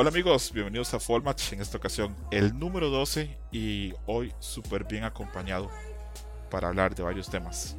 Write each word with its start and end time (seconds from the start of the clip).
Hola 0.00 0.10
amigos, 0.10 0.52
bienvenidos 0.52 0.94
a 0.94 1.00
Fall 1.00 1.24
Match, 1.24 1.52
en 1.52 1.60
esta 1.60 1.76
ocasión 1.76 2.14
el 2.30 2.56
número 2.56 2.88
12 2.88 3.36
y 3.50 3.92
hoy 4.06 4.32
súper 4.38 4.84
bien 4.84 5.02
acompañado 5.02 5.68
para 6.52 6.68
hablar 6.68 6.94
de 6.94 7.02
varios 7.02 7.28
temas. 7.28 7.76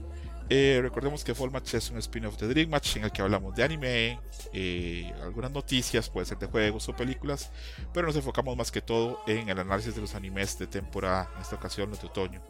Eh, 0.50 0.80
recordemos 0.82 1.24
que 1.24 1.34
Fall 1.34 1.50
Match 1.50 1.76
es 1.76 1.90
un 1.90 1.98
spin-off 1.98 2.38
de 2.38 2.50
Dream 2.50 2.70
Match 2.72 2.98
en 2.98 3.06
el 3.06 3.14
que 3.14 3.22
hablamos 3.22 3.56
de 3.56 3.64
anime, 3.64 4.20
eh, 4.52 5.14
algunas 5.24 5.50
noticias, 5.50 6.10
puede 6.10 6.26
ser 6.26 6.38
de 6.40 6.48
juegos 6.48 6.90
o 6.90 6.94
películas, 6.94 7.52
pero 7.94 8.08
nos 8.08 8.18
enfocamos 8.18 8.58
más 8.58 8.70
que 8.70 8.82
todo 8.82 9.22
en 9.26 9.48
el 9.48 9.58
análisis 9.58 9.96
de 9.96 10.02
los 10.02 10.14
animes 10.14 10.60
de 10.60 10.68
temporada, 10.68 11.32
en 11.38 11.42
esta 11.42 11.56
ocasión 11.56 11.90
los 11.90 12.02
de 12.02 12.08
otoño. 12.08 12.42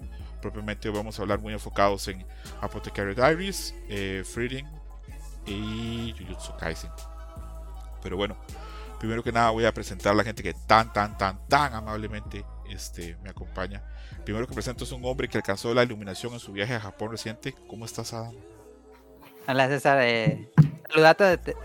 Propiamente 0.41 0.89
hoy 0.89 0.95
vamos 0.95 1.19
a 1.19 1.21
hablar 1.21 1.41
muy 1.41 1.53
enfocados 1.53 2.07
en 2.07 2.25
Apothecary 2.59 3.13
Diaries, 3.13 3.75
eh, 3.87 4.23
Freeding, 4.25 4.65
y 5.45 6.15
Jujutsu 6.17 6.57
Kaisen. 6.57 6.89
Pero 8.01 8.17
bueno, 8.17 8.35
primero 8.99 9.23
que 9.23 9.31
nada 9.31 9.49
voy 9.49 9.65
a 9.65 9.73
presentar 9.73 10.11
a 10.11 10.15
la 10.15 10.23
gente 10.23 10.43
que 10.43 10.53
tan, 10.53 10.91
tan, 10.93 11.17
tan, 11.17 11.47
tan 11.47 11.73
amablemente 11.73 12.45
este, 12.69 13.17
me 13.23 13.29
acompaña. 13.29 13.81
Primero 14.23 14.45
que 14.45 14.53
presento 14.53 14.83
es 14.83 14.91
un 14.91 15.03
hombre 15.05 15.27
que 15.27 15.37
alcanzó 15.37 15.73
la 15.73 15.83
iluminación 15.83 16.33
en 16.33 16.39
su 16.39 16.51
viaje 16.51 16.75
a 16.75 16.79
Japón 16.79 17.11
reciente. 17.11 17.55
¿Cómo 17.67 17.85
estás, 17.85 18.13
Adam? 18.13 18.33
Hola, 19.47 19.67
César. 19.67 19.99
Eh, 20.01 20.51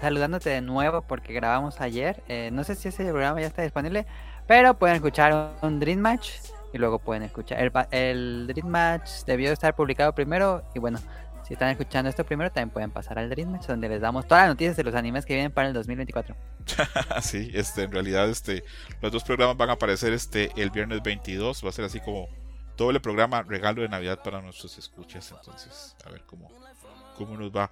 saludándote, 0.01 0.51
de 0.51 0.61
nuevo 0.61 1.03
porque 1.03 1.33
grabamos 1.33 1.81
ayer. 1.81 2.23
Eh, 2.29 2.51
no 2.53 2.65
sé 2.65 2.75
si 2.77 2.89
ese 2.89 3.05
programa 3.05 3.41
ya 3.41 3.49
está 3.49 3.63
disponible, 3.63 4.07
pero 4.47 4.79
pueden 4.79 4.97
escuchar 4.97 5.57
un, 5.61 5.81
Dream 5.81 5.99
Match 5.99 6.31
y 6.73 6.79
luego 6.79 6.99
pueden 6.99 7.25
escuchar. 7.25 7.59
El, 7.61 7.73
el 7.91 8.47
Dream 8.47 8.69
Match 8.69 9.11
debió 9.27 9.53
estar 9.53 9.75
publicado 9.75 10.15
primero 10.15 10.63
y 10.75 10.79
bueno, 10.79 11.01
si 11.47 11.53
están 11.53 11.69
escuchando 11.69 12.09
esto 12.09 12.25
primero, 12.25 12.51
también 12.51 12.71
pueden 12.71 12.91
pasar 12.91 13.19
al 13.19 13.29
Dream 13.29 13.51
Match, 13.51 13.67
donde 13.67 13.89
les 13.89 14.01
damos 14.01 14.27
todas 14.27 14.45
las 14.45 14.51
noticias 14.51 14.77
de 14.77 14.85
los 14.85 14.95
animes 14.95 15.27
que 15.27 15.35
vienen 15.35 15.53
para 15.53 15.69
el 15.69 15.75
2024. 15.75 16.35
sí, 17.23 17.51
este, 17.53 17.83
en 17.83 17.93
realidad, 17.93 18.29
este, 18.31 18.65
los 19.03 19.13
dos 19.13 19.25
programas 19.25 19.57
van 19.57 19.71
a 19.71 19.75
aparecer 19.75 20.13
este, 20.13 20.51
el 20.57 20.71
viernes 20.71 21.03
22. 21.03 21.65
Va 21.65 21.69
a 21.69 21.73
ser 21.73 21.85
así 21.85 22.01
como 22.01 22.29
doble 22.77 22.99
programa, 22.99 23.43
regalo 23.43 23.83
de 23.83 23.89
Navidad 23.89 24.21
para 24.23 24.41
nuestros 24.41 24.79
escuchas. 24.79 25.33
Entonces, 25.37 25.95
a 26.05 26.11
ver 26.11 26.23
cómo, 26.27 26.51
cómo 27.17 27.37
nos 27.37 27.51
va. 27.51 27.71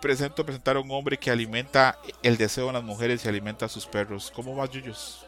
Presento 0.00 0.44
presentar 0.44 0.76
a 0.76 0.80
un 0.80 0.90
hombre 0.90 1.18
que 1.18 1.30
alimenta 1.30 1.98
el 2.22 2.36
deseo 2.36 2.68
en 2.68 2.74
las 2.74 2.82
mujeres 2.82 3.24
y 3.24 3.28
alimenta 3.28 3.66
a 3.66 3.68
sus 3.68 3.86
perros. 3.86 4.32
¿Cómo 4.34 4.56
va, 4.56 4.66
Yuyos? 4.66 5.26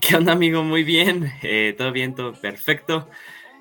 ¿Qué 0.00 0.16
onda, 0.16 0.32
amigo? 0.32 0.62
Muy 0.62 0.84
bien. 0.84 1.32
Eh, 1.42 1.74
todo 1.76 1.92
bien, 1.92 2.14
todo 2.14 2.32
perfecto. 2.32 3.08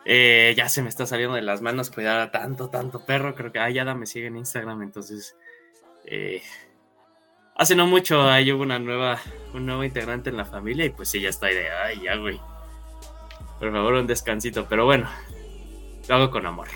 Eh, 0.09 0.53
ya 0.55 0.69
se 0.69 0.81
me 0.81 0.87
está 0.87 1.05
saliendo 1.05 1.35
de 1.35 1.41
las 1.41 1.61
manos 1.61 1.91
cuidar 1.91 2.21
a 2.21 2.31
tanto, 2.31 2.69
tanto 2.69 3.05
perro. 3.05 3.35
Creo 3.35 3.51
que 3.51 3.59
Ayada 3.59 3.93
me 3.93 4.05
sigue 4.05 4.27
en 4.27 4.37
Instagram, 4.37 4.81
entonces. 4.81 5.35
Eh, 6.05 6.41
hace 7.57 7.75
no 7.75 7.87
mucho 7.87 8.21
hay 8.21 8.49
hubo 8.53 8.63
una 8.63 8.79
nueva, 8.79 9.19
un 9.53 9.65
nuevo 9.65 9.83
integrante 9.83 10.29
en 10.29 10.37
la 10.37 10.45
familia 10.45 10.85
y 10.85 10.91
pues 10.91 11.09
sí, 11.09 11.19
ya 11.19 11.27
está 11.27 11.47
de, 11.47 11.69
ay, 11.69 12.03
ya, 12.05 12.15
güey. 12.15 12.39
Por 13.59 13.69
favor, 13.69 13.95
un 13.95 14.07
descansito, 14.07 14.65
pero 14.69 14.85
bueno, 14.85 15.09
lo 16.07 16.15
hago 16.15 16.31
con 16.31 16.45
amor. 16.45 16.69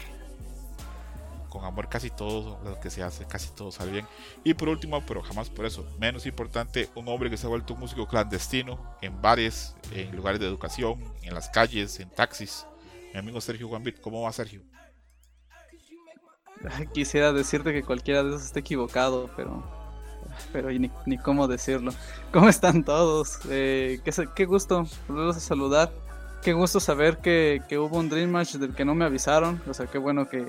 Con 1.48 1.64
amor 1.64 1.88
casi 1.88 2.10
todo 2.10 2.60
lo 2.66 2.82
que 2.82 2.90
se 2.90 3.02
hace, 3.02 3.26
casi 3.28 3.56
todo 3.56 3.72
sale 3.72 3.94
bien. 3.94 4.06
Y 4.44 4.56
por 4.56 4.68
último, 4.68 5.06
pero 5.06 5.22
jamás 5.22 5.50
por 5.50 5.66
eso, 5.66 5.88
menos 6.00 6.26
importante, 6.26 6.90
un 6.96 7.08
hombre 7.08 7.30
que 7.30 7.38
se 7.38 7.46
ha 7.46 7.50
vuelto 7.50 7.76
un 7.76 7.80
músico 7.80 8.10
clandestino 8.10 8.98
en 9.02 9.22
bares, 9.22 9.74
en 9.94 10.14
lugares 10.14 10.42
de 10.42 10.48
educación, 10.48 11.02
en 11.22 11.34
las 11.34 11.48
calles, 11.48 11.98
en 12.02 12.10
taxis 12.10 12.66
mi 13.14 13.20
amigo 13.20 13.42
Sergio 13.42 13.68
Juanbit. 13.68 14.00
¿Cómo 14.00 14.22
va 14.22 14.32
Sergio? 14.32 14.62
Quisiera 16.94 17.34
decirte 17.34 17.74
que 17.74 17.84
cualquiera 17.84 18.24
de 18.24 18.30
esos 18.30 18.46
esté 18.46 18.60
equivocado, 18.60 19.30
pero 19.36 19.64
pero 20.52 20.70
ni, 20.72 20.92
ni 21.06 21.18
cómo 21.18 21.48
decirlo. 21.48 21.94
¿Cómo 22.32 22.50
están 22.50 22.84
todos? 22.84 23.40
Eh, 23.50 24.00
qué, 24.04 24.12
qué, 24.36 24.46
gusto 24.46 24.86
volverlos 25.08 25.38
a 25.38 25.40
saludar. 25.40 25.92
Qué 26.42 26.54
gusto 26.54 26.80
saber 26.80 27.18
que, 27.18 27.62
que, 27.68 27.78
hubo 27.78 27.98
un 27.98 28.10
Dream 28.10 28.30
Match 28.30 28.56
del 28.56 28.74
que 28.74 28.86
no 28.86 28.96
me 28.96 29.06
avisaron. 29.06 29.62
O 29.68 29.74
sea, 29.74 29.88
qué 29.88 29.98
bueno 29.98 30.28
que, 30.28 30.48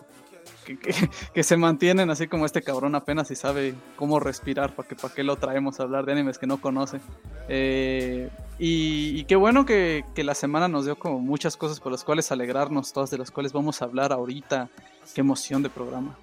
que, 1.34 1.42
se 1.42 1.56
mantienen 1.56 2.10
así 2.10 2.28
como 2.28 2.46
este 2.46 2.62
cabrón 2.62 2.94
apenas 2.94 3.30
y 3.30 3.36
sabe 3.36 3.74
cómo 3.96 4.20
respirar, 4.20 4.74
para 4.74 4.88
que 4.88 4.94
para 4.94 5.14
qué 5.14 5.22
lo 5.22 5.36
traemos 5.36 5.80
a 5.80 5.84
hablar 5.84 6.04
de 6.04 6.12
animes 6.12 6.38
que 6.38 6.46
no 6.46 6.60
conoce. 6.60 7.00
Eh, 7.48 8.30
y, 8.58 9.24
qué 9.24 9.36
bueno 9.36 9.66
que, 9.66 10.04
la 10.16 10.34
semana 10.34 10.68
nos 10.68 10.84
dio 10.84 10.96
como 10.96 11.18
muchas 11.18 11.56
cosas 11.56 11.80
por 11.80 11.92
las 11.92 12.04
cuales 12.04 12.30
alegrarnos, 12.30 12.92
todas 12.92 13.10
de 13.10 13.18
las 13.18 13.30
cuales 13.30 13.52
vamos 13.52 13.82
a 13.82 13.86
hablar 13.86 14.12
ahorita. 14.12 14.68
Qué 15.14 15.20
emoción 15.20 15.62
de 15.62 15.70
programa. 15.70 16.16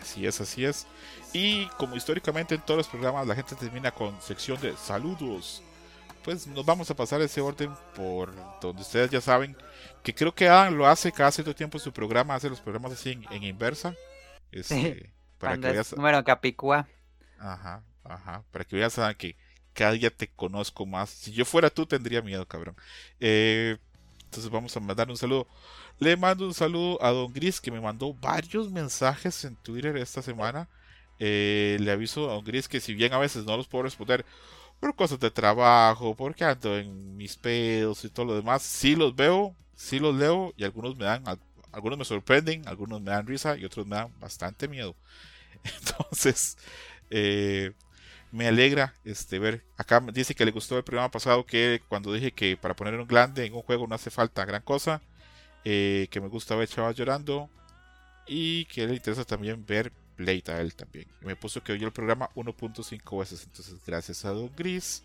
Así 0.00 0.26
es, 0.26 0.40
así 0.40 0.64
es. 0.64 0.86
Y 1.32 1.66
como 1.78 1.96
históricamente 1.96 2.56
en 2.56 2.60
todos 2.62 2.78
los 2.78 2.88
programas 2.88 3.26
la 3.26 3.34
gente 3.34 3.54
termina 3.54 3.92
con 3.92 4.20
sección 4.20 4.60
de 4.60 4.76
saludos, 4.76 5.62
pues 6.24 6.46
nos 6.46 6.64
vamos 6.64 6.90
a 6.90 6.96
pasar 6.96 7.20
ese 7.20 7.40
orden 7.40 7.72
por 7.94 8.32
donde 8.60 8.82
ustedes 8.82 9.10
ya 9.10 9.20
saben 9.20 9.56
que 10.02 10.14
creo 10.14 10.34
que 10.34 10.48
Adam 10.48 10.74
lo 10.74 10.86
hace 10.86 11.12
cada 11.12 11.30
cierto 11.30 11.54
tiempo 11.54 11.78
en 11.78 11.84
su 11.84 11.92
programa, 11.92 12.34
hace 12.34 12.48
los 12.48 12.60
programas 12.60 12.92
así 12.92 13.18
en, 13.30 13.42
inversa. 13.42 13.94
Este, 14.50 15.12
para 15.38 15.54
que 15.56 15.72
veas... 15.72 15.96
número 15.96 16.22
Capicúa. 16.24 16.88
Ajá, 17.38 17.82
ajá, 18.04 18.44
para 18.50 18.64
que 18.64 18.76
veas 18.76 18.98
que 19.16 19.36
cada 19.72 19.92
día 19.92 20.10
te 20.10 20.28
conozco 20.28 20.86
más. 20.86 21.10
Si 21.10 21.32
yo 21.32 21.44
fuera 21.44 21.70
tú 21.70 21.86
tendría 21.86 22.22
miedo, 22.22 22.46
cabrón. 22.46 22.76
Eh, 23.20 23.78
entonces 24.24 24.50
vamos 24.50 24.76
a 24.76 24.80
mandar 24.80 25.10
un 25.10 25.16
saludo. 25.16 25.46
Le 25.98 26.16
mando 26.16 26.46
un 26.46 26.54
saludo 26.54 27.02
a 27.02 27.10
Don 27.10 27.32
Gris 27.32 27.60
que 27.60 27.70
me 27.70 27.80
mandó 27.80 28.14
varios 28.14 28.70
mensajes 28.70 29.44
en 29.44 29.56
Twitter 29.56 29.96
esta 29.96 30.22
semana. 30.22 30.68
Eh, 31.18 31.76
le 31.80 31.92
aviso 31.92 32.30
a 32.30 32.34
Don 32.34 32.44
Gris 32.44 32.66
que 32.66 32.80
si 32.80 32.94
bien 32.94 33.12
a 33.12 33.18
veces 33.18 33.44
no 33.44 33.56
los 33.56 33.68
puedo 33.68 33.84
responder 33.84 34.24
por 34.82 34.96
cosas 34.96 35.20
de 35.20 35.30
trabajo, 35.30 36.16
porque 36.16 36.44
ando 36.44 36.76
en 36.76 37.16
mis 37.16 37.36
pedos 37.36 38.04
y 38.04 38.08
todo 38.10 38.26
lo 38.26 38.34
demás, 38.34 38.62
sí 38.62 38.96
los 38.96 39.14
veo, 39.14 39.54
sí 39.76 40.00
los 40.00 40.12
leo 40.16 40.52
y 40.56 40.64
algunos 40.64 40.96
me 40.96 41.04
dan, 41.04 41.22
algunos 41.70 41.96
me 42.00 42.04
sorprenden, 42.04 42.66
algunos 42.66 43.00
me 43.00 43.12
dan 43.12 43.24
risa 43.24 43.56
y 43.56 43.64
otros 43.64 43.86
me 43.86 43.94
dan 43.94 44.12
bastante 44.18 44.66
miedo. 44.66 44.96
Entonces, 45.64 46.58
eh, 47.10 47.72
me 48.32 48.48
alegra 48.48 48.92
este, 49.04 49.38
ver. 49.38 49.62
Acá 49.76 50.00
dice 50.12 50.34
que 50.34 50.44
le 50.44 50.50
gustó 50.50 50.76
el 50.76 50.82
programa 50.82 51.12
pasado 51.12 51.46
que 51.46 51.80
cuando 51.88 52.12
dije 52.12 52.32
que 52.32 52.56
para 52.56 52.74
poner 52.74 52.98
un 52.98 53.06
glande 53.06 53.46
en 53.46 53.54
un 53.54 53.62
juego 53.62 53.86
no 53.86 53.94
hace 53.94 54.10
falta 54.10 54.44
gran 54.44 54.62
cosa. 54.62 55.00
Eh, 55.64 56.08
que 56.10 56.20
me 56.20 56.26
gusta 56.26 56.56
ver 56.56 56.68
llorando. 56.68 57.48
Y 58.26 58.64
que 58.66 58.86
le 58.86 58.94
interesa 58.94 59.24
también 59.24 59.64
ver 59.64 59.92
Blade 60.16 60.44
a 60.48 60.60
él 60.60 60.74
también. 60.74 61.06
Me 61.20 61.36
puso 61.36 61.62
que 61.62 61.72
oyó 61.72 61.86
el 61.86 61.92
programa 61.92 62.30
1.5 62.34 63.18
veces. 63.18 63.44
Entonces, 63.44 63.80
gracias 63.86 64.24
a 64.24 64.30
Don 64.30 64.50
Gris. 64.54 65.02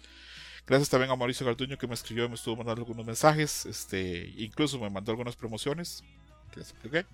Gracias 0.66 0.90
también 0.90 1.12
a 1.12 1.16
Mauricio 1.16 1.46
Garduño 1.46 1.78
que 1.78 1.88
me 1.88 1.94
escribió 1.94 2.26
y 2.26 2.30
me 2.30 2.36
estuvo 2.36 2.58
mandando 2.58 2.82
algunos 2.82 3.06
mensajes. 3.06 3.66
Este, 3.66 4.34
incluso 4.38 4.78
me 4.80 4.90
mandó 4.90 5.12
algunas 5.12 5.36
promociones. 5.36 6.04
Que. 6.52 7.06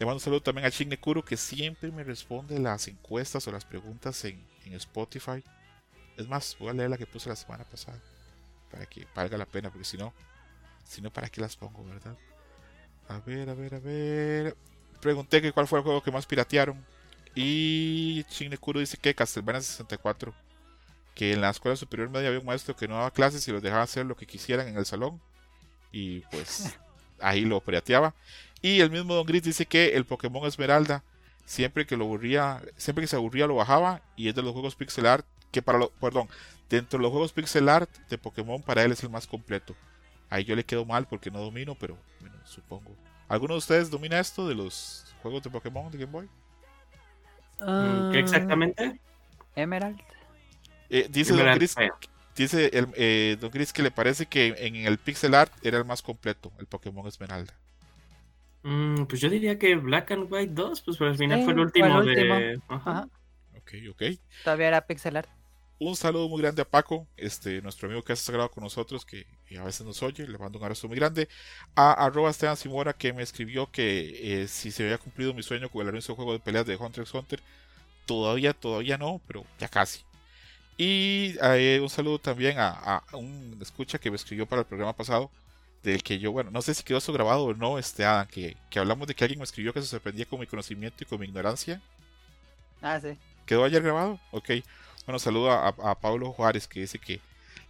Le 0.00 0.06
mando 0.06 0.14
un 0.14 0.20
saludo 0.20 0.40
también 0.40 0.66
a 0.66 0.96
Kuro 0.96 1.24
que 1.24 1.36
siempre 1.36 1.90
me 1.90 2.04
responde 2.04 2.58
las 2.58 2.88
encuestas 2.88 3.46
o 3.46 3.52
las 3.52 3.64
preguntas 3.64 4.24
en, 4.24 4.42
Spotify. 4.74 5.42
Es 6.16 6.28
más, 6.28 6.56
voy 6.58 6.68
a 6.68 6.72
leer 6.72 6.90
la 6.90 6.96
que 6.96 7.06
puse 7.06 7.28
la 7.28 7.36
semana 7.36 7.64
pasada. 7.64 8.00
Para 8.70 8.86
que 8.86 9.06
valga 9.14 9.36
la 9.36 9.46
pena, 9.46 9.68
porque 9.68 9.84
si 9.84 9.96
no, 9.96 10.14
si 10.84 11.00
no, 11.00 11.12
¿para 11.12 11.28
qué 11.28 11.40
las 11.40 11.56
pongo, 11.56 11.84
verdad? 11.84 12.16
A 13.08 13.18
ver, 13.18 13.50
a 13.50 13.54
ver, 13.54 13.74
a 13.74 13.80
ver. 13.80 14.56
Pregunté 15.00 15.42
que 15.42 15.52
cuál 15.52 15.66
fue 15.66 15.80
el 15.80 15.84
juego 15.84 16.02
que 16.02 16.12
más 16.12 16.24
piratearon. 16.24 16.84
Y 17.34 18.24
Kuro 18.60 18.80
dice 18.80 18.96
que 18.96 19.14
Castlevania 19.14 19.60
64. 19.60 20.34
Que 21.14 21.32
en 21.32 21.40
la 21.40 21.50
escuela 21.50 21.76
superior 21.76 22.08
media 22.08 22.28
había 22.28 22.40
un 22.40 22.46
maestro 22.46 22.74
que 22.74 22.88
no 22.88 22.94
daba 22.94 23.10
clases 23.10 23.46
y 23.46 23.52
los 23.52 23.62
dejaba 23.62 23.82
hacer 23.82 24.06
lo 24.06 24.16
que 24.16 24.26
quisieran 24.26 24.68
en 24.68 24.76
el 24.76 24.86
salón. 24.86 25.20
Y 25.92 26.20
pues 26.30 26.78
ahí 27.20 27.44
lo 27.44 27.60
pirateaba. 27.60 28.14
Y 28.62 28.80
el 28.80 28.90
mismo 28.90 29.14
Don 29.14 29.26
Gris 29.26 29.42
dice 29.42 29.66
que 29.66 29.96
el 29.96 30.04
Pokémon 30.04 30.46
Esmeralda, 30.46 31.02
siempre 31.44 31.86
que 31.86 31.96
lo 31.96 32.04
aburría, 32.04 32.62
siempre 32.76 33.02
que 33.02 33.08
se 33.08 33.16
aburría 33.16 33.46
lo 33.46 33.56
bajaba 33.56 34.02
y 34.16 34.28
es 34.28 34.34
de 34.34 34.42
los 34.42 34.52
juegos 34.52 34.74
pixel 34.74 35.06
art 35.06 35.26
que 35.50 35.62
para 35.62 35.78
lo, 35.78 35.90
perdón, 35.92 36.28
dentro 36.68 36.98
de 36.98 37.02
los 37.02 37.10
juegos 37.10 37.32
pixel 37.32 37.68
art 37.68 37.90
de 38.08 38.18
Pokémon 38.18 38.62
para 38.62 38.84
él 38.84 38.92
es 38.92 39.02
el 39.02 39.10
más 39.10 39.26
completo. 39.26 39.74
Ahí 40.28 40.44
yo 40.44 40.54
le 40.54 40.64
quedo 40.64 40.84
mal 40.84 41.06
porque 41.06 41.30
no 41.30 41.40
domino, 41.40 41.74
pero 41.74 41.98
bueno, 42.20 42.36
supongo. 42.44 42.94
¿Alguno 43.28 43.54
de 43.54 43.58
ustedes 43.58 43.90
domina 43.90 44.20
esto 44.20 44.46
de 44.46 44.54
los 44.54 45.06
juegos 45.22 45.42
de 45.42 45.50
Pokémon 45.50 45.90
de 45.90 45.98
Game 45.98 46.12
Boy? 46.12 46.28
¿Qué 48.12 48.18
exactamente? 48.18 49.00
Emerald. 49.54 50.00
Eh, 50.88 51.06
dice, 51.10 51.34
Don 51.34 51.50
Gris, 51.52 51.74
Dice 52.36 52.70
el, 52.72 52.88
eh, 52.96 53.36
Don 53.40 53.50
Gris 53.50 53.72
que 53.72 53.82
le 53.82 53.90
parece 53.90 54.26
que 54.26 54.54
en 54.58 54.76
el 54.76 54.98
pixel 54.98 55.34
art 55.34 55.52
era 55.62 55.78
el 55.78 55.84
más 55.84 56.02
completo, 56.02 56.52
el 56.58 56.66
Pokémon 56.66 57.06
Esmeralda. 57.06 57.54
Mm, 58.62 59.04
pues 59.06 59.20
yo 59.20 59.28
diría 59.30 59.58
que 59.58 59.74
Black 59.76 60.10
and 60.12 60.30
White 60.30 60.52
2, 60.54 60.82
pues 60.82 60.96
pero 60.98 61.10
al 61.10 61.16
final 61.16 61.40
Sí, 61.40 61.44
fue 61.44 61.52
el 61.54 61.60
fue 61.76 61.90
último 61.90 62.00
el 62.00 62.08
último. 62.08 62.34
de. 62.34 62.60
Ajá. 62.68 62.90
Ajá. 62.90 63.08
Ok, 63.56 63.72
ok. 63.90 64.02
Todavía 64.42 64.68
era 64.68 64.86
pixel 64.86 65.16
art. 65.16 65.30
Un 65.82 65.96
saludo 65.96 66.28
muy 66.28 66.42
grande 66.42 66.60
a 66.60 66.66
Paco, 66.66 67.06
este, 67.16 67.62
nuestro 67.62 67.88
amigo 67.88 68.02
que 68.02 68.12
ha 68.12 68.14
estado 68.14 68.50
con 68.50 68.62
nosotros, 68.62 69.06
que, 69.06 69.26
que 69.46 69.56
a 69.56 69.64
veces 69.64 69.86
nos 69.86 70.02
oye, 70.02 70.28
le 70.28 70.36
mando 70.36 70.58
un 70.58 70.64
abrazo 70.64 70.88
muy 70.88 70.96
grande. 70.98 71.26
A 71.74 71.92
arroba 72.04 72.28
Esteban 72.28 72.56
Simora, 72.58 72.92
que 72.92 73.14
me 73.14 73.22
escribió 73.22 73.70
que 73.70 74.42
eh, 74.42 74.46
si 74.48 74.70
se 74.72 74.82
había 74.84 74.98
cumplido 74.98 75.32
mi 75.32 75.42
sueño 75.42 75.70
con 75.70 75.80
el 75.80 75.88
anuncio 75.88 76.12
de 76.12 76.16
juego 76.16 76.34
de 76.34 76.38
peleas 76.40 76.66
de 76.66 76.76
Hunter 76.76 77.02
x 77.04 77.14
Hunter. 77.14 77.42
Todavía, 78.06 78.54
todavía 78.54 78.98
no, 78.98 79.22
pero 79.26 79.46
ya 79.58 79.68
casi. 79.68 80.00
Y 80.76 81.36
eh, 81.42 81.80
un 81.82 81.90
saludo 81.90 82.18
también 82.20 82.58
a, 82.58 82.70
a 83.10 83.16
un 83.16 83.58
escucha 83.62 83.98
que 83.98 84.10
me 84.10 84.16
escribió 84.16 84.46
para 84.46 84.62
el 84.62 84.68
programa 84.68 84.96
pasado, 84.96 85.30
del 85.82 86.02
que 86.02 86.18
yo, 86.18 86.32
bueno, 86.32 86.50
no 86.50 86.62
sé 86.62 86.74
si 86.74 86.84
quedó 86.84 86.98
eso 86.98 87.12
grabado 87.12 87.44
o 87.44 87.54
no, 87.54 87.78
este 87.78 88.04
Adam, 88.04 88.26
que, 88.28 88.56
que 88.70 88.78
hablamos 88.80 89.08
de 89.08 89.14
que 89.14 89.24
alguien 89.24 89.38
me 89.40 89.44
escribió 89.44 89.72
que 89.74 89.82
se 89.82 89.88
sorprendía 89.88 90.26
con 90.26 90.40
mi 90.40 90.46
conocimiento 90.46 91.04
y 91.04 91.06
con 91.06 91.20
mi 91.20 91.26
ignorancia. 91.26 91.82
Ah, 92.82 93.00
sí. 93.00 93.18
¿Quedó 93.46 93.64
ayer 93.64 93.82
grabado? 93.82 94.20
Ok. 94.30 94.50
Bueno, 95.06 95.18
saludo 95.18 95.50
a, 95.50 96.00
Pablo 96.00 96.32
Juárez 96.32 96.68
que 96.68 96.80
dice 96.80 96.98
que 96.98 97.20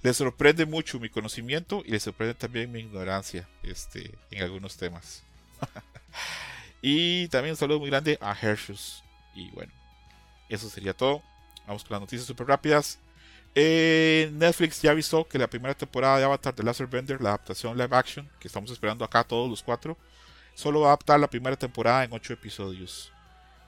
le 0.03 0.13
sorprende 0.15 0.67
mucho 0.67 0.99
mi 0.99 1.09
conocimiento 1.09 1.83
y 1.85 1.93
le 1.93 2.01
sorprende 2.01 2.35
también 2.35 2.73
mi 2.73 2.81
ignorancia 2.81 3.49
este, 3.63 4.11
en 4.31 4.43
algunos 4.43 4.77
temas. 4.77 5.23
y 6.83 7.29
también 7.29 7.53
un 7.53 7.57
saludo 7.57 7.81
muy 7.81 7.91
grande 7.91 8.19
a 8.21 8.35
Hershus. 8.35 9.03
Y 9.35 9.51
bueno, 9.51 9.73
eso 10.49 10.69
sería 10.69 10.95
todo. 10.95 11.23
Vamos 11.67 11.85
con 11.85 11.95
las 11.95 12.01
noticias 12.01 12.27
súper 12.27 12.47
rápidas. 12.47 12.99
Eh, 13.55 14.31
Netflix 14.33 14.81
ya 14.81 14.93
avisó 14.93 15.27
que 15.27 15.39
la 15.39 15.49
primera 15.49 15.75
temporada 15.75 16.19
de 16.19 16.25
Avatar 16.25 16.55
The 16.55 16.63
Last 16.63 16.81
Airbender, 16.81 17.21
la 17.21 17.31
adaptación 17.31 17.77
live 17.77 17.97
action, 17.97 18.29
que 18.39 18.49
estamos 18.49 18.71
esperando 18.71 19.05
acá 19.05 19.25
todos 19.25 19.51
los 19.51 19.63
cuatro, 19.63 19.97
solo 20.55 20.81
va 20.81 20.89
a 20.89 20.91
adaptar 20.91 21.19
la 21.19 21.29
primera 21.29 21.57
temporada 21.57 22.05
en 22.05 22.13
ocho 22.13 22.33
episodios. 22.33 23.13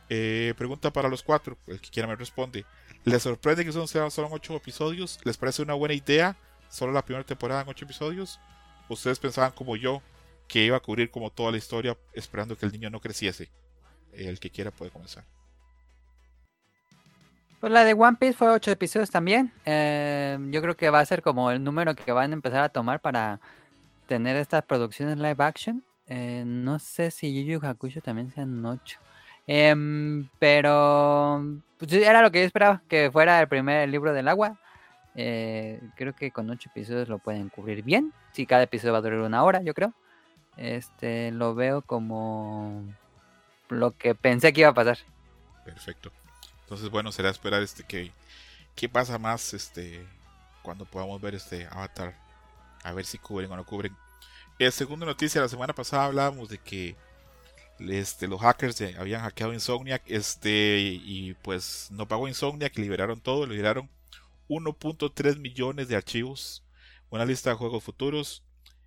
Eh, 0.09 0.55
pregunta 0.57 0.93
para 0.93 1.09
los 1.09 1.23
cuatro, 1.23 1.57
el 1.67 1.81
que 1.81 1.91
quiera 1.91 2.09
me 2.09 2.17
responde. 2.17 2.65
¿Les 3.05 3.23
sorprende 3.23 3.65
que 3.65 3.73
son 3.73 3.89
solo 3.89 4.29
8 4.31 4.57
episodios? 4.57 5.19
¿Les 5.25 5.37
parece 5.37 5.63
una 5.63 5.75
buena 5.75 5.95
idea? 5.95 6.37
Solo 6.69 6.93
la 6.93 7.05
primera 7.05 7.25
temporada 7.25 7.63
en 7.63 7.69
8 7.69 7.85
episodios. 7.85 8.39
¿Ustedes 8.89 9.19
pensaban 9.19 9.53
como 9.53 9.77
yo 9.77 10.03
que 10.47 10.65
iba 10.65 10.77
a 10.77 10.81
cubrir 10.81 11.11
como 11.11 11.31
toda 11.31 11.51
la 11.51 11.57
historia 11.57 11.97
esperando 12.13 12.57
que 12.57 12.67
el 12.67 12.73
niño 12.73 12.91
no 12.91 13.01
creciese? 13.01 13.51
El 14.13 14.39
que 14.39 14.51
quiera 14.51 14.71
puede 14.71 14.91
comenzar. 14.93 15.25
Pues 17.61 17.73
la 17.73 17.85
de 17.85 17.95
One 17.95 18.17
Piece 18.19 18.35
fue 18.35 18.49
8 18.51 18.71
episodios 18.71 19.11
también. 19.11 19.53
Eh, 19.65 20.39
yo 20.51 20.63
creo 20.63 20.77
que 20.77 20.91
va 20.91 21.01
a 21.01 21.07
ser 21.07 21.23
como 21.23 21.51
el 21.51 21.63
número 21.63 21.95
que 21.97 22.13
van 22.13 22.31
a 22.31 22.35
empezar 22.35 22.63
a 22.63 22.69
tomar 22.69 23.01
para 23.01 23.41
tener 24.07 24.37
estas 24.37 24.65
producciones 24.65 25.17
live 25.17 25.37
action. 25.39 25.85
Eh, 26.07 26.45
no 26.47 26.79
sé 26.79 27.11
si 27.11 27.33
Yu 27.33 27.53
Yu 27.53 27.67
Hakusho 27.67 28.01
también 28.01 28.31
sean 28.31 28.65
8. 28.65 28.99
Eh, 29.47 29.75
pero 30.39 31.45
pues, 31.79 31.93
era 31.93 32.23
lo 32.23 32.31
que 32.31 32.41
yo 32.41 32.47
esperaba, 32.47 32.83
que 32.89 33.11
fuera 33.11 33.41
el 33.41 33.49
primer 33.49 33.89
libro 33.89 34.13
del 34.13 34.29
agua. 34.29 34.59
Eh, 35.15 35.81
creo 35.97 36.15
que 36.15 36.31
con 36.31 36.49
ocho 36.49 36.71
episodios 36.71 37.09
lo 37.09 37.19
pueden 37.19 37.49
cubrir 37.49 37.83
bien. 37.83 38.13
Si 38.33 38.47
cada 38.47 38.63
episodio 38.63 38.93
va 38.93 38.99
a 38.99 39.03
durar 39.03 39.21
una 39.21 39.45
hora, 39.45 39.63
yo 39.63 39.75
creo. 39.75 39.93
Este, 40.57 41.31
lo 41.33 41.55
veo 41.55 41.83
como 41.83 42.85
lo 43.69 43.97
que 43.97 44.15
pensé 44.15 44.53
que 44.53 44.61
iba 44.61 44.71
a 44.71 44.75
pasar. 44.75 44.99
Perfecto. 45.65 46.13
Entonces, 46.63 46.91
bueno, 46.91 47.13
será 47.13 47.31
esperar 47.31 47.63
este 47.63 47.83
que 47.85 48.13
qué 48.75 48.89
pasa 48.89 49.19
más 49.19 49.53
este 49.55 50.07
cuando 50.63 50.85
podamos 50.85 51.21
ver 51.21 51.35
este 51.35 51.67
Avatar. 51.67 52.15
A 52.85 52.93
ver 52.93 53.05
si 53.05 53.19
cubren 53.19 53.51
o 53.51 53.57
no 53.57 53.65
cubren. 53.65 53.95
Eh, 54.59 54.71
segunda 54.71 55.07
noticia, 55.07 55.41
la 55.41 55.49
semana 55.49 55.73
pasada 55.73 56.05
hablábamos 56.05 56.49
de 56.49 56.59
que 56.59 56.97
este, 57.91 58.29
los 58.29 58.41
hackers 58.41 58.81
habían 58.99 59.23
hackeado 59.23 59.53
Insomniac 59.53 60.03
este, 60.07 60.79
y 60.81 61.35
pues 61.43 61.89
no 61.91 62.07
pagó 62.07 62.29
Insomniac, 62.29 62.77
liberaron 62.77 63.21
todo, 63.21 63.47
liberaron 63.47 63.89
1.3 64.49 65.39
millones 65.39 65.89
de 65.89 65.97
archivos, 65.97 66.63
una 67.11 67.25
lista 67.25 67.51
de 67.51 67.57
juegos 67.57 67.83
futuros, 67.83 68.43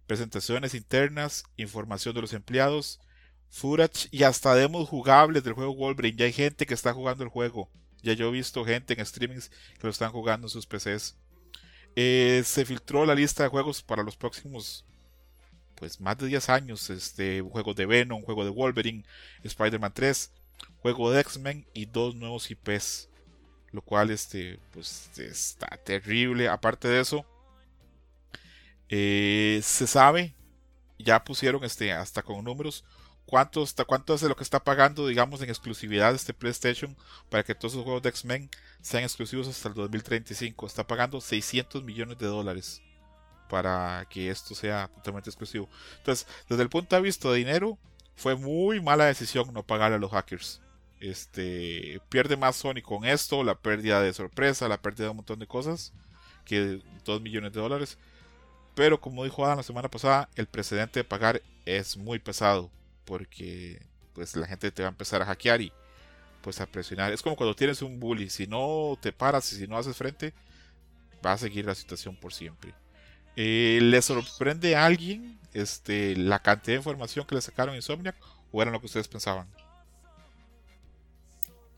presentaciones 0.08 0.74
internas, 0.74 1.44
información 1.58 2.14
de 2.14 2.22
los 2.22 2.34
empleados, 2.34 3.00
footage 3.50 4.08
y 4.12 4.24
hasta 4.24 4.54
demos 4.56 4.90
jugables 4.90 5.44
del 5.44 5.54
juego 5.54 5.76
Wolverine. 5.76 6.18
Ya 6.18 6.26
hay 6.26 6.34
gente 6.34 6.66
que 6.66 6.74
está 6.74 6.94
jugando 6.94 7.24
el 7.24 7.30
juego. 7.30 7.70
Ya 8.04 8.14
yo 8.14 8.28
he 8.28 8.32
visto 8.32 8.66
gente 8.66 8.94
en 8.94 9.06
streamings 9.06 9.50
que 9.50 9.84
lo 9.84 9.90
están 9.90 10.12
jugando 10.12 10.48
en 10.48 10.52
sus 10.52 10.68
PCs. 10.68 11.16
Eh, 11.96 12.44
se 12.46 12.66
filtró 12.66 13.06
la 13.06 13.16
lista 13.16 13.44
de 13.44 13.50
juegos 13.50 13.82
para 13.82 14.04
los 14.04 14.18
próximos 14.18 14.86
pues 15.76 16.00
más 16.02 16.18
de 16.18 16.28
10 16.28 16.50
años, 16.50 16.90
este, 16.90 17.42
juegos 17.42 17.76
de 17.76 17.86
Venom, 17.86 18.24
juego 18.24 18.44
de 18.44 18.50
Wolverine, 18.50 19.06
Spider-Man 19.44 19.94
3, 19.94 20.32
juego 20.80 21.12
de 21.12 21.22
X-Men 21.22 21.66
y 21.74 21.86
dos 21.86 22.16
nuevos 22.16 22.50
IPs, 22.50 23.10
lo 23.72 23.82
cual 23.82 24.12
este, 24.12 24.60
pues 24.72 25.10
está 25.18 25.68
terrible. 25.84 26.48
Aparte 26.48 26.88
de 26.88 27.02
eso, 27.02 27.26
eh, 28.90 29.60
se 29.64 29.88
sabe, 29.88 30.34
ya 30.98 31.24
pusieron 31.24 31.64
este, 31.64 31.92
hasta 31.92 32.22
con 32.22 32.44
números, 32.44 32.86
cuánto, 33.26 33.64
está, 33.64 33.86
cuánto 33.86 34.14
es 34.14 34.22
lo 34.24 34.36
que 34.36 34.44
está 34.44 34.64
pagando, 34.64 35.08
digamos, 35.08 35.42
en 35.42 35.50
exclusividad 35.50 36.14
este 36.16 36.34
PlayStation 36.34 36.96
para 37.30 37.44
que 37.44 37.56
todos 37.56 37.76
los 37.76 37.84
juegos 37.84 38.04
de 38.04 38.10
X-Men 38.10 38.50
sean 38.82 39.04
exclusivos 39.04 39.48
hasta 39.48 39.70
el 39.70 39.76
2035. 39.76 40.68
Está 40.68 40.86
pagando 40.86 41.20
600 41.20 41.84
millones 41.84 42.18
de 42.18 42.28
dólares 42.28 42.82
para 43.50 44.06
que 44.10 44.30
esto 44.30 44.56
sea 44.56 44.90
totalmente 44.96 45.30
exclusivo. 45.30 45.70
Entonces, 45.98 46.28
desde 46.50 46.64
el 46.64 46.70
punto 46.70 46.96
de 46.96 47.02
vista 47.02 47.30
de 47.30 47.38
dinero, 47.38 47.78
fue 48.16 48.36
muy 48.36 48.82
mala 48.82 49.06
decisión 49.06 49.54
no 49.54 49.64
pagarle 49.64 49.98
a 49.98 50.00
los 50.00 50.12
hackers. 50.12 50.62
Este 51.00 52.02
pierde 52.10 52.38
más 52.38 52.56
Sony 52.56 52.82
con 52.82 53.06
esto, 53.06 53.44
la 53.44 53.56
pérdida 53.56 54.02
de 54.02 54.14
sorpresa, 54.14 54.68
la 54.68 54.82
pérdida 54.82 55.06
de 55.06 55.10
un 55.12 55.18
montón 55.18 55.40
de 55.40 55.48
cosas, 55.48 55.94
que 56.46 56.82
2 57.04 57.22
millones 57.22 57.54
de 57.54 57.62
dólares. 57.62 57.98
Pero 58.76 59.00
como 59.00 59.24
dijo 59.24 59.46
Adam 59.46 59.58
la 59.58 59.64
semana 59.64 59.90
pasada, 59.90 60.30
el 60.36 60.48
precedente 60.48 61.00
de 61.00 61.04
pagar 61.04 61.42
es 61.66 61.98
muy 61.98 62.20
pesado, 62.20 62.72
porque 63.06 63.82
pues 64.14 64.36
la 64.36 64.48
gente 64.48 64.72
te 64.72 64.82
va 64.82 64.90
a 64.90 64.92
empezar 64.92 65.22
a 65.22 65.26
hackear 65.26 65.62
y 65.62 65.72
pues 66.42 66.62
a 66.62 66.66
presionar. 66.66 67.12
Es 67.12 67.22
como 67.22 67.36
cuando 67.36 67.56
tienes 67.56 67.82
un 67.82 68.00
bully, 68.00 68.30
si 68.30 68.48
no 68.48 68.98
te 69.02 69.12
paras 69.12 69.52
y 69.52 69.58
si 69.58 69.68
no 69.68 69.78
haces 69.78 69.98
frente, 69.98 70.34
va 71.26 71.34
a 71.34 71.38
seguir 71.38 71.66
la 71.66 71.76
situación 71.76 72.16
por 72.16 72.34
siempre. 72.34 72.74
Eh, 73.36 73.80
¿Le 73.82 74.02
sorprende 74.02 74.76
a 74.76 74.86
alguien 74.86 75.38
este, 75.54 76.16
la 76.16 76.40
cantidad 76.40 76.74
de 76.74 76.80
información 76.80 77.26
que 77.26 77.36
le 77.36 77.42
sacaron 77.42 77.76
Insomniac 77.76 78.16
o 78.52 78.62
era 78.62 78.72
lo 78.72 78.80
que 78.80 78.86
ustedes 78.86 79.08
pensaban? 79.08 79.48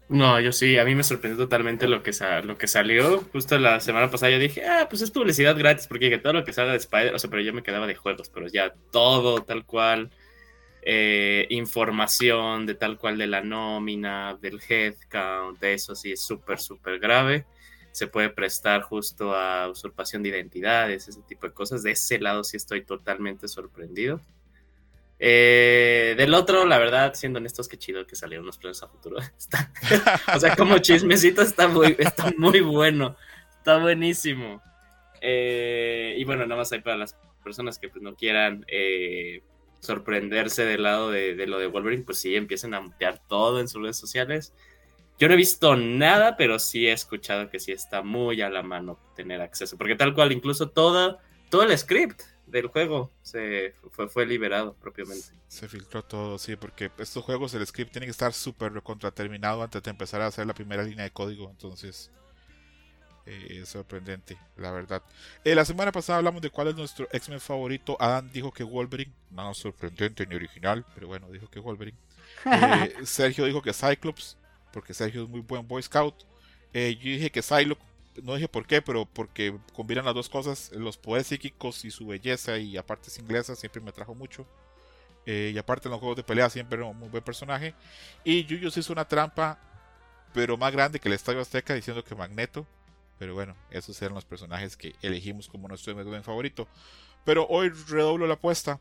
No, 0.10 0.40
yo 0.40 0.54
sí, 0.54 0.78
a 0.78 0.86
mí 0.86 0.96
me 0.96 1.04
sorprendió 1.04 1.44
totalmente 1.44 1.88
lo 1.88 2.02
que, 2.02 2.14
salió. 2.14 3.20
Justo 3.34 3.58
la 3.58 3.82
semana 3.82 4.10
pasada 4.10 4.32
yo 4.32 4.40
dije, 4.40 4.66
ah, 4.66 4.88
pues 4.90 5.02
es 5.02 5.12
publicidad 5.12 5.58
gratis, 5.58 5.88
porque 5.88 6.10
que 6.10 6.18
todo 6.18 6.32
lo 6.34 6.46
que 6.46 6.54
salga 6.54 6.72
de 6.72 6.78
Spider, 6.78 7.14
o 7.14 7.20
sea, 7.20 7.30
pero 7.30 7.42
yo 7.42 7.54
me 7.54 7.62
quedaba 7.62 7.88
de 7.88 7.96
juegos, 7.96 8.30
pero 8.30 8.48
ya 8.48 8.74
todo 8.92 9.44
tal 9.44 9.66
cual, 9.66 10.10
eh, 10.82 11.46
información 11.50 12.66
de 12.66 12.76
tal 12.76 12.98
cual 12.98 13.18
de 13.18 13.28
la 13.28 13.42
nómina, 13.42 14.38
del 14.42 14.62
headcount, 14.66 15.60
de 15.60 15.74
eso 15.74 15.94
sí 15.94 16.14
es 16.14 16.26
súper, 16.26 16.60
súper 16.60 17.00
grave. 17.00 17.46
Se 17.98 18.06
puede 18.06 18.30
prestar 18.30 18.84
justo 18.84 19.34
a 19.36 19.68
usurpación 19.68 20.22
de 20.22 20.30
identidades, 20.30 21.08
ese 21.08 21.20
tipo 21.24 21.48
de 21.48 21.54
cosas. 21.54 21.82
De 21.82 21.90
ese 21.90 22.20
lado 22.20 22.44
sí 22.44 22.56
estoy 22.56 22.86
totalmente 22.86 23.48
sorprendido. 23.48 24.22
Eh, 25.18 26.14
del 26.16 26.36
otro, 26.36 26.68
la 26.68 26.78
verdad, 26.78 27.16
siendo 27.16 27.40
honestos, 27.40 27.68
qué 27.68 27.76
chido 27.80 28.06
que 28.06 28.16
salieron 28.16 28.46
los 28.46 28.60
planes 28.60 28.84
a 28.84 28.88
futuro. 28.88 29.18
Está- 29.40 29.72
o 30.36 30.40
sea, 30.40 30.56
como 30.56 30.78
chismecito 30.78 31.42
está 31.42 31.68
muy, 31.68 31.96
está 31.98 32.32
muy 32.38 32.60
bueno. 32.62 33.16
Está 33.58 33.80
buenísimo. 33.80 34.62
Eh, 35.20 36.14
y 36.20 36.24
bueno, 36.24 36.46
nada 36.46 36.58
más 36.62 36.72
hay 36.72 36.82
para 36.82 36.98
las 36.98 37.18
personas 37.44 37.80
que 37.80 37.90
pues, 37.90 38.04
no 38.04 38.14
quieran 38.16 38.64
eh, 38.68 39.42
sorprenderse 39.80 40.66
del 40.66 40.84
lado 40.84 41.10
de, 41.10 41.34
de 41.34 41.48
lo 41.48 41.58
de 41.58 41.66
Wolverine, 41.66 42.04
pues 42.04 42.20
sí, 42.22 42.36
empiecen 42.36 42.76
a 42.76 42.80
mutear 42.80 43.20
todo 43.28 43.60
en 43.60 43.68
sus 43.68 43.82
redes 43.82 43.98
sociales. 43.98 44.54
Yo 45.18 45.28
no 45.28 45.34
he 45.34 45.38
visto 45.38 45.76
nada, 45.76 46.38
pero 46.38 46.60
sí 46.60 46.88
he 46.88 46.92
escuchado 46.92 47.50
que 47.50 47.60
sí 47.60 47.72
está 47.72 48.04
muy 48.04 48.42
a 48.42 48.50
la 48.50 48.62
mano 48.62 49.00
tener 49.16 49.42
acceso. 49.42 49.78
Porque 49.78 49.96
tal 49.96 50.14
cual, 50.14 50.32
incluso 50.32 50.70
todo, 50.70 51.18
todo 51.50 51.64
el 51.64 51.78
script 51.78 52.22
del 52.46 52.68
juego 52.68 53.12
se 53.22 53.74
fue, 53.92 54.08
fue 54.08 54.26
liberado 54.26 54.76
propiamente. 54.76 55.28
Se 55.48 55.68
filtró 55.68 56.04
todo, 56.04 56.38
sí, 56.38 56.56
porque 56.56 56.92
estos 56.98 57.24
juegos, 57.24 57.54
el 57.54 57.66
script 57.66 57.92
tiene 57.92 58.06
que 58.06 58.12
estar 58.12 58.34
súper 58.34 58.74
recontraterminado 58.74 59.64
antes 59.64 59.82
de 59.82 59.90
empezar 59.90 60.22
a 60.22 60.28
hacer 60.28 60.46
la 60.46 60.54
primera 60.54 60.84
línea 60.84 61.04
de 61.04 61.12
código. 61.12 61.50
Entonces, 61.50 62.12
eh, 63.28 63.60
es 63.62 63.70
sorprendente, 63.70 64.38
la 64.56 64.72
verdad. 64.72 65.04
Eh, 65.44 65.54
la 65.54 65.66
semana 65.66 65.92
pasada 65.92 66.20
hablamos 66.20 66.42
de 66.42 66.50
cuál 66.50 66.70
es 66.70 66.76
nuestro 66.76 67.10
X-Men 67.12 67.42
favorito. 67.42 67.98
Adam 68.00 68.30
dijo 68.32 68.54
que 68.54 68.64
Wolverine, 68.64 69.12
no 69.32 69.54
sorprendente 69.54 70.26
ni 70.26 70.36
original, 70.36 70.86
pero 70.96 71.08
bueno, 71.08 71.30
dijo 71.30 71.50
que 71.50 71.60
Wolverine. 71.60 71.98
Eh, 72.46 72.94
Sergio 73.04 73.46
dijo 73.46 73.62
que 73.62 73.74
Cyclops, 73.74 74.38
porque 74.78 74.94
Sergio 74.94 75.24
es 75.24 75.30
muy 75.30 75.40
buen 75.40 75.68
Boy 75.68 75.82
Scout. 75.82 76.14
Eh, 76.72 77.00
yo 77.02 77.10
dije 77.10 77.32
que 77.32 77.42
Psylocke, 77.42 77.82
no 78.22 78.36
dije 78.36 78.48
por 78.48 78.68
qué, 78.68 78.80
pero 78.80 79.08
porque 79.08 79.58
combinan 79.74 80.06
las 80.06 80.14
dos 80.14 80.30
cosas, 80.30 80.72
los 80.72 80.98
poderes 80.98 81.26
psíquicos 81.26 81.84
y 81.84 81.90
su 81.90 82.06
belleza 82.06 82.60
y 82.60 82.78
aparte 82.78 83.08
es 83.08 83.18
inglesa, 83.18 83.56
siempre 83.56 83.82
me 83.82 83.90
atrajo 83.90 84.14
mucho. 84.14 84.46
Eh, 85.26 85.50
y 85.52 85.58
aparte 85.58 85.88
en 85.88 85.94
los 85.94 86.00
juegos 86.00 86.16
de 86.16 86.22
pelea 86.22 86.48
siempre 86.52 86.78
era 86.78 86.86
un 86.86 86.96
muy 86.96 87.10
buen 87.10 87.24
personaje. 87.24 87.74
Y 88.24 88.46
Yuyos 88.46 88.78
hizo 88.78 88.94
una 88.94 89.08
trampa, 89.08 89.58
pero 90.32 90.58
más 90.58 90.72
grande 90.72 91.00
que 91.00 91.08
el 91.10 91.16
Estadio 91.16 91.42
Azteca, 91.42 91.74
diciendo 91.74 92.04
que 92.04 92.14
Magneto. 92.14 92.68
Pero 93.18 93.34
bueno, 93.34 93.56
esos 93.72 94.00
eran 94.04 94.14
los 94.14 94.26
personajes 94.26 94.78
que 94.78 94.94
elegimos 95.02 95.48
como 95.48 95.68
nuestro 95.68 95.96
MDM 95.96 96.22
favorito. 96.22 96.68
Pero 97.26 97.48
hoy 97.48 97.70
redoblo 97.70 98.28
la 98.28 98.36
apuesta. 98.36 98.80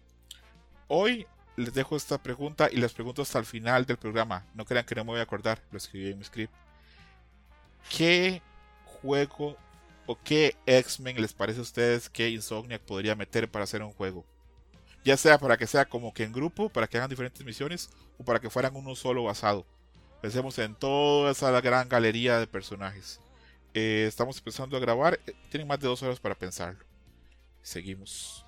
Hoy 0.88 1.26
les 1.57 1.73
dejo 1.73 1.97
esta 1.97 2.19
pregunta 2.19 2.69
y 2.71 2.77
les 2.77 2.93
pregunto 2.93 3.23
hasta 3.23 3.39
el 3.39 3.47
final 3.47 3.87
del 3.87 3.97
programa. 3.97 4.45
No 4.55 4.65
crean 4.65 4.85
que 4.85 4.95
no 4.95 5.05
me 5.05 5.13
voy 5.13 5.21
a 5.21 5.25
acordar, 5.25 5.63
lo 5.71 5.79
escribí 5.79 6.11
en 6.11 6.19
mi 6.19 6.25
script. 6.25 6.53
¿Qué 7.89 8.43
juego 8.85 9.57
o 10.07 10.19
qué 10.23 10.57
X-Men 10.67 11.21
les 11.21 11.33
parece 11.33 11.61
a 11.61 11.63
ustedes 11.63 12.09
que 12.09 12.29
Insomniac 12.29 12.83
podría 12.83 13.15
meter 13.15 13.51
para 13.51 13.65
hacer 13.65 13.83
un 13.83 13.93
juego? 13.93 14.25
Ya 15.05 15.17
sea 15.17 15.39
para 15.39 15.57
que 15.57 15.67
sea 15.67 15.85
como 15.85 16.13
que 16.13 16.25
en 16.25 16.33
grupo, 16.33 16.69
para 16.69 16.89
que 16.89 16.99
hagan 16.99 17.11
diferentes 17.11 17.45
misiones, 17.45 17.91
o 18.19 18.25
para 18.25 18.41
que 18.41 18.51
fueran 18.51 18.75
uno 18.75 18.95
solo 18.95 19.25
basado. 19.25 19.65
Pensemos 20.21 20.59
en 20.59 20.75
toda 20.75 21.31
esa 21.31 21.61
gran 21.61 21.89
galería 21.89 22.39
de 22.39 22.47
personajes. 22.47 23.21
Eh, 23.73 24.07
estamos 24.09 24.39
empezando 24.39 24.77
a 24.77 24.81
grabar, 24.81 25.21
eh, 25.27 25.35
tienen 25.51 25.69
más 25.69 25.79
de 25.79 25.87
dos 25.87 26.03
horas 26.03 26.19
para 26.19 26.35
pensarlo. 26.35 26.85
Seguimos. 27.63 28.45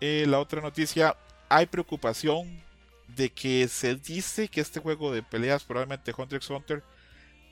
Eh, 0.00 0.26
la 0.28 0.40
otra 0.40 0.60
noticia, 0.60 1.16
hay 1.48 1.66
preocupación 1.66 2.62
de 3.08 3.30
que 3.30 3.68
se 3.68 3.94
dice 3.94 4.48
que 4.48 4.60
este 4.60 4.80
juego 4.80 5.12
de 5.12 5.22
peleas, 5.22 5.64
probablemente 5.64 6.14
Hunter 6.16 6.36
x 6.36 6.50
Hunter, 6.50 6.82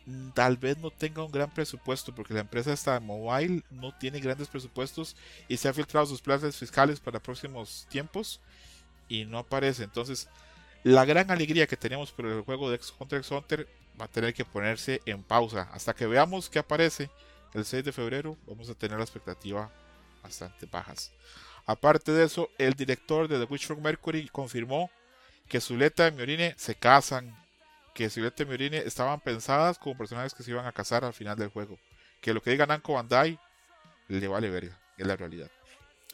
Mm, 0.06 0.30
tal 0.30 0.56
vez 0.56 0.78
no 0.78 0.90
tenga 0.90 1.22
un 1.22 1.30
gran 1.30 1.50
presupuesto 1.50 2.14
porque 2.14 2.34
la 2.34 2.40
empresa 2.40 2.72
está 2.72 2.98
mobile, 3.00 3.62
no 3.70 3.96
tiene 3.96 4.20
grandes 4.20 4.48
presupuestos 4.48 5.16
y 5.48 5.56
se 5.56 5.68
ha 5.68 5.72
filtrado 5.72 6.06
sus 6.06 6.20
planes 6.20 6.56
fiscales 6.56 6.98
para 7.00 7.20
próximos 7.20 7.86
tiempos 7.88 8.40
y 9.08 9.24
no 9.24 9.38
aparece. 9.38 9.84
Entonces, 9.84 10.28
la 10.82 11.04
gran 11.04 11.30
alegría 11.30 11.66
que 11.66 11.76
tenemos 11.76 12.10
por 12.10 12.26
el 12.26 12.42
juego 12.42 12.70
de 12.70 12.80
Hunter 12.98 13.18
x 13.20 13.30
Hunter 13.30 13.68
va 14.00 14.06
a 14.06 14.08
tener 14.08 14.34
que 14.34 14.44
ponerse 14.44 15.00
en 15.06 15.22
pausa 15.22 15.68
hasta 15.72 15.94
que 15.94 16.06
veamos 16.06 16.50
que 16.50 16.58
aparece 16.58 17.10
el 17.54 17.64
6 17.64 17.84
de 17.84 17.92
febrero. 17.92 18.36
Vamos 18.46 18.68
a 18.70 18.74
tener 18.74 18.98
la 18.98 19.04
expectativa 19.04 19.70
bastante 20.22 20.66
bajas. 20.66 21.12
Aparte 21.66 22.12
de 22.12 22.24
eso, 22.24 22.48
el 22.58 22.74
director 22.74 23.28
de 23.28 23.38
The 23.38 23.52
Witch 23.52 23.66
from 23.66 23.82
Mercury 23.82 24.28
confirmó 24.28 24.90
que 25.48 25.60
Zuleta 25.60 26.08
y 26.08 26.12
Miorine 26.12 26.54
se 26.56 26.74
casan 26.74 27.36
que 27.94 28.08
Silvete 28.08 28.44
y 28.44 28.46
Miorine 28.46 28.78
estaban 28.78 29.20
pensadas 29.20 29.78
como 29.78 29.96
personajes 29.96 30.34
que 30.34 30.42
se 30.42 30.50
iban 30.50 30.66
a 30.66 30.72
casar 30.72 31.04
al 31.04 31.12
final 31.12 31.36
del 31.36 31.48
juego. 31.48 31.78
Que 32.20 32.32
lo 32.32 32.40
que 32.40 32.50
diga 32.50 32.66
Namco 32.66 32.94
Bandai 32.94 33.38
le 34.08 34.28
vale 34.28 34.50
verga, 34.50 34.78
es 34.96 35.06
la 35.06 35.16
realidad. 35.16 35.50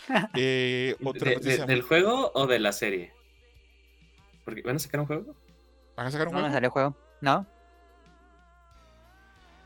Eh, 0.34 0.96
¿Del 1.66 1.82
juego 1.82 2.30
o 2.34 2.46
de 2.46 2.60
la 2.60 2.72
serie? 2.72 3.12
Porque 4.44 4.62
¿Van 4.62 4.76
a 4.76 4.78
sacar 4.78 5.00
un 5.00 5.06
juego? 5.06 5.36
¿Van 5.96 6.06
a 6.06 6.10
sacar 6.10 6.28
un 6.28 6.34
no, 6.34 6.38
juego? 6.38 6.48
No, 6.48 6.54
salió 6.54 6.70
juego. 6.70 6.96
No. 7.20 7.46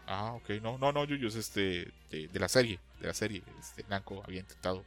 Ah, 0.06 0.32
ok. 0.32 0.50
No, 0.62 0.78
no, 0.78 0.90
no, 0.90 1.04
Yuyos, 1.04 1.36
este, 1.36 1.92
de, 2.10 2.28
de, 2.28 2.40
la 2.40 2.48
serie. 2.48 2.80
De 2.98 3.08
la 3.08 3.14
serie. 3.14 3.42
Este, 3.60 3.84
había 4.24 4.40
intentado 4.40 4.84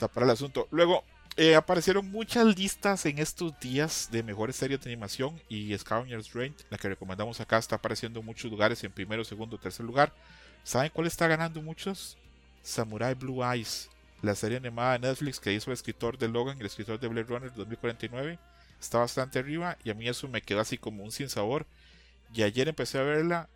tapar 0.00 0.24
el 0.24 0.30
asunto. 0.30 0.66
Luego, 0.70 1.04
eh, 1.36 1.54
aparecieron 1.54 2.10
muchas 2.10 2.44
listas 2.56 3.06
en 3.06 3.18
estos 3.18 3.58
días 3.60 4.08
de 4.10 4.22
mejores 4.22 4.56
series 4.56 4.80
de 4.80 4.90
animación 4.90 5.40
y 5.48 5.76
Scavenger's 5.78 6.32
Reign, 6.32 6.54
la 6.70 6.78
que 6.78 6.88
recomendamos 6.88 7.40
acá, 7.40 7.58
está 7.58 7.76
apareciendo 7.76 8.20
en 8.20 8.26
muchos 8.26 8.50
lugares 8.50 8.82
en 8.82 8.92
primero, 8.92 9.24
segundo, 9.24 9.58
tercer 9.58 9.86
lugar. 9.86 10.12
¿Saben 10.64 10.90
cuál 10.92 11.06
está 11.06 11.28
ganando 11.28 11.62
muchos? 11.62 12.18
Samurai 12.62 13.14
Blue 13.14 13.44
Eyes, 13.44 13.88
la 14.22 14.34
serie 14.34 14.58
animada 14.58 14.94
de 14.94 14.98
Netflix 15.00 15.38
que 15.38 15.52
hizo 15.52 15.70
el 15.70 15.74
escritor 15.74 16.18
de 16.18 16.28
Logan 16.28 16.56
y 16.56 16.60
el 16.60 16.66
escritor 16.66 16.98
de 16.98 17.08
Blade 17.08 17.28
Runner 17.28 17.54
2049. 17.54 18.38
Está 18.80 18.98
bastante 18.98 19.38
arriba 19.38 19.78
y 19.84 19.90
a 19.90 19.94
mí 19.94 20.08
eso 20.08 20.28
me 20.28 20.42
quedó 20.42 20.60
así 20.60 20.78
como 20.78 21.04
un 21.04 21.12
sin 21.12 21.28
sabor. 21.28 21.66
Y 22.34 22.42
ayer 22.42 22.68
empecé 22.68 22.98
a 22.98 23.02
verla 23.02 23.48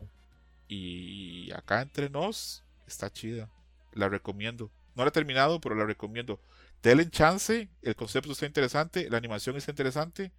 y 0.69 1.51
acá 1.53 1.83
entre 1.83 2.09
nos 2.09 2.63
está 2.87 3.11
chida. 3.13 3.49
La 3.93 4.09
recomiendo. 4.09 4.71
No 4.95 5.05
la 5.05 5.09
he 5.09 5.13
terminado, 5.13 5.61
pero 5.61 5.75
la 5.75 5.85
recomiendo 5.85 6.41
denle 6.85 7.09
chance, 7.11 7.69
el 7.83 7.97
concepto 7.97 8.33
está 8.33 8.47
interesante, 8.47 9.09
la 9.09 9.17
animación 9.17 9.57
está 9.57 9.73
interesante 9.73 10.33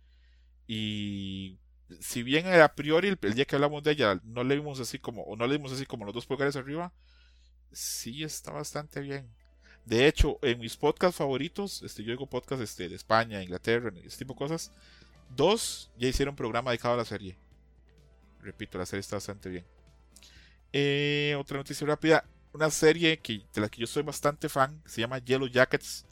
y 0.68 1.58
si 2.00 2.24
bien 2.24 2.48
a 2.48 2.74
priori 2.76 3.18
el, 3.20 3.34
día 3.34 3.46
que 3.46 3.56
hablamos 3.56 3.84
de 3.84 3.92
ella 3.92 4.20
no 4.24 4.44
le 4.44 4.56
vimos 4.56 4.80
así 4.80 5.00
como 5.00 5.24
o 5.24 5.36
no 5.36 5.48
le 5.48 5.58
vimos 5.58 5.72
así 5.72 5.86
como 5.86 6.06
los 6.06 6.14
dos 6.14 6.26
pulgares 6.28 6.56
arriba, 6.56 6.94
sí 7.72 8.24
está 8.24 8.52
bastante 8.52 9.02
bien. 9.02 9.28
De 9.86 10.08
hecho, 10.08 10.40
en 10.42 10.60
mis 10.60 10.78
podcasts 10.78 11.18
favoritos, 11.18 11.84
este, 11.84 12.04
yo 12.04 12.12
digo 12.12 12.28
podcasts 12.28 12.64
este, 12.64 12.90
de 12.90 12.96
España, 12.96 13.44
Inglaterra, 13.44 13.92
este 14.04 14.20
tipo 14.20 14.34
de 14.34 14.40
cosas, 14.40 14.72
dos 15.36 15.92
ya 15.98 16.08
hicieron 16.08 16.36
programa 16.36 16.72
dedicado 16.72 16.96
a 16.96 16.98
la 16.98 17.06
serie. 17.06 17.38
Repito, 18.42 18.78
la 18.78 18.86
serie 18.86 19.02
está 19.02 19.18
bastante 19.18 19.50
bien. 19.50 19.66
Eh, 20.74 21.36
otra 21.40 21.58
noticia 21.58 21.86
rápida, 21.86 22.26
una 22.56 22.72
serie 22.72 23.18
que, 23.20 23.42
de 23.54 23.62
la 23.62 23.70
que 23.70 23.82
yo 23.82 23.88
soy 23.88 24.04
bastante 24.04 24.48
fan, 24.48 24.82
se 24.86 25.02
llama 25.02 25.20
Yellow 25.20 25.48
Jackets. 25.48 26.06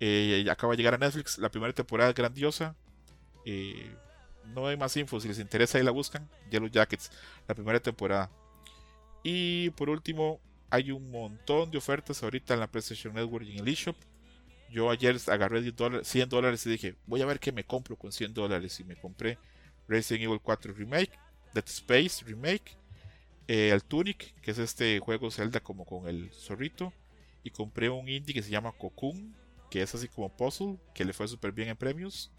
Eh, 0.00 0.46
acaba 0.50 0.72
de 0.72 0.78
llegar 0.78 0.94
a 0.94 0.98
Netflix. 0.98 1.38
La 1.38 1.50
primera 1.50 1.72
temporada 1.72 2.10
es 2.10 2.16
grandiosa. 2.16 2.74
Eh, 3.44 3.94
no 4.54 4.66
hay 4.66 4.76
más 4.76 4.96
info. 4.96 5.20
Si 5.20 5.28
les 5.28 5.38
interesa, 5.38 5.78
ahí 5.78 5.84
la 5.84 5.90
buscan. 5.90 6.28
Yellow 6.50 6.68
Jackets, 6.68 7.10
la 7.46 7.54
primera 7.54 7.78
temporada. 7.80 8.30
Y 9.22 9.70
por 9.70 9.90
último, 9.90 10.40
hay 10.70 10.90
un 10.90 11.10
montón 11.10 11.70
de 11.70 11.78
ofertas 11.78 12.22
ahorita 12.22 12.54
en 12.54 12.60
la 12.60 12.66
PlayStation 12.66 13.14
Network 13.14 13.44
y 13.46 13.52
en 13.52 13.60
el 13.60 13.68
eShop. 13.68 13.96
Yo 14.70 14.90
ayer 14.90 15.16
agarré 15.28 15.62
100 16.02 16.28
dólares 16.28 16.66
y 16.66 16.70
dije, 16.70 16.96
voy 17.06 17.22
a 17.22 17.26
ver 17.26 17.38
qué 17.38 17.52
me 17.52 17.64
compro 17.64 17.96
con 17.96 18.10
100 18.10 18.32
dólares. 18.32 18.80
Y 18.80 18.84
me 18.84 18.96
compré 18.96 19.38
Resident 19.86 20.24
Evil 20.24 20.40
4 20.42 20.72
Remake, 20.72 21.12
Dead 21.52 21.64
Space 21.66 22.24
Remake, 22.24 22.76
eh, 23.48 23.70
el 23.70 23.84
Tunic, 23.84 24.34
que 24.40 24.50
es 24.50 24.58
este 24.58 24.98
juego 25.00 25.30
Zelda 25.30 25.60
como 25.60 25.84
con 25.84 26.08
el 26.08 26.30
zorrito. 26.32 26.92
Y 27.42 27.50
compré 27.50 27.90
un 27.90 28.08
indie 28.08 28.34
que 28.34 28.42
se 28.42 28.50
llama 28.50 28.72
Cocoon, 28.72 29.34
que 29.70 29.82
es 29.82 29.94
así 29.94 30.08
como 30.08 30.34
puzzle, 30.34 30.78
que 30.94 31.04
le 31.04 31.12
fue 31.12 31.28
súper 31.28 31.52
bien 31.52 31.68
en 31.68 31.76
premios. 31.76 32.30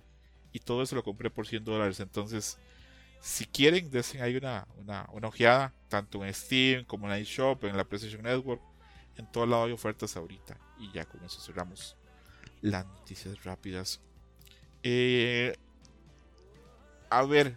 Y 0.51 0.59
todo 0.59 0.81
eso 0.81 0.95
lo 0.95 1.03
compré 1.03 1.29
por 1.29 1.45
100 1.45 1.63
dólares. 1.63 1.99
Entonces, 1.99 2.57
si 3.21 3.45
quieren, 3.45 3.91
desen 3.91 4.21
ahí 4.21 4.35
una, 4.35 4.67
una, 4.77 5.07
una, 5.11 5.27
ojeada, 5.27 5.73
tanto 5.89 6.25
en 6.25 6.33
Steam 6.33 6.85
como 6.85 7.11
en 7.11 7.21
iShop, 7.21 7.65
en 7.65 7.77
la 7.77 7.83
PlayStation 7.83 8.23
Network. 8.23 8.61
En 9.17 9.31
todo 9.31 9.45
lado 9.45 9.65
hay 9.65 9.73
ofertas 9.73 10.17
ahorita. 10.17 10.57
Y 10.79 10.91
ya 10.91 11.05
con 11.05 11.23
eso 11.23 11.39
cerramos 11.39 11.95
las 12.61 12.85
noticias 12.85 13.43
rápidas. 13.43 14.01
Eh, 14.81 15.55
a 17.09 17.23
ver, 17.23 17.55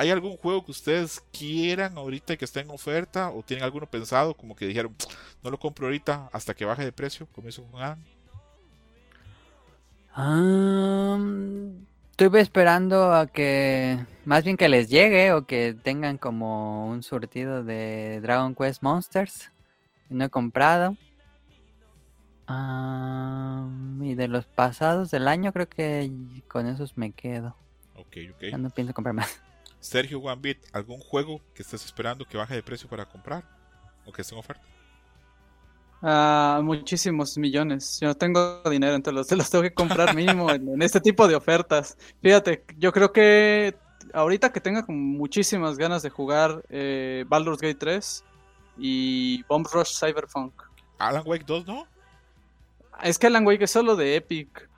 ¿hay 0.00 0.10
algún 0.10 0.36
juego 0.36 0.64
que 0.64 0.70
ustedes 0.70 1.22
quieran 1.30 1.98
ahorita 1.98 2.36
que 2.36 2.44
esté 2.44 2.60
en 2.60 2.70
oferta? 2.70 3.30
¿O 3.30 3.42
tienen 3.42 3.64
alguno 3.64 3.86
pensado? 3.86 4.34
Como 4.34 4.56
que 4.56 4.66
dijeron, 4.66 4.96
no 5.42 5.50
lo 5.50 5.58
compro 5.58 5.86
ahorita 5.86 6.30
hasta 6.32 6.54
que 6.54 6.64
baje 6.64 6.84
de 6.84 6.92
precio. 6.92 7.26
Comienzo 7.34 7.62
con 7.64 7.82
Adam 7.82 7.98
estuve 12.10 12.40
esperando 12.40 13.14
a 13.14 13.26
que, 13.26 13.98
más 14.24 14.44
bien 14.44 14.56
que 14.56 14.68
les 14.68 14.88
llegue 14.88 15.32
o 15.32 15.46
que 15.46 15.74
tengan 15.82 16.18
como 16.18 16.86
un 16.88 17.02
surtido 17.02 17.64
de 17.64 18.20
Dragon 18.20 18.54
Quest 18.54 18.82
Monsters. 18.82 19.50
No 20.08 20.24
he 20.24 20.28
comprado. 20.28 20.96
y 24.02 24.14
de 24.14 24.28
los 24.28 24.46
pasados 24.46 25.10
del 25.10 25.28
año 25.28 25.52
creo 25.52 25.68
que 25.68 26.10
con 26.48 26.66
esos 26.66 26.96
me 26.96 27.12
quedo. 27.12 27.56
Ok, 27.96 28.16
ok. 28.34 28.42
Ya 28.50 28.58
no 28.58 28.70
pienso 28.70 28.92
comprar 28.92 29.14
más. 29.14 29.40
Sergio 29.80 30.20
One 30.20 30.58
¿algún 30.72 31.00
juego 31.00 31.40
que 31.54 31.62
estés 31.62 31.84
esperando 31.84 32.24
que 32.24 32.36
baje 32.36 32.54
de 32.54 32.62
precio 32.62 32.88
para 32.88 33.06
comprar? 33.06 33.44
¿O 34.06 34.12
que 34.12 34.22
esté 34.22 34.34
en 34.34 34.40
oferta? 34.40 34.62
Ah, 36.02 36.60
muchísimos 36.62 37.36
millones. 37.36 37.98
Yo 38.00 38.08
no 38.08 38.14
tengo 38.14 38.62
dinero, 38.70 38.94
entonces 38.94 39.36
los, 39.36 39.50
tengo 39.50 39.62
que 39.62 39.74
comprar 39.74 40.14
mínimo 40.16 40.50
en, 40.50 40.80
este 40.82 41.00
tipo 41.00 41.28
de 41.28 41.34
ofertas. 41.34 41.96
Fíjate, 42.22 42.64
yo 42.78 42.92
creo 42.92 43.12
que 43.12 43.76
ahorita 44.14 44.52
que 44.52 44.60
tenga 44.60 44.84
muchísimas 44.88 45.76
ganas 45.76 46.02
de 46.02 46.10
jugar 46.10 46.62
eh, 46.70 47.24
Baldur's 47.28 47.60
Gate 47.60 47.78
3 47.78 48.24
y 48.78 49.42
Bomb 49.44 49.66
Rush 49.70 49.98
Cyberpunk. 49.98 50.54
Alan 50.98 51.22
Wake 51.26 51.44
2, 51.46 51.66
¿no? 51.66 51.86
Es 53.02 53.18
que 53.18 53.26
Alan 53.26 53.46
Wake 53.46 53.64
es 53.64 53.70
solo 53.70 53.96
de 53.96 54.16
Epic. 54.16 54.69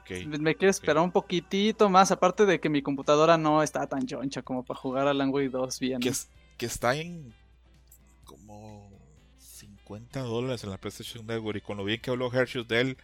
Okay, 0.00 0.26
me 0.26 0.56
quiero 0.56 0.70
esperar 0.70 1.02
un 1.02 1.12
poquitito 1.12 1.88
más, 1.88 2.10
aparte 2.10 2.46
de 2.46 2.58
que 2.58 2.68
mi 2.68 2.82
computadora 2.82 3.38
no 3.38 3.62
está 3.62 3.86
tan 3.86 4.06
choncha 4.06 4.42
como 4.42 4.64
para 4.64 4.80
jugar 4.80 5.06
Alan 5.06 5.30
Wake 5.30 5.50
2 5.50 5.78
bien. 5.78 6.00
Que, 6.00 6.12
que 6.56 6.66
está 6.66 6.96
en 6.96 7.32
como 8.24 8.90
50 9.38 10.20
dólares 10.20 10.64
en 10.64 10.70
la 10.70 10.78
PlayStation 10.78 11.26
Network 11.26 11.58
y 11.58 11.60
con 11.60 11.76
lo 11.76 11.84
bien 11.84 12.00
que 12.00 12.10
habló 12.10 12.32
Hershey 12.32 12.64
de 12.64 12.80
él, 12.80 12.96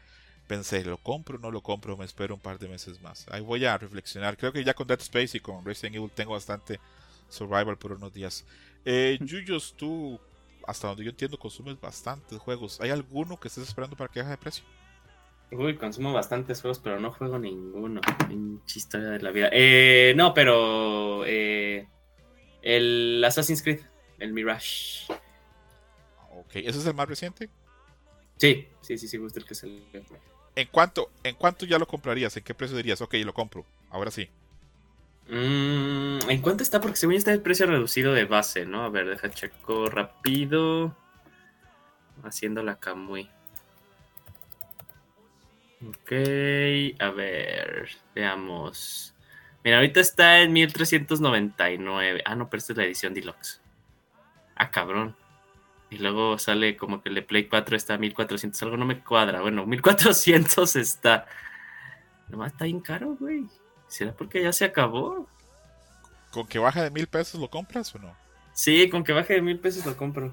pensé, 0.46 0.84
¿lo 0.84 0.96
compro 0.96 1.36
o 1.36 1.40
no 1.40 1.50
lo 1.50 1.62
compro? 1.62 1.96
Me 1.96 2.04
espero 2.04 2.34
un 2.34 2.40
par 2.40 2.58
de 2.58 2.68
meses 2.68 3.00
más. 3.02 3.26
Ahí 3.30 3.40
voy 3.40 3.64
a 3.64 3.78
reflexionar. 3.78 4.36
Creo 4.36 4.52
que 4.52 4.64
ya 4.64 4.74
con 4.74 4.86
Dead 4.86 5.00
Space 5.00 5.36
y 5.36 5.40
con 5.40 5.64
Resident 5.64 5.96
Evil 5.96 6.10
tengo 6.10 6.32
bastante 6.32 6.80
survival 7.28 7.76
por 7.76 7.92
unos 7.92 8.12
días. 8.12 8.44
Eh, 8.84 9.18
Yuyos, 9.20 9.74
tú, 9.76 10.18
hasta 10.66 10.88
donde 10.88 11.04
yo 11.04 11.10
entiendo, 11.10 11.38
consumes 11.38 11.80
bastantes 11.80 12.38
juegos. 12.38 12.80
¿Hay 12.80 12.90
alguno 12.90 13.38
que 13.38 13.48
estés 13.48 13.68
esperando 13.68 13.96
para 13.96 14.10
que 14.10 14.20
baje 14.20 14.32
de 14.32 14.38
precio? 14.38 14.64
Uy, 15.52 15.76
consumo 15.76 16.12
bastantes 16.12 16.60
juegos, 16.60 16.78
pero 16.78 17.00
no 17.00 17.10
juego 17.10 17.38
ninguno. 17.38 18.00
Pinche 18.28 18.78
historia 18.78 19.08
de 19.08 19.20
la 19.20 19.30
vida. 19.30 19.48
Eh, 19.52 20.14
no, 20.16 20.32
pero 20.32 21.24
eh, 21.26 21.88
el 22.62 23.22
Assassin's 23.24 23.62
Creed, 23.62 23.80
el 24.18 24.32
Mirage. 24.32 25.12
Ok, 26.32 26.56
¿ese 26.56 26.78
es 26.78 26.86
el 26.86 26.94
más 26.94 27.08
reciente? 27.08 27.50
Sí, 28.36 28.68
sí, 28.80 28.96
sí, 28.96 29.08
sí, 29.08 29.16
gusta 29.18 29.40
el 29.40 29.44
que 29.44 29.54
es 29.54 29.62
el. 29.64 29.82
¿En 30.54 30.68
cuánto, 30.70 31.10
¿En 31.24 31.34
cuánto 31.34 31.66
ya 31.66 31.78
lo 31.78 31.86
comprarías? 31.86 32.36
¿En 32.36 32.44
qué 32.44 32.54
precio 32.54 32.76
dirías? 32.76 33.00
Ok, 33.00 33.14
lo 33.24 33.34
compro. 33.34 33.66
Ahora 33.90 34.10
sí. 34.10 34.28
Mm, 35.28 36.28
¿En 36.28 36.40
cuánto 36.40 36.62
está? 36.62 36.80
Porque 36.80 36.96
según 36.96 37.14
está 37.16 37.32
el 37.32 37.42
precio 37.42 37.66
reducido 37.66 38.12
de 38.12 38.24
base, 38.24 38.66
¿no? 38.66 38.84
A 38.84 38.88
ver, 38.88 39.08
deja 39.08 39.30
checo 39.30 39.88
rápido. 39.88 40.96
Haciendo 42.22 42.62
la 42.62 42.78
Kamui. 42.78 43.30
Ok, 45.88 46.12
a 46.98 47.10
ver, 47.10 47.88
veamos. 48.14 49.14
Mira, 49.64 49.76
ahorita 49.78 50.00
está 50.00 50.40
en 50.40 50.52
1399. 50.52 52.22
Ah, 52.24 52.34
no, 52.34 52.50
pero 52.50 52.58
esta 52.58 52.72
es 52.72 52.76
la 52.76 52.84
edición 52.84 53.14
deluxe. 53.14 53.60
Ah, 54.56 54.70
cabrón. 54.70 55.16
Y 55.90 55.98
luego 55.98 56.38
sale 56.38 56.76
como 56.76 57.02
que 57.02 57.08
el 57.08 57.14
de 57.16 57.22
Play 57.22 57.48
4 57.48 57.76
está 57.76 57.94
a 57.94 57.98
1400. 57.98 58.62
Algo 58.62 58.76
no 58.76 58.86
me 58.86 59.02
cuadra. 59.02 59.40
Bueno, 59.40 59.66
1400 59.66 60.76
está. 60.76 61.26
Nomás 62.28 62.52
está 62.52 62.66
bien 62.66 62.80
caro, 62.80 63.16
güey. 63.18 63.46
¿Será 63.88 64.12
porque 64.12 64.42
ya 64.42 64.52
se 64.52 64.66
acabó? 64.66 65.28
¿Con 66.30 66.46
que 66.46 66.58
baje 66.58 66.82
de 66.82 66.90
mil 66.90 67.08
pesos 67.08 67.40
lo 67.40 67.50
compras 67.50 67.94
o 67.94 67.98
no? 67.98 68.14
Sí, 68.52 68.88
con 68.88 69.02
que 69.02 69.12
baje 69.12 69.34
de 69.34 69.42
mil 69.42 69.58
pesos 69.58 69.84
lo 69.84 69.96
compro. 69.96 70.32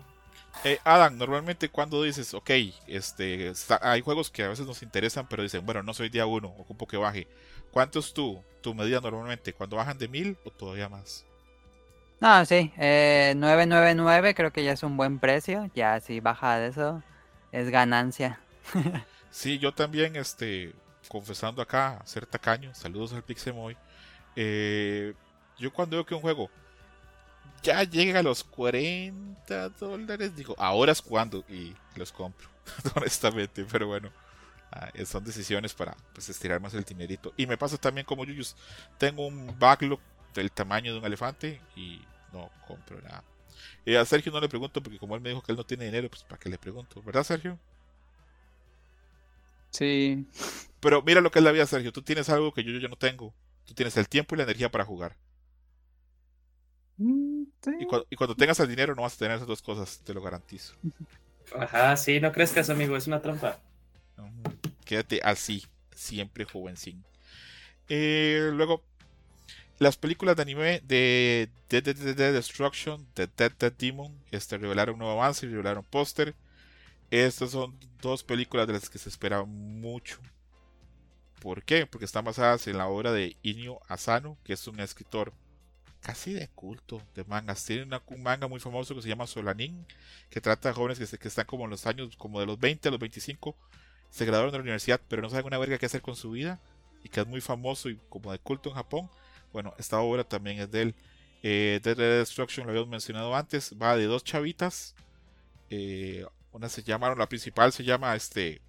Eh, 0.63 0.79
Adam, 0.83 1.17
normalmente 1.17 1.69
cuando 1.69 2.03
dices, 2.03 2.33
ok, 2.33 2.49
este, 2.87 3.47
está- 3.49 3.79
hay 3.81 4.01
juegos 4.01 4.29
que 4.31 4.43
a 4.43 4.49
veces 4.49 4.65
nos 4.67 4.81
interesan, 4.83 5.27
pero 5.27 5.43
dicen, 5.43 5.65
bueno, 5.65 5.83
no 5.83 5.93
soy 5.93 6.09
día 6.09 6.25
uno, 6.25 6.49
ocupo 6.49 6.87
que 6.87 6.97
baje. 6.97 7.27
¿Cuánto 7.71 7.99
es 7.99 8.13
tu, 8.13 8.43
tu 8.61 8.73
medida 8.73 8.99
normalmente? 9.01 9.53
¿Cuando 9.53 9.77
bajan 9.77 9.97
de 9.97 10.07
mil 10.07 10.37
o 10.43 10.51
todavía 10.51 10.89
más? 10.89 11.25
No, 12.19 12.45
sí, 12.45 12.73
eh, 12.77 13.33
999 13.37 14.33
creo 14.35 14.51
que 14.51 14.63
ya 14.63 14.71
es 14.71 14.83
un 14.83 14.97
buen 14.97 15.19
precio. 15.19 15.69
Ya 15.75 15.99
si 15.99 16.19
baja 16.19 16.57
de 16.57 16.67
eso, 16.69 17.03
es 17.51 17.69
ganancia. 17.69 18.41
Sí, 19.29 19.59
yo 19.59 19.73
también, 19.73 20.15
este, 20.15 20.73
confesando 21.07 21.61
acá, 21.61 22.01
ser 22.05 22.25
tacaño, 22.25 22.73
saludos 22.73 23.13
al 23.13 23.23
Pixemoy. 23.23 23.77
Eh, 24.35 25.15
yo 25.57 25.73
cuando 25.73 25.97
veo 25.97 26.05
que 26.05 26.15
un 26.15 26.21
juego 26.21 26.51
ya 27.63 27.83
llega 27.83 28.19
a 28.19 28.23
los 28.23 28.43
40 28.43 29.69
dólares, 29.69 30.35
digo, 30.35 30.55
ahora 30.57 30.91
es 30.91 31.01
cuando, 31.01 31.43
y 31.49 31.75
los 31.95 32.11
compro, 32.11 32.47
honestamente, 32.95 33.65
pero 33.71 33.87
bueno, 33.87 34.11
ah, 34.71 34.89
son 35.05 35.23
decisiones 35.23 35.73
para 35.73 35.95
pues, 36.13 36.29
estirar 36.29 36.59
más 36.61 36.73
el 36.73 36.83
dinerito. 36.83 37.33
Y 37.37 37.47
me 37.47 37.57
pasa 37.57 37.77
también 37.77 38.05
como 38.05 38.25
Yuyus, 38.25 38.55
tengo 38.97 39.27
un 39.27 39.57
backlog 39.59 39.99
del 40.33 40.51
tamaño 40.51 40.93
de 40.93 40.99
un 40.99 41.05
elefante 41.05 41.61
y 41.75 42.01
no 42.31 42.51
compro 42.67 43.01
nada. 43.01 43.23
Y 43.85 43.95
a 43.95 44.05
Sergio 44.05 44.31
no 44.31 44.39
le 44.39 44.49
pregunto 44.49 44.81
porque 44.83 44.99
como 44.99 45.15
él 45.15 45.21
me 45.21 45.29
dijo 45.29 45.41
que 45.41 45.51
él 45.51 45.57
no 45.57 45.65
tiene 45.65 45.85
dinero, 45.85 46.09
pues 46.09 46.23
para 46.23 46.39
qué 46.39 46.49
le 46.49 46.57
pregunto, 46.57 47.01
¿verdad 47.03 47.23
Sergio? 47.23 47.59
Sí, 49.69 50.25
Pero 50.79 51.01
mira 51.03 51.21
lo 51.21 51.31
que 51.31 51.39
es 51.39 51.45
la 51.45 51.51
vida, 51.51 51.65
Sergio. 51.65 51.91
Tú 51.91 52.01
tienes 52.01 52.29
algo 52.29 52.53
que 52.53 52.63
yo, 52.63 52.71
yo 52.79 52.89
no 52.89 52.97
tengo. 52.97 53.33
Tú 53.65 53.73
tienes 53.73 53.97
el 53.97 54.09
tiempo 54.09 54.35
y 54.35 54.37
la 54.37 54.43
energía 54.43 54.71
para 54.71 54.85
jugar. 54.85 55.17
Sí. 57.63 57.71
Y, 57.77 57.85
cua- 57.85 58.05
y 58.09 58.15
cuando 58.15 58.35
tengas 58.35 58.59
el 58.59 58.69
dinero 58.69 58.95
no 58.95 59.03
vas 59.03 59.15
a 59.15 59.17
tener 59.19 59.35
esas 59.37 59.47
dos 59.47 59.61
cosas, 59.61 60.01
te 60.03 60.13
lo 60.13 60.21
garantizo. 60.21 60.75
Ajá, 61.59 61.97
sí, 61.97 62.19
no 62.21 62.31
crezcas, 62.31 62.69
amigo, 62.69 62.95
es 62.95 63.07
una 63.07 63.21
trampa. 63.21 63.59
Quédate 64.85 65.19
así, 65.23 65.65
siempre 65.95 66.45
jovencín. 66.45 67.03
Eh, 67.89 68.51
luego, 68.53 68.83
las 69.79 69.97
películas 69.97 70.35
de 70.37 70.43
anime 70.43 70.81
de 70.85 71.49
Dead 71.69 71.83
Dead 71.83 71.95
Dead 71.95 72.15
Dead 72.15 72.33
Destruction, 72.33 73.07
de 73.15 73.27
Dead 73.37 73.51
Dead 73.59 73.73
Demon, 73.73 74.13
este, 74.31 74.57
revelaron 74.57 74.95
un 74.95 74.99
nuevo 75.01 75.13
avance, 75.21 75.47
revelaron 75.47 75.85
póster. 75.85 76.35
Estas 77.11 77.51
son 77.51 77.77
dos 78.01 78.23
películas 78.23 78.67
de 78.67 78.73
las 78.73 78.89
que 78.89 78.99
se 78.99 79.09
espera 79.09 79.43
mucho. 79.45 80.19
¿Por 81.41 81.63
qué? 81.63 81.85
Porque 81.85 82.05
están 82.05 82.25
basadas 82.25 82.67
en 82.67 82.77
la 82.77 82.87
obra 82.87 83.11
de 83.11 83.37
Inyo 83.43 83.79
Asano, 83.87 84.37
que 84.43 84.53
es 84.53 84.67
un 84.67 84.79
escritor 84.79 85.33
casi 86.01 86.33
de 86.33 86.47
culto 86.49 87.01
de 87.15 87.23
mangas. 87.25 87.65
Tiene 87.65 87.83
una- 87.83 88.01
un 88.07 88.23
manga 88.23 88.47
muy 88.47 88.59
famoso 88.59 88.95
que 88.95 89.01
se 89.01 89.09
llama 89.09 89.27
Solanin, 89.27 89.85
que 90.29 90.41
trata 90.41 90.69
de 90.69 90.75
jóvenes 90.75 90.99
que, 91.19 91.27
están 91.27 91.45
como 91.45 91.65
en 91.65 91.71
los 91.71 91.85
años, 91.87 92.15
como 92.17 92.39
de 92.39 92.45
los 92.45 92.59
20 92.59 92.87
a 92.89 92.91
los 92.91 92.99
25, 92.99 93.55
se 94.09 94.25
graduaron 94.25 94.51
de 94.51 94.57
la 94.59 94.63
universidad, 94.63 95.01
pero 95.07 95.21
no 95.21 95.29
saben 95.29 95.45
una 95.47 95.57
verga 95.57 95.77
qué 95.77 95.85
hacer 95.85 96.01
con 96.01 96.15
su 96.15 96.31
vida, 96.31 96.59
y 97.03 97.09
que 97.09 97.21
es 97.21 97.27
muy 97.27 97.41
famoso 97.41 97.89
y 97.89 97.99
como 98.09 98.31
de 98.31 98.39
culto 98.39 98.69
en 98.69 98.75
Japón. 98.75 99.09
Bueno, 99.53 99.73
esta 99.77 99.99
obra 99.99 100.23
también 100.23 100.59
es 100.59 100.71
de 100.71 100.81
él. 100.83 100.95
Eh, 101.43 101.79
Dead 101.83 101.95
Destruction 101.97 102.65
lo 102.65 102.71
habíamos 102.71 102.89
mencionado 102.89 103.35
antes, 103.35 103.73
va 103.81 103.95
de 103.97 104.05
dos 104.05 104.23
chavitas. 104.23 104.95
eh, 105.69 106.25
una 106.53 106.69
se 106.69 106.83
llama, 106.83 107.13
la 107.15 107.27
principal 107.29 107.71
se 107.73 107.83
llama 107.83 108.15
este 108.15 108.61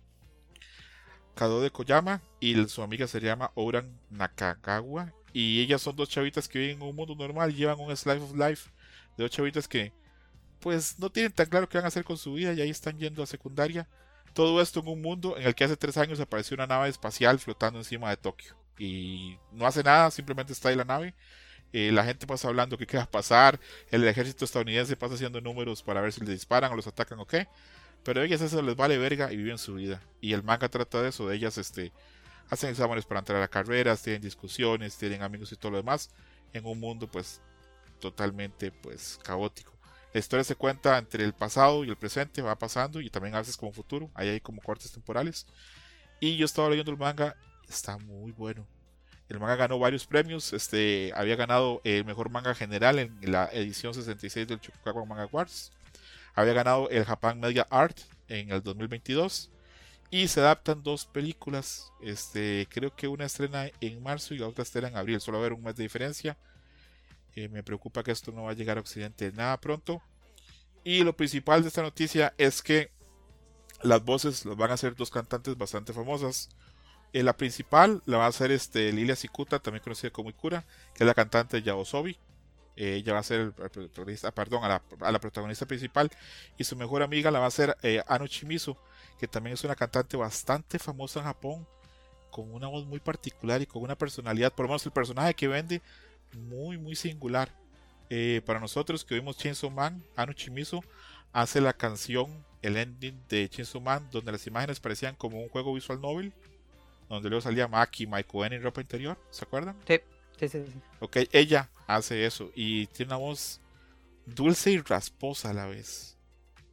Kado 1.35 1.61
de 1.61 1.71
Koyama 1.71 2.21
y 2.41 2.67
su 2.69 2.83
amiga 2.83 3.07
se 3.07 3.21
llama 3.21 3.53
Ouran 3.55 3.99
Nakagawa. 4.11 5.15
Y 5.33 5.61
ellas 5.61 5.83
son 5.83 5.97
dos 5.97 6.09
chavitas 6.09 6.49
que 6.49 6.59
viven 6.59 6.77
en 6.77 6.83
un 6.83 6.97
mundo 6.97 7.15
normal, 7.15 7.55
llevan 7.55 7.79
un 7.81 7.95
slice 7.97 8.23
of 8.23 8.35
life 8.35 8.71
de 9.17 9.25
dos 9.25 9.31
chavitas 9.31 9.69
que 9.69 9.93
pues 10.61 10.99
no 10.99 11.11
tienen 11.11 11.33
tan 11.33 11.47
claro 11.47 11.69
qué 11.69 11.79
van 11.79 11.85
a 11.85 11.89
hacer 11.89 12.05
con 12.05 12.19
su 12.19 12.35
vida 12.35 12.53
y 12.53 12.61
ahí 12.61 12.71
están 12.71 12.99
yendo 12.99 13.23
a 13.23 13.27
secundaria. 13.27 13.89
Todo 14.35 14.61
esto 14.61 14.81
en 14.81 14.89
un 14.89 15.01
mundo 15.03 15.37
en 15.37 15.47
el 15.47 15.55
que 15.55 15.65
hace 15.65 15.77
tres 15.77 15.97
años 15.97 16.21
apareció 16.21 16.55
una 16.55 16.67
nave 16.67 16.89
espacial 16.89 17.39
flotando 17.39 17.79
encima 17.79 18.11
de 18.11 18.17
Tokio. 18.17 18.57
Y 18.79 19.37
no 19.53 19.67
hace 19.67 19.83
nada, 19.83 20.11
simplemente 20.11 20.53
está 20.53 20.69
ahí 20.69 20.77
la 20.77 20.85
nave. 20.85 21.15
Eh, 21.73 21.93
la 21.93 22.05
gente 22.05 22.27
pasa 22.27 22.49
hablando 22.49 22.79
qué 22.79 22.97
va 22.97 23.07
pasar. 23.07 23.61
El 23.91 24.07
ejército 24.07 24.45
estadounidense 24.45 24.97
pasa 24.97 25.15
haciendo 25.15 25.41
números 25.41 25.83
para 25.83 26.01
ver 26.01 26.13
si 26.13 26.21
les 26.21 26.31
disparan 26.31 26.73
o 26.73 26.77
los 26.77 26.87
atacan 26.87 27.19
o 27.19 27.27
qué. 27.27 27.49
Pero 28.05 28.23
ellas 28.23 28.41
eso 28.41 28.63
les 28.63 28.77
vale 28.77 28.97
verga 28.99 29.33
y 29.33 29.37
viven 29.37 29.59
su 29.59 29.75
vida. 29.75 30.03
Y 30.21 30.33
el 30.33 30.43
manga 30.43 30.69
trata 30.69 31.03
de 31.03 31.11
eso, 31.11 31.29
de 31.29 31.37
ellas 31.37 31.59
este, 31.59 31.93
hacen 32.51 32.71
exámenes 32.71 33.05
para 33.05 33.21
entrar 33.21 33.43
a 33.43 33.49
carreras, 33.49 34.03
tienen 34.03 34.23
discusiones, 34.23 34.97
tienen 34.97 35.23
amigos 35.23 35.53
y 35.53 35.57
todo 35.57 35.73
lo 35.73 35.79
demás. 35.79 36.11
En 36.53 36.65
un 36.67 36.81
mundo 36.81 37.07
pues 37.07 37.41
totalmente 38.01 38.71
pues 38.71 39.19
caótico. 39.23 39.73
La 40.13 40.21
historia 40.21 40.45
se 40.45 40.55
cuenta 40.55 40.97
entre 40.97 41.25
el 41.25 41.35
pasado 41.35 41.85
y 41.85 41.91
el 41.91 41.97
presente, 41.97 42.41
va 42.41 42.57
pasando 42.57 43.01
y 43.01 43.11
también 43.11 43.35
a 43.35 43.39
veces 43.39 43.57
como 43.57 43.73
futuro. 43.73 44.11
Ahí 44.15 44.29
hay 44.29 44.41
como 44.41 44.63
cortes 44.63 44.91
temporales. 44.91 45.47
Y 46.21 46.37
yo 46.37 46.47
estaba 46.47 46.71
leyendo 46.71 46.91
el 46.91 46.99
manga, 46.99 47.37
está 47.69 47.99
muy 47.99 48.33
bueno. 48.33 48.67
El 49.29 49.39
manga 49.39 49.57
ganó 49.57 49.79
varios 49.79 50.07
premios. 50.07 50.53
Este 50.55 51.13
había 51.15 51.37
ganado 51.37 51.83
el 51.85 52.05
mejor 52.07 52.31
manga 52.31 52.55
general 52.55 52.99
en 52.99 53.19
la 53.31 53.51
edición 53.53 53.93
66 53.93 54.49
del 54.49 54.61
Chicago 54.61 55.05
Manga 55.05 55.25
Awards. 55.25 55.71
Había 56.35 56.55
ganado 56.55 56.89
el 56.89 57.05
Japan 57.05 57.39
Media 57.39 57.67
Art 57.69 57.99
en 58.29 58.51
el 58.51 58.63
2022. 58.63 59.51
Y 60.11 60.29
se 60.29 60.41
adaptan 60.41 60.83
dos 60.83 61.05
películas. 61.05 61.93
Este, 62.01 62.67
creo 62.71 62.95
que 62.95 63.09
una 63.09 63.27
estrena 63.27 63.71
en 63.81 64.03
marzo 64.03 64.35
y 64.35 64.39
la 64.39 64.49
otra 64.49 64.63
estrena 64.63 64.89
en 64.89 64.97
abril. 64.97 65.21
Solo 65.21 65.39
va 65.39 65.45
a 65.45 65.47
haber 65.47 65.59
un 65.59 65.65
mes 65.65 65.77
de 65.77 65.83
diferencia. 65.83 66.39
Eh, 67.35 67.49
me 67.49 67.63
preocupa 67.63 68.03
que 68.03 68.11
esto 68.11 68.33
no 68.33 68.45
va 68.45 68.53
a 68.53 68.55
llegar 68.55 68.79
a 68.79 68.81
Occidente 68.81 69.31
nada 69.33 69.61
pronto. 69.61 70.03
Y 70.83 71.05
lo 71.05 71.17
principal 71.17 71.63
de 71.63 71.69
esta 71.69 71.83
noticia 71.83 72.35
es 72.39 72.63
que 72.63 72.91
las 73.83 74.05
voces 74.05 74.45
las 74.45 74.57
van 74.57 74.71
a 74.71 74.75
hacer 74.75 74.97
dos 74.97 75.11
cantantes 75.11 75.57
bastante 75.57 75.93
famosas. 75.93 76.49
Eh, 77.13 77.23
la 77.23 77.37
principal 77.37 78.03
la 78.07 78.19
va 78.19 78.25
a 78.25 78.29
hacer 78.29 78.51
este, 78.51 78.93
Lilia 78.93 79.17
Sikuta, 79.17 79.59
también 79.59 79.83
conocida 79.83 80.11
como 80.11 80.31
Ikura, 80.31 80.65
que 80.95 81.05
es 81.05 81.07
la 81.07 81.15
cantante 81.15 81.59
de 81.59 81.63
Yaosobi. 81.65 82.19
Eh, 82.81 82.95
ella 82.95 83.13
va 83.13 83.19
a 83.19 83.25
ser 83.25 83.51
protagonista, 83.51 84.31
perdón, 84.31 84.63
a 84.63 84.81
la, 85.11 85.19
protagonista 85.19 85.67
principal. 85.67 86.13
Y 86.57 86.63
su 86.63 86.77
mejor 86.77 87.03
amiga 87.03 87.29
la 87.33 87.41
va 87.41 87.47
a 87.47 87.51
ser 87.51 87.77
eh, 87.83 88.05
Ano 88.07 88.29
Chimizu, 88.29 88.77
que 89.19 89.27
también 89.27 89.55
es 89.55 89.65
una 89.65 89.75
cantante 89.75 90.17
bastante 90.17 90.79
famosa 90.79 91.19
en 91.19 91.27
Japón, 91.27 91.67
con 92.31 92.55
una 92.55 92.69
voz 92.69 92.87
muy 92.87 93.01
particular 93.01 93.61
y 93.61 93.67
con 93.67 93.83
una 93.83 93.99
personalidad, 93.99 94.53
por 94.53 94.67
lo 94.67 94.69
menos 94.69 94.87
el 94.87 94.93
personaje 94.93 95.35
que 95.35 95.49
vende, 95.49 95.83
muy, 96.33 96.79
muy 96.79 96.95
singular. 96.95 97.51
Eh, 98.11 98.43
para 98.47 98.61
nosotros 98.61 99.05
que 99.05 99.17
vimos 99.17 99.37
Chainsaw 99.37 99.71
Man, 99.71 100.01
Ano 100.15 100.33
Chimizu 100.33 100.81
hace 101.33 101.61
la 101.61 101.73
canción, 101.73 102.45
el 102.63 102.77
ending 102.77 103.21
de 103.29 103.49
Chainsaw 103.49 103.81
Man, 103.81 104.09
donde 104.13 104.31
las 104.31 104.47
imágenes 104.47 104.79
parecían 104.79 105.17
como 105.17 105.43
un 105.43 105.49
juego 105.49 105.75
visual 105.75 106.01
novel, 106.01 106.33
donde 107.09 107.29
luego 107.29 107.43
salía 107.43 107.67
Maki, 107.67 108.07
Maiko 108.07 108.45
en 108.45 108.63
ropa 108.63 108.81
interior, 108.81 109.19
¿se 109.31 109.45
acuerdan? 109.45 109.77
Sí, 109.85 110.01
sí, 110.39 110.49
sí. 110.49 110.65
sí. 110.67 110.81
Ok, 111.01 111.17
ella 111.33 111.69
hace 111.87 112.25
eso 112.27 112.51
y 112.55 112.87
tiene 112.89 113.11
una 113.11 113.17
voz 113.19 113.61
dulce 114.27 114.71
y 114.73 114.79
rasposa 114.81 115.51
a 115.51 115.55
la 115.55 115.67
vez. 115.67 116.17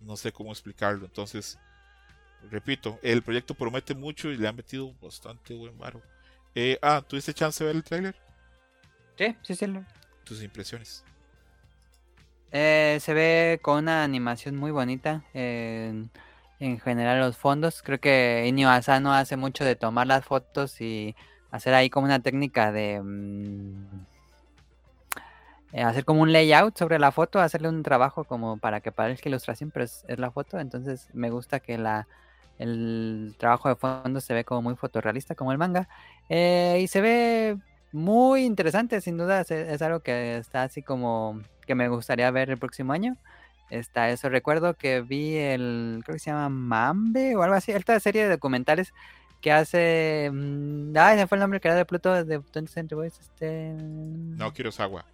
No 0.01 0.17
sé 0.17 0.31
cómo 0.31 0.51
explicarlo. 0.51 1.05
Entonces, 1.05 1.57
repito, 2.51 2.99
el 3.01 3.21
proyecto 3.21 3.53
promete 3.53 3.95
mucho 3.95 4.29
y 4.29 4.37
le 4.37 4.47
han 4.47 4.55
metido 4.55 4.93
bastante 5.01 5.53
buen 5.55 5.77
varo. 5.77 6.01
Eh, 6.53 6.77
ah, 6.81 7.03
¿tuviste 7.07 7.33
chance 7.33 7.63
de 7.63 7.67
ver 7.67 7.75
el 7.77 7.83
tráiler? 7.83 8.15
Sí, 9.17 9.35
sí, 9.41 9.55
sí. 9.55 9.67
lo- 9.67 9.85
Tus 10.23 10.41
impresiones. 10.43 11.03
Eh, 12.51 12.97
se 13.01 13.13
ve 13.13 13.59
con 13.61 13.79
una 13.79 14.03
animación 14.03 14.55
muy 14.55 14.71
bonita. 14.71 15.23
En, 15.33 16.09
en 16.59 16.79
general 16.79 17.19
los 17.19 17.37
fondos. 17.37 17.81
Creo 17.81 17.99
que 17.99 18.45
Inio 18.47 18.69
Asano 18.69 19.13
hace 19.13 19.35
mucho 19.37 19.65
de 19.65 19.75
tomar 19.75 20.07
las 20.07 20.25
fotos 20.25 20.79
y 20.81 21.15
hacer 21.55 21.73
ahí 21.73 21.89
como 21.89 22.05
una 22.05 22.19
técnica 22.19 22.71
de 22.71 23.01
mm, 23.01 24.05
eh, 25.73 25.83
hacer 25.83 26.05
como 26.05 26.21
un 26.21 26.31
layout 26.31 26.77
sobre 26.77 26.99
la 26.99 27.11
foto, 27.11 27.39
hacerle 27.39 27.69
un 27.69 27.83
trabajo 27.83 28.23
como 28.23 28.57
para 28.57 28.81
que 28.81 28.91
parezca 28.91 29.29
ilustración, 29.29 29.71
pero 29.71 29.85
es, 29.85 30.05
es 30.07 30.19
la 30.19 30.31
foto. 30.31 30.59
Entonces 30.59 31.09
me 31.13 31.29
gusta 31.29 31.59
que 31.59 31.77
la 31.77 32.07
el 32.57 33.35
trabajo 33.37 33.67
de 33.69 33.75
fondo 33.75 34.21
se 34.21 34.33
ve 34.33 34.45
como 34.45 34.61
muy 34.61 34.75
fotorrealista 34.75 35.35
como 35.35 35.51
el 35.51 35.57
manga. 35.57 35.89
Eh, 36.29 36.79
y 36.81 36.87
se 36.87 37.01
ve 37.01 37.57
muy 37.91 38.45
interesante, 38.45 39.01
sin 39.01 39.17
duda. 39.17 39.41
Es, 39.41 39.51
es 39.51 39.81
algo 39.81 39.99
que 40.01 40.37
está 40.37 40.63
así 40.63 40.81
como 40.81 41.41
que 41.67 41.75
me 41.75 41.89
gustaría 41.89 42.31
ver 42.31 42.49
el 42.49 42.57
próximo 42.57 42.93
año. 42.93 43.17
Está 43.69 44.09
eso. 44.09 44.29
Recuerdo 44.29 44.75
que 44.75 45.01
vi 45.01 45.35
el, 45.37 46.01
creo 46.05 46.15
que 46.15 46.19
se 46.19 46.31
llama 46.31 46.49
Mambe 46.49 47.35
o 47.35 47.43
algo 47.43 47.55
así. 47.55 47.71
Esta 47.71 47.99
serie 47.99 48.23
de 48.23 48.29
documentales 48.29 48.93
que 49.41 49.51
hace. 49.51 50.29
mm, 50.33 50.93
Ay, 50.97 51.17
se 51.19 51.27
fue 51.27 51.37
el 51.37 51.41
nombre 51.41 51.59
que 51.59 51.67
era 51.67 51.77
de 51.77 51.85
Pluto 51.85 52.11
de 52.25 52.39
20th 52.39 52.67
Century 52.69 52.95
Boys. 52.95 53.19
Este. 53.19 53.73
No 53.79 54.53
quiero 54.53 54.71
agua. 54.77 55.05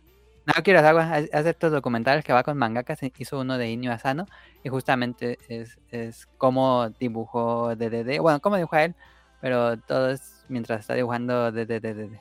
No, 0.44 0.54
Kurosawa 0.64 1.04
ha- 1.04 1.18
hace 1.18 1.50
estos 1.52 1.72
documentales 1.72 2.26
que 2.26 2.34
va 2.34 2.42
con 2.44 2.58
mangakas, 2.58 3.04
e- 3.04 3.14
hizo 3.18 3.40
uno 3.40 3.60
de 3.60 3.70
Inyo 3.70 3.92
Asano 3.92 4.26
y 4.64 4.70
justamente 4.70 5.38
es, 5.48 5.78
es 5.92 6.28
cómo 6.38 6.90
dibujó 7.00 7.76
DDD, 7.76 8.20
bueno, 8.20 8.40
cómo 8.40 8.56
dibuja 8.56 8.86
él, 8.86 8.96
pero 9.40 9.78
todo 9.78 10.10
es 10.10 10.44
mientras 10.50 10.80
está 10.80 10.96
dibujando 10.96 11.52
DDD. 11.52 12.20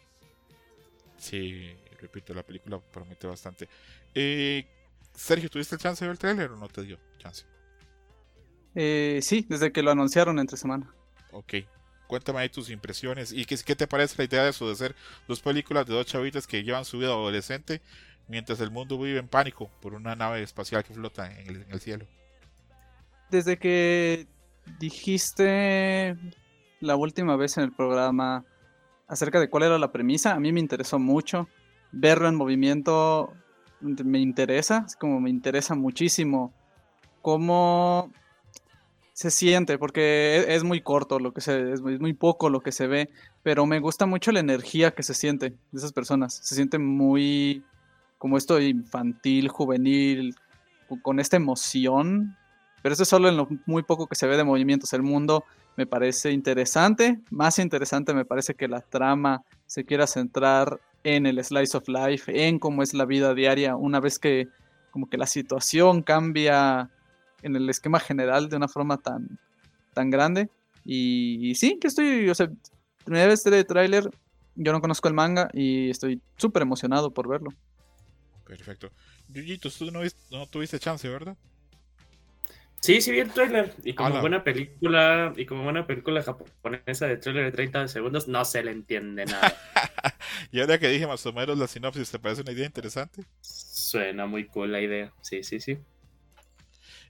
Sí, 1.16 1.74
repito, 1.98 2.34
la 2.34 2.42
película 2.42 2.78
promete 2.78 3.26
bastante. 3.26 3.68
Eh, 4.14 4.66
Sergio, 5.14 5.48
¿tuviste 5.48 5.76
el 5.76 5.80
chance 5.80 6.04
de 6.04 6.08
ver 6.08 6.14
el 6.14 6.18
trailer 6.18 6.50
o 6.50 6.56
no 6.56 6.68
te 6.68 6.82
dio 6.82 6.98
chance? 7.18 7.44
Eh, 8.74 9.20
sí, 9.22 9.46
desde 9.48 9.72
que 9.72 9.82
lo 9.82 9.90
anunciaron 9.90 10.38
entre 10.38 10.56
semana. 10.58 10.92
Ok. 11.32 11.54
Cuéntame 12.10 12.40
ahí 12.40 12.48
tus 12.48 12.70
impresiones 12.70 13.32
y 13.32 13.44
qué, 13.44 13.56
te 13.76 13.86
parece 13.86 14.16
la 14.18 14.24
idea 14.24 14.42
de 14.42 14.50
eso 14.50 14.68
de 14.74 14.94
dos 15.28 15.40
películas 15.40 15.86
de 15.86 15.94
dos 15.94 16.06
chavitas 16.06 16.48
que 16.48 16.64
llevan 16.64 16.84
su 16.84 16.98
vida 16.98 17.10
adolescente 17.10 17.80
mientras 18.26 18.58
el 18.58 18.72
mundo 18.72 18.98
vive 18.98 19.20
en 19.20 19.28
pánico 19.28 19.70
por 19.80 19.94
una 19.94 20.16
nave 20.16 20.42
espacial 20.42 20.82
que 20.82 20.92
flota 20.92 21.30
en 21.30 21.46
el, 21.46 21.62
en 21.62 21.70
el 21.70 21.78
cielo. 21.78 22.06
Desde 23.30 23.58
que 23.58 24.26
dijiste 24.80 26.16
la 26.80 26.96
última 26.96 27.36
vez 27.36 27.56
en 27.58 27.62
el 27.62 27.70
programa 27.70 28.44
acerca 29.06 29.38
de 29.38 29.48
cuál 29.48 29.62
era 29.62 29.78
la 29.78 29.92
premisa, 29.92 30.32
a 30.32 30.40
mí 30.40 30.50
me 30.50 30.58
interesó 30.58 30.98
mucho. 30.98 31.48
Verlo 31.92 32.26
en 32.26 32.34
movimiento 32.34 33.32
me 33.80 34.18
interesa, 34.18 34.82
es 34.84 34.96
como 34.96 35.20
me 35.20 35.30
interesa 35.30 35.76
muchísimo 35.76 36.52
cómo 37.22 38.10
se 39.20 39.30
siente, 39.30 39.76
porque 39.76 40.38
es, 40.38 40.46
es 40.48 40.64
muy 40.64 40.80
corto 40.80 41.18
lo 41.18 41.32
que 41.34 41.42
se, 41.42 41.72
es 41.72 41.82
muy, 41.82 41.94
es 41.94 42.00
muy 42.00 42.14
poco 42.14 42.48
lo 42.48 42.60
que 42.60 42.72
se 42.72 42.86
ve, 42.86 43.10
pero 43.42 43.66
me 43.66 43.78
gusta 43.78 44.06
mucho 44.06 44.32
la 44.32 44.40
energía 44.40 44.92
que 44.92 45.02
se 45.02 45.12
siente 45.12 45.50
de 45.50 45.78
esas 45.78 45.92
personas. 45.92 46.32
Se 46.34 46.54
siente 46.54 46.78
muy 46.78 47.62
como 48.16 48.38
esto 48.38 48.58
infantil, 48.58 49.48
juvenil, 49.48 50.34
con- 50.88 51.00
con 51.00 51.20
esta 51.20 51.36
emoción 51.36 52.34
pero 52.82 52.94
eso 52.94 53.02
es 53.02 53.10
solo 53.10 53.28
en 53.28 53.36
lo 53.36 53.46
muy 53.66 53.82
poco 53.82 54.06
que 54.06 54.14
se 54.14 54.26
ve 54.26 54.38
de 54.38 54.44
movimientos. 54.44 54.94
El 54.94 55.02
mundo 55.02 55.44
me 55.76 55.86
parece 55.86 56.32
interesante, 56.32 57.20
más 57.30 57.58
interesante 57.58 58.14
me 58.14 58.24
parece 58.24 58.54
que 58.54 58.68
la 58.68 58.80
trama 58.80 59.42
se 59.66 59.84
quiera 59.84 60.06
centrar 60.06 60.80
en 61.04 61.26
el 61.26 61.44
slice 61.44 61.76
of 61.76 61.88
life, 61.88 62.46
en 62.46 62.58
cómo 62.58 62.82
es 62.82 62.94
la 62.94 63.04
vida 63.04 63.34
diaria, 63.34 63.76
una 63.76 64.00
vez 64.00 64.18
que 64.18 64.48
como 64.90 65.08
que 65.08 65.18
la 65.18 65.26
situación 65.26 66.02
cambia 66.02 66.88
en 67.42 67.56
el 67.56 67.68
esquema 67.70 68.00
general 68.00 68.48
de 68.48 68.56
una 68.56 68.68
forma 68.68 68.96
tan, 68.98 69.38
tan 69.94 70.10
grande. 70.10 70.48
Y, 70.84 71.50
y 71.50 71.54
sí, 71.54 71.78
que 71.80 71.88
estoy, 71.88 72.28
o 72.30 72.34
sea, 72.34 72.50
primera 73.04 73.26
vez 73.26 73.44
de 73.44 73.64
tráiler, 73.64 74.10
yo 74.54 74.72
no 74.72 74.80
conozco 74.80 75.08
el 75.08 75.14
manga 75.14 75.48
y 75.52 75.90
estoy 75.90 76.20
súper 76.36 76.62
emocionado 76.62 77.10
por 77.12 77.28
verlo. 77.28 77.50
Perfecto. 78.46 78.90
Yuyitos, 79.28 79.76
tú 79.78 79.90
no, 79.90 80.00
viste- 80.02 80.20
no 80.30 80.46
tuviste 80.46 80.78
chance, 80.78 81.08
¿verdad? 81.08 81.36
Sí, 82.80 83.02
sí 83.02 83.12
vi 83.12 83.20
el 83.20 83.30
trailer. 83.30 83.74
Y 83.84 83.92
como 83.92 84.08
Ala. 84.08 84.20
buena 84.22 84.42
película, 84.42 85.34
y 85.36 85.44
como 85.44 85.64
buena 85.64 85.86
película 85.86 86.22
japonesa 86.22 87.06
de 87.06 87.18
trailer 87.18 87.44
de 87.44 87.52
30 87.52 87.86
segundos, 87.88 88.26
no 88.26 88.44
se 88.44 88.62
le 88.64 88.70
entiende 88.72 89.26
nada. 89.26 89.52
y 90.50 90.60
ahora 90.60 90.78
que 90.78 90.88
dije 90.88 91.06
más 91.06 91.24
o 91.26 91.32
menos 91.32 91.58
la 91.58 91.66
sinopsis, 91.66 92.10
¿te 92.10 92.18
parece 92.18 92.40
una 92.40 92.52
idea 92.52 92.64
interesante? 92.66 93.22
Suena 93.42 94.26
muy 94.26 94.46
cool 94.46 94.72
la 94.72 94.80
idea. 94.80 95.12
Sí, 95.20 95.42
sí, 95.44 95.60
sí. 95.60 95.78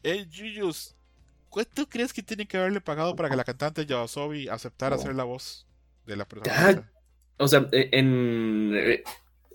Eh, 0.03 0.27
Yuyus, 0.31 0.95
¿cuánto 1.49 1.89
crees 1.89 2.13
que 2.13 2.23
tiene 2.23 2.47
que 2.47 2.57
haberle 2.57 2.81
pagado 2.81 3.15
para 3.17 3.29
que 3.29 3.37
la 3.37 3.45
cantante 3.45 3.85
Yasobi 3.87 4.49
aceptara 4.49 4.97
hacer 4.97 5.15
la 5.15 5.25
voz 5.25 5.67
de 6.07 6.17
la 6.17 6.27
protagonista? 6.27 6.91
O 7.39 7.49
sea, 7.49 7.69
eh, 7.73 7.89
en. 7.93 8.73
eh, 8.75 9.03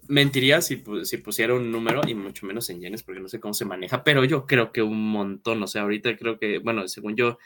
Mentiría 0.07 0.61
si, 0.61 0.77
pu- 0.83 1.03
si 1.03 1.17
pusiera 1.17 1.55
un 1.55 1.71
número, 1.71 2.01
y 2.07 2.13
mucho 2.13 2.45
menos 2.45 2.69
en 2.69 2.79
yenes, 2.79 3.01
porque 3.01 3.19
no 3.19 3.27
sé 3.27 3.39
cómo 3.39 3.55
se 3.55 3.65
maneja, 3.65 4.03
pero 4.03 4.23
yo 4.23 4.45
creo 4.45 4.71
que 4.71 4.83
un 4.83 5.09
montón. 5.09 5.63
O 5.63 5.67
sea, 5.67 5.81
ahorita 5.81 6.15
creo 6.15 6.37
que, 6.37 6.59
bueno, 6.59 6.87
según 6.87 7.15
yo, 7.15 7.39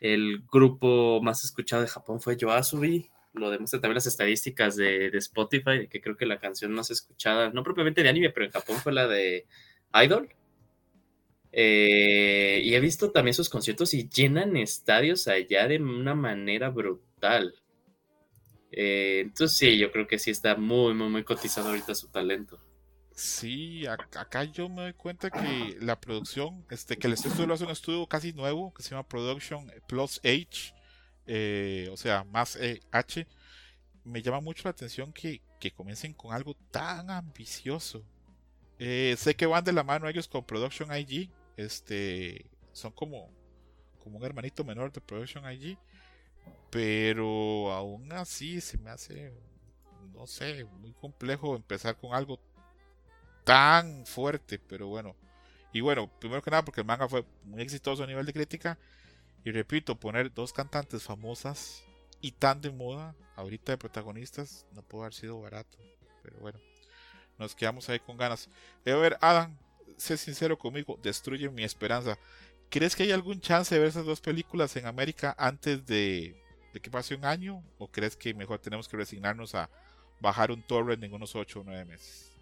el 0.00 0.44
grupo 0.52 1.20
más 1.22 1.42
escuchado 1.44 1.80
de 1.82 1.88
Japón 1.88 2.20
fue 2.20 2.36
Yoasobi. 2.36 3.10
Lo 3.32 3.50
demuestran 3.50 3.80
también 3.80 3.94
las 3.96 4.06
estadísticas 4.06 4.76
de, 4.76 5.10
de 5.10 5.18
Spotify, 5.18 5.88
que 5.90 6.02
creo 6.02 6.16
que 6.18 6.26
la 6.26 6.38
canción 6.38 6.72
más 6.72 6.90
escuchada, 6.90 7.50
no 7.50 7.62
propiamente 7.62 8.02
de 8.02 8.10
anime, 8.10 8.28
pero 8.30 8.44
en 8.46 8.52
Japón 8.52 8.76
fue 8.76 8.92
la 8.92 9.06
de 9.06 9.46
Idol. 10.04 10.28
Eh, 11.58 12.60
y 12.64 12.74
he 12.74 12.80
visto 12.80 13.10
también 13.12 13.32
sus 13.32 13.48
conciertos 13.48 13.94
y 13.94 14.10
llenan 14.10 14.58
estadios 14.58 15.26
allá 15.26 15.66
de 15.66 15.78
una 15.78 16.14
manera 16.14 16.68
brutal. 16.68 17.54
Eh, 18.70 19.20
entonces 19.24 19.56
sí, 19.56 19.78
yo 19.78 19.90
creo 19.90 20.06
que 20.06 20.18
sí 20.18 20.30
está 20.30 20.54
muy, 20.56 20.92
muy, 20.92 21.08
muy 21.08 21.24
cotizado 21.24 21.68
ahorita 21.68 21.94
su 21.94 22.08
talento. 22.08 22.60
Sí, 23.14 23.84
ac- 23.84 24.14
acá 24.18 24.44
yo 24.44 24.68
me 24.68 24.82
doy 24.82 24.92
cuenta 24.92 25.30
que 25.30 25.78
la 25.80 25.98
producción, 25.98 26.62
este, 26.68 26.98
que 26.98 27.06
el 27.06 27.14
estudio 27.14 27.46
lo 27.46 27.54
hace 27.54 27.64
un 27.64 27.70
estudio 27.70 28.06
casi 28.06 28.34
nuevo 28.34 28.74
que 28.74 28.82
se 28.82 28.90
llama 28.90 29.08
Production 29.08 29.72
Plus 29.88 30.20
H, 30.24 30.74
eh, 31.26 31.88
o 31.90 31.96
sea, 31.96 32.24
más 32.24 32.56
eh, 32.56 32.80
H. 32.90 33.26
Me 34.04 34.20
llama 34.20 34.40
mucho 34.40 34.64
la 34.64 34.70
atención 34.72 35.10
que, 35.14 35.40
que 35.58 35.70
comiencen 35.70 36.12
con 36.12 36.34
algo 36.34 36.54
tan 36.70 37.08
ambicioso. 37.08 38.04
Sé 38.78 39.34
que 39.38 39.46
van 39.46 39.64
de 39.64 39.72
la 39.72 39.84
mano 39.84 40.06
ellos 40.06 40.28
con 40.28 40.44
Production 40.44 40.94
IG, 40.94 41.30
este, 41.56 42.50
son 42.72 42.92
como, 42.92 43.30
como 44.02 44.18
un 44.18 44.24
hermanito 44.24 44.64
menor 44.64 44.92
de 44.92 45.00
Production 45.00 45.50
IG, 45.50 45.78
pero 46.70 47.72
aún 47.72 48.12
así 48.12 48.60
se 48.60 48.78
me 48.78 48.90
hace, 48.90 49.32
no 50.12 50.26
sé, 50.26 50.64
muy 50.64 50.92
complejo 50.92 51.56
empezar 51.56 51.96
con 51.96 52.14
algo 52.14 52.38
tan 53.44 54.04
fuerte, 54.06 54.58
pero 54.58 54.88
bueno. 54.88 55.14
Y 55.72 55.80
bueno, 55.80 56.10
primero 56.18 56.42
que 56.42 56.50
nada 56.50 56.64
porque 56.64 56.80
el 56.80 56.86
manga 56.86 57.08
fue 57.08 57.24
muy 57.44 57.62
exitoso 57.62 58.02
a 58.02 58.06
nivel 58.06 58.26
de 58.26 58.32
crítica. 58.32 58.78
Y 59.44 59.52
repito, 59.52 59.94
poner 59.94 60.32
dos 60.34 60.52
cantantes 60.52 61.04
famosas 61.04 61.84
y 62.20 62.32
tan 62.32 62.60
de 62.60 62.70
moda 62.70 63.14
ahorita 63.36 63.72
de 63.72 63.78
protagonistas 63.78 64.66
no 64.72 64.82
puede 64.82 65.04
haber 65.04 65.14
sido 65.14 65.40
barato. 65.40 65.78
Pero 66.22 66.38
bueno, 66.40 66.58
nos 67.38 67.54
quedamos 67.54 67.88
ahí 67.88 68.00
con 68.00 68.16
ganas. 68.16 68.48
A 68.84 68.94
ver, 68.96 69.16
Adam, 69.20 69.56
sé 69.98 70.16
sincero 70.16 70.58
conmigo, 70.58 70.98
destruye 71.02 71.50
mi 71.50 71.64
esperanza. 71.64 72.18
¿Crees 72.70 72.96
que 72.96 73.04
hay 73.04 73.12
algún 73.12 73.40
chance 73.40 73.74
de 73.74 73.80
ver 73.80 73.88
esas 73.90 74.04
dos 74.06 74.20
películas 74.20 74.76
en 74.76 74.86
América 74.86 75.34
antes 75.38 75.86
de, 75.86 76.36
de 76.72 76.80
que 76.80 76.90
pase 76.90 77.14
un 77.14 77.24
año? 77.24 77.64
¿O 77.78 77.88
crees 77.90 78.16
que 78.16 78.34
mejor 78.34 78.60
tenemos 78.60 78.88
que 78.88 78.96
resignarnos 78.96 79.54
a 79.54 79.70
bajar 80.20 80.50
un 80.52 80.62
torrent 80.64 81.02
en 81.04 81.14
unos 81.14 81.34
8 81.36 81.60
o 81.60 81.64
9 81.64 81.84
meses? 81.84 82.32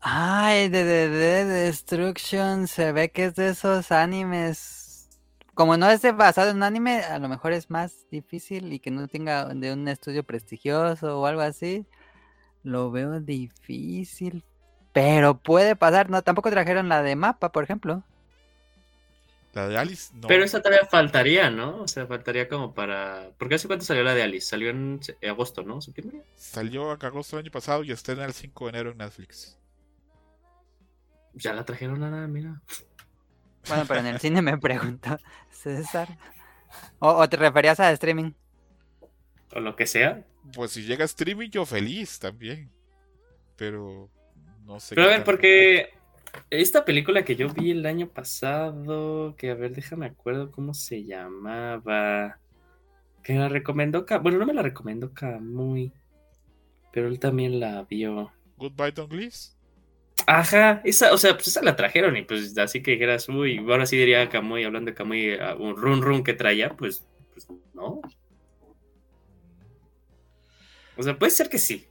Ay, 0.00 0.68
de 0.68 0.84
DDD 0.84 1.44
Destruction 1.66 2.68
se 2.68 2.92
ve 2.92 3.10
que 3.10 3.26
es 3.26 3.34
de 3.34 3.48
esos 3.50 3.90
animes. 3.92 5.08
Como 5.54 5.76
no 5.76 5.88
es 5.90 6.02
de- 6.02 6.12
basado 6.12 6.50
en 6.50 6.56
un 6.58 6.62
anime, 6.62 7.00
a 7.02 7.18
lo 7.18 7.28
mejor 7.28 7.52
es 7.52 7.70
más 7.70 8.06
difícil 8.10 8.72
y 8.72 8.78
que 8.80 8.90
no 8.90 9.08
tenga 9.08 9.46
de 9.54 9.72
un 9.72 9.88
estudio 9.88 10.24
prestigioso 10.24 11.20
o 11.20 11.26
algo 11.26 11.40
así. 11.42 11.86
Lo 12.64 12.90
veo 12.92 13.20
difícil. 13.20 14.44
Pero 14.96 15.36
puede 15.36 15.76
pasar, 15.76 16.08
no, 16.08 16.22
tampoco 16.22 16.48
trajeron 16.48 16.88
la 16.88 17.02
de 17.02 17.16
mapa, 17.16 17.52
por 17.52 17.62
ejemplo. 17.62 18.02
La 19.52 19.68
de 19.68 19.76
Alice, 19.76 20.10
no. 20.14 20.26
Pero 20.26 20.42
esa 20.42 20.62
todavía 20.62 20.88
faltaría, 20.88 21.50
¿no? 21.50 21.82
O 21.82 21.86
sea, 21.86 22.06
faltaría 22.06 22.48
como 22.48 22.72
para... 22.72 23.28
Porque 23.36 23.56
hace 23.56 23.66
cuánto 23.66 23.84
salió 23.84 24.02
la 24.02 24.14
de 24.14 24.22
Alice? 24.22 24.46
Salió 24.46 24.70
en 24.70 24.98
agosto, 25.28 25.62
¿no? 25.62 25.82
¿Septiembre? 25.82 26.22
Salió 26.34 26.94
en 26.94 27.04
agosto 27.04 27.36
del 27.36 27.44
año 27.44 27.52
pasado 27.52 27.84
y 27.84 27.92
estrena 27.92 28.24
el 28.24 28.32
5 28.32 28.64
de 28.64 28.70
enero 28.70 28.90
en 28.92 28.96
Netflix. 28.96 29.58
Ya 31.34 31.52
la 31.52 31.66
trajeron 31.66 32.02
a 32.02 32.08
nada, 32.08 32.26
mira. 32.26 32.62
Bueno, 33.68 33.84
pero 33.86 34.00
en 34.00 34.06
el 34.06 34.18
cine 34.18 34.40
me 34.40 34.56
preguntó 34.56 35.18
César. 35.50 36.08
O, 37.00 37.10
o 37.10 37.28
te 37.28 37.36
referías 37.36 37.78
a 37.80 37.92
streaming. 37.92 38.32
O 39.52 39.60
lo 39.60 39.76
que 39.76 39.86
sea. 39.86 40.24
Pues 40.54 40.70
si 40.70 40.84
llega 40.84 41.02
a 41.02 41.04
streaming, 41.04 41.50
yo 41.50 41.66
feliz 41.66 42.18
también. 42.18 42.70
Pero 43.56 44.10
no 44.66 44.80
sé. 44.80 44.94
Pero 44.94 45.06
a 45.06 45.10
ver, 45.10 45.24
porque 45.24 45.94
esta 46.50 46.84
película 46.84 47.24
que 47.24 47.36
yo 47.36 47.48
vi 47.48 47.70
el 47.70 47.86
año 47.86 48.08
pasado, 48.08 49.34
que 49.36 49.50
a 49.50 49.54
ver, 49.54 49.74
déjame 49.74 50.06
acuerdo 50.06 50.50
cómo 50.50 50.74
se 50.74 51.04
llamaba. 51.04 52.38
Que 53.22 53.34
la 53.34 53.48
recomendó, 53.48 54.06
bueno, 54.22 54.38
no 54.38 54.46
me 54.46 54.54
la 54.54 54.62
recomendó 54.62 55.12
Camuy, 55.12 55.92
pero 56.92 57.08
él 57.08 57.18
también 57.18 57.58
la 57.58 57.82
vio. 57.82 58.32
Goodbye, 58.56 58.92
Don 58.92 59.08
Glees. 59.08 59.56
Ajá, 60.26 60.80
esa, 60.84 61.12
o 61.12 61.18
sea, 61.18 61.34
pues 61.34 61.48
esa 61.48 61.62
la 61.62 61.76
trajeron 61.76 62.16
y 62.16 62.22
pues 62.22 62.56
así 62.58 62.82
que 62.82 62.92
dijeras, 62.92 63.28
uy, 63.28 63.58
ahora 63.58 63.86
sí 63.86 63.96
diría 63.96 64.28
Camuy, 64.28 64.64
hablando 64.64 64.90
de 64.90 64.94
Camuy, 64.94 65.38
un 65.58 65.76
run 65.76 66.02
run 66.02 66.24
que 66.24 66.34
traía, 66.34 66.76
pues, 66.76 67.06
pues 67.32 67.48
no. 67.74 68.00
O 70.96 71.02
sea, 71.02 71.18
puede 71.18 71.30
ser 71.30 71.48
que 71.48 71.58
sí. 71.58 71.86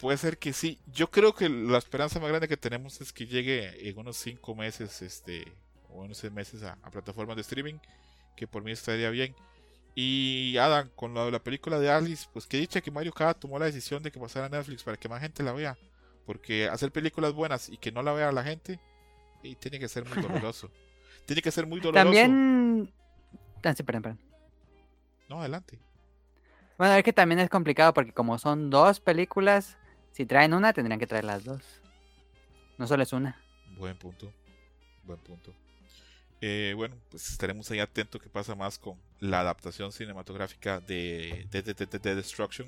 Puede 0.00 0.16
ser 0.16 0.38
que 0.38 0.52
sí. 0.52 0.78
Yo 0.86 1.10
creo 1.10 1.34
que 1.34 1.48
la 1.48 1.78
esperanza 1.78 2.20
más 2.20 2.28
grande 2.28 2.48
que 2.48 2.56
tenemos 2.56 3.00
es 3.00 3.12
que 3.12 3.26
llegue 3.26 3.88
en 3.88 3.98
unos 3.98 4.16
5 4.18 4.54
meses, 4.54 5.02
este, 5.02 5.52
o 5.88 6.02
unos 6.04 6.18
6 6.18 6.32
meses 6.32 6.62
a, 6.62 6.76
plataformas 6.90 7.36
de 7.36 7.42
streaming, 7.42 7.78
que 8.36 8.46
por 8.46 8.62
mí 8.62 8.70
estaría 8.70 9.10
bien. 9.10 9.34
Y 9.94 10.56
Adam, 10.58 10.88
con 10.94 11.14
lo 11.14 11.24
de 11.24 11.32
la 11.32 11.40
película 11.40 11.80
de 11.80 11.90
Alice, 11.90 12.26
pues 12.32 12.46
que 12.46 12.58
dicha 12.58 12.80
que 12.80 12.92
Mario 12.92 13.12
Kada 13.12 13.34
tomó 13.34 13.58
la 13.58 13.66
decisión 13.66 14.02
de 14.02 14.12
que 14.12 14.20
pasara 14.20 14.46
a 14.46 14.48
Netflix 14.48 14.84
para 14.84 14.96
que 14.96 15.08
más 15.08 15.20
gente 15.20 15.42
la 15.42 15.52
vea. 15.52 15.76
Porque 16.24 16.68
hacer 16.68 16.92
películas 16.92 17.32
buenas 17.32 17.68
y 17.68 17.78
que 17.78 17.90
no 17.90 18.02
la 18.02 18.12
vea 18.12 18.30
la 18.30 18.44
gente, 18.44 18.78
y 19.42 19.56
tiene 19.56 19.80
que 19.80 19.88
ser 19.88 20.04
muy 20.04 20.22
doloroso. 20.22 20.70
tiene 21.26 21.42
que 21.42 21.50
ser 21.50 21.66
muy 21.66 21.80
doloroso. 21.80 22.04
También. 22.04 22.92
Ah, 23.64 23.74
sí, 23.74 23.82
perdón, 23.82 24.18
No, 25.28 25.40
adelante. 25.40 25.80
Bueno, 26.76 26.94
es 26.94 27.02
que 27.02 27.12
también 27.12 27.40
es 27.40 27.50
complicado 27.50 27.92
porque 27.92 28.12
como 28.12 28.38
son 28.38 28.70
dos 28.70 29.00
películas, 29.00 29.76
si 30.18 30.26
traen 30.26 30.52
una, 30.52 30.72
tendrían 30.72 30.98
que 30.98 31.06
traer 31.06 31.24
las 31.24 31.44
dos. 31.44 31.62
No 32.76 32.88
solo 32.88 33.04
es 33.04 33.12
una. 33.12 33.40
Buen 33.76 33.96
punto. 33.96 34.32
Buen 35.04 35.20
punto. 35.20 35.54
Eh, 36.40 36.72
bueno, 36.74 36.96
pues 37.08 37.30
estaremos 37.30 37.70
ahí 37.70 37.78
atentos 37.78 38.20
qué 38.20 38.28
pasa 38.28 38.56
más 38.56 38.80
con 38.80 38.98
la 39.20 39.38
adaptación 39.38 39.92
cinematográfica 39.92 40.80
de, 40.80 41.46
de, 41.52 41.62
de, 41.62 42.14
Destruction. 42.16 42.66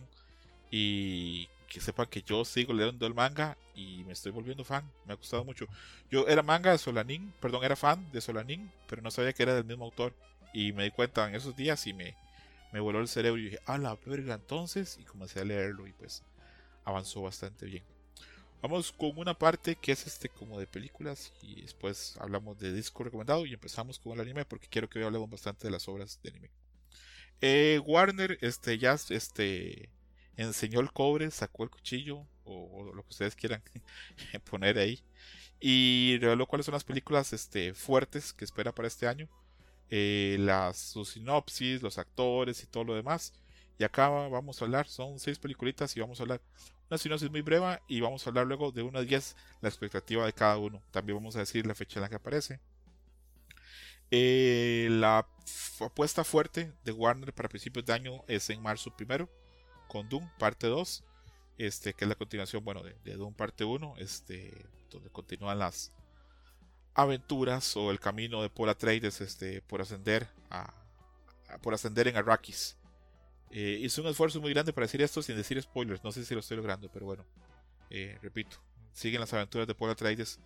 Y 0.70 1.48
que 1.66 1.80
sepan 1.80 2.06
que 2.06 2.22
yo 2.22 2.44
sigo 2.44 2.72
leyendo 2.72 3.04
el 3.04 3.14
manga 3.14 3.58
y 3.74 4.04
me 4.04 4.12
estoy 4.12 4.30
volviendo 4.30 4.64
fan. 4.64 4.88
Me 5.04 5.14
ha 5.14 5.16
gustado 5.16 5.44
mucho. 5.44 5.66
Yo 6.08 6.28
era 6.28 6.44
manga 6.44 6.70
de 6.70 6.78
Solanin, 6.78 7.32
perdón, 7.40 7.64
era 7.64 7.74
fan 7.74 8.12
de 8.12 8.20
Solanin, 8.20 8.70
pero 8.86 9.02
no 9.02 9.10
sabía 9.10 9.32
que 9.32 9.42
era 9.42 9.56
del 9.56 9.64
mismo 9.64 9.86
autor. 9.86 10.14
Y 10.54 10.72
me 10.72 10.84
di 10.84 10.92
cuenta 10.92 11.28
en 11.28 11.34
esos 11.34 11.56
días 11.56 11.84
y 11.88 11.94
me, 11.94 12.14
me 12.70 12.78
voló 12.78 13.00
el 13.00 13.08
cerebro 13.08 13.40
y 13.40 13.46
dije, 13.46 13.58
ah, 13.66 13.76
la 13.76 13.96
verga 14.06 14.34
entonces. 14.34 14.98
Y 15.00 15.02
comencé 15.02 15.40
a 15.40 15.44
leerlo 15.44 15.88
y 15.88 15.92
pues 15.92 16.22
avanzó 16.84 17.22
bastante 17.22 17.66
bien. 17.66 17.84
Vamos 18.62 18.92
con 18.92 19.16
una 19.16 19.32
parte 19.32 19.74
que 19.74 19.92
es 19.92 20.06
este 20.06 20.28
como 20.28 20.58
de 20.58 20.66
películas 20.66 21.32
y 21.42 21.62
después 21.62 22.16
hablamos 22.20 22.58
de 22.58 22.74
disco 22.74 23.02
recomendado 23.02 23.46
y 23.46 23.54
empezamos 23.54 23.98
con 23.98 24.12
el 24.12 24.20
anime 24.20 24.44
porque 24.44 24.68
quiero 24.68 24.88
que 24.88 24.98
hoy 24.98 25.06
hablemos 25.06 25.30
bastante 25.30 25.66
de 25.66 25.70
las 25.70 25.88
obras 25.88 26.20
de 26.22 26.30
anime. 26.30 26.50
Eh, 27.40 27.80
Warner 27.86 28.36
este, 28.42 28.76
ya 28.76 28.98
este, 29.08 29.88
enseñó 30.36 30.80
el 30.80 30.92
cobre, 30.92 31.30
sacó 31.30 31.64
el 31.64 31.70
cuchillo 31.70 32.26
o, 32.44 32.92
lo 32.94 33.02
que 33.02 33.10
ustedes 33.10 33.34
quieran 33.34 33.62
poner 34.50 34.78
ahí 34.78 35.02
y 35.58 36.18
reveló 36.20 36.46
cuáles 36.46 36.66
son 36.66 36.74
las 36.74 36.84
películas 36.84 37.32
este, 37.32 37.72
fuertes 37.72 38.34
que 38.34 38.44
espera 38.44 38.74
para 38.74 38.88
este 38.88 39.06
año. 39.06 39.28
Eh, 39.88 40.36
las, 40.38 40.78
su 40.78 41.04
sinopsis, 41.04 41.82
los 41.82 41.98
actores 41.98 42.62
y 42.62 42.66
todo 42.66 42.84
lo 42.84 42.94
demás. 42.94 43.32
Y 43.80 43.84
acá 43.84 44.10
vamos 44.10 44.60
a 44.60 44.66
hablar, 44.66 44.86
son 44.88 45.18
seis 45.18 45.38
peliculitas 45.38 45.96
y 45.96 46.00
vamos 46.00 46.20
a 46.20 46.24
hablar 46.24 46.42
una 46.90 46.98
sinopsis 46.98 47.30
muy 47.30 47.40
breve 47.40 47.80
y 47.88 48.02
vamos 48.02 48.26
a 48.26 48.28
hablar 48.28 48.46
luego 48.46 48.72
de 48.72 48.82
1 48.82 48.98
a 48.98 49.00
10 49.00 49.36
la 49.62 49.70
expectativa 49.70 50.26
de 50.26 50.34
cada 50.34 50.58
uno. 50.58 50.82
También 50.90 51.16
vamos 51.16 51.34
a 51.34 51.38
decir 51.38 51.66
la 51.66 51.74
fecha 51.74 51.98
en 51.98 52.02
la 52.02 52.10
que 52.10 52.16
aparece. 52.16 52.60
Eh, 54.10 54.88
la 54.90 55.26
apuesta 55.80 56.24
fuerte 56.24 56.74
de 56.84 56.92
Warner 56.92 57.32
para 57.32 57.48
principios 57.48 57.86
de 57.86 57.94
año 57.94 58.22
es 58.28 58.50
en 58.50 58.60
marzo 58.60 58.94
primero 58.94 59.30
con 59.88 60.10
Doom 60.10 60.28
parte 60.38 60.66
2, 60.66 61.02
este, 61.56 61.94
que 61.94 62.04
es 62.04 62.08
la 62.10 62.16
continuación 62.16 62.62
bueno, 62.62 62.82
de, 62.82 63.14
Doom 63.14 63.32
parte 63.32 63.64
1, 63.64 63.94
este, 63.96 64.52
donde 64.90 65.08
continúan 65.08 65.58
las 65.58 65.90
aventuras 66.92 67.74
o 67.78 67.90
el 67.90 67.98
camino 67.98 68.42
de 68.42 68.50
Paul 68.50 68.68
Atreides 68.68 69.22
este, 69.22 69.62
por 69.62 69.80
ascender 69.80 70.28
a, 70.50 70.70
por 71.62 71.72
ascender 71.72 72.08
en 72.08 72.18
Arrakis. 72.18 72.76
Eh, 73.50 73.80
hice 73.82 74.00
un 74.00 74.06
esfuerzo 74.06 74.40
muy 74.40 74.52
grande 74.52 74.72
para 74.72 74.86
decir 74.86 75.02
esto 75.02 75.22
sin 75.22 75.36
decir 75.36 75.60
spoilers. 75.60 76.04
No 76.04 76.12
sé 76.12 76.24
si 76.24 76.34
lo 76.34 76.40
estoy 76.40 76.56
logrando, 76.56 76.88
pero 76.90 77.06
bueno. 77.06 77.24
Eh, 77.90 78.16
repito, 78.22 78.56
siguen 78.92 79.20
las 79.20 79.32
aventuras 79.32 79.66
de 79.66 79.74
Paul 79.74 79.90
Atreides 79.90 80.38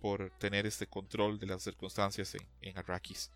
por 0.00 0.30
tener 0.38 0.66
este 0.66 0.86
control 0.86 1.38
de 1.38 1.46
las 1.46 1.62
circunstancias 1.62 2.34
en, 2.62 2.78
Arrakis. 2.78 3.30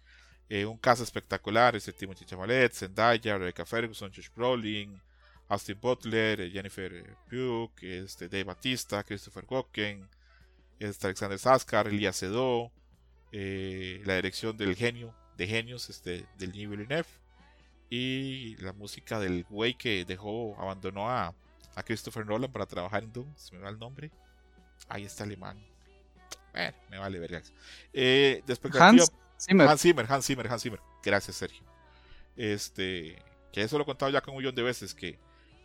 Eh, 0.48 0.64
un 0.64 0.78
caso 0.78 1.02
espectacular, 1.02 1.76
este 1.76 1.92
Timothy 1.92 2.24
Chamalet, 2.24 2.72
Zendaya, 2.72 3.36
Rebecca 3.36 3.66
Ferguson, 3.66 4.10
Josh 4.14 4.28
Brolin, 4.34 5.00
Austin 5.48 5.78
Butler, 5.78 6.50
Jennifer 6.50 7.16
Pugh, 7.28 7.70
este 7.82 8.28
Dave 8.28 8.44
Batista, 8.44 9.04
Christopher 9.04 9.44
Walken, 9.46 10.08
este 10.78 11.06
Alexander 11.06 11.38
Saskar, 11.38 11.88
Elia 11.88 12.12
Sedó, 12.14 12.72
la 13.30 14.16
dirección 14.16 14.56
del 14.56 14.74
genio 14.74 15.14
de 15.36 15.46
genios 15.46 15.90
este, 15.90 16.26
del 16.38 16.52
New 16.52 16.70
Villeneuve 16.70 17.23
y 17.90 18.56
la 18.56 18.72
música 18.72 19.18
del 19.20 19.44
güey 19.44 19.74
que 19.74 20.04
dejó, 20.04 20.56
abandonó 20.60 21.10
a, 21.10 21.34
a 21.74 21.82
Christopher 21.82 22.26
Nolan 22.26 22.50
para 22.50 22.66
trabajar 22.66 23.04
en 23.04 23.12
Doom, 23.12 23.32
se 23.36 23.54
me 23.54 23.62
va 23.62 23.68
el 23.68 23.78
nombre. 23.78 24.10
Ahí 24.88 25.04
está 25.04 25.24
alemán. 25.24 25.58
Bueno, 26.52 26.76
me 26.90 26.98
vale 26.98 27.18
verga. 27.18 27.42
Eh, 27.92 28.42
Hans 28.78 29.12
Zimmer. 29.40 29.68
Hans 29.68 29.82
Zimmer, 29.82 30.06
Hans 30.08 30.26
Zimmer, 30.26 30.48
Hans 30.48 30.62
Zimmer. 30.62 30.80
Gracias, 31.02 31.36
Sergio. 31.36 31.64
Este, 32.36 33.16
que 33.52 33.62
eso 33.62 33.76
lo 33.76 33.82
he 33.82 33.86
contado 33.86 34.10
ya 34.10 34.20
con 34.20 34.34
un 34.34 34.38
millón 34.38 34.54
de 34.54 34.62
veces, 34.62 34.94
que 34.94 35.18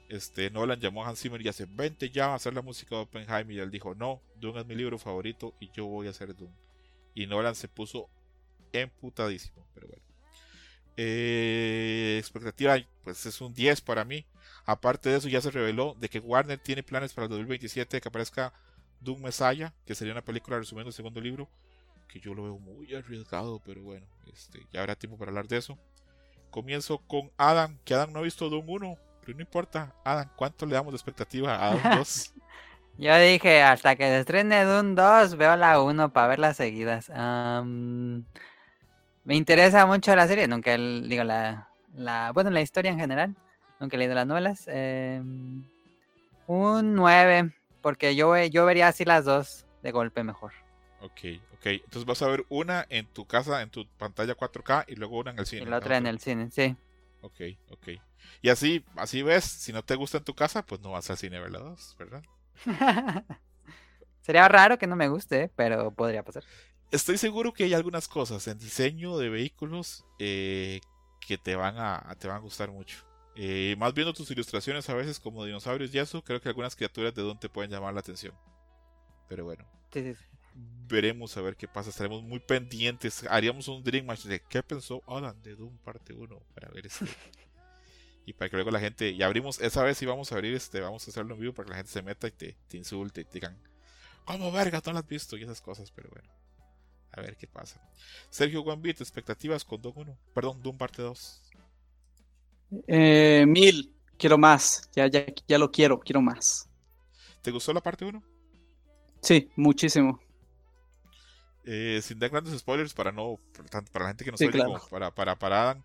este, 0.10 0.50
Nolan 0.50 0.80
llamó 0.80 1.04
a 1.04 1.10
Hans 1.10 1.20
Zimmer 1.20 1.42
y 1.42 1.48
hace, 1.48 1.66
vente 1.66 2.10
ya 2.10 2.32
a 2.32 2.36
hacer 2.36 2.54
la 2.54 2.62
música 2.62 2.96
de 2.96 3.02
Oppenheimer. 3.02 3.56
Y 3.56 3.60
él 3.60 3.72
dijo, 3.72 3.94
no, 3.96 4.22
Doom 4.36 4.58
es 4.58 4.66
mi 4.66 4.76
libro 4.76 4.98
favorito 4.98 5.54
y 5.60 5.72
yo 5.72 5.86
voy 5.86 6.08
a 6.08 6.10
hacer 6.10 6.36
Doom. 6.36 6.52
Y 7.14 7.28
Nolan 7.28 7.56
se 7.56 7.68
puso 7.68 8.10
emputadísimo, 8.72 9.66
pero 9.74 9.88
bueno. 9.88 10.09
Eh, 11.02 12.18
expectativa, 12.20 12.76
pues 13.06 13.26
es 13.26 13.40
un 13.40 13.54
10 13.54 13.80
para 13.80 14.04
mí. 14.04 14.26
Aparte 14.66 15.10
de 15.10 15.16
eso, 15.16 15.30
ya 15.30 15.40
se 15.40 15.50
reveló 15.50 15.96
de 15.98 16.10
que 16.10 16.20
Warner 16.20 16.60
tiene 16.60 16.84
planes 16.84 17.14
para 17.14 17.24
el 17.24 17.30
2027 17.30 18.02
que 18.02 18.08
aparezca 18.10 18.52
Doom 19.00 19.22
Messiah, 19.22 19.72
que 19.86 19.96
sería 19.96 20.12
una 20.12 20.26
película 20.26 20.58
resumiendo 20.58 20.90
el 20.90 20.94
segundo 20.94 21.22
libro, 21.22 21.48
que 22.10 22.20
yo 22.20 22.34
lo 22.34 22.44
veo 22.44 22.60
muy 22.60 22.94
arriesgado, 22.94 23.62
pero 23.66 23.82
bueno, 23.82 24.06
este, 24.34 24.68
ya 24.74 24.82
habrá 24.82 24.94
tiempo 24.96 25.18
para 25.18 25.30
hablar 25.30 25.48
de 25.48 25.56
eso. 25.56 25.78
Comienzo 26.52 26.98
con 26.98 27.32
Adam, 27.38 27.80
que 27.86 27.94
Adam 27.94 28.12
no 28.12 28.20
ha 28.20 28.24
visto 28.24 28.50
Doom 28.50 28.70
1, 28.70 28.98
pero 29.22 29.38
no 29.38 29.42
importa. 29.42 29.96
Adam, 30.04 30.30
¿cuánto 30.36 30.66
le 30.66 30.74
damos 30.74 30.92
de 30.92 30.98
expectativa 30.98 31.66
a 31.66 31.72
Doom 31.76 31.98
2? 31.98 32.34
yo 32.98 33.18
dije, 33.20 33.62
hasta 33.62 33.96
que 33.96 34.04
se 34.04 34.20
estrene 34.20 34.66
Doom 34.66 34.96
2, 34.96 35.38
veo 35.38 35.56
la 35.56 35.82
1 35.82 36.12
para 36.12 36.28
verlas 36.28 36.58
seguidas. 36.58 37.10
Me 39.30 39.36
interesa 39.36 39.86
mucho 39.86 40.16
la 40.16 40.28
serie, 40.28 40.48
nunca 40.48 40.76
digo 40.76 41.24
la, 41.24 41.70
la, 41.94 42.32
bueno, 42.32 42.50
la 42.50 42.62
historia 42.62 42.90
en 42.90 42.98
general, 42.98 43.36
nunca 43.80 43.96
he 43.96 44.00
leído 44.00 44.16
las 44.16 44.26
novelas. 44.26 44.64
Em, 44.66 45.64
un 46.48 46.96
9, 46.96 47.54
porque 47.84 48.16
yo, 48.16 48.36
yo 48.46 48.66
vería 48.66 48.88
así 48.88 49.06
las 49.06 49.26
dos 49.26 49.68
de 49.84 49.92
golpe 49.92 50.24
mejor. 50.24 50.54
Ok, 51.02 51.20
ok. 51.54 51.66
Entonces 51.68 52.06
vas 52.06 52.24
a 52.24 52.28
ver 52.28 52.44
una 52.50 52.88
en 52.90 53.06
tu 53.06 53.28
casa, 53.28 53.62
en 53.62 53.70
tu 53.70 53.88
pantalla 54.00 54.34
4K 54.34 54.86
y 54.88 54.96
luego 54.96 55.20
una 55.20 55.30
en 55.30 55.38
el 55.38 55.46
cine. 55.46 55.62
Y 55.62 55.66
la 55.66 55.78
otra 55.78 55.98
en 55.98 56.08
el 56.08 56.20
cine, 56.20 56.50
sí. 56.50 56.76
Ok, 57.22 57.40
ok. 57.70 57.88
Y 58.42 58.50
así, 58.50 58.84
así 58.96 59.22
ves, 59.22 59.44
si 59.44 59.72
no 59.72 59.84
te 59.84 59.94
gusta 59.94 60.18
en 60.18 60.24
tu 60.24 60.34
casa, 60.34 60.66
pues 60.66 60.82
no 60.82 60.90
vas 60.90 61.08
al 61.12 61.18
cine 61.20 61.38
a 61.38 61.42
ver 61.42 61.52
dos, 61.52 61.96
¿verdad? 62.00 62.24
Sería 64.22 64.48
raro 64.48 64.80
que 64.80 64.88
no 64.88 64.96
me 64.96 65.08
guste, 65.08 65.52
pero 65.56 65.92
podría 65.92 66.24
pasar 66.24 66.44
estoy 66.92 67.18
seguro 67.18 67.54
que 67.54 67.64
hay 67.64 67.74
algunas 67.74 68.08
cosas 68.08 68.48
en 68.48 68.58
diseño 68.58 69.18
de 69.18 69.30
vehículos 69.30 70.06
eh, 70.18 70.82
que 71.20 71.38
te 71.38 71.56
van 71.56 71.76
a, 71.78 72.16
te 72.20 72.28
van 72.28 72.38
a 72.38 72.42
gustar 72.42 72.72
mucho. 72.72 73.06
Eh, 73.36 73.76
más 73.78 73.94
viendo 73.94 74.14
tus 74.14 74.30
ilustraciones 74.32 74.90
a 74.90 74.94
veces 74.94 75.20
como 75.20 75.46
dinosaurios 75.46 75.94
y 75.94 76.00
eso, 76.00 76.24
creo 76.24 76.42
que 76.42 76.50
algunas 76.50 76.76
criaturas 76.76 77.14
de 77.16 77.22
Doom 77.22 77.40
te 77.40 77.50
pueden 77.50 77.72
llamar 77.72 77.94
la 77.94 78.02
atención. 78.02 78.34
Pero 79.28 79.46
bueno. 79.46 79.66
Veremos 80.88 81.38
a 81.38 81.42
ver 81.42 81.56
qué 81.56 81.68
pasa. 81.68 81.90
Estaremos 81.90 82.24
muy 82.24 82.40
pendientes. 82.40 83.24
Haríamos 83.30 83.68
un 83.68 83.84
Dream 83.84 84.06
Match 84.06 84.24
de 84.24 84.42
qué 84.42 84.62
pensó 84.64 85.02
Alan 85.08 85.42
de 85.42 85.56
Doom 85.56 85.78
parte 85.78 86.14
1 86.14 86.40
para 86.54 86.70
ver 86.70 86.88
este. 86.88 87.06
y 88.26 88.34
para 88.34 88.50
que 88.50 88.58
luego 88.58 88.72
la 88.72 88.80
gente. 88.80 89.12
Y 89.12 89.22
abrimos, 89.22 89.62
esa 89.62 89.84
vez 89.84 89.98
sí 89.98 90.06
vamos 90.06 90.32
a 90.32 90.36
abrir 90.36 90.54
este, 90.54 90.82
vamos 90.82 91.08
a 91.08 91.12
hacerlo 91.12 91.36
en 91.36 91.42
vivo 91.42 91.54
para 91.54 91.66
que 91.66 91.70
la 91.72 91.78
gente 91.78 91.92
se 91.92 92.02
meta 92.02 92.28
y 92.28 92.32
te, 92.32 92.58
te 92.68 92.78
insulte 92.78 93.22
y 93.22 93.26
te 93.26 93.34
digan, 93.34 93.58
¿cómo 94.26 94.52
verga? 94.52 94.82
No 94.86 94.94
lo 94.94 95.00
has 95.00 95.08
visto? 95.08 95.38
Y 95.38 95.44
esas 95.44 95.62
cosas, 95.62 95.92
pero 95.92 96.10
bueno. 96.10 96.39
A 97.12 97.22
ver 97.22 97.38
qué 97.38 97.48
pasa. 97.48 97.80
Sergio 98.30 98.64
Gambit, 98.64 99.02
expectativas 99.02 99.64
con 99.66 99.82
Doom 99.82 99.98
1. 100.00 100.18
Perdón, 100.34 100.62
Doom 100.64 100.78
parte 100.78 101.02
2. 101.04 101.44
Eh, 102.88 103.46
mil. 103.48 103.94
Quiero 104.18 104.38
más. 104.38 104.90
Ya, 104.96 105.08
ya, 105.08 105.26
ya 105.48 105.58
lo 105.58 105.72
quiero. 105.72 106.00
Quiero 106.00 106.22
más. 106.22 106.70
¿Te 107.42 107.52
gustó 107.52 107.74
la 107.74 107.82
parte 107.82 108.06
1? 108.06 108.24
Sí, 109.22 109.50
muchísimo. 109.56 110.20
eh, 111.64 112.00
sin 112.04 112.20
dar 112.20 112.30
grandes 112.30 112.58
spoilers 112.60 112.94
para 112.94 113.12
no 113.12 113.40
para 113.92 114.06
la 114.06 114.10
gente 114.10 114.26
que 114.26 114.32
no 114.32 114.38
Sí, 114.38 114.48
sabe 114.48 114.52
claro. 114.52 114.82
para, 114.90 115.14
para, 115.14 115.38
para 115.38 115.64
Adam, 115.64 115.84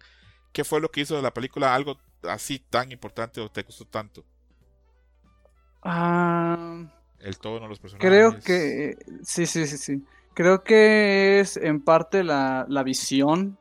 ¿qué 0.52 0.64
fue 0.64 0.80
lo 0.80 0.90
que 0.90 1.02
hizo 1.02 1.16
de 1.16 1.22
la 1.22 1.34
película 1.34 1.74
algo 1.74 1.98
así 2.24 2.58
tan 2.60 2.92
importante 2.92 3.40
o 3.40 3.50
te 3.50 3.62
gustó 3.62 3.86
tanto? 3.86 4.24
Ah, 5.82 6.84
El 7.18 7.38
tono, 7.40 7.66
los 7.66 7.80
personajes. 7.80 8.22
creo 8.22 8.40
que 8.40 8.96
sí, 9.24 9.46
sí, 9.46 9.66
sí, 9.66 9.78
sí. 9.78 10.04
Creo 10.34 10.64
que 10.64 11.40
es 11.40 11.56
en 11.56 11.80
parte 11.80 12.24
la, 12.24 12.66
la 12.68 12.82
visión, 12.82 13.58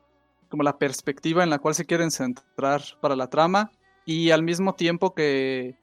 como 0.50 0.64
la 0.64 0.78
perspectiva 0.78 1.44
en 1.44 1.50
la 1.50 1.60
cual 1.60 1.76
se 1.76 1.86
quieren 1.86 2.12
centrar 2.12 2.82
para 3.02 3.16
la 3.16 3.30
trama 3.30 3.72
y 4.06 4.32
al 4.32 4.44
mismo 4.44 4.74
tiempo 4.74 5.14
que, 5.14 5.78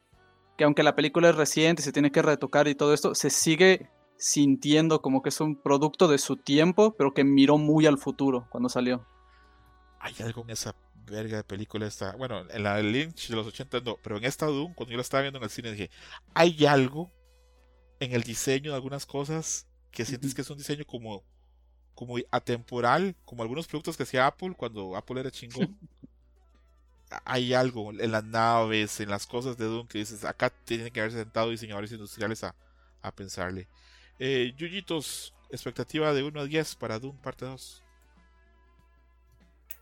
que 0.57 0.65
aunque 0.65 0.83
la 0.83 0.95
película 0.95 1.31
es 1.31 1.37
reciente 1.37 1.83
se 1.83 1.93
tiene 1.93 2.13
que 2.13 2.23
retocar 2.23 2.69
y 2.69 2.75
todo 2.75 2.93
esto, 2.93 3.15
se 3.15 3.31
sigue 3.31 3.89
sintiendo 4.19 5.01
como 5.01 5.23
que 5.23 5.31
es 5.31 5.41
un 5.41 5.57
producto 5.57 6.07
de 6.07 6.19
su 6.19 6.37
tiempo, 6.37 6.95
pero 6.97 7.15
que 7.15 7.25
miró 7.25 7.57
muy 7.57 7.87
al 7.87 7.97
futuro 7.97 8.47
cuando 8.51 8.69
salió. 8.69 9.07
Hay 10.01 10.15
algo 10.23 10.43
en 10.43 10.51
esa 10.51 10.75
verga 11.07 11.39
de 11.39 11.45
película 11.45 11.87
esta. 11.87 12.15
Bueno, 12.17 12.43
en 12.51 12.63
la 12.63 12.77
de 12.77 12.83
Lynch 12.83 13.29
de 13.29 13.37
los 13.37 13.47
80 13.47 13.81
no, 13.81 13.97
pero 14.03 14.19
en 14.19 14.25
esta 14.25 14.47
Doom, 14.47 14.75
cuando 14.75 14.91
yo 14.91 14.99
la 14.99 15.03
estaba 15.03 15.23
viendo 15.23 15.39
en 15.39 15.45
el 15.45 15.51
cine, 15.51 15.73
dije, 15.73 15.91
hay 16.35 16.67
algo 16.67 17.11
en 17.99 18.13
el 18.13 18.23
diseño 18.23 18.73
de 18.73 18.77
algunas 18.77 19.07
cosas 19.07 19.67
que 19.91 20.05
sientes 20.05 20.35
que 20.35 20.43
es 20.43 20.51
un 20.51 20.59
diseño 20.59 20.85
como, 20.85 21.25
como 21.95 22.17
atemporal, 22.31 23.15
como 23.25 23.43
algunos 23.43 23.67
productos 23.67 23.97
que 23.97 24.05
hacía 24.05 24.27
Apple 24.27 24.55
cuando 24.57 24.97
Apple 24.97 25.21
era 25.21 25.31
chingón. 25.31 25.79
hay 27.25 27.55
algo 27.55 27.91
en 27.93 28.13
las 28.13 28.25
naves, 28.25 29.01
en 29.01 29.11
las 29.11 29.27
cosas 29.27 29.57
de 29.57 29.65
Doom 29.65 29.89
que 29.89 29.99
dices, 29.99 30.25
acá 30.25 30.51
tienen 30.51 30.93
que 30.93 31.01
haber 31.01 31.13
sentado 31.13 31.51
diseñadores 31.51 31.93
industriales 31.93 32.45
a, 32.45 32.55
a 33.03 33.13
pensarle. 33.13 33.69
Eh, 34.19 34.55
Yuyitos, 34.57 35.35
expectativa 35.51 36.13
de 36.13 36.23
1 36.23 36.41
a 36.41 36.45
10 36.45 36.77
para 36.77 36.99
Doom 36.99 37.17
parte 37.17 37.47
2. 37.47 37.85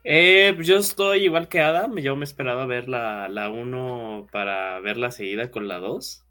Eh, 0.04 0.56
yo 0.62 0.76
estoy 0.76 1.24
igual 1.24 1.48
que 1.48 1.60
Adam. 1.60 1.98
Yo 1.98 2.16
me 2.16 2.24
esperaba 2.24 2.66
ver 2.66 2.88
la, 2.88 3.28
la 3.28 3.50
1 3.50 4.28
para 4.32 4.80
verla 4.80 5.10
seguida 5.10 5.50
con 5.50 5.68
la 5.68 5.78
2. 5.78 6.24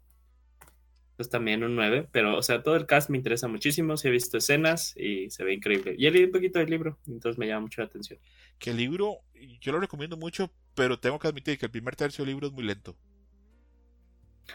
Pues 1.18 1.28
también 1.28 1.62
un 1.64 1.74
9. 1.76 2.08
Pero, 2.12 2.38
o 2.38 2.42
sea, 2.42 2.62
todo 2.62 2.76
el 2.76 2.86
cast 2.86 3.10
me 3.10 3.18
interesa 3.18 3.46
muchísimo. 3.48 3.98
Sí 3.98 4.08
he 4.08 4.10
visto 4.10 4.38
escenas 4.38 4.96
y 4.96 5.28
se 5.30 5.44
ve 5.44 5.52
increíble. 5.52 5.94
Y 5.98 6.06
he 6.06 6.10
leído 6.10 6.28
un 6.28 6.32
poquito 6.32 6.60
del 6.60 6.70
libro, 6.70 6.96
entonces 7.06 7.38
me 7.38 7.46
llama 7.46 7.62
mucho 7.62 7.82
la 7.82 7.88
atención. 7.88 8.18
Que 8.58 8.70
el 8.70 8.78
libro, 8.78 9.18
yo 9.60 9.72
lo 9.72 9.80
recomiendo 9.80 10.16
mucho, 10.16 10.50
pero 10.74 10.98
tengo 10.98 11.18
que 11.18 11.28
admitir 11.28 11.58
que 11.58 11.66
el 11.66 11.72
primer 11.72 11.94
tercio 11.96 12.24
del 12.24 12.32
libro 12.34 12.46
es 12.46 12.52
muy 12.54 12.64
lento. 12.64 12.96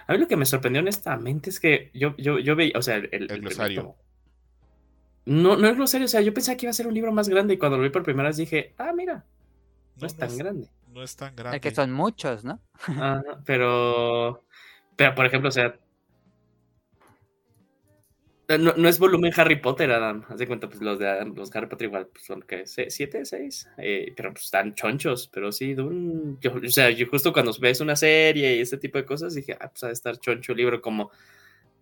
A 0.07 0.13
mí 0.13 0.19
lo 0.19 0.27
que 0.27 0.37
me 0.37 0.45
sorprendió 0.45 0.81
honestamente 0.81 1.49
es 1.51 1.59
que 1.59 1.91
yo, 1.93 2.15
yo, 2.17 2.39
yo 2.39 2.55
veía, 2.55 2.73
o 2.77 2.81
sea, 2.81 2.95
el, 2.95 3.09
el- 3.11 3.29
el 3.31 3.41
glosario. 3.41 3.81
tomo. 3.81 3.97
No, 5.25 5.55
no 5.55 5.67
es 5.67 5.75
glosario, 5.75 6.05
o 6.05 6.09
sea, 6.09 6.21
yo 6.21 6.33
pensaba 6.33 6.57
que 6.57 6.65
iba 6.65 6.71
a 6.71 6.73
ser 6.73 6.87
un 6.87 6.93
libro 6.93 7.11
más 7.11 7.29
grande 7.29 7.53
y 7.53 7.57
cuando 7.57 7.77
lo 7.77 7.83
vi 7.83 7.89
por 7.89 8.03
primera 8.03 8.29
vez 8.29 8.37
dije, 8.37 8.73
ah, 8.77 8.91
mira, 8.95 9.25
no, 9.99 10.07
es 10.07 10.15
tan 10.17 10.37
grande. 10.37 10.67
No 10.93 11.01
es 11.03 11.15
tan 11.15 11.35
grande. 11.35 11.57
Es 11.57 11.61
que 11.61 11.71
son 11.75 11.91
muchos, 11.91 12.43
¿no? 12.43 12.59
Pero, 13.45 14.43
pero 14.95 15.15
por 15.15 15.25
ejemplo, 15.25 15.49
o 15.49 15.51
sea, 15.51 15.79
no, 18.47 18.73
no 18.75 18.89
es 18.89 18.99
volumen 18.99 19.31
Harry 19.37 19.55
Potter, 19.61 19.91
Adam. 19.91 20.23
Haz 20.27 20.37
de 20.37 20.47
cuenta, 20.47 20.67
pues 20.67 20.81
los 20.81 20.99
de 20.99 21.07
Adam- 21.07 21.33
los 21.35 21.55
Harry 21.55 21.67
Potter 21.67 21.87
igual 21.87 22.07
pues, 22.07 22.25
son 22.25 22.41
que 22.41 22.65
siete, 22.65 23.25
seis, 23.25 23.67
Eh, 23.77 24.13
pero 24.15 24.31
pues 24.31 24.45
están 24.45 24.75
chonchos. 24.75 25.29
Pero 25.33 25.51
sí, 25.51 25.73
un, 25.73 26.37
yo, 26.41 26.53
o 26.53 26.69
sea, 26.69 26.89
yo 26.89 27.07
justo 27.07 27.31
cuando 27.33 27.51
ves 27.59 27.81
una 27.81 27.95
serie 27.95 28.55
y 28.55 28.59
este 28.61 28.77
tipo 28.77 28.97
de 28.97 29.05
cosas 29.05 29.33
dije, 29.35 29.57
ah, 29.59 29.69
pues 29.69 29.83
ha 29.83 29.87
de 29.87 29.93
estar 29.93 30.17
choncho 30.19 30.51
el 30.51 30.57
libro 30.57 30.81
como 30.81 31.11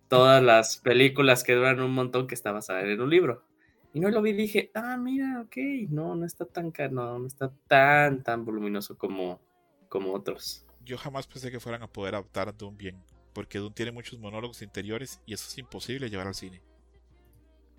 todas 0.08 0.42
las 0.42 0.78
películas 0.78 1.42
que 1.42 1.54
duran 1.54 1.80
un 1.80 1.92
montón 1.92 2.26
que 2.26 2.34
está 2.34 2.52
basada 2.52 2.82
en 2.82 3.00
un 3.00 3.10
libro. 3.10 3.42
Y 3.94 4.00
no 4.00 4.08
lo 4.10 4.22
vi 4.22 4.32
dije, 4.32 4.70
ah, 4.74 4.96
mira, 4.96 5.42
ok, 5.42 5.56
no, 5.90 6.14
no 6.14 6.24
está 6.24 6.46
tan, 6.46 6.72
no, 6.92 7.18
no 7.18 7.26
está 7.26 7.52
tan, 7.68 8.22
tan 8.22 8.44
voluminoso 8.44 8.96
como, 8.96 9.40
como 9.88 10.12
otros. 10.14 10.64
Yo 10.84 10.96
jamás 10.96 11.26
pensé 11.26 11.50
que 11.50 11.60
fueran 11.60 11.82
a 11.82 11.86
poder 11.88 12.14
adaptar 12.14 12.56
Doom 12.56 12.76
bien, 12.76 12.96
porque 13.32 13.58
Doom 13.58 13.72
tiene 13.72 13.92
muchos 13.92 14.18
monólogos 14.18 14.62
interiores 14.62 15.20
y 15.26 15.34
eso 15.34 15.48
es 15.48 15.58
imposible 15.58 16.10
llevar 16.10 16.26
al 16.26 16.34
cine. 16.34 16.62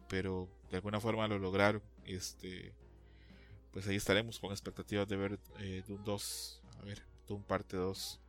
Pero 0.09 0.49
de 0.69 0.77
alguna 0.77 0.99
forma 0.99 1.27
lo 1.27 1.39
lograron. 1.39 1.81
Este, 2.05 2.73
pues 3.71 3.87
ahí 3.87 3.95
estaremos 3.95 4.39
con 4.39 4.51
expectativas 4.51 5.07
de 5.07 5.15
ver 5.15 5.39
eh, 5.59 5.83
Doom 5.87 6.03
2. 6.03 6.61
A 6.79 6.85
ver, 6.85 7.03
Doom 7.27 7.43
parte 7.43 7.77
2. 7.77 8.19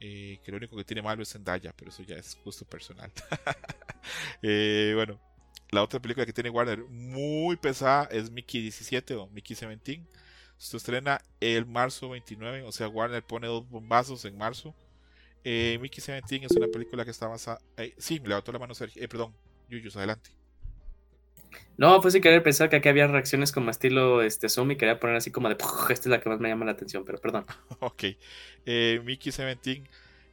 Eh, 0.00 0.38
que 0.44 0.50
lo 0.50 0.58
único 0.58 0.76
que 0.76 0.84
tiene 0.84 1.02
malo 1.02 1.22
es 1.22 1.32
Zendaya, 1.32 1.72
pero 1.76 1.90
eso 1.90 2.02
ya 2.02 2.16
es 2.16 2.36
gusto 2.44 2.64
personal. 2.64 3.10
Eh, 4.42 4.92
bueno, 4.94 5.18
la 5.70 5.82
otra 5.82 5.98
película 5.98 6.26
que 6.26 6.32
tiene 6.34 6.50
Warner 6.50 6.84
muy 6.84 7.56
pesada 7.56 8.04
es 8.10 8.30
Mickey 8.30 8.60
17 8.60 9.14
o 9.14 9.28
Mickey 9.28 9.56
17. 9.56 10.06
Se 10.58 10.76
estrena 10.76 11.22
el 11.40 11.64
marzo 11.64 12.10
29, 12.10 12.64
o 12.64 12.70
sea, 12.72 12.86
Warner 12.88 13.24
pone 13.24 13.46
dos 13.46 13.66
bombazos 13.66 14.26
en 14.26 14.36
marzo. 14.36 14.74
Eh, 15.44 15.78
Mickey 15.80 16.02
17 16.02 16.46
es 16.46 16.52
una 16.56 16.68
película 16.68 17.04
que 17.04 17.10
está 17.12 17.28
basada. 17.28 17.60
eh, 17.76 17.94
sí, 17.98 18.20
me 18.20 18.28
levantó 18.28 18.52
la 18.52 18.58
mano 18.58 18.74
Sergio. 18.74 19.02
Eh, 19.02 19.08
perdón, 19.08 19.34
Yuyos, 19.68 19.96
adelante. 19.96 20.30
No, 21.76 22.00
fue 22.02 22.10
sin 22.10 22.22
querer 22.22 22.42
pensar 22.42 22.68
que 22.70 22.76
aquí 22.76 22.88
había 22.88 23.06
reacciones 23.06 23.52
como 23.52 23.70
estilo 23.70 24.22
este 24.22 24.48
Zoom 24.48 24.72
y 24.72 24.76
quería 24.76 24.98
poner 25.00 25.16
así 25.16 25.30
como 25.30 25.48
de 25.48 25.54
esta 25.54 25.92
es 25.92 26.06
la 26.06 26.20
que 26.20 26.28
más 26.28 26.40
me 26.40 26.48
llama 26.48 26.64
la 26.64 26.72
atención, 26.72 27.04
pero 27.04 27.18
perdón. 27.18 27.44
ok. 27.80 28.04
Mickey 28.64 29.30
17 29.32 29.84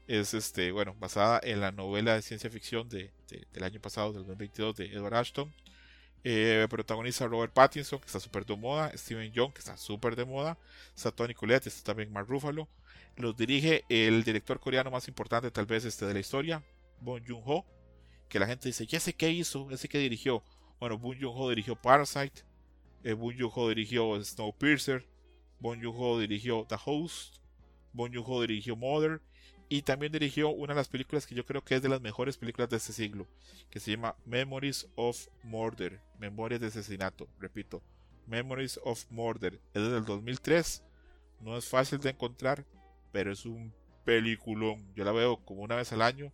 es 0.08 0.34
este, 0.34 0.72
bueno, 0.72 0.96
basada 1.00 1.40
en 1.44 1.60
la 1.62 1.72
novela 1.72 2.16
de 2.16 2.22
ciencia 2.22 2.50
ficción 2.50 2.88
de, 2.90 3.12
de- 3.30 3.48
del 3.54 3.64
año 3.64 3.80
pasado, 3.82 4.14
del 4.14 4.22
2022, 4.24 4.76
de 4.76 4.86
Edward 4.88 5.16
Ashton. 5.16 5.52
Eh, 6.24 6.68
protagoniza 6.70 7.26
a 7.26 7.28
Robert 7.28 7.54
Pattinson, 7.54 8.00
que 8.00 8.06
está 8.06 8.20
súper 8.20 8.46
de 8.46 8.56
moda, 8.56 8.96
Steven 8.96 9.32
Young, 9.32 9.54
que 9.54 9.60
está 9.60 9.76
súper 9.78 10.16
de 10.16 10.26
moda, 10.26 10.58
está 10.96 11.12
Tony 11.12 11.34
Collette, 11.34 11.68
está 11.68 11.84
también 11.84 12.12
Mark 12.12 12.28
Ruffalo. 12.30 12.68
Los 13.18 13.36
dirige 13.36 13.84
el 13.90 14.24
director 14.24 14.60
coreano 14.60 14.90
más 14.92 15.08
importante, 15.08 15.52
tal 15.52 15.66
vez, 15.66 15.86
este 15.86 16.06
de 16.06 16.14
la 16.14 16.20
historia, 16.20 16.64
Bong 17.02 17.24
Joon-ho, 17.28 17.66
que 18.30 18.40
la 18.40 18.48
gente 18.48 18.70
dice, 18.70 18.88
¿y 18.90 18.96
ese 18.96 19.14
qué 19.14 19.30
hizo? 19.30 19.70
¿Ese 19.72 19.90
qué 19.90 19.98
dirigió? 19.98 20.44
Bueno, 20.80 20.98
Bong 20.98 21.18
Joon-ho 21.20 21.50
dirigió 21.50 21.76
Parasite, 21.76 22.44
eh, 23.04 23.14
Bong 23.14 23.36
Joon-ho 23.38 23.70
dirigió 23.70 24.24
Snowpiercer, 24.24 25.08
Bong 25.60 25.84
Joon-ho 25.84 26.20
dirigió 26.20 26.66
The 26.68 26.78
Host, 26.84 27.38
Bong 27.94 28.14
Joon-ho 28.14 28.42
dirigió 28.42 28.76
Mother 28.76 29.22
y 29.70 29.84
también 29.84 30.12
dirigió 30.12 30.50
una 30.50 30.74
de 30.74 30.80
las 30.80 30.90
películas 30.90 31.26
que 31.26 31.36
yo 31.36 31.46
creo 31.46 31.64
que 31.64 31.76
es 31.76 31.82
de 31.82 31.90
las 31.90 32.02
mejores 32.02 32.38
películas 32.38 32.70
de 32.70 32.78
este 32.78 32.94
siglo, 32.94 33.28
que 33.70 33.80
se 33.80 33.92
llama 33.92 34.16
Memories 34.26 34.90
of 34.96 35.28
Murder, 35.44 36.02
Memorias 36.20 36.60
de 36.62 36.68
Asesinato, 36.68 37.28
repito, 37.40 37.82
Memories 38.28 38.80
of 38.84 39.06
Murder, 39.10 39.62
es 39.74 39.82
del 39.82 40.04
2003, 40.04 40.84
no 41.42 41.58
es 41.58 41.66
fácil 41.68 42.00
de 42.00 42.10
encontrar, 42.10 42.66
pero 43.12 43.32
es 43.32 43.46
un 43.46 43.74
peliculón, 44.04 44.94
yo 44.96 45.04
la 45.04 45.12
veo 45.12 45.38
como 45.46 45.62
una 45.62 45.76
vez 45.76 45.92
al 45.92 46.02
año 46.02 46.32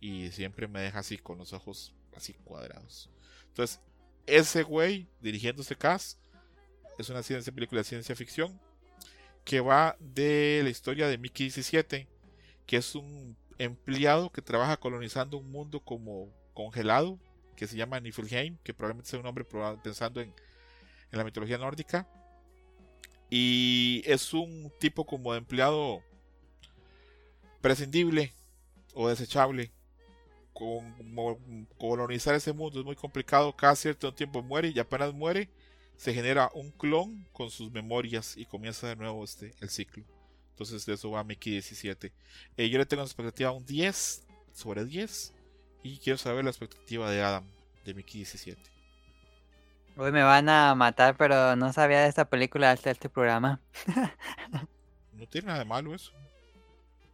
y 0.00 0.30
siempre 0.30 0.68
me 0.68 0.80
deja 0.80 1.00
así 1.00 1.18
con 1.18 1.38
los 1.38 1.52
ojos 1.52 1.94
así 2.14 2.34
cuadrados. 2.44 3.10
Entonces, 3.48 3.80
ese 4.26 4.62
güey 4.62 5.08
dirigiendo 5.20 5.62
ese 5.62 5.76
cast 5.76 6.18
es 6.98 7.08
una 7.08 7.22
ciencia, 7.22 7.52
película 7.52 7.80
de 7.80 7.84
ciencia 7.84 8.14
ficción 8.16 8.60
que 9.44 9.60
va 9.60 9.96
de 9.98 10.60
la 10.62 10.68
historia 10.68 11.08
de 11.08 11.16
Mickey 11.16 11.46
17, 11.46 12.06
que 12.66 12.76
es 12.76 12.94
un 12.94 13.36
empleado 13.56 14.30
que 14.30 14.42
trabaja 14.42 14.76
colonizando 14.76 15.38
un 15.38 15.50
mundo 15.50 15.80
como 15.80 16.28
congelado, 16.52 17.18
que 17.56 17.66
se 17.66 17.76
llama 17.76 17.98
Niflheim, 17.98 18.58
que 18.62 18.74
probablemente 18.74 19.08
sea 19.08 19.18
un 19.20 19.24
nombre 19.24 19.46
pensando 19.82 20.20
en, 20.20 20.34
en 21.10 21.18
la 21.18 21.24
mitología 21.24 21.56
nórdica. 21.56 22.06
Y 23.30 24.02
es 24.04 24.34
un 24.34 24.70
tipo 24.78 25.06
como 25.06 25.32
de 25.32 25.38
empleado 25.38 26.02
prescindible 27.60 28.32
o 28.94 29.08
desechable. 29.08 29.70
Como 30.52 31.38
colonizar 31.78 32.34
ese 32.34 32.52
mundo 32.52 32.80
es 32.80 32.84
muy 32.84 32.96
complicado, 32.96 33.54
cada 33.54 33.76
cierto 33.76 34.12
tiempo 34.12 34.42
muere 34.42 34.72
y 34.74 34.78
apenas 34.80 35.14
muere 35.14 35.48
se 35.96 36.12
genera 36.12 36.50
un 36.54 36.70
clon 36.72 37.26
con 37.32 37.50
sus 37.50 37.70
memorias 37.70 38.36
y 38.36 38.44
comienza 38.44 38.88
de 38.88 38.96
nuevo 38.96 39.24
este, 39.24 39.54
el 39.60 39.70
ciclo. 39.70 40.04
Entonces 40.50 40.84
de 40.86 40.94
eso 40.94 41.10
va 41.12 41.22
Mickey 41.22 41.52
17. 41.52 42.12
Eh, 42.56 42.68
yo 42.68 42.78
le 42.78 42.86
tengo 42.86 43.02
una 43.02 43.06
expectativa 43.06 43.52
un 43.52 43.64
10 43.64 44.26
sobre 44.52 44.84
10 44.84 45.32
y 45.84 45.98
quiero 45.98 46.18
saber 46.18 46.44
la 46.44 46.50
expectativa 46.50 47.08
de 47.10 47.22
Adam 47.22 47.44
de 47.84 47.94
Mickey 47.94 48.18
17. 48.18 48.60
Uy, 49.96 50.12
me 50.12 50.22
van 50.22 50.48
a 50.48 50.74
matar, 50.76 51.16
pero 51.16 51.56
no 51.56 51.72
sabía 51.72 52.02
de 52.02 52.08
esta 52.08 52.24
película 52.24 52.70
hasta 52.70 52.90
este 52.90 53.08
programa. 53.08 53.60
No 55.12 55.26
tiene 55.26 55.48
nada 55.48 55.58
de 55.58 55.64
malo 55.64 55.96
eso. 55.96 56.12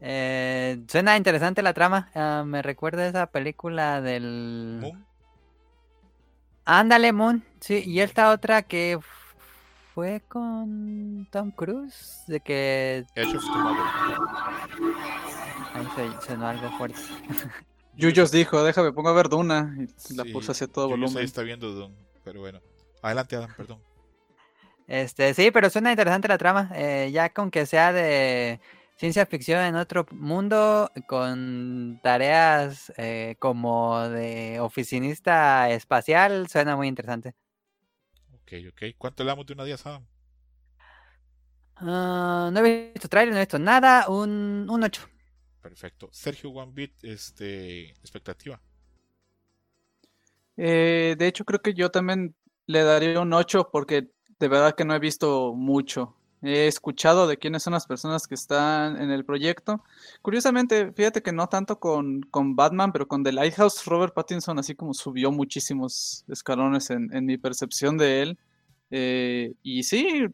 Eh, 0.07 0.83
suena 0.87 1.17
interesante 1.17 1.63
la 1.63 1.73
trama. 1.73 2.11
ah, 2.15 2.45
me 2.47 2.61
recuerda 2.61 3.03
a 3.05 3.09
esa 3.09 3.27
película 3.27 4.03
del... 4.03 4.79
Moon, 4.83 5.07
Ándale, 6.67 7.13
Moon. 7.13 7.43
Sí, 7.61 7.83
y 7.87 8.01
esta 8.01 8.31
otra 8.31 8.63
que 8.63 8.99
fue 9.95 10.21
con 10.29 11.27
Tom 11.31 11.51
Cruise, 11.53 12.25
de 12.27 12.41
que... 12.41 13.05
Edge 13.15 13.37
of 13.37 13.45
Tomorrow. 13.45 13.85
Ahí 15.75 15.87
se 16.21 16.27
sonó 16.27 16.49
algo 16.49 16.71
fuerte. 16.77 17.01
Yuyos 17.97 18.31
dijo, 18.31 18.63
déjame, 18.63 18.93
pongo 18.93 19.09
a 19.09 19.13
ver 19.15 19.29
Duna. 19.29 19.75
Y 19.79 20.15
la 20.15 20.25
Sí, 20.25 20.33
puse 20.33 20.53
hacia 20.53 20.67
todo 20.67 20.87
ahí 20.87 20.91
volumen. 20.91 21.25
está 21.25 21.43
viendo 21.43 21.71
Doom. 21.73 21.93
Pero 22.25 22.41
bueno, 22.41 22.61
adelante 23.03 23.37
Adam, 23.37 23.51
perdón. 23.57 23.79
Este, 24.87 25.33
sí, 25.33 25.51
pero 25.51 25.71
suena 25.71 25.91
interesante 25.93 26.29
la 26.29 26.37
trama. 26.37 26.71
eh, 26.75 27.11
ya 27.13 27.31
con 27.31 27.51
que 27.51 27.65
sea 27.67 27.93
de 27.93 28.61
ciencia 29.05 29.27
ficción 29.27 29.63
en 29.63 29.77
otro 29.77 30.07
mundo, 30.13 30.91
con 31.07 32.01
tareas 32.03 32.91
eh, 32.97 33.37
como 33.39 34.01
de 34.09 34.59
oficinista 34.61 35.69
espacial, 35.69 36.49
suena 36.49 36.75
muy 36.75 36.89
interesante. 36.89 37.35
Ok, 38.33 38.53
ok. 38.71 38.83
¿Cuánto 38.97 39.23
le 39.23 39.29
damos 39.29 39.45
de 39.45 39.53
una 39.53 39.65
10, 39.65 39.85
Adam? 39.85 40.07
Ah, 41.77 42.49
no 42.51 42.61
he 42.61 42.93
visto 42.95 43.07
trailer, 43.07 43.35
no 43.35 43.41
he 43.41 43.43
visto 43.43 43.59
nada. 43.59 44.09
Un, 44.09 44.67
un 44.71 44.83
8. 44.83 45.07
Perfecto. 45.61 46.09
Sergio 46.11 46.49
One 46.49 46.73
Bit, 46.73 47.05
este, 47.05 47.91
expectativa. 47.91 48.59
Eh, 50.57 51.15
de 51.19 51.27
hecho, 51.27 51.45
creo 51.45 51.61
que 51.61 51.75
yo 51.75 51.91
también 51.91 52.35
le 52.65 52.83
daría 52.83 53.21
un 53.21 53.35
8 53.35 53.69
porque 53.71 54.09
de 54.39 54.49
verdad 54.49 54.75
que 54.75 54.87
no 54.87 54.95
he 54.95 54.99
visto 54.99 55.53
mucho. 55.55 56.17
He 56.45 56.67
escuchado 56.67 57.27
de 57.27 57.39
quiénes 57.39 57.63
son 57.63 57.73
las 57.73 57.87
personas 57.87 58.27
que 58.27 58.35
están 58.35 59.01
en 59.01 59.11
el 59.11 59.25
proyecto. 59.25 59.83
Curiosamente, 60.21 60.93
fíjate 60.93 61.23
que 61.23 61.33
no 61.33 61.49
tanto 61.49 61.81
con, 61.81 62.21
con 62.23 62.55
Batman, 62.55 62.93
pero 62.93 63.09
con 63.09 63.25
The 63.25 63.33
Lighthouse, 63.33 63.87
Robert 63.87 64.13
Pattinson 64.13 64.59
así 64.59 64.75
como 64.75 64.93
subió 64.93 65.33
muchísimos 65.33 66.25
escalones 66.29 66.91
en, 66.91 67.15
en 67.15 67.25
mi 67.25 67.39
percepción 67.39 67.97
de 67.97 68.23
él. 68.23 68.39
Eh, 68.91 69.55
y 69.63 69.85
sí, 69.85 70.27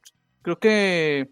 creo 0.43 0.59
que, 0.59 1.31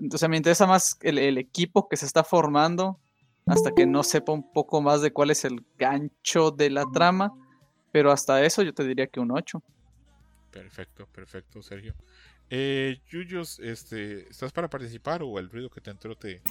o 0.00 0.28
me 0.28 0.36
interesa 0.38 0.66
más 0.66 0.96
el, 1.02 1.18
el 1.18 1.36
equipo 1.36 1.86
que 1.86 1.98
se 1.98 2.06
está 2.06 2.24
formando 2.24 2.98
hasta 3.46 3.72
que 3.72 3.84
no 3.84 4.02
sepa 4.02 4.32
un 4.32 4.50
poco 4.52 4.80
más 4.80 5.02
de 5.02 5.12
cuál 5.12 5.30
es 5.30 5.44
el 5.44 5.64
gancho 5.76 6.50
de 6.50 6.70
la 6.70 6.86
trama. 6.92 7.32
Pero 7.92 8.12
hasta 8.12 8.42
eso 8.44 8.62
yo 8.62 8.72
te 8.72 8.84
diría 8.84 9.08
que 9.08 9.20
un 9.20 9.32
8. 9.32 9.62
Perfecto, 10.50 11.06
perfecto, 11.06 11.62
Sergio. 11.62 11.94
Eh, 12.50 12.98
Yuyos, 13.08 13.60
este, 13.60 14.28
¿estás 14.28 14.50
para 14.52 14.68
participar 14.68 15.22
o 15.22 15.38
el 15.38 15.48
ruido 15.48 15.70
que 15.70 15.80
te 15.80 15.90
entró 15.90 16.16
te, 16.16 16.40
te? 16.40 16.42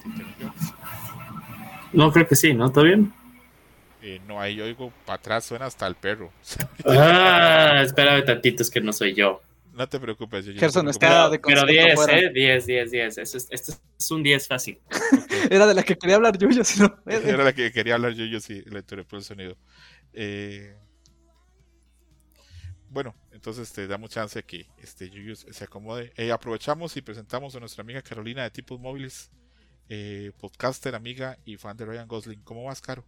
No, 1.92 2.10
creo 2.10 2.26
que 2.26 2.36
sí, 2.36 2.54
¿no? 2.54 2.72
¿Todo 2.72 2.84
bien? 2.84 3.12
Eh, 4.02 4.18
no, 4.26 4.40
ahí 4.40 4.56
yo 4.56 4.64
oigo 4.64 4.90
para 5.04 5.16
atrás, 5.16 5.44
suena 5.44 5.66
hasta 5.66 5.86
el 5.86 5.94
perro. 5.94 6.32
Ah, 6.86 7.82
espérame 7.84 8.24
tantito, 8.24 8.62
es 8.62 8.70
que 8.70 8.80
no 8.80 8.94
soy 8.94 9.12
yo. 9.14 9.42
no 9.74 9.86
te 9.86 10.00
preocupes, 10.00 10.46
Yuyos. 10.46 10.60
Gerson 10.60 10.86
no 10.86 10.90
está 10.90 11.28
de 11.28 11.38
Pero 11.38 11.60
concierto 11.60 11.86
10, 11.86 11.94
fuera. 11.94 12.18
¿eh? 12.18 12.30
10, 12.32 12.66
10, 12.66 12.90
10. 12.90 13.18
Esto 13.18 13.36
es, 13.36 13.48
esto 13.50 13.72
es 13.98 14.10
un 14.10 14.22
10 14.22 14.48
fácil. 14.48 14.78
Era 15.50 15.66
de 15.66 15.74
la 15.74 15.82
que 15.82 15.96
quería 15.96 16.16
hablar 16.16 16.38
Yuyo, 16.38 16.64
si 16.64 16.80
no. 16.80 16.96
Era 17.06 17.44
la 17.44 17.52
que 17.52 17.70
quería 17.72 17.96
hablar 17.96 18.14
Yuyos 18.14 18.48
y 18.48 18.62
le 18.62 18.78
interrumpió 18.78 19.18
el 19.18 19.24
sonido. 19.24 19.56
Eh, 20.14 20.74
bueno, 22.90 23.14
entonces 23.30 23.72
te 23.72 23.86
damos 23.86 24.10
chance 24.10 24.42
que 24.42 24.66
este 24.78 25.08
Yuyos 25.08 25.46
se 25.48 25.64
acomode. 25.64 26.12
Eh, 26.16 26.32
aprovechamos 26.32 26.96
y 26.96 27.02
presentamos 27.02 27.54
a 27.54 27.60
nuestra 27.60 27.82
amiga 27.82 28.02
Carolina 28.02 28.42
de 28.42 28.50
Tipos 28.50 28.80
Móviles, 28.80 29.30
eh, 29.88 30.32
podcaster, 30.38 30.96
amiga 30.96 31.38
y 31.44 31.56
fan 31.56 31.76
de 31.76 31.86
Ryan 31.86 32.08
Gosling. 32.08 32.42
¿Cómo 32.42 32.64
vas, 32.64 32.80
Caro? 32.80 33.04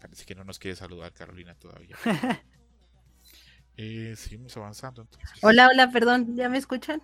Parece 0.00 0.26
que 0.26 0.34
no 0.34 0.44
nos 0.44 0.58
quiere 0.58 0.76
saludar 0.76 1.12
Carolina 1.12 1.54
todavía. 1.54 1.96
Eh, 3.82 4.14
seguimos 4.14 4.54
avanzando 4.58 5.00
entonces. 5.00 5.38
Hola, 5.40 5.68
hola, 5.72 5.90
perdón, 5.90 6.36
¿ya 6.36 6.50
me 6.50 6.58
escuchan? 6.58 7.00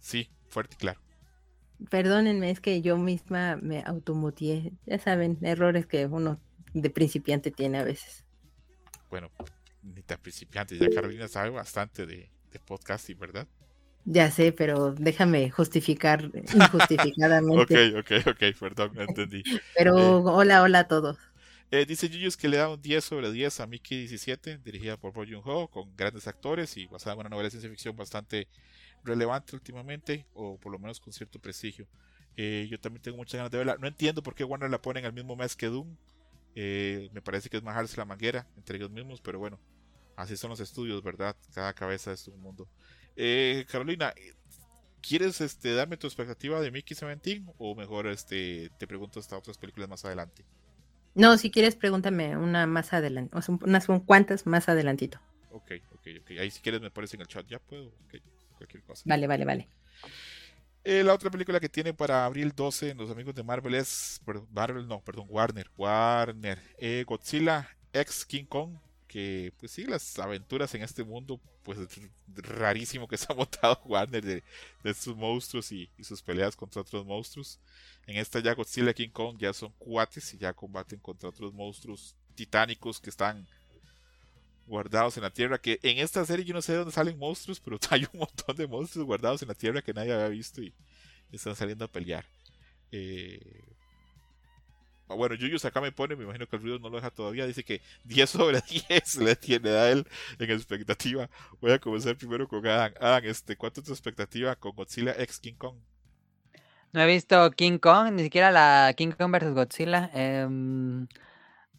Sí, 0.00 0.28
fuerte 0.48 0.74
y 0.74 0.78
claro. 0.78 1.00
Perdónenme, 1.88 2.50
es 2.50 2.58
que 2.58 2.82
yo 2.82 2.96
misma 2.96 3.54
me 3.62 3.84
automutié. 3.84 4.72
Ya 4.86 4.98
saben, 4.98 5.38
errores 5.42 5.86
que 5.86 6.06
uno 6.06 6.40
de 6.82 6.90
principiante 6.90 7.50
tiene 7.50 7.78
a 7.78 7.84
veces. 7.84 8.24
Bueno, 9.10 9.30
ni 9.82 10.02
tan 10.02 10.18
principiante, 10.20 10.76
ya 10.78 10.90
Carolina 10.90 11.28
sabe 11.28 11.50
bastante 11.50 12.06
de, 12.06 12.30
de 12.50 12.58
podcasting, 12.60 13.18
¿verdad? 13.18 13.46
Ya 14.04 14.30
sé, 14.30 14.52
pero 14.52 14.92
déjame 14.92 15.50
justificar 15.50 16.30
injustificadamente. 16.54 17.92
Ok, 17.96 17.98
ok, 17.98 18.28
ok, 18.28 18.58
perdón, 18.58 18.92
no 18.94 19.02
entendí. 19.02 19.42
Pero 19.74 19.96
Eh. 19.96 20.22
hola, 20.24 20.62
hola 20.62 20.80
a 20.80 20.88
todos. 20.88 21.18
Eh, 21.72 21.84
dice 21.86 22.08
Yuyos 22.08 22.36
que 22.36 22.48
le 22.48 22.58
da 22.58 22.68
un 22.68 22.80
10 22.80 23.04
sobre 23.04 23.32
10 23.32 23.58
a 23.60 23.66
Mickey 23.66 23.98
17, 23.98 24.58
dirigida 24.58 24.96
por 24.96 25.12
Bo 25.12 25.24
Joon-ho, 25.24 25.68
con 25.68 25.96
grandes 25.96 26.28
actores 26.28 26.76
y 26.76 26.86
basada 26.86 27.14
en 27.14 27.20
una 27.20 27.28
novela 27.30 27.46
de 27.46 27.50
ciencia 27.50 27.70
ficción 27.70 27.96
bastante 27.96 28.46
relevante 29.02 29.56
últimamente, 29.56 30.26
o 30.34 30.58
por 30.58 30.70
lo 30.70 30.78
menos 30.78 31.00
con 31.00 31.12
cierto 31.12 31.40
prestigio. 31.40 31.88
Eh, 32.36 32.68
yo 32.70 32.78
también 32.78 33.02
tengo 33.02 33.16
muchas 33.16 33.38
ganas 33.38 33.50
de 33.50 33.58
verla. 33.58 33.76
No 33.80 33.88
entiendo 33.88 34.22
por 34.22 34.34
qué 34.36 34.44
Warner 34.44 34.70
la 34.70 34.80
ponen 34.80 35.04
al 35.04 35.12
mismo 35.12 35.34
mes 35.34 35.56
que 35.56 35.66
Doom. 35.66 35.96
Eh, 36.58 37.10
me 37.12 37.20
parece 37.20 37.50
que 37.50 37.58
es 37.58 37.62
majarse 37.62 37.98
la 37.98 38.06
manguera 38.06 38.48
entre 38.56 38.78
ellos 38.78 38.90
mismos, 38.90 39.20
pero 39.20 39.38
bueno, 39.38 39.60
así 40.16 40.38
son 40.38 40.50
los 40.50 40.60
estudios, 40.60 41.02
¿verdad? 41.02 41.36
Cada 41.54 41.74
cabeza 41.74 42.12
es 42.12 42.26
un 42.28 42.40
mundo. 42.40 42.66
Eh, 43.14 43.66
Carolina, 43.70 44.14
¿quieres 45.02 45.42
este, 45.42 45.74
darme 45.74 45.98
tu 45.98 46.06
expectativa 46.06 46.58
de 46.62 46.70
Mickey 46.70 46.96
17 46.98 47.44
o 47.58 47.74
mejor 47.74 48.06
este, 48.06 48.70
te 48.78 48.86
pregunto 48.86 49.20
hasta 49.20 49.36
otras 49.36 49.58
películas 49.58 49.90
más 49.90 50.06
adelante? 50.06 50.46
No, 51.14 51.36
si 51.36 51.50
quieres, 51.50 51.76
pregúntame 51.76 52.38
una 52.38 52.66
más 52.66 52.94
adelante, 52.94 53.36
o 53.36 53.42
sea, 53.42 53.58
unas 53.62 53.86
cuantas 54.06 54.46
más 54.46 54.68
adelantito. 54.70 55.20
Ok, 55.50 55.72
ok, 55.92 56.08
ok. 56.22 56.30
Ahí 56.40 56.50
si 56.50 56.60
quieres 56.60 56.80
me 56.80 56.90
pones 56.90 57.12
en 57.12 57.20
el 57.20 57.26
chat, 57.26 57.46
ya 57.46 57.58
puedo. 57.58 57.88
Ok, 57.88 58.16
cualquier 58.56 58.82
cosa. 58.82 59.02
Vale, 59.06 59.26
vale, 59.26 59.44
vale. 59.44 59.68
Eh, 60.88 61.02
la 61.02 61.14
otra 61.14 61.30
película 61.32 61.58
que 61.58 61.68
tiene 61.68 61.92
para 61.92 62.24
abril 62.24 62.52
12 62.54 62.94
los 62.94 63.10
amigos 63.10 63.34
de 63.34 63.42
Marvel 63.42 63.74
es. 63.74 64.20
perdón, 64.24 64.46
Marvel, 64.52 64.86
no, 64.86 65.00
perdón, 65.00 65.26
Warner. 65.28 65.68
Warner. 65.76 66.62
Eh, 66.78 67.02
Godzilla 67.04 67.68
X 67.92 68.24
King 68.24 68.44
Kong. 68.44 68.76
Que, 69.08 69.52
pues 69.58 69.72
sí, 69.72 69.84
las 69.84 70.16
aventuras 70.20 70.72
en 70.76 70.82
este 70.82 71.02
mundo, 71.02 71.40
pues 71.64 71.80
es 71.80 71.88
rarísimo 72.36 73.08
que 73.08 73.16
se 73.16 73.26
ha 73.28 73.34
montado 73.34 73.80
Warner 73.84 74.24
de, 74.24 74.44
de 74.84 74.94
sus 74.94 75.16
monstruos 75.16 75.72
y, 75.72 75.90
y 75.98 76.04
sus 76.04 76.22
peleas 76.22 76.54
contra 76.54 76.82
otros 76.82 77.04
monstruos. 77.04 77.58
En 78.06 78.16
esta 78.18 78.38
ya 78.38 78.54
Godzilla 78.54 78.94
King 78.94 79.10
Kong 79.10 79.38
ya 79.40 79.52
son 79.52 79.72
cuates 79.78 80.34
y 80.34 80.38
ya 80.38 80.52
combaten 80.52 81.00
contra 81.00 81.30
otros 81.30 81.52
monstruos 81.52 82.14
titánicos 82.36 83.00
que 83.00 83.10
están 83.10 83.44
guardados 84.66 85.16
en 85.16 85.22
la 85.22 85.30
tierra. 85.30 85.58
Que 85.58 85.78
en 85.82 85.98
esta 85.98 86.24
serie 86.24 86.44
yo 86.44 86.54
no 86.54 86.62
sé 86.62 86.72
de 86.72 86.78
dónde 86.78 86.92
salen 86.92 87.18
monstruos, 87.18 87.60
pero 87.60 87.78
hay 87.90 88.06
un 88.12 88.20
montón 88.20 88.56
de 88.56 88.66
monstruos 88.66 89.06
guardados 89.06 89.42
en 89.42 89.48
la 89.48 89.54
tierra 89.54 89.82
que 89.82 89.94
nadie 89.94 90.12
había 90.12 90.28
visto 90.28 90.62
y 90.62 90.74
están 91.32 91.56
saliendo 91.56 91.84
a 91.84 91.88
pelear. 91.88 92.24
Eh... 92.92 93.62
Bueno, 95.08 95.36
Yuyus 95.36 95.64
acá 95.64 95.80
me 95.80 95.92
pone, 95.92 96.16
me 96.16 96.24
imagino 96.24 96.48
que 96.48 96.56
el 96.56 96.62
ruido 96.62 96.78
no 96.80 96.88
lo 96.88 96.96
deja 96.96 97.10
todavía. 97.10 97.46
Dice 97.46 97.62
que 97.62 97.80
10 98.04 98.28
sobre 98.28 98.60
10 98.88 99.16
le 99.18 99.36
tiene 99.36 99.70
a 99.70 99.90
él 99.90 100.06
en 100.38 100.50
expectativa. 100.50 101.30
Voy 101.60 101.72
a 101.72 101.78
comenzar 101.78 102.16
primero 102.16 102.48
con 102.48 102.66
Adam. 102.66 102.92
Adam, 103.00 103.24
este, 103.24 103.56
¿cuánto 103.56 103.80
es 103.80 103.86
tu 103.86 103.92
expectativa 103.92 104.56
con 104.56 104.72
Godzilla 104.74 105.14
X 105.18 105.38
King 105.38 105.54
Kong? 105.54 105.76
No 106.92 107.02
he 107.02 107.06
visto 107.06 107.50
King 107.52 107.78
Kong, 107.78 108.12
ni 108.14 108.24
siquiera 108.24 108.50
la 108.50 108.92
King 108.96 109.12
Kong 109.12 109.30
vs. 109.30 109.54
Godzilla. 109.54 110.10
em, 110.12 111.06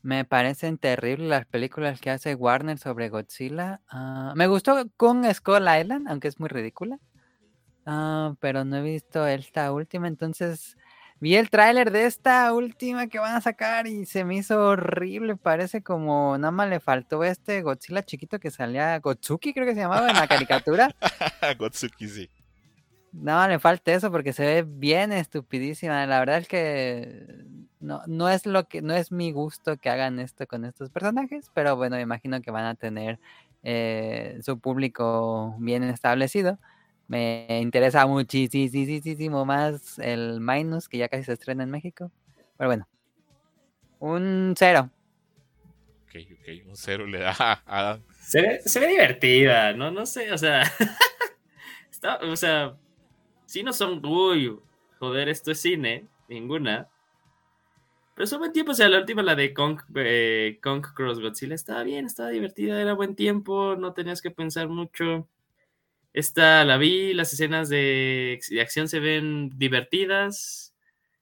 me 0.07 0.23
parecen 0.23 0.77
terribles 0.77 1.27
las 1.27 1.45
películas 1.45 1.99
que 1.99 2.09
hace 2.09 2.33
Warner 2.33 2.77
sobre 2.77 3.09
Godzilla. 3.09 3.81
Ah, 3.89 4.31
me 4.37 4.47
gustó 4.47 4.89
Kong 4.95 5.25
Skull 5.33 5.67
Island, 5.67 6.07
aunque 6.07 6.29
es 6.29 6.39
muy 6.39 6.47
ridícula. 6.47 6.97
Ah, 7.85 8.33
pero 8.39 8.63
no 8.63 8.77
he 8.77 8.81
visto 8.81 9.27
esta 9.27 9.69
última, 9.73 10.07
entonces 10.07 10.77
vi 11.19 11.35
el 11.35 11.49
tráiler 11.49 11.91
de 11.91 12.05
esta 12.05 12.53
última 12.53 13.07
que 13.07 13.19
van 13.19 13.35
a 13.35 13.41
sacar 13.41 13.85
y 13.85 14.05
se 14.05 14.23
me 14.23 14.37
hizo 14.37 14.57
horrible. 14.57 15.35
Parece 15.35 15.83
como 15.83 16.37
nada 16.37 16.51
más 16.51 16.69
le 16.69 16.79
faltó 16.79 17.25
este 17.25 17.61
Godzilla 17.61 18.01
chiquito 18.01 18.39
que 18.39 18.49
salía, 18.49 18.97
Gotsuki 18.99 19.53
creo 19.53 19.65
que 19.65 19.73
se 19.73 19.81
llamaba 19.81 20.09
en 20.09 20.15
la 20.15 20.27
caricatura. 20.29 20.95
Gotsuki, 21.59 22.07
sí. 22.07 22.29
Nada 23.11 23.39
más 23.39 23.49
le 23.49 23.59
falta 23.59 23.91
eso 23.91 24.09
porque 24.09 24.31
se 24.31 24.45
ve 24.45 24.63
bien 24.65 25.11
estupidísima. 25.11 26.05
La 26.05 26.19
verdad 26.19 26.37
es 26.37 26.47
que 26.47 27.45
no, 27.79 28.01
no 28.07 28.29
es 28.29 28.45
lo 28.45 28.67
que, 28.67 28.81
no 28.81 28.93
es 28.93 29.11
mi 29.11 29.31
gusto 29.31 29.77
que 29.77 29.89
hagan 29.89 30.19
esto 30.19 30.47
con 30.47 30.65
estos 30.65 30.89
personajes, 30.89 31.51
pero 31.53 31.75
bueno, 31.75 31.95
me 31.95 32.01
imagino 32.01 32.41
que 32.41 32.51
van 32.51 32.65
a 32.65 32.75
tener 32.75 33.19
eh, 33.63 34.39
su 34.41 34.59
público 34.59 35.55
bien 35.59 35.83
establecido. 35.83 36.57
Me 37.07 37.59
interesa 37.61 38.05
muchísimo 38.05 39.45
más 39.45 39.97
el 39.99 40.41
Minus, 40.41 40.89
que 40.89 40.97
ya 40.97 41.07
casi 41.07 41.23
se 41.23 41.33
estrena 41.33 41.63
en 41.63 41.71
México. 41.71 42.11
Pero 42.57 42.69
bueno, 42.69 42.87
un 43.99 44.53
cero. 44.57 44.89
Ok, 46.03 46.15
ok, 46.33 46.67
un 46.67 46.75
cero 46.75 47.05
le 47.05 47.19
da 47.19 47.35
a 47.39 47.61
Adam. 47.65 48.03
Se 48.19 48.41
ve, 48.41 48.61
se 48.65 48.79
ve 48.79 48.87
divertida, 48.87 49.73
¿no? 49.73 49.91
No 49.91 50.05
sé, 50.05 50.31
o 50.33 50.37
sea. 50.37 50.63
está, 51.91 52.17
o 52.17 52.35
sea, 52.35 52.75
si 53.45 53.63
no 53.63 53.71
son, 53.71 54.05
uy, 54.05 54.59
joder, 54.99 55.29
esto 55.29 55.51
es 55.51 55.61
cine, 55.61 56.07
ninguna. 56.27 56.89
Pero 58.17 58.25
son 58.27 58.39
buen 58.39 58.51
tiempo, 58.51 58.71
o 58.71 58.75
sea, 58.75 58.89
la 58.89 58.97
última, 58.99 59.21
la 59.21 59.35
de 59.35 59.53
Kong, 59.53 59.79
eh, 59.95 60.59
Kong 60.63 60.83
Cross 60.95 61.19
Godzilla, 61.21 61.53
estaba 61.53 61.83
bien, 61.83 62.07
estaba 62.07 62.29
divertida, 62.29 62.81
era 62.81 62.93
buen 62.93 63.15
tiempo, 63.15 63.75
no 63.77 63.93
tenías 63.93 64.23
que 64.23 64.31
pensar 64.31 64.69
mucho. 64.69 65.29
Esta 66.13 66.65
la 66.65 66.77
vi, 66.77 67.13
las 67.13 67.33
escenas 67.33 67.69
de, 67.69 68.39
de 68.49 68.61
acción 68.61 68.87
se 68.89 68.99
ven 68.99 69.51
divertidas. 69.59 70.75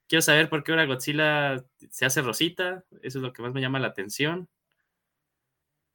Quiero 0.07 0.21
saber 0.23 0.49
por 0.49 0.63
qué 0.63 0.71
ahora 0.73 0.85
Godzilla 0.85 1.65
se 1.91 2.05
hace 2.05 2.21
rosita, 2.21 2.85
eso 3.03 3.19
es 3.19 3.23
lo 3.23 3.33
que 3.33 3.41
más 3.43 3.53
me 3.53 3.61
llama 3.61 3.79
la 3.79 3.87
atención. 3.89 4.49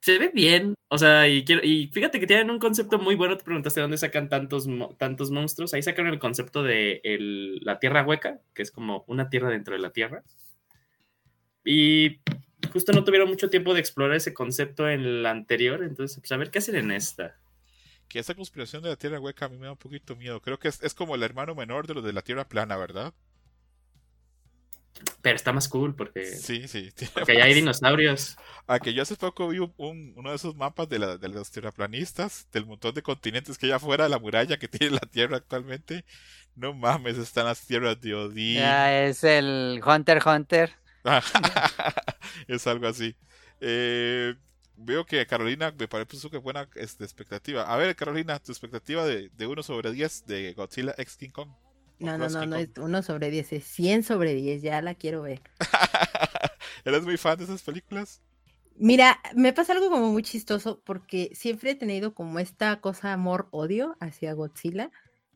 se 0.02 0.18
ve 0.18 0.30
bien. 0.32 0.74
O 0.88 0.98
sea, 0.98 1.28
y, 1.28 1.44
quiero, 1.44 1.62
y 1.64 1.88
fíjate 1.88 2.18
que 2.20 2.26
tienen 2.26 2.50
un 2.50 2.58
concepto 2.58 2.98
muy 2.98 3.14
bueno. 3.16 3.36
Te 3.36 3.44
preguntaste 3.44 3.80
dónde 3.80 3.98
sacan 3.98 4.28
tantos, 4.28 4.66
tantos 4.98 5.30
monstruos. 5.30 5.74
Ahí 5.74 5.82
sacan 5.82 6.06
el 6.06 6.18
concepto 6.18 6.62
de 6.62 7.00
la 7.62 7.78
tierra 7.78 8.02
hueca, 8.04 8.40
que 8.54 8.62
es 8.62 8.70
como 8.70 9.04
una 9.08 9.28
tierra 9.30 9.50
dentro 9.50 9.74
de 9.74 9.80
la 9.80 9.92
tierra. 9.92 10.24
Y 11.64 12.20
justo 12.72 12.92
no 12.92 13.04
tuvieron 13.04 13.28
mucho 13.28 13.50
tiempo 13.50 13.74
de 13.74 13.80
explorar 13.80 14.16
ese 14.16 14.34
concepto 14.34 14.88
en 14.88 15.22
la 15.22 15.30
anterior. 15.30 15.82
Entonces, 15.82 16.18
pues 16.20 16.32
a 16.32 16.36
ver 16.36 16.50
qué 16.50 16.58
hacen 16.58 16.76
en 16.76 16.90
esta. 16.90 17.36
Que 18.08 18.18
esa 18.18 18.34
conspiración 18.34 18.82
de 18.82 18.88
la 18.88 18.96
tierra 18.96 19.20
hueca 19.20 19.46
a 19.46 19.48
mí 19.48 19.56
me 19.56 19.66
da 19.66 19.72
un 19.72 19.78
poquito 19.78 20.16
miedo. 20.16 20.40
Creo 20.40 20.58
que 20.58 20.68
es, 20.68 20.82
es 20.82 20.94
como 20.94 21.14
el 21.14 21.22
hermano 21.22 21.54
menor 21.54 21.86
de 21.86 21.94
los 21.94 22.04
de 22.04 22.12
la 22.12 22.22
tierra 22.22 22.48
plana, 22.48 22.76
¿verdad? 22.76 23.14
Pero 25.22 25.36
está 25.36 25.52
más 25.52 25.68
cool 25.68 25.94
porque. 25.94 26.26
Sí, 26.26 26.68
sí. 26.68 26.90
Porque 27.14 27.32
allá 27.32 27.44
hay 27.44 27.54
dinosaurios. 27.54 28.36
A 28.66 28.78
que 28.78 28.92
yo 28.92 29.02
hace 29.02 29.16
poco 29.16 29.48
vi 29.48 29.58
un, 29.58 30.12
uno 30.16 30.30
de 30.30 30.36
esos 30.36 30.56
mapas 30.56 30.88
de, 30.88 30.98
la, 30.98 31.16
de 31.16 31.28
los 31.28 31.50
tierraplanistas, 31.50 32.48
del 32.52 32.66
montón 32.66 32.94
de 32.94 33.02
continentes 33.02 33.56
que 33.56 33.66
hay 33.66 33.72
afuera 33.72 34.04
de 34.04 34.10
la 34.10 34.18
muralla 34.18 34.58
que 34.58 34.68
tiene 34.68 34.94
la 34.94 35.00
Tierra 35.10 35.38
actualmente. 35.38 36.04
No 36.56 36.74
mames, 36.74 37.16
están 37.16 37.46
las 37.46 37.64
tierras 37.64 38.00
de 38.00 38.14
Odín. 38.14 38.56
Ya 38.56 39.04
es 39.04 39.24
el 39.24 39.80
Hunter 39.84 40.20
Hunter. 40.26 40.79
es 42.48 42.66
algo 42.66 42.86
así. 42.86 43.16
Eh, 43.60 44.34
veo 44.76 45.04
que 45.04 45.26
Carolina 45.26 45.74
me 45.78 45.88
parece 45.88 46.30
que 46.30 46.38
buena 46.38 46.68
este, 46.74 47.04
expectativa. 47.04 47.62
A 47.62 47.76
ver, 47.76 47.94
Carolina, 47.96 48.38
tu 48.38 48.52
expectativa 48.52 49.04
de, 49.04 49.30
de 49.30 49.46
1 49.46 49.62
sobre 49.62 49.92
10 49.92 50.26
de 50.26 50.52
Godzilla 50.54 50.94
X 50.96 51.16
King 51.16 51.30
Kong. 51.30 51.50
No, 51.98 52.16
no, 52.16 52.28
no, 52.28 52.46
no 52.46 52.56
es 52.56 52.70
1 52.76 53.02
sobre 53.02 53.30
10, 53.30 53.52
es 53.52 53.64
100 53.64 54.04
sobre 54.04 54.34
10, 54.34 54.62
ya 54.62 54.80
la 54.80 54.94
quiero 54.94 55.22
ver. 55.22 55.42
¿Eres 56.84 57.02
muy 57.02 57.18
fan 57.18 57.36
de 57.36 57.44
esas 57.44 57.62
películas? 57.62 58.22
Mira, 58.76 59.20
me 59.34 59.52
pasa 59.52 59.74
algo 59.74 59.90
como 59.90 60.10
muy 60.10 60.22
chistoso 60.22 60.80
porque 60.86 61.30
siempre 61.34 61.72
he 61.72 61.74
tenido 61.74 62.14
como 62.14 62.38
esta 62.38 62.80
cosa 62.80 63.12
amor-odio 63.12 63.96
hacia 64.00 64.32
Godzilla. 64.32 64.90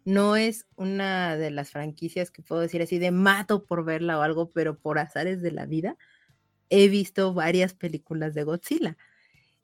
No 0.05 0.37
es 0.37 0.67
una 0.77 1.37
de 1.37 1.51
las 1.51 1.71
franquicias 1.71 2.31
que 2.31 2.43
puedo 2.43 2.61
decir 2.61 2.83
así 2.83 2.99
de 2.99 3.11
mato 3.11 3.65
por 3.65 3.85
verla 3.85 4.19
o 4.19 4.23
algo, 4.23 4.51
pero 4.51 4.79
por 4.79 4.99
azares 4.99 5.41
de 5.43 5.51
la 5.53 5.67
vida 5.67 5.97
he 6.71 6.89
visto 6.89 7.35
varias 7.35 7.75
películas 7.75 8.35
de 8.35 8.45
Godzilla. 8.45 8.97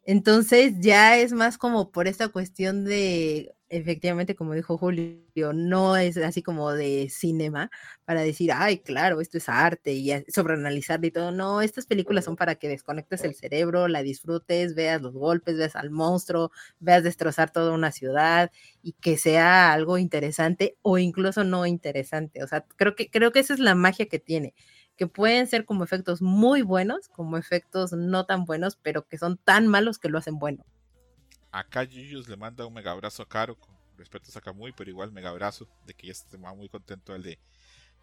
Entonces 0.05 0.75
ya 0.81 1.19
es 1.19 1.33
más 1.33 1.59
como 1.59 1.93
por 1.93 2.09
esta 2.09 2.29
cuestión 2.29 2.85
de 2.85 3.55
efectivamente, 3.71 4.35
como 4.35 4.55
dijo 4.55 4.77
Julio, 4.77 5.53
no 5.55 5.97
es 5.97 6.17
así 6.19 6.43
como 6.43 6.73
de 6.73 7.09
cinema 7.11 7.71
para 8.05 8.23
decir, 8.23 8.51
ay, 8.53 8.81
claro, 8.81 9.21
esto 9.21 9.39
es 9.39 9.49
arte 9.49 9.93
y 9.93 10.11
sobreanalizarlo 10.29 11.07
y 11.07 11.11
todo. 11.11 11.33
No, 11.33 11.63
estas 11.63 11.87
películas 11.87 12.25
son 12.27 12.37
para 12.37 12.57
que 12.57 12.69
desconectes 12.69 13.25
el 13.25 13.35
cerebro, 13.35 13.89
la 13.89 14.03
disfrutes, 14.03 14.75
veas 14.75 15.01
los 15.03 15.15
golpes, 15.15 15.57
veas 15.57 15.77
al 15.77 15.91
monstruo, 15.91 16.51
veas 16.81 17.05
destrozar 17.05 17.51
toda 17.53 17.73
una 17.73 17.93
ciudad 17.93 18.51
y 18.83 18.93
que 18.95 19.17
sea 19.17 19.73
algo 19.73 19.99
interesante 19.99 20.77
o 20.83 20.99
incluso 20.99 21.45
no 21.45 21.67
interesante. 21.67 22.43
O 22.45 22.49
sea, 22.49 22.67
creo 22.77 22.95
que, 22.97 23.11
creo 23.11 23.33
que 23.33 23.41
esa 23.41 23.55
es 23.55 23.61
la 23.61 23.75
magia 23.75 24.07
que 24.07 24.19
tiene 24.19 24.55
que 24.97 25.07
pueden 25.07 25.47
ser 25.47 25.65
como 25.65 25.83
efectos 25.83 26.21
muy 26.21 26.61
buenos, 26.63 27.09
como 27.09 27.39
efectos 27.39 27.93
no 27.93 28.27
tan 28.27 28.45
buenos, 28.45 28.77
pero 28.77 29.07
que 29.09 29.17
son 29.17 29.39
tan 29.39 29.67
malos 29.67 29.99
que 29.99 30.11
lo 30.11 30.19
hacen 30.19 30.39
bueno. 30.39 30.65
Acá 31.53 31.85
Yuyus 31.85 32.29
le 32.29 32.37
manda 32.37 32.67
un 32.67 32.73
mega 32.73 32.93
abrazo 32.93 33.23
a 33.23 33.29
Caro 33.29 33.57
con 33.57 33.75
respeto 33.99 34.31
a 34.43 34.53
muy 34.53 34.73
pero 34.73 34.91
igual 34.91 35.13
mega 35.13 35.31
abrazo 35.31 35.69
de 35.87 35.95
que 35.95 36.07
ya 36.07 36.13
esté 36.13 36.39
muy 36.39 36.69
contento 36.69 37.15
el 37.15 37.23
de, 37.23 37.39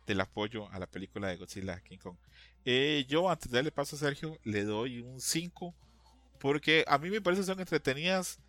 del 0.05 0.21
apoyo 0.21 0.69
a 0.71 0.79
la 0.79 0.87
película 0.87 1.27
de 1.27 1.37
Godzilla 1.37 1.79
King 1.81 1.97
Kong. 1.97 2.17
Eh, 2.65 3.05
yo 3.07 3.29
antes 3.29 3.49
de 3.51 3.57
darle 3.57 3.71
paso 3.71 3.95
a 3.95 3.99
Sergio 3.99 4.37
le 4.43 4.63
doy 4.63 5.01
un 5.01 5.19
5 5.19 5.73
porque 6.39 6.83
a 6.87 6.97
mí 6.97 7.09
me 7.09 7.21
parece 7.21 7.43
son 7.43 7.59
entretenidas. 7.59 8.39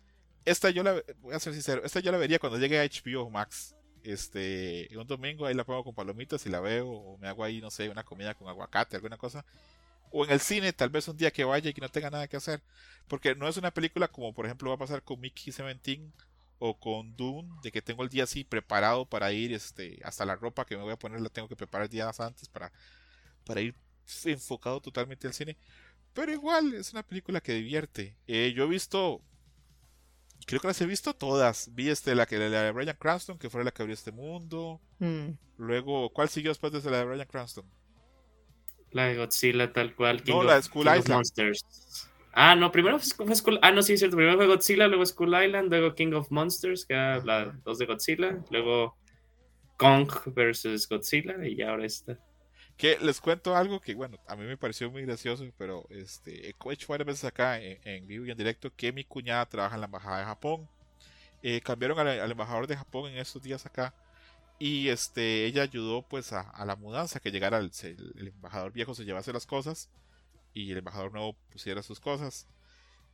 Esta 0.45 0.69
yo 0.69 0.83
la 0.83 1.01
voy 1.21 1.33
a 1.33 1.39
ser 1.39 1.53
sincero, 1.53 1.81
esta 1.83 1.99
yo 1.99 2.11
la 2.11 2.17
vería 2.17 2.39
cuando 2.39 2.57
llegue 2.57 2.79
a 2.79 2.85
HBO 2.85 3.29
Max. 3.29 3.75
Este, 4.03 4.87
un 4.95 5.05
domingo 5.05 5.45
ahí 5.45 5.53
la 5.53 5.65
pongo 5.65 5.83
con 5.83 5.93
palomitas 5.93 6.45
y 6.45 6.49
la 6.49 6.61
veo 6.61 6.87
o 6.89 7.17
me 7.17 7.27
hago 7.27 7.43
ahí 7.43 7.59
no 7.59 7.69
sé, 7.69 7.89
una 7.89 8.03
comida 8.03 8.33
con 8.33 8.47
aguacate, 8.47 8.95
alguna 8.95 9.17
cosa 9.17 9.45
o 10.11 10.25
en 10.25 10.31
el 10.31 10.39
cine, 10.39 10.73
tal 10.73 10.89
vez 10.89 11.07
un 11.07 11.17
día 11.17 11.31
que 11.31 11.43
vaya 11.43 11.69
y 11.69 11.73
que 11.73 11.81
no 11.81 11.89
tenga 11.89 12.09
nada 12.09 12.27
que 12.27 12.37
hacer. 12.37 12.61
Porque 13.07 13.35
no 13.35 13.47
es 13.47 13.57
una 13.57 13.71
película 13.71 14.07
como 14.07 14.33
por 14.33 14.45
ejemplo 14.45 14.69
va 14.69 14.75
a 14.75 14.79
pasar 14.79 15.03
con 15.03 15.19
Mickey 15.19 15.45
17 15.45 16.11
o 16.59 16.77
con 16.77 17.15
Dune, 17.15 17.49
de 17.63 17.71
que 17.71 17.81
tengo 17.81 18.03
el 18.03 18.09
día 18.09 18.25
así 18.25 18.43
preparado 18.43 19.05
para 19.05 19.31
ir, 19.31 19.53
este, 19.53 19.99
hasta 20.03 20.25
la 20.25 20.35
ropa 20.35 20.65
que 20.65 20.75
me 20.75 20.83
voy 20.83 20.91
a 20.91 20.99
poner 20.99 21.21
la 21.21 21.29
tengo 21.29 21.47
que 21.47 21.55
preparar 21.55 21.89
días 21.89 22.19
antes 22.19 22.49
para, 22.49 22.71
para 23.45 23.61
ir 23.61 23.75
enfocado 24.25 24.81
totalmente 24.81 25.27
al 25.27 25.33
cine. 25.33 25.57
Pero 26.13 26.33
igual 26.33 26.73
es 26.73 26.91
una 26.91 27.03
película 27.03 27.39
que 27.41 27.53
divierte. 27.53 28.17
Eh, 28.27 28.53
yo 28.55 28.65
he 28.65 28.67
visto, 28.67 29.21
creo 30.45 30.59
que 30.59 30.67
las 30.67 30.81
he 30.81 30.85
visto 30.85 31.15
todas. 31.15 31.69
Vi 31.73 31.89
este, 31.89 32.13
la, 32.13 32.25
que, 32.25 32.37
la 32.37 32.63
de 32.63 32.71
Brian 32.71 32.97
Cranston, 32.99 33.39
que 33.39 33.49
fue 33.49 33.63
la 33.63 33.71
que 33.71 33.81
abrió 33.81 33.93
este 33.93 34.11
mundo. 34.11 34.81
Mm. 34.99 35.29
Luego, 35.57 36.09
¿cuál 36.11 36.29
siguió 36.29 36.51
después 36.51 36.73
de 36.73 36.91
la 36.91 36.97
de 36.97 37.05
Brian 37.05 37.27
Cranston? 37.27 37.65
La 38.91 39.05
de 39.05 39.17
Godzilla 39.17 39.71
tal 39.71 39.95
cual. 39.95 40.23
no, 40.27 40.43
la 40.43 40.55
de 40.55 40.63
School 40.63 40.87
Island. 40.87 41.09
Monsters. 41.09 42.09
Ah, 42.31 42.55
no, 42.55 42.71
primero 42.71 42.99
fue 42.99 43.35
School... 43.35 43.59
Ah, 43.61 43.71
no, 43.71 43.81
sí, 43.81 43.93
es 43.93 43.99
cierto. 43.99 44.15
Primero 44.15 44.37
fue 44.37 44.47
Godzilla, 44.47 44.87
luego 44.87 45.05
School 45.05 45.43
Island, 45.43 45.69
luego 45.69 45.93
King 45.95 46.13
of 46.13 46.31
Monsters, 46.31 46.85
que 46.85 46.93
era 46.93 47.23
la 47.23 47.45
dos 47.63 47.79
de 47.79 47.85
Godzilla, 47.85 48.39
luego 48.49 48.97
Kong 49.77 50.09
versus 50.27 50.87
Godzilla 50.87 51.45
y 51.45 51.61
ahora 51.61 51.85
esta. 51.85 52.17
Que 52.77 52.97
les 53.01 53.19
cuento 53.19 53.55
algo 53.55 53.81
que, 53.81 53.93
bueno, 53.93 54.17
a 54.27 54.35
mí 54.35 54.45
me 54.45 54.55
pareció 54.55 54.89
muy 54.89 55.01
gracioso, 55.01 55.43
pero 55.57 55.85
este, 55.89 56.47
he 56.47 56.55
hecho 56.71 56.87
varias 56.87 57.07
veces 57.07 57.25
acá 57.25 57.59
en, 57.59 58.07
vivo 58.07 58.25
y 58.25 58.31
en 58.31 58.37
directo 58.37 58.73
que 58.73 58.93
mi 58.93 59.03
cuñada 59.03 59.45
trabaja 59.45 59.75
en 59.75 59.81
la 59.81 59.85
embajada 59.85 60.19
de 60.19 60.25
Japón. 60.25 60.69
Eh, 61.41 61.61
cambiaron 61.61 61.99
al 61.99 62.31
embajador 62.31 62.67
de 62.67 62.75
Japón 62.75 63.11
en 63.11 63.17
estos 63.17 63.41
días 63.41 63.65
acá 63.65 63.93
y 64.59 64.89
este, 64.89 65.45
ella 65.45 65.63
ayudó 65.63 66.01
pues 66.01 66.33
a, 66.33 66.65
la 66.65 66.75
mudanza, 66.75 67.21
que 67.21 67.31
llegara 67.31 67.57
el, 67.59 67.71
embajador 68.17 68.73
viejo 68.73 68.93
se 68.93 69.05
llevase 69.05 69.31
las 69.31 69.45
cosas 69.45 69.89
y 70.53 70.71
el 70.71 70.79
embajador 70.79 71.13
nuevo 71.13 71.37
pusiera 71.51 71.81
sus 71.81 72.01
cosas. 72.01 72.45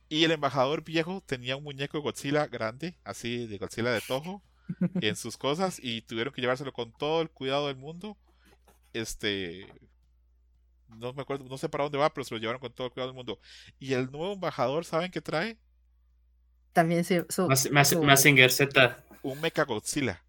Y 0.08 0.24
el 0.24 0.32
embajador 0.32 0.82
viejo 0.82 1.22
tenía 1.24 1.56
un 1.56 1.62
muñeco 1.62 1.98
de 1.98 2.02
Godzilla 2.02 2.46
grande, 2.48 2.96
así 3.04 3.46
de 3.46 3.58
Godzilla 3.58 3.92
de 3.92 4.00
Toho, 4.00 4.42
en 5.00 5.14
sus 5.14 5.36
cosas 5.36 5.78
y 5.80 6.02
tuvieron 6.02 6.34
que 6.34 6.40
llevárselo 6.40 6.72
con 6.72 6.92
todo 6.92 7.22
el 7.22 7.30
cuidado 7.30 7.68
del 7.68 7.76
mundo. 7.76 8.16
Este, 8.92 9.66
no 10.88 11.12
me 11.12 11.22
acuerdo, 11.22 11.44
no 11.44 11.58
sé 11.58 11.68
para 11.68 11.84
dónde 11.84 11.98
va, 11.98 12.12
pero 12.12 12.24
se 12.24 12.34
lo 12.34 12.40
llevaron 12.40 12.60
con 12.60 12.72
todo 12.72 12.88
el 12.88 12.92
cuidado 12.92 13.10
del 13.12 13.16
mundo. 13.16 13.38
Y 13.78 13.92
el 13.92 14.10
nuevo 14.10 14.32
embajador, 14.32 14.84
¿saben 14.84 15.12
qué 15.12 15.20
trae? 15.20 15.56
También 16.72 17.04
su, 17.04 17.24
su, 17.28 17.46
Z. 18.50 19.04
Un 19.22 19.40
Mecha 19.40 19.64
Godzilla. 19.64 20.25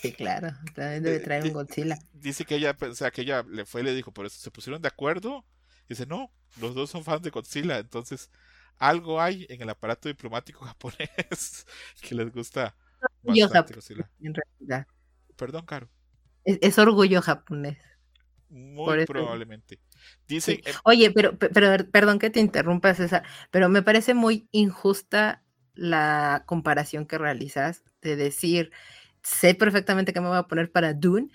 Sí, 0.00 0.12
claro, 0.12 0.52
también 0.74 1.02
debe 1.02 1.18
traer 1.20 1.44
un 1.44 1.52
Godzilla. 1.52 1.98
Dice 2.12 2.44
que 2.44 2.56
ella, 2.56 2.76
o 2.80 2.94
sea, 2.94 3.10
que 3.10 3.22
ella 3.22 3.44
le 3.48 3.64
fue 3.64 3.80
y 3.80 3.84
le 3.84 3.94
dijo, 3.94 4.12
por 4.12 4.26
eso 4.26 4.38
se 4.38 4.50
pusieron 4.50 4.80
de 4.80 4.88
acuerdo. 4.88 5.44
Dice, 5.88 6.06
no, 6.06 6.30
los 6.60 6.74
dos 6.74 6.90
son 6.90 7.04
fans 7.04 7.22
de 7.22 7.30
Godzilla, 7.30 7.78
entonces 7.78 8.30
algo 8.78 9.20
hay 9.20 9.46
en 9.48 9.62
el 9.62 9.70
aparato 9.70 10.08
diplomático 10.08 10.64
japonés 10.64 11.66
que 12.00 12.14
les 12.14 12.32
gusta 12.32 12.76
bastante 13.22 13.74
Godzilla. 13.74 14.10
En 14.20 14.34
realidad. 14.34 14.86
Perdón, 15.36 15.66
Caro. 15.66 15.88
Es, 16.44 16.78
orgullo 16.78 17.20
japonés. 17.20 17.78
Muy 18.48 19.04
probablemente. 19.04 19.80
Dicen, 20.28 20.60
Oye, 20.84 21.10
pero, 21.10 21.36
pero 21.36 21.90
perdón 21.90 22.20
que 22.20 22.30
te 22.30 22.38
interrumpa, 22.38 22.94
César, 22.94 23.24
pero 23.50 23.68
me 23.68 23.82
parece 23.82 24.14
muy 24.14 24.48
injusta 24.52 25.42
la 25.74 26.44
comparación 26.46 27.06
que 27.06 27.18
realizas 27.18 27.82
de 28.00 28.14
decir 28.14 28.70
sé 29.26 29.54
perfectamente 29.54 30.12
que 30.12 30.20
me 30.20 30.28
voy 30.28 30.36
a 30.36 30.44
poner 30.44 30.70
para 30.70 30.94
Dune 30.94 31.28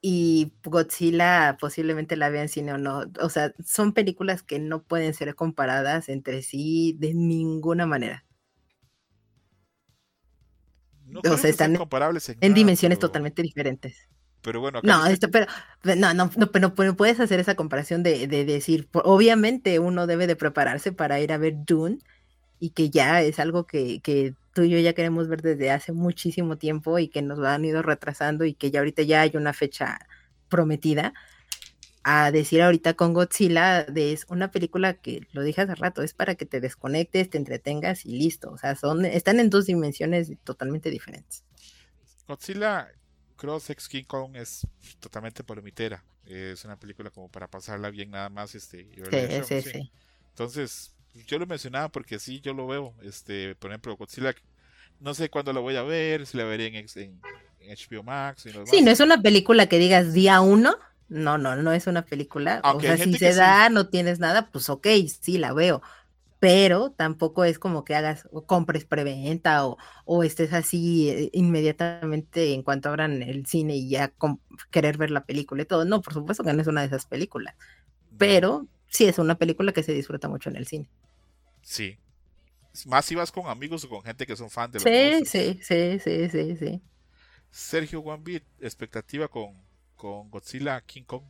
y 0.00 0.52
Godzilla 0.64 1.56
posiblemente 1.60 2.16
la 2.16 2.30
vean 2.30 2.48
cine 2.48 2.72
o 2.72 2.78
no. 2.78 3.04
O 3.20 3.28
sea, 3.28 3.52
son 3.64 3.92
películas 3.92 4.42
que 4.42 4.58
no 4.58 4.82
pueden 4.82 5.14
ser 5.14 5.34
comparadas 5.34 6.08
entre 6.08 6.42
sí 6.42 6.96
de 6.98 7.14
ninguna 7.14 7.86
manera. 7.86 8.24
o 11.24 11.36
sea, 11.36 11.48
están 11.48 11.76
comparables 11.76 12.36
en, 12.40 12.54
dimensiones 12.54 12.98
totalmente 12.98 13.42
diferentes. 13.42 13.96
Pero 14.42 14.60
bueno, 14.60 14.80
no, 14.82 15.06
esto, 15.06 15.28
pero 15.30 15.46
no, 15.82 16.14
no, 16.14 16.30
no, 16.36 16.52
pero 16.52 16.70
no 16.72 16.96
puedes 16.96 17.18
hacer 17.20 17.40
esa 17.40 17.54
comparación 17.54 18.02
de, 18.02 18.26
de, 18.26 18.44
decir, 18.44 18.88
obviamente 18.92 19.78
uno 19.78 20.06
debe 20.06 20.26
de 20.26 20.36
prepararse 20.36 20.92
para 20.92 21.18
ir 21.20 21.32
a 21.32 21.38
ver 21.38 21.54
Dune 21.64 21.98
y 22.60 22.70
que 22.70 22.90
ya 22.90 23.22
es 23.22 23.40
algo 23.40 23.66
que, 23.66 24.00
que 24.00 24.34
tú 24.56 24.62
y 24.62 24.70
yo 24.70 24.78
ya 24.78 24.94
queremos 24.94 25.28
ver 25.28 25.42
desde 25.42 25.70
hace 25.70 25.92
muchísimo 25.92 26.56
tiempo 26.56 26.98
y 26.98 27.08
que 27.08 27.20
nos 27.20 27.36
lo 27.36 27.46
han 27.46 27.62
ido 27.66 27.82
retrasando 27.82 28.46
y 28.46 28.54
que 28.54 28.70
ya 28.70 28.78
ahorita 28.80 29.02
ya 29.02 29.20
hay 29.20 29.32
una 29.34 29.52
fecha 29.52 29.98
prometida. 30.48 31.12
A 32.02 32.30
decir 32.30 32.62
ahorita 32.62 32.94
con 32.94 33.12
Godzilla, 33.12 33.84
de, 33.84 34.14
es 34.14 34.24
una 34.30 34.50
película 34.50 34.94
que 34.94 35.28
lo 35.32 35.42
dije 35.42 35.60
hace 35.60 35.74
rato, 35.74 36.02
es 36.02 36.14
para 36.14 36.36
que 36.36 36.46
te 36.46 36.60
desconectes, 36.60 37.28
te 37.28 37.36
entretengas 37.36 38.06
y 38.06 38.16
listo. 38.16 38.50
O 38.50 38.56
sea, 38.56 38.76
son, 38.76 39.04
están 39.04 39.40
en 39.40 39.50
dos 39.50 39.66
dimensiones 39.66 40.32
totalmente 40.42 40.88
diferentes. 40.88 41.44
Godzilla 42.26 42.88
Cross 43.36 43.68
X 43.68 43.88
King 43.88 44.04
Kong 44.04 44.36
es 44.36 44.66
totalmente 45.00 45.44
palomitera. 45.44 46.02
Es 46.24 46.64
una 46.64 46.78
película 46.78 47.10
como 47.10 47.28
para 47.28 47.48
pasarla 47.48 47.90
bien 47.90 48.10
nada 48.10 48.30
más. 48.30 48.54
Este, 48.54 48.88
sí, 48.94 49.60
sí, 49.60 49.70
sí. 49.70 49.92
Entonces, 50.30 50.95
yo 51.26 51.38
lo 51.38 51.46
mencionaba 51.46 51.88
porque 51.90 52.18
sí, 52.18 52.40
yo 52.40 52.54
lo 52.54 52.66
veo. 52.66 52.94
Este, 53.02 53.54
por 53.56 53.70
ejemplo, 53.70 53.96
Godzilla, 53.96 54.34
no 55.00 55.14
sé 55.14 55.30
cuándo 55.30 55.52
lo 55.52 55.62
voy 55.62 55.76
a 55.76 55.82
ver, 55.82 56.26
si 56.26 56.36
la 56.38 56.44
veré 56.44 56.66
en, 56.68 56.76
en- 56.76 57.22
en 57.60 57.70
HBO 57.72 58.02
Max. 58.02 58.46
Sí, 58.62 58.82
no 58.82 58.90
es 58.90 59.00
una 59.00 59.22
película 59.22 59.68
que 59.68 59.78
digas 59.78 60.12
día 60.12 60.40
uno. 60.40 60.76
No, 61.08 61.38
no, 61.38 61.54
no 61.56 61.72
es 61.72 61.86
una 61.86 62.02
película. 62.04 62.62
Aunque 62.62 62.88
o 62.88 62.96
sea, 62.96 62.98
si 62.98 63.14
se 63.14 63.32
sí. 63.32 63.34
da, 63.34 63.68
no 63.68 63.88
tienes 63.88 64.18
nada, 64.18 64.50
pues 64.50 64.68
ok, 64.70 64.86
sí 65.20 65.38
la 65.38 65.52
veo. 65.52 65.82
Pero 66.40 66.92
tampoco 66.92 67.44
es 67.44 67.58
como 67.58 67.84
que 67.84 67.94
hagas 67.96 68.28
o 68.32 68.46
compres 68.46 68.84
preventa 68.84 69.66
o, 69.66 69.78
o 70.04 70.22
estés 70.24 70.52
así 70.52 71.10
eh, 71.10 71.30
inmediatamente 71.32 72.54
en 72.54 72.62
cuanto 72.62 72.88
abran 72.90 73.22
el 73.22 73.46
cine 73.46 73.76
y 73.76 73.90
ya 73.90 74.12
querer 74.70 74.98
ver 74.98 75.10
la 75.12 75.24
película 75.24 75.62
y 75.62 75.66
todo. 75.66 75.84
No, 75.84 76.02
por 76.02 76.14
supuesto 76.14 76.44
que 76.44 76.52
no 76.52 76.62
es 76.62 76.68
una 76.68 76.82
de 76.82 76.88
esas 76.88 77.06
películas. 77.06 77.56
Pero 78.18 78.68
sí 78.88 79.06
es 79.06 79.18
una 79.18 79.36
película 79.36 79.72
que 79.72 79.82
se 79.84 79.92
disfruta 79.94 80.28
mucho 80.28 80.50
en 80.50 80.56
el 80.56 80.66
cine. 80.66 80.90
Sí. 81.72 81.98
Más 82.86 83.04
si 83.06 83.14
vas 83.16 83.32
con 83.32 83.48
amigos 83.48 83.84
o 83.84 83.88
con 83.90 84.02
gente 84.04 84.26
que 84.26 84.36
son 84.36 84.50
fan 84.50 84.70
de 84.72 84.80
los 84.80 84.92
Sí, 84.92 84.92
monstruos. 84.94 85.32
sí, 85.32 85.58
sí, 85.62 85.98
sí, 85.98 86.28
sí, 86.30 86.56
sí. 86.56 86.82
Sergio 87.50 87.98
One 88.02 88.22
Beat, 88.22 88.44
expectativa 88.60 89.26
con, 89.26 89.56
con 89.96 90.30
Godzilla 90.30 90.80
King 90.82 91.02
Kong. 91.04 91.24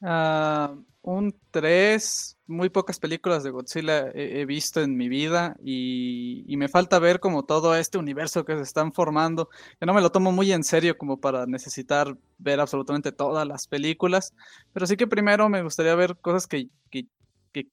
Ah, 0.00 0.76
un 1.02 1.34
3, 1.50 2.38
muy 2.46 2.68
pocas 2.70 3.00
películas 3.00 3.42
de 3.42 3.50
Godzilla 3.50 4.10
he, 4.14 4.40
he 4.42 4.46
visto 4.46 4.80
en 4.80 4.96
mi 4.96 5.08
vida 5.08 5.56
y, 5.60 6.44
y 6.46 6.56
me 6.56 6.68
falta 6.68 7.00
ver 7.00 7.18
como 7.18 7.44
todo 7.44 7.74
este 7.74 7.98
universo 7.98 8.44
que 8.44 8.54
se 8.56 8.62
están 8.62 8.92
formando. 8.92 9.48
Yo 9.80 9.86
no 9.86 9.94
me 9.94 10.00
lo 10.00 10.12
tomo 10.12 10.30
muy 10.30 10.52
en 10.52 10.62
serio 10.62 10.96
como 10.96 11.18
para 11.20 11.46
necesitar 11.46 12.16
ver 12.38 12.60
absolutamente 12.60 13.10
todas 13.10 13.46
las 13.46 13.66
películas, 13.66 14.34
pero 14.72 14.86
sí 14.86 14.96
que 14.96 15.08
primero 15.08 15.48
me 15.48 15.62
gustaría 15.62 15.94
ver 15.96 16.16
cosas 16.18 16.46
que, 16.46 16.68
que- 16.90 17.06
que 17.52 17.66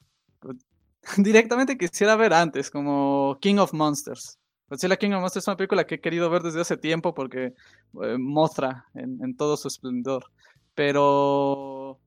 directamente 1.17 1.77
quisiera 1.77 2.15
ver 2.15 2.33
antes, 2.33 2.69
como 2.69 3.37
King 3.41 3.57
of 3.57 3.73
Monsters. 3.73 4.39
Godzilla 4.67 4.97
King 4.97 5.11
of 5.11 5.21
Monsters 5.21 5.43
es 5.43 5.47
una 5.47 5.57
película 5.57 5.85
que 5.85 5.95
he 5.95 6.01
querido 6.01 6.29
ver 6.29 6.41
desde 6.41 6.61
hace 6.61 6.77
tiempo 6.77 7.13
porque 7.13 7.53
eh, 8.01 8.17
Mothra 8.17 8.85
en, 8.95 9.23
en 9.23 9.37
todo 9.37 9.57
su 9.57 9.67
esplendor. 9.67 10.25
Pero 10.73 11.99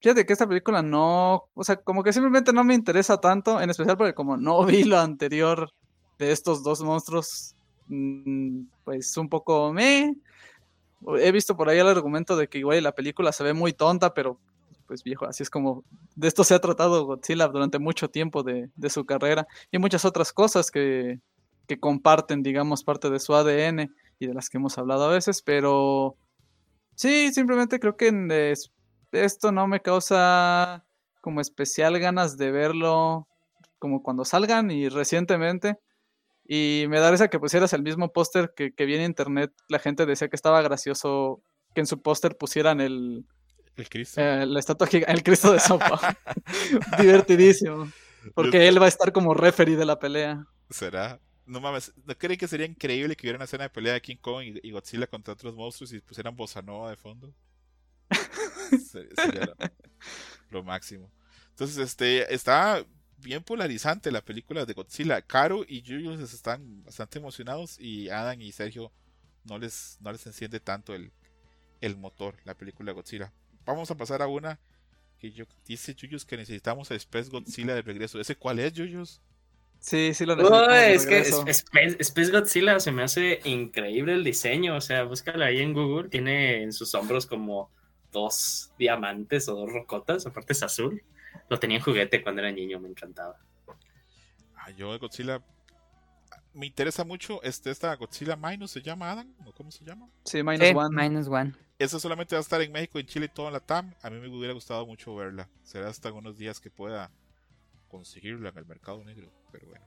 fíjate 0.00 0.26
que 0.26 0.32
esta 0.32 0.48
película 0.48 0.82
no, 0.82 1.48
o 1.54 1.64
sea, 1.64 1.76
como 1.76 2.02
que 2.02 2.12
simplemente 2.12 2.52
no 2.52 2.64
me 2.64 2.74
interesa 2.74 3.20
tanto, 3.20 3.60
en 3.60 3.70
especial 3.70 3.96
porque 3.96 4.14
como 4.14 4.36
no 4.36 4.64
vi 4.64 4.84
lo 4.84 4.98
anterior 4.98 5.72
de 6.18 6.32
estos 6.32 6.62
dos 6.62 6.82
monstruos, 6.82 7.54
mm, 7.88 8.62
pues 8.84 9.16
un 9.16 9.28
poco 9.28 9.72
me. 9.72 10.14
He 11.18 11.32
visto 11.32 11.56
por 11.56 11.68
ahí 11.68 11.78
el 11.78 11.88
argumento 11.88 12.36
de 12.36 12.48
que 12.48 12.58
igual 12.58 12.82
la 12.82 12.92
película 12.92 13.32
se 13.32 13.42
ve 13.44 13.52
muy 13.54 13.72
tonta, 13.72 14.14
pero 14.14 14.38
pues 14.92 15.02
viejo, 15.04 15.24
así 15.24 15.42
es 15.42 15.48
como 15.48 15.84
de 16.16 16.28
esto 16.28 16.44
se 16.44 16.52
ha 16.52 16.58
tratado 16.60 17.06
Godzilla 17.06 17.48
durante 17.48 17.78
mucho 17.78 18.10
tiempo 18.10 18.42
de, 18.42 18.68
de 18.76 18.90
su 18.90 19.06
carrera 19.06 19.46
y 19.70 19.78
muchas 19.78 20.04
otras 20.04 20.34
cosas 20.34 20.70
que, 20.70 21.18
que 21.66 21.80
comparten, 21.80 22.42
digamos, 22.42 22.84
parte 22.84 23.08
de 23.08 23.18
su 23.18 23.34
ADN 23.34 23.90
y 24.18 24.26
de 24.26 24.34
las 24.34 24.50
que 24.50 24.58
hemos 24.58 24.76
hablado 24.76 25.04
a 25.04 25.08
veces, 25.08 25.40
pero 25.40 26.14
sí, 26.94 27.32
simplemente 27.32 27.80
creo 27.80 27.96
que 27.96 28.10
es- 28.52 28.70
esto 29.12 29.50
no 29.50 29.66
me 29.66 29.80
causa 29.80 30.84
como 31.22 31.40
especial 31.40 31.98
ganas 31.98 32.36
de 32.36 32.50
verlo 32.50 33.26
como 33.78 34.02
cuando 34.02 34.26
salgan 34.26 34.70
y 34.70 34.90
recientemente. 34.90 35.78
Y 36.46 36.84
me 36.90 37.00
da 37.00 37.10
risa 37.10 37.28
que 37.28 37.40
pusieras 37.40 37.72
el 37.72 37.82
mismo 37.82 38.12
póster 38.12 38.52
que, 38.54 38.74
que 38.74 38.84
vi 38.84 38.96
en 38.96 39.04
internet. 39.04 39.52
La 39.68 39.78
gente 39.78 40.04
decía 40.04 40.28
que 40.28 40.36
estaba 40.36 40.60
gracioso 40.60 41.40
que 41.74 41.80
en 41.80 41.86
su 41.86 42.02
póster 42.02 42.36
pusieran 42.36 42.82
el, 42.82 43.24
El 43.76 43.88
Cristo. 43.88 44.20
eh, 44.20 44.46
la 44.46 44.58
estatua 44.60 44.86
giga- 44.86 45.06
el 45.08 45.22
Cristo 45.22 45.52
de 45.52 45.60
sopa. 45.60 46.16
Divertidísimo. 46.98 47.90
Porque 48.34 48.68
él 48.68 48.80
va 48.80 48.86
a 48.86 48.88
estar 48.88 49.12
como 49.12 49.34
referee 49.34 49.76
de 49.76 49.84
la 49.84 49.98
pelea. 49.98 50.46
¿Será? 50.70 51.20
No 51.46 51.60
mames, 51.60 51.92
¿no 52.04 52.16
creen 52.16 52.38
que 52.38 52.48
sería 52.48 52.66
increíble 52.66 53.16
que 53.16 53.26
hubiera 53.26 53.36
una 53.36 53.44
escena 53.46 53.64
de 53.64 53.70
pelea 53.70 53.94
de 53.94 54.00
King 54.02 54.16
Kong 54.20 54.42
y, 54.44 54.60
y 54.68 54.70
Godzilla 54.70 55.06
contra 55.06 55.34
otros 55.34 55.54
monstruos 55.54 55.92
y 55.92 56.00
pusieran 56.00 56.36
bossa 56.36 56.62
nova 56.62 56.90
de 56.90 56.96
fondo? 56.96 57.34
Se- 58.70 59.08
Sería 59.16 59.46
lo, 59.46 59.54
lo 60.50 60.62
máximo. 60.64 61.10
Entonces, 61.50 61.78
este, 61.78 62.32
está 62.32 62.84
bien 63.18 63.42
polarizante 63.42 64.10
la 64.12 64.22
película 64.24 64.64
de 64.64 64.72
Godzilla. 64.72 65.22
Caro 65.22 65.64
y 65.66 65.82
Julius 65.86 66.32
están 66.32 66.82
bastante 66.84 67.18
emocionados 67.18 67.78
y 67.78 68.08
Adam 68.08 68.40
y 68.40 68.52
Sergio 68.52 68.92
no 69.44 69.58
les, 69.58 69.98
no 70.00 70.12
les 70.12 70.26
enciende 70.26 70.60
tanto 70.60 70.94
el, 70.94 71.12
el 71.80 71.96
motor, 71.96 72.36
la 72.44 72.56
película 72.56 72.90
de 72.92 72.94
Godzilla. 72.94 73.32
Vamos 73.64 73.90
a 73.90 73.96
pasar 73.96 74.22
a 74.22 74.26
una 74.26 74.58
que 75.18 75.30
yo, 75.30 75.44
dice 75.64 75.94
Julius 75.98 76.24
que 76.24 76.36
necesitamos 76.36 76.90
a 76.90 76.94
Space 76.96 77.30
Godzilla 77.30 77.74
de 77.74 77.82
regreso. 77.82 78.20
¿Ese 78.20 78.36
cuál 78.36 78.58
es, 78.58 78.72
Julius? 78.74 79.20
Sí, 79.78 80.14
sí 80.14 80.26
lo 80.26 80.34
Uy, 80.34 80.42
necesitamos 80.42 80.68
de 80.68 80.94
es 80.94 81.06
que 81.06 81.50
Space, 81.50 81.96
Space 82.00 82.30
Godzilla 82.30 82.80
se 82.80 82.92
me 82.92 83.02
hace 83.02 83.40
increíble 83.44 84.14
el 84.14 84.24
diseño. 84.24 84.76
O 84.76 84.80
sea, 84.80 85.04
búscala 85.04 85.46
ahí 85.46 85.60
en 85.60 85.72
Google. 85.72 86.08
Tiene 86.08 86.62
en 86.62 86.72
sus 86.72 86.94
hombros 86.94 87.26
como 87.26 87.70
dos 88.12 88.72
diamantes 88.78 89.48
o 89.48 89.54
dos 89.54 89.72
rocotas. 89.72 90.26
Aparte 90.26 90.52
es 90.52 90.62
azul. 90.62 91.02
Lo 91.48 91.58
tenía 91.58 91.78
en 91.78 91.82
juguete 91.82 92.22
cuando 92.22 92.42
era 92.42 92.50
niño, 92.50 92.80
me 92.80 92.88
encantaba. 92.88 93.36
Ah, 94.56 94.70
yo 94.70 94.92
de 94.92 94.98
Godzilla 94.98 95.42
me 96.54 96.66
interesa 96.66 97.04
mucho 97.04 97.42
este 97.42 97.70
esta 97.70 97.94
Godzilla 97.96 98.36
Minus 98.36 98.70
se 98.72 98.82
llama 98.82 99.10
Adam 99.10 99.32
o 99.46 99.52
cómo 99.52 99.70
se 99.70 99.84
llama. 99.84 100.08
Sí, 100.24 100.42
minus 100.42 100.68
Sí, 100.68 100.74
one. 100.74 101.08
minus 101.08 101.28
one. 101.28 101.52
Esa 101.78 101.98
solamente 101.98 102.34
va 102.34 102.38
a 102.38 102.42
estar 102.42 102.60
en 102.62 102.70
México, 102.70 102.98
en 102.98 103.06
Chile 103.06 103.26
y 103.26 103.28
todo 103.28 103.48
en 103.48 103.54
la 103.54 103.60
TAM. 103.60 103.92
A 104.02 104.10
mí 104.10 104.20
me 104.20 104.28
hubiera 104.28 104.54
gustado 104.54 104.86
mucho 104.86 105.14
verla. 105.14 105.48
Será 105.62 105.88
hasta 105.88 106.12
unos 106.12 106.38
días 106.38 106.60
que 106.60 106.70
pueda 106.70 107.10
conseguirla 107.88 108.50
en 108.50 108.58
el 108.58 108.66
mercado 108.66 109.04
negro, 109.04 109.30
pero 109.50 109.66
bueno. 109.66 109.84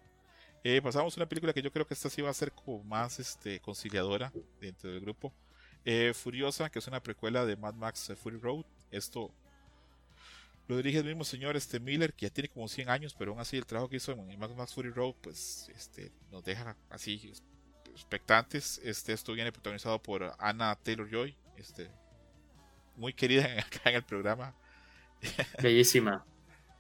Eh, 0.63 0.81
pasamos 0.81 1.15
a 1.15 1.19
una 1.19 1.29
película 1.29 1.53
que 1.53 1.61
yo 1.61 1.71
creo 1.71 1.85
que 1.85 1.93
esta 1.93 2.09
sí 2.09 2.21
va 2.21 2.31
a 2.31 2.33
ser 2.33 2.51
como 2.51 2.83
más 2.83 3.19
este, 3.19 3.59
conciliadora 3.59 4.33
dentro 4.59 4.89
del 4.89 4.99
grupo. 4.99 5.31
Eh, 5.85 6.13
Furiosa, 6.15 6.71
que 6.71 6.79
es 6.79 6.87
una 6.87 7.01
precuela 7.01 7.45
de 7.45 7.55
Mad 7.55 7.75
Max 7.75 8.11
Fury 8.21 8.37
Road. 8.37 8.65
Esto 8.89 9.31
lo 10.67 10.77
dirige 10.77 10.97
el 10.97 11.05
mismo 11.05 11.23
señor 11.23 11.55
este 11.55 11.79
Miller, 11.79 12.13
que 12.13 12.25
ya 12.25 12.33
tiene 12.33 12.49
como 12.49 12.67
100 12.67 12.89
años, 12.89 13.13
pero 13.13 13.31
aún 13.31 13.39
así 13.39 13.57
el 13.57 13.67
trabajo 13.67 13.89
que 13.89 13.97
hizo 13.97 14.11
en 14.11 14.39
Mad 14.39 14.49
Max 14.55 14.73
Fury 14.73 14.89
Road, 14.89 15.13
pues 15.21 15.69
este, 15.75 16.11
nos 16.31 16.43
deja 16.43 16.75
así 16.89 17.31
expectantes. 17.91 18.81
Este, 18.83 19.13
esto 19.13 19.33
viene 19.33 19.51
protagonizado 19.51 20.01
por 20.01 20.33
Anna 20.39 20.75
Taylor 20.81 21.07
Joy, 21.07 21.37
este, 21.57 21.89
muy 22.95 23.13
querida 23.13 23.45
acá 23.59 23.89
en 23.89 23.95
el 23.95 24.03
programa. 24.03 24.55
Bellísima. 25.61 26.25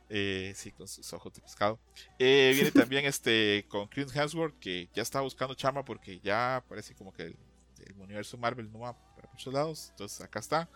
Eh, 0.09 0.53
sí, 0.55 0.71
con 0.71 0.87
sus 0.87 1.11
ojos 1.13 1.33
de 1.33 1.41
pescado. 1.41 1.79
Eh, 2.19 2.51
viene 2.53 2.71
también 2.71 3.05
este 3.05 3.65
con 3.67 3.87
Chris 3.87 4.15
Hemsworth, 4.15 4.57
que 4.59 4.89
ya 4.93 5.01
está 5.01 5.21
buscando 5.21 5.55
chama 5.55 5.83
porque 5.83 6.19
ya 6.19 6.63
parece 6.69 6.93
como 6.95 7.11
que 7.11 7.23
el, 7.23 7.37
el 7.85 7.99
universo 7.99 8.37
Marvel 8.37 8.71
no 8.71 8.79
va 8.79 8.93
para 9.15 9.29
muchos 9.31 9.53
lados. 9.53 9.87
Entonces 9.91 10.21
acá 10.21 10.39
está. 10.39 10.69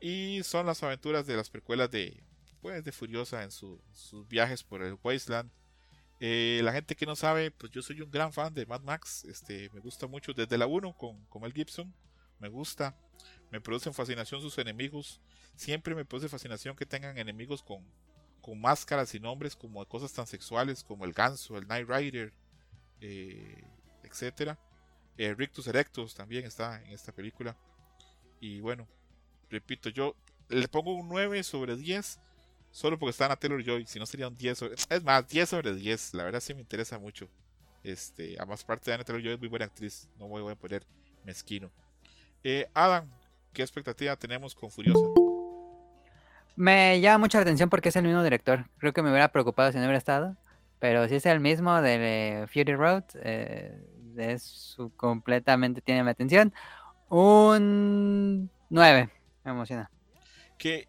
Y 0.00 0.42
son 0.42 0.66
las 0.66 0.82
aventuras 0.82 1.26
de 1.26 1.36
las 1.36 1.50
precuelas 1.50 1.90
de, 1.90 2.22
pues, 2.60 2.82
de 2.84 2.92
Furiosa 2.92 3.42
en 3.42 3.50
su- 3.50 3.80
sus 3.92 4.26
viajes 4.28 4.62
por 4.62 4.82
el 4.82 4.96
Wasteland. 5.02 5.50
Eh, 6.20 6.60
la 6.64 6.72
gente 6.72 6.96
que 6.96 7.04
no 7.06 7.14
sabe, 7.16 7.50
pues 7.50 7.70
yo 7.72 7.82
soy 7.82 8.00
un 8.00 8.10
gran 8.10 8.32
fan 8.32 8.52
de 8.54 8.64
Mad 8.66 8.80
Max. 8.82 9.24
Este, 9.26 9.70
me 9.74 9.80
gusta 9.80 10.06
mucho 10.06 10.32
desde 10.32 10.56
la 10.58 10.66
1 10.66 10.94
con, 10.96 11.24
con 11.26 11.42
Mel 11.42 11.52
Gibson. 11.52 11.92
Me 12.38 12.48
gusta. 12.48 12.96
Me 13.50 13.60
producen 13.60 13.94
fascinación 13.94 14.40
sus 14.40 14.58
enemigos. 14.58 15.20
Siempre 15.54 15.94
me 15.94 16.04
produce 16.04 16.28
fascinación 16.28 16.76
que 16.76 16.86
tengan 16.86 17.16
enemigos 17.18 17.62
con, 17.62 17.84
con 18.40 18.60
máscaras 18.60 19.14
y 19.14 19.20
nombres 19.20 19.56
como 19.56 19.80
de 19.80 19.88
cosas 19.88 20.12
tan 20.12 20.26
sexuales 20.26 20.84
como 20.84 21.04
el 21.04 21.12
ganso, 21.12 21.56
el 21.56 21.66
Night 21.66 21.88
Rider, 21.88 22.32
eh, 23.00 23.64
etcétera. 24.02 24.58
Eh, 25.16 25.34
Rictus 25.34 25.66
Erectus 25.66 26.14
también 26.14 26.44
está 26.44 26.82
en 26.82 26.92
esta 26.92 27.12
película. 27.12 27.56
Y 28.40 28.60
bueno, 28.60 28.86
repito, 29.50 29.88
yo 29.88 30.14
le 30.48 30.68
pongo 30.68 30.94
un 30.94 31.08
9 31.08 31.42
sobre 31.42 31.76
10 31.76 32.20
solo 32.70 32.98
porque 32.98 33.10
está 33.10 33.26
en 33.26 33.36
Taylor 33.38 33.64
Joy. 33.64 33.86
Si 33.86 33.98
no 33.98 34.06
sería 34.06 34.28
un 34.28 34.36
10 34.36 34.58
sobre... 34.58 34.74
Es 34.74 35.02
más, 35.02 35.26
10 35.26 35.48
sobre 35.48 35.74
10. 35.74 36.14
La 36.14 36.24
verdad 36.24 36.40
sí 36.40 36.52
me 36.52 36.60
interesa 36.60 36.98
mucho. 36.98 37.28
Este, 37.82 38.36
además 38.38 38.64
parte 38.64 38.90
de 38.90 38.94
Anna 38.94 39.04
Taylor 39.04 39.22
Joy 39.22 39.32
es 39.34 39.38
muy 39.38 39.48
buena 39.48 39.64
actriz. 39.64 40.08
No 40.18 40.26
me 40.26 40.40
voy 40.40 40.52
a 40.52 40.56
poner 40.56 40.84
mezquino. 41.24 41.70
Eh, 42.48 42.68
Adam, 42.74 43.10
¿qué 43.52 43.62
expectativa 43.62 44.14
tenemos 44.14 44.54
con 44.54 44.70
Furiosa? 44.70 45.04
Me 46.54 47.00
llama 47.00 47.18
mucho 47.18 47.38
la 47.38 47.42
atención 47.42 47.68
porque 47.68 47.88
es 47.88 47.96
el 47.96 48.04
mismo 48.04 48.22
director. 48.22 48.68
Creo 48.78 48.92
que 48.92 49.02
me 49.02 49.10
hubiera 49.10 49.32
preocupado 49.32 49.72
si 49.72 49.78
no 49.78 49.82
hubiera 49.82 49.98
estado. 49.98 50.36
Pero 50.78 51.08
si 51.08 51.16
es 51.16 51.26
el 51.26 51.40
mismo 51.40 51.82
de 51.82 52.42
eh, 52.42 52.46
Fury 52.46 52.76
Road, 52.76 53.02
eh, 53.16 53.76
es 54.16 54.76
completamente 54.96 55.80
tiene 55.80 56.04
mi 56.04 56.10
atención. 56.10 56.54
Un 57.08 58.48
9. 58.70 59.10
Me 59.44 59.50
emociona. 59.50 59.90
que 60.56 60.86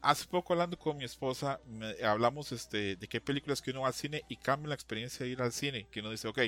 hace 0.00 0.26
poco 0.26 0.54
hablando 0.54 0.78
con 0.78 0.96
mi 0.96 1.04
esposa 1.04 1.60
me- 1.66 2.02
hablamos 2.02 2.50
este 2.52 2.96
de 2.96 3.08
qué 3.08 3.20
películas 3.20 3.60
que 3.60 3.72
uno 3.72 3.82
va 3.82 3.88
al 3.88 3.94
cine 3.94 4.22
y 4.28 4.36
cambia 4.36 4.68
la 4.70 4.74
experiencia 4.74 5.26
de 5.26 5.32
ir 5.32 5.42
al 5.42 5.52
cine 5.52 5.86
que 5.90 6.00
uno 6.00 6.10
dice 6.10 6.28
ok 6.28 6.38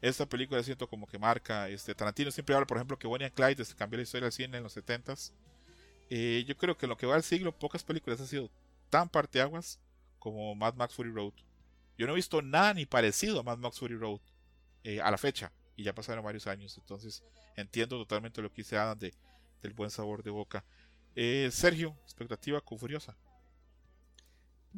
esta 0.00 0.26
película 0.26 0.62
siento 0.62 0.88
como 0.88 1.06
que 1.06 1.18
marca 1.18 1.68
este 1.68 1.94
Tarantino 1.94 2.30
siempre 2.30 2.54
habla 2.54 2.66
por 2.66 2.76
ejemplo 2.76 2.98
que 2.98 3.06
Bonnie 3.06 3.26
and 3.26 3.34
Clyde 3.34 3.62
este, 3.62 3.74
cambió 3.74 3.96
la 3.96 4.04
historia 4.04 4.26
del 4.26 4.32
cine 4.32 4.56
en 4.56 4.62
los 4.62 4.76
70s 4.76 5.32
Eh, 6.10 6.44
yo 6.46 6.56
creo 6.56 6.76
que 6.76 6.86
en 6.86 6.90
lo 6.90 6.96
que 6.96 7.06
va 7.06 7.16
al 7.16 7.22
siglo 7.22 7.52
pocas 7.52 7.84
películas 7.84 8.20
han 8.20 8.26
sido 8.26 8.50
tan 8.88 9.08
parteaguas 9.08 9.78
como 10.18 10.54
Mad 10.54 10.74
Max 10.74 10.94
Fury 10.94 11.10
Road. 11.10 11.34
Yo 11.96 12.06
no 12.06 12.12
he 12.12 12.16
visto 12.16 12.40
nada 12.42 12.74
ni 12.74 12.86
parecido 12.86 13.40
a 13.40 13.42
Mad 13.42 13.58
Max 13.58 13.78
Fury 13.78 13.96
Road 13.96 14.20
eh, 14.84 15.00
a 15.00 15.10
la 15.10 15.18
fecha, 15.18 15.52
y 15.76 15.84
ya 15.84 15.94
pasaron 15.94 16.24
varios 16.24 16.46
años, 16.46 16.76
entonces 16.78 17.22
entiendo 17.56 17.98
totalmente 17.98 18.40
lo 18.40 18.50
que 18.50 18.62
dice 18.62 18.76
Adam 18.76 18.98
de, 18.98 19.12
del 19.62 19.74
buen 19.74 19.90
sabor 19.90 20.22
de 20.22 20.30
boca. 20.30 20.64
Eh, 21.14 21.50
Sergio, 21.52 21.96
expectativa 22.04 22.60
con 22.60 22.78
Furiosa. 22.78 23.16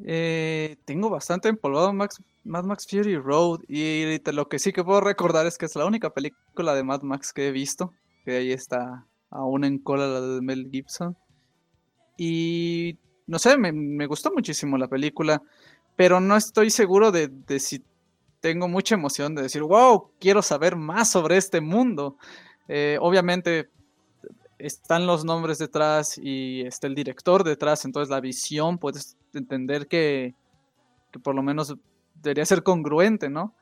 Eh, 0.05 0.76
tengo 0.84 1.11
bastante 1.11 1.48
empolvado 1.48 1.92
Mad 1.92 2.64
Max 2.64 2.86
Fury 2.88 3.16
Road 3.16 3.61
y 3.68 4.18
lo 4.32 4.48
que 4.48 4.59
sí 4.59 4.72
que 4.72 4.84
puedo 4.84 5.01
recordar 5.01 5.46
es 5.46 5.59
que 5.59 5.66
es 5.66 5.76
la 5.76 5.84
única 5.84 6.11
película 6.11 6.74
de 6.74 6.84
Mad 6.84 7.03
Max 7.03 7.32
que 7.32 7.48
he 7.48 7.53
visto, 7.53 7.92
que 8.24 8.38
ahí 8.38 8.53
está 8.53 9.07
aún 9.30 9.64
en 9.64 9.78
cola 9.78 10.07
la 10.07 10.20
de 10.20 10.40
Mel 10.40 10.68
Gibson. 10.70 11.16
Y 12.16 12.98
no 13.26 13.38
sé, 13.38 13.57
me, 13.57 14.07
gustó 14.07 14.32
muchísimo 14.32 14.76
la 14.76 14.88
película, 14.88 15.42
pero 15.96 16.20
no 16.20 16.36
estoy 16.36 16.70
seguro 16.70 17.12
de, 17.12 17.28
de, 17.28 17.61
si 17.61 17.82
tengo 18.40 18.68
mucha 18.68 18.94
emoción 18.94 19.34
de 19.34 19.42
decir, 19.42 19.62
wow, 19.62 20.11
quiero 20.18 20.42
saber 20.42 20.76
más 20.76 21.11
sobre 21.11 21.36
este 21.36 21.61
mundo. 21.61 22.16
Eh, 22.68 22.98
obviamente 23.01 23.68
están 24.61 25.07
los 25.07 25.25
nombres 25.25 25.59
detrás 25.59 26.19
y 26.19 26.63
está 26.63 26.87
el 26.87 26.95
director 26.95 27.45
detrás, 27.45 27.85
entonces 27.85 28.11
la 28.11 28.21
visión 28.21 28.79
puedes 28.79 29.17
entender 29.35 29.87
que, 29.87 30.35
por 31.23 31.35
lo 31.35 31.43
menos 31.43 31.75
debería 32.15 32.45
ser 32.45 32.63
congruente, 32.63 33.29
¿no? 33.29 33.55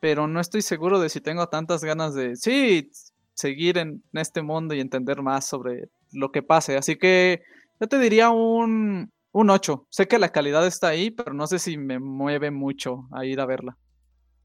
Pero 0.00 0.26
no 0.26 0.40
estoy 0.40 0.62
seguro 0.62 1.00
de 1.00 1.08
si 1.08 1.20
tengo 1.20 1.48
tantas 1.48 1.82
ganas 1.82 2.14
de, 2.14 2.36
sí, 2.36 2.90
seguir 3.34 3.78
en, 3.78 4.02
este 4.12 4.42
mundo 4.42 4.74
y 4.74 4.80
entender 4.80 5.22
más 5.22 5.46
sobre 5.46 5.88
lo 6.12 6.30
que 6.30 6.42
pase. 6.42 6.76
Así 6.76 6.96
que 6.96 7.42
yo 7.80 7.86
te 7.86 7.98
diría 7.98 8.30
un, 8.30 9.12
un 9.32 9.50
8. 9.50 9.86
Sé 9.90 10.06
que 10.06 10.18
la 10.18 10.32
calidad 10.32 10.66
está 10.66 10.88
ahí, 10.88 11.10
pero 11.10 11.32
no 11.32 11.46
sé 11.46 11.58
si 11.58 11.76
me 11.76 11.98
mueve 11.98 12.50
mucho 12.50 13.08
a 13.12 13.24
ir 13.24 13.40
a 13.40 13.46
verla. 13.46 13.76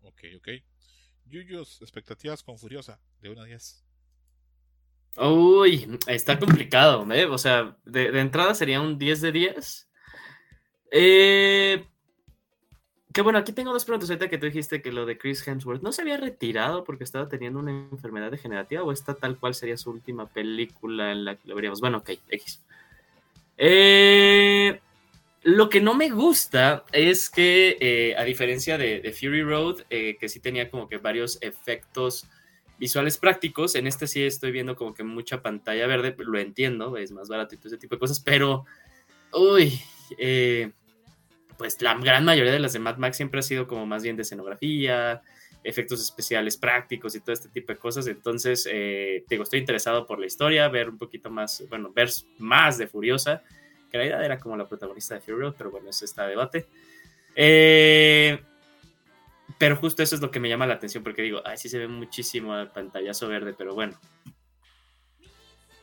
Ok, 0.02 0.22
ok. 0.38 0.48
Yuyos, 1.26 1.82
expectativas 1.82 2.44
con 2.44 2.58
Furiosa, 2.58 3.00
de 3.22 3.30
1 3.30 3.42
a 3.42 3.46
10. 3.46 3.86
Uy, 5.18 6.00
está 6.08 6.40
complicado, 6.40 7.06
¿eh? 7.12 7.26
O 7.26 7.38
sea, 7.38 7.76
de, 7.86 8.18
entrada 8.20 8.56
sería 8.56 8.80
un 8.80 8.98
10 8.98 9.22
de 9.22 9.32
10. 9.32 9.90
Eh, 10.92 11.86
que 13.14 13.22
bueno, 13.22 13.40
aquí 13.40 13.52
tengo 13.52 13.74
dos 13.74 13.84
preguntas. 13.84 14.10
Ahorita 14.10 14.30
que 14.30 14.38
tú 14.38 14.46
dijiste 14.46 14.82
que 14.82 14.92
lo 14.92 15.06
de 15.06 15.18
Chris 15.18 15.46
Hemsworth 15.46 15.82
no 15.82 15.92
se 15.92 16.02
había 16.02 16.18
retirado 16.18 16.86
porque 16.86 17.04
estaba 17.04 17.28
teniendo 17.28 17.60
una 17.60 17.72
enfermedad 17.72 18.32
degenerativa 18.32 18.84
o 18.84 18.92
esta 18.92 19.14
tal 19.14 19.38
cual 19.38 19.54
sería 19.54 19.76
su 19.76 19.92
última 19.92 20.28
película 20.28 21.12
en 21.12 21.26
la 21.26 21.36
que 21.36 21.50
lo 21.50 21.56
veríamos. 21.56 21.82
Bueno, 21.82 21.98
ok, 21.98 22.12
X. 22.30 22.64
Eh, 23.58 24.80
lo 25.44 25.70
que 25.70 25.82
no 25.82 25.94
me 25.94 26.10
gusta 26.10 26.86
es 26.94 27.30
que, 27.30 27.78
eh, 27.82 28.16
a 28.18 28.24
diferencia 28.24 28.78
de, 28.78 29.02
de 29.02 29.12
Fury 29.12 29.44
Road, 29.44 29.82
que 29.90 30.30
sí 30.30 30.40
tenía 30.40 30.70
como 30.72 30.88
que 30.88 30.98
varios 30.98 31.38
efectos 31.42 32.28
visuales 32.82 33.20
prácticos. 33.20 33.76
En 33.76 33.86
este 33.86 34.08
sí 34.08 34.24
estoy 34.24 34.52
viendo 34.52 34.76
como 34.76 34.96
que 34.96 35.04
mucha 35.04 35.44
pantalla 35.44 35.86
verde, 35.86 36.16
lo 36.18 36.40
entiendo, 36.40 36.98
es 36.98 37.12
más 37.12 37.30
barato 37.30 37.54
y 37.54 37.60
todo 37.60 37.68
ese 37.68 37.78
tipo 37.78 37.96
de 37.96 38.00
cosas, 38.00 38.20
pero, 38.20 38.66
uy, 39.32 39.80
eh, 40.18 40.72
pues 41.60 41.80
la 41.84 41.94
gran 41.94 42.26
mayoría 42.26 42.52
de 42.52 42.60
las 42.60 42.74
de 42.74 42.80
Mad 42.80 42.98
Max 42.98 43.18
siempre 43.18 43.40
ha 43.40 43.44
sido 43.44 43.68
como 43.68 43.86
más 43.86 44.02
bien 44.02 44.16
de 44.16 44.24
escenografía, 44.24 45.22
efectos 45.64 46.02
especiales 46.02 46.58
prácticos 46.58 47.14
y 47.14 47.20
todo 47.20 47.34
este 47.34 47.50
tipo 47.50 47.72
de 47.72 47.78
cosas. 47.78 48.08
Entonces, 48.08 48.68
eh, 48.70 49.26
digo, 49.30 49.44
estoy 49.44 49.60
interesado 49.60 50.08
por 50.08 50.20
la 50.20 50.26
historia, 50.26 50.68
ver 50.68 50.90
un 50.90 50.98
poquito 50.98 51.30
más, 51.30 51.64
bueno, 51.70 51.94
ver 51.94 52.10
más 52.40 52.80
de 52.80 52.88
Furiosa, 52.88 53.44
que 53.92 54.00
la 54.00 54.06
idea 54.06 54.26
era 54.26 54.40
como 54.40 54.58
la 54.58 54.68
protagonista 54.68 55.14
de 55.14 55.22
Fury 55.22 55.38
Road, 55.38 55.54
pero 55.56 55.70
bueno, 55.70 55.92
eso 55.92 56.04
está 56.04 56.26
debate. 56.26 56.66
Eh, 57.36 58.42
pero 59.62 59.76
justo 59.76 60.02
eso 60.02 60.16
es 60.16 60.22
lo 60.22 60.32
que 60.32 60.40
me 60.40 60.50
llama 60.50 60.66
la 60.66 60.74
atención, 60.74 61.04
porque 61.04 61.22
digo, 61.22 61.44
ay, 61.46 61.56
sí 61.56 61.70
se 61.70 61.78
ve 61.78 61.88
muchísimo 61.88 62.58
el 62.58 62.70
pantallazo 62.70 63.28
verde, 63.28 63.54
pero 63.56 63.76
bueno. 63.76 63.96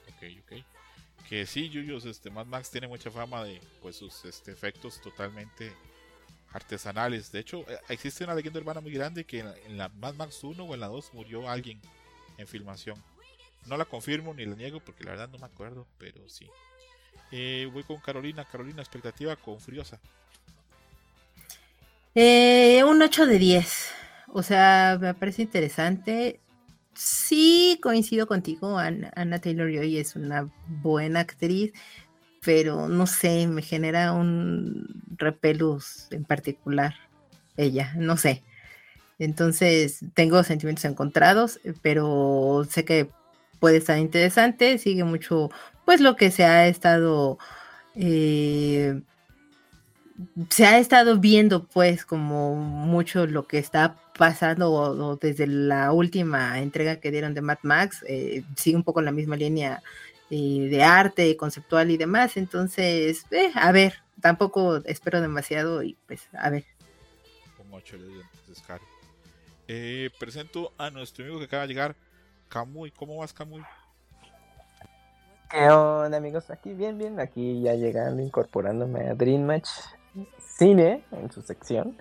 Ok, 0.08 0.24
ok. 0.42 0.64
Que 1.28 1.46
sí, 1.46 1.68
Yuyos, 1.68 2.04
este, 2.04 2.28
Mad 2.28 2.46
Max 2.46 2.72
tiene 2.72 2.88
mucha 2.88 3.08
fama 3.12 3.44
de 3.44 3.60
pues 3.80 3.94
sus 3.94 4.24
este, 4.24 4.50
efectos 4.50 5.00
totalmente 5.00 5.72
artesanales. 6.52 7.30
De 7.30 7.38
hecho, 7.38 7.60
eh, 7.70 7.78
existe 7.88 8.24
una 8.24 8.34
leyenda 8.34 8.58
urbana 8.58 8.80
muy 8.80 8.90
grande 8.90 9.22
que 9.24 9.38
en 9.38 9.78
la 9.78 9.88
Mad 9.90 10.14
Max 10.14 10.42
1 10.42 10.60
o 10.60 10.74
en 10.74 10.80
la 10.80 10.88
2 10.88 11.14
murió 11.14 11.48
alguien 11.48 11.80
en 12.36 12.48
filmación. 12.48 13.00
No 13.66 13.76
la 13.76 13.84
confirmo 13.84 14.34
ni 14.34 14.44
la 14.44 14.56
niego 14.56 14.80
porque 14.80 15.04
la 15.04 15.12
verdad 15.12 15.28
no 15.28 15.38
me 15.38 15.46
acuerdo, 15.46 15.86
pero 15.98 16.28
sí. 16.28 16.48
Eh, 17.30 17.70
voy 17.72 17.84
con 17.84 18.00
Carolina. 18.00 18.44
Carolina, 18.44 18.82
expectativa 18.82 19.36
con 19.36 19.60
Furiosa. 19.60 20.00
Eh, 22.20 22.82
un 22.82 23.00
8 23.00 23.26
de 23.26 23.38
10. 23.38 23.92
O 24.32 24.42
sea, 24.42 24.98
me 25.00 25.14
parece 25.14 25.42
interesante. 25.42 26.40
Sí, 26.92 27.78
coincido 27.80 28.26
contigo. 28.26 28.76
Anna, 28.76 29.38
Taylor 29.40 29.70
Joy 29.72 29.98
es 29.98 30.16
una 30.16 30.50
buena 30.66 31.20
actriz, 31.20 31.72
pero 32.44 32.88
no 32.88 33.06
sé, 33.06 33.46
me 33.46 33.62
genera 33.62 34.12
un 34.14 35.00
repelus 35.16 36.08
en 36.10 36.24
particular. 36.24 36.96
Ella, 37.56 37.94
no 37.96 38.16
sé. 38.16 38.42
Entonces, 39.20 40.00
tengo 40.14 40.42
sentimientos 40.42 40.86
encontrados, 40.86 41.60
pero 41.82 42.66
sé 42.68 42.84
que 42.84 43.10
puede 43.60 43.76
estar 43.76 43.96
interesante. 43.96 44.78
Sigue 44.78 45.04
mucho, 45.04 45.50
pues, 45.84 46.00
lo 46.00 46.16
que 46.16 46.32
se 46.32 46.44
ha 46.44 46.66
estado. 46.66 47.38
Eh, 47.94 49.02
se 50.50 50.66
ha 50.66 50.78
estado 50.78 51.18
viendo 51.18 51.64
pues 51.64 52.04
como 52.04 52.56
mucho 52.56 53.26
lo 53.26 53.46
que 53.46 53.58
está 53.58 53.96
pasando 54.16 55.16
desde 55.20 55.46
la 55.46 55.92
última 55.92 56.60
entrega 56.60 56.96
que 56.96 57.10
dieron 57.10 57.34
de 57.34 57.40
Mad 57.40 57.58
Max, 57.62 58.04
eh, 58.08 58.42
sigue 58.56 58.76
un 58.76 58.82
poco 58.82 58.98
en 58.98 59.06
la 59.06 59.12
misma 59.12 59.36
línea 59.36 59.82
eh, 60.30 60.68
de 60.68 60.82
arte 60.82 61.36
conceptual 61.36 61.90
y 61.90 61.96
demás, 61.96 62.36
entonces, 62.36 63.24
eh, 63.30 63.50
a 63.54 63.70
ver, 63.70 64.02
tampoco 64.20 64.78
espero 64.84 65.20
demasiado 65.20 65.82
y 65.82 65.96
pues 66.06 66.28
a 66.32 66.50
ver. 66.50 66.64
Como 67.56 67.80
presento 70.18 70.72
a 70.78 70.90
nuestro 70.90 71.24
amigo 71.24 71.38
que 71.38 71.44
acaba 71.44 71.62
de 71.62 71.68
llegar, 71.68 71.96
Camuy, 72.48 72.90
¿cómo 72.90 73.18
vas 73.18 73.32
Camuy? 73.32 73.62
¿Qué 75.50 75.70
onda 75.70 76.18
amigos? 76.18 76.50
Aquí 76.50 76.74
bien, 76.74 76.98
bien, 76.98 77.20
aquí 77.20 77.62
ya 77.62 77.74
llegando, 77.74 78.20
incorporándome 78.20 79.08
a 79.08 79.14
Dream 79.14 79.42
Match 79.42 79.68
cine 80.40 81.04
en 81.12 81.30
su 81.30 81.42
sección. 81.42 81.96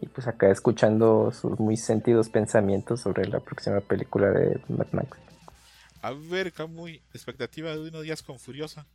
Y 0.00 0.06
pues 0.06 0.26
acá 0.26 0.50
escuchando 0.50 1.30
sus 1.32 1.58
muy 1.60 1.76
sentidos 1.76 2.28
pensamientos 2.28 3.00
sobre 3.00 3.26
la 3.28 3.40
próxima 3.40 3.80
película 3.80 4.30
de 4.30 4.60
Mad 4.68 4.86
Max. 4.92 5.18
A 6.00 6.12
ver, 6.12 6.52
Camuy, 6.52 7.02
expectativa 7.12 7.70
de 7.72 7.88
unos 7.88 8.02
días 8.02 8.22
con 8.22 8.38
Furiosa. 8.38 8.86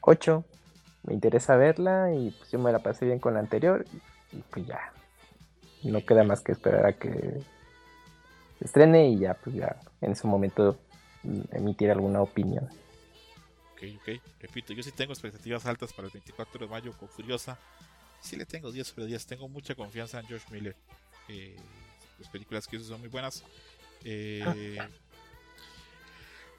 8. 0.00 0.44
Me 1.04 1.14
interesa 1.14 1.56
verla 1.56 2.12
y 2.12 2.30
pues 2.30 2.50
yo 2.50 2.58
me 2.58 2.72
la 2.72 2.80
pasé 2.80 3.04
bien 3.04 3.18
con 3.18 3.34
la 3.34 3.40
anterior. 3.40 3.84
Y 4.32 4.38
pues 4.50 4.66
ya. 4.66 4.92
No 5.82 6.04
queda 6.04 6.24
más 6.24 6.40
que 6.40 6.52
esperar 6.52 6.86
a 6.86 6.92
que 6.92 7.10
se 8.58 8.64
estrene 8.64 9.08
y 9.10 9.18
ya, 9.18 9.34
pues 9.34 9.56
ya 9.56 9.76
en 10.00 10.12
ese 10.12 10.26
momento 10.26 10.78
mm, 11.22 11.40
emitir 11.52 11.90
alguna 11.90 12.20
opinión 12.20 12.68
ok, 13.80 14.00
ok. 14.00 14.22
Repito, 14.40 14.72
yo 14.72 14.82
sí 14.82 14.92
tengo 14.92 15.12
expectativas 15.12 15.66
altas 15.66 15.92
para 15.92 16.06
el 16.06 16.12
24 16.12 16.66
de 16.66 16.70
mayo 16.70 16.92
con 16.92 17.08
Furiosa. 17.08 17.58
Sí 18.20 18.36
le 18.36 18.44
tengo 18.44 18.70
10 18.70 18.86
sobre 18.86 19.06
10. 19.06 19.26
Tengo 19.26 19.48
mucha 19.48 19.74
confianza 19.74 20.20
en 20.20 20.26
George 20.26 20.46
Miller. 20.50 20.76
Eh, 21.28 21.56
las 22.18 22.28
películas 22.28 22.66
que 22.66 22.76
hizo 22.76 22.86
son 22.86 23.00
muy 23.00 23.08
buenas. 23.08 23.42
Eh, 24.04 24.78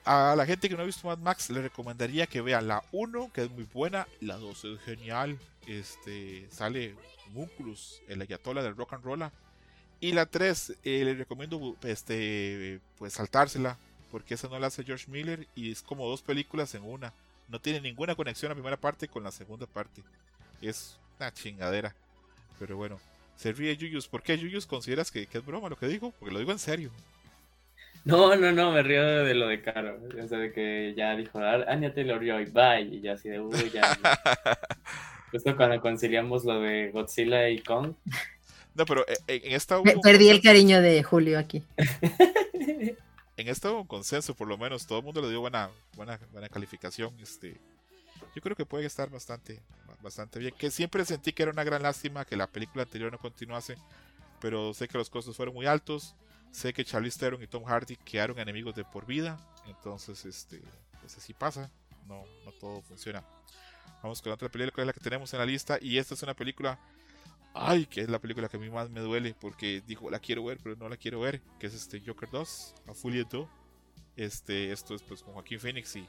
a 0.04 0.36
la 0.36 0.46
gente 0.46 0.68
que 0.68 0.76
no 0.76 0.82
ha 0.82 0.86
visto 0.86 1.08
Mad 1.08 1.20
Max 1.20 1.50
le 1.52 1.62
recomendaría 1.62 2.26
que 2.26 2.42
vea 2.42 2.62
la 2.62 2.84
1, 2.92 3.32
que 3.34 3.44
es 3.44 3.52
muy 3.52 3.68
buena. 3.72 4.08
La 4.20 4.38
2 4.38 4.66
es 4.66 4.80
genial. 4.82 5.38
Este 5.68 6.48
sale 6.50 6.96
Munculus, 7.34 8.02
el 8.08 8.22
ayatola 8.22 8.64
del 8.64 8.76
rock 8.76 8.94
and 8.94 9.04
roll. 9.04 9.32
Y 10.00 10.14
la 10.14 10.26
3 10.26 10.78
eh, 10.84 11.04
le 11.06 11.14
recomiendo 11.14 11.78
este 11.84 12.80
pues 12.98 13.14
saltársela 13.14 13.78
porque 14.12 14.34
esa 14.34 14.48
no 14.50 14.60
la 14.60 14.68
hace 14.68 14.84
George 14.84 15.06
Miller 15.10 15.48
y 15.56 15.72
es 15.72 15.82
como 15.82 16.08
dos 16.08 16.22
películas 16.22 16.76
en 16.76 16.84
una. 16.84 17.14
No 17.48 17.60
tiene 17.60 17.82
ninguna 17.82 18.16
conexión 18.16 18.50
la 18.50 18.56
primera 18.56 18.78
parte 18.78 19.08
con 19.08 19.24
la 19.24 19.32
segunda 19.32 19.66
parte. 19.66 20.02
Es 20.62 20.98
una 21.20 21.34
chingadera. 21.34 21.96
Pero 22.60 22.78
bueno, 22.78 23.00
se 23.36 23.52
ríe 23.54 23.76
Yuyus. 23.76 24.08
¿Por 24.08 24.22
qué 24.22 24.38
Yuyus 24.38 24.66
consideras 24.66 25.12
que, 25.12 25.28
es 25.32 25.46
broma 25.46 25.70
lo 25.70 25.78
que 25.78 25.88
digo? 25.88 26.14
Porque 26.20 26.34
lo 26.34 26.40
digo 26.40 26.52
en 26.52 26.60
serio. 26.60 26.92
No, 28.04 28.36
no, 28.36 28.52
no, 28.52 28.72
me 28.72 28.84
río 28.84 29.04
de 29.04 29.34
lo 29.34 29.48
de 29.48 29.62
Caro. 29.62 30.00
O 30.24 30.28
sea, 30.28 30.38
de 30.38 30.52
que 30.52 30.94
ya 30.96 31.16
dijo, 31.16 31.40
Anya 31.40 31.94
Taylor 31.94 32.24
y 32.24 32.46
bye. 32.46 32.82
Y 32.82 33.02
ya 33.02 33.14
así 33.14 33.30
de, 33.30 33.40
uy, 33.40 33.70
ya. 33.72 33.98
Justo 35.32 35.56
cuando 35.56 35.80
conciliamos 35.82 36.44
lo 36.44 36.60
de 36.62 36.92
Godzilla 36.92 37.50
y 37.50 37.60
Kong. 37.60 37.94
No, 38.76 38.86
pero 38.86 39.06
eh, 39.08 39.42
en 39.44 39.54
esta. 39.54 39.82
Perdí 40.02 40.30
el 40.30 40.42
cariño 40.42 40.82
de 40.82 41.04
Julio 41.04 41.40
aquí. 41.40 41.64
en 43.42 43.50
esto 43.50 43.82
un 43.82 43.88
consenso, 43.88 44.36
por 44.36 44.48
lo 44.48 44.58
menos, 44.58 44.88
todo 44.88 45.00
el 45.00 45.06
mundo 45.06 45.22
le 45.22 45.30
dio 45.30 45.42
buena, 45.42 45.70
buena, 45.96 46.20
buena 46.32 46.50
calificación. 46.50 47.18
Este, 47.20 47.60
yo 48.36 48.42
creo 48.42 48.56
que 48.56 48.66
puede 48.66 48.86
estar 48.86 49.10
bastante, 49.10 49.62
bastante 50.02 50.40
bien. 50.40 50.54
Que 50.58 50.72
siempre 50.72 51.06
sentí 51.06 51.34
que 51.34 51.44
era 51.44 51.52
una 51.52 51.64
gran 51.64 51.84
lástima 51.84 52.26
que 52.26 52.36
la 52.36 52.48
película 52.48 52.84
anterior 52.84 53.12
no 53.12 53.18
continuase, 53.18 53.78
pero 54.40 54.74
sé 54.74 54.88
que 54.88 54.98
los 54.98 55.10
costos 55.10 55.36
fueron 55.36 55.54
muy 55.56 55.66
altos. 55.66 56.16
Sé 56.52 56.74
que 56.74 56.84
Charlize 56.84 57.18
Theron 57.18 57.42
y 57.42 57.48
Tom 57.48 57.64
Hardy 57.64 57.96
quedaron 57.96 58.38
enemigos 58.38 58.76
de 58.76 58.84
por 58.84 59.06
vida, 59.06 59.40
entonces 59.68 60.26
este, 60.26 60.62
pues 61.00 61.18
así 61.18 61.34
pasa, 61.34 61.72
no, 62.08 62.26
no 62.46 62.52
todo 62.52 62.82
funciona. 62.82 63.24
Vamos 64.04 64.22
con 64.22 64.34
otra 64.34 64.50
película 64.50 64.76
que 64.76 64.82
es 64.82 64.88
la 64.88 64.94
que 64.94 65.00
tenemos 65.00 65.32
en 65.34 65.40
la 65.40 65.46
lista 65.46 65.78
y 65.82 65.98
esta 65.98 66.14
es 66.14 66.24
una 66.24 66.34
película, 66.34 66.78
ay, 67.54 67.86
que 67.86 68.02
es 68.02 68.10
la 68.10 68.20
película 68.20 68.48
que 68.50 68.58
a 68.58 68.60
mí 68.60 68.70
más 68.70 68.90
me 68.90 69.02
duele 69.02 69.36
porque 69.40 69.82
digo 69.86 70.10
la 70.10 70.20
quiero 70.20 70.44
ver 70.46 70.60
pero 70.64 70.76
no 70.76 70.90
la 70.90 70.98
quiero 70.98 71.20
ver, 71.20 71.42
que 71.60 71.68
es 71.68 71.74
este 71.74 72.02
Joker 72.06 72.30
2, 72.32 72.76
A 72.88 72.94
Fully 72.94 73.24
2. 73.30 73.48
Este, 74.18 74.72
esto 74.72 74.94
es 74.96 75.02
pues 75.04 75.24
con 75.24 75.34
Joaquín 75.34 75.60
Phoenix 75.60 75.96
y 75.96 76.08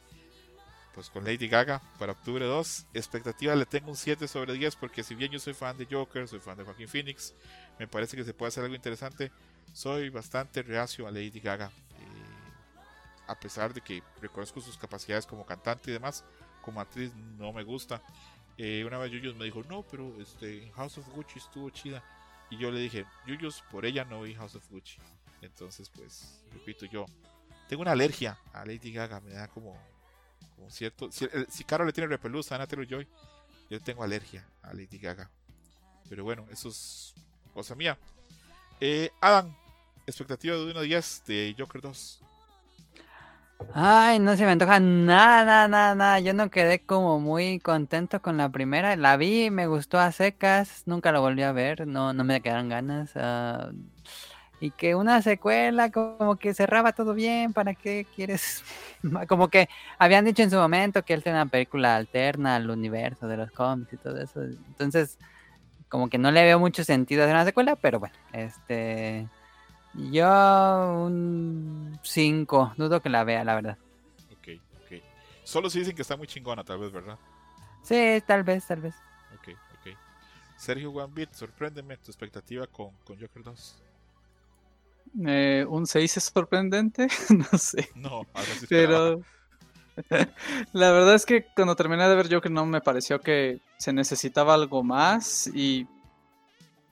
pues 0.95 1.09
con 1.09 1.24
Lady 1.24 1.49
Gaga 1.49 1.80
para 1.99 2.12
octubre 2.12 2.45
2. 2.45 2.86
Expectativa 2.95 3.55
le 3.55 3.66
tengo 3.66 3.90
un 3.90 3.97
7 3.97 4.28
sobre 4.28 4.55
10 4.55 4.76
porque 4.76 5.03
si 5.03 5.14
bien 5.14 5.32
yo 5.32 5.38
soy 5.38 5.55
fan 5.55 5.76
de 5.78 5.86
Joker, 5.90 6.28
soy 6.28 6.40
fan 6.40 6.57
de 6.59 6.64
Joaquín 6.64 6.88
Phoenix, 6.88 7.34
me 7.78 7.88
parece 7.88 8.16
que 8.16 8.24
se 8.24 8.34
puede 8.34 8.49
hacer 8.49 8.64
algo 8.64 8.76
interesante. 8.76 9.32
Soy 9.72 10.11
bastante 10.11 10.62
reacio 10.62 11.07
a 11.07 11.11
Lady 11.11 11.40
Gaga. 11.40 11.66
eh, 11.99 12.03
a 13.26 13.38
pesar 13.38 13.72
de 13.72 13.80
que 13.80 14.03
reconozco 14.20 14.61
sus 14.61 14.76
capacidades 14.76 15.26
como 15.26 15.47
cantante 15.47 15.90
y 15.90 15.95
demás, 15.95 16.24
como 16.61 16.80
actriz 16.80 17.12
no 17.38 17.53
me 17.53 17.62
gusta. 17.62 18.03
Eh, 18.64 18.84
una 18.84 18.96
vez 18.96 19.10
Yuyos 19.10 19.34
me 19.34 19.44
dijo, 19.44 19.64
no, 19.68 19.82
pero 19.82 20.14
este, 20.20 20.70
House 20.76 20.96
of 20.96 21.08
Gucci 21.08 21.40
estuvo 21.40 21.68
chida. 21.70 22.00
Y 22.48 22.58
yo 22.58 22.70
le 22.70 22.78
dije, 22.78 23.04
Yuyos, 23.26 23.64
por 23.72 23.84
ella 23.84 24.04
no 24.04 24.22
vi 24.22 24.36
House 24.36 24.54
of 24.54 24.70
Gucci. 24.70 24.98
Entonces, 25.40 25.88
pues, 25.88 26.44
repito 26.52 26.86
yo, 26.86 27.06
tengo 27.68 27.82
una 27.82 27.90
alergia 27.90 28.38
a 28.52 28.64
Lady 28.64 28.92
Gaga, 28.92 29.18
me 29.18 29.32
da 29.32 29.48
como, 29.48 29.76
como 30.54 30.70
cierto... 30.70 31.10
Si, 31.10 31.24
eh, 31.24 31.46
si 31.48 31.64
Caro 31.64 31.84
le 31.84 31.92
tiene 31.92 32.06
repelús 32.06 32.52
a 32.52 32.58
Natalie 32.58 32.86
Joy, 32.86 33.08
yo 33.68 33.80
tengo 33.80 34.04
alergia 34.04 34.46
a 34.62 34.72
Lady 34.72 34.98
Gaga. 34.98 35.28
Pero 36.08 36.22
bueno, 36.22 36.46
eso 36.52 36.68
es 36.68 37.14
cosa 37.52 37.74
mía. 37.74 37.98
Eh, 38.78 39.10
Adam, 39.20 39.52
expectativa 40.06 40.54
de 40.54 40.70
1 40.70 40.78
a 40.78 40.82
10 40.82 41.24
de 41.26 41.56
Joker 41.58 41.80
2. 41.80 42.20
Ay, 43.74 44.18
no 44.18 44.36
se 44.36 44.44
me 44.44 44.50
antoja 44.53 44.80
nada, 44.80 45.66
nada, 45.68 45.94
nada. 45.94 46.20
Yo 46.20 46.34
no 46.34 46.50
quedé 46.50 46.84
como 46.84 47.18
muy 47.20 47.59
contento 47.61 48.20
con 48.20 48.36
la 48.36 48.50
primera. 48.50 48.96
La 48.96 49.16
vi, 49.16 49.50
me 49.50 49.66
gustó 49.66 49.98
a 49.98 50.12
secas, 50.12 50.82
nunca 50.86 51.11
lo 51.12 51.20
volví 51.22 51.42
a 51.42 51.53
ver, 51.53 51.86
no, 51.86 52.12
no 52.12 52.24
me 52.24 52.42
quedaron 52.42 52.68
ganas. 52.68 53.12
ah, 53.16 53.70
y 54.61 54.70
que 54.72 54.94
una 54.94 55.22
secuela 55.22 55.90
como 55.90 56.36
que 56.38 56.55
cerraba 56.55 56.92
todo 56.92 57.14
bien, 57.14 57.53
¿para 57.53 57.74
qué 57.74 58.07
quieres? 58.14 58.64
Como 59.28 59.48
que 59.50 59.68
habían 59.98 60.24
dicho 60.24 60.42
en 60.42 60.50
su 60.50 60.57
momento 60.57 61.05
que 61.05 61.14
él 61.14 61.22
tenía 61.24 61.42
una 61.42 61.50
película 61.50 61.96
alterna 61.96 62.57
al 62.57 62.70
universo 62.70 63.26
de 63.28 63.36
los 63.38 63.50
cómics 63.53 63.92
y 63.94 63.98
todo 63.98 64.18
eso. 64.20 64.42
Entonces, 64.42 65.18
como 65.88 66.09
que 66.09 66.18
no 66.18 66.30
le 66.32 66.44
veo 66.44 66.59
mucho 66.61 66.84
sentido 66.84 67.24
hacer 67.24 67.34
una 67.34 67.44
secuela, 67.44 67.76
pero 67.76 68.00
bueno, 68.00 68.16
este... 68.32 69.30
Yo 69.95 71.05
un 71.07 71.99
5, 72.03 72.72
dudo 72.76 73.01
que 73.03 73.09
la 73.11 73.24
vea, 73.24 73.45
la 73.45 73.55
verdad. 73.55 73.78
Ok, 74.30 74.49
ok. 74.84 75.03
Solo 75.45 75.68
si 75.68 75.80
dicen 75.80 75.95
que 75.95 76.03
está 76.03 76.16
muy 76.16 76.26
chingona, 76.26 76.64
tal 76.64 76.78
vez, 76.78 76.90
¿verdad? 76.93 77.18
Sí, 77.82 78.22
tal 78.26 78.43
vez, 78.45 78.66
tal 78.66 78.80
vez. 78.80 78.95
Ok, 79.34 79.49
ok. 79.80 79.97
Sergio 80.57 80.93
Gambit, 80.93 81.32
sorpréndeme 81.34 81.97
tu 81.99 82.11
expectativa 82.11 82.66
con, 82.66 82.90
con 83.05 83.18
Joker 83.20 83.43
2. 83.43 83.76
Eh, 85.26 85.66
un 85.68 85.86
6 85.86 86.16
es 86.16 86.24
sorprendente, 86.24 87.07
no 87.30 87.59
sé. 87.59 87.90
No, 87.95 88.22
ahora 88.32 88.45
sí. 88.59 88.66
Pero 88.68 89.20
la 90.72 90.90
verdad 90.90 91.14
es 91.16 91.26
que 91.26 91.45
cuando 91.55 91.76
terminé 91.76 92.09
de 92.09 92.14
ver 92.14 92.32
Joker 92.32 92.51
no 92.51 92.64
me 92.64 92.80
pareció 92.80 93.20
que 93.20 93.61
se 93.76 93.93
necesitaba 93.93 94.55
algo 94.55 94.82
más 94.82 95.49
y, 95.49 95.86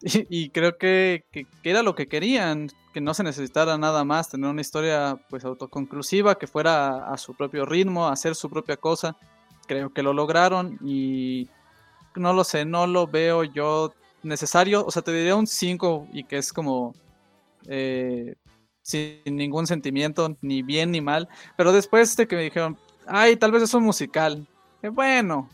y, 0.02 0.26
y 0.28 0.50
creo 0.50 0.76
que, 0.76 1.24
que- 1.30 1.46
que 1.62 1.70
era 1.70 1.82
lo 1.82 1.94
que 1.94 2.08
querían, 2.08 2.68
que 2.92 3.00
no 3.00 3.14
se 3.14 3.22
necesitara 3.22 3.78
nada 3.78 4.04
más, 4.04 4.28
tener 4.28 4.50
una 4.50 4.60
historia 4.60 5.18
pues 5.28 5.44
autoconclusiva, 5.44 6.36
que 6.36 6.46
fuera 6.46 6.88
a, 6.88 7.14
a 7.14 7.18
su 7.18 7.34
propio 7.34 7.64
ritmo, 7.64 8.08
hacer 8.08 8.34
su 8.34 8.50
propia 8.50 8.76
cosa. 8.76 9.16
Creo 9.66 9.92
que 9.92 10.02
lo 10.02 10.12
lograron 10.12 10.78
y 10.84 11.48
no 12.16 12.32
lo 12.32 12.44
sé, 12.44 12.64
no 12.64 12.86
lo 12.86 13.06
veo 13.06 13.44
yo 13.44 13.92
necesario, 14.22 14.84
o 14.84 14.90
sea, 14.90 15.02
te 15.02 15.12
diría 15.12 15.36
un 15.36 15.46
5 15.46 16.08
y 16.12 16.24
que 16.24 16.38
es 16.38 16.52
como 16.52 16.94
eh, 17.66 18.34
sin 18.82 19.20
ningún 19.24 19.66
sentimiento, 19.66 20.36
ni 20.40 20.62
bien 20.62 20.90
ni 20.90 21.00
mal. 21.00 21.28
Pero 21.56 21.72
después 21.72 22.16
de 22.16 22.26
que 22.26 22.36
me 22.36 22.42
dijeron, 22.42 22.78
ay, 23.06 23.36
tal 23.36 23.52
vez 23.52 23.62
es 23.62 23.74
un 23.74 23.84
musical. 23.84 24.46
Eh, 24.82 24.88
bueno, 24.88 25.48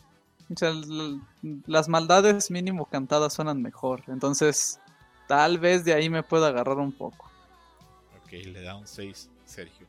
las 1.65 1.87
maldades 1.87 2.49
mínimo 2.51 2.85
cantadas 2.85 3.33
suenan 3.33 3.61
mejor. 3.61 4.03
Entonces, 4.07 4.79
tal 5.27 5.59
vez 5.59 5.83
de 5.83 5.93
ahí 5.93 6.09
me 6.09 6.23
pueda 6.23 6.47
agarrar 6.47 6.77
un 6.77 6.91
poco. 6.91 7.26
Ok, 8.27 8.33
le 8.33 8.61
da 8.61 8.75
un 8.75 8.85
6, 8.85 9.29
Sergio. 9.45 9.87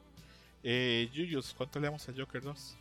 Eh, 0.63 1.09
Yuyos, 1.13 1.55
¿cuánto 1.59 1.81
le 1.81 1.87
damos 1.87 2.09
a 2.09 2.13
Joker 2.17 2.41
2? 2.41 2.77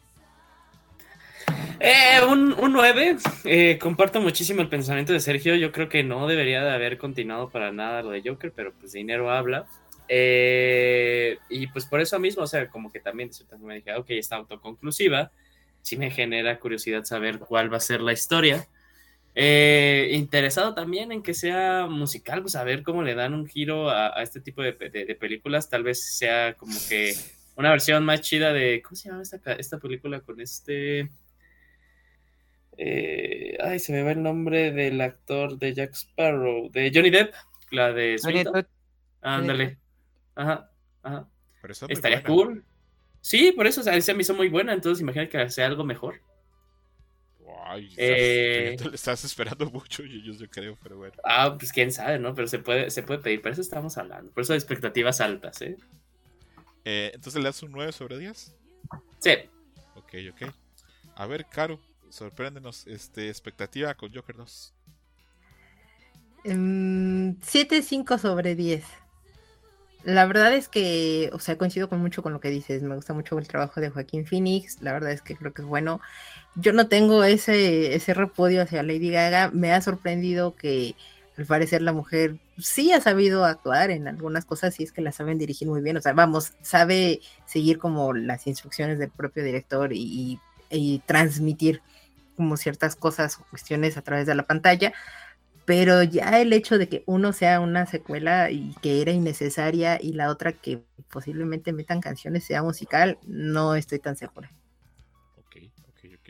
Eh, 1.80 2.20
un, 2.30 2.54
un 2.54 2.74
9. 2.74 3.18
Eh, 3.44 3.80
comparto 3.82 4.22
muchísimo 4.22 4.62
el 4.62 4.70
pensamiento 4.70 5.14
de 5.14 5.20
Sergio. 5.20 5.56
Yo 5.56 5.72
creo 5.72 5.90
que 5.90 6.04
no 6.04 6.28
debería 6.28 6.64
de 6.64 6.70
haber 6.70 7.00
continuado 7.00 7.50
para 7.50 7.72
nada 7.72 8.04
lo 8.04 8.12
de 8.12 8.22
Joker, 8.24 8.54
pero 8.56 8.72
pues 8.72 8.92
dinero 8.92 9.32
habla. 9.32 9.66
Eh, 10.08 11.40
y 11.50 11.66
pues 11.66 11.88
por 11.88 12.02
eso 12.02 12.20
mismo, 12.20 12.44
o 12.44 12.48
sea, 12.48 12.70
como 12.70 12.92
que 12.92 13.00
también 13.00 13.32
forma 13.34 13.74
dije, 13.74 13.96
ok, 13.96 14.12
está 14.12 14.36
autoconclusiva. 14.36 15.32
Sí 15.82 15.98
me 15.98 16.12
genera 16.12 16.60
curiosidad 16.60 17.04
saber 17.04 17.40
cuál 17.40 17.74
va 17.74 17.78
a 17.78 17.80
ser 17.80 18.02
la 18.02 18.14
historia. 18.14 18.68
Eh, 19.40 20.10
interesado 20.14 20.74
también 20.74 21.12
en 21.12 21.22
que 21.22 21.36
sea 21.36 21.86
musical, 21.86 22.42
pues 22.42 22.56
a 22.56 22.64
ver 22.64 22.82
cómo 22.82 23.04
le 23.04 23.14
dan 23.14 23.36
un 23.36 23.46
giro 23.46 23.88
a, 23.92 24.18
a 24.18 24.24
este 24.24 24.42
tipo 24.42 24.64
de, 24.64 24.72
de- 24.72 25.06
de 25.06 25.16
películas. 25.16 25.70
Tal 25.70 25.84
vez 25.84 26.04
sea 26.18 26.56
como 26.56 26.74
que 26.90 27.14
una 27.56 27.70
versión 27.70 28.04
más 28.04 28.22
chida 28.22 28.52
de. 28.52 28.82
¿Cómo 28.82 28.96
se 28.96 29.10
llama 29.10 29.22
esta, 29.22 29.78
película 29.78 30.22
con 30.22 30.42
este. 30.42 31.12
Eh, 32.80 33.58
ay, 33.62 33.78
se 33.78 33.92
me 33.92 34.02
va 34.02 34.12
el 34.12 34.24
nombre 34.24 34.72
del 34.72 35.00
actor 35.02 35.60
de 35.60 35.74
Jack 35.74 35.94
Sparrow, 35.94 36.72
de 36.72 36.92
Johnny 36.94 37.12
Depp, 37.12 37.34
la 37.70 37.94
de 37.94 38.18
Ándale. 39.22 39.78
Ajá, 40.34 40.72
ajá. 41.04 41.28
Estaría 41.90 42.22
buena. 42.22 42.44
cool. 42.54 42.66
Sí, 43.22 43.52
por 43.52 43.68
eso, 43.68 43.82
o 43.82 43.84
sea, 43.84 43.96
esa 43.96 44.16
me 44.16 44.22
hizo 44.22 44.34
muy 44.34 44.50
buena, 44.50 44.74
entonces 44.74 45.02
imagina 45.02 45.30
que 45.30 45.48
sea 45.52 45.68
algo 45.68 45.84
mejor. 45.84 46.22
Ay, 47.70 47.86
estás, 47.88 47.98
Eh. 48.00 48.76
pidiendo- 48.78 48.96
estás 48.96 49.24
esperando 49.26 49.70
mucho, 49.70 50.04
Yuyos, 50.04 50.40
yo 50.40 50.50
creo, 50.50 50.78
pero 50.82 50.98
bueno. 50.98 51.14
Ah, 51.24 51.56
pues 51.58 51.72
quién 51.74 51.92
sabe, 51.92 52.18
¿no? 52.20 52.34
Pero 52.34 52.48
se 52.48 52.60
puede, 52.60 52.90
se 52.92 53.04
puede 53.04 53.20
pedir, 53.20 53.42
por 53.42 53.52
eso 53.52 53.62
estamos 53.62 53.98
hablando, 53.98 54.32
por 54.32 54.44
eso 54.44 54.54
hay 54.54 54.58
expectativas 54.60 55.20
altas, 55.22 55.62
¿eh? 55.62 55.76
Eh, 56.86 57.12
Entonces 57.14 57.42
le 57.42 57.50
das 57.50 57.62
un 57.64 57.72
9 57.74 57.92
sobre 57.92 58.18
10. 58.18 58.56
Sí. 59.20 59.32
Ok, 59.96 60.14
ok. 60.32 60.54
A 61.16 61.26
ver, 61.28 61.46
Caro, 61.48 61.82
sorpréndenos. 62.10 62.88
Este, 62.88 63.28
expectativa 63.28 63.94
con 63.96 64.14
Joker 64.14 64.38
2. 64.38 64.74
7, 67.42 67.82
5 67.82 68.18
sobre 68.18 68.56
10. 68.56 68.86
La 70.08 70.26
verdad 70.26 70.54
es 70.54 70.70
que, 70.70 71.30
o 71.34 71.40
sea, 71.40 71.58
coincido 71.58 71.90
con 71.90 72.00
mucho 72.00 72.24
con 72.24 72.32
lo 72.32 72.40
que 72.40 72.50
dices. 72.50 72.82
Me 72.82 72.96
gusta 72.96 73.14
mucho 73.14 73.38
el 73.38 73.48
trabajo 73.48 73.82
de 73.82 73.90
Joaquín 73.90 74.26
Phoenix. 74.26 74.82
La 74.82 74.94
verdad 74.94 75.12
es 75.12 75.22
que 75.22 75.36
creo 75.36 75.54
que 75.54 75.62
es 75.62 75.68
bueno. 75.68 76.00
Yo 76.56 76.72
no 76.72 76.88
tengo 76.88 77.26
ese, 77.26 77.94
ese 77.94 78.14
repudio 78.14 78.62
hacia 78.62 78.84
Lady 78.84 79.12
Gaga. 79.12 79.52
Me 79.54 79.74
ha 79.74 79.82
sorprendido 79.82 80.56
que 80.56 80.96
al 81.38 81.46
parecer 81.46 81.82
la 81.82 81.92
mujer 81.92 82.38
sí 82.58 82.94
ha 82.94 83.02
sabido 83.02 83.44
actuar 83.44 83.92
en 83.92 84.08
algunas 84.08 84.46
cosas 84.46 84.80
y 84.80 84.84
es 84.84 84.94
que 84.94 85.02
la 85.02 85.12
saben 85.12 85.38
dirigir 85.40 85.68
muy 85.68 85.82
bien. 85.82 85.98
O 85.98 86.02
sea, 86.02 86.14
vamos, 86.14 86.54
sabe 86.62 87.20
seguir 87.46 87.78
como 87.78 88.14
las 88.14 88.48
instrucciones 88.48 89.00
del 89.00 89.10
propio 89.12 89.44
director 89.44 89.92
y, 89.94 90.00
y- 90.00 90.40
y 90.70 91.00
transmitir 91.06 91.82
como 92.38 92.56
ciertas 92.58 92.96
cosas 92.96 93.38
o 93.40 93.46
cuestiones 93.50 93.98
a 93.98 94.02
través 94.04 94.26
de 94.28 94.36
la 94.36 94.44
pantalla 94.44 94.94
pero 95.68 96.02
ya 96.02 96.40
el 96.40 96.54
hecho 96.54 96.78
de 96.78 96.88
que 96.88 97.04
uno 97.08 97.34
sea 97.34 97.60
una 97.60 97.86
secuela 97.86 98.50
y 98.52 98.74
que 98.82 99.02
era 99.02 99.12
innecesaria 99.12 100.00
y 100.02 100.14
la 100.14 100.30
otra 100.30 100.54
que 100.54 100.82
posiblemente 101.10 101.74
metan 101.74 102.00
canciones 102.00 102.46
sea 102.46 102.64
musical, 102.64 103.20
no 103.24 103.76
estoy 103.76 104.00
tan 104.00 104.16
segura. 104.16 104.50
Ok, 105.36 105.58
ok, 105.90 106.00
ok. 106.20 106.30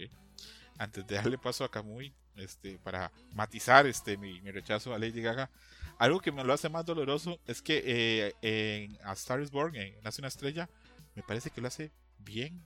Antes 0.80 1.06
de 1.06 1.16
darle 1.18 1.38
paso 1.38 1.64
a 1.64 1.70
Kamui, 1.70 2.16
este, 2.36 2.80
para 2.80 3.12
matizar 3.36 3.86
este, 3.86 4.18
mi, 4.18 4.42
mi 4.42 4.50
rechazo 4.50 4.96
a 4.96 4.98
Lady 4.98 5.22
Gaga, 5.22 5.52
algo 6.00 6.20
que 6.20 6.32
me 6.32 6.44
lo 6.44 6.52
hace 6.52 6.70
más 6.70 6.84
doloroso 6.84 7.40
es 7.46 7.62
que 7.62 7.84
eh, 7.86 8.34
en 8.42 8.98
A 9.04 9.14
Star 9.14 9.40
is 9.40 9.52
Born, 9.52 9.76
en 9.76 10.02
Nace 10.02 10.20
una 10.20 10.30
estrella, 10.30 10.68
me 11.14 11.22
parece 11.22 11.52
que 11.52 11.62
lo 11.62 11.68
hace 11.68 11.92
bien. 12.18 12.60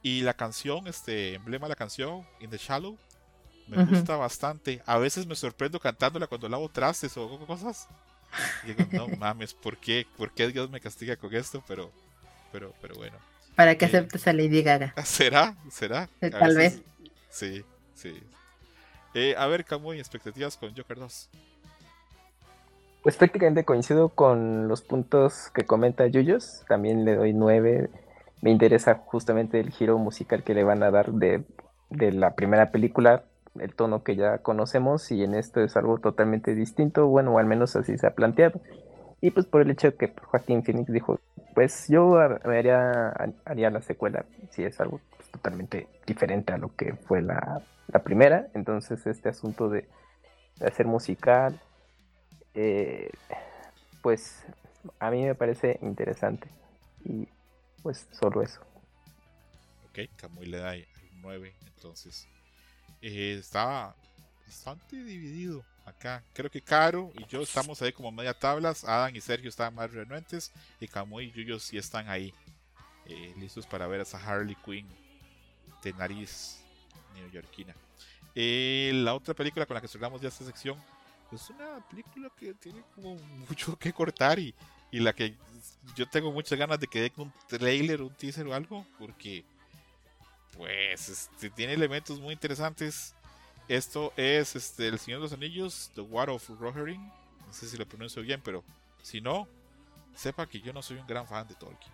Y 0.00 0.22
la 0.22 0.32
canción, 0.32 0.86
este, 0.86 1.34
emblema 1.34 1.66
de 1.66 1.72
la 1.72 1.76
canción, 1.76 2.26
In 2.40 2.48
the 2.48 2.56
Shallow, 2.56 2.96
me 3.68 3.84
gusta 3.84 4.16
bastante. 4.16 4.82
A 4.86 4.98
veces 4.98 5.26
me 5.26 5.34
sorprendo 5.34 5.78
cantándola 5.78 6.26
cuando 6.26 6.48
lavo 6.48 6.68
trastes 6.68 7.16
o 7.16 7.38
cosas. 7.46 7.86
Y 8.64 8.72
digo, 8.72 8.88
no 8.92 9.08
mames, 9.18 9.54
¿por 9.54 9.76
qué? 9.76 10.06
¿Por 10.16 10.32
qué 10.32 10.48
Dios 10.48 10.68
me 10.70 10.80
castiga 10.80 11.16
con 11.16 11.34
esto? 11.34 11.62
Pero, 11.68 11.90
pero, 12.52 12.72
pero 12.80 12.94
bueno. 12.96 13.16
Para 13.56 13.76
que 13.76 13.84
Eh, 13.86 13.88
aceptes 13.88 14.26
a 14.26 14.32
Lady 14.32 14.62
Gaga. 14.62 14.94
¿Será? 15.04 15.54
¿Será? 15.70 16.08
A 16.22 16.30
tal 16.30 16.56
veces- 16.56 16.82
Sí, 17.30 17.64
sí. 17.94 18.22
Eh, 19.14 19.34
a 19.36 19.46
ver, 19.46 19.64
Camuy, 19.64 19.98
expectativas 19.98 20.56
con 20.56 20.74
Joker 20.76 20.98
2. 20.98 21.28
Pues 23.02 23.16
prácticamente 23.16 23.64
coincido 23.64 24.08
con 24.10 24.68
los 24.68 24.82
puntos 24.82 25.50
que 25.54 25.64
comenta 25.64 26.06
Yuyos. 26.06 26.62
También 26.68 27.04
le 27.04 27.14
doy 27.16 27.32
9. 27.32 27.90
Me 28.42 28.50
interesa 28.50 28.96
justamente 29.06 29.60
el 29.60 29.70
giro 29.70 29.98
musical 29.98 30.42
que 30.42 30.54
le 30.54 30.64
van 30.64 30.82
a 30.82 30.90
dar 30.90 31.12
de, 31.12 31.42
de 31.90 32.12
la 32.12 32.34
primera 32.34 32.70
película, 32.70 33.24
el 33.60 33.74
tono 33.74 34.02
que 34.02 34.16
ya 34.16 34.38
conocemos, 34.38 35.10
y 35.10 35.24
en 35.24 35.34
esto 35.34 35.60
es 35.60 35.76
algo 35.76 35.98
totalmente 35.98 36.54
distinto. 36.54 37.06
Bueno, 37.06 37.34
o 37.34 37.38
al 37.38 37.46
menos 37.46 37.76
así 37.76 37.96
se 37.98 38.06
ha 38.06 38.14
planteado. 38.14 38.60
Y 39.20 39.30
pues 39.30 39.46
por 39.46 39.62
el 39.62 39.70
hecho 39.70 39.90
de 39.90 39.96
que 39.96 40.12
Joaquín 40.26 40.62
Phoenix 40.62 40.92
dijo, 40.92 41.20
pues 41.54 41.88
yo 41.88 42.18
haría, 42.18 43.10
haría 43.44 43.70
la 43.70 43.82
secuela, 43.82 44.24
si 44.50 44.62
es 44.62 44.80
algo 44.80 45.00
pues, 45.16 45.28
totalmente 45.30 45.88
diferente 46.06 46.52
a 46.52 46.58
lo 46.58 46.74
que 46.76 46.94
fue 46.94 47.20
la, 47.20 47.62
la 47.88 48.02
primera. 48.02 48.48
Entonces 48.54 49.06
este 49.06 49.28
asunto 49.28 49.68
de, 49.68 49.88
de 50.56 50.66
hacer 50.66 50.86
musical, 50.86 51.60
eh, 52.54 53.10
pues 54.02 54.46
a 55.00 55.10
mí 55.10 55.24
me 55.24 55.34
parece 55.34 55.78
interesante. 55.82 56.48
Y 57.04 57.28
pues 57.82 58.08
solo 58.12 58.42
eso. 58.42 58.60
Ok, 59.88 59.98
Camuy 60.16 60.46
le 60.46 60.58
da 60.58 60.74
9, 61.20 61.54
entonces 61.66 62.28
eh, 63.02 63.36
estaba 63.40 63.94
bastante 64.46 65.02
dividido 65.02 65.64
acá. 65.84 66.22
Creo 66.34 66.50
que 66.50 66.60
Caro 66.60 67.12
y 67.18 67.24
yo 67.26 67.42
estamos 67.42 67.80
ahí 67.82 67.92
como 67.92 68.10
media 68.12 68.34
tablas. 68.38 68.84
Adam 68.84 69.14
y 69.14 69.20
Sergio 69.20 69.48
están 69.48 69.74
más 69.74 69.92
renuentes. 69.92 70.52
Y 70.80 70.88
Camuy 70.88 71.26
y 71.26 71.32
Yuyo 71.32 71.58
sí 71.58 71.78
están 71.78 72.08
ahí. 72.08 72.32
eh, 73.06 73.34
listos 73.38 73.66
para 73.66 73.86
ver 73.86 74.00
a 74.00 74.02
esa 74.02 74.18
Harley 74.18 74.56
Quinn 74.64 74.86
de 75.82 75.92
nariz 75.94 76.60
neoyorquina. 77.14 77.74
Eh, 78.34 78.92
la 78.94 79.14
otra 79.14 79.34
película 79.34 79.64
con 79.66 79.74
la 79.74 79.80
que 79.80 79.88
cerramos 79.88 80.20
ya 80.20 80.28
esta 80.28 80.44
sección 80.44 80.76
es 81.32 81.48
una 81.50 81.80
película 81.88 82.30
que 82.38 82.54
tiene 82.54 82.82
como 82.94 83.16
mucho 83.48 83.78
que 83.78 83.92
cortar 83.92 84.38
y, 84.38 84.54
y 84.90 85.00
la 85.00 85.12
que 85.14 85.34
yo 85.96 86.06
tengo 86.08 86.30
muchas 86.32 86.58
ganas 86.58 86.78
de 86.78 86.86
que 86.86 87.00
dé 87.00 87.12
un 87.16 87.32
trailer, 87.48 88.02
un 88.02 88.14
teaser 88.14 88.46
o 88.46 88.54
algo, 88.54 88.86
porque 88.98 89.44
pues 90.58 91.08
este, 91.08 91.50
tiene 91.50 91.72
elementos 91.72 92.18
muy 92.20 92.34
interesantes. 92.34 93.14
Esto 93.68 94.12
es 94.16 94.56
este, 94.56 94.88
El 94.88 94.98
Señor 94.98 95.20
de 95.20 95.26
los 95.26 95.32
Anillos, 95.32 95.90
The 95.94 96.00
War 96.00 96.28
of 96.28 96.48
Rohirrim. 96.60 97.00
No 97.46 97.52
sé 97.52 97.68
si 97.68 97.76
lo 97.78 97.86
pronuncio 97.86 98.22
bien, 98.22 98.42
pero 98.42 98.64
si 99.00 99.20
no, 99.20 99.46
sepa 100.14 100.48
que 100.48 100.60
yo 100.60 100.72
no 100.72 100.82
soy 100.82 100.98
un 100.98 101.06
gran 101.06 101.26
fan 101.28 101.46
de 101.46 101.54
Tolkien. 101.54 101.92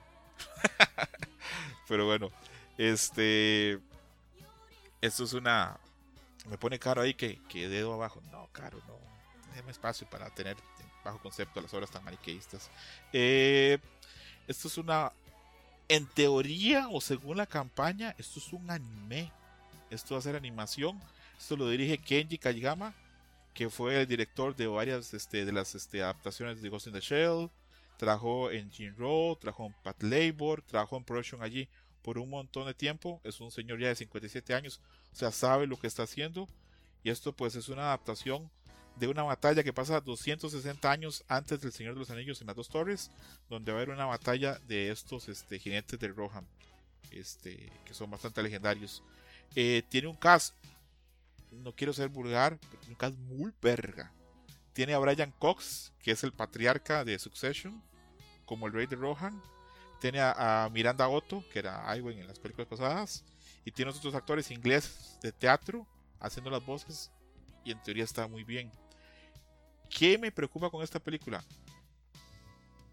pero 1.88 2.06
bueno, 2.06 2.30
este. 2.78 3.78
Esto 5.00 5.24
es 5.24 5.34
una. 5.34 5.78
Me 6.46 6.56
pone 6.56 6.78
caro 6.78 7.02
ahí 7.02 7.12
que, 7.12 7.40
que 7.48 7.68
dedo 7.68 7.92
abajo. 7.92 8.22
No, 8.32 8.48
caro, 8.52 8.78
no. 8.88 8.98
Déjeme 9.50 9.72
espacio 9.72 10.08
para 10.08 10.30
tener 10.30 10.56
bajo 11.04 11.18
concepto 11.18 11.60
las 11.60 11.74
obras 11.74 11.90
tan 11.90 12.02
maniqueístas. 12.02 12.70
Eh, 13.12 13.78
esto 14.48 14.68
es 14.68 14.78
una. 14.78 15.12
En 15.88 16.06
teoría, 16.06 16.88
o 16.88 17.00
según 17.00 17.36
la 17.36 17.46
campaña, 17.46 18.14
esto 18.18 18.38
es 18.38 18.52
un 18.52 18.70
anime. 18.70 19.30
Esto 19.90 20.14
va 20.14 20.18
a 20.18 20.22
ser 20.22 20.34
animación. 20.34 21.00
Esto 21.38 21.56
lo 21.56 21.68
dirige 21.68 21.98
Kenji 21.98 22.38
Kageyama, 22.38 22.94
que 23.52 23.68
fue 23.68 24.00
el 24.00 24.06
director 24.06 24.56
de 24.56 24.66
varias 24.66 25.12
este, 25.12 25.44
de 25.44 25.52
las 25.52 25.74
este, 25.74 26.02
adaptaciones 26.02 26.62
de 26.62 26.68
Ghost 26.70 26.86
in 26.86 26.94
the 26.94 27.00
Shell. 27.00 27.50
Trabajó 27.98 28.50
en 28.50 28.70
Jinro, 28.70 29.36
trabajó 29.40 29.66
en 29.66 29.74
Pat 29.82 30.02
Labor, 30.02 30.62
trabajó 30.62 30.96
en 30.96 31.04
Production 31.04 31.42
allí 31.42 31.68
por 32.02 32.18
un 32.18 32.30
montón 32.30 32.66
de 32.66 32.74
tiempo. 32.74 33.20
Es 33.22 33.40
un 33.40 33.50
señor 33.50 33.78
ya 33.78 33.88
de 33.88 33.94
57 33.94 34.54
años, 34.54 34.80
o 35.12 35.16
sea, 35.16 35.32
sabe 35.32 35.66
lo 35.66 35.76
que 35.76 35.86
está 35.86 36.04
haciendo. 36.04 36.48
Y 37.02 37.10
esto 37.10 37.32
pues 37.34 37.54
es 37.56 37.68
una 37.68 37.82
adaptación 37.82 38.50
de 38.96 39.08
una 39.08 39.22
batalla 39.22 39.62
que 39.62 39.72
pasa 39.72 40.00
260 40.00 40.90
años 40.90 41.24
antes 41.28 41.60
del 41.60 41.72
Señor 41.72 41.94
de 41.94 42.00
los 42.00 42.10
Anillos 42.10 42.40
en 42.40 42.46
las 42.46 42.56
dos 42.56 42.68
torres, 42.68 43.10
donde 43.48 43.72
va 43.72 43.78
a 43.78 43.82
haber 43.82 43.94
una 43.94 44.06
batalla 44.06 44.58
de 44.68 44.90
estos 44.90 45.28
este, 45.28 45.58
jinetes 45.58 45.98
de 45.98 46.08
Rohan, 46.08 46.46
este, 47.10 47.72
que 47.84 47.94
son 47.94 48.10
bastante 48.10 48.42
legendarios. 48.42 49.02
Eh, 49.56 49.82
tiene 49.88 50.08
un 50.08 50.16
cast, 50.16 50.54
no 51.50 51.72
quiero 51.72 51.92
ser 51.92 52.08
vulgar, 52.08 52.58
pero 52.70 52.82
un 52.88 52.94
cast 52.94 53.16
muy 53.16 53.52
verga. 53.60 54.12
Tiene 54.72 54.94
a 54.94 54.98
Brian 54.98 55.32
Cox, 55.38 55.92
que 56.00 56.10
es 56.10 56.24
el 56.24 56.32
patriarca 56.32 57.04
de 57.04 57.18
Succession, 57.18 57.80
como 58.44 58.66
el 58.66 58.72
rey 58.72 58.86
de 58.86 58.96
Rohan. 58.96 59.40
Tiene 60.00 60.18
a, 60.20 60.68
Miranda 60.72 61.08
Otto, 61.08 61.44
que 61.52 61.60
era 61.60 61.96
Iwan 61.96 62.18
en 62.18 62.26
las 62.26 62.38
películas 62.38 62.68
pasadas. 62.68 63.24
Y 63.64 63.70
tiene 63.70 63.92
otros 63.92 64.14
actores 64.14 64.50
ingleses 64.50 65.18
de 65.22 65.32
teatro 65.32 65.86
haciendo 66.20 66.50
las 66.50 66.64
voces. 66.66 67.10
Y 67.64 67.70
en 67.70 67.80
teoría 67.82 68.04
está 68.04 68.26
muy 68.26 68.42
bien. 68.42 68.70
¿Qué 69.96 70.18
me 70.18 70.32
preocupa 70.32 70.70
con 70.70 70.82
esta 70.82 70.98
película? 70.98 71.44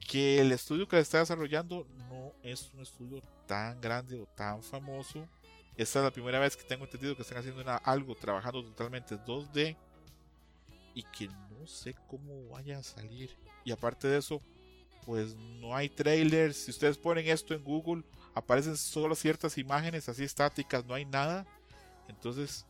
Que 0.08 0.40
el 0.40 0.52
estudio 0.52 0.88
que 0.88 0.98
la 0.98 1.02
está 1.02 1.18
desarrollando 1.18 1.88
no 2.08 2.32
es 2.44 2.72
un 2.76 2.82
estudio 2.82 3.24
tan 3.48 3.82
grande 3.82 4.22
o 4.22 4.28
tan 4.28 4.62
famoso. 4.62 5.28
Esta 5.76 6.00
es 6.00 6.06
la 6.06 6.12
primera 6.12 6.38
vez 6.38 6.56
que 6.56 6.64
tengo 6.64 6.86
entendido 6.86 7.16
que 7.16 7.24
están 7.24 7.40
haciendo 7.40 7.64
algo 7.84 8.14
trabajando 8.14 8.64
totalmente 8.64 9.16
2D 9.16 9.76
y 10.94 11.04
que 11.04 11.28
no 11.28 11.66
sé 11.66 11.96
cómo 12.08 12.50
vaya 12.50 12.78
a 12.78 12.84
salir. 12.84 13.36
Y 13.66 13.72
aparte 13.72 14.08
de 14.08 14.20
eso, 14.20 14.40
pues 15.04 15.36
no 15.36 15.76
hay 15.76 15.90
trailers. 15.90 16.56
Si 16.56 16.70
ustedes 16.70 17.00
ponen 17.00 17.28
esto 17.28 17.56
en 17.56 17.64
Google, 17.64 18.04
aparecen 18.36 18.78
solo 18.78 19.16
ciertas 19.16 19.58
imágenes 19.58 20.08
así 20.08 20.24
estáticas, 20.24 20.86
no 20.86 20.94
hay 20.94 21.06
nada. 21.06 21.48
Entonces, 22.08 22.68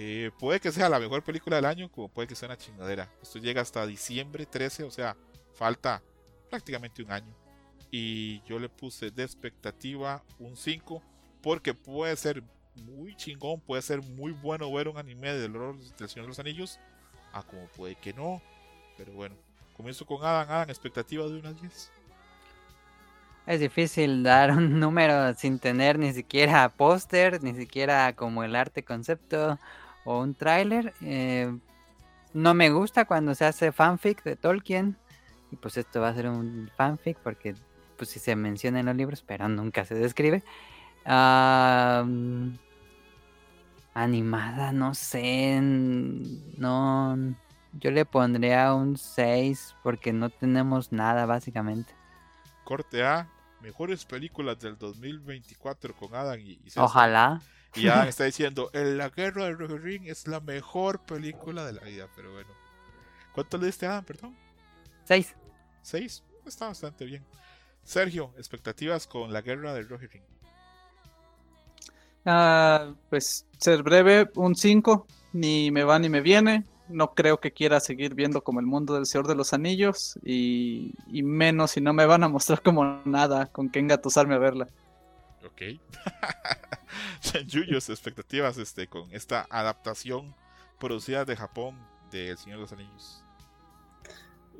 eh, 0.00 0.30
puede 0.38 0.60
que 0.60 0.70
sea 0.70 0.88
la 0.88 1.00
mejor 1.00 1.24
película 1.24 1.56
del 1.56 1.64
año, 1.64 1.90
como 1.90 2.06
puede 2.06 2.28
que 2.28 2.36
sea 2.36 2.46
una 2.46 2.56
chingadera. 2.56 3.10
Esto 3.20 3.40
llega 3.40 3.62
hasta 3.62 3.84
diciembre 3.84 4.46
13, 4.46 4.84
o 4.84 4.92
sea, 4.92 5.16
falta 5.54 6.00
prácticamente 6.48 7.02
un 7.02 7.10
año. 7.10 7.34
Y 7.90 8.40
yo 8.42 8.60
le 8.60 8.68
puse 8.68 9.10
de 9.10 9.24
expectativa 9.24 10.22
un 10.38 10.56
5, 10.56 11.02
porque 11.42 11.74
puede 11.74 12.14
ser 12.14 12.44
muy 12.76 13.16
chingón, 13.16 13.60
puede 13.60 13.82
ser 13.82 14.00
muy 14.00 14.30
bueno 14.30 14.72
ver 14.72 14.86
un 14.86 14.98
anime 14.98 15.32
del, 15.32 15.52
del 15.52 16.08
Señor 16.08 16.26
de 16.26 16.28
los 16.28 16.38
Anillos, 16.38 16.78
a 17.32 17.42
como 17.42 17.66
puede 17.66 17.96
que 17.96 18.12
no. 18.12 18.40
Pero 18.96 19.10
bueno, 19.14 19.34
comienzo 19.76 20.06
con 20.06 20.24
Adam. 20.24 20.48
Adam, 20.48 20.70
expectativa 20.70 21.26
de 21.26 21.40
unas 21.40 21.60
10. 21.60 21.90
Es 23.48 23.58
difícil 23.58 24.22
dar 24.22 24.52
un 24.52 24.78
número 24.78 25.34
sin 25.34 25.58
tener 25.58 25.98
ni 25.98 26.12
siquiera 26.12 26.68
póster, 26.68 27.42
ni 27.42 27.56
siquiera 27.56 28.12
como 28.12 28.44
el 28.44 28.54
arte 28.54 28.84
concepto 28.84 29.58
o 30.08 30.20
un 30.20 30.34
tráiler. 30.34 30.94
Eh, 31.02 31.54
no 32.32 32.54
me 32.54 32.70
gusta 32.70 33.04
cuando 33.04 33.34
se 33.34 33.44
hace 33.44 33.72
fanfic 33.72 34.22
de 34.22 34.36
Tolkien. 34.36 34.96
Y 35.50 35.56
pues 35.56 35.76
esto 35.76 36.00
va 36.00 36.08
a 36.08 36.14
ser 36.14 36.28
un 36.28 36.70
fanfic 36.76 37.18
porque 37.18 37.54
pues 37.98 38.08
sí 38.08 38.18
se 38.18 38.34
menciona 38.34 38.80
en 38.80 38.86
los 38.86 38.96
libros, 38.96 39.22
pero 39.26 39.48
nunca 39.50 39.84
se 39.84 39.94
describe. 39.94 40.42
Mm, 41.04 42.54
animada, 43.92 44.72
no 44.72 44.94
sé. 44.94 45.60
No. 45.60 47.34
Yo 47.74 47.90
le 47.90 48.06
pondría 48.06 48.72
un 48.72 48.96
6 48.96 49.76
porque 49.82 50.14
no 50.14 50.30
tenemos 50.30 50.90
nada 50.90 51.26
básicamente. 51.26 51.92
Corte 52.64 53.04
A, 53.04 53.28
mejores 53.60 54.06
películas 54.06 54.58
del 54.58 54.78
2024 54.78 55.94
con 55.94 56.14
Adam 56.14 56.40
y, 56.40 56.52
y 56.64 56.70
César. 56.70 56.84
Ojalá. 56.84 57.42
Y 57.78 57.88
Adam 57.88 58.08
está 58.08 58.24
diciendo, 58.24 58.70
"El- 58.72 58.98
La 58.98 59.08
Guerra 59.10 59.44
del 59.44 59.58
Rohirrim 59.58 60.04
es 60.06 60.26
la 60.26 60.40
mejor 60.40 61.00
película 61.00 61.64
de 61.64 61.72
la 61.74 61.82
vida, 61.82 62.08
pero 62.16 62.32
bueno. 62.32 62.50
¿Cuánto 63.32 63.58
le 63.58 63.66
diste 63.66 63.86
a 63.86 63.92
Adam, 63.92 64.04
perdón? 64.04 64.36
6. 65.04 65.34
¿Seis? 65.82 66.22
Está 66.46 66.66
bastante 66.68 67.04
bien. 67.04 67.24
Sergio, 67.84 68.32
expectativas 68.36 69.06
con 69.06 69.32
La 69.32 69.40
Guerra 69.42 69.72
del 69.74 69.88
Rohirrim. 69.88 70.22
Ah, 72.24 72.92
pues 73.08 73.46
ser 73.58 73.82
breve, 73.82 74.28
un 74.34 74.54
5, 74.54 75.06
ni 75.32 75.70
me 75.70 75.84
va 75.84 75.98
ni 75.98 76.08
me 76.08 76.20
viene. 76.20 76.64
No 76.88 77.14
creo 77.14 77.38
que 77.40 77.52
quiera 77.52 77.80
seguir 77.80 78.14
viendo 78.14 78.42
como 78.42 78.60
el 78.60 78.66
mundo 78.66 78.94
del 78.94 79.06
Señor 79.06 79.26
de 79.26 79.34
los 79.34 79.52
Anillos 79.52 80.18
y, 80.24 80.92
y 81.12 81.22
menos 81.22 81.72
si 81.72 81.80
no 81.80 81.92
me 81.92 82.06
van 82.06 82.24
a 82.24 82.28
mostrar 82.28 82.62
como 82.62 83.02
nada 83.04 83.46
con 83.46 83.68
qué 83.70 83.78
engatusarme 83.78 84.34
a 84.34 84.38
verla. 84.38 84.68
Ok. 85.44 85.62
Yuyos, 87.46 87.88
expectativas 87.90 88.58
este, 88.58 88.86
con 88.88 89.12
esta 89.12 89.46
adaptación 89.50 90.34
producida 90.78 91.24
de 91.24 91.36
Japón 91.36 91.76
de 92.10 92.30
El 92.30 92.38
Señor 92.38 92.58
de 92.58 92.62
los 92.62 92.72
Anillos. 92.72 93.24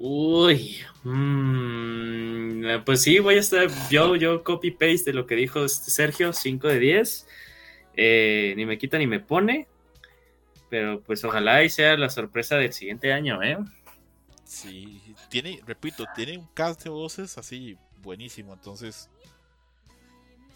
Uy, 0.00 0.78
mm, 1.02 2.84
pues 2.84 3.02
sí, 3.02 3.18
voy 3.18 3.34
a 3.36 3.40
estar, 3.40 3.68
yo, 3.90 4.14
yo 4.16 4.44
copy 4.44 4.70
paste 4.70 5.04
de 5.06 5.12
lo 5.14 5.26
que 5.26 5.34
dijo 5.34 5.64
este 5.64 5.90
Sergio, 5.90 6.32
5 6.32 6.68
de 6.68 6.78
10, 6.78 7.26
Eh, 7.94 8.54
ni 8.56 8.64
me 8.66 8.78
quita 8.78 8.98
ni 8.98 9.06
me 9.08 9.20
pone, 9.20 9.68
pero 10.70 11.02
pues 11.02 11.24
ojalá 11.24 11.64
y 11.64 11.70
sea 11.70 11.96
la 11.96 12.10
sorpresa 12.10 12.56
del 12.56 12.72
siguiente 12.72 13.12
año, 13.12 13.42
¿eh? 13.42 13.58
Sí, 14.44 15.14
tiene, 15.28 15.60
repito, 15.66 16.04
tiene 16.14 16.38
un 16.38 16.46
cast 16.54 16.82
de 16.84 16.90
voces 16.90 17.36
así 17.38 17.76
buenísimo, 18.02 18.54
entonces 18.54 19.10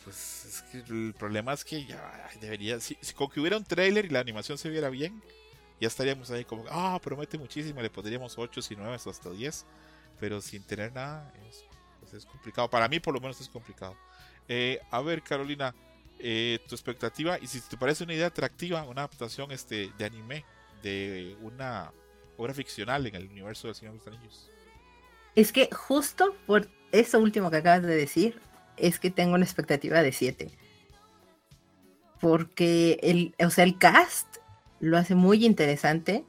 pues 0.05 0.44
es 0.44 0.62
que 0.62 0.78
el 0.92 1.14
problema 1.14 1.53
es 1.53 1.64
que 1.64 1.84
ya 1.84 2.30
debería, 2.40 2.80
si, 2.80 2.96
si 3.00 3.14
con 3.14 3.28
que 3.28 3.40
hubiera 3.40 3.57
un 3.57 3.64
trailer 3.64 4.05
y 4.05 4.09
la 4.09 4.20
animación 4.20 4.59
se 4.59 4.68
viera 4.68 4.90
bien 4.90 5.22
ya 5.82 5.88
estaríamos 5.88 6.30
ahí 6.30 6.44
como, 6.44 6.64
ah, 6.70 7.00
promete 7.03 7.36
muchísimo, 7.36 7.82
le 7.82 7.90
pondríamos 7.90 8.38
8 8.38 8.61
y 8.70 8.76
9 8.76 8.98
hasta 9.05 9.30
10, 9.30 9.66
pero 10.20 10.40
sin 10.40 10.62
tener 10.62 10.92
nada 10.92 11.34
es, 11.50 11.64
pues 11.98 12.14
es 12.14 12.24
complicado. 12.24 12.70
Para 12.70 12.86
mí 12.86 13.00
por 13.00 13.12
lo 13.12 13.20
menos 13.20 13.40
es 13.40 13.48
complicado. 13.48 13.96
Eh, 14.46 14.78
a 14.92 15.00
ver, 15.00 15.22
Carolina, 15.22 15.74
eh, 16.20 16.61
tu 16.68 16.76
expectativa 16.76 17.36
y 17.40 17.48
si 17.48 17.61
te 17.62 17.76
parece 17.76 18.05
una 18.05 18.14
idea 18.14 18.28
atractiva, 18.28 18.84
una 18.84 19.00
adaptación 19.00 19.50
este, 19.50 19.90
de 19.98 20.05
anime 20.05 20.44
de 20.84 21.36
una 21.40 21.92
obra 22.36 22.55
ficcional 22.55 23.05
en 23.09 23.16
el 23.16 23.26
universo 23.26 23.66
del 23.66 23.74
Señor 23.74 23.94
de 23.94 23.98
los 23.98 24.07
Anillos. 24.07 24.50
Es 25.34 25.53
que 25.53 25.68
justo 25.72 26.36
por 26.46 26.68
eso 26.92 27.18
último 27.18 27.50
que 27.50 27.57
acabas 27.57 27.82
de 27.82 27.96
decir, 27.96 28.40
es 28.76 28.98
que 28.98 29.10
tengo 29.10 29.34
una 29.34 29.44
expectativa 29.44 30.02
de 30.02 30.12
7. 30.12 30.50
Porque 32.20 32.98
el, 33.02 33.34
o 33.44 33.50
sea, 33.50 33.64
el 33.64 33.78
cast 33.78 34.36
lo 34.80 34.96
hace 34.98 35.14
muy 35.14 35.44
interesante. 35.44 36.24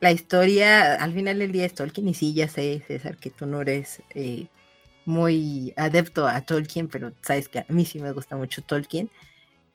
La 0.00 0.12
historia, 0.12 0.94
al 0.94 1.12
final 1.12 1.38
del 1.38 1.52
día 1.52 1.66
es 1.66 1.74
Tolkien, 1.74 2.08
y 2.08 2.14
sí, 2.14 2.32
ya 2.34 2.48
sé, 2.48 2.82
César, 2.86 3.16
que 3.18 3.30
tú 3.30 3.46
no 3.46 3.60
eres 3.60 4.02
eh, 4.14 4.46
muy 5.04 5.74
adepto 5.76 6.26
a 6.26 6.40
Tolkien, 6.40 6.88
pero 6.88 7.12
sabes 7.22 7.48
que 7.48 7.60
a 7.60 7.66
mí 7.68 7.84
sí 7.84 7.98
me 7.98 8.12
gusta 8.12 8.36
mucho 8.36 8.62
Tolkien. 8.62 9.10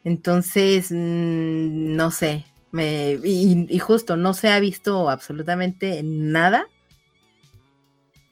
Entonces, 0.04 0.92
mm, 0.92 1.96
no 1.96 2.12
sé, 2.12 2.46
me, 2.72 3.20
y, 3.24 3.80
justo 3.80 4.18
no 4.18 4.34
se 4.34 4.50
ha 4.50 4.60
visto 4.60 5.10
absolutamente 5.10 6.02
nada, 6.04 6.68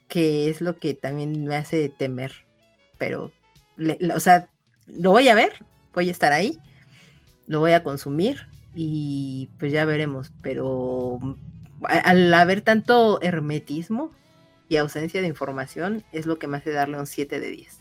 que 0.08 0.48
es 0.50 0.60
lo 0.60 0.78
que 0.78 0.94
también 0.94 1.44
me 1.44 1.56
hace 1.56 1.88
temer. 1.88 2.32
Pero, 3.04 3.32
o 4.14 4.20
sea, 4.20 4.48
lo 4.86 5.10
voy 5.10 5.28
a 5.28 5.34
ver, 5.34 5.52
voy 5.92 6.08
a 6.08 6.12
estar 6.12 6.32
ahí, 6.32 6.58
lo 7.46 7.60
voy 7.60 7.72
a 7.72 7.82
consumir 7.82 8.48
y 8.74 9.50
pues 9.58 9.72
ya 9.72 9.84
veremos. 9.84 10.32
Pero 10.40 11.18
al 11.82 12.32
haber 12.32 12.62
tanto 12.62 13.20
hermetismo, 13.20 14.12
y 14.68 14.76
ausencia 14.76 15.20
de 15.20 15.28
información 15.28 16.04
es 16.12 16.26
lo 16.26 16.38
que 16.38 16.46
me 16.46 16.56
hace 16.56 16.72
darle 16.72 16.98
un 16.98 17.06
7 17.06 17.40
de 17.40 17.50
10. 17.50 17.80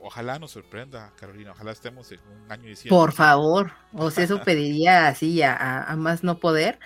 Ojalá 0.00 0.38
nos 0.38 0.52
sorprenda, 0.52 1.12
Carolina. 1.18 1.50
Ojalá 1.50 1.72
estemos 1.72 2.10
en 2.12 2.20
un 2.20 2.50
año 2.50 2.68
diciendo. 2.68 2.96
Por 2.96 3.12
favor, 3.12 3.72
o 3.92 4.10
sea, 4.10 4.24
eso 4.24 4.42
pediría 4.42 5.08
así 5.08 5.42
a, 5.42 5.94
más 5.98 6.24
no 6.24 6.38
poder, 6.38 6.78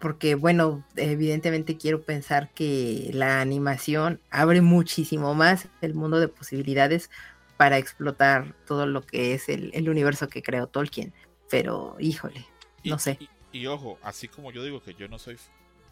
porque 0.00 0.34
bueno, 0.34 0.82
evidentemente 0.96 1.76
quiero 1.76 2.02
pensar 2.02 2.50
que 2.50 3.10
la 3.12 3.40
animación 3.40 4.20
abre 4.30 4.62
muchísimo 4.62 5.34
más 5.34 5.68
el 5.82 5.94
mundo 5.94 6.18
de 6.18 6.28
posibilidades 6.28 7.10
para 7.58 7.76
explotar 7.76 8.54
todo 8.66 8.86
lo 8.86 9.02
que 9.02 9.34
es 9.34 9.50
el, 9.50 9.88
universo 9.88 10.28
que 10.28 10.42
creó 10.42 10.66
Tolkien. 10.66 11.12
Pero, 11.50 11.96
híjole, 11.98 12.46
no 12.84 12.98
sé. 12.98 13.18
y, 13.52 13.66
ojo, 13.66 13.98
así 14.02 14.28
como 14.28 14.50
yo 14.50 14.64
digo 14.64 14.82
que 14.82 14.94
yo 14.94 15.06
no 15.08 15.18
soy 15.18 15.36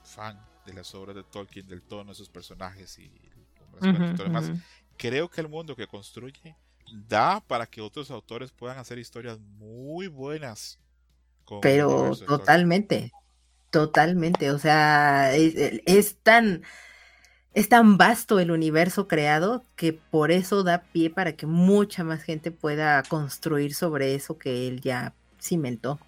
fan 0.03 0.41
de 0.65 0.73
las 0.73 0.95
obras 0.95 1.15
de 1.15 1.25
Tolkien, 1.25 1.69
del 1.69 1.83
tono 1.83 2.13
de 2.13 2.15
sus 2.15 2.31
personajes 2.31 2.99
y 2.99 3.11
todo 4.17 4.25
demás. 4.25 4.51
Creo 4.97 5.29
que 5.29 5.43
el 5.43 5.49
mundo 5.49 5.77
que 5.77 5.87
construye 5.87 6.57
da 7.07 7.41
para 7.41 7.67
que 7.67 7.83
otros 7.83 8.11
autores 8.11 8.51
puedan 8.51 8.79
hacer 8.79 8.99
historias 8.99 9.39
muy 9.39 10.09
buenas. 10.09 10.79
Pero 11.61 12.17
totalmente, 12.27 13.13
totalmente. 13.71 14.51
O 14.51 14.59
sea, 14.59 15.35
es, 15.35 16.17
tan 16.23 16.63
es 17.55 17.69
tan 17.69 17.97
vasto 17.97 18.41
el 18.41 18.51
universo 18.51 19.09
creado 19.09 19.65
que 19.77 19.93
por 19.93 20.31
eso 20.31 20.63
da 20.63 20.83
pie 20.83 21.11
para 21.11 21.33
que 21.33 21.47
mucha 21.47 22.05
más 22.05 22.23
gente 22.23 22.51
pueda 22.51 23.03
construir 23.05 23.75
sobre 23.75 24.15
eso 24.15 24.39
que 24.39 24.69
él 24.69 24.81
ya 24.81 25.15
cimentó. 25.41 25.99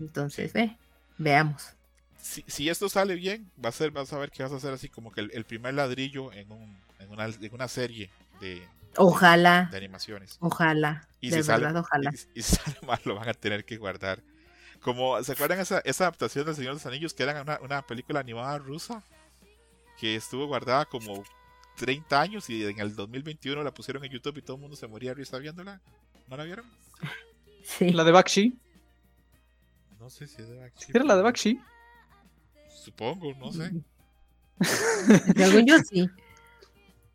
Entonces, 0.00 0.52
ve, 0.52 0.76
veamos 1.18 1.76
si, 2.22 2.68
esto 2.68 2.88
sale 2.88 3.16
bien, 3.16 3.50
va 3.62 3.68
a 3.68 3.72
ser, 3.72 3.90
vas 3.90 4.12
a 4.12 4.18
ver 4.18 4.30
que 4.30 4.42
vas 4.42 4.52
a 4.52 4.56
hacer 4.56 4.72
así 4.72 4.88
como 4.88 5.10
que 5.12 5.20
el, 5.20 5.44
primer 5.44 5.74
ladrillo 5.74 6.32
en, 6.32 6.50
un, 6.52 6.78
en, 7.00 7.10
una, 7.10 7.26
en 7.26 7.52
una 7.52 7.68
serie 7.68 8.10
de, 8.40 8.66
ojalá, 8.96 9.68
de 9.70 9.76
animaciones. 9.76 10.36
Ojalá, 10.40 11.08
y 11.20 11.30
de 11.30 11.42
verdad, 11.42 11.76
ojalá. 11.76 12.12
Y, 12.34 12.42
si 12.42 12.56
sale 12.56 12.76
mal, 12.86 13.00
lo 13.04 13.16
van 13.16 13.28
a 13.28 13.34
tener 13.34 13.64
que 13.64 13.76
guardar. 13.76 14.22
Como, 14.82 15.22
¿se 15.22 15.32
acuerdan 15.32 15.60
esa, 15.60 15.80
esa 15.80 16.04
adaptación 16.04 16.44
del 16.44 16.56
Señor 16.56 16.72
de 16.72 16.74
los 16.74 16.86
Anillos 16.86 17.14
que 17.14 17.22
era 17.22 17.40
una, 17.40 17.58
una 17.60 17.82
película 17.82 18.20
animada 18.20 18.58
rusa? 18.58 19.02
Que 19.98 20.16
estuvo 20.16 20.46
guardada 20.46 20.84
como 20.84 21.22
30 21.76 22.20
años 22.20 22.50
y 22.50 22.64
en 22.64 22.80
el 22.80 22.94
2021 22.94 23.62
la 23.62 23.72
pusieron 23.72 24.04
en 24.04 24.10
YouTube 24.10 24.38
y 24.38 24.42
todo 24.42 24.56
el 24.56 24.60
mundo 24.60 24.76
se 24.76 24.86
moría 24.86 25.14
risa 25.14 25.38
viéndola. 25.38 25.80
¿No 26.28 26.36
la 26.36 26.44
vieron? 26.44 26.66
Sí. 27.62 27.90
¿La 27.90 28.04
de 28.04 28.10
Bakshi? 28.10 28.58
No 30.00 30.10
sé 30.10 30.26
si 30.26 30.42
es 30.42 30.48
de 30.48 30.58
Bakshi. 30.58 30.92
¿Era 30.94 31.04
la 31.04 31.16
de 31.16 31.22
Bakshi? 31.22 31.60
Supongo, 32.68 33.32
no 33.34 33.52
sé. 33.52 33.70
Según 35.36 35.66
yo 35.66 35.78
sí. 35.78 36.10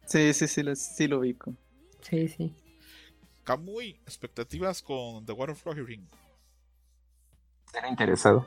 Sí, 0.05 0.33
sí, 0.33 0.47
sí, 0.47 0.63
sí 0.75 1.07
lo 1.07 1.19
ubico. 1.19 1.53
Sí, 2.01 2.29
sí. 2.29 2.53
Kamui, 3.43 3.99
expectativas 4.05 4.81
con 4.81 5.25
The 5.25 5.33
War 5.33 5.49
of 5.49 5.63
Rohirrim. 5.65 6.07
Ser 7.71 7.85
interesado. 7.87 8.45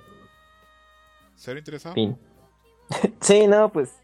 ¿Ser 1.36 1.56
interesado? 1.58 1.94
sí, 3.20 3.46
no, 3.46 3.70
pues 3.70 3.94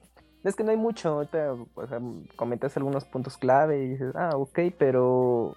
es 0.44 0.54
que 0.54 0.64
no 0.64 0.70
hay 0.70 0.76
mucho. 0.76 1.08
Ahorita 1.10 1.52
o 1.52 1.86
sea, 1.86 2.00
comentas 2.36 2.76
algunos 2.76 3.04
puntos 3.04 3.36
clave 3.36 3.82
y 3.82 3.88
dices, 3.90 4.14
ah, 4.14 4.30
ok, 4.34 4.58
pero 4.78 5.56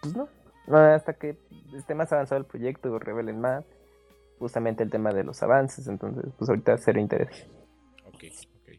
pues 0.00 0.16
no. 0.16 0.28
Hasta 0.74 1.12
que 1.12 1.36
esté 1.76 1.94
más 1.94 2.12
avanzado 2.12 2.40
el 2.40 2.46
proyecto 2.46 2.90
o 2.90 2.98
revelen 2.98 3.40
más 3.40 3.64
justamente 4.38 4.82
el 4.82 4.90
tema 4.90 5.12
de 5.12 5.24
los 5.24 5.42
avances, 5.42 5.86
entonces 5.86 6.24
pues 6.36 6.48
ahorita 6.48 6.76
cero 6.78 7.00
interés. 7.00 7.46
Ok, 8.06 8.24
ok. 8.24 8.74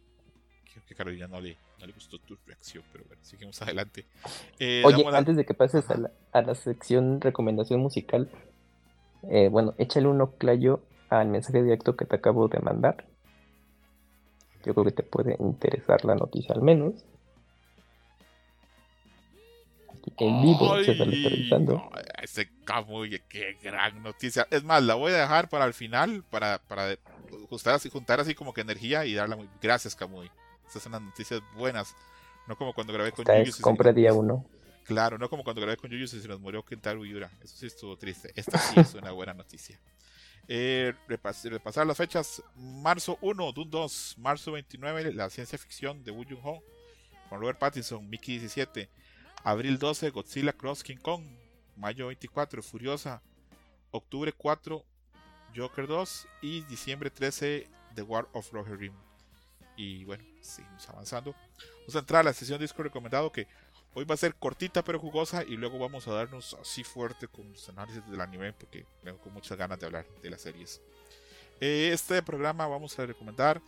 Creo 0.72 0.86
que 0.88 0.96
Carolina 0.96 1.28
no 1.28 1.40
le, 1.40 1.58
no 1.80 1.86
le 1.86 1.94
gustó 1.94 2.20
tu 2.20 2.38
reacción, 2.46 2.84
pero 2.92 3.06
bueno, 3.08 3.24
seguimos 3.24 3.62
adelante. 3.62 4.06
Eh, 4.60 4.84
Oye, 4.86 5.04
antes 5.14 5.36
de 5.36 5.46
que 5.46 5.54
pases 5.54 5.90
a 5.90 5.98
la, 5.98 6.12
a 6.32 6.42
la 6.42 6.56
sección 6.56 7.22
recomendación 7.22 7.80
musical, 7.80 8.30
eh, 9.24 9.50
bueno, 9.50 9.74
échale 9.78 10.08
un 10.08 10.22
oclayo 10.22 10.82
al 11.10 11.28
mensaje 11.28 11.64
directo 11.64 11.96
que 11.96 12.06
te 12.06 12.16
acabo 12.16 12.48
de 12.48 12.60
mandar. 12.60 13.06
Yo 14.66 14.74
creo 14.74 14.86
que 14.86 14.92
te 14.92 15.04
puede 15.04 15.38
interesar 15.40 16.04
la 16.04 16.16
noticia 16.16 16.54
al 16.54 16.62
menos 16.62 17.06
en 20.18 20.42
vivo 20.42 20.84
se 20.84 20.92
está 20.92 21.04
realizando. 21.04 21.90
ese 22.22 22.50
Camuy, 22.66 23.22
qué 23.30 23.58
gran 23.62 24.02
noticia. 24.02 24.48
Es 24.50 24.64
más, 24.64 24.84
la 24.84 24.96
voy 24.96 25.12
a 25.12 25.18
dejar 25.18 25.50
para 25.50 25.66
el 25.66 25.74
final, 25.74 26.24
para, 26.30 26.60
para 26.60 26.96
juntar, 27.50 27.76
así, 27.76 27.90
juntar 27.90 28.20
así 28.20 28.34
como 28.34 28.54
que 28.54 28.62
energía 28.62 29.06
y 29.06 29.14
darla 29.14 29.36
muy. 29.36 29.50
Gracias, 29.62 29.96
Camuy. 29.96 30.30
Estas 30.66 30.84
son 30.84 30.94
las 30.94 31.02
noticias 31.02 31.42
buenas. 31.56 31.96
No 32.48 32.56
como 32.56 32.74
cuando 32.74 32.94
grabé 32.94 33.12
con 33.12 33.26
Yuyus. 33.26 33.58
Compra 33.58 33.92
día 33.92 34.14
uno. 34.14 34.46
Claro, 34.88 35.18
no 35.18 35.30
como 35.30 35.44
cuando 35.44 35.62
grabé 35.62 35.76
con 35.76 35.92
Yuyus 35.92 36.14
y 36.14 36.22
se 36.22 36.30
nos 36.30 36.40
murió 36.40 36.64
Kentaro 36.64 37.04
Yura. 37.04 37.30
Eso 37.44 37.58
sí 37.58 37.66
estuvo 37.66 37.98
triste. 37.98 38.32
Esta 38.36 38.58
sí 38.58 38.80
es 38.80 38.94
una 38.94 39.12
buena 39.12 39.34
noticia. 39.34 39.78
Eh, 40.48 40.94
repasar 41.10 41.86
las 41.86 41.98
fechas: 41.98 42.42
marzo 42.56 43.18
1, 43.20 43.52
Dune 43.52 43.70
2, 43.70 44.16
marzo 44.20 44.54
29, 44.54 45.14
la 45.14 45.30
ciencia 45.30 45.58
ficción 45.58 46.06
de 46.06 46.12
Woo 46.12 46.24
Jung 46.24 46.40
Ho, 46.42 46.64
con 47.30 47.42
Robert 47.42 47.60
Pattinson, 47.60 48.10
Mickey 48.10 48.40
17. 48.40 48.90
Abril 49.44 49.78
12, 49.78 50.10
Godzilla 50.12 50.54
Cross 50.54 50.84
King 50.84 50.98
Kong. 51.02 51.26
Mayo 51.76 52.08
24, 52.08 52.64
Furiosa. 52.64 53.22
Octubre 53.92 54.32
4, 54.32 54.86
Joker 55.54 55.86
2. 55.86 56.28
Y 56.44 56.62
diciembre 56.62 57.10
13, 57.10 57.68
The 57.94 58.04
War 58.04 58.30
of 58.32 58.50
Rohirrim. 58.54 58.94
Y 59.76 60.06
bueno, 60.06 60.24
seguimos 60.40 60.88
avanzando. 60.88 61.36
Vamos 61.80 61.96
a 61.96 62.00
entrar 62.00 62.22
a 62.22 62.24
la 62.24 62.34
sesión 62.34 62.58
de 62.58 62.64
disco 62.64 62.82
recomendado 62.84 63.34
que 63.34 63.48
hoy 63.98 64.06
va 64.06 64.14
a 64.14 64.18
ser 64.18 64.36
cortita 64.36 64.84
pero 64.84 65.00
jugosa 65.00 65.44
y 65.44 65.58
luego 65.58 65.80
vamos 65.80 66.08
a 66.08 66.12
darnos 66.12 66.56
así 66.62 66.84
fuerte 66.84 67.28
con 67.28 67.52
los 67.52 67.68
análisis 67.68 68.06
del 68.06 68.22
anime 68.22 68.54
porque 68.54 68.86
tengo 69.04 69.18
con 69.18 69.34
muchas 69.34 69.58
ganas 69.58 69.80
de 69.80 69.88
hablar 69.88 70.06
de 70.22 70.30
las 70.30 70.40
series. 70.40 70.80
Eh, 71.60 71.90
este 71.92 72.22
programa 72.22 72.68
vamos 72.68 72.98
a 73.00 73.08
recomendar 73.08 73.60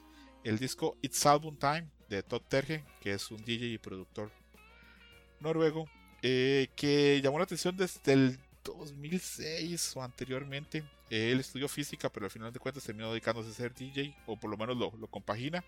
el 0.43 0.59
disco 0.59 0.95
It's 1.01 1.25
Album 1.25 1.57
Time 1.57 1.87
de 2.09 2.21
Todd 2.21 2.43
Terje, 2.47 2.85
que 3.01 3.13
es 3.13 3.31
un 3.31 3.43
DJ 3.43 3.69
y 3.69 3.77
productor 3.79 4.29
noruego, 5.39 5.89
eh, 6.21 6.67
que 6.75 7.19
llamó 7.23 7.39
la 7.39 7.45
atención 7.45 7.75
desde 7.75 8.13
el 8.13 8.39
2006 8.63 9.95
o 9.95 10.03
anteriormente. 10.03 10.83
él 11.09 11.39
estudió 11.39 11.67
física, 11.67 12.07
pero 12.07 12.27
al 12.27 12.31
final 12.31 12.53
de 12.53 12.59
cuentas 12.59 12.83
terminó 12.83 13.09
dedicándose 13.09 13.49
a 13.49 13.53
ser 13.53 13.73
DJ, 13.73 14.15
o 14.27 14.39
por 14.39 14.51
lo 14.51 14.57
menos 14.57 14.77
lo, 14.77 15.07
compagina. 15.07 15.63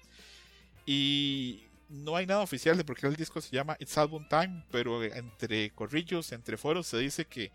Y 0.85 1.63
no 1.91 2.15
hay 2.15 2.25
nada 2.25 2.41
oficial 2.41 2.77
de 2.77 2.83
por 2.83 2.97
qué 2.97 3.07
el 3.07 3.15
disco 3.15 3.41
se 3.41 3.55
llama 3.55 3.75
It's 3.79 3.97
Album 3.97 4.27
Time, 4.29 4.63
pero 4.71 5.03
entre 5.03 5.71
corrillos, 5.71 6.31
entre 6.31 6.57
foros, 6.57 6.87
se 6.87 6.97
dice 6.97 7.25
que 7.25 7.51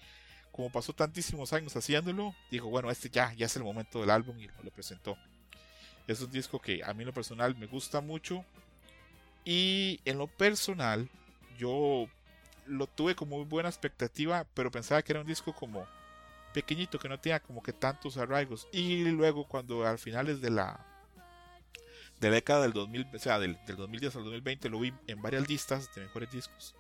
como 0.53 0.71
pasó 0.71 0.93
tantísimos 0.93 1.53
años 1.53 1.77
haciéndolo, 1.77 2.35
dijo, 2.51 2.69
bueno, 2.69 2.91
este 2.91 3.11
ya, 3.11 3.33
ya 3.35 3.47
es 3.47 3.57
el 3.57 3.65
momento 3.65 4.01
del 4.01 4.11
álbum 4.11 4.39
y 4.39 4.49
lo 4.63 4.71
presentó. 4.71 5.17
Es 6.07 6.21
un 6.21 6.31
disco 6.31 6.61
que 6.61 6.83
a 6.85 6.95
mí 6.95 7.03
en 7.03 7.09
lo 7.09 7.13
personal 7.13 7.57
me 7.57 7.67
gusta 7.67 8.01
mucho. 8.01 8.45
Y 9.45 10.01
en 10.05 10.19
lo 10.19 10.27
personal, 10.27 11.11
yo 11.59 12.09
lo 12.67 12.87
tuve 12.87 13.15
como 13.15 13.37
muy 13.37 13.45
buena 13.45 13.69
expectativa, 13.69 14.47
pero 14.55 14.71
pensaba 14.71 15.03
que 15.03 15.13
era 15.13 15.21
un 15.21 15.27
disco 15.27 15.55
como 15.55 15.87
pequeñito 16.55 16.99
que 16.99 17.09
no 17.09 17.21
tenga 17.21 17.41
como 17.41 17.63
que 17.63 17.73
tantos 17.73 18.17
arraigos. 18.17 18.67
Y 18.73 19.05
luego 19.05 19.47
cuando 19.47 19.87
al 19.87 19.99
finales 19.99 20.41
de 20.41 20.51
la 20.51 20.96
de 22.21 22.29
la 22.29 22.37
década 22.37 22.63
del 22.63 22.73
2000, 22.73 23.09
o 23.15 23.19
sea, 23.19 23.39
del, 23.39 23.59
del 23.67 23.77
2010 23.77 24.17
al 24.17 24.25
2020 24.25 24.69
lo 24.69 24.81
vi 24.81 24.93
en 25.07 25.21
varias 25.21 25.49
listas 25.49 25.95
de 25.95 26.03
mejores 26.03 26.31
discos, 26.31 26.75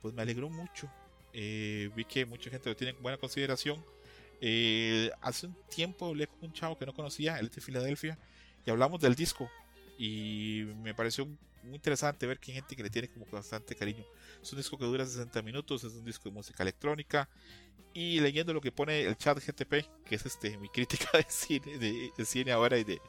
pues 0.00 0.14
me 0.14 0.22
alegró 0.22 0.48
mucho. 0.48 0.90
Eh, 1.32 1.90
vi 1.96 2.04
que 2.04 2.26
mucha 2.26 2.50
gente 2.50 2.68
lo 2.68 2.76
tiene 2.76 2.92
en 2.96 3.02
buena 3.02 3.18
consideración. 3.18 3.82
Eh, 4.40 5.10
hace 5.20 5.46
un 5.46 5.56
tiempo 5.70 6.08
hablé 6.08 6.26
con 6.26 6.38
un 6.42 6.52
chavo 6.52 6.76
que 6.76 6.86
no 6.86 6.92
conocía, 6.92 7.38
él 7.38 7.46
es 7.46 7.54
de 7.54 7.60
Filadelfia, 7.60 8.18
y 8.66 8.70
hablamos 8.70 9.00
del 9.00 9.14
disco. 9.14 9.50
Y 9.98 10.64
me 10.82 10.94
pareció 10.94 11.26
muy 11.62 11.76
interesante 11.76 12.26
ver 12.26 12.38
que 12.38 12.50
hay 12.50 12.56
gente 12.56 12.74
que 12.74 12.82
le 12.82 12.90
tiene 12.90 13.08
como 13.08 13.26
bastante 13.26 13.74
cariño. 13.74 14.04
Es 14.42 14.52
un 14.52 14.58
disco 14.58 14.76
que 14.76 14.84
dura 14.84 15.06
60 15.06 15.42
minutos, 15.42 15.84
es 15.84 15.92
un 15.92 16.04
disco 16.04 16.28
de 16.28 16.34
música 16.34 16.62
electrónica. 16.62 17.28
Y 17.94 18.20
leyendo 18.20 18.54
lo 18.54 18.60
que 18.60 18.72
pone 18.72 19.02
el 19.02 19.16
chat 19.16 19.38
GTP, 19.38 20.04
que 20.04 20.14
es 20.14 20.24
este 20.24 20.56
mi 20.56 20.68
crítica 20.70 21.10
de 21.12 21.26
cine, 21.28 21.78
de, 21.78 22.24
cine 22.24 22.50
ahora 22.52 22.78
y 22.78 22.84
de, 22.84 23.00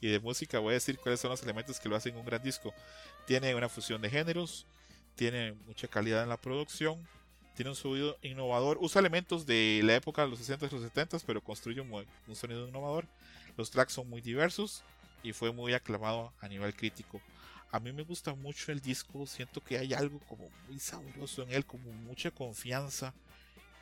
y 0.00 0.08
de 0.08 0.20
música, 0.20 0.58
voy 0.58 0.70
a 0.70 0.74
decir 0.74 0.98
cuáles 0.98 1.20
son 1.20 1.30
los 1.30 1.42
elementos 1.42 1.78
que 1.78 1.88
lo 1.88 1.96
hacen 1.96 2.16
un 2.16 2.24
gran 2.24 2.42
disco. 2.42 2.72
Tiene 3.26 3.54
una 3.54 3.68
fusión 3.68 4.00
de 4.00 4.10
géneros, 4.10 4.66
tiene 5.14 5.52
mucha 5.66 5.88
calidad 5.88 6.22
en 6.22 6.28
la 6.28 6.36
producción, 6.36 7.06
tiene 7.54 7.70
un 7.70 7.76
sonido 7.76 8.16
innovador, 8.22 8.78
usa 8.80 9.00
elementos 9.00 9.44
de 9.44 9.80
la 9.84 9.94
época 9.94 10.22
de 10.22 10.28
los 10.28 10.38
60 10.38 10.66
y 10.66 10.70
los 10.70 10.82
70, 10.82 11.18
pero 11.26 11.42
construye 11.42 11.80
un, 11.80 12.06
un 12.26 12.36
sonido 12.36 12.66
innovador. 12.66 13.06
Los 13.56 13.70
tracks 13.70 13.92
son 13.92 14.08
muy 14.08 14.22
diversos 14.22 14.82
y 15.22 15.32
fue 15.32 15.52
muy 15.52 15.74
aclamado 15.74 16.32
a 16.40 16.48
nivel 16.48 16.74
crítico. 16.74 17.20
A 17.72 17.78
mí 17.78 17.92
me 17.92 18.02
gusta 18.02 18.34
mucho 18.34 18.72
el 18.72 18.80
disco, 18.80 19.26
siento 19.26 19.62
que 19.62 19.78
hay 19.78 19.92
algo 19.92 20.18
como 20.20 20.48
muy 20.68 20.78
sabroso 20.78 21.42
en 21.42 21.52
él, 21.52 21.64
como 21.64 21.92
mucha 21.92 22.30
confianza. 22.30 23.14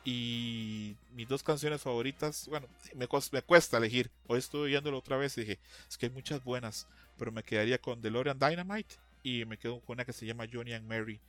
Y 0.05 0.95
mis 1.11 1.27
dos 1.27 1.43
canciones 1.43 1.81
favoritas, 1.81 2.47
bueno, 2.47 2.67
me, 2.95 3.07
me 3.31 3.41
cuesta 3.41 3.77
elegir. 3.77 4.09
Hoy 4.27 4.39
estoy 4.39 4.69
viéndolo 4.69 4.97
otra 4.97 5.17
vez 5.17 5.37
y 5.37 5.41
dije, 5.41 5.59
es 5.87 5.97
que 5.97 6.07
hay 6.07 6.11
muchas 6.11 6.43
buenas, 6.43 6.87
pero 7.17 7.31
me 7.31 7.43
quedaría 7.43 7.77
con 7.79 8.01
DeLorean 8.01 8.39
Dynamite 8.39 8.95
y 9.23 9.45
me 9.45 9.57
quedo 9.57 9.81
con 9.81 9.95
una 9.95 10.05
que 10.05 10.13
se 10.13 10.25
llama 10.25 10.45
Johnny 10.51 10.73
and 10.73 10.87
Mary, 10.87 11.19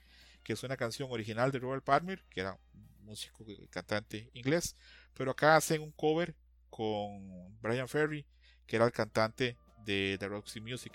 que 0.45 0.53
es 0.53 0.63
una 0.63 0.77
canción 0.77 1.11
original 1.11 1.51
de 1.51 1.59
Robert 1.59 1.85
Palmer, 1.85 2.23
que 2.31 2.41
era 2.41 2.59
un 2.75 3.07
músico 3.07 3.45
cantante 3.71 4.31
inglés, 4.35 4.77
pero 5.15 5.33
acá 5.33 5.57
hacen 5.57 5.83
un 5.83 5.91
cover 5.93 6.35
con 6.71 7.61
Brian 7.61 7.89
Ferry, 7.89 8.25
que 8.67 8.77
era 8.77 8.85
el 8.85 8.93
cantante 8.93 9.57
de, 9.85 10.17
The 10.19 10.29
Roxy 10.29 10.61
Music, 10.61 10.93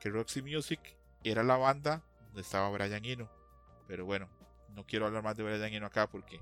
que 0.00 0.08
Roxy 0.10 0.42
Music 0.42 0.80
era 1.24 1.42
la 1.42 1.56
banda 1.56 2.04
donde 2.26 2.42
estaba 2.42 2.70
Brian 2.70 3.04
Eno, 3.04 3.30
pero 3.88 4.04
bueno, 4.04 4.28
no 4.74 4.86
quiero 4.86 5.06
hablar 5.06 5.22
más 5.22 5.36
de 5.36 5.42
Brian 5.42 5.72
Eno 5.72 5.86
acá 5.86 6.08
porque 6.08 6.40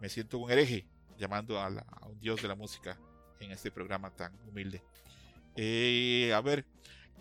me 0.00 0.08
siento 0.08 0.38
un 0.38 0.50
hereje 0.50 0.86
llamando 1.16 1.58
a, 1.60 1.68
un 2.06 2.18
dios 2.18 2.42
de 2.42 2.48
la 2.48 2.54
música 2.54 2.98
en 3.40 3.50
este 3.50 3.70
programa 3.70 4.10
tan 4.10 4.32
humilde. 4.48 4.82
Eh, 5.56 6.32
a 6.34 6.40
ver, 6.40 6.64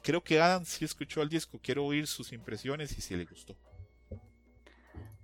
creo 0.02 0.24
que 0.24 0.40
Adam 0.40 0.66
sí 0.66 0.86
escuchó 0.86 1.22
el 1.22 1.30
disco. 1.30 1.60
Quiero 1.62 1.86
oír 1.86 2.08
sus 2.08 2.32
impresiones 2.34 2.98
y 2.98 3.02
si 3.02 3.16
le 3.16 3.26
gustó. 3.26 3.56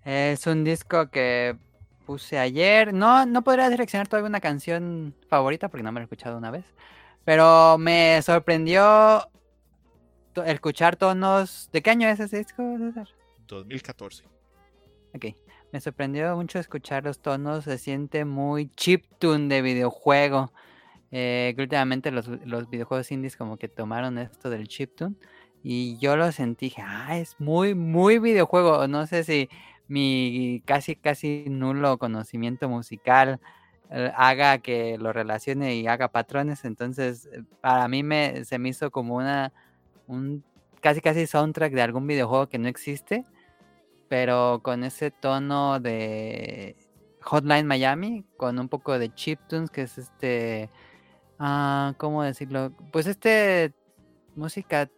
Es 0.04 0.48
un 0.48 0.64
disco 0.64 1.10
que 1.10 1.56
puse 2.06 2.40
ayer. 2.40 2.94
No, 2.94 3.26
no 3.26 3.44
podría 3.44 3.70
seleccionar 3.70 4.08
todavía 4.08 4.30
una 4.30 4.42
canción 4.42 5.16
favorita 5.28 5.70
porque 5.70 5.84
no 5.84 5.92
me 5.92 6.00
lo 6.00 6.04
he 6.04 6.06
escuchado 6.06 6.38
una 6.38 6.52
vez. 6.52 6.66
Pero 7.24 7.78
me 7.78 8.22
sorprendió 8.22 9.30
escuchar 10.46 10.96
tonos. 10.96 11.70
¿De 11.72 11.82
qué 11.82 11.92
año 11.92 12.08
es 12.10 12.20
ese 12.20 12.40
disco, 12.40 12.64
César? 12.80 13.08
2014. 13.48 14.24
Ok. 15.14 15.26
Me 15.72 15.80
sorprendió 15.80 16.36
mucho 16.36 16.60
escuchar 16.60 17.06
los 17.06 17.22
tonos, 17.22 17.64
se 17.64 17.78
siente 17.78 18.26
muy 18.26 18.70
chiptune 18.76 19.48
de 19.48 19.62
videojuego. 19.62 20.52
Eh, 21.12 21.56
últimamente 21.58 22.12
los, 22.12 22.28
videojuegos 22.70 23.12
indies 23.12 23.38
como 23.38 23.58
que 23.58 23.70
tomaron 23.70 24.18
esto 24.18 24.50
del 24.50 24.68
chiptune. 24.68 25.16
Y 25.64 25.98
yo 26.00 26.18
lo 26.18 26.32
sentí, 26.34 26.66
dije, 26.68 26.82
ah, 26.86 27.18
es 27.18 27.40
muy, 27.40 27.74
muy 27.74 28.20
videojuego. 28.20 28.88
No 28.90 29.08
sé 29.08 29.24
si 29.24 29.50
mi 29.88 30.62
casi, 30.66 30.98
casi 30.98 31.46
nulo 31.48 31.98
conocimiento 31.98 32.68
musical 32.68 33.40
eh, 33.92 34.12
haga 34.16 34.58
que 34.60 34.98
lo 34.98 35.14
relacione 35.14 35.76
y 35.76 35.88
haga 35.88 36.10
patrones. 36.10 36.66
Entonces, 36.66 37.30
eh, 37.32 37.44
para 37.62 37.88
mí 37.88 38.04
me, 38.04 38.44
se 38.44 38.60
me 38.60 38.70
hizo 38.70 38.92
como 38.92 39.16
una, 39.16 39.54
un 40.08 40.44
casi, 40.82 41.00
casi 41.00 41.28
soundtrack 41.28 41.74
de 41.74 41.82
algún 41.82 42.08
videojuego 42.08 42.50
que 42.50 42.58
no 42.60 42.68
existe 42.68 43.26
pero 44.12 44.60
con 44.62 44.84
ese 44.84 45.10
tono 45.10 45.80
de 45.80 46.76
Hotline 47.22 47.66
Miami, 47.66 48.26
con 48.36 48.60
un 48.60 48.68
poco 48.68 49.00
de 49.00 49.16
chiptunes, 49.16 49.72
que 49.72 49.84
es 49.84 49.98
este, 49.98 50.70
ah, 51.40 51.94
¿cómo 51.98 52.22
decirlo? 52.22 52.74
Pues 52.92 53.08
este 53.08 53.74
música 54.36 54.90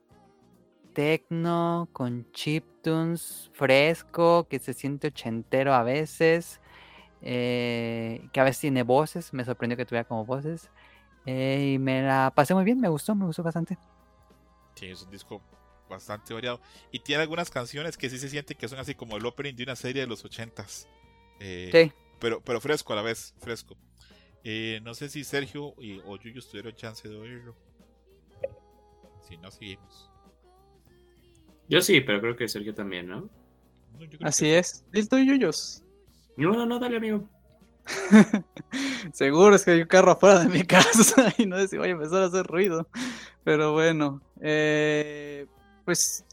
techno 0.94 1.88
con 1.94 2.26
chiptunes 2.32 3.52
fresco, 3.54 4.48
que 4.50 4.58
se 4.58 4.74
siente 4.74 5.10
ochentero 5.10 5.76
a 5.76 5.84
veces, 5.84 6.60
eh, 7.22 8.28
que 8.34 8.40
a 8.40 8.44
veces 8.44 8.62
tiene 8.62 8.82
voces, 8.82 9.32
me 9.32 9.46
sorprendió 9.46 9.78
que 9.78 9.86
tuviera 9.86 10.08
como 10.08 10.26
voces, 10.26 10.72
eh, 11.28 11.74
y 11.76 11.78
me 11.78 12.02
la 12.02 12.32
pasé 12.34 12.56
muy 12.56 12.64
bien, 12.64 12.82
me 12.82 12.90
gustó, 12.90 13.14
me 13.14 13.28
gustó 13.28 13.44
bastante. 13.44 13.78
Sí, 14.74 14.88
es 14.88 15.04
un 15.04 15.12
disco 15.12 15.40
bastante 15.94 16.34
variado. 16.34 16.60
Y 16.92 17.00
tiene 17.00 17.22
algunas 17.22 17.50
canciones 17.50 17.98
que 17.98 18.10
sí 18.10 18.20
se 18.20 18.30
siente 18.30 18.56
que 18.56 18.68
son 18.68 18.80
así 18.80 18.96
como 18.96 19.18
el 19.18 19.26
opening 19.26 19.56
de 19.56 19.64
una 19.64 19.76
serie 19.76 20.02
de 20.02 20.08
los 20.08 20.24
ochentas. 20.26 20.88
Eh, 21.40 21.70
sí. 21.72 21.92
Pero, 22.20 22.42
pero 22.42 22.62
fresco 22.62 22.94
a 22.94 22.98
la 22.98 23.02
vez, 23.02 23.34
fresco. 23.40 23.78
Eh, 24.44 24.82
no 24.84 24.94
sé 24.94 25.10
si 25.10 25.24
Sergio 25.24 25.74
y, 25.78 26.00
o 26.06 26.18
Yuyo 26.18 26.42
tuvieron 26.42 26.76
chance 26.76 27.08
de 27.08 27.16
oírlo. 27.16 27.56
Si 29.28 29.38
no, 29.38 29.50
seguimos. 29.52 30.10
Yo 31.70 31.82
sí, 31.82 32.02
pero 32.02 32.20
creo 32.20 32.36
que 32.36 32.48
Sergio 32.48 32.76
también, 32.76 33.08
¿no? 33.08 33.30
Así 34.22 34.50
es. 34.50 34.84
¿Listo, 34.92 35.18
Yuyos? 35.18 35.84
No, 36.36 36.52
no, 36.52 36.66
no, 36.66 36.80
dale, 36.80 36.98
amigo. 36.98 37.28
Seguro 39.14 39.56
es 39.56 39.66
que 39.66 39.72
hay 39.72 39.82
un 39.82 39.88
carro 39.88 40.12
afuera 40.12 40.40
de 40.40 40.50
mi 40.50 40.64
casa 40.68 41.34
y 41.38 41.46
no 41.46 41.58
sé 41.58 41.68
si 41.70 41.78
voy 41.78 41.90
a 41.90 41.92
empezar 41.92 42.24
a 42.24 42.26
hacer 42.26 42.46
ruido. 42.46 42.88
Pero 43.44 43.74
bueno, 43.74 44.22
eh, 44.42 45.48
pues 45.86 46.26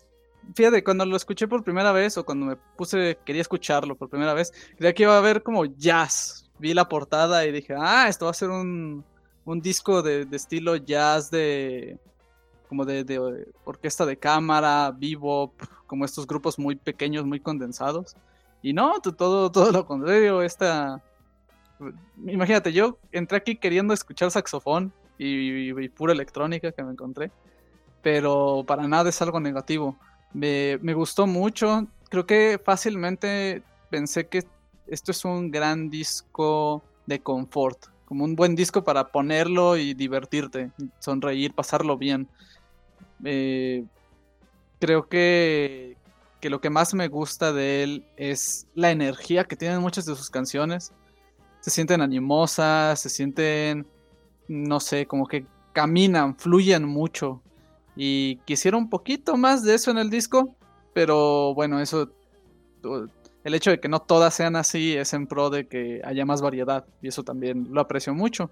fíjate, 0.55 0.83
cuando 0.83 1.05
lo 1.07 1.17
escuché 1.17 1.49
por 1.49 1.63
primera 1.63 1.93
vez 1.93 2.17
o 2.19 2.25
cuando 2.25 2.47
me 2.47 2.57
puse, 2.57 3.19
quería 3.25 3.43
escucharlo 3.43 3.97
por 3.97 4.09
primera 4.09 4.35
vez, 4.35 4.53
creía 4.77 4.95
que 4.95 5.03
iba 5.05 5.15
a 5.15 5.19
haber 5.19 5.43
como 5.43 5.65
jazz. 5.65 6.51
Vi 6.59 6.75
la 6.75 6.89
portada 6.89 7.47
y 7.47 7.53
dije, 7.53 7.75
ah, 7.79 8.07
esto 8.09 8.27
va 8.27 8.33
a 8.33 8.35
ser 8.35 8.51
un, 8.51 9.05
un 9.45 9.61
disco 9.61 10.03
de, 10.03 10.27
estilo 10.33 10.77
jazz 10.77 11.31
de 11.31 11.99
como 12.69 12.85
de, 12.85 13.03
de, 13.03 13.47
orquesta 13.65 14.07
de 14.07 14.17
cámara, 14.17 14.95
bebop, 14.97 15.61
como 15.87 16.05
estos 16.05 16.27
grupos 16.27 16.59
muy 16.59 16.77
pequeños, 16.77 17.25
muy 17.25 17.41
condensados. 17.41 18.15
Y 18.63 18.73
no, 18.73 19.01
todo, 19.01 19.51
todo 19.51 19.73
lo 19.73 19.87
contrario, 19.87 20.43
esta... 20.43 21.03
Imagínate, 22.27 22.73
yo 22.73 22.99
entré 23.11 23.39
aquí 23.39 23.57
queriendo 23.57 23.95
escuchar 23.95 24.31
saxofón 24.31 24.93
y 25.19 25.89
pura 25.89 26.13
electrónica 26.13 26.73
que 26.73 26.83
me 26.83 26.93
encontré 26.93 27.31
pero 28.03 28.65
para 28.67 28.87
nada 28.87 29.11
es 29.11 29.21
algo 29.23 29.41
negativo. 29.41 29.97
Me, 30.33 30.77
gustó 30.95 31.27
mucho, 31.27 31.87
creo 32.09 32.27
que 32.27 32.61
fácilmente 32.65 33.63
pensé 33.91 34.29
que 34.29 34.45
esto 34.87 35.11
es 35.11 35.25
un 35.25 35.51
gran 35.51 35.91
disco 35.91 36.83
de 37.07 37.21
confort, 37.21 37.87
como 38.05 38.25
un 38.25 38.37
buen 38.37 38.55
disco 38.55 38.85
para 38.85 39.09
ponerlo 39.09 39.77
y 39.77 39.95
divertirte, 39.95 40.71
sonreír, 41.01 41.53
pasarlo 41.55 41.97
bien. 41.97 42.29
Eh, 43.25 43.85
creo 44.79 45.09
que, 45.09 45.97
que 46.41 46.51
lo 46.51 46.61
que 46.61 46.71
más 46.71 46.95
me 46.95 47.09
gusta 47.09 47.53
de 47.53 47.83
él 47.83 48.05
es 48.17 48.67
la 48.75 48.91
energía 48.91 49.45
que 49.45 49.57
tienen 49.57 49.81
muchas 49.81 50.07
de 50.07 50.15
sus 50.15 50.31
canciones. 50.31 50.93
Se 51.61 51.71
sienten 51.71 52.01
animosas, 52.01 53.01
se 53.01 53.11
sienten, 53.11 53.87
no 54.49 54.81
sé, 54.81 55.07
como 55.07 55.27
que 55.27 55.45
caminan, 55.73 56.37
fluyen 56.37 56.85
mucho. 56.85 57.43
Y 57.97 58.37
quisiera 58.45 58.77
un 58.77 58.89
poquito 58.89 59.37
más 59.37 59.65
de 59.65 59.75
eso 59.75 59.91
en 59.91 59.99
el 59.99 60.11
disco, 60.11 60.57
pero 60.93 61.55
bueno, 61.55 61.81
eso, 61.81 62.11
el 63.45 63.55
hecho 63.55 63.71
de 63.71 63.81
que 63.81 63.89
no 63.89 64.01
todas 64.01 64.35
sean 64.35 64.57
así 64.57 64.97
es 64.97 65.13
en 65.13 65.27
pro 65.27 65.51
de 65.51 65.67
que 65.67 66.01
haya 66.05 66.25
más 66.25 66.43
variedad 66.43 66.85
y 67.03 67.09
eso 67.09 67.23
también 67.25 67.69
lo 67.71 67.81
aprecio 67.81 68.15
mucho. 68.15 68.51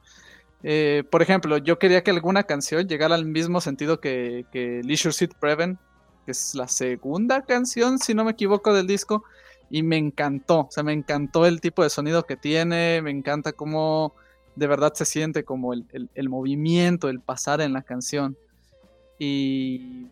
Eh, 0.62 1.04
por 1.10 1.22
ejemplo, 1.22 1.58
yo 1.58 1.78
quería 1.78 2.02
que 2.02 2.10
alguna 2.10 2.42
canción 2.42 2.88
llegara 2.88 3.14
al 3.14 3.26
mismo 3.26 3.60
sentido 3.60 4.00
que, 4.00 4.44
Leisure 4.84 5.12
Suit 5.12 5.34
Prevent, 5.34 5.78
que 6.24 6.32
es 6.32 6.54
la 6.54 6.68
segunda 6.68 7.42
canción, 7.42 7.98
si 7.98 8.14
no 8.14 8.24
me 8.24 8.32
equivoco, 8.32 8.72
del 8.74 8.86
disco, 8.86 9.24
y 9.70 9.82
me 9.82 9.98
encantó, 9.98 10.60
o 10.60 10.68
sea, 10.70 10.82
me 10.82 10.92
encantó 10.92 11.46
el 11.46 11.60
tipo 11.60 11.82
de 11.82 11.90
sonido 11.90 12.24
que 12.24 12.36
tiene, 12.36 13.02
me 13.02 13.10
encanta 13.10 13.52
cómo 13.52 14.14
de 14.56 14.66
verdad 14.66 14.92
se 14.94 15.04
siente 15.04 15.44
como 15.44 15.72
el 15.72 16.28
movimiento, 16.28 17.08
el 17.08 17.20
pasar 17.20 17.60
en 17.60 17.72
la 17.72 17.82
canción. 17.82 18.36
Y, 19.18 20.06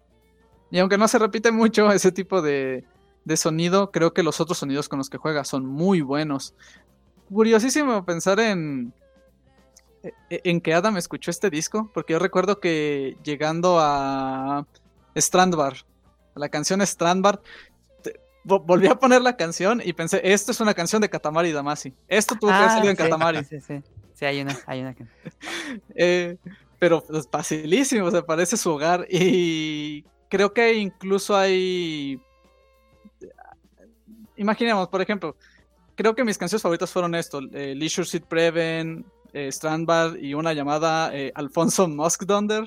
y 0.70 0.78
aunque 0.78 0.98
no 0.98 1.06
se 1.08 1.18
repite 1.18 1.52
mucho 1.52 1.90
ese 1.92 2.12
tipo 2.12 2.42
de, 2.42 2.84
de 3.24 3.36
sonido, 3.36 3.90
creo 3.90 4.12
que 4.12 4.22
los 4.22 4.40
otros 4.40 4.58
sonidos 4.58 4.88
con 4.88 4.98
los 4.98 5.10
que 5.10 5.18
juega 5.18 5.44
son 5.44 5.66
muy 5.66 6.00
buenos. 6.00 6.54
Curiosísimo 7.32 8.04
pensar 8.04 8.38
en, 8.40 8.92
e- 10.30 10.40
en 10.44 10.60
que 10.60 10.74
Adam 10.74 10.96
escuchó 10.96 11.30
este 11.30 11.50
disco, 11.50 11.90
porque 11.92 12.12
yo 12.12 12.18
recuerdo 12.18 12.60
que 12.60 13.16
llegando 13.24 13.78
a 13.80 14.64
Strandbar, 15.16 15.74
a 16.34 16.38
la 16.38 16.48
canción 16.48 16.84
Strandbar, 16.86 17.40
te- 18.02 18.20
volví 18.44 18.86
a 18.86 18.94
poner 18.96 19.22
la 19.22 19.36
canción 19.36 19.82
y 19.84 19.92
pensé, 19.92 20.20
esto 20.22 20.52
es 20.52 20.60
una 20.60 20.74
canción 20.74 21.02
de 21.02 21.08
Katamari 21.10 21.50
Damacy. 21.52 21.94
Esto 22.06 22.36
tuvo 22.36 22.50
que 22.50 22.56
haber 22.56 22.70
Ah, 22.70 22.90
en 22.90 22.96
sí, 22.96 23.02
Katamari. 23.02 23.44
Sí, 23.50 23.60
sí. 23.60 23.82
Sí, 24.14 24.24
hay 24.24 24.40
una, 24.40 24.56
hay 24.66 24.80
una. 24.80 24.94
Eh, 25.94 26.36
pero 26.78 27.02
es 27.12 27.28
facilísimo, 27.28 28.06
o 28.08 28.26
parece 28.26 28.56
su 28.56 28.70
hogar. 28.70 29.06
Y 29.10 30.04
creo 30.28 30.52
que 30.52 30.74
incluso 30.74 31.36
hay. 31.36 32.20
Imaginemos, 34.36 34.88
por 34.88 35.00
ejemplo, 35.00 35.36
creo 35.94 36.14
que 36.14 36.24
mis 36.24 36.38
canciones 36.38 36.62
favoritas 36.62 36.90
fueron 36.90 37.14
esto: 37.14 37.40
eh, 37.52 37.74
Leisure 37.74 38.06
Suit 38.06 38.24
Preven, 38.24 39.04
eh, 39.32 39.50
Strandbad 39.50 40.16
y 40.16 40.34
una 40.34 40.52
llamada 40.52 41.14
eh, 41.14 41.32
Alfonso 41.34 41.88
Muskdunder. 41.88 42.64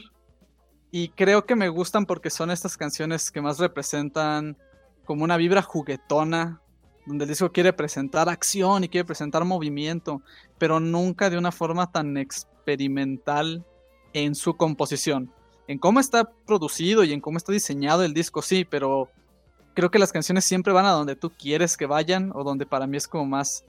Y 0.91 1.10
creo 1.10 1.45
que 1.45 1.56
me 1.56 1.69
gustan 1.69 2.06
porque 2.06 2.31
son 2.31 2.49
estas 2.49 2.76
canciones 2.76 3.30
que 3.30 3.41
más 3.41 3.60
representan 3.60 4.57
como 5.06 5.23
una 5.23 5.38
vibra 5.38 5.61
juguetona, 5.61 6.61
donde 7.06 7.26
el 7.26 7.30
disco 7.30 7.52
quiere 7.52 7.73
presentar 7.73 8.27
acción 8.27 8.84
y 8.84 8.90
quiere 8.90 9.06
presentar 9.06 9.45
movimiento, 9.45 10.23
pero 10.57 10.80
nunca 10.80 11.30
de 11.30 11.38
una 11.38 11.52
forma 11.52 11.91
tan 11.91 12.18
experimental 12.18 13.65
en 14.14 14.36
su 14.36 14.56
composición. 14.56 15.31
En 15.68 15.77
cómo 15.77 15.99
está 15.99 16.31
producido 16.45 17.03
y 17.03 17.14
en 17.14 17.22
cómo 17.22 17.38
está 17.38 17.52
diseñado 17.52 18.03
el 18.03 18.14
disco, 18.14 18.41
sí, 18.41 18.65
pero 18.65 19.10
creo 19.73 19.91
que 19.91 19.99
las 19.99 20.11
canciones 20.11 20.45
siempre 20.45 20.73
van 20.73 20.86
a 20.86 20.91
donde 20.91 21.15
tú 21.15 21.31
quieres 21.31 21.77
que 21.77 21.86
vayan 21.86 22.31
o 22.34 22.44
donde 22.44 22.65
para 22.65 22.88
mí 22.88 22.98
es 22.98 23.07
como 23.07 23.26
más 23.26 23.64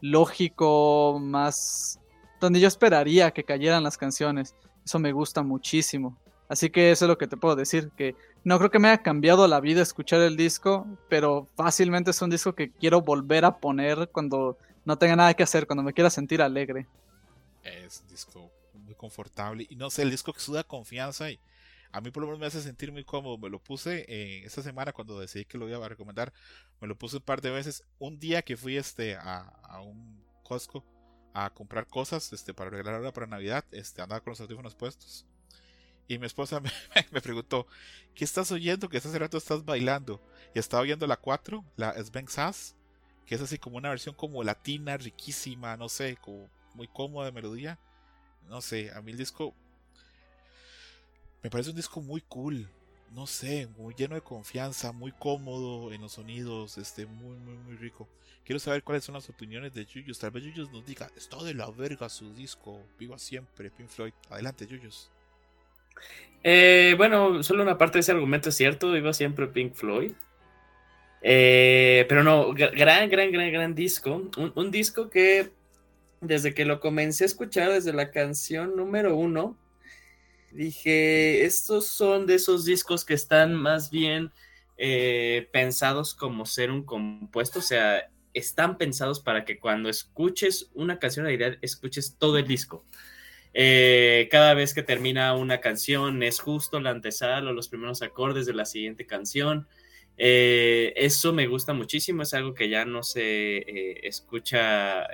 lógico, 0.00 1.18
más... 1.20 1.98
donde 2.40 2.60
yo 2.60 2.68
esperaría 2.68 3.30
que 3.30 3.44
cayeran 3.44 3.82
las 3.82 3.96
canciones. 3.96 4.54
Eso 4.84 4.98
me 4.98 5.12
gusta 5.12 5.42
muchísimo. 5.42 6.16
Así 6.48 6.70
que 6.70 6.92
eso 6.92 7.06
es 7.06 7.08
lo 7.08 7.18
que 7.18 7.26
te 7.26 7.36
puedo 7.36 7.56
decir, 7.56 7.90
que 7.96 8.14
no 8.44 8.58
creo 8.58 8.70
que 8.70 8.78
me 8.78 8.88
haya 8.88 9.02
cambiado 9.02 9.48
la 9.48 9.58
vida 9.58 9.82
escuchar 9.82 10.20
el 10.20 10.36
disco, 10.36 10.86
pero 11.08 11.48
fácilmente 11.56 12.12
es 12.12 12.22
un 12.22 12.30
disco 12.30 12.54
que 12.54 12.70
quiero 12.70 13.00
volver 13.00 13.44
a 13.44 13.56
poner 13.56 14.08
cuando 14.12 14.56
no 14.84 14.96
tenga 14.96 15.16
nada 15.16 15.34
que 15.34 15.42
hacer, 15.42 15.66
cuando 15.66 15.82
me 15.82 15.92
quiera 15.92 16.10
sentir 16.10 16.40
alegre. 16.40 16.86
Es 17.64 18.04
disco 18.08 18.48
muy 18.86 18.94
confortable 18.94 19.66
y 19.68 19.76
no 19.76 19.90
sé, 19.90 20.02
el 20.02 20.10
disco 20.10 20.32
que 20.32 20.40
suda 20.40 20.64
confianza 20.64 21.30
y 21.30 21.38
a 21.92 22.00
mí 22.00 22.10
por 22.10 22.22
lo 22.22 22.26
menos 22.28 22.40
me 22.40 22.46
hace 22.46 22.60
sentir 22.60 22.92
muy 22.92 23.04
cómodo. 23.04 23.38
Me 23.38 23.48
lo 23.48 23.58
puse 23.58 24.04
eh, 24.08 24.42
esta 24.44 24.62
semana 24.62 24.92
cuando 24.92 25.18
decidí 25.18 25.44
que 25.44 25.58
lo 25.58 25.68
iba 25.68 25.84
a 25.84 25.88
recomendar, 25.88 26.32
me 26.80 26.88
lo 26.88 26.96
puse 26.96 27.16
un 27.16 27.22
par 27.22 27.40
de 27.40 27.50
veces. 27.50 27.84
Un 27.98 28.18
día 28.18 28.42
que 28.42 28.56
fui 28.56 28.76
este 28.76 29.16
a, 29.16 29.40
a 29.62 29.80
un 29.80 30.22
Costco 30.42 30.84
a 31.32 31.50
comprar 31.50 31.86
cosas 31.86 32.32
este 32.32 32.54
para 32.54 32.70
regalar 32.70 32.94
ahora 32.94 33.12
para 33.12 33.26
Navidad, 33.26 33.64
este 33.72 34.00
andaba 34.00 34.20
con 34.20 34.32
los 34.32 34.40
audífonos 34.40 34.74
puestos. 34.74 35.26
Y 36.08 36.18
mi 36.18 36.26
esposa 36.26 36.60
me, 36.60 36.70
me 37.10 37.20
preguntó, 37.20 37.66
¿qué 38.14 38.24
estás 38.24 38.52
oyendo? 38.52 38.88
Que 38.88 38.98
hace 38.98 39.18
rato 39.18 39.38
estás 39.38 39.64
bailando. 39.64 40.20
Y 40.54 40.58
estaba 40.58 40.82
oyendo 40.82 41.06
la 41.06 41.16
4, 41.16 41.64
la 41.76 41.92
Sven 42.02 42.28
Sass, 42.28 42.76
que 43.26 43.34
es 43.34 43.40
así 43.40 43.58
como 43.58 43.76
una 43.76 43.90
versión 43.90 44.14
como 44.14 44.44
latina, 44.44 44.96
riquísima, 44.96 45.76
no 45.76 45.88
sé, 45.88 46.16
como 46.20 46.48
muy 46.74 46.88
cómoda 46.88 47.26
de 47.26 47.32
melodía. 47.32 47.78
No 48.48 48.60
sé, 48.60 48.90
a 48.92 49.00
mí 49.02 49.12
el 49.12 49.18
disco 49.18 49.54
me 51.42 51.50
parece 51.50 51.70
un 51.70 51.76
disco 51.76 52.00
muy 52.00 52.20
cool. 52.22 52.68
No 53.14 53.26
sé, 53.26 53.68
muy 53.78 53.94
lleno 53.94 54.16
de 54.16 54.20
confianza, 54.20 54.90
muy 54.92 55.12
cómodo 55.12 55.92
en 55.92 56.00
los 56.02 56.12
sonidos, 56.12 56.76
este, 56.76 57.06
muy, 57.06 57.36
muy, 57.36 57.54
muy 57.56 57.76
rico. 57.76 58.08
Quiero 58.44 58.58
saber 58.58 58.82
cuáles 58.82 59.04
son 59.04 59.14
las 59.14 59.28
opiniones 59.28 59.72
de 59.74 59.86
Yuyos. 59.86 60.18
Tal 60.18 60.32
vez 60.32 60.42
Yuyos 60.42 60.70
nos 60.72 60.84
diga, 60.84 61.10
está 61.16 61.42
de 61.42 61.54
la 61.54 61.70
verga 61.70 62.08
su 62.08 62.34
disco, 62.34 62.82
viva 62.98 63.18
siempre, 63.18 63.70
Pink 63.70 63.88
Floyd. 63.88 64.12
Adelante, 64.28 64.66
Yuyos. 64.66 65.10
Eh, 66.42 66.94
bueno, 66.96 67.42
solo 67.42 67.62
una 67.62 67.78
parte 67.78 67.94
de 67.98 68.00
ese 68.00 68.12
argumento 68.12 68.48
es 68.50 68.56
cierto, 68.56 68.94
iba 68.96 69.12
siempre 69.12 69.46
Pink 69.46 69.74
Floyd. 69.74 70.12
Eh, 71.22 72.06
pero 72.08 72.22
no, 72.22 72.48
gra- 72.54 72.72
gran, 72.76 73.08
gran, 73.08 73.30
gran, 73.32 73.52
gran 73.52 73.74
disco. 73.74 74.30
Un 74.54 74.70
disco 74.70 75.10
que 75.10 75.50
desde 76.20 76.54
que 76.54 76.64
lo 76.64 76.80
comencé 76.80 77.24
a 77.24 77.26
escuchar, 77.26 77.70
desde 77.72 77.92
la 77.92 78.10
canción 78.10 78.76
número 78.76 79.16
uno, 79.16 79.56
dije, 80.52 81.44
estos 81.44 81.86
son 81.86 82.26
de 82.26 82.36
esos 82.36 82.64
discos 82.64 83.04
que 83.04 83.14
están 83.14 83.54
más 83.54 83.90
bien 83.90 84.32
eh, 84.78 85.48
pensados 85.52 86.14
como 86.14 86.46
ser 86.46 86.70
un 86.70 86.82
compuesto, 86.82 87.60
o 87.60 87.62
sea, 87.62 88.10
están 88.34 88.76
pensados 88.78 89.20
para 89.20 89.44
que 89.44 89.58
cuando 89.58 89.88
escuches 89.88 90.70
una 90.74 90.98
canción, 90.98 91.26
en 91.26 91.38
realidad 91.38 91.58
escuches 91.62 92.16
todo 92.18 92.38
el 92.38 92.46
disco. 92.46 92.84
Eh, 93.54 94.28
cada 94.30 94.52
vez 94.52 94.74
que 94.74 94.82
termina 94.82 95.34
una 95.34 95.60
canción 95.60 96.22
es 96.22 96.40
justo 96.40 96.78
la 96.78 96.90
antesala 96.90 97.50
o 97.50 97.54
los 97.54 97.68
primeros 97.68 98.02
acordes 98.02 98.44
de 98.44 98.52
la 98.52 98.66
siguiente 98.66 99.06
canción. 99.06 99.66
Eh, 100.18 100.92
eso 100.96 101.32
me 101.32 101.46
gusta 101.46 101.72
muchísimo, 101.72 102.22
es 102.22 102.34
algo 102.34 102.54
que 102.54 102.68
ya 102.68 102.84
no 102.84 103.02
se 103.02 104.06
escucha 104.06 105.06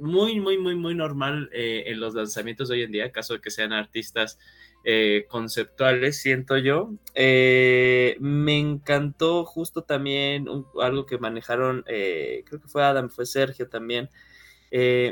muy, 0.00 0.40
muy, 0.40 0.58
muy, 0.58 0.74
muy 0.74 0.94
normal 0.94 1.50
eh, 1.52 1.84
en 1.86 2.00
los 2.00 2.14
lanzamientos 2.14 2.68
de 2.68 2.76
hoy 2.76 2.82
en 2.82 2.92
día, 2.92 3.12
caso 3.12 3.34
de 3.34 3.40
que 3.40 3.50
sean 3.50 3.72
artistas 3.72 4.38
eh, 4.84 5.26
conceptuales, 5.28 6.20
siento 6.20 6.56
yo. 6.58 6.90
Eh, 7.14 8.16
me 8.20 8.58
encantó 8.58 9.44
justo 9.44 9.82
también 9.82 10.46
algo 10.80 11.06
que 11.06 11.18
manejaron, 11.18 11.84
creo 11.86 12.60
que 12.60 12.68
fue 12.68 12.84
Adam, 12.84 13.10
fue 13.10 13.26
Sergio 13.26 13.68
también, 13.68 14.08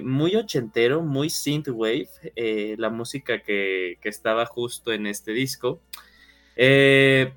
muy 0.02 0.36
ochentero, 0.36 1.02
muy 1.02 1.30
synthwave, 1.30 2.08
la 2.78 2.90
música 2.90 3.42
que, 3.42 3.98
que 4.00 4.08
estaba 4.08 4.46
justo 4.46 4.92
en 4.92 5.06
este 5.06 5.32
disco. 5.32 5.80
Eh, 6.56 7.32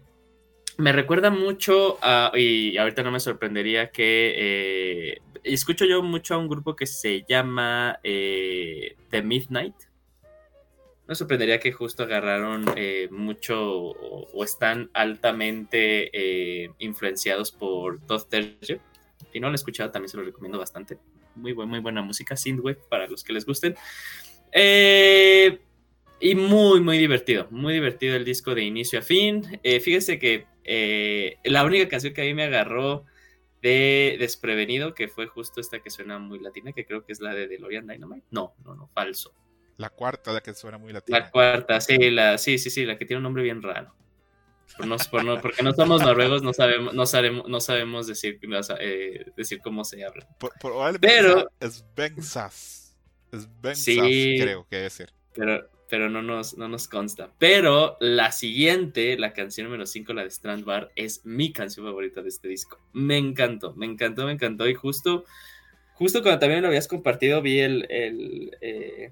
me 0.77 0.93
recuerda 0.93 1.29
mucho 1.29 1.99
y 2.35 2.77
ahorita 2.77 3.03
no 3.03 3.11
me 3.11 3.19
sorprendería 3.19 3.91
que 3.91 5.21
escucho 5.43 5.85
yo 5.85 6.01
mucho 6.01 6.35
a 6.35 6.37
un 6.37 6.47
grupo 6.47 6.75
que 6.75 6.85
se 6.85 7.23
llama 7.27 7.99
eh, 8.03 8.95
The 9.09 9.21
Midnight. 9.21 9.75
No 11.07 11.15
sorprendería 11.15 11.59
que 11.59 11.71
justo 11.71 12.03
agarraron 12.03 12.65
eh, 12.75 13.07
mucho 13.11 13.57
o, 13.59 14.43
están 14.43 14.91
altamente 14.93 16.11
eh, 16.13 16.71
influenciados 16.79 17.51
por 17.51 17.99
Todd 18.05 18.23
Terje. 18.29 18.79
Si 19.33 19.39
no 19.39 19.47
lo 19.47 19.53
he 19.53 19.55
escuchado, 19.55 19.89
también 19.89 20.09
se 20.09 20.17
lo 20.17 20.23
recomiendo 20.23 20.59
bastante. 20.59 20.97
Muy, 21.35 21.53
muy 21.53 21.79
buena 21.79 22.01
música, 22.01 22.35
synthwave, 22.35 22.79
para 22.89 23.07
los 23.07 23.23
que 23.23 23.33
les 23.33 23.45
gusten. 23.45 23.75
Y 26.21 26.35
muy, 26.35 26.81
muy 26.81 26.97
divertido. 26.97 27.47
Muy 27.49 27.73
divertido 27.73 28.15
el 28.15 28.25
disco 28.25 28.53
de 28.53 28.63
inicio 28.63 28.99
a 28.99 29.01
fin. 29.01 29.59
Fíjese 29.63 30.19
que 30.19 30.45
la 31.43 31.63
única 31.63 31.87
canción 31.87 32.13
que 32.13 32.21
a 32.21 32.25
mí 32.25 32.33
me 32.33 32.43
agarró 32.43 33.05
de 33.61 34.15
desprevenido, 34.19 34.93
que 34.93 35.07
fue 35.07 35.27
justo 35.27 35.59
esta 35.61 35.79
que 35.81 35.89
suena 35.89 36.17
muy 36.19 36.39
latina, 36.39 36.71
que 36.73 36.85
creo 36.85 37.05
que 37.05 37.11
es 37.11 37.19
la 37.21 37.33
de 37.33 37.47
DeLorean 37.47 37.87
Dynamite. 37.87 38.25
No, 38.31 38.53
no, 38.63 38.75
no, 38.75 38.87
falso. 38.93 39.33
La 39.77 39.89
cuarta, 39.89 40.33
la 40.33 40.41
que 40.41 40.53
suena 40.53 40.77
muy 40.77 40.91
latina. 40.93 41.19
La 41.19 41.31
cuarta, 41.31 41.79
sí, 41.81 42.09
la, 42.11 42.37
sí, 42.37 42.57
sí, 42.57 42.69
sí, 42.69 42.85
la 42.85 42.97
que 42.97 43.05
tiene 43.05 43.17
un 43.17 43.23
nombre 43.23 43.43
bien 43.43 43.61
raro. 43.61 43.93
Por 44.77 44.85
no- 44.87 44.97
por 45.09 45.23
no- 45.25 45.41
porque 45.41 45.63
no 45.63 45.73
somos 45.73 46.01
noruegos, 46.01 46.43
no 46.43 46.53
sabemos, 46.53 46.93
no 46.93 47.05
sabemos, 47.05 47.49
no 47.49 47.59
sabemos 47.59 48.05
decir, 48.07 48.39
eh, 48.79 49.25
decir 49.35 49.59
cómo 49.63 49.83
se 49.83 50.03
habla. 50.05 50.27
Por- 50.39 50.53
probablemente 50.59 51.07
Pero- 51.07 51.49
sea 51.59 51.69
Sven 51.71 52.21
Sass. 52.21 52.97
Sven 53.31 53.75
Sí. 53.75 54.37
Creo 54.39 54.67
que 54.69 54.89
ser. 54.89 55.11
pero, 55.33 55.69
pero 55.89 56.09
no, 56.09 56.21
nos, 56.21 56.57
no 56.57 56.67
nos 56.67 56.87
consta. 56.87 57.31
Pero 57.39 57.97
la 57.99 58.31
siguiente, 58.31 59.17
la 59.17 59.33
canción 59.33 59.65
número 59.65 59.85
5, 59.85 60.13
la 60.13 60.21
de 60.23 60.29
Strand 60.29 60.63
Bar, 60.63 60.91
es 60.95 61.25
mi 61.25 61.51
canción 61.51 61.85
favorita 61.85 62.21
de 62.21 62.29
este 62.29 62.47
disco. 62.47 62.79
Me 62.93 63.17
encantó, 63.17 63.73
me 63.75 63.85
encantó, 63.85 64.25
me 64.25 64.33
encantó. 64.33 64.67
Y 64.69 64.75
justo, 64.75 65.25
justo 65.95 66.21
cuando 66.21 66.39
también 66.39 66.61
lo 66.61 66.67
habías 66.67 66.87
compartido, 66.87 67.41
vi 67.41 67.59
el, 67.59 67.87
el, 67.89 68.57
eh, 68.61 69.11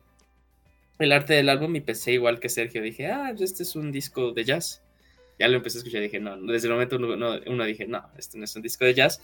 el 1.00 1.12
arte 1.12 1.34
del 1.34 1.50
álbum 1.50 1.76
y 1.76 1.82
pensé 1.82 2.14
igual 2.14 2.40
que 2.40 2.50
Sergio. 2.50 2.82
Dije, 2.82 3.08
ah, 3.08 3.28
pues 3.32 3.52
este 3.52 3.64
es 3.64 3.76
un 3.76 3.92
disco 3.92 4.32
de 4.32 4.44
jazz. 4.44 4.82
Ya 5.40 5.48
lo 5.48 5.58
empecé 5.58 5.78
a 5.78 5.80
escuchar 5.80 6.02
y 6.02 6.06
dije, 6.06 6.20
no, 6.20 6.36
desde 6.42 6.68
el 6.68 6.74
momento 6.74 6.96
uno, 6.96 7.16
no- 7.16 7.40
uno 7.46 7.64
dije, 7.66 7.86
no, 7.86 8.04
este 8.18 8.38
no 8.38 8.46
es 8.46 8.56
un 8.56 8.62
disco 8.64 8.86
de 8.86 8.94
jazz. 8.96 9.22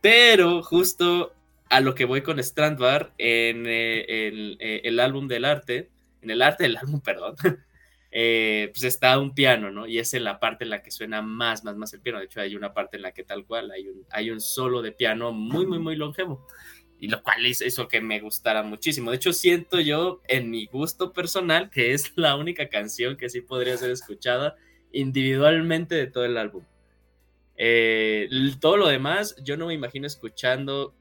Pero 0.00 0.62
justo 0.62 1.34
a 1.70 1.80
lo 1.80 1.94
que 1.94 2.04
voy 2.04 2.20
con 2.22 2.42
Strandbar 2.42 3.14
en 3.16 3.64
eh, 3.66 4.04
eh, 4.08 4.80
el 4.84 5.00
álbum 5.00 5.26
del 5.28 5.46
arte, 5.46 5.88
en 6.24 6.30
el 6.30 6.42
arte 6.42 6.64
del 6.64 6.76
álbum, 6.76 7.00
perdón, 7.04 7.36
eh, 8.10 8.70
pues 8.72 8.84
está 8.84 9.18
un 9.18 9.34
piano, 9.34 9.70
¿no? 9.70 9.86
Y 9.86 9.98
es 9.98 10.12
la 10.14 10.40
parte 10.40 10.64
en 10.64 10.70
la 10.70 10.82
que 10.82 10.90
suena 10.90 11.22
más, 11.22 11.64
más, 11.64 11.76
más 11.76 11.92
el 11.94 12.00
piano. 12.00 12.18
De 12.18 12.26
hecho, 12.26 12.40
hay 12.40 12.56
una 12.56 12.72
parte 12.72 12.96
en 12.96 13.02
la 13.02 13.12
que 13.12 13.24
tal 13.24 13.44
cual 13.44 13.70
hay 13.70 13.88
un, 13.88 14.04
hay 14.10 14.30
un 14.30 14.40
solo 14.40 14.82
de 14.82 14.92
piano 14.92 15.32
muy, 15.32 15.66
muy, 15.66 15.78
muy 15.78 15.96
longevo. 15.96 16.46
Y 17.00 17.08
lo 17.08 17.22
cual 17.22 17.44
es 17.44 17.60
eso 17.60 17.88
que 17.88 18.00
me 18.00 18.20
gustara 18.20 18.62
muchísimo. 18.62 19.10
De 19.10 19.16
hecho, 19.16 19.32
siento 19.32 19.80
yo, 19.80 20.22
en 20.28 20.50
mi 20.50 20.66
gusto 20.66 21.12
personal, 21.12 21.70
que 21.70 21.92
es 21.92 22.12
la 22.16 22.36
única 22.36 22.68
canción 22.68 23.16
que 23.16 23.28
sí 23.28 23.40
podría 23.40 23.76
ser 23.76 23.90
escuchada 23.90 24.56
individualmente 24.92 25.96
de 25.96 26.06
todo 26.06 26.24
el 26.24 26.36
álbum. 26.36 26.64
Eh, 27.56 28.28
todo 28.60 28.76
lo 28.76 28.88
demás, 28.88 29.36
yo 29.42 29.56
no 29.56 29.66
me 29.66 29.74
imagino 29.74 30.06
escuchando 30.06 30.94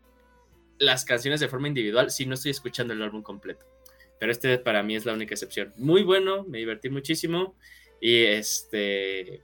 las 0.78 1.06
canciones 1.06 1.40
de 1.40 1.48
forma 1.48 1.68
individual 1.68 2.12
si 2.12 2.26
no 2.26 2.34
estoy 2.34 2.52
escuchando 2.52 2.94
el 2.94 3.02
álbum 3.02 3.22
completo. 3.22 3.66
Pero 4.24 4.32
este 4.32 4.58
para 4.58 4.84
mí 4.84 4.96
es 4.96 5.04
la 5.04 5.12
única 5.12 5.34
excepción. 5.34 5.74
Muy 5.76 6.02
bueno, 6.02 6.46
me 6.46 6.60
divertí 6.60 6.90
muchísimo 6.90 7.58
y 8.00 8.24
este 8.24 9.42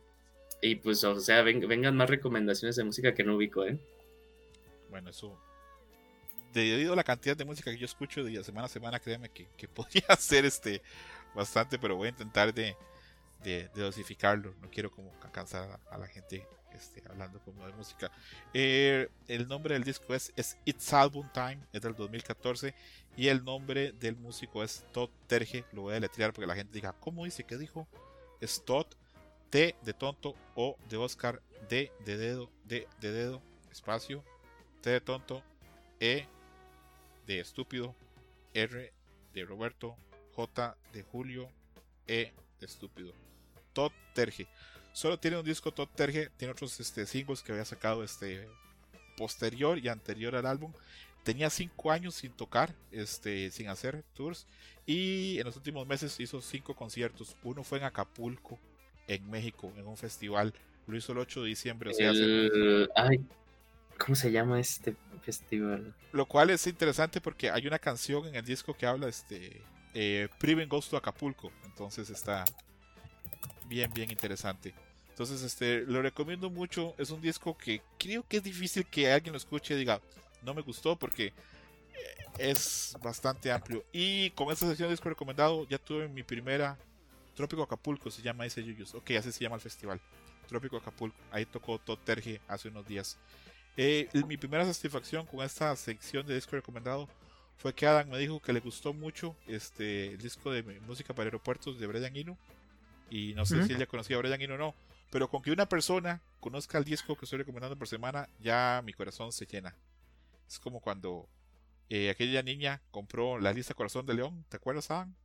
y 0.61 0.75
pues 0.75 1.03
o 1.03 1.19
sea, 1.19 1.41
vengan 1.41 1.97
más 1.97 2.09
recomendaciones 2.09 2.77
de 2.77 2.85
música 2.85 3.13
que 3.13 3.25
no 3.25 3.35
ubico, 3.35 3.65
¿eh? 3.65 3.77
Bueno, 4.89 5.09
eso 5.09 5.37
debido 6.53 6.93
a 6.93 6.95
la 6.95 7.03
cantidad 7.03 7.35
de 7.35 7.43
música 7.43 7.71
que 7.71 7.77
yo 7.77 7.83
escucho 7.83 8.23
de 8.23 8.41
semana 8.41 8.67
a 8.67 8.69
semana, 8.69 9.01
créeme 9.01 9.27
que, 9.27 9.49
que 9.57 9.67
podría 9.67 10.15
ser 10.17 10.45
este 10.45 10.81
bastante, 11.35 11.77
pero 11.77 11.97
voy 11.97 12.07
a 12.07 12.11
intentar 12.11 12.53
de, 12.53 12.77
de, 13.43 13.67
dosificarlo. 13.75 14.55
No 14.61 14.69
quiero 14.69 14.89
como 14.91 15.11
cansar 15.33 15.77
a, 15.91 15.97
la 15.97 16.07
gente 16.07 16.47
este, 16.71 17.03
hablando 17.09 17.41
como 17.41 17.67
de 17.67 17.73
música. 17.73 18.09
Eh, 18.53 19.09
el 19.27 19.45
nombre 19.45 19.73
del 19.73 19.83
disco 19.83 20.15
es, 20.15 20.31
es, 20.37 20.57
It's 20.63 20.93
Album 20.93 21.27
Time, 21.33 21.59
es 21.73 21.81
del 21.81 21.95
2014. 21.95 22.73
Y 23.19 23.27
el 23.27 23.43
nombre 23.43 23.91
del 23.91 24.15
músico 24.15 24.63
es 24.63 24.85
Todd 24.93 25.09
Terge. 25.27 25.65
Lo 25.73 25.81
voy 25.81 25.91
a 25.91 25.95
deletrear 25.95 26.31
porque 26.31 26.47
la 26.47 26.55
gente 26.55 26.71
diga, 26.71 26.95
¿cómo 27.01 27.25
dice? 27.25 27.43
¿Qué 27.43 27.57
dijo? 27.57 27.85
Es 28.39 28.63
Todd, 28.63 28.85
T 29.49 29.75
de 29.81 29.93
tonto, 29.93 30.35
O 30.55 30.77
de 30.87 30.95
Oscar, 30.95 31.41
D 31.67 31.91
de 32.05 32.15
dedo, 32.15 32.49
D 32.63 32.87
de 33.01 33.11
dedo, 33.11 33.41
espacio, 33.73 34.23
T 34.79 34.89
de 34.91 35.01
tonto, 35.01 35.43
E 35.99 36.27
de 37.27 37.41
estúpido, 37.41 37.93
R 38.53 38.93
de 39.33 39.43
Roberto, 39.43 39.97
J 40.37 40.77
de 40.93 41.03
Julio, 41.03 41.49
E 42.07 42.31
de 42.61 42.65
estúpido. 42.65 43.11
Todd 43.73 43.91
Terge. 44.13 44.47
Solo 44.93 45.19
tiene 45.19 45.35
un 45.35 45.43
disco 45.43 45.73
Todd 45.73 45.89
Terge, 45.93 46.29
tiene 46.37 46.53
otros 46.53 46.79
este, 46.79 47.05
singles 47.05 47.43
que 47.43 47.51
había 47.51 47.65
sacado 47.65 48.01
este, 48.01 48.47
posterior 49.17 49.77
y 49.77 49.89
anterior 49.89 50.37
al 50.37 50.45
álbum. 50.45 50.71
Tenía 51.23 51.49
cinco 51.49 51.91
años 51.91 52.15
sin 52.15 52.31
tocar, 52.31 52.73
este, 52.91 53.51
sin 53.51 53.67
hacer 53.67 54.03
tours. 54.13 54.47
Y 54.85 55.37
en 55.39 55.45
los 55.45 55.55
últimos 55.55 55.85
meses 55.87 56.19
hizo 56.19 56.41
cinco 56.41 56.75
conciertos. 56.75 57.35
Uno 57.43 57.63
fue 57.63 57.77
en 57.77 57.83
Acapulco, 57.83 58.59
en 59.07 59.29
México, 59.29 59.71
en 59.77 59.85
un 59.85 59.97
festival. 59.97 60.53
Lo 60.87 60.97
hizo 60.97 61.11
el 61.11 61.19
8 61.19 61.43
de 61.43 61.47
diciembre. 61.49 61.91
¿Cómo 63.97 64.15
se 64.15 64.31
llama 64.31 64.59
este 64.59 64.95
festival? 65.21 65.93
Lo 66.13 66.25
cual 66.25 66.49
es 66.49 66.65
interesante 66.65 67.21
porque 67.21 67.51
hay 67.51 67.67
una 67.67 67.77
canción 67.77 68.25
en 68.27 68.35
el 68.35 68.45
disco 68.45 68.73
que 68.73 68.85
habla 68.85 69.09
este 69.09 69.61
eh, 69.93 70.29
Priven 70.39 70.69
Goes 70.69 70.89
to 70.89 70.97
Acapulco. 70.97 71.51
Entonces 71.65 72.09
está 72.09 72.45
bien, 73.67 73.91
bien 73.93 74.09
interesante. 74.09 74.73
Entonces, 75.19 75.41
este, 75.41 75.81
lo 75.81 76.01
recomiendo 76.01 76.49
mucho. 76.49 76.95
Es 76.97 77.11
un 77.11 77.19
disco 77.19 77.57
que 77.57 77.81
creo 77.97 78.25
que 78.25 78.37
es 78.37 78.43
difícil 78.43 78.85
que 78.85 79.11
alguien 79.11 79.33
lo 79.33 79.37
escuche 79.37 79.73
y 79.73 79.77
diga, 79.77 79.99
no 80.43 80.53
me 80.53 80.61
gustó 80.61 80.95
porque 80.97 81.27
eh, 81.27 81.33
es 82.37 82.95
bastante 83.01 83.51
amplio. 83.51 83.83
Y 83.91 84.31
con 84.31 84.51
esta 84.51 84.67
sesión 84.67 84.87
de 84.87 84.93
disco 84.93 85.09
recomendado, 85.09 85.67
ya 85.67 85.77
tuve 85.77 86.07
mi 86.07 86.23
primera 86.23 86.77
Trópico 87.39 87.63
Acapulco, 87.63 88.11
se 88.11 88.21
llama 88.21 88.45
ese 88.45 88.61
Yuyus. 88.61 88.93
Ok, 88.95 89.11
así 89.11 89.31
se 89.31 89.39
llama 89.41 89.55
el 89.55 89.61
festival. 89.61 90.01
Trópico 90.47 90.75
Acapulco. 90.75 91.15
Ahí 91.31 91.45
tocó 91.45 91.79
Todd 91.79 91.99
Terge 92.03 92.41
hace 92.49 92.67
unos 92.67 92.85
días. 92.85 93.17
Eh, 93.77 94.09
mi 94.27 94.35
primera 94.35 94.65
satisfacción 94.65 95.25
con 95.25 95.41
esta 95.41 95.73
sección 95.77 96.27
de 96.27 96.35
disco 96.35 96.57
recomendado 96.57 97.07
fue 97.55 97.73
que 97.73 97.87
Adam 97.87 98.09
me 98.09 98.17
dijo 98.17 98.41
que 98.41 98.51
le 98.51 98.59
gustó 98.59 98.93
mucho 98.93 99.37
este 99.47 100.07
el 100.07 100.17
disco 100.17 100.51
de 100.51 100.63
música 100.81 101.13
para 101.13 101.27
aeropuertos 101.27 101.79
de 101.79 101.87
Brian 101.87 102.13
Eno. 102.13 102.37
Y 103.09 103.33
no 103.35 103.45
sé 103.45 103.65
si 103.65 103.73
ella 103.73 103.85
conocía 103.85 104.17
a 104.17 104.19
Brian 104.19 104.41
Eno 104.41 104.55
o 104.55 104.57
no. 104.57 104.75
Pero 105.09 105.29
con 105.29 105.41
que 105.41 105.51
una 105.51 105.67
persona 105.67 106.21
conozca 106.41 106.77
el 106.77 106.83
disco 106.83 107.15
que 107.15 107.23
estoy 107.25 107.39
recomendando 107.39 107.77
por 107.77 107.87
semana, 107.87 108.27
ya 108.41 108.81
mi 108.83 108.91
corazón 108.91 109.31
se 109.31 109.45
llena. 109.45 109.73
Es 110.49 110.59
como 110.59 110.81
cuando 110.81 111.29
eh, 111.89 112.09
aquella 112.09 112.41
niña 112.41 112.81
compró 112.89 113.37
la 113.37 113.53
lista 113.53 113.75
Corazón 113.75 114.07
de 114.07 114.15
León. 114.15 114.45
¿Te 114.49 114.57
acuerdas, 114.57 114.89
Adam? 114.89 115.15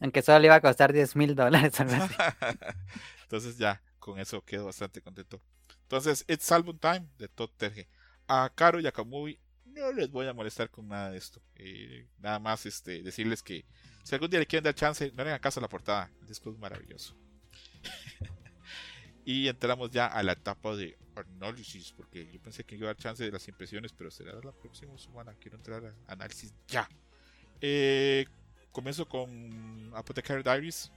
Aunque 0.00 0.22
solo 0.22 0.40
le 0.40 0.46
iba 0.46 0.56
a 0.56 0.60
costar 0.60 0.92
10 0.92 1.14
mil 1.14 1.36
dólares. 1.36 1.74
Entonces 3.22 3.58
ya, 3.58 3.80
con 4.00 4.18
eso 4.18 4.44
quedo 4.44 4.66
bastante 4.66 5.00
contento. 5.00 5.40
Entonces, 5.82 6.24
It's 6.26 6.50
Album 6.50 6.78
Time 6.78 7.06
de 7.16 7.28
Todd 7.28 7.50
Terge. 7.56 7.88
A 8.26 8.50
Caro 8.52 8.80
y 8.80 8.88
a 8.88 8.92
Kamui 8.92 9.38
no 9.64 9.92
les 9.92 10.10
voy 10.10 10.26
a 10.26 10.34
molestar 10.34 10.68
con 10.68 10.88
nada 10.88 11.10
de 11.10 11.18
esto. 11.18 11.40
Eh, 11.54 12.08
nada 12.18 12.40
más 12.40 12.66
este, 12.66 13.02
decirles 13.02 13.42
que 13.42 13.64
si 14.02 14.14
algún 14.14 14.30
día 14.30 14.40
le 14.40 14.46
quieren 14.46 14.64
dar 14.64 14.74
chance, 14.74 15.12
no 15.14 15.22
hagan 15.22 15.38
caso 15.38 15.60
a 15.60 15.62
la 15.62 15.68
portada. 15.68 16.10
El 16.20 16.26
disco 16.26 16.50
es 16.50 16.58
maravilloso. 16.58 17.14
Y 19.26 19.48
entramos 19.48 19.90
ya 19.90 20.06
a 20.06 20.22
la 20.22 20.32
etapa 20.32 20.76
de 20.76 20.96
análisis, 21.16 21.92
porque 21.92 22.30
yo 22.32 22.40
pensé 22.40 22.62
que 22.62 22.76
iba 22.76 22.86
a 22.86 22.94
dar 22.94 22.96
chance 22.96 23.24
de 23.24 23.32
las 23.32 23.48
impresiones, 23.48 23.92
pero 23.92 24.08
será 24.08 24.32
la 24.34 24.52
próxima 24.52 24.96
semana. 24.98 25.34
Quiero 25.40 25.56
entrar 25.56 25.84
a 25.84 26.12
análisis 26.12 26.54
ya. 26.68 26.88
Eh, 27.60 28.24
comienzo 28.70 29.08
con 29.08 29.90
Apothecary 29.96 30.44
Diaries. 30.44 30.92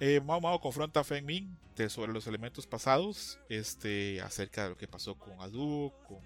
Eh, 0.00 0.20
Mao 0.20 0.38
Mao 0.38 0.60
confronta 0.60 1.00
a 1.00 1.04
Feng 1.04 1.24
Min 1.24 1.56
sobre 1.88 2.12
los 2.12 2.26
elementos 2.26 2.66
pasados, 2.66 3.38
este, 3.48 4.20
acerca 4.20 4.64
de 4.64 4.68
lo 4.70 4.76
que 4.76 4.86
pasó 4.86 5.14
con 5.14 5.40
Adu, 5.40 5.92
con 6.06 6.18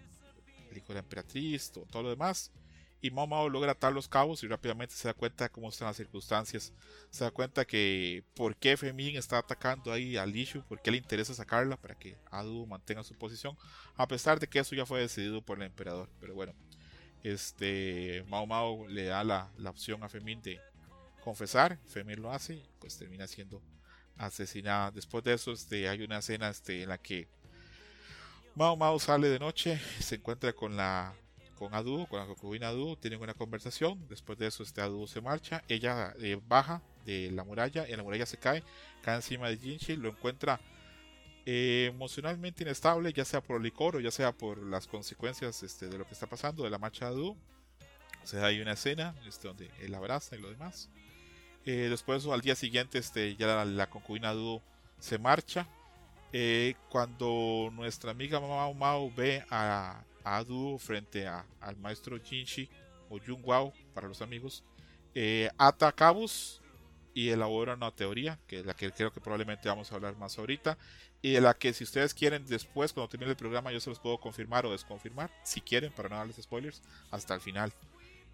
el 0.71 0.77
hijo 0.77 0.89
de 0.89 0.95
la 0.95 1.01
emperatriz, 1.01 1.71
todo, 1.71 2.03
lo 2.03 2.11
demás. 2.11 2.51
Y 3.07 3.11
Mao 3.13 3.29
Mao 3.29 3.49
logra 3.49 3.71
atar 3.71 3.93
los 3.93 4.09
cabos 4.09 4.43
y 4.43 4.49
rápidamente 4.49 4.93
se 4.97 5.07
da 5.07 5.15
cuenta 5.15 5.45
de 5.45 5.51
cómo 5.51 5.69
están 5.69 5.87
las 5.87 5.97
circunstancias. 5.97 6.73
Se 7.11 7.23
da 7.23 7.31
cuenta 7.31 7.65
que 7.65 8.25
por 8.35 8.57
qué 8.57 8.77
Min 8.93 9.17
está 9.17 9.39
atacando 9.39 9.93
ahí 9.93 10.17
a 10.17 10.27
Lishu, 10.27 10.63
por 10.63 10.83
qué 10.83 10.91
le 10.91 10.97
interesa 10.97 11.33
sacarla 11.33 11.77
para 11.77 11.95
que 11.95 12.17
Adu 12.33 12.67
mantenga 12.67 13.05
su 13.05 13.15
posición, 13.15 13.57
a 13.95 14.09
pesar 14.09 14.41
de 14.41 14.49
que 14.49 14.59
eso 14.59 14.75
ya 14.75 14.85
fue 14.85 14.99
decidido 14.99 15.41
por 15.41 15.59
el 15.59 15.67
emperador. 15.67 16.09
Pero 16.19 16.35
bueno, 16.35 16.53
este 17.23 18.25
Mao 18.27 18.45
Mao 18.45 18.89
le 18.89 19.05
da 19.05 19.23
la, 19.23 19.53
la 19.57 19.71
opción 19.71 20.03
a 20.03 20.09
Femin 20.09 20.43
de 20.43 20.61
confesar, 21.23 21.79
Femir 21.87 22.19
lo 22.19 22.33
hace, 22.33 22.61
pues 22.81 22.99
termina 22.99 23.29
siendo 23.29 23.63
asesinada. 24.17 24.91
Después 24.91 25.23
de 25.23 25.35
eso, 25.35 25.53
este, 25.53 25.89
hay 25.89 26.03
una 26.03 26.19
escena 26.19 26.49
este, 26.49 26.83
en 26.83 26.89
la 26.89 26.99
que 26.99 27.29
Mao 28.57 28.77
Mao 28.77 28.99
sale 28.99 29.29
de 29.29 29.39
noche, 29.39 29.81
se 30.01 30.17
encuentra 30.17 30.53
con 30.53 30.77
la 30.77 31.15
con 31.59 31.75
Adu, 31.75 32.07
con 32.07 32.21
la 32.21 32.27
concubina 32.27 32.69
Adu, 32.69 32.97
tienen 32.97 33.21
una 33.21 33.35
conversación. 33.35 34.07
Después 34.09 34.39
de 34.39 34.47
eso, 34.47 34.63
este 34.63 34.81
Adu 34.81 35.07
se 35.07 35.21
marcha, 35.21 35.65
ella 35.69 36.15
eh, 36.21 36.41
baja 36.47 36.83
de 37.05 37.31
la 37.33 37.45
muralla, 37.45 37.89
y 37.89 37.97
la 37.97 38.03
muralla 38.03 38.27
se 38.27 38.37
cae, 38.37 38.63
cae 39.03 39.17
encima 39.17 39.49
de 39.49 39.57
Jinchi, 39.57 39.97
lo 39.97 40.11
encuentra 40.11 40.61
eh, 41.45 41.91
emocionalmente 41.93 42.65
inestable, 42.65 43.13
ya 43.13 43.25
sea 43.25 43.41
por 43.41 43.57
el 43.57 43.63
licor 43.63 43.97
o 43.97 44.01
ya 44.01 44.11
sea 44.11 44.33
por 44.33 44.59
las 44.59 44.87
consecuencias 44.87 45.63
este, 45.63 45.89
de 45.89 45.99
lo 45.99 46.07
que 46.07 46.15
está 46.15 46.27
pasando, 46.27 46.65
de 46.65 46.71
la 46.71 46.79
marcha 46.79 47.07
de 47.07 47.13
Adu. 47.13 47.37
O 48.23 48.27
sea, 48.27 48.47
hay 48.47 48.61
una 48.61 48.73
escena 48.73 49.15
este, 49.27 49.47
donde 49.47 49.71
él 49.81 49.95
abraza 49.95 50.37
y 50.37 50.41
lo 50.41 50.51
demás. 50.51 50.91
Eh, 51.65 51.89
después, 51.89 52.25
al 52.27 52.41
día 52.41 52.55
siguiente, 52.55 52.99
este, 52.99 53.37
ya 53.37 53.65
la, 53.65 53.91
concubina 53.91 54.33
Du 54.33 54.61
se 54.99 55.19
marcha. 55.19 55.69
Eh, 56.33 56.75
cuando 56.91 57.71
nuestra 57.73 58.11
amiga 58.11 58.41
Mao 58.41 58.75
Mao 58.75 59.13
ve 59.15 59.45
a, 59.51 60.03
a 60.27 60.43
Du 60.43 60.77
frente 60.79 61.29
al 61.29 61.77
maestro 61.77 62.19
Jinshi 62.21 62.69
o 63.09 63.19
Jung 63.25 63.47
Wao 63.47 63.73
para 63.95 64.09
los 64.09 64.21
amigos, 64.21 64.65
eh, 65.15 65.49
ata 65.57 65.93
cabos 65.93 66.61
y 67.15 67.31
elabora 67.31 67.75
una 67.75 67.93
teoría, 67.93 68.39
que 68.49 68.59
es 68.59 68.67
la 68.67 68.75
que 68.75 68.91
creo 68.91 69.13
que 69.13 69.21
probablemente 69.21 69.69
vamos 69.69 69.91
a 69.91 69.95
hablar 69.95 70.17
más 70.17 70.37
ahorita, 70.37 70.77
y 71.23 71.33
de 71.33 71.41
la 71.41 71.55
que 71.55 71.73
si 71.73 71.85
ustedes 71.85 72.13
quieren 72.13 72.45
después, 72.45 72.93
cuando 72.93 73.09
termine 73.09 73.31
el 73.31 73.37
programa, 73.37 73.73
yo 73.73 73.81
se 73.81 73.89
los 73.89 74.01
puedo 74.01 74.19
confirmar 74.19 74.67
o 74.67 74.73
desconfirmar, 74.73 75.31
si 75.45 75.61
quieren, 75.61 75.93
para 75.93 76.09
no 76.09 76.17
darles 76.17 76.37
spoilers, 76.43 76.83
hasta 77.11 77.35
el 77.35 77.41
final. 77.41 77.73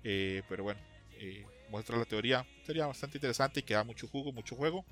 pero 0.02 0.64
bueno, 0.64 0.80
muestra 1.68 1.96
la 1.96 2.06
teoría, 2.06 2.46
teoría 2.64 2.86
bastante 2.86 3.18
interesante 3.18 3.60
y 3.60 3.62
que 3.62 3.74
da 3.74 3.84
mucho 3.84 4.08
jugo, 4.08 4.32
mucho 4.32 4.56
juego. 4.56 4.84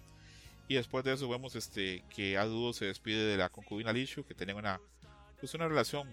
Y 0.69 0.75
después 0.75 1.03
de 1.05 1.15
eso 1.15 1.29
vemos 1.29 1.57
este 1.57 2.05
que 2.15 2.39
Adudo 2.39 2.73
se 2.73 2.85
despide 2.85 3.25
de 3.25 3.37
la 3.37 3.49
concubina 3.49 3.93
Lishu, 3.93 4.25
que 4.25 4.35
tienen 4.35 4.57
una 4.57 4.81
pues 5.41 5.55
una 5.55 5.67
relación 5.67 6.07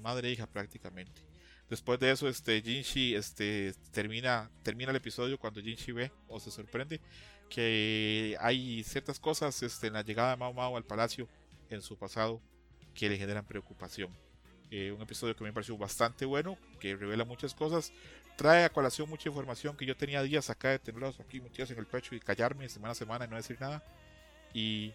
madre-hija 0.00 0.46
prácticamente. 0.46 1.22
Después 1.68 1.98
de 1.98 2.10
eso, 2.10 2.28
este 2.28 2.60
Jinshi 2.60 3.14
este, 3.14 3.74
termina, 3.92 4.50
termina 4.62 4.90
el 4.90 4.96
episodio 4.96 5.38
cuando 5.38 5.62
Jinshi 5.62 5.92
ve 5.92 6.12
o 6.28 6.38
se 6.38 6.50
sorprende 6.50 7.00
que 7.48 8.36
hay 8.40 8.82
ciertas 8.84 9.18
cosas 9.18 9.62
este, 9.62 9.86
en 9.86 9.94
la 9.94 10.02
llegada 10.02 10.32
de 10.32 10.36
Mao 10.36 10.52
Mao 10.52 10.76
al 10.76 10.84
palacio 10.84 11.28
en 11.70 11.80
su 11.80 11.96
pasado 11.96 12.40
que 12.94 13.08
le 13.08 13.16
generan 13.16 13.46
preocupación. 13.46 14.10
Eh, 14.70 14.92
un 14.92 15.02
episodio 15.02 15.36
que 15.36 15.44
me 15.44 15.52
pareció 15.52 15.76
bastante 15.76 16.24
bueno, 16.24 16.58
que 16.80 16.96
revela 16.96 17.24
muchas 17.24 17.54
cosas, 17.54 17.92
trae 18.36 18.64
a 18.64 18.70
colación 18.70 19.08
mucha 19.08 19.28
información 19.28 19.76
que 19.76 19.86
yo 19.86 19.96
tenía 19.96 20.22
días 20.22 20.50
acá 20.50 20.70
de 20.70 20.78
tenerlos 20.78 21.20
aquí 21.20 21.40
metidos 21.40 21.70
en 21.70 21.78
el 21.78 21.86
pecho 21.86 22.14
y 22.14 22.20
callarme 22.20 22.68
semana 22.68 22.92
a 22.92 22.94
semana 22.94 23.24
y 23.24 23.28
no 23.28 23.36
decir 23.36 23.60
nada. 23.60 23.82
Y 24.54 24.92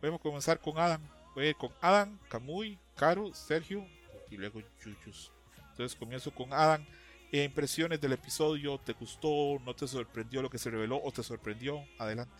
podemos 0.00 0.20
comenzar 0.20 0.60
con 0.60 0.78
Adam. 0.78 1.02
Voy 1.34 1.54
con 1.54 1.72
Adam, 1.80 2.18
Camuy, 2.28 2.78
Caro, 2.96 3.32
Sergio 3.34 3.86
y 4.30 4.36
luego 4.36 4.60
Yuyus. 4.84 5.32
Entonces 5.70 5.96
comienzo 5.96 6.30
con 6.32 6.52
Adam. 6.52 6.84
Eh, 7.32 7.44
impresiones 7.44 8.00
del 8.00 8.12
episodio, 8.12 8.78
¿te 8.78 8.92
gustó? 8.92 9.58
¿No 9.64 9.74
te 9.74 9.86
sorprendió 9.86 10.42
lo 10.42 10.50
que 10.50 10.58
se 10.58 10.70
reveló 10.70 11.00
o 11.02 11.12
te 11.12 11.22
sorprendió? 11.22 11.80
Adelante. 11.98 12.34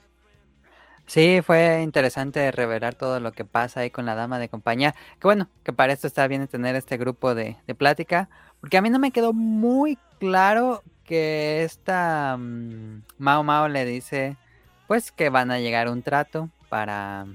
Sí, 1.06 1.40
fue 1.42 1.82
interesante 1.82 2.50
revelar 2.50 2.94
todo 2.94 3.20
lo 3.20 3.32
que 3.32 3.44
pasa 3.44 3.80
ahí 3.80 3.90
con 3.90 4.06
la 4.06 4.14
dama 4.14 4.38
de 4.38 4.48
compañía. 4.48 4.94
Que 5.20 5.26
bueno, 5.26 5.48
que 5.64 5.72
para 5.72 5.92
esto 5.92 6.06
está 6.06 6.26
bien 6.26 6.46
tener 6.48 6.76
este 6.76 6.96
grupo 6.96 7.34
de, 7.34 7.56
de 7.66 7.74
plática, 7.74 8.28
porque 8.60 8.76
a 8.78 8.82
mí 8.82 8.90
no 8.90 8.98
me 8.98 9.10
quedó 9.10 9.32
muy 9.32 9.98
claro 10.18 10.82
que 11.04 11.64
esta 11.64 12.36
mm, 12.36 13.02
Mao 13.18 13.42
Mao 13.42 13.68
le 13.68 13.84
dice 13.84 14.36
pues 14.86 15.12
que 15.12 15.28
van 15.28 15.50
a 15.50 15.58
llegar 15.58 15.88
un 15.88 16.02
trato 16.02 16.50
para 16.68 17.26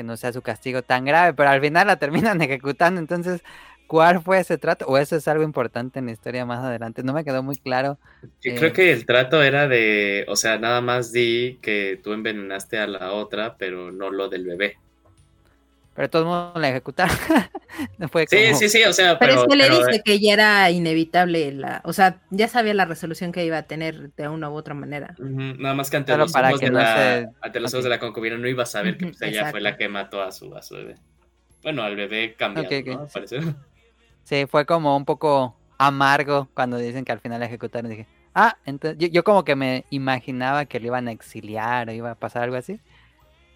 que 0.00 0.04
no 0.04 0.16
sea 0.16 0.32
su 0.32 0.42
castigo 0.42 0.82
tan 0.82 1.04
grave, 1.04 1.34
pero 1.34 1.50
al 1.50 1.60
final 1.60 1.86
la 1.86 1.98
terminan 1.98 2.40
ejecutando, 2.42 3.00
entonces 3.00 3.42
¿cuál 3.86 4.22
fue 4.22 4.40
ese 4.40 4.58
trato? 4.58 4.86
O 4.86 4.98
eso 4.98 5.16
es 5.16 5.28
algo 5.28 5.44
importante 5.44 5.98
en 5.98 6.06
la 6.06 6.12
historia 6.12 6.46
más 6.46 6.60
adelante, 6.64 7.02
no 7.02 7.12
me 7.12 7.24
quedó 7.24 7.42
muy 7.42 7.56
claro. 7.56 7.98
Yo 8.42 8.52
Eh, 8.52 8.54
creo 8.54 8.72
que 8.72 8.92
el 8.92 9.06
trato 9.06 9.42
era 9.42 9.66
de, 9.68 10.24
o 10.28 10.36
sea, 10.36 10.58
nada 10.58 10.80
más 10.80 11.12
di 11.12 11.58
que 11.62 11.98
tú 12.02 12.12
envenenaste 12.12 12.78
a 12.78 12.86
la 12.86 13.12
otra, 13.12 13.56
pero 13.56 13.92
no 13.92 14.10
lo 14.10 14.28
del 14.28 14.44
bebé. 14.44 14.80
Pero 15.94 16.06
de 16.06 16.08
todos 16.08 16.26
modos 16.26 16.52
la 16.60 16.68
ejecutaron. 16.70 17.16
no 17.98 18.08
fue 18.08 18.26
Sí, 18.26 18.36
como- 18.46 18.56
sí, 18.58 18.68
sí, 18.68 18.82
o 18.84 18.92
sea, 18.92 19.18
Pero, 19.18 19.32
pero, 19.34 19.42
es 19.42 19.48
que 19.48 19.56
le 19.56 19.68
dice 19.70 19.96
eh, 19.96 20.02
que 20.04 20.20
ya 20.20 20.32
era 20.34 20.70
inevitable 20.70 21.52
la, 21.52 21.80
o 21.84 21.92
sea, 21.92 22.20
ya 22.30 22.48
sabía 22.48 22.74
la 22.74 22.84
resolución 22.84 23.32
que 23.32 23.44
iba 23.44 23.58
a 23.58 23.62
tener 23.64 24.12
de 24.14 24.28
una 24.28 24.50
u 24.50 24.54
otra 24.54 24.74
manera. 24.74 25.14
nada 25.18 25.74
más 25.74 25.90
que 25.90 25.96
ante 25.96 26.16
los 26.16 26.32
para 26.32 26.48
ojos 26.48 26.60
que 26.60 26.66
de 26.66 26.72
no 26.72 26.78
la, 26.78 26.94
se- 26.96 27.28
ante 27.42 27.60
los 27.60 27.74
ojos 27.74 27.84
de 27.84 27.90
la 27.90 27.98
concubina 27.98 28.36
no 28.38 28.48
iba 28.48 28.62
a 28.62 28.66
saber 28.66 28.96
que 28.96 29.06
pues, 29.06 29.22
ella 29.22 29.50
fue 29.50 29.60
la 29.60 29.76
que 29.76 29.88
mató 29.88 30.22
a 30.22 30.32
su, 30.32 30.54
a 30.54 30.62
su 30.62 30.74
bebé. 30.76 30.94
Bueno, 31.62 31.82
al 31.82 31.96
bebé 31.96 32.34
cambiado, 32.36 32.68
Ok, 32.68 32.74
ok, 32.80 32.86
¿no? 32.86 33.08
Al 33.14 33.28
sí. 33.28 33.36
Sí, 34.24 34.46
fue 34.46 34.64
como 34.66 34.96
un 34.96 35.04
poco 35.04 35.56
amargo 35.78 36.48
cuando 36.54 36.76
dicen 36.76 37.04
que 37.04 37.12
al 37.12 37.20
final 37.20 37.40
la 37.40 37.46
ejecutaron. 37.46 37.90
Dije, 37.90 38.06
ah, 38.34 38.56
entonces 38.64 38.98
yo, 38.98 39.08
yo 39.08 39.24
como 39.24 39.44
que 39.44 39.56
me 39.56 39.84
imaginaba 39.90 40.66
que 40.66 40.78
le 40.80 40.86
iban 40.86 41.08
a 41.08 41.12
exiliar 41.12 41.88
o 41.88 41.92
iba 41.92 42.12
a 42.12 42.14
pasar 42.14 42.42
algo 42.44 42.56
así. 42.56 42.80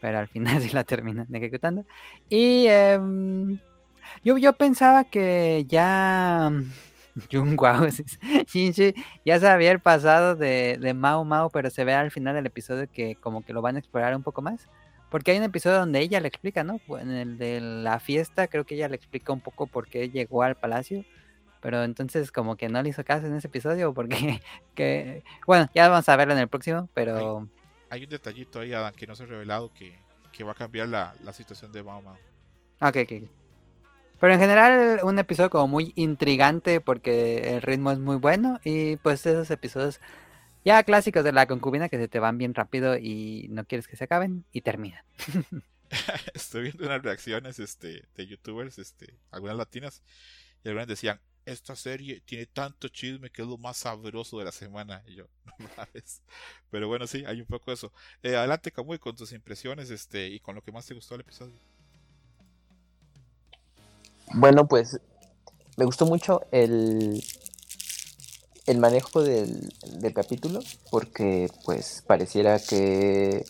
Pero 0.05 0.19
al 0.19 0.29
final 0.29 0.61
sí 0.61 0.69
la 0.69 0.85
terminan 0.85 1.35
ejecutando. 1.35 1.87
Y 2.29 2.67
em, 2.69 3.59
yo, 4.23 4.37
yo 4.37 4.53
pensaba 4.53 5.05
que 5.05 5.65
ya 5.67 6.53
Jung 7.33 7.59
Wao, 7.59 7.87
Shinji, 8.47 8.95
ya 9.25 9.41
se 9.41 9.49
había 9.49 9.79
pasado 9.79 10.37
de, 10.37 10.77
de 10.79 10.93
Mao 10.93 11.25
Mao, 11.25 11.49
pero 11.49 11.71
se 11.71 11.85
ve 11.85 11.95
al 11.95 12.11
final 12.11 12.35
del 12.35 12.45
episodio 12.45 12.87
que 12.93 13.15
como 13.15 13.43
que 13.47 13.55
lo 13.55 13.63
van 13.63 13.77
a 13.77 13.79
explorar 13.79 14.15
un 14.15 14.23
poco 14.23 14.43
más. 14.43 14.69
Porque 15.09 15.31
hay 15.31 15.39
un 15.39 15.45
episodio 15.45 15.79
donde 15.79 16.01
ella 16.01 16.21
le 16.21 16.29
explica, 16.29 16.65
¿no? 16.65 16.81
En 17.01 17.11
el 17.11 17.39
de 17.39 17.63
la 17.63 17.99
fiesta, 17.99 18.49
creo 18.49 18.67
que 18.67 18.75
ella 18.75 18.91
le 18.91 18.97
explica 18.97 19.33
un 19.33 19.41
poco 19.41 19.67
por 19.67 19.89
qué 19.89 20.11
llegó 20.11 20.43
al 20.43 20.57
palacio. 20.57 21.03
Pero 21.63 21.83
entonces 21.83 22.31
como 22.31 22.57
que 22.57 22.69
no 22.69 22.83
le 22.83 22.91
hizo 22.91 23.05
caso 23.05 23.27
en 23.27 23.37
ese 23.37 23.47
episodio 23.47 23.95
porque 23.95 24.43
que 24.75 25.23
bueno, 25.47 25.71
ya 25.75 25.89
vamos 25.89 26.07
a 26.11 26.17
verlo 26.17 26.35
en 26.35 26.41
el 26.41 26.49
próximo, 26.49 26.91
pero 26.93 27.49
Hay 27.95 28.03
un 28.03 28.11
detallito 28.11 28.59
ahí, 28.59 28.73
Adam, 28.73 28.93
que 28.93 29.07
no 29.07 29.15
se 29.15 29.23
ha 29.23 29.27
revelado 29.27 29.73
que, 29.73 29.97
que 30.33 30.43
va 30.43 30.51
a 30.51 30.57
cambiar 30.57 30.89
la, 30.89 31.15
la 31.23 31.33
situación 31.33 31.71
de 31.71 31.85
Mao 31.85 32.03
Mao. 32.03 32.19
ok, 32.81 32.97
ok. 33.05 33.13
Pero 34.19 34.35
en 34.35 34.41
general 34.41 35.01
un 35.05 35.17
episodio 35.19 35.49
como 35.49 35.69
muy 35.69 35.93
intrigante 35.95 36.81
porque 36.81 37.55
el 37.55 37.63
ritmo 37.63 37.93
es 37.93 38.01
muy 38.01 38.17
bueno 38.17 38.59
y 38.65 38.97
pues 38.97 39.25
esos 39.27 39.49
episodios 39.53 40.01
ya 40.65 40.83
clásicos 40.83 41.23
de 41.23 41.31
la 41.31 41.47
concubina 41.47 41.89
que 41.89 41.99
se 41.99 42.09
te 42.09 42.19
van 42.19 42.37
bien 42.37 42.55
rápido 42.55 42.99
y 42.99 43.47
no 43.51 43.65
quieres 43.65 43.87
que 43.87 43.97
se 43.97 44.05
acaben 44.05 44.45
y 44.51 44.63
terminan. 44.63 45.05
Estoy 46.35 46.63
viendo 46.63 46.85
unas 46.85 47.03
reacciones 47.03 47.59
este, 47.61 48.05
de 48.17 48.27
youtubers, 48.27 48.79
este, 48.79 49.15
algunas 49.31 49.57
latinas, 49.57 50.03
y 50.65 50.69
algunas 50.69 50.89
decían, 50.89 51.21
esta 51.47 51.77
serie 51.77 52.21
tiene 52.23 52.47
tanto 52.47 52.89
chisme 52.89 53.31
que 53.31 53.43
es 53.43 53.49
lo 53.49 53.59
más 53.59 53.79
sabroso 53.79 54.39
de 54.39 54.45
la 54.47 54.53
semana. 54.53 55.05
Yo, 55.07 55.27
no 55.59 55.69
mames. 55.77 56.23
Pero 56.71 56.89
bueno, 56.89 57.07
sí, 57.07 57.25
hay 57.27 57.41
un 57.41 57.47
poco 57.47 57.71
de 57.71 57.75
eso. 57.75 57.93
Eh, 58.23 58.37
adelante, 58.37 58.73
Camuy, 58.73 58.99
con 58.99 59.17
tus 59.17 59.33
impresiones 59.33 59.91
este, 59.91 60.29
y 60.29 60.41
con 60.41 60.55
lo 60.55 60.63
que 60.63 60.73
más 60.73 60.87
te 60.87 60.95
gustó 60.95 61.15
del 61.15 61.23
episodio. 61.23 61.61
Bueno, 64.35 64.67
pues 64.67 65.01
me 65.77 65.85
gustó 65.85 66.07
mucho 66.07 66.43
el, 66.51 67.23
el 68.67 68.79
manejo 68.79 69.23
del, 69.23 69.69
del 70.01 70.15
capítulo, 70.15 70.61
porque 70.91 71.49
pues 71.65 72.03
pareciera 72.07 72.59
que... 72.61 73.45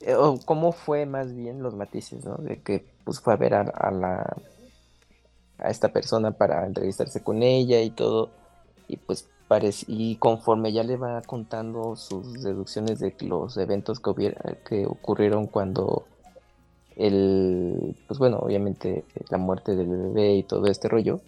eh, 0.00 0.14
o 0.16 0.38
cómo 0.44 0.72
fue 0.72 1.06
más 1.06 1.34
bien 1.34 1.62
los 1.62 1.74
matices, 1.74 2.24
¿no? 2.24 2.36
De 2.36 2.62
que 2.62 2.86
pues 3.04 3.20
fue 3.20 3.34
a 3.34 3.36
ver 3.36 3.54
a 3.54 3.90
la 3.90 4.36
a 5.64 5.70
esta 5.70 5.88
persona 5.92 6.32
para 6.32 6.66
entrevistarse 6.66 7.22
con 7.22 7.42
ella 7.42 7.80
y 7.82 7.90
todo, 7.90 8.30
y 8.88 8.96
pues 8.96 9.28
parece, 9.48 9.86
y 9.88 10.16
conforme 10.16 10.72
ya 10.72 10.82
le 10.82 10.96
va 10.96 11.22
contando 11.22 11.96
sus 11.96 12.42
deducciones 12.42 12.98
de 12.98 13.14
los 13.20 13.56
eventos 13.56 14.00
que, 14.00 14.10
hubiera, 14.10 14.40
que 14.68 14.86
ocurrieron 14.86 15.46
cuando 15.46 16.04
el, 16.96 17.96
pues 18.06 18.18
bueno, 18.18 18.38
obviamente 18.38 19.04
la 19.30 19.38
muerte 19.38 19.74
del 19.74 19.88
bebé 19.88 20.34
y 20.36 20.42
todo 20.42 20.66
este 20.66 20.88
rollo, 20.88 21.20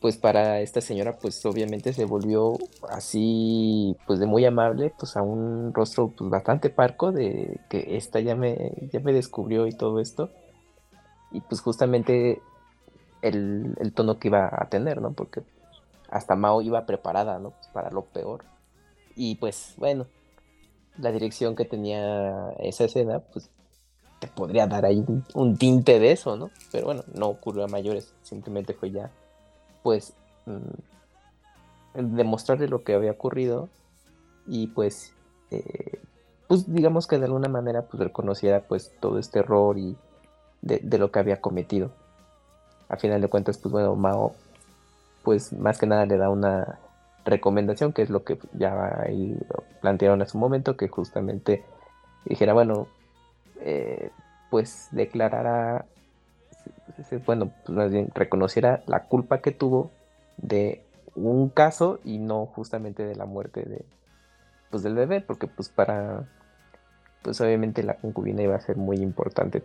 pues 0.00 0.16
para 0.16 0.60
esta 0.60 0.80
señora, 0.80 1.18
pues 1.18 1.44
obviamente 1.44 1.92
se 1.92 2.04
volvió 2.04 2.56
así, 2.88 3.96
pues 4.06 4.20
de 4.20 4.26
muy 4.26 4.44
amable, 4.44 4.92
pues 4.98 5.16
a 5.16 5.22
un 5.22 5.74
rostro 5.74 6.12
pues 6.16 6.30
bastante 6.30 6.70
parco 6.70 7.10
de 7.10 7.60
que 7.68 7.96
esta 7.96 8.20
ya 8.20 8.36
me, 8.36 8.72
ya 8.92 9.00
me 9.00 9.12
descubrió 9.12 9.66
y 9.66 9.72
todo 9.72 9.98
esto, 10.00 10.30
y 11.32 11.40
pues 11.40 11.60
justamente 11.60 12.40
el, 13.22 13.92
tono 13.94 14.18
que 14.18 14.28
iba 14.28 14.48
a 14.50 14.68
tener, 14.68 15.00
¿no? 15.00 15.12
Porque 15.12 15.42
hasta 16.10 16.36
Mao 16.36 16.62
iba 16.62 16.86
preparada, 16.86 17.38
¿no? 17.38 17.52
Para 17.72 17.90
lo 17.90 18.02
peor. 18.02 18.44
Y 19.16 19.36
pues 19.36 19.74
bueno, 19.76 20.06
la 20.98 21.12
dirección 21.12 21.56
que 21.56 21.64
tenía 21.64 22.52
esa 22.58 22.84
escena, 22.84 23.20
pues 23.20 23.50
te 24.20 24.28
podría 24.28 24.66
dar 24.66 24.84
ahí 24.84 25.04
un, 25.34 25.56
tinte 25.56 25.98
de 25.98 26.12
eso, 26.12 26.36
¿no? 26.36 26.50
Pero 26.72 26.86
bueno, 26.86 27.04
no 27.14 27.26
ocurrió 27.26 27.64
a 27.64 27.68
mayores, 27.68 28.14
simplemente 28.22 28.74
fue 28.74 28.90
ya, 28.90 29.10
pues, 29.82 30.14
mm, 30.46 32.14
demostrarle 32.16 32.68
lo 32.68 32.82
que 32.82 32.94
había 32.94 33.12
ocurrido 33.12 33.68
y 34.46 34.68
pues, 34.68 35.14
eh, 35.50 36.00
pues 36.46 36.72
digamos 36.72 37.06
que 37.06 37.18
de 37.18 37.26
alguna 37.26 37.48
manera 37.48 37.82
pues 37.82 38.02
reconociera 38.02 38.62
pues 38.62 38.92
todo 39.00 39.18
este 39.18 39.40
error 39.40 39.78
y 39.78 39.96
de 40.62 40.98
lo 40.98 41.10
que 41.12 41.18
había 41.18 41.40
cometido. 41.40 41.92
A 42.88 42.96
final 42.96 43.20
de 43.20 43.28
cuentas, 43.28 43.58
pues 43.58 43.72
bueno, 43.72 43.94
Mao, 43.96 44.34
pues 45.22 45.52
más 45.52 45.78
que 45.78 45.86
nada 45.86 46.06
le 46.06 46.16
da 46.16 46.30
una 46.30 46.78
recomendación, 47.24 47.92
que 47.92 48.02
es 48.02 48.10
lo 48.10 48.24
que 48.24 48.38
ya 48.54 49.02
ahí 49.02 49.38
plantearon 49.80 50.20
en 50.20 50.28
su 50.28 50.38
momento, 50.38 50.76
que 50.76 50.88
justamente 50.88 51.64
dijera, 52.24 52.54
bueno, 52.54 52.86
eh, 53.60 54.10
pues 54.50 54.88
declarara, 54.92 55.84
bueno, 57.26 57.50
pues 57.64 57.76
más 57.76 57.90
bien 57.90 58.10
reconociera 58.14 58.82
la 58.86 59.04
culpa 59.04 59.40
que 59.40 59.52
tuvo 59.52 59.90
de 60.38 60.82
un 61.14 61.48
caso 61.48 61.98
y 62.04 62.18
no 62.18 62.46
justamente 62.46 63.04
de 63.04 63.16
la 63.16 63.26
muerte 63.26 63.62
de, 63.62 63.84
pues 64.70 64.82
del 64.82 64.94
bebé, 64.94 65.20
porque 65.20 65.46
pues 65.46 65.68
para, 65.68 66.24
pues 67.22 67.40
obviamente 67.40 67.82
la 67.82 67.94
concubina 67.94 68.42
iba 68.42 68.56
a 68.56 68.60
ser 68.60 68.76
muy 68.76 68.98
importante, 68.98 69.62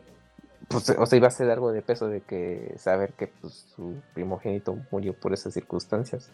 pues 0.67 0.89
o 0.89 1.05
sea, 1.05 1.17
iba 1.17 1.27
a 1.27 1.31
ser 1.31 1.49
algo 1.51 1.71
de 1.71 1.81
peso 1.81 2.07
de 2.07 2.21
que 2.21 2.73
saber 2.77 3.13
que 3.13 3.27
pues 3.27 3.53
su 3.75 4.01
primogénito 4.13 4.77
murió 4.91 5.13
por 5.19 5.33
esas 5.33 5.53
circunstancias. 5.53 6.31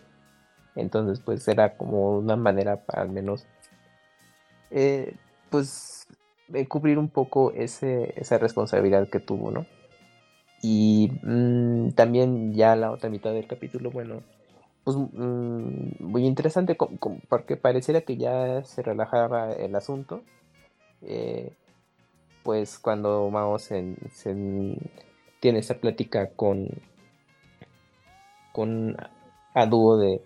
Entonces, 0.76 1.20
pues 1.22 1.48
era 1.48 1.78
como 1.78 2.18
una 2.20 2.36
manera 2.38 2.86
para 2.86 3.04
al 3.04 3.10
menos, 3.10 3.48
eh, 4.72 5.16
pues, 5.50 6.08
cubrir 6.68 6.98
un 6.98 7.10
poco 7.10 7.52
ese, 7.54 8.14
esa 8.20 8.38
responsabilidad 8.38 9.10
que 9.10 9.20
tuvo, 9.20 9.52
¿no? 9.52 9.66
Y 10.62 11.12
mm, 11.24 11.92
también 11.92 12.54
ya 12.54 12.76
la 12.76 12.92
otra 12.92 13.10
mitad 13.10 13.32
del 13.34 13.48
capítulo, 13.48 13.92
bueno, 13.92 14.24
pues 14.84 14.98
mm, 14.98 16.04
muy 16.04 16.26
interesante 16.26 16.76
porque 17.30 17.58
pareciera 17.58 18.02
que 18.02 18.18
ya 18.18 18.64
se 18.66 18.82
relajaba 18.84 19.54
el 19.54 19.76
asunto. 19.76 20.24
eh, 21.04 21.54
pues 22.44 22.80
cuando 22.80 23.30
Mao 23.30 23.60
se, 23.60 23.96
tiene 25.40 25.60
esa 25.60 25.76
plática 25.76 26.30
con, 26.36 26.68
con 28.52 28.96
a 29.54 29.66
dúo 29.66 29.98
de 29.98 30.22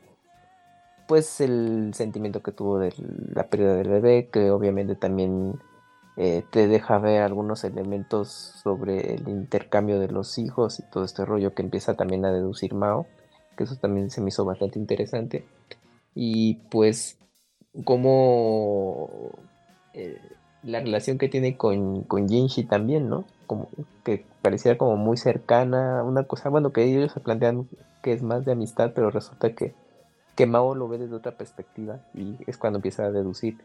pues 1.07 1.41
el 1.41 1.91
sentimiento 1.93 2.41
que 2.41 2.51
tuvo 2.51 2.79
de 2.79 2.93
la 3.33 3.47
pérdida 3.47 3.75
del 3.75 3.89
bebé, 3.89 4.29
que 4.31 4.51
obviamente 4.51 4.95
también 4.95 5.59
eh, 6.15 6.43
te 6.51 6.67
deja 6.67 6.97
ver 6.99 7.23
algunos 7.23 7.63
elementos 7.63 8.29
sobre 8.29 9.15
el 9.15 9.27
intercambio 9.27 9.99
de 9.99 10.07
los 10.07 10.37
hijos 10.37 10.79
y 10.79 10.83
todo 10.83 11.03
este 11.03 11.25
rollo 11.25 11.53
que 11.53 11.61
empieza 11.61 11.95
también 11.95 12.25
a 12.25 12.31
deducir 12.31 12.73
Mao, 12.73 13.07
que 13.57 13.65
eso 13.65 13.75
también 13.75 14.09
se 14.11 14.21
me 14.21 14.29
hizo 14.29 14.45
bastante 14.45 14.79
interesante. 14.79 15.45
Y 16.15 16.55
pues 16.69 17.17
como 17.83 19.09
eh, 19.93 20.19
la 20.63 20.79
relación 20.79 21.17
que 21.17 21.29
tiene 21.29 21.57
con, 21.57 22.03
con 22.03 22.27
también, 22.69 23.09
¿no? 23.09 23.25
Como 23.47 23.69
que 24.03 24.25
pareciera 24.41 24.77
como 24.77 24.95
muy 24.97 25.17
cercana, 25.17 26.03
una 26.03 26.23
cosa, 26.23 26.49
bueno, 26.49 26.71
que 26.71 26.83
ellos 26.83 27.11
se 27.11 27.19
plantean 27.19 27.67
que 28.01 28.13
es 28.13 28.23
más 28.23 28.45
de 28.45 28.53
amistad, 28.53 28.91
pero 28.95 29.09
resulta 29.11 29.53
que 29.53 29.73
que 30.35 30.45
Mao 30.45 30.75
lo 30.75 30.87
ve 30.87 30.97
desde 30.97 31.15
otra 31.15 31.33
perspectiva 31.33 31.99
y 32.13 32.37
es 32.47 32.57
cuando 32.57 32.77
empieza 32.77 33.05
a 33.05 33.11
deducir 33.11 33.57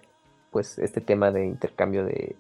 pues 0.51 0.79
este 0.79 1.01
tema 1.01 1.31
de 1.31 1.47
intercambio 1.47 2.05
de, 2.05 2.37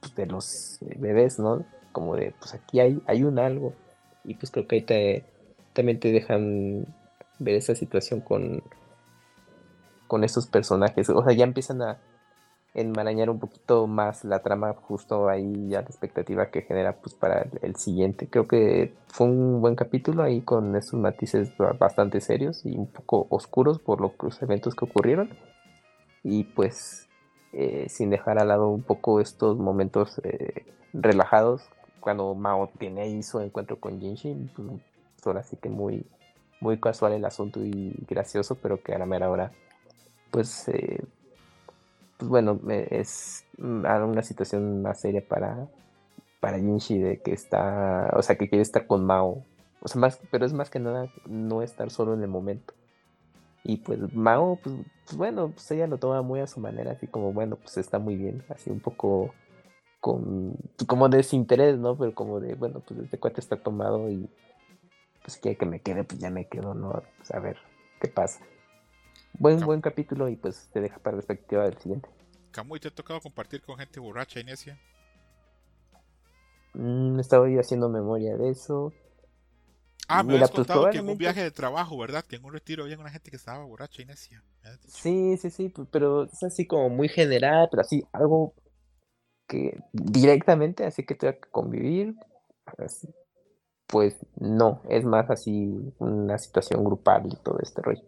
pues, 0.00 0.14
de 0.14 0.26
los 0.26 0.82
eh, 0.82 0.96
bebés, 0.98 1.38
¿no? 1.38 1.64
Como 1.92 2.16
de 2.16 2.34
pues 2.38 2.54
aquí 2.54 2.80
hay, 2.80 3.02
hay 3.06 3.24
un 3.24 3.38
algo 3.38 3.72
y 4.24 4.34
pues 4.34 4.50
creo 4.50 4.66
que 4.66 4.76
ahí 4.76 4.82
te, 4.82 5.24
también 5.72 6.00
te 6.00 6.10
dejan 6.10 6.86
ver 7.38 7.54
esa 7.56 7.74
situación 7.74 8.20
con, 8.20 8.62
con 10.06 10.24
estos 10.24 10.46
personajes. 10.46 11.08
O 11.10 11.22
sea, 11.22 11.32
ya 11.32 11.44
empiezan 11.44 11.82
a 11.82 11.98
enmarañar 12.76 13.30
un 13.30 13.38
poquito 13.38 13.86
más 13.86 14.24
la 14.24 14.42
trama 14.42 14.74
justo 14.74 15.28
ahí 15.28 15.68
ya 15.68 15.80
la 15.80 15.88
expectativa 15.88 16.50
que 16.50 16.62
genera 16.62 16.94
pues 16.96 17.14
para 17.14 17.46
el, 17.62 17.76
siguiente. 17.76 18.28
Creo 18.28 18.46
que 18.46 18.94
fue 19.08 19.26
un 19.26 19.60
buen 19.60 19.74
capítulo 19.74 20.22
ahí 20.22 20.42
con 20.42 20.76
estos 20.76 21.00
matices 21.00 21.56
ba- 21.56 21.72
bastante 21.72 22.20
serios 22.20 22.64
y 22.66 22.76
un 22.76 22.86
poco 22.86 23.26
oscuros 23.30 23.78
por 23.78 24.00
lo- 24.00 24.14
los 24.22 24.40
eventos 24.42 24.74
que 24.74 24.84
ocurrieron. 24.84 25.30
Y 26.22 26.44
pues 26.44 27.08
eh, 27.52 27.86
sin 27.88 28.10
dejar 28.10 28.38
al 28.38 28.48
lado 28.48 28.68
un 28.68 28.82
poco 28.82 29.20
estos 29.20 29.56
momentos 29.56 30.20
eh, 30.24 30.66
relajados 30.92 31.70
cuando 32.00 32.34
Mao 32.34 32.70
tiene 32.78 33.02
ahí 33.02 33.22
su 33.22 33.40
encuentro 33.40 33.80
con 33.80 34.00
Jinshin, 34.00 34.48
pues, 34.54 34.68
ahora 35.24 35.42
sí 35.42 35.56
que 35.56 35.68
muy, 35.68 36.06
muy 36.60 36.78
casual 36.78 37.14
el 37.14 37.24
asunto 37.24 37.64
y 37.64 37.94
gracioso, 38.08 38.56
pero 38.56 38.80
que 38.82 38.94
a 38.94 38.98
la 38.98 39.06
mera 39.06 39.28
hora, 39.30 39.50
pues, 40.30 40.68
eh, 40.68 41.00
pues 42.18 42.28
bueno, 42.28 42.60
es 42.68 43.44
mm, 43.58 43.84
una 43.84 44.22
situación 44.22 44.82
más 44.82 45.00
seria 45.00 45.26
para, 45.26 45.68
para 46.40 46.58
Jinshi 46.58 46.98
de 46.98 47.20
que 47.20 47.32
está, 47.32 48.10
o 48.16 48.22
sea, 48.22 48.36
que 48.36 48.48
quiere 48.48 48.62
estar 48.62 48.86
con 48.86 49.04
Mao, 49.04 49.44
o 49.80 49.88
sea, 49.88 50.00
más, 50.00 50.20
pero 50.30 50.46
es 50.46 50.52
más 50.52 50.70
que 50.70 50.78
nada 50.80 51.08
no 51.26 51.62
estar 51.62 51.90
solo 51.90 52.14
en 52.14 52.22
el 52.22 52.28
momento. 52.28 52.74
Y 53.64 53.78
pues 53.78 54.14
Mao, 54.14 54.58
pues, 54.62 54.76
pues 55.04 55.16
bueno, 55.16 55.50
pues 55.50 55.70
ella 55.72 55.86
lo 55.86 55.98
toma 55.98 56.22
muy 56.22 56.40
a 56.40 56.46
su 56.46 56.60
manera, 56.60 56.92
así 56.92 57.06
como, 57.06 57.32
bueno, 57.32 57.56
pues 57.56 57.76
está 57.78 57.98
muy 57.98 58.16
bien, 58.16 58.44
así 58.48 58.70
un 58.70 58.80
poco 58.80 59.34
con, 60.00 60.56
como 60.86 61.08
desinterés, 61.08 61.78
¿no? 61.78 61.96
Pero 61.96 62.14
como 62.14 62.40
de, 62.40 62.54
bueno, 62.54 62.80
pues 62.86 63.00
este 63.00 63.18
cuate 63.18 63.40
está 63.40 63.56
tomado 63.56 64.08
y 64.10 64.28
pues 65.22 65.36
quiere 65.38 65.58
que 65.58 65.66
me 65.66 65.80
quede, 65.80 66.04
pues 66.04 66.20
ya 66.20 66.30
me 66.30 66.46
quedo, 66.46 66.74
¿no? 66.74 67.02
Pues 67.18 67.32
a 67.32 67.40
ver 67.40 67.56
qué 68.00 68.08
pasa. 68.08 68.40
Buen, 69.38 69.58
Cam- 69.58 69.66
buen 69.66 69.80
capítulo 69.80 70.28
y 70.28 70.36
pues 70.36 70.68
te 70.72 70.80
deja 70.80 70.98
para 70.98 71.16
perspectiva 71.16 71.64
del 71.64 71.78
siguiente. 71.78 72.08
Camuy, 72.52 72.80
¿te 72.80 72.88
ha 72.88 72.90
tocado 72.94 73.20
compartir 73.20 73.60
con 73.62 73.76
gente 73.78 74.00
borracha 74.00 74.40
y 74.40 74.44
necia? 74.44 74.78
Mm, 76.74 77.18
estaba 77.20 77.48
yo 77.48 77.60
haciendo 77.60 77.88
memoria 77.88 78.36
de 78.36 78.50
eso. 78.50 78.92
Ah, 80.08 80.22
me 80.22 80.34
habías 80.34 80.50
pues, 80.50 80.66
contado 80.66 80.88
que 80.88 80.98
en 80.98 81.08
un 81.08 81.18
viaje 81.18 81.42
de 81.42 81.50
trabajo, 81.50 81.98
¿verdad? 81.98 82.24
Que 82.24 82.36
en 82.36 82.44
un 82.44 82.52
retiro 82.52 82.84
había 82.84 82.98
una 82.98 83.10
gente 83.10 83.30
que 83.30 83.36
estaba 83.36 83.64
borracha 83.64 84.02
y 84.02 84.04
necia. 84.04 84.42
Sí, 84.88 85.36
sí, 85.36 85.50
sí, 85.50 85.68
pues, 85.68 85.88
pero 85.90 86.24
es 86.24 86.42
así 86.42 86.66
como 86.66 86.88
muy 86.88 87.08
general, 87.08 87.68
pero 87.70 87.82
así 87.82 88.04
algo 88.12 88.54
que 89.48 89.78
directamente, 89.92 90.84
así 90.84 91.04
que 91.04 91.14
tenga 91.14 91.34
que 91.34 91.50
convivir, 91.50 92.14
así, 92.78 93.08
pues 93.86 94.16
no, 94.36 94.82
es 94.88 95.04
más 95.04 95.30
así 95.30 95.94
una 95.98 96.38
situación 96.38 96.84
grupal 96.84 97.26
y 97.26 97.36
todo 97.42 97.58
este 97.60 97.82
rollo. 97.82 98.02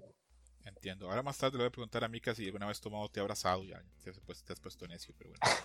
Entiendo. 0.79 1.11
Ahora 1.11 1.25
más 1.25 1.37
tarde 1.37 1.59
le 1.59 1.65
voy 1.65 1.69
a 1.69 1.73
preguntar 1.73 2.05
a 2.05 2.09
Mika 2.09 2.33
si 2.37 2.47
alguna 2.47 2.67
vez 2.67 2.81
tomado 2.81 3.09
te 3.09 3.19
ha 3.19 3.23
abrazado 3.25 3.65
ya. 3.65 3.83
Te 4.05 4.11
has, 4.11 4.21
puesto, 4.21 4.45
te 4.45 4.53
has 4.53 4.61
puesto 4.61 4.87
necio, 4.87 5.13
pero 5.19 5.31
bueno. 5.31 5.57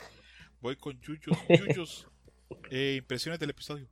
Voy 0.60 0.76
con 0.76 1.00
Yuyos. 1.00 1.38
Yuyos, 1.48 2.08
eh, 2.72 2.96
impresiones 2.98 3.40
del 3.40 3.52
episodio. 3.52 3.88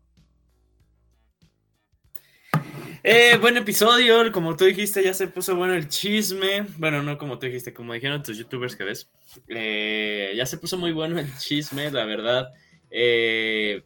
Eh, 3.04 3.38
buen 3.40 3.56
episodio, 3.56 4.32
como 4.32 4.56
tú 4.56 4.66
dijiste, 4.66 5.04
ya 5.04 5.14
se 5.14 5.28
puso 5.28 5.56
bueno 5.56 5.76
el 5.76 5.90
chisme. 5.90 6.66
Bueno, 6.78 7.04
no 7.04 7.20
como 7.20 7.38
tú 7.38 7.46
dijiste, 7.46 7.72
como 7.72 7.94
dijeron 7.94 8.24
tus 8.24 8.40
youtubers 8.40 8.76
que 8.76 8.84
ves. 8.84 9.08
Eh, 9.48 10.34
ya 10.36 10.48
se 10.48 10.58
puso 10.58 10.76
muy 10.76 10.92
bueno 10.92 11.20
el 11.20 11.38
chisme, 11.38 11.92
la 11.92 12.06
verdad. 12.06 12.52
Eh, 12.90 13.84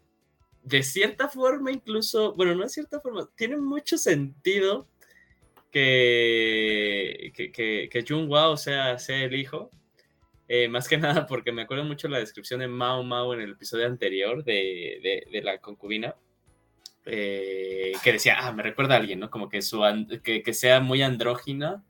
de 0.64 0.84
cierta 0.84 1.28
forma, 1.28 1.70
incluso, 1.70 2.34
bueno, 2.34 2.56
no 2.56 2.64
de 2.64 2.70
cierta 2.70 3.02
forma, 3.02 3.30
tiene 3.36 3.58
mucho 3.58 3.98
sentido 3.98 4.88
que, 5.76 7.34
que, 7.36 7.52
que, 7.52 7.90
que 7.92 8.06
Jun 8.08 8.30
Wao 8.30 8.56
sea, 8.56 8.98
sea 8.98 9.26
el 9.26 9.36
hijo. 9.36 9.70
Eh, 10.48 10.70
más 10.70 10.88
que 10.88 10.98
nada 10.98 11.26
porque 11.28 11.52
me 11.52 11.64
acuerdo 11.64 11.84
mucho 11.84 12.08
la 12.08 12.20
descripción 12.20 12.62
de 12.62 12.68
Mao 12.68 13.04
Mao 13.04 13.34
en 13.34 13.42
el 13.42 13.52
episodio 13.52 13.86
anterior 13.86 14.44
de, 14.46 15.00
de, 15.04 15.28
de 15.30 15.42
la 15.42 15.58
concubina 15.58 16.16
eh, 17.06 17.92
que 18.04 18.14
decía, 18.14 18.38
ah, 18.40 18.54
me 18.54 18.64
recuerda 18.64 18.96
a 18.96 18.98
alguien, 19.00 19.20
¿no? 19.20 19.30
Como 19.30 19.50
que, 19.50 19.62
su 19.62 19.82
que, 20.24 20.42
que 20.44 20.54
sea 20.54 20.80
muy 20.80 21.02
andrógina 21.02 21.84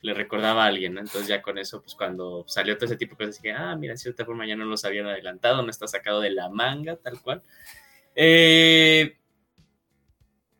le 0.00 0.14
recordaba 0.14 0.64
a 0.64 0.66
alguien, 0.66 0.94
¿no? 0.94 1.00
Entonces 1.00 1.28
ya 1.28 1.40
con 1.40 1.58
eso, 1.58 1.80
pues 1.80 1.94
cuando 1.94 2.44
salió 2.48 2.76
todo 2.76 2.86
ese 2.86 2.96
tipo 2.96 3.14
de 3.14 3.26
cosas, 3.26 3.40
dije, 3.40 3.54
ah, 3.54 3.76
mira, 3.76 3.92
en 3.92 3.98
cierta 3.98 4.24
forma 4.24 4.46
ya 4.46 4.56
no 4.56 4.64
los 4.64 4.84
habían 4.84 5.06
adelantado, 5.06 5.62
no 5.62 5.70
está 5.70 5.86
sacado 5.86 6.20
de 6.20 6.30
la 6.30 6.48
manga, 6.48 6.96
tal 6.96 7.20
cual. 7.22 7.42
Eh, 8.16 9.17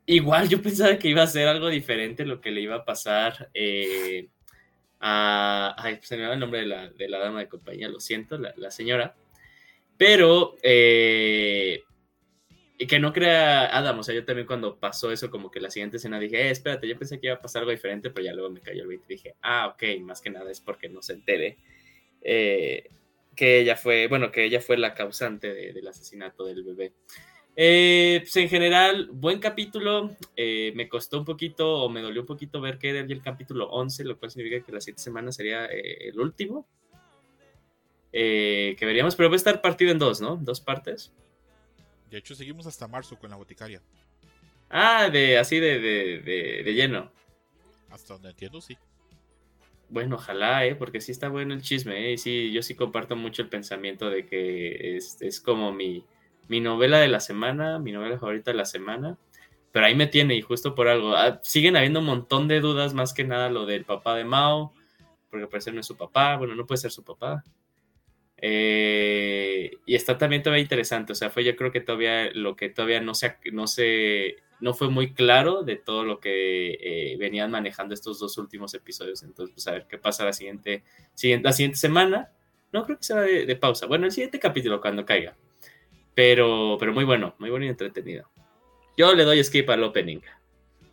igual 0.08 0.48
yo 0.48 0.60
pensaba 0.62 0.98
que 0.98 1.08
iba 1.08 1.22
a 1.22 1.26
ser 1.28 1.46
algo 1.48 1.68
diferente 1.68 2.24
lo 2.26 2.40
que 2.40 2.50
le 2.50 2.60
iba 2.62 2.76
a 2.76 2.84
pasar 2.84 3.50
eh, 3.54 4.28
a... 5.00 5.74
Ay, 5.78 6.00
se 6.02 6.16
me 6.16 6.26
va 6.26 6.34
el 6.34 6.40
nombre 6.40 6.60
de 6.60 6.66
la, 6.66 6.90
de 6.90 7.08
la 7.08 7.18
dama 7.18 7.40
de 7.40 7.48
compañía, 7.48 7.88
lo 7.88 8.00
siento, 8.00 8.38
la, 8.38 8.52
la 8.56 8.70
señora. 8.70 9.14
Pero... 9.96 10.56
Eh, 10.62 11.82
que 12.86 13.00
no 13.00 13.12
crea 13.12 13.76
Adam, 13.76 13.98
o 13.98 14.02
sea, 14.04 14.14
yo 14.14 14.24
también 14.24 14.46
cuando 14.46 14.78
pasó 14.78 15.10
eso, 15.10 15.30
como 15.30 15.50
que 15.50 15.58
la 15.60 15.68
siguiente 15.68 15.96
escena 15.96 16.20
dije, 16.20 16.42
eh, 16.42 16.50
espérate, 16.50 16.86
yo 16.86 16.96
pensé 16.96 17.18
que 17.18 17.26
iba 17.26 17.34
a 17.34 17.40
pasar 17.40 17.60
algo 17.62 17.72
diferente, 17.72 18.10
pero 18.10 18.24
ya 18.24 18.32
luego 18.32 18.50
me 18.50 18.60
cayó 18.60 18.82
el 18.82 18.88
20 18.88 19.04
y 19.08 19.16
dije, 19.16 19.34
ah, 19.42 19.66
ok, 19.74 19.82
más 20.02 20.20
que 20.20 20.30
nada 20.30 20.48
es 20.48 20.60
porque 20.60 20.88
no 20.88 21.02
se 21.02 21.14
entere 21.14 21.58
eh, 22.22 22.88
que 23.34 23.58
ella 23.60 23.74
fue, 23.74 24.06
bueno, 24.06 24.30
que 24.30 24.44
ella 24.44 24.60
fue 24.60 24.76
la 24.78 24.94
causante 24.94 25.52
de- 25.52 25.72
del 25.72 25.88
asesinato 25.88 26.44
del 26.44 26.62
bebé. 26.62 26.92
Eh, 27.60 28.20
pues 28.22 28.36
en 28.36 28.48
general, 28.48 29.08
buen 29.12 29.40
capítulo, 29.40 30.16
eh, 30.36 30.72
me 30.76 30.88
costó 30.88 31.18
un 31.18 31.24
poquito, 31.24 31.82
o 31.82 31.88
me 31.88 32.00
dolió 32.00 32.20
un 32.20 32.26
poquito 32.26 32.60
ver 32.60 32.78
que 32.78 32.90
era 32.90 33.00
el 33.00 33.20
capítulo 33.22 33.68
11, 33.70 34.04
lo 34.04 34.16
cual 34.16 34.30
significa 34.30 34.64
que 34.64 34.70
la 34.70 34.80
siguiente 34.80 35.02
semana 35.02 35.32
sería 35.32 35.66
eh, 35.66 36.08
el 36.08 36.20
último. 36.20 36.68
eh, 38.12 38.74
que 38.78 38.86
veríamos, 38.86 39.16
pero 39.16 39.28
va 39.28 39.34
a 39.34 39.36
estar 39.36 39.60
partido 39.60 39.90
en 39.92 39.98
dos, 39.98 40.20
¿no? 40.20 40.36
Dos 40.36 40.60
partes. 40.60 41.12
De 42.10 42.18
hecho, 42.18 42.34
seguimos 42.34 42.66
hasta 42.66 42.88
marzo 42.88 43.18
con 43.18 43.30
la 43.30 43.36
boticaria. 43.36 43.82
Ah, 44.70 45.08
de 45.10 45.38
así 45.38 45.58
de, 45.60 45.78
de, 45.80 46.18
de, 46.20 46.62
de 46.64 46.74
lleno. 46.74 47.12
Hasta 47.90 48.14
donde 48.14 48.30
entiendo, 48.30 48.60
sí. 48.60 48.78
Bueno, 49.88 50.16
ojalá, 50.16 50.66
¿eh? 50.66 50.74
Porque 50.74 51.00
sí 51.00 51.12
está 51.12 51.28
bueno 51.28 51.54
el 51.54 51.62
chisme, 51.62 52.08
¿eh? 52.08 52.12
Y 52.12 52.18
sí, 52.18 52.52
yo 52.52 52.62
sí 52.62 52.74
comparto 52.74 53.16
mucho 53.16 53.42
el 53.42 53.48
pensamiento 53.48 54.10
de 54.10 54.26
que 54.26 54.96
es, 54.96 55.20
es 55.22 55.40
como 55.40 55.72
mi, 55.72 56.04
mi 56.48 56.60
novela 56.60 56.98
de 56.98 57.08
la 57.08 57.20
semana, 57.20 57.78
mi 57.78 57.92
novela 57.92 58.18
favorita 58.18 58.50
de 58.50 58.56
la 58.56 58.64
semana. 58.64 59.16
Pero 59.72 59.86
ahí 59.86 59.94
me 59.94 60.06
tiene, 60.06 60.34
y 60.34 60.42
justo 60.42 60.74
por 60.74 60.88
algo. 60.88 61.14
Ah, 61.14 61.40
siguen 61.42 61.76
habiendo 61.76 62.00
un 62.00 62.06
montón 62.06 62.48
de 62.48 62.60
dudas, 62.60 62.94
más 62.94 63.12
que 63.12 63.24
nada 63.24 63.50
lo 63.50 63.66
del 63.66 63.84
papá 63.84 64.16
de 64.16 64.24
Mao, 64.24 64.72
porque 65.30 65.44
al 65.44 65.48
parecer 65.50 65.74
no 65.74 65.80
es 65.80 65.86
su 65.86 65.96
papá, 65.96 66.36
bueno, 66.36 66.54
no 66.54 66.66
puede 66.66 66.78
ser 66.78 66.90
su 66.90 67.04
papá. 67.04 67.44
Eh, 68.40 69.72
y 69.84 69.94
está 69.94 70.16
también 70.16 70.42
todavía 70.42 70.62
interesante, 70.62 71.12
o 71.12 71.16
sea, 71.16 71.28
fue 71.28 71.44
yo 71.44 71.56
creo 71.56 71.72
que 71.72 71.80
todavía 71.80 72.30
lo 72.32 72.54
que 72.54 72.70
todavía 72.70 73.00
no 73.00 73.14
se, 73.14 73.36
no 73.52 73.66
no 74.60 74.74
fue 74.74 74.88
muy 74.90 75.12
claro 75.12 75.62
de 75.62 75.76
todo 75.76 76.04
lo 76.04 76.20
que 76.20 76.78
eh, 76.80 77.16
venían 77.18 77.50
manejando 77.50 77.94
estos 77.94 78.18
dos 78.18 78.38
últimos 78.38 78.74
episodios. 78.74 79.22
Entonces, 79.22 79.54
pues 79.54 79.66
a 79.68 79.72
ver 79.72 79.86
qué 79.88 79.98
pasa 79.98 80.24
la 80.24 80.32
siguiente, 80.32 80.82
siguiente, 81.14 81.46
la 81.46 81.52
siguiente 81.52 81.78
semana. 81.78 82.32
No 82.72 82.84
creo 82.84 82.98
que 82.98 83.04
sea 83.04 83.20
de, 83.20 83.46
de 83.46 83.56
pausa. 83.56 83.86
Bueno, 83.86 84.06
el 84.06 84.12
siguiente 84.12 84.38
capítulo 84.38 84.80
cuando 84.80 85.04
caiga. 85.04 85.36
Pero, 86.18 86.76
pero 86.80 86.92
muy 86.92 87.04
bueno, 87.04 87.36
muy 87.38 87.48
bueno 87.48 87.64
y 87.64 87.68
entretenido. 87.68 88.28
Yo 88.96 89.14
le 89.14 89.22
doy 89.22 89.44
skip 89.44 89.70
al 89.70 89.84
opening. 89.84 90.18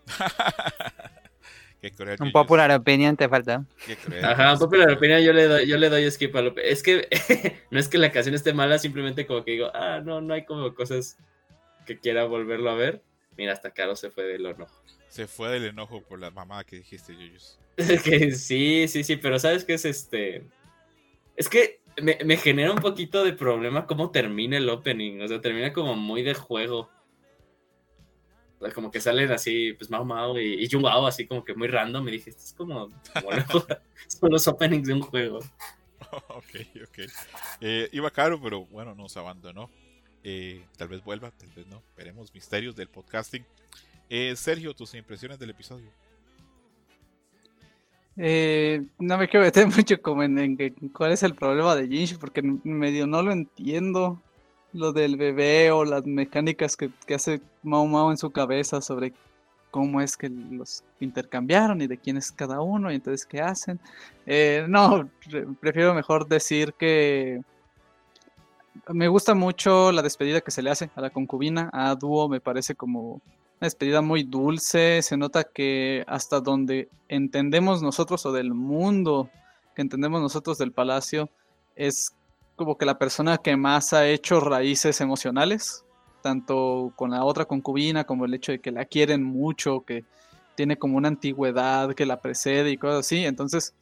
Qué 1.81 1.89
cruel, 1.89 2.17
Un 2.19 2.31
popular 2.31 2.69
opinion 2.69 3.17
te 3.17 3.27
falta. 3.27 3.65
Qué 3.87 3.95
cruel, 3.95 4.23
Ajá, 4.23 4.43
Yuyos. 4.43 4.59
popular 4.59 4.91
opinión, 4.91 5.21
yo 5.21 5.33
le 5.33 5.47
doy, 5.47 5.67
yo 5.67 5.77
le 5.79 5.89
doy 5.89 6.11
skip 6.11 6.35
al 6.35 6.49
opening. 6.49 6.69
Es 6.69 6.83
que 6.83 7.09
no 7.71 7.79
es 7.79 7.87
que 7.87 7.97
la 7.97 8.11
canción 8.11 8.35
esté 8.35 8.53
mala, 8.53 8.77
simplemente 8.77 9.25
como 9.25 9.43
que 9.43 9.53
digo, 9.53 9.71
ah, 9.73 9.99
no, 10.05 10.21
no 10.21 10.35
hay 10.35 10.45
como 10.45 10.75
cosas 10.75 11.17
que 11.87 11.97
quiera 11.97 12.25
volverlo 12.25 12.69
a 12.69 12.75
ver. 12.75 13.01
Mira, 13.35 13.53
hasta 13.53 13.71
Caro 13.71 13.95
se 13.95 14.11
fue 14.11 14.25
del 14.25 14.45
horno. 14.45 14.67
Se 15.07 15.25
fue 15.25 15.49
del 15.49 15.65
enojo 15.65 16.03
por 16.03 16.19
la 16.19 16.29
mamá 16.29 16.63
que 16.65 16.75
dijiste, 16.75 17.15
Yuyos. 17.15 17.59
que 18.03 18.31
sí, 18.33 18.87
sí, 18.87 19.03
sí, 19.03 19.15
pero 19.15 19.39
¿sabes 19.39 19.65
qué 19.65 19.73
es 19.73 19.85
este? 19.85 20.43
Es 21.35 21.49
que 21.49 21.81
me, 22.01 22.17
me 22.25 22.37
genera 22.37 22.71
un 22.71 22.79
poquito 22.79 23.23
de 23.23 23.33
problema 23.33 23.87
cómo 23.87 24.11
termina 24.11 24.57
el 24.57 24.69
opening. 24.69 25.21
O 25.21 25.27
sea, 25.27 25.41
termina 25.41 25.73
como 25.73 25.95
muy 25.95 26.23
de 26.23 26.33
juego. 26.33 26.89
O 28.59 28.65
sea, 28.65 28.73
como 28.73 28.91
que 28.91 29.01
salen 29.01 29.31
así, 29.31 29.73
pues 29.73 29.89
Mao 29.89 30.05
Mao 30.05 30.39
y, 30.39 30.63
y 30.63 30.69
así 31.07 31.27
como 31.27 31.43
que 31.43 31.53
muy 31.53 31.67
random. 31.67 32.07
Y 32.07 32.11
dije, 32.11 32.29
esto 32.29 32.43
es 32.43 32.53
como, 32.53 32.89
son 34.07 34.31
los 34.31 34.47
openings 34.47 34.87
de 34.87 34.93
un 34.93 35.01
juego. 35.01 35.39
ok, 36.29 36.55
ok. 36.83 36.99
Eh, 37.61 37.89
iba 37.91 38.11
caro, 38.11 38.41
pero 38.41 38.65
bueno, 38.65 38.95
nos 38.95 39.15
abandonó. 39.17 39.69
Eh, 40.23 40.65
tal 40.77 40.87
vez 40.87 41.03
vuelva, 41.03 41.31
tal 41.31 41.49
vez 41.49 41.67
no. 41.67 41.83
Veremos 41.95 42.33
misterios 42.33 42.75
del 42.75 42.87
podcasting. 42.87 43.45
Eh, 44.09 44.35
Sergio, 44.35 44.73
tus 44.73 44.93
impresiones 44.95 45.39
del 45.39 45.51
episodio. 45.51 45.91
Eh, 48.17 48.83
no 48.99 49.17
me 49.17 49.27
quiero 49.27 49.45
meter 49.45 49.67
mucho 49.75 50.01
como 50.01 50.23
en, 50.23 50.37
en 50.39 50.55
cuál 50.93 51.11
es 51.11 51.23
el 51.23 51.35
problema 51.35 51.75
de 51.75 51.87
Jinx, 51.87 52.17
porque 52.17 52.41
medio 52.41 53.07
no 53.07 53.21
lo 53.21 53.31
entiendo. 53.31 54.21
Lo 54.73 54.91
del 54.91 55.15
bebé 55.15 55.71
o 55.71 55.85
las 55.85 56.05
mecánicas 56.05 56.75
que, 56.75 56.89
que 57.05 57.15
hace 57.15 57.39
Mao 57.63 57.85
Mao 57.87 58.11
en 58.11 58.17
su 58.17 58.31
cabeza 58.31 58.81
sobre 58.81 59.13
cómo 59.71 60.01
es 60.01 60.17
que 60.17 60.29
los 60.29 60.83
intercambiaron 60.99 61.81
y 61.81 61.87
de 61.87 61.97
quién 61.97 62.17
es 62.17 62.31
cada 62.31 62.59
uno 62.61 62.91
y 62.91 62.95
entonces 62.95 63.25
qué 63.25 63.39
hacen. 63.41 63.79
Eh, 64.25 64.65
no, 64.67 65.09
re- 65.29 65.47
prefiero 65.61 65.93
mejor 65.93 66.27
decir 66.27 66.73
que 66.73 67.41
me 68.89 69.07
gusta 69.07 69.33
mucho 69.33 69.91
la 69.91 70.01
despedida 70.01 70.41
que 70.41 70.51
se 70.51 70.61
le 70.61 70.69
hace 70.69 70.89
a 70.95 71.01
la 71.01 71.09
concubina, 71.09 71.69
a 71.73 71.95
Dúo 71.95 72.27
me 72.27 72.41
parece 72.41 72.75
como 72.75 73.21
una 73.59 73.67
despedida 73.67 74.01
muy 74.01 74.23
dulce, 74.23 75.01
se 75.01 75.17
nota 75.17 75.43
que 75.45 76.03
hasta 76.07 76.41
donde 76.41 76.89
entendemos 77.07 77.81
nosotros 77.81 78.25
o 78.25 78.33
del 78.33 78.53
mundo 78.53 79.29
que 79.75 79.81
entendemos 79.81 80.21
nosotros 80.21 80.57
del 80.57 80.71
palacio 80.71 81.29
es 81.75 82.13
como 82.55 82.77
que 82.77 82.85
la 82.85 82.97
persona 82.97 83.37
que 83.37 83.55
más 83.57 83.93
ha 83.93 84.07
hecho 84.07 84.39
raíces 84.39 85.01
emocionales, 85.01 85.83
tanto 86.21 86.93
con 86.95 87.11
la 87.11 87.23
otra 87.23 87.45
concubina 87.45 88.05
como 88.05 88.25
el 88.25 88.33
hecho 88.33 88.53
de 88.53 88.59
que 88.59 88.71
la 88.71 88.85
quieren 88.85 89.23
mucho, 89.23 89.81
que 89.81 90.05
tiene 90.55 90.77
como 90.77 90.97
una 90.97 91.09
antigüedad 91.09 91.93
que 91.93 92.05
la 92.05 92.21
precede 92.21 92.71
y 92.71 92.77
cosas 92.77 93.05
así, 93.05 93.25
entonces 93.25 93.73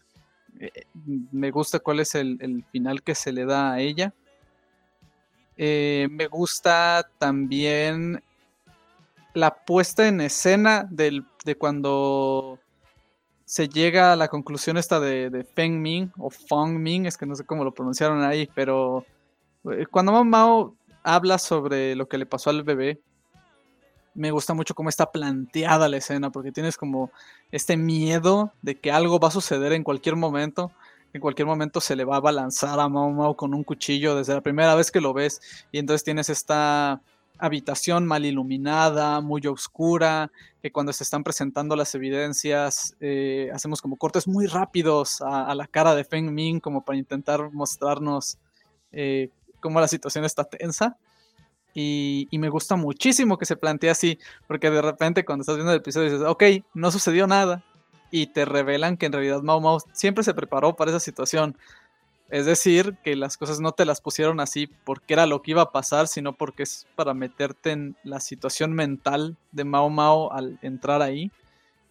eh, 0.60 0.72
me 1.32 1.52
gusta 1.52 1.80
cuál 1.80 2.00
es 2.00 2.16
el, 2.16 2.38
el 2.42 2.64
final 2.72 3.04
que 3.04 3.16
se 3.16 3.32
le 3.32 3.46
da 3.46 3.74
a 3.74 3.80
ella. 3.80 4.14
Eh, 5.56 6.08
me 6.10 6.28
gusta 6.28 7.08
también 7.20 8.24
la 9.34 9.56
puesta 9.66 10.08
en 10.08 10.22
escena 10.22 10.88
del, 10.90 11.26
de 11.46 11.56
cuando 11.56 12.60
se 13.46 13.68
llega 13.68 14.14
a 14.14 14.16
la 14.16 14.28
conclusión 14.28 14.78
esta 14.78 15.00
de, 15.00 15.46
Feng 15.56 15.82
Ming 15.82 16.12
o 16.18 16.30
Feng 16.30 16.82
Ming, 16.82 17.06
es 17.06 17.18
que 17.18 17.26
no 17.26 17.36
sé 17.36 17.46
cómo 17.46 17.64
lo 17.64 17.74
pronunciaron 17.74 18.24
ahí, 18.24 18.50
pero 18.54 19.06
eh, 19.72 19.86
cuando 19.90 20.24
Mao 20.24 20.76
habla 21.04 21.38
sobre 21.38 21.96
lo 21.96 22.08
que 22.08 22.18
le 22.18 22.26
pasó 22.26 22.50
al 22.50 22.64
bebé, 22.64 23.00
me 24.16 24.32
gusta 24.32 24.54
mucho 24.54 24.76
cómo 24.76 24.90
está 24.90 25.12
planteada 25.12 25.90
la 25.90 25.98
escena, 25.98 26.32
porque 26.32 26.52
tienes 26.52 26.78
como 26.78 27.12
este 27.52 27.78
miedo 27.78 28.52
de 28.62 28.80
que 28.80 28.92
algo 28.92 29.20
va 29.20 29.30
a 29.30 29.32
suceder 29.32 29.74
en 29.74 29.84
cualquier 29.84 30.16
momento. 30.16 30.72
En 31.14 31.22
cualquier 31.22 31.46
momento 31.46 31.80
se 31.80 31.96
le 31.96 32.06
va 32.06 32.18
a 32.18 32.22
balanzar 32.22 32.80
a 32.80 32.90
Mao 32.90 33.10
Mao 33.12 33.36
con 33.36 33.54
un 33.54 33.64
cuchillo 33.64 34.16
desde 34.16 34.34
la 34.34 34.42
primera 34.42 34.76
vez 34.76 34.92
que 34.92 35.02
lo 35.02 35.14
ves. 35.14 35.42
Y 35.72 35.80
entonces 35.80 36.04
tienes 36.04 36.30
esta 36.30 37.02
habitación 37.46 38.06
mal 38.06 38.26
iluminada, 38.26 39.20
muy 39.20 39.46
oscura, 39.48 40.32
que 40.62 40.72
cuando 40.72 40.94
se 40.94 41.04
están 41.04 41.26
presentando 41.26 41.76
las 41.76 41.94
evidencias, 41.94 42.96
eh, 43.02 43.50
hacemos 43.54 43.82
como 43.82 43.98
cortes 43.98 44.30
muy 44.30 44.48
rápidos 44.48 45.22
a, 45.22 45.54
la 45.54 45.68
cara 45.68 45.94
de 45.94 46.06
Feng 46.06 46.34
Ming, 46.34 46.62
como 46.62 46.86
para 46.86 46.98
intentar 46.98 47.52
mostrarnos 47.52 48.38
eh, 48.94 49.28
cómo 49.60 49.82
la 49.82 49.90
situación 49.90 50.24
está 50.24 50.46
tensa. 50.46 50.96
Y, 51.74 52.30
y, 52.32 52.38
me 52.38 52.48
gusta 52.48 52.78
muchísimo 52.78 53.38
que 53.38 53.46
se 53.46 53.58
plantee 53.58 53.90
así, 53.90 54.20
porque 54.48 54.70
de 54.70 54.82
repente 54.82 55.26
cuando 55.26 55.42
estás 55.42 55.56
viendo 55.56 55.74
el 55.74 55.80
episodio 55.80 56.12
dices, 56.12 56.26
ok, 56.26 56.44
no 56.74 56.92
sucedió 56.92 57.28
nada, 57.28 57.62
y 58.10 58.28
te 58.28 58.46
revelan 58.46 58.96
que 58.96 59.08
en 59.08 59.12
realidad 59.12 59.42
Mao 59.42 59.60
Mao 59.60 59.80
siempre 59.92 60.24
se 60.24 60.36
preparó 60.36 60.76
para 60.76 60.92
esa 60.92 61.00
situación. 61.00 61.58
Es 62.34 62.48
decir, 62.48 62.98
que 63.04 63.16
las 63.16 63.38
cosas 63.38 63.60
no 63.60 63.74
te 63.74 63.86
las 63.86 64.02
pusieron 64.02 64.40
así 64.40 64.66
porque 64.86 65.14
era 65.14 65.28
lo 65.28 65.44
que 65.44 65.52
iba 65.52 65.62
a 65.62 65.72
pasar, 65.72 66.08
sino 66.08 66.34
porque 66.34 66.64
es 66.64 66.88
para 66.96 67.14
meterte 67.14 67.70
en 67.70 67.96
la 68.04 68.20
situación 68.20 68.74
mental 68.74 69.38
de 69.52 69.64
Mao 69.64 69.92
Mao 69.92 70.34
al 70.34 70.58
entrar 70.64 71.04
ahí. 71.04 71.30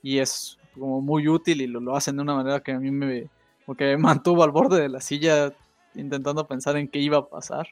Y 0.03 0.19
es 0.19 0.59
como 0.75 1.01
muy 1.01 1.29
útil 1.29 1.61
y 1.61 1.69
lo, 1.69 1.79
lo 1.79 1.95
hacen 1.95 2.17
de 2.17 2.23
una 2.23 2.35
manera 2.35 2.59
que 2.59 2.73
a 2.73 2.81
mí 2.81 2.91
me, 2.91 3.29
porque 3.67 3.85
me 3.85 3.97
mantuvo 3.99 4.43
al 4.43 4.51
borde 4.51 4.83
de 4.83 4.89
la 4.89 5.01
silla 5.01 5.53
intentando 5.95 6.45
pensar 6.49 6.77
en 6.77 6.89
qué 6.89 6.99
iba 6.99 7.19
a 7.19 7.29
pasar. 7.29 7.69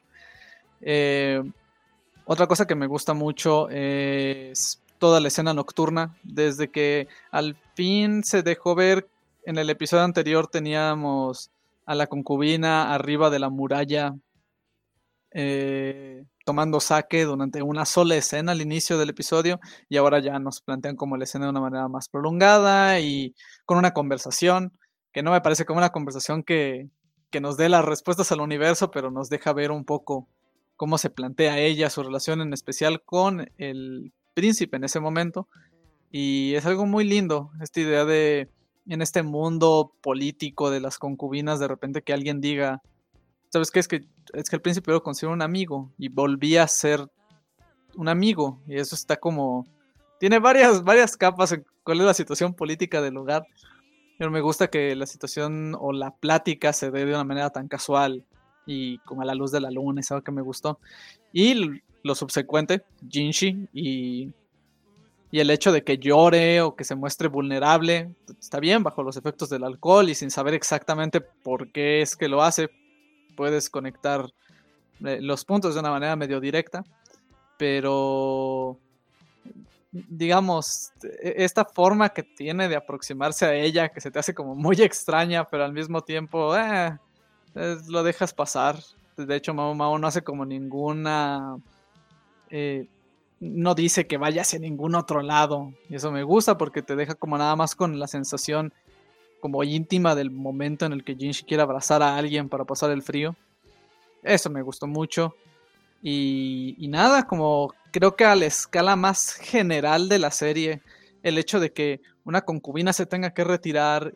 Eh, 0.79 1.43
otra 2.23 2.47
cosa 2.47 2.67
que 2.67 2.75
me 2.75 2.87
gusta 2.87 3.13
mucho 3.13 3.67
es 3.69 4.81
toda 4.97 5.19
la 5.19 5.27
escena 5.27 5.53
nocturna. 5.53 6.15
Desde 6.23 6.71
que 6.71 7.09
al 7.31 7.57
fin 7.75 8.23
se 8.23 8.43
dejó 8.43 8.75
ver, 8.75 9.09
en 9.45 9.57
el 9.57 9.69
episodio 9.69 10.05
anterior 10.05 10.47
teníamos 10.47 11.51
a 11.85 11.95
la 11.95 12.07
concubina 12.07 12.93
arriba 12.93 13.29
de 13.29 13.39
la 13.39 13.49
muralla 13.49 14.15
eh, 15.33 16.25
tomando 16.45 16.81
saque 16.81 17.23
durante 17.23 17.61
una 17.61 17.85
sola 17.85 18.15
escena 18.15 18.51
al 18.51 18.61
inicio 18.61 18.97
del 18.97 19.09
episodio 19.09 19.59
y 19.87 19.97
ahora 19.97 20.19
ya 20.19 20.39
nos 20.39 20.61
plantean 20.61 20.97
como 20.97 21.15
la 21.15 21.23
escena 21.23 21.45
de 21.45 21.51
una 21.51 21.61
manera 21.61 21.87
más 21.87 22.09
prolongada 22.09 22.99
y 22.99 23.33
con 23.65 23.77
una 23.77 23.93
conversación 23.93 24.73
que 25.13 25.23
no 25.23 25.31
me 25.31 25.41
parece 25.41 25.65
como 25.65 25.77
una 25.77 25.91
conversación 25.91 26.43
que, 26.43 26.89
que 27.29 27.41
nos 27.41 27.57
dé 27.57 27.69
las 27.69 27.85
respuestas 27.85 28.31
al 28.31 28.41
universo, 28.41 28.91
pero 28.91 29.11
nos 29.11 29.29
deja 29.29 29.53
ver 29.53 29.71
un 29.71 29.85
poco 29.85 30.27
cómo 30.75 30.97
se 30.97 31.09
plantea 31.09 31.59
ella, 31.59 31.89
su 31.89 32.03
relación 32.03 32.41
en 32.41 32.53
especial 32.53 33.01
con 33.03 33.49
el 33.57 34.13
príncipe 34.33 34.77
en 34.77 34.83
ese 34.83 34.99
momento. 34.99 35.47
Y 36.09 36.55
es 36.55 36.65
algo 36.65 36.85
muy 36.85 37.05
lindo, 37.05 37.51
esta 37.61 37.79
idea 37.79 38.03
de 38.03 38.49
en 38.87 39.01
este 39.01 39.23
mundo 39.23 39.93
político 40.01 40.69
de 40.69 40.79
las 40.79 40.97
concubinas, 40.97 41.59
de 41.59 41.67
repente 41.67 42.01
que 42.01 42.13
alguien 42.13 42.41
diga, 42.41 42.81
¿sabes 43.49 43.71
qué? 43.71 43.79
Es 43.79 43.87
que, 43.87 44.05
es 44.33 44.49
que 44.49 44.55
el 44.55 44.61
príncipe 44.61 44.91
lo 44.91 45.03
considera 45.03 45.33
un 45.33 45.41
amigo 45.41 45.91
y 45.97 46.09
volvía 46.09 46.63
a 46.63 46.67
ser 46.67 47.07
un 47.95 48.07
amigo. 48.07 48.61
Y 48.67 48.77
eso 48.77 48.95
está 48.95 49.17
como... 49.17 49.67
Tiene 50.19 50.39
varias, 50.39 50.83
varias 50.83 51.17
capas 51.17 51.51
en 51.51 51.65
cuál 51.83 51.99
es 51.99 52.05
la 52.05 52.13
situación 52.13 52.53
política 52.53 53.01
del 53.01 53.15
lugar. 53.15 53.45
Pero 54.17 54.29
me 54.29 54.41
gusta 54.41 54.69
que 54.69 54.95
la 54.95 55.07
situación 55.07 55.75
o 55.79 55.91
la 55.93 56.11
plática 56.11 56.73
se 56.73 56.91
dé 56.91 57.05
de 57.05 57.13
una 57.13 57.23
manera 57.23 57.49
tan 57.49 57.67
casual 57.67 58.23
y 58.65 58.99
como 58.99 59.23
a 59.23 59.25
la 59.25 59.33
luz 59.33 59.51
de 59.51 59.59
la 59.59 59.71
luna, 59.71 60.01
es 60.01 60.11
algo 60.11 60.23
que 60.23 60.31
me 60.31 60.41
gustó. 60.41 60.79
Y 61.33 61.81
lo 62.03 62.15
subsecuente, 62.15 62.83
Jinshi 63.09 63.67
y, 63.73 64.33
y 65.31 65.39
el 65.39 65.49
hecho 65.49 65.71
de 65.71 65.83
que 65.83 65.97
llore 65.97 66.61
o 66.61 66.75
que 66.75 66.83
se 66.83 66.95
muestre 66.95 67.29
vulnerable, 67.29 68.13
está 68.39 68.59
bien, 68.59 68.83
bajo 68.83 69.01
los 69.01 69.15
efectos 69.15 69.49
del 69.49 69.63
alcohol 69.63 70.09
y 70.09 70.15
sin 70.15 70.29
saber 70.29 70.53
exactamente 70.53 71.21
por 71.21 71.71
qué 71.71 72.01
es 72.01 72.17
que 72.17 72.27
lo 72.27 72.43
hace, 72.43 72.69
puedes 73.37 73.69
conectar 73.69 74.25
eh, 75.05 75.19
los 75.21 75.45
puntos 75.45 75.73
de 75.73 75.79
una 75.79 75.89
manera 75.89 76.17
medio 76.17 76.41
directa, 76.41 76.83
pero 77.57 78.77
digamos, 79.91 80.91
esta 81.21 81.65
forma 81.65 82.09
que 82.09 82.23
tiene 82.23 82.67
de 82.67 82.75
aproximarse 82.75 83.45
a 83.45 83.53
ella, 83.53 83.89
que 83.89 84.01
se 84.01 84.11
te 84.11 84.19
hace 84.19 84.33
como 84.33 84.53
muy 84.53 84.75
extraña, 84.81 85.45
pero 85.45 85.63
al 85.63 85.73
mismo 85.73 86.01
tiempo 86.01 86.55
eh, 86.57 86.97
lo 87.87 88.03
dejas 88.03 88.33
pasar. 88.33 88.77
De 89.15 89.35
hecho, 89.35 89.53
Mao 89.53 89.73
Mao 89.73 89.97
no 89.97 90.07
hace 90.07 90.23
como 90.23 90.45
ninguna... 90.45 91.57
Eh, 92.49 92.87
no 93.41 93.73
dice 93.73 94.05
que 94.05 94.17
vaya 94.17 94.43
hacia 94.43 94.59
ningún 94.59 94.95
otro 94.95 95.21
lado. 95.21 95.73
Y 95.89 95.95
eso 95.95 96.11
me 96.11 96.23
gusta 96.23 96.57
porque 96.57 96.83
te 96.83 96.95
deja 96.95 97.15
como 97.15 97.37
nada 97.37 97.55
más 97.55 97.75
con 97.75 97.99
la 97.99 98.07
sensación 98.07 98.71
como 99.41 99.63
íntima 99.63 100.13
del 100.13 100.29
momento 100.29 100.85
en 100.85 100.93
el 100.93 101.03
que 101.03 101.15
Jinshi 101.15 101.43
quiere 101.43 101.63
abrazar 101.63 102.03
a 102.03 102.15
alguien 102.15 102.47
para 102.47 102.63
pasar 102.63 102.91
el 102.91 103.01
frío. 103.01 103.35
Eso 104.21 104.51
me 104.51 104.61
gustó 104.61 104.85
mucho. 104.85 105.35
Y, 106.03 106.87
nada, 106.89 107.27
como 107.27 107.73
creo 107.91 108.15
que 108.15 108.25
a 108.25 108.35
la 108.35 108.45
escala 108.45 108.95
más 108.95 109.33
general 109.33 110.07
de 110.07 110.19
la 110.19 110.29
serie, 110.29 110.81
el 111.23 111.39
hecho 111.39 111.59
de 111.59 111.73
que 111.73 111.99
una 112.23 112.41
concubina 112.41 112.93
se 112.93 113.07
tenga 113.07 113.33
que 113.33 113.43
retirar, 113.43 114.13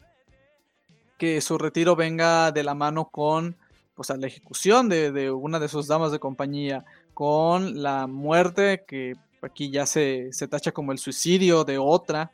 que 1.18 1.42
su 1.42 1.58
retiro 1.58 1.96
venga 1.96 2.52
de 2.52 2.64
la 2.64 2.76
mano 2.76 3.06
con 3.06 3.56
pues, 3.96 4.10
la 4.10 4.28
ejecución 4.28 4.88
de, 4.88 5.12
de 5.12 5.32
una 5.32 5.60
de 5.60 5.68
sus 5.68 5.88
damas 5.88 6.12
de 6.12 6.20
compañía, 6.20 6.86
con 7.16 7.82
la 7.82 8.06
muerte, 8.06 8.84
que 8.88 9.14
aquí 9.42 9.72
ya 9.72 9.88
se, 9.88 10.32
se 10.32 10.48
tacha 10.48 10.72
como 10.72 10.92
el 10.92 11.00
suicidio 11.00 11.64
de 11.64 11.80
otra, 11.80 12.32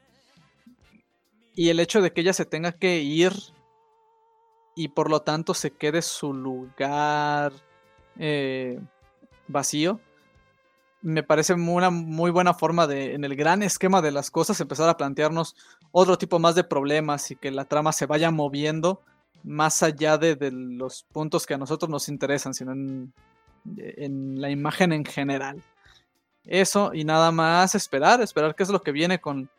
y 1.56 1.70
el 1.70 1.80
hecho 1.80 2.02
de 2.02 2.12
que 2.12 2.22
ella 2.22 2.34
se 2.34 2.46
tenga 2.46 2.72
que 2.74 3.00
ir 3.00 3.32
y 4.76 4.88
por 4.90 5.10
lo 5.10 5.22
tanto 5.22 5.54
se 5.54 5.72
quede 5.72 6.02
su 6.02 6.34
lugar 6.34 7.54
eh, 8.18 8.80
vacío, 9.48 10.00
me 11.04 11.24
parece 11.24 11.54
una 11.54 11.92
muy 11.92 12.32
buena 12.32 12.54
forma 12.54 12.88
de, 12.88 13.14
en 13.14 13.24
el 13.24 13.36
gran 13.36 13.62
esquema 13.62 14.02
de 14.02 14.12
las 14.12 14.32
cosas, 14.32 14.60
empezar 14.60 14.90
a 14.90 14.98
plantearnos 14.98 15.56
otro 15.92 16.18
tipo 16.18 16.40
más 16.40 16.56
de 16.56 16.64
problemas 16.64 17.30
y 17.30 17.36
que 17.36 17.52
la 17.52 17.66
trama 17.66 17.92
se 17.92 18.08
vaya 18.08 18.32
moviendo 18.32 19.02
más 19.44 19.84
allá 19.84 20.18
de, 20.18 20.36
de 20.36 20.52
los 20.52 21.04
puntos 21.12 21.46
que 21.46 21.54
a 21.54 21.58
nosotros 21.58 21.90
nos 21.90 22.10
interesan, 22.10 22.54
sino 22.54 22.72
en, 22.72 23.14
en 23.78 24.42
la 24.42 24.50
imagen 24.50 24.92
en 24.92 25.06
general. 25.06 25.62
Eso 26.46 26.92
y 26.94 27.04
nada 27.04 27.32
más 27.32 27.76
esperar, 27.76 28.22
esperar 28.22 28.56
qué 28.56 28.64
es 28.64 28.70
lo 28.70 28.82
que 28.82 28.92
viene 28.92 29.22
con 29.22 29.50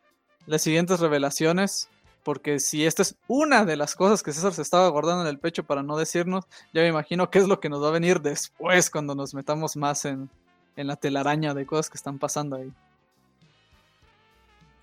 las 0.47 0.63
siguientes 0.63 1.01
revelaciones. 1.01 1.89
Porque 2.25 2.61
si 2.61 2.87
esta 2.87 3.03
es 3.03 3.17
una 3.27 3.65
de 3.65 3.77
las 3.77 3.97
cosas 3.97 4.23
que 4.23 4.33
César 4.33 4.55
se 4.55 4.63
estaba 4.63 4.89
guardando 4.89 5.23
en 5.23 5.29
el 5.29 5.41
pecho 5.41 5.65
para 5.65 5.83
no 5.83 5.97
decirnos, 5.97 6.45
ya 6.73 6.83
me 6.83 6.89
imagino 6.89 7.31
qué 7.31 7.41
es 7.41 7.49
lo 7.49 7.59
que 7.59 7.69
nos 7.69 7.83
va 7.83 7.89
a 7.89 7.93
venir 7.93 8.21
después 8.21 8.91
cuando 8.91 9.17
nos 9.17 9.35
metamos 9.35 9.77
más 9.77 10.05
en, 10.05 10.31
en 10.77 10.87
la 10.87 10.95
telaraña 10.95 11.53
de 11.53 11.67
cosas 11.67 11.91
que 11.91 11.97
están 11.97 12.21
pasando 12.21 12.57
ahí. 12.57 12.73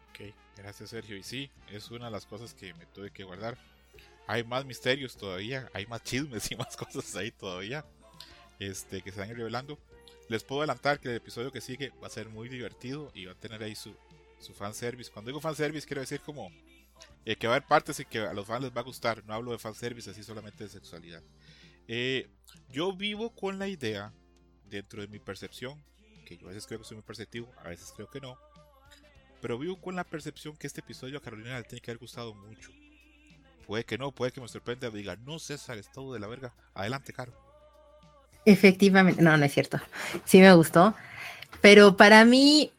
Ok, 0.09 0.33
gracias 0.57 0.89
Sergio. 0.89 1.15
Y 1.15 1.23
sí, 1.23 1.49
es 1.71 1.89
una 1.91 2.05
de 2.05 2.11
las 2.11 2.25
cosas 2.25 2.53
que 2.53 2.73
me 2.73 2.85
tuve 2.87 3.09
que 3.11 3.23
guardar. 3.23 3.57
Hay 4.27 4.43
más 4.43 4.65
misterios 4.65 5.15
todavía, 5.15 5.69
hay 5.73 5.85
más 5.85 6.03
chismes 6.03 6.51
y 6.51 6.57
más 6.57 6.75
cosas 6.77 7.15
ahí 7.15 7.31
todavía 7.31 7.85
este, 8.59 9.01
que 9.01 9.11
se 9.11 9.19
van 9.19 9.35
revelando. 9.35 9.79
Les 10.27 10.43
puedo 10.43 10.61
adelantar 10.61 10.99
que 10.99 11.09
el 11.09 11.15
episodio 11.15 11.51
que 11.51 11.61
sigue 11.61 11.91
va 12.03 12.07
a 12.07 12.11
ser 12.11 12.29
muy 12.29 12.49
divertido 12.49 13.11
y 13.15 13.25
va 13.25 13.31
a 13.31 13.35
tener 13.35 13.63
ahí 13.63 13.75
su, 13.75 13.95
su 14.39 14.53
fanservice. 14.53 15.11
Cuando 15.11 15.29
digo 15.29 15.41
fanservice 15.41 15.87
quiero 15.87 16.01
decir 16.01 16.21
como 16.21 16.51
eh, 17.25 17.35
que 17.35 17.47
va 17.47 17.53
a 17.53 17.57
haber 17.57 17.67
partes 17.67 17.99
y 17.99 18.05
que 18.05 18.19
a 18.19 18.33
los 18.33 18.45
fans 18.45 18.63
les 18.63 18.75
va 18.75 18.81
a 18.81 18.83
gustar. 18.83 19.25
No 19.25 19.33
hablo 19.33 19.51
de 19.51 19.59
fanservice 19.59 20.09
así 20.09 20.23
solamente 20.23 20.63
de 20.63 20.69
sexualidad. 20.69 21.23
Eh, 21.87 22.29
yo 22.69 22.93
vivo 22.93 23.31
con 23.31 23.57
la 23.57 23.67
idea, 23.67 24.13
dentro 24.65 25.01
de 25.01 25.07
mi 25.07 25.19
percepción, 25.19 25.83
que 26.25 26.37
yo 26.37 26.45
a 26.45 26.49
veces 26.49 26.67
creo 26.67 26.79
que 26.79 26.85
soy 26.85 26.97
muy 26.97 27.03
perceptivo, 27.03 27.51
a 27.63 27.69
veces 27.69 27.91
creo 27.95 28.09
que 28.09 28.21
no, 28.21 28.37
pero 29.41 29.57
vivo 29.57 29.81
con 29.81 29.95
la 29.95 30.03
percepción 30.03 30.55
que 30.55 30.67
este 30.67 30.81
episodio 30.81 31.17
a 31.17 31.21
Carolina 31.21 31.57
le 31.57 31.63
tiene 31.63 31.81
que 31.81 31.89
haber 31.89 31.99
gustado 31.99 32.35
mucho. 32.35 32.71
Puede 33.65 33.85
que 33.85 33.97
no, 33.97 34.11
puede 34.11 34.31
que 34.31 34.41
me 34.41 34.47
sorprenda 34.47 34.89
diga, 34.89 35.15
no 35.15 35.39
César, 35.39 35.77
es 35.77 35.91
todo 35.91 36.13
de 36.13 36.19
la 36.19 36.27
verga. 36.27 36.53
Adelante, 36.73 37.13
Caro. 37.13 37.48
Efectivamente, 38.45 39.21
no, 39.21 39.35
no 39.37 39.45
es 39.45 39.53
cierto. 39.53 39.79
Sí 40.25 40.39
me 40.39 40.53
gustó. 40.53 40.95
Pero 41.61 41.97
para 41.97 42.23
mí, 42.25 42.71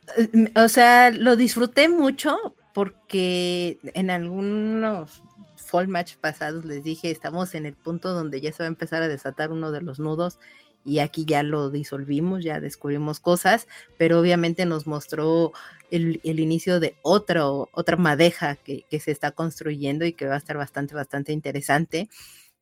o 0.56 0.68
sea, 0.68 1.10
lo 1.10 1.36
disfruté 1.36 1.88
mucho 1.88 2.54
porque 2.72 3.78
en 3.94 4.10
algunos 4.10 5.22
fall 5.56 5.88
match 5.88 6.16
pasados 6.16 6.64
les 6.64 6.82
dije, 6.82 7.10
estamos 7.10 7.54
en 7.54 7.66
el 7.66 7.74
punto 7.74 8.12
donde 8.12 8.40
ya 8.40 8.52
se 8.52 8.62
va 8.62 8.66
a 8.66 8.68
empezar 8.68 9.02
a 9.02 9.08
desatar 9.08 9.52
uno 9.52 9.70
de 9.70 9.82
los 9.82 10.00
nudos 10.00 10.38
y 10.84 10.98
aquí 11.00 11.24
ya 11.26 11.42
lo 11.42 11.70
disolvimos, 11.70 12.42
ya 12.42 12.58
descubrimos 12.58 13.20
cosas, 13.20 13.68
pero 13.98 14.18
obviamente 14.18 14.64
nos 14.64 14.86
mostró 14.86 15.52
el, 15.90 16.20
inicio 16.24 16.80
de 16.80 16.96
otra 17.02 17.96
madeja 17.98 18.56
que, 18.56 18.84
se 18.98 19.10
está 19.10 19.32
construyendo 19.32 20.06
y 20.06 20.12
que 20.12 20.26
va 20.26 20.34
a 20.34 20.38
estar 20.38 20.56
bastante, 20.56 20.94
bastante 20.94 21.32
interesante. 21.32 22.08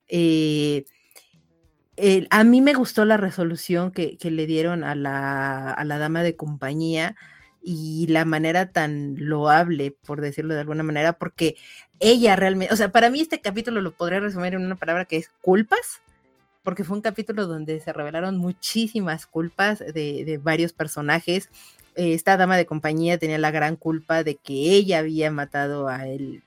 Eh, 0.09 0.85
a 2.31 2.45
mí 2.45 2.61
me 2.61 2.75
gustó 2.75 3.05
la 3.05 3.17
resolución 3.17 3.91
que, 3.91 4.19
le 4.23 4.47
dieron 4.47 4.85
a 4.85 4.95
la, 4.95 5.71
a 5.71 5.85
la, 5.85 5.99
dama 5.99 6.23
de 6.23 6.37
compañía 6.37 7.17
y 7.63 8.07
la 8.09 8.25
manera 8.25 8.71
tan 8.71 9.17
loable, 9.19 9.97
por 10.07 10.21
decirlo 10.21 10.55
de 10.55 10.61
alguna 10.61 10.83
manera, 10.83 11.15
porque 11.15 11.57
ella 12.01 12.37
realmente, 12.37 12.73
o 12.73 12.77
sea, 12.77 12.91
para 12.93 13.11
mí 13.11 13.21
este 13.21 13.41
capítulo 13.41 13.81
lo 13.81 13.93
podría 13.93 14.21
resumir 14.21 14.55
en 14.55 14.65
una 14.65 14.77
palabra 14.77 15.05
que 15.05 15.17
es 15.17 15.31
culpas, 15.41 16.01
porque 16.63 16.85
fue 16.85 16.97
un 16.97 17.03
capítulo 17.03 17.47
donde 17.47 17.81
se 17.81 17.93
revelaron 17.93 18.37
muchísimas 18.37 19.27
culpas 19.27 19.79
de, 19.79 20.25
de 20.25 20.39
varios 20.43 20.73
personajes. 20.73 21.51
Esta 21.95 22.37
dama 22.37 22.57
de 22.57 22.67
compañía 22.67 23.19
tenía 23.19 23.39
la 23.39 23.51
gran 23.51 23.77
culpa 23.77 24.23
de 24.23 24.37
que 24.37 24.53
ella 24.53 24.99
había 24.99 25.31
matado 25.31 25.89
a 25.89 26.07
el, 26.07 26.43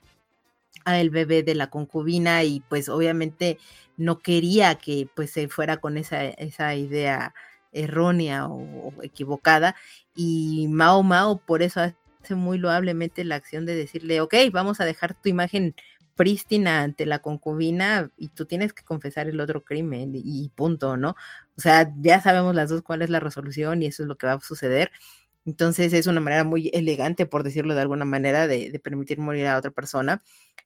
a 0.85 0.99
el 0.99 1.09
bebé 1.09 1.43
de 1.43 1.55
la 1.55 1.69
concubina 1.69 2.43
y 2.43 2.61
pues 2.69 2.89
obviamente 2.89 3.57
no 3.97 4.19
quería 4.19 4.75
que 4.75 5.07
pues 5.15 5.31
se 5.31 5.47
fuera 5.47 5.77
con 5.77 5.97
esa, 5.97 6.25
esa 6.25 6.75
idea 6.75 7.33
errónea 7.71 8.47
o, 8.47 8.93
equivocada 9.01 9.75
y 10.15 10.67
Mao 10.69 11.03
Mao 11.03 11.37
por 11.37 11.61
eso 11.61 11.81
hace 11.81 12.35
muy 12.35 12.57
loablemente 12.57 13.23
la 13.23 13.35
acción 13.35 13.65
de 13.65 13.75
decirle, 13.75 14.21
ok, 14.21 14.35
vamos 14.51 14.79
a 14.79 14.85
dejar 14.85 15.13
tu 15.13 15.29
imagen 15.29 15.75
prístina 16.15 16.81
ante 16.83 17.05
la 17.05 17.19
concubina 17.19 18.11
y 18.17 18.27
tú 18.29 18.45
tienes 18.45 18.73
que 18.73 18.83
confesar 18.83 19.27
el 19.27 19.39
otro 19.39 19.63
crimen 19.63 20.11
y 20.13 20.49
punto, 20.49 20.97
¿no? 20.97 21.15
O 21.57 21.61
sea, 21.61 21.91
ya 21.99 22.21
sabemos 22.21 22.53
las 22.53 22.69
dos 22.69 22.81
cuál 22.81 23.01
es 23.01 23.09
la 23.09 23.19
resolución 23.19 23.81
y 23.81 23.87
eso 23.87 24.03
es 24.03 24.07
lo 24.07 24.17
que 24.17 24.27
va 24.27 24.33
a 24.33 24.39
suceder. 24.41 24.91
Entonces 25.45 25.93
es 25.93 26.07
una 26.07 26.19
manera 26.19 26.43
muy 26.43 26.69
elegante, 26.73 27.25
por 27.25 27.43
decirlo 27.43 27.73
de 27.73 27.81
alguna 27.81 28.05
manera, 28.05 28.47
de, 28.47 28.79
permitir 28.83 29.19
morir 29.19 29.47
a 29.47 29.57
otra 29.57 29.71
persona. 29.71 30.21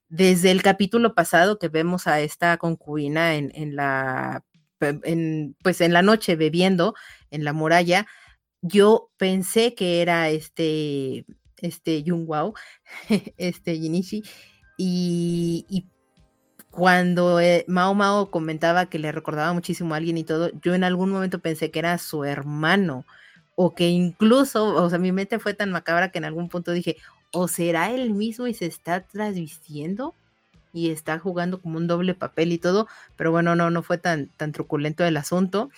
Desde 0.10 0.52
el 0.52 0.62
capítulo 0.62 1.16
pasado 1.16 1.58
que 1.60 1.70
vemos 1.70 2.08
a 2.08 2.20
esta 2.20 2.58
concubina 2.58 3.36
en, 3.36 3.76
la, 3.76 4.44
pues 4.80 5.82
en 5.82 5.94
la 5.94 6.02
noche 6.02 6.36
bebiendo 6.36 6.94
en 7.32 7.44
la 7.44 7.54
muralla, 7.54 8.06
yo 8.62 9.12
pensé 9.18 9.76
que 9.76 10.02
era 10.02 10.30
este, 10.30 11.26
este 11.58 12.04
Jung 12.06 12.28
Wao, 12.28 12.54
este 13.38 13.78
Jinichi, 13.78 14.24
y, 14.78 15.88
cuando 16.72 17.40
eh, 17.40 17.64
Mao 17.70 17.94
Mao 17.94 18.30
comentaba 18.30 18.88
que 18.88 19.00
le 19.00 19.14
recordaba 19.14 19.54
muchísimo 19.54 19.94
a 19.94 19.98
alguien 19.98 20.18
y 20.18 20.26
todo, 20.26 20.52
yo 20.62 20.76
en 20.76 20.84
algún 20.84 21.10
momento 21.10 21.40
pensé 21.40 21.72
que 21.72 21.80
era 21.80 21.98
su 21.98 22.26
hermano 22.26 23.06
o 23.56 23.74
que 23.74 23.90
incluso, 23.90 24.76
o 24.76 24.90
sea, 24.90 25.00
mi 25.00 25.12
mente 25.12 25.40
fue 25.40 25.54
tan 25.54 25.72
macabra 25.72 26.12
que 26.12 26.18
en 26.18 26.26
algún 26.26 26.50
punto 26.50 26.72
dije, 26.72 26.98
o 27.32 27.48
será 27.48 27.92
él 27.92 28.12
mismo 28.12 28.48
y 28.48 28.54
se 28.54 28.66
está 28.66 29.02
transvistiendo 29.02 30.14
y 30.74 30.90
está 30.92 31.20
jugando 31.20 31.62
como 31.62 31.78
un 31.78 31.88
doble 31.88 32.16
papel 32.16 32.52
y 32.52 32.58
todo, 32.58 32.88
pero 33.16 33.32
bueno, 33.32 33.56
no, 33.56 33.70
no 33.70 33.82
fue 33.82 33.98
tan, 33.98 34.28
tan 34.38 34.52
truculento 34.52 35.06
el 35.06 35.16
asunto. 35.18 35.70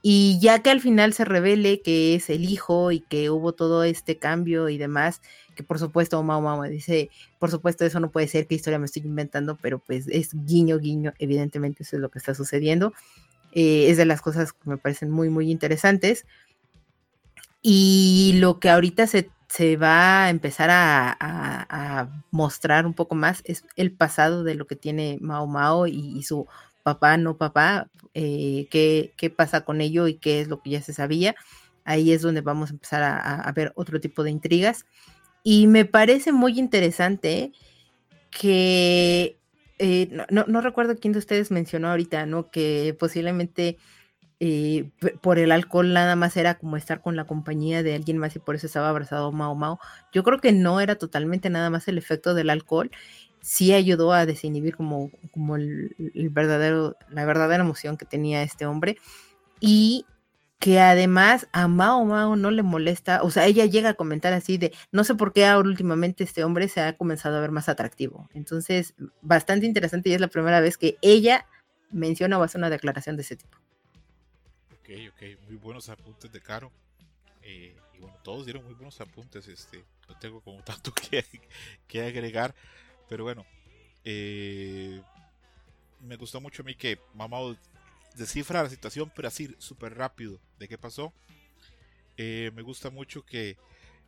Y 0.00 0.38
ya 0.40 0.62
que 0.62 0.70
al 0.70 0.80
final 0.80 1.12
se 1.12 1.24
revele 1.24 1.82
que 1.82 2.14
es 2.14 2.30
el 2.30 2.44
hijo 2.44 2.92
y 2.92 3.00
que 3.00 3.30
hubo 3.30 3.52
todo 3.52 3.82
este 3.82 4.16
cambio 4.16 4.68
y 4.68 4.78
demás, 4.78 5.20
que 5.56 5.64
por 5.64 5.78
supuesto 5.78 6.22
mamá 6.22 6.40
mamá 6.52 6.68
dice, 6.68 7.10
por 7.38 7.50
supuesto 7.50 7.84
eso 7.84 7.98
no 8.00 8.10
puede 8.10 8.28
ser, 8.28 8.46
qué 8.46 8.54
historia 8.54 8.78
me 8.78 8.86
estoy 8.86 9.02
inventando, 9.02 9.58
pero 9.60 9.80
pues 9.80 10.06
es 10.08 10.30
guiño, 10.46 10.78
guiño, 10.78 11.12
evidentemente 11.18 11.82
eso 11.82 11.96
es 11.96 12.02
lo 12.02 12.10
que 12.10 12.18
está 12.20 12.34
sucediendo. 12.34 12.94
Eh, 13.52 13.90
es 13.90 13.96
de 13.96 14.04
las 14.04 14.20
cosas 14.22 14.52
que 14.52 14.70
me 14.70 14.78
parecen 14.78 15.10
muy, 15.10 15.30
muy 15.30 15.50
interesantes. 15.50 16.26
Y 17.70 18.32
lo 18.36 18.60
que 18.60 18.70
ahorita 18.70 19.06
se, 19.06 19.76
va 19.76 20.24
a 20.24 20.30
empezar 20.30 20.70
a, 20.72 22.08
mostrar 22.30 22.86
un 22.86 22.94
poco 22.94 23.14
más 23.14 23.42
es 23.44 23.62
el 23.76 23.92
pasado 23.92 24.42
de 24.42 24.54
lo 24.54 24.66
que 24.66 24.74
tiene 24.74 25.18
Mao 25.20 25.46
Mao 25.46 25.86
y, 25.86 26.22
su 26.22 26.46
papá, 26.82 27.18
no 27.18 27.36
papá, 27.36 27.90
eh, 28.14 28.68
qué, 28.70 29.30
pasa 29.36 29.66
con 29.66 29.82
ello 29.82 30.08
y 30.08 30.14
qué 30.14 30.40
es 30.40 30.48
lo 30.48 30.62
que 30.62 30.70
ya 30.70 30.80
se 30.80 30.94
sabía. 30.94 31.34
Ahí 31.84 32.12
es 32.12 32.22
donde 32.22 32.40
vamos 32.40 32.70
a 32.70 32.72
empezar 32.72 33.02
a, 33.02 33.52
ver 33.52 33.72
otro 33.74 34.00
tipo 34.00 34.22
de 34.22 34.30
intrigas. 34.30 34.86
Y 35.42 35.66
me 35.66 35.84
parece 35.84 36.32
muy 36.32 36.58
interesante 36.58 37.52
que, 38.30 39.36
eh, 39.78 40.08
no, 40.30 40.46
no, 40.48 40.62
recuerdo 40.62 40.96
quién 40.96 41.12
de 41.12 41.18
ustedes 41.18 41.50
mencionó 41.50 41.90
ahorita, 41.90 42.24
¿no? 42.24 42.50
Que 42.50 42.96
posiblemente 42.98 43.76
eh, 44.40 44.90
por 45.20 45.38
el 45.38 45.50
alcohol 45.50 45.92
nada 45.92 46.14
más 46.14 46.36
era 46.36 46.58
como 46.58 46.76
estar 46.76 47.00
con 47.00 47.16
la 47.16 47.24
compañía 47.24 47.82
de 47.82 47.94
alguien 47.94 48.18
más 48.18 48.36
y 48.36 48.38
por 48.38 48.54
eso 48.54 48.66
estaba 48.66 48.88
abrazado 48.88 49.32
Mao 49.32 49.54
Mao. 49.54 49.80
Yo 50.12 50.22
creo 50.22 50.38
que 50.38 50.52
no 50.52 50.80
era 50.80 50.94
totalmente 50.94 51.50
nada 51.50 51.70
más 51.70 51.88
el 51.88 51.98
efecto 51.98 52.34
del 52.34 52.50
alcohol, 52.50 52.90
sí 53.40 53.72
ayudó 53.72 54.12
a 54.12 54.26
desinhibir 54.26 54.76
como, 54.76 55.10
como 55.32 55.56
el, 55.56 55.94
verdadero, 56.30 56.96
la 57.08 57.24
verdadera 57.24 57.64
emoción 57.64 57.96
que 57.96 58.06
tenía 58.06 58.42
este 58.42 58.66
hombre 58.66 58.96
y 59.60 60.06
que 60.60 60.80
además 60.80 61.48
a 61.52 61.68
Mao 61.68 62.04
Mao 62.04 62.36
no 62.36 62.50
le 62.50 62.62
molesta, 62.62 63.22
o 63.22 63.30
sea, 63.30 63.46
ella 63.46 63.64
llega 63.66 63.90
a 63.90 63.94
comentar 63.94 64.32
así 64.32 64.58
de, 64.58 64.72
no 64.92 65.04
sé 65.04 65.14
por 65.14 65.32
qué 65.32 65.46
ahora 65.46 65.68
últimamente 65.68 66.24
este 66.24 66.44
hombre 66.44 66.68
se 66.68 66.80
ha 66.80 66.96
comenzado 66.96 67.36
a 67.36 67.40
ver 67.40 67.52
más 67.52 67.68
atractivo. 67.68 68.28
Entonces, 68.34 68.94
bastante 69.22 69.66
interesante 69.66 70.10
y 70.10 70.14
es 70.14 70.20
la 70.20 70.28
primera 70.28 70.60
vez 70.60 70.76
que 70.76 70.96
ella 71.00 71.46
menciona 71.90 72.38
o 72.38 72.42
hace 72.42 72.58
una 72.58 72.70
declaración 72.70 73.16
de 73.16 73.22
ese 73.22 73.36
tipo. 73.36 73.58
Ok, 74.88 74.94
ok, 75.12 75.22
muy 75.46 75.56
buenos 75.56 75.90
apuntes 75.90 76.32
de 76.32 76.40
Caro. 76.40 76.72
Eh, 77.42 77.76
y 77.92 77.98
bueno, 77.98 78.16
todos 78.24 78.46
dieron 78.46 78.64
muy 78.64 78.72
buenos 78.72 78.98
apuntes. 79.02 79.46
Este, 79.46 79.84
no 80.08 80.18
tengo 80.18 80.40
como 80.40 80.62
tanto 80.64 80.94
que, 80.94 81.26
que 81.86 82.06
agregar. 82.06 82.54
Pero 83.06 83.22
bueno, 83.24 83.44
eh, 84.02 85.02
me 86.00 86.16
gustó 86.16 86.40
mucho 86.40 86.62
a 86.62 86.64
mí 86.64 86.74
que 86.74 86.98
Mamá 87.12 87.36
descifra 88.16 88.62
la 88.62 88.70
situación, 88.70 89.12
pero 89.14 89.28
así 89.28 89.54
súper 89.58 89.94
rápido 89.94 90.40
de 90.58 90.68
qué 90.68 90.78
pasó. 90.78 91.12
Eh, 92.16 92.50
me 92.54 92.62
gusta 92.62 92.88
mucho 92.88 93.26
que 93.26 93.58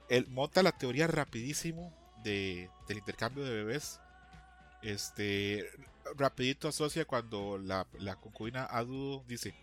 él 0.09 0.28
monta 0.28 0.62
la 0.62 0.73
teoría 0.73 1.07
rapidísimo 1.07 1.94
de, 2.24 2.70
del 2.89 2.98
intercambio 2.98 3.44
de 3.44 3.52
bebés. 3.52 4.01
Este 4.81 5.70
rapidito 6.16 6.69
asocia 6.69 7.05
cuando 7.05 7.59
la, 7.59 7.86
la 7.98 8.16
concubina 8.16 8.65
Adu 8.65 9.23
dice 9.28 9.55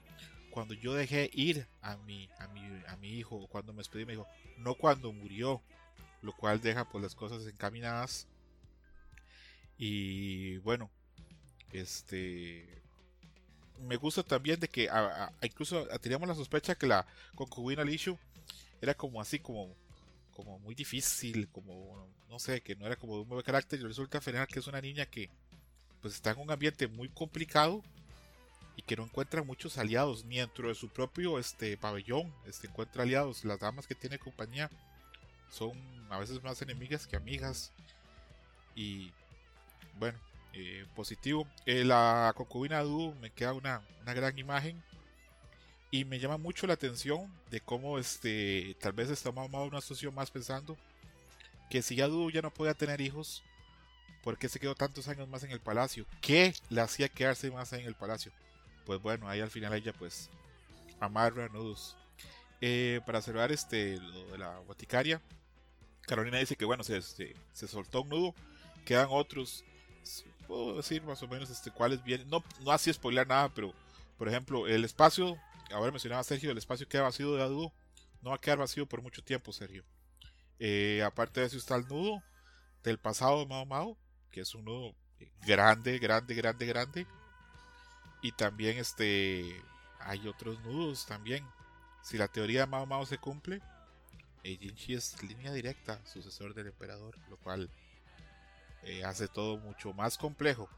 cuando 0.51 0.73
yo 0.73 0.93
dejé 0.93 1.29
ir 1.33 1.67
a 1.81 1.97
mi, 1.97 2.29
a 2.39 2.47
mi, 2.47 2.61
a 2.87 2.95
mi 2.97 3.09
hijo, 3.09 3.47
cuando 3.47 3.73
me 3.73 3.79
despedí, 3.79 4.05
me 4.05 4.13
dijo, 4.13 4.27
no 4.57 4.75
cuando 4.75 5.13
murió, 5.13 5.61
lo 6.21 6.35
cual 6.35 6.61
deja 6.61 6.89
pues 6.89 7.03
las 7.03 7.15
cosas 7.15 7.45
encaminadas. 7.45 8.27
Y 9.77 10.57
bueno, 10.57 10.89
este 11.71 12.81
me 13.79 13.95
gusta 13.95 14.23
también 14.23 14.59
de 14.59 14.67
que 14.67 14.89
incluso 15.43 15.85
teníamos 15.99 16.27
la 16.27 16.35
sospecha 16.35 16.75
que 16.75 16.87
la 16.87 17.05
concubina 17.35 17.83
Lishu 17.83 18.17
era 18.81 18.95
como 18.95 19.21
así 19.21 19.39
como 19.39 19.75
como 20.31 20.59
muy 20.59 20.75
difícil, 20.75 21.47
como 21.49 22.07
no 22.29 22.39
sé, 22.39 22.61
que 22.61 22.75
no 22.75 22.85
era 22.85 22.95
como 22.95 23.15
de 23.15 23.21
un 23.21 23.29
buen 23.29 23.41
carácter 23.41 23.79
y 23.79 23.83
resulta 23.83 24.21
final 24.21 24.47
que 24.47 24.59
es 24.59 24.67
una 24.67 24.81
niña 24.81 25.05
que 25.05 25.29
pues 26.01 26.13
está 26.15 26.31
en 26.31 26.39
un 26.39 26.51
ambiente 26.51 26.87
muy 26.87 27.09
complicado 27.09 27.83
y 28.77 28.83
que 28.83 28.95
no 28.95 29.03
encuentra 29.03 29.43
muchos 29.43 29.77
aliados, 29.79 30.23
ni 30.23 30.37
dentro 30.37 30.69
de 30.69 30.75
su 30.75 30.87
propio 30.87 31.39
este, 31.39 31.75
pabellón 31.77 32.31
este, 32.45 32.67
encuentra 32.67 33.03
aliados. 33.03 33.43
Las 33.43 33.59
damas 33.59 33.87
que 33.87 33.95
tiene 33.95 34.19
compañía 34.19 34.69
son 35.49 35.73
a 36.11 36.19
veces 36.19 36.41
más 36.43 36.61
enemigas 36.61 37.07
que 37.07 37.17
amigas. 37.17 37.73
Y 38.75 39.11
bueno, 39.99 40.19
eh, 40.53 40.85
positivo. 40.95 41.47
Eh, 41.65 41.83
la 41.83 42.31
concubina 42.37 42.81
Du 42.81 43.15
me 43.19 43.31
queda 43.31 43.53
una, 43.53 43.81
una, 44.03 44.13
gran 44.13 44.37
imagen. 44.37 44.81
Y 45.89 46.05
me 46.05 46.19
llama 46.19 46.37
mucho 46.37 46.67
la 46.67 46.73
atención 46.73 47.33
de 47.49 47.61
cómo 47.61 47.97
este 47.97 48.75
tal 48.79 48.93
vez 48.93 49.09
está 49.09 49.31
mamado 49.31 49.65
una 49.65 49.79
asociación 49.79 50.13
más 50.13 50.29
pensando 50.29 50.77
que 51.69 51.81
si 51.81 51.95
ya 51.95 52.07
Dudu 52.07 52.29
ya 52.29 52.41
no 52.41 52.53
podía 52.53 52.73
tener 52.73 53.01
hijos, 53.01 53.43
¿por 54.23 54.37
qué 54.37 54.49
se 54.49 54.59
quedó 54.59 54.75
tantos 54.75 55.07
años 55.07 55.27
más 55.27 55.43
en 55.43 55.51
el 55.51 55.59
palacio? 55.59 56.05
¿Qué 56.21 56.53
le 56.69 56.81
hacía 56.81 57.09
quedarse 57.09 57.49
más 57.51 57.73
en 57.73 57.85
el 57.85 57.95
palacio? 57.95 58.31
Pues 58.87 59.01
bueno, 59.01 59.27
ahí 59.27 59.41
al 59.41 59.51
final 59.51 59.73
ella 59.73 59.91
pues 59.91 60.29
amarra 61.01 61.49
nudos. 61.49 61.97
Eh, 62.61 63.01
para 63.05 63.21
cerrar 63.21 63.51
este, 63.51 63.97
lo 63.99 64.31
de 64.31 64.37
la 64.37 64.59
boticaria, 64.59 65.21
Carolina 66.03 66.39
dice 66.39 66.55
que 66.55 66.63
bueno, 66.63 66.83
se, 66.85 67.01
se, 67.01 67.35
se 67.51 67.67
soltó 67.67 68.01
un 68.01 68.09
nudo, 68.09 68.33
quedan 68.85 69.09
otros, 69.11 69.65
puedo 70.47 70.77
decir 70.77 71.03
más 71.03 71.21
o 71.21 71.27
menos 71.27 71.49
este, 71.49 71.69
cuáles 71.69 72.01
vienen, 72.03 72.29
no, 72.29 72.41
no 72.61 72.71
así 72.71 72.91
spoiler 72.91 73.27
nada, 73.27 73.49
pero 73.49 73.73
por 74.17 74.29
ejemplo, 74.29 74.67
el 74.67 74.85
espacio, 74.85 75.37
ahora 75.71 75.91
mencionaba 75.91 76.23
Sergio, 76.23 76.49
el 76.49 76.57
espacio 76.57 76.87
queda 76.87 77.03
vacío 77.03 77.35
de 77.35 77.43
Adudo, 77.43 77.73
no 78.21 78.29
va 78.29 78.37
a 78.37 78.41
quedar 78.41 78.57
vacío 78.57 78.87
por 78.87 79.01
mucho 79.01 79.21
tiempo, 79.21 79.51
Sergio. 79.51 79.83
Eh, 80.59 81.03
aparte 81.05 81.41
de 81.41 81.47
eso 81.47 81.57
está 81.57 81.75
el 81.75 81.87
nudo 81.87 82.23
del 82.83 82.97
pasado 82.97 83.39
de 83.39 83.47
Mao 83.47 83.65
Mao, 83.65 83.97
que 84.31 84.41
es 84.41 84.55
un 84.55 84.63
nudo 84.65 84.95
grande, 85.45 85.99
grande, 85.99 86.33
grande, 86.33 86.65
grande. 86.65 87.07
Y 88.21 88.31
también 88.31 88.77
este 88.77 89.61
hay 89.99 90.27
otros 90.27 90.59
nudos 90.61 91.05
también. 91.05 91.45
Si 92.01 92.17
la 92.17 92.27
teoría 92.27 92.61
de 92.61 92.67
Mao 92.67 92.85
Mao 92.85 93.05
se 93.05 93.17
cumple, 93.17 93.61
Jinchi 94.55 94.93
es 94.93 95.21
línea 95.23 95.51
directa, 95.51 95.99
sucesor 96.05 96.53
del 96.53 96.67
emperador, 96.67 97.17
lo 97.29 97.37
cual 97.37 97.69
eh, 98.83 99.03
hace 99.03 99.27
todo 99.27 99.57
mucho 99.57 99.91
más 99.93 100.17
complejo 100.17 100.69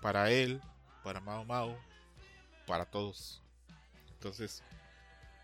para 0.00 0.30
él, 0.30 0.62
para 1.04 1.20
Mao 1.20 1.44
Mao, 1.44 1.78
para 2.66 2.86
todos. 2.86 3.42
Entonces, 4.12 4.62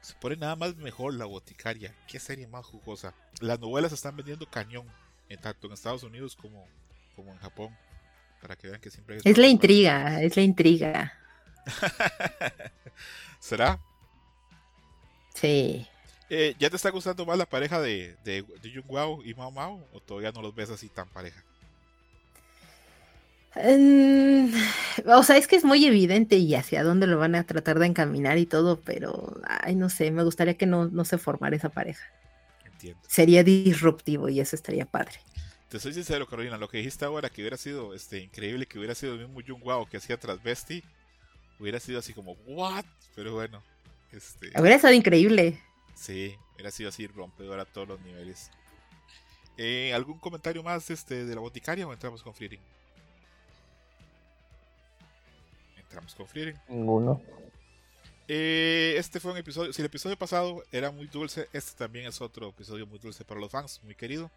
se 0.01 0.15
pone 0.15 0.37
nada 0.37 0.57
más 0.57 0.77
mejor 0.77 1.15
la 1.15 1.27
boticaria. 1.27 1.95
Qué 2.09 2.19
serie 2.19 2.47
más 2.47 2.65
jugosa. 2.65 3.15
Las 3.41 3.61
novelas 3.61 3.93
están 3.93 4.17
vendiendo 4.17 4.49
cañón, 4.49 4.87
en 5.29 5.41
tanto 5.41 5.67
en 5.67 5.75
Estados 5.75 6.03
Unidos 6.03 6.37
como, 6.37 6.67
como 7.15 7.33
en 7.33 7.39
Japón. 7.39 7.77
Para 8.45 8.57
que 8.57 8.69
vean 8.69 8.79
que 8.79 8.91
siempre 8.91 9.15
hay 9.15 9.23
Es 9.25 9.39
la 9.39 9.47
intriga, 9.47 10.21
es 10.21 10.37
la 10.37 10.43
intriga. 10.43 11.15
¿Será? 13.41 13.81
Sí. 15.35 15.89
Eh, 16.29 16.55
¿Ya 16.59 16.69
te 16.69 16.77
está 16.77 16.91
gustando 16.91 17.25
más 17.25 17.39
la 17.39 17.47
pareja 17.47 17.81
de, 17.81 18.17
de, 18.23 18.43
de 18.43 18.71
Jung 18.71 18.85
Wao 18.87 19.25
y 19.25 19.33
Mao 19.33 19.51
Mao? 19.51 19.89
¿O 19.95 20.01
todavía 20.01 20.31
no 20.31 20.43
los 20.43 20.55
ves 20.55 20.69
así 20.69 20.91
tan 20.91 21.09
pareja? 21.09 21.43
Mm, 23.55 24.53
o 25.07 25.23
sea, 25.23 25.39
es 25.39 25.47
que 25.47 25.57
es 25.57 25.65
muy 25.65 25.87
evidente 25.87 26.37
y 26.37 26.55
hacia 26.55 26.85
dónde 26.85 27.07
lo 27.07 27.17
van 27.17 27.37
a 27.37 27.45
tratar 27.45 27.79
de 27.79 27.87
encaminar 27.87 28.37
y 28.37 28.45
todo, 28.45 28.79
pero, 28.83 29.41
ay, 29.47 29.75
no 29.75 29.89
sé, 29.89 30.11
me 30.11 30.23
gustaría 30.23 30.59
que 30.59 30.67
no, 30.67 30.85
no 30.89 31.07
se 31.07 31.17
formara 31.17 31.57
esa 31.57 31.71
pareja. 31.71 32.05
Entiendo. 32.67 33.01
Sería 33.09 33.43
disruptivo 33.43 34.29
y 34.29 34.41
eso 34.41 34.55
estaría 34.55 34.85
padre. 34.85 35.21
Te 35.75 35.81
soy 35.81 35.93
sincero, 35.93 36.25
Carolina, 36.25 36.57
lo 36.57 36.69
que 36.69 36.77
dijiste 36.77 37.05
ahora 37.05 37.29
que 37.29 37.43
hubiera 37.43 37.57
sido 37.57 37.95
este, 37.95 38.21
increíble 38.21 38.65
que 38.65 38.79
hubiera 38.79 38.95
sido 38.95 39.15
el 39.15 39.27
mismo 39.27 39.41
Jung 39.45 39.67
Wao 39.67 39.87
que 39.87 39.97
hacía 39.97 40.17
Transvesti, 40.17 40.85
hubiera 41.59 41.81
sido 41.81 41.99
así 41.99 42.13
como, 42.13 42.37
¿what? 42.47 42.85
Pero 43.17 43.33
bueno, 43.33 43.61
este, 44.13 44.53
Hubiera 44.57 44.77
estado 44.77 44.95
increíble. 44.95 45.61
sí, 45.97 46.37
hubiera 46.55 46.71
sido 46.71 46.91
así 46.91 47.09
rompedor 47.09 47.59
a 47.59 47.65
todos 47.65 47.89
los 47.89 48.01
niveles. 48.03 48.53
Eh, 49.57 49.93
¿Algún 49.93 50.21
comentario 50.21 50.63
más 50.63 50.91
este, 50.91 51.25
de 51.25 51.35
la 51.35 51.41
boticaria 51.41 51.89
o 51.89 51.93
entramos 51.93 52.23
con 52.23 52.33
Friering? 52.33 52.61
Entramos 55.77 56.15
con 56.15 56.29
Friering. 56.29 56.57
Ninguno. 56.69 57.21
Eh, 58.29 58.95
este 58.97 59.19
fue 59.19 59.33
un 59.33 59.39
episodio. 59.39 59.73
Si 59.73 59.83
el 59.83 59.87
episodio 59.87 60.17
pasado 60.17 60.63
era 60.71 60.93
muy 60.93 61.09
dulce, 61.09 61.49
este 61.53 61.77
también 61.77 62.07
es 62.07 62.21
otro 62.21 62.51
episodio 62.51 62.87
muy 62.87 63.01
dulce 63.01 63.25
para 63.25 63.41
los 63.41 63.51
fans, 63.51 63.81
muy 63.83 63.97
querido. 63.97 64.31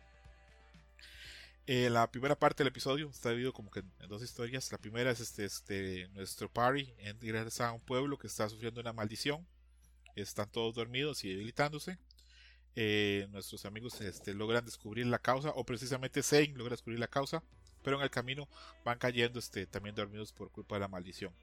Eh, 1.70 1.90
la 1.90 2.10
primera 2.10 2.40
parte 2.40 2.64
del 2.64 2.70
episodio 2.70 3.10
está 3.10 3.32
dividido 3.32 3.52
como 3.52 3.70
que 3.70 3.82
en 3.82 4.08
dos 4.08 4.24
historias. 4.24 4.72
La 4.72 4.78
primera 4.78 5.12
es 5.12 5.20
este, 5.20 5.44
este 5.44 6.08
nuestro 6.14 6.50
party 6.50 6.94
en 7.00 7.20
regresa 7.20 7.68
a 7.68 7.74
un 7.74 7.82
pueblo 7.82 8.18
que 8.18 8.28
está 8.28 8.48
sufriendo 8.48 8.80
una 8.80 8.94
maldición. 8.94 9.46
Están 10.16 10.50
todos 10.50 10.76
dormidos 10.76 11.26
y 11.26 11.30
debilitándose. 11.30 12.00
Eh, 12.78 13.28
nuestros 13.32 13.66
amigos 13.66 14.00
este, 14.00 14.34
logran 14.34 14.64
descubrir 14.64 15.08
la 15.08 15.20
causa, 15.20 15.50
o 15.50 15.66
precisamente 15.66 16.24
Zane 16.24 16.54
logra 16.56 16.72
descubrir 16.72 17.00
la 17.00 17.08
causa, 17.08 17.44
pero 17.84 17.98
en 17.98 18.04
el 18.04 18.12
camino 18.12 18.48
van 18.86 18.98
cayendo 18.98 19.38
este, 19.38 19.68
también 19.68 19.94
dormidos 19.94 20.32
por 20.32 20.52
culpa 20.52 20.76
de 20.76 20.82
la 20.82 20.88
maldición. 20.88 21.34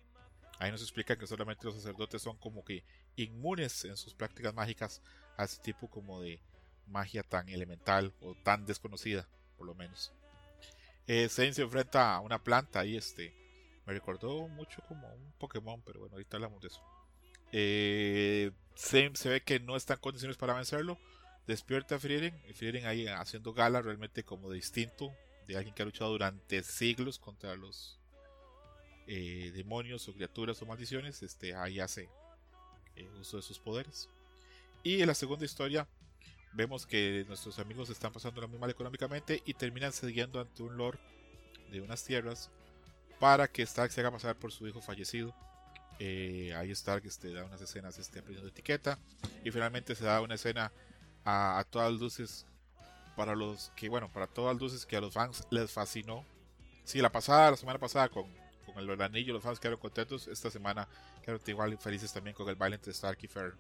Ahí 0.59 0.71
nos 0.71 0.81
explican 0.81 1.19
que 1.19 1.27
solamente 1.27 1.67
los 1.67 1.75
sacerdotes 1.75 2.23
son 2.23 2.39
como 2.39 2.65
que 2.65 2.83
inmunes 3.17 3.85
en 3.85 3.99
sus 3.99 4.15
prácticas 4.15 4.55
mágicas 4.55 5.03
a 5.37 5.45
ese 5.45 5.61
tipo 5.61 5.91
como 5.91 6.23
de 6.23 6.41
magia 6.87 7.23
tan 7.23 7.49
elemental 7.51 8.15
o 8.21 8.35
tan 8.37 8.65
desconocida, 8.65 9.29
por 9.57 9.67
lo 9.67 9.75
menos. 9.75 10.13
Eh, 11.07 11.29
se 11.29 11.47
enfrenta 11.47 12.15
a 12.15 12.21
una 12.21 12.43
planta 12.43 12.85
y 12.85 12.97
este 12.97 13.35
me 13.87 13.93
recordó 13.93 14.49
mucho 14.49 14.83
como 14.89 15.13
un 15.13 15.33
Pokémon, 15.39 15.83
pero 15.83 16.01
bueno, 16.01 16.15
ahorita 16.15 16.37
hablamos 16.39 16.61
de 16.63 16.69
eso. 16.69 16.83
Eh, 17.53 18.51
se 18.75 19.29
ve 19.29 19.43
que 19.43 19.61
no 19.61 19.77
está 19.77 19.95
en 19.95 20.01
condiciones 20.01 20.37
para 20.37 20.55
vencerlo. 20.55 20.99
Despierta 21.47 21.97
a 21.97 21.99
Frieren 21.99 22.35
y 22.49 22.55
Frieren 22.55 22.87
ahí 22.87 23.07
haciendo 23.07 23.53
gala 23.53 23.83
realmente 23.83 24.25
como 24.25 24.51
de 24.51 24.57
instinto 24.57 25.15
de 25.47 25.57
alguien 25.57 25.75
que 25.75 25.83
ha 25.83 25.87
luchado 25.87 26.11
durante 26.11 26.63
siglos 26.63 27.19
contra 27.19 27.55
los 27.55 27.99
eh, 29.07 29.53
demonios 29.55 30.09
o 30.09 30.15
criaturas 30.15 30.61
o 30.63 30.67
maldiciones, 30.67 31.23
este, 31.23 31.55
ahí 31.55 31.81
hace 31.81 32.09
eh, 32.97 33.09
uso 33.21 33.37
de 33.37 33.43
sus 33.43 33.59
poderes. 33.59 34.09
Y 34.83 35.01
en 35.01 35.07
la 35.07 35.15
segunda 35.15 35.45
historia 35.45 35.87
vemos 36.55 36.87
que 36.87 37.25
nuestros 37.29 37.59
amigos 37.59 37.91
están 37.91 38.13
pasando 38.13 38.47
muy 38.49 38.59
mal 38.59 38.71
económicamente 38.71 39.43
y 39.45 39.55
terminan 39.55 39.93
cediendo 39.93 40.41
ante 40.41 40.63
un 40.63 40.77
lord 40.77 40.99
de 41.71 41.81
unas 41.81 42.05
tierras 42.05 42.51
para 43.19 43.49
que 43.49 43.63
Stark 43.63 43.93
se 43.93 44.01
haga 44.01 44.11
pasar 44.11 44.37
por 44.37 44.53
su 44.53 44.67
hijo 44.67 44.81
fallecido. 44.81 45.35
Eh, 45.99 46.53
ahí 46.57 46.71
Stark 46.73 47.05
este, 47.07 47.33
da 47.33 47.45
unas 47.45 47.61
escenas 47.61 47.99
este, 47.99 48.19
aprendiendo 48.19 48.51
etiqueta 48.51 48.99
y 49.45 49.51
finalmente 49.51 49.95
se 49.95 50.05
da 50.05 50.21
una 50.21 50.35
escena 50.35 50.73
a, 51.25 51.59
a 51.59 51.65
todas 51.65 51.93
luces 51.93 52.47
para 53.17 53.37
los 53.37 53.71
que 53.77 53.89
bueno 53.89 54.13
para 54.13 54.27
todas 54.27 54.57
luces 54.57 54.85
que 54.85 54.97
a 54.97 55.01
los 55.01 55.15
fans 55.15 55.47
les 55.51 55.71
fascinó. 55.71 56.25
Sí, 56.85 57.01
la 57.01 57.13
pasada, 57.13 57.53
la 57.53 57.57
semana 57.57 57.79
pasada 57.79 58.09
con 58.09 58.27
con 58.75 58.91
el 58.91 59.03
anillo, 59.03 59.33
los 59.33 59.43
fans 59.43 59.61
quedaron 59.61 59.81
contentos. 59.81 60.27
Esta 60.29 60.51
semana 60.51 60.89
quedaron 61.23 61.41
igual 61.47 61.79
felices 61.79 62.13
también 62.13 62.35
con 62.35 62.49
el 62.49 62.57
baile 62.57 62.77
entre 62.77 62.93
Stark 62.93 63.19
y 63.23 63.29
Fair. 63.29 63.55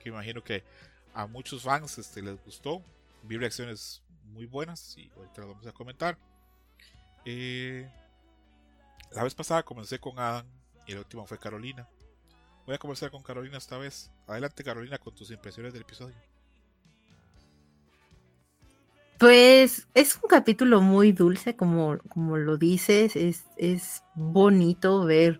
Que 0.00 0.08
imagino 0.08 0.42
que 0.42 0.64
a 1.14 1.26
muchos 1.26 1.62
fans 1.62 1.98
este, 1.98 2.22
les 2.22 2.42
gustó. 2.44 2.82
Vi 3.22 3.36
reacciones 3.36 4.02
muy 4.32 4.46
buenas 4.46 4.96
y 4.96 5.10
ahorita 5.16 5.40
las 5.42 5.48
vamos 5.48 5.66
a 5.66 5.72
comentar. 5.72 6.18
Eh, 7.24 7.88
la 9.12 9.22
vez 9.22 9.34
pasada 9.34 9.62
comencé 9.62 9.98
con 9.98 10.18
Adam 10.18 10.46
y 10.86 10.92
la 10.92 11.00
última 11.00 11.24
fue 11.26 11.38
Carolina. 11.38 11.88
Voy 12.66 12.74
a 12.74 12.78
comenzar 12.78 13.10
con 13.10 13.22
Carolina 13.22 13.58
esta 13.58 13.78
vez. 13.78 14.10
Adelante 14.26 14.64
Carolina 14.64 14.98
con 14.98 15.14
tus 15.14 15.30
impresiones 15.30 15.72
del 15.72 15.82
episodio. 15.82 16.16
Pues 19.18 19.86
es 19.94 20.18
un 20.20 20.28
capítulo 20.28 20.80
muy 20.80 21.12
dulce, 21.12 21.54
como, 21.54 21.98
como 22.08 22.38
lo 22.38 22.56
dices, 22.56 23.14
es, 23.14 23.44
es 23.56 24.02
bonito 24.16 25.04
ver 25.04 25.38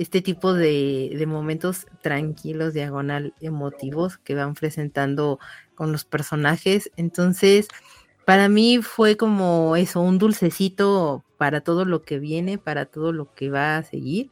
este 0.00 0.22
tipo 0.22 0.54
de, 0.54 1.14
de 1.14 1.26
momentos 1.26 1.86
tranquilos, 2.00 2.72
diagonal, 2.72 3.34
emotivos 3.42 4.16
que 4.16 4.34
van 4.34 4.54
presentando 4.54 5.38
con 5.74 5.92
los 5.92 6.06
personajes. 6.06 6.90
Entonces, 6.96 7.68
para 8.24 8.48
mí 8.48 8.80
fue 8.80 9.18
como 9.18 9.76
eso, 9.76 10.00
un 10.00 10.16
dulcecito 10.16 11.22
para 11.36 11.60
todo 11.60 11.84
lo 11.84 12.00
que 12.00 12.18
viene, 12.18 12.56
para 12.56 12.86
todo 12.86 13.12
lo 13.12 13.34
que 13.34 13.50
va 13.50 13.76
a 13.76 13.82
seguir. 13.82 14.30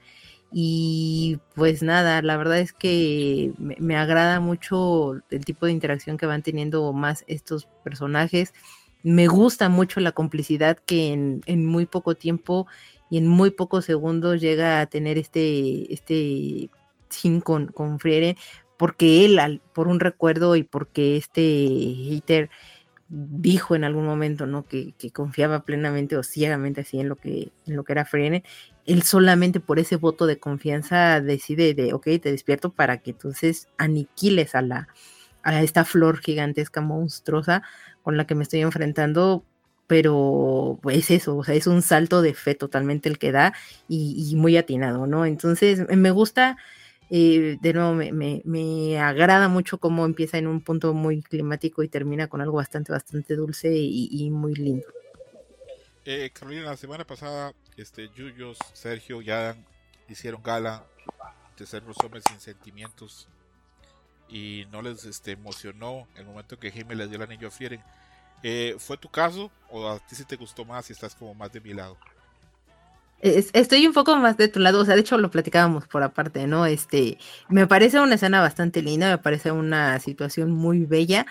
Y 0.50 1.38
pues 1.54 1.82
nada, 1.82 2.22
la 2.22 2.38
verdad 2.38 2.60
es 2.60 2.72
que 2.72 3.52
me, 3.58 3.94
agrada 3.94 4.40
mucho 4.40 5.20
el 5.28 5.44
tipo 5.44 5.66
de 5.66 5.72
interacción 5.72 6.16
que 6.16 6.24
van 6.24 6.42
teniendo 6.42 6.90
más 6.94 7.24
estos 7.26 7.66
personajes 7.84 8.54
me 9.02 9.28
gusta 9.28 9.68
mucho 9.68 10.00
la 10.00 10.12
complicidad 10.12 10.78
que 10.78 11.12
en, 11.12 11.66
muy 11.66 11.86
poco 11.86 12.14
tiempo 12.14 12.66
y 13.10 13.18
en 13.18 13.26
muy 13.26 13.50
pocos 13.50 13.84
segundos 13.84 14.40
llega 14.40 14.80
a 14.80 14.86
tener 14.86 15.18
este, 15.18 15.92
este 15.92 16.70
sin 17.08 17.40
con, 17.40 17.68
con 17.68 17.98
Friere, 17.98 18.36
porque 18.76 19.24
él, 19.24 19.38
al, 19.38 19.60
por 19.72 19.88
un 19.88 20.00
recuerdo 20.00 20.56
y 20.56 20.62
porque 20.62 21.16
este 21.16 21.42
hater 21.42 22.50
dijo 23.08 23.74
en 23.74 23.84
algún 23.84 24.04
momento, 24.04 24.46
¿no? 24.46 24.66
Que, 24.66 24.92
que, 24.98 25.10
confiaba 25.10 25.64
plenamente 25.64 26.16
o 26.16 26.22
ciegamente 26.22 26.82
así 26.82 27.00
en 27.00 27.08
lo 27.08 27.16
que, 27.16 27.52
en 27.66 27.76
lo 27.76 27.84
que 27.84 27.92
era 27.92 28.04
Friere, 28.04 28.44
él 28.84 29.02
solamente 29.02 29.60
por 29.60 29.78
ese 29.78 29.96
voto 29.96 30.26
de 30.26 30.38
confianza 30.38 31.20
decide 31.20 31.74
de, 31.74 31.94
ok, 31.94 32.04
te 32.04 32.30
despierto 32.30 32.70
para 32.70 32.98
que 32.98 33.12
entonces 33.12 33.68
aniquiles 33.78 34.54
a 34.54 34.62
la, 34.62 34.88
a 35.42 35.62
esta 35.62 35.84
flor 35.84 36.18
gigantesca 36.18 36.80
monstruosa 36.80 37.62
con 38.02 38.16
la 38.16 38.26
que 38.26 38.34
me 38.34 38.42
estoy 38.42 38.60
enfrentando, 38.60 39.44
pero 39.88 40.78
es 40.90 41.10
eso, 41.10 41.36
o 41.36 41.44
sea, 41.44 41.56
es 41.56 41.66
un 41.66 41.82
salto 41.82 42.22
de 42.22 42.34
fe 42.34 42.54
totalmente 42.54 43.08
el 43.08 43.18
que 43.18 43.32
da 43.32 43.54
y, 43.88 44.34
muy 44.36 44.56
atinado, 44.56 45.06
¿no? 45.08 45.26
Entonces, 45.26 45.80
me 45.88 46.10
gusta 46.12 46.56
Eh, 47.10 47.56
de 47.62 47.72
nuevo, 47.72 47.94
me, 47.94 49.00
agrada 49.00 49.48
mucho 49.48 49.78
cómo 49.78 50.04
empieza 50.04 50.36
en 50.36 50.46
un 50.46 50.60
punto 50.60 50.92
muy 50.92 51.22
climático 51.22 51.82
y 51.82 51.88
termina 51.88 52.28
con 52.28 52.42
algo 52.42 52.58
bastante, 52.58 52.92
bastante 52.92 53.34
dulce 53.34 53.72
y, 53.74 54.10
y 54.10 54.30
muy 54.30 54.54
lindo. 54.54 54.84
Eh, 56.10 56.30
Carolina, 56.32 56.62
la 56.62 56.76
semana 56.78 57.04
pasada, 57.04 57.52
este, 57.76 58.08
Yuyos, 58.14 58.56
Sergio 58.72 59.20
y 59.20 59.30
Adam 59.30 59.62
hicieron 60.08 60.42
gala 60.42 60.86
de 61.58 61.66
ser 61.66 61.82
los 61.82 61.98
hombres 62.02 62.24
sin 62.26 62.40
sentimientos 62.40 63.28
y 64.26 64.66
no 64.72 64.80
les 64.80 65.04
este, 65.04 65.32
emocionó 65.32 66.08
el 66.16 66.24
momento 66.24 66.58
que 66.58 66.70
Jaime 66.70 66.94
les 66.94 67.10
dio 67.10 67.16
el 67.16 67.24
anillo 67.24 67.48
a 67.48 67.50
Fieren. 67.50 67.82
Eh, 68.42 68.76
¿Fue 68.78 68.96
tu 68.96 69.08
caso 69.08 69.50
o 69.70 69.88
a 69.88 69.98
ti 69.98 70.14
sí 70.14 70.24
te 70.24 70.36
gustó 70.36 70.64
más 70.64 70.88
y 70.90 70.92
estás 70.92 71.14
como 71.14 71.34
más 71.34 71.52
de 71.52 71.60
mi 71.60 71.74
lado? 71.74 71.96
estoy 73.20 73.86
un 73.86 73.92
poco 73.92 74.16
más 74.16 74.36
de 74.36 74.48
tu 74.48 74.60
lado, 74.60 74.80
o 74.80 74.84
sea, 74.84 74.94
de 74.94 75.00
hecho 75.00 75.18
lo 75.18 75.30
platicábamos 75.30 75.86
por 75.88 76.02
aparte, 76.02 76.46
¿no? 76.46 76.66
Este, 76.66 77.18
me 77.48 77.66
parece 77.66 77.98
una 78.00 78.14
escena 78.14 78.40
bastante 78.40 78.80
linda, 78.82 79.10
me 79.10 79.18
parece 79.18 79.50
una 79.50 79.98
situación 79.98 80.52
muy 80.52 80.84
bella, 80.84 81.26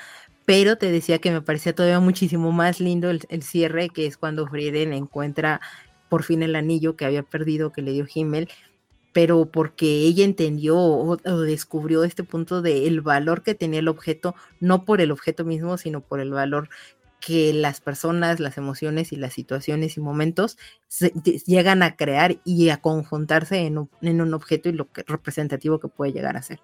pero 0.45 0.77
te 0.77 0.91
decía 0.91 1.19
que 1.19 1.31
me 1.31 1.41
parecía 1.41 1.73
todavía 1.73 1.99
muchísimo 1.99 2.51
más 2.51 2.79
lindo 2.79 3.09
el, 3.09 3.43
cierre, 3.43 3.89
que 3.89 4.05
es 4.05 4.17
cuando 4.17 4.47
Frieden 4.47 4.93
encuentra 4.93 5.61
por 6.09 6.23
fin 6.23 6.43
el 6.43 6.55
anillo 6.55 6.95
que 6.95 7.05
había 7.05 7.23
perdido 7.23 7.71
que 7.71 7.81
le 7.81 7.91
dio 7.91 8.05
Himmel, 8.13 8.49
pero 9.13 9.45
porque 9.45 9.85
ella 9.85 10.25
entendió 10.25 10.77
o, 10.77 11.17
o 11.23 11.39
descubrió 11.41 12.03
este 12.03 12.23
punto 12.23 12.63
el 12.63 13.01
valor 13.01 13.43
que 13.43 13.55
tenía 13.55 13.79
el 13.79 13.87
objeto, 13.87 14.35
no 14.59 14.85
por 14.85 15.01
el 15.01 15.11
objeto 15.11 15.43
mismo, 15.45 15.77
sino 15.77 16.01
por 16.01 16.19
el 16.19 16.31
valor 16.31 16.69
que 17.19 17.53
las 17.53 17.81
personas, 17.81 18.39
las 18.39 18.57
emociones 18.57 19.11
y 19.11 19.15
las 19.15 19.33
situaciones 19.33 19.97
y 19.97 20.01
momentos 20.01 20.57
llegan 21.45 21.83
a 21.83 21.95
crear 21.95 22.37
y 22.43 22.69
a 22.69 22.77
conjuntarse 22.77 23.65
en 23.65 23.77
un, 23.77 24.33
objeto 24.33 24.69
y 24.69 24.73
lo 24.73 24.91
que, 24.91 25.03
representativo 25.03 25.79
que 25.79 25.87
puede 25.87 26.13
llegar 26.13 26.37
a 26.37 26.41
ser. 26.41 26.61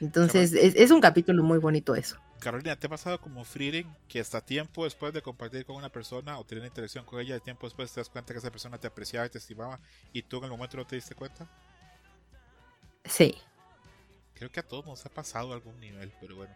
Entonces, 0.00 0.52
es, 0.52 0.90
un 0.90 1.00
capítulo 1.00 1.42
muy 1.42 1.58
bonito 1.58 1.94
eso. 1.94 2.16
Carolina, 2.38 2.76
¿te 2.76 2.86
ha 2.86 2.90
pasado 2.90 3.18
como 3.18 3.44
Frieden 3.44 3.86
que 4.08 4.20
hasta 4.20 4.42
tiempo 4.42 4.84
después 4.84 5.12
de 5.12 5.22
compartir 5.22 5.64
con 5.64 5.76
una 5.76 5.88
persona 5.88 6.38
o 6.38 6.44
tener 6.44 6.64
interacción 6.66 7.04
con 7.04 7.18
ella, 7.18 7.34
de 7.34 7.40
tiempo 7.40 7.66
después 7.66 7.90
te 7.92 8.00
das 8.00 8.10
cuenta 8.10 8.34
que 8.34 8.38
esa 8.38 8.50
persona 8.50 8.78
te 8.78 8.86
apreciaba 8.86 9.26
y 9.26 9.30
te 9.30 9.38
estimaba 9.38 9.80
y 10.12 10.22
tú 10.22 10.38
en 10.38 10.44
el 10.44 10.50
momento 10.50 10.76
no 10.76 10.86
te 10.86 10.96
diste 10.96 11.14
cuenta? 11.14 11.48
Sí. 13.06 13.36
Creo 14.34 14.52
que 14.52 14.60
a 14.60 14.62
todos 14.62 14.84
nos 14.84 15.06
ha 15.06 15.08
pasado 15.08 15.54
algún 15.54 15.80
nivel, 15.80 16.12
pero 16.20 16.36
bueno, 16.36 16.54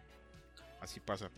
así 0.81 0.99
pasa 0.99 1.31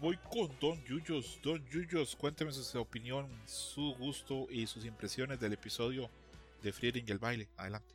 voy 0.00 0.18
con 0.30 0.50
Don 0.60 0.82
Yuyos. 0.84 1.38
Don 1.42 1.64
Yuyos, 1.68 2.16
cuénteme 2.16 2.52
su 2.52 2.80
opinión, 2.80 3.26
su 3.46 3.94
gusto 3.94 4.46
y 4.50 4.66
sus 4.66 4.84
impresiones 4.84 5.40
del 5.40 5.52
episodio 5.52 6.08
de 6.62 6.72
Frieden 6.72 7.04
y 7.06 7.10
el 7.10 7.18
baile. 7.18 7.48
Adelante. 7.56 7.94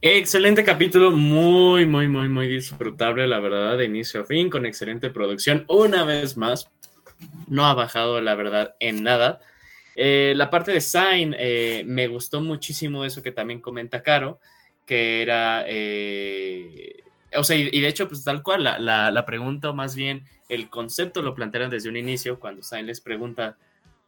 Excelente 0.00 0.62
capítulo, 0.64 1.10
muy, 1.10 1.86
muy, 1.86 2.08
muy, 2.08 2.28
muy 2.28 2.48
disfrutable, 2.48 3.26
la 3.26 3.40
verdad, 3.40 3.78
de 3.78 3.86
inicio 3.86 4.20
a 4.20 4.24
fin, 4.24 4.50
con 4.50 4.66
excelente 4.66 5.10
producción. 5.10 5.64
Una 5.68 6.04
vez 6.04 6.36
más, 6.36 6.70
no 7.48 7.66
ha 7.66 7.74
bajado, 7.74 8.20
la 8.20 8.34
verdad, 8.34 8.76
en 8.80 9.02
nada. 9.02 9.40
Eh, 9.96 10.34
la 10.36 10.50
parte 10.50 10.72
de 10.72 10.80
Sign, 10.80 11.34
eh, 11.38 11.84
me 11.86 12.08
gustó 12.08 12.40
muchísimo 12.40 13.04
eso 13.04 13.22
que 13.22 13.32
también 13.32 13.60
comenta 13.60 14.02
Caro, 14.02 14.40
que 14.84 15.22
era 15.22 15.64
eh, 15.66 17.02
o 17.36 17.44
sea, 17.44 17.56
y, 17.56 17.80
de 17.80 17.88
hecho, 17.88 18.08
pues 18.08 18.24
tal 18.24 18.42
cual, 18.42 18.64
la, 18.64 18.78
la, 19.10 19.26
pregunta, 19.26 19.70
o 19.70 19.74
más 19.74 19.94
bien 19.94 20.24
el 20.48 20.68
concepto 20.68 21.22
lo 21.22 21.34
plantearon 21.34 21.70
desde 21.70 21.88
un 21.88 21.96
inicio, 21.96 22.38
cuando 22.38 22.62
Sain 22.62 22.86
les 22.86 23.00
pregunta 23.00 23.56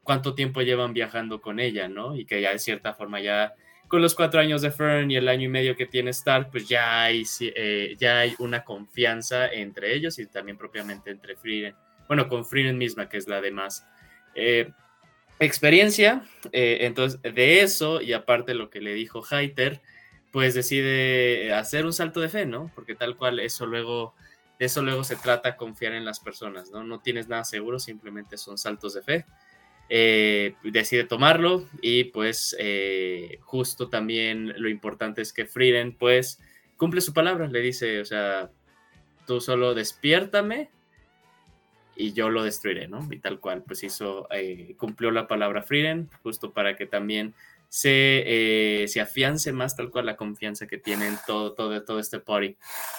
cuánto 0.02 0.34
tiempo 0.34 0.62
llevan 0.62 0.92
viajando 0.92 1.40
con 1.40 1.58
ella, 1.58 1.88
¿no? 1.88 2.16
Y 2.16 2.24
que 2.24 2.40
ya 2.40 2.52
de 2.52 2.58
cierta 2.58 2.94
forma 2.94 3.20
ya 3.20 3.54
con 3.88 4.02
los 4.02 4.14
cuatro 4.14 4.40
años 4.40 4.62
de 4.62 4.70
Fern 4.70 5.10
y 5.10 5.16
el 5.16 5.28
año 5.28 5.44
y 5.44 5.48
medio 5.48 5.76
que 5.76 5.86
tiene 5.86 6.10
Stark, 6.10 6.50
pues 6.50 6.68
ya 6.68 7.02
hay, 7.02 7.24
eh, 7.40 7.96
ya 7.98 8.20
hay 8.20 8.34
una 8.38 8.64
confianza 8.64 9.46
entre 9.48 9.94
ellos 9.94 10.18
y 10.18 10.26
también 10.26 10.56
propiamente 10.56 11.10
entre 11.10 11.36
Frieden. 11.36 11.74
Bueno, 12.08 12.28
con 12.28 12.44
Frieden 12.44 12.78
misma, 12.78 13.08
que 13.08 13.16
es 13.16 13.28
la 13.28 13.40
de 13.40 13.50
más 13.50 13.86
eh, 14.34 14.70
experiencia. 15.38 16.22
Eh, 16.52 16.78
entonces, 16.82 17.20
de 17.22 17.60
eso, 17.60 18.00
y 18.00 18.12
aparte 18.12 18.54
lo 18.54 18.70
que 18.70 18.80
le 18.80 18.94
dijo 18.94 19.22
Heiter, 19.28 19.80
pues 20.36 20.52
decide 20.52 21.54
hacer 21.54 21.86
un 21.86 21.94
salto 21.94 22.20
de 22.20 22.28
fe, 22.28 22.44
¿no? 22.44 22.70
Porque 22.74 22.94
tal 22.94 23.16
cual 23.16 23.40
eso 23.40 23.64
luego, 23.64 24.14
eso 24.58 24.82
luego 24.82 25.02
se 25.02 25.16
trata 25.16 25.56
confiar 25.56 25.94
en 25.94 26.04
las 26.04 26.20
personas, 26.20 26.70
¿no? 26.70 26.84
No 26.84 27.00
tienes 27.00 27.26
nada 27.26 27.42
seguro, 27.42 27.78
simplemente 27.78 28.36
son 28.36 28.58
saltos 28.58 28.92
de 28.92 29.00
fe. 29.00 29.24
Eh, 29.88 30.54
decide 30.62 31.04
tomarlo 31.04 31.66
y 31.80 32.04
pues 32.04 32.54
eh, 32.58 33.38
justo 33.44 33.88
también 33.88 34.52
lo 34.60 34.68
importante 34.68 35.22
es 35.22 35.32
que 35.32 35.46
Frieden 35.46 35.96
pues 35.96 36.38
cumple 36.76 37.00
su 37.00 37.14
palabra, 37.14 37.46
le 37.46 37.60
dice, 37.62 38.02
o 38.02 38.04
sea, 38.04 38.50
tú 39.26 39.40
solo 39.40 39.72
despiértame 39.72 40.68
y 41.96 42.12
yo 42.12 42.28
lo 42.28 42.44
destruiré, 42.44 42.88
¿no? 42.88 43.08
Y 43.10 43.20
tal 43.20 43.40
cual, 43.40 43.62
pues 43.66 43.82
hizo, 43.84 44.28
eh, 44.30 44.74
cumplió 44.76 45.10
la 45.12 45.28
palabra 45.28 45.62
Frieden, 45.62 46.10
justo 46.22 46.52
para 46.52 46.76
que 46.76 46.84
también 46.84 47.32
se, 47.68 48.82
eh, 48.82 48.88
se 48.88 49.00
afiance 49.00 49.52
más 49.52 49.76
tal 49.76 49.90
cual 49.90 50.06
la 50.06 50.16
confianza 50.16 50.66
que 50.66 50.78
tienen 50.78 51.16
todo, 51.26 51.54
todo, 51.54 51.82
todo 51.84 51.98
este 51.98 52.20
party. 52.20 52.56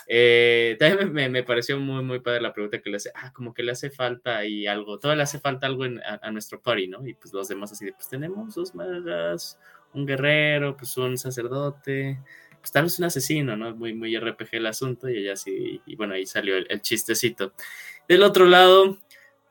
Eh, 0.07 0.76
también 0.80 1.14
me, 1.14 1.30
me, 1.30 1.44
pareció 1.44 1.80
muy, 1.80 2.03
muy 2.03 2.19
padre 2.19 2.41
la 2.41 2.53
pregunta 2.53 2.81
que 2.81 2.89
le 2.89 2.98
hace, 2.98 3.11
ah, 3.15 3.31
como 3.34 3.53
que 3.53 3.64
le 3.64 3.72
hace 3.72 3.89
falta 3.89 4.45
y 4.45 4.68
algo, 4.68 4.99
todo 4.99 5.15
le 5.15 5.23
hace 5.23 5.39
falta 5.39 5.68
algo 5.68 5.84
a, 5.84 6.31
nuestro 6.31 6.61
party, 6.61 6.88
¿no? 6.88 7.06
Y 7.07 7.14
pues 7.14 7.34
los 7.34 7.48
demás 7.48 7.72
así 7.72 7.85
de, 7.85 7.94
pues 7.94 8.07
tenemos 8.10 8.56
dos 8.56 8.76
magas, 8.76 9.60
un 9.94 10.06
guerrero, 10.06 10.76
pues 10.76 10.95
un 10.98 11.18
sacerdote, 11.18 12.19
pues 12.60 12.72
tal 12.72 12.84
vez 12.84 12.99
un 12.99 13.06
asesino, 13.06 13.56
¿no? 13.56 13.76
Muy, 13.76 13.94
muy 13.94 14.18
RPG 14.18 14.49
el 14.53 14.68
asunto 14.68 15.10
y 15.10 15.18
ella 15.18 15.35
sí, 15.35 15.81
y 15.85 15.95
bueno, 15.95 16.14
ahí 16.14 16.26
salió 16.26 16.57
el, 16.57 16.68
el 16.69 16.81
chistecito. 16.81 17.53
Del 18.07 18.23
otro 18.23 18.45
lado, 18.45 18.98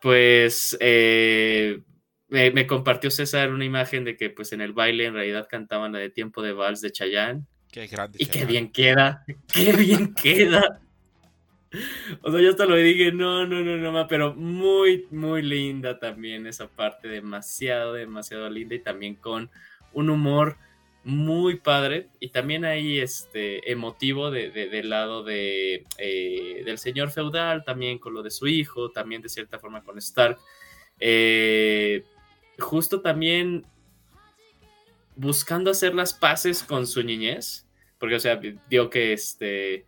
pues... 0.00 0.76
Eh, 0.80 1.80
me, 2.28 2.66
compartió 2.66 3.10
César 3.10 3.52
una 3.52 3.64
imagen 3.64 4.04
de 4.04 4.16
que 4.16 4.30
pues 4.30 4.52
en 4.52 4.60
el 4.60 4.72
baile 4.72 5.06
en 5.06 5.14
realidad 5.14 5.46
cantaban 5.48 5.92
la 5.92 5.98
de 5.98 6.10
Tiempo 6.10 6.42
de 6.42 6.52
Vals 6.52 6.80
de 6.80 6.90
Chayanne. 6.90 7.44
Qué 7.70 7.86
grande. 7.86 8.18
Y 8.20 8.26
qué 8.26 8.44
bien 8.44 8.72
queda, 8.72 9.24
qué 9.52 9.72
bien 9.72 10.14
queda. 10.22 10.80
O 12.22 12.30
sea, 12.30 12.40
yo 12.40 12.50
hasta 12.50 12.64
lo 12.64 12.76
dije, 12.76 13.12
no, 13.12 13.46
no, 13.46 13.60
no, 13.60 13.76
no, 13.76 14.06
pero 14.08 14.34
muy, 14.34 15.06
muy 15.10 15.42
linda 15.42 15.98
también 15.98 16.46
esa 16.46 16.68
parte, 16.68 17.08
demasiado, 17.08 17.92
demasiado 17.92 18.48
linda 18.48 18.74
y 18.74 18.80
también 18.80 19.16
con 19.16 19.50
un 19.92 20.10
humor 20.10 20.56
muy 21.04 21.56
padre 21.56 22.08
y 22.18 22.30
también 22.30 22.64
ahí 22.64 22.98
este 22.98 23.70
emotivo 23.70 24.30
de, 24.30 24.50
del 24.50 24.90
lado 24.90 25.22
de, 25.22 25.84
eh, 25.98 26.62
del 26.64 26.78
señor 26.78 27.10
feudal, 27.10 27.62
también 27.64 27.98
con 27.98 28.14
lo 28.14 28.22
de 28.22 28.30
su 28.30 28.46
hijo, 28.48 28.90
también 28.90 29.22
de 29.22 29.28
cierta 29.28 29.58
forma 29.58 29.84
con 29.84 29.98
Stark. 29.98 30.38
Eh, 30.98 32.04
justo 32.58 33.00
también 33.00 33.66
buscando 35.16 35.70
hacer 35.70 35.94
las 35.94 36.12
paces 36.12 36.62
con 36.62 36.86
su 36.86 37.02
niñez, 37.02 37.66
porque, 37.98 38.16
o 38.16 38.20
sea, 38.20 38.40
dio 38.68 38.90
que 38.90 39.12
este, 39.12 39.86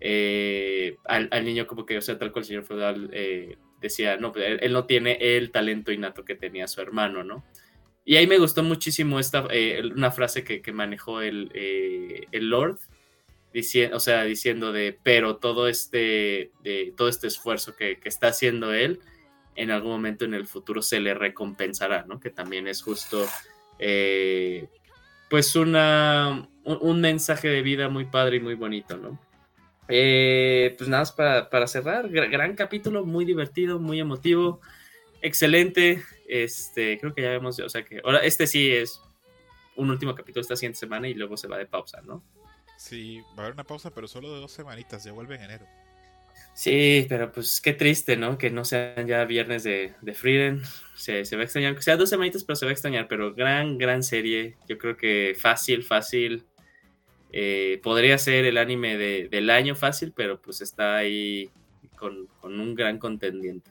eh, 0.00 0.96
al, 1.04 1.44
niño 1.44 1.66
como 1.66 1.86
que, 1.86 1.96
o 1.98 2.02
sea, 2.02 2.18
tal 2.18 2.32
cual 2.32 2.42
el 2.42 2.46
señor 2.46 2.64
feudal 2.64 3.10
eh, 3.12 3.56
decía, 3.80 4.16
no, 4.18 4.32
pues, 4.32 4.58
él, 4.60 4.72
no 4.72 4.84
tiene 4.84 5.18
el 5.20 5.50
talento 5.50 5.92
innato 5.92 6.24
que 6.24 6.34
tenía 6.34 6.68
su 6.68 6.80
hermano, 6.80 7.24
¿no? 7.24 7.44
Y 8.04 8.16
ahí 8.16 8.26
me 8.26 8.38
gustó 8.38 8.62
muchísimo 8.62 9.18
esta, 9.18 9.46
eh, 9.50 9.82
una 9.84 10.12
frase 10.12 10.44
que, 10.44 10.72
manejó 10.72 11.22
el, 11.22 11.50
el 12.30 12.50
Lord, 12.50 12.78
diciendo, 13.52 13.96
o 13.96 14.00
sea, 14.00 14.22
diciendo 14.24 14.70
de, 14.70 14.96
pero 15.02 15.38
todo 15.38 15.66
este, 15.66 16.52
de, 16.62 16.92
todo 16.96 17.08
este 17.08 17.26
esfuerzo 17.26 17.74
que, 17.74 17.98
que 17.98 18.08
está 18.08 18.28
haciendo 18.28 18.72
él, 18.72 19.00
en 19.56 19.70
algún 19.70 19.90
momento 19.90 20.24
en 20.24 20.34
el 20.34 20.46
futuro 20.46 20.82
se 20.82 21.00
le 21.00 21.14
recompensará, 21.14 22.04
¿no? 22.06 22.20
Que 22.20 22.30
también 22.30 22.68
es 22.68 22.82
justo, 22.82 23.26
eh, 23.78 24.68
pues, 25.28 25.56
una, 25.56 26.48
un, 26.64 27.00
mensaje 27.00 27.48
de 27.48 27.62
vida 27.62 27.88
muy 27.88 28.04
padre 28.04 28.36
y 28.36 28.40
muy 28.40 28.54
bonito, 28.54 28.96
¿no? 28.96 29.18
Eh, 29.88 30.74
pues 30.76 30.90
nada 30.90 31.02
más 31.02 31.12
para, 31.12 31.66
cerrar, 31.66 32.08
gran, 32.08 32.54
capítulo, 32.54 33.04
muy 33.04 33.24
divertido, 33.24 33.78
muy 33.78 34.00
emotivo, 34.00 34.60
excelente, 35.22 36.02
este, 36.28 36.98
creo 36.98 37.14
que 37.14 37.22
ya 37.22 37.30
vemos, 37.30 37.58
o 37.60 37.68
sea 37.68 37.84
que, 37.84 38.00
ahora 38.04 38.18
este 38.18 38.48
sí 38.48 38.70
es 38.72 39.00
un 39.76 39.90
último 39.90 40.14
capítulo 40.14 40.40
esta 40.42 40.56
siguiente 40.56 40.78
semana 40.78 41.08
y 41.08 41.14
luego 41.14 41.36
se 41.36 41.46
va 41.46 41.56
de 41.56 41.66
pausa, 41.66 42.00
¿no? 42.02 42.22
Sí, 42.76 43.20
va 43.38 43.38
a 43.38 43.40
haber 43.42 43.54
una 43.54 43.64
pausa, 43.64 43.90
pero 43.94 44.08
solo 44.08 44.34
de 44.34 44.40
dos 44.40 44.52
semanitas, 44.52 45.04
ya 45.04 45.12
vuelve 45.12 45.36
en 45.36 45.42
enero. 45.42 45.66
Sí, 46.56 47.04
pero 47.10 47.30
pues 47.30 47.60
qué 47.60 47.74
triste, 47.74 48.16
¿no? 48.16 48.38
Que 48.38 48.48
no 48.48 48.64
sean 48.64 49.06
ya 49.06 49.26
viernes 49.26 49.62
de, 49.62 49.92
de 50.00 50.14
Freedom. 50.14 50.62
Se, 50.94 51.22
va 51.36 51.42
a 51.42 51.44
extrañar, 51.44 51.74
que 51.76 51.82
sea 51.82 51.98
dos 51.98 52.08
semanitas, 52.08 52.44
pero 52.44 52.56
se 52.56 52.64
va 52.64 52.70
a 52.70 52.72
extrañar. 52.72 53.08
Pero 53.08 53.34
gran, 53.34 53.76
gran 53.76 54.02
serie. 54.02 54.56
Yo 54.66 54.78
creo 54.78 54.96
que 54.96 55.36
fácil, 55.38 55.84
fácil. 55.84 56.46
Eh, 57.30 57.78
podría 57.82 58.16
ser 58.16 58.46
el 58.46 58.56
anime 58.56 58.96
del 58.96 59.50
año 59.50 59.74
fácil, 59.74 60.14
pero 60.16 60.40
pues 60.40 60.62
está 60.62 60.96
ahí 60.96 61.50
con, 61.94 62.26
un 62.42 62.74
gran 62.74 62.98
contendiente. 62.98 63.70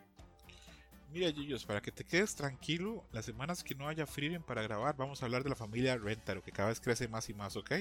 Mira, 1.12 1.32
Yuyos, 1.32 1.66
para 1.66 1.82
que 1.82 1.92
te 1.92 2.04
quedes 2.04 2.36
tranquilo, 2.36 3.04
las 3.12 3.26
semanas 3.26 3.64
que 3.64 3.74
no 3.74 3.88
haya 3.88 4.06
Freedom 4.06 4.44
para 4.44 4.62
grabar, 4.62 4.96
vamos 4.96 5.24
a 5.24 5.26
hablar 5.26 5.44
de 5.44 5.50
la 5.50 5.56
familia 5.56 5.98
Rentaro, 5.98 6.44
que 6.44 6.52
cada 6.52 6.70
vez 6.70 6.80
crece 6.80 7.08
más 7.08 7.28
y 7.32 7.34
más, 7.34 7.56
¿ok? 7.56 7.72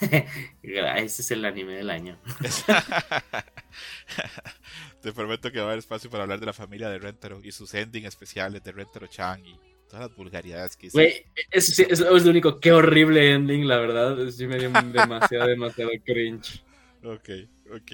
Ese 0.62 1.22
es 1.22 1.30
el 1.30 1.44
anime 1.44 1.74
del 1.74 1.90
año. 1.90 2.18
Te 5.02 5.12
prometo 5.12 5.52
que 5.52 5.58
va 5.58 5.64
a 5.64 5.66
haber 5.68 5.78
espacio 5.78 6.10
para 6.10 6.24
hablar 6.24 6.40
de 6.40 6.46
la 6.46 6.52
familia 6.52 6.88
de 6.88 6.98
Rentaro 6.98 7.40
y 7.42 7.52
sus 7.52 7.72
ending 7.74 8.06
especiales 8.06 8.62
de 8.62 8.72
Rentaro 8.72 9.06
Chan 9.06 9.44
y 9.44 9.58
todas 9.88 10.08
las 10.08 10.16
vulgaridades 10.16 10.76
que 10.76 10.88
hice. 10.88 10.96
Güey, 10.96 11.24
es, 11.50 12.00
lo 12.00 12.30
único. 12.30 12.58
Qué 12.58 12.72
horrible 12.72 13.32
ending, 13.32 13.66
la 13.66 13.78
verdad. 13.78 14.28
Sí 14.30 14.46
me 14.46 14.58
dio 14.58 14.70
demasiado, 14.70 15.46
demasiado 15.46 15.90
cringe. 16.04 16.62
Ok, 17.04 17.28
ok. 17.74 17.92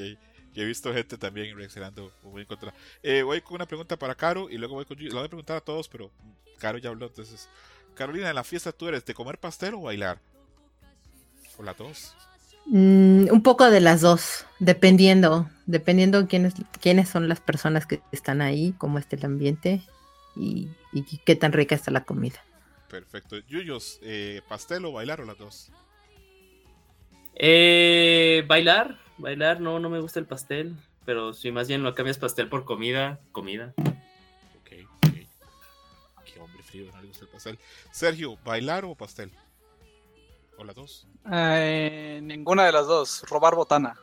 He 0.56 0.64
visto 0.64 0.94
gente 0.94 1.18
también 1.18 1.56
reaccionando 1.56 2.12
muy 2.22 2.42
en 2.42 2.46
contra. 2.46 2.72
Eh, 3.02 3.22
voy 3.22 3.40
con 3.40 3.56
una 3.56 3.66
pregunta 3.66 3.98
para 3.98 4.14
Caro 4.14 4.48
y 4.48 4.56
luego 4.56 4.74
voy 4.74 4.84
con. 4.84 4.96
La 4.98 5.14
voy 5.14 5.24
a 5.24 5.28
preguntar 5.28 5.56
a 5.56 5.60
todos, 5.60 5.88
pero 5.88 6.12
Caro 6.58 6.78
ya 6.78 6.90
habló. 6.90 7.06
Entonces, 7.06 7.48
Carolina, 7.94 8.28
en 8.28 8.36
la 8.36 8.44
fiesta 8.44 8.70
tú 8.70 8.88
eres 8.88 9.04
de 9.04 9.14
comer 9.14 9.38
pastel 9.38 9.74
o 9.74 9.82
bailar? 9.82 10.20
¿O 11.58 11.62
las 11.62 11.76
dos? 11.76 12.14
Mm, 12.66 13.28
un 13.30 13.42
poco 13.42 13.70
de 13.70 13.80
las 13.80 14.00
dos, 14.00 14.46
dependiendo, 14.58 15.48
dependiendo 15.66 16.26
quiénes, 16.26 16.54
quiénes 16.80 17.08
son 17.08 17.28
las 17.28 17.40
personas 17.40 17.86
que 17.86 18.00
están 18.10 18.40
ahí, 18.40 18.74
cómo 18.78 18.98
está 18.98 19.16
el 19.16 19.24
ambiente 19.24 19.82
y, 20.34 20.68
y 20.92 21.18
qué 21.18 21.36
tan 21.36 21.52
rica 21.52 21.74
está 21.74 21.90
la 21.90 22.04
comida. 22.04 22.42
Perfecto. 22.88 23.38
Yuyos, 23.48 23.98
eh, 24.02 24.40
¿pastel 24.48 24.84
o 24.84 24.92
bailar 24.92 25.20
o 25.20 25.24
las 25.24 25.36
dos? 25.36 25.70
Eh, 27.34 28.44
bailar, 28.46 28.98
bailar, 29.18 29.60
no, 29.60 29.80
no 29.80 29.90
me 29.90 30.00
gusta 30.00 30.20
el 30.20 30.26
pastel, 30.26 30.76
pero 31.04 31.32
si 31.32 31.50
más 31.50 31.66
bien 31.66 31.82
lo 31.82 31.94
cambias 31.94 32.18
pastel 32.18 32.48
por 32.48 32.64
comida, 32.64 33.18
comida. 33.32 33.74
Ok, 33.78 34.86
ok. 35.06 35.14
Qué 36.24 36.40
hombre 36.40 36.62
frío, 36.62 36.86
no 36.92 37.02
le 37.02 37.08
gusta 37.08 37.24
el 37.24 37.30
pastel. 37.30 37.58
Sergio, 37.90 38.38
¿bailar 38.44 38.84
o 38.84 38.94
pastel? 38.94 39.32
¿O 40.56 40.64
las 40.64 40.74
dos? 40.76 41.06
Eh, 41.32 42.20
ninguna 42.22 42.66
de 42.66 42.72
las 42.72 42.86
dos, 42.86 43.24
robar 43.28 43.54
botana. 43.54 43.96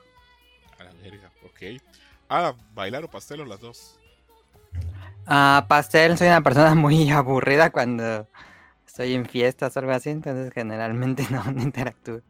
A 0.77 0.83
la 0.83 0.93
verga, 0.93 1.31
ok. 1.43 1.81
Adam, 2.27 2.57
¿bailar 2.73 3.03
o 3.03 3.09
pastel 3.09 3.41
o 3.41 3.45
las 3.45 3.59
dos? 3.59 3.99
Ah, 5.25 5.65
pastel, 5.67 6.17
soy 6.17 6.27
una 6.27 6.41
persona 6.41 6.75
muy 6.75 7.09
aburrida 7.11 7.69
cuando 7.69 8.27
estoy 8.85 9.13
en 9.13 9.25
fiestas 9.25 9.75
o 9.75 9.79
algo 9.79 9.91
así, 9.91 10.09
entonces 10.09 10.51
generalmente 10.53 11.25
no, 11.29 11.43
no 11.51 11.61
interactúo. 11.61 12.21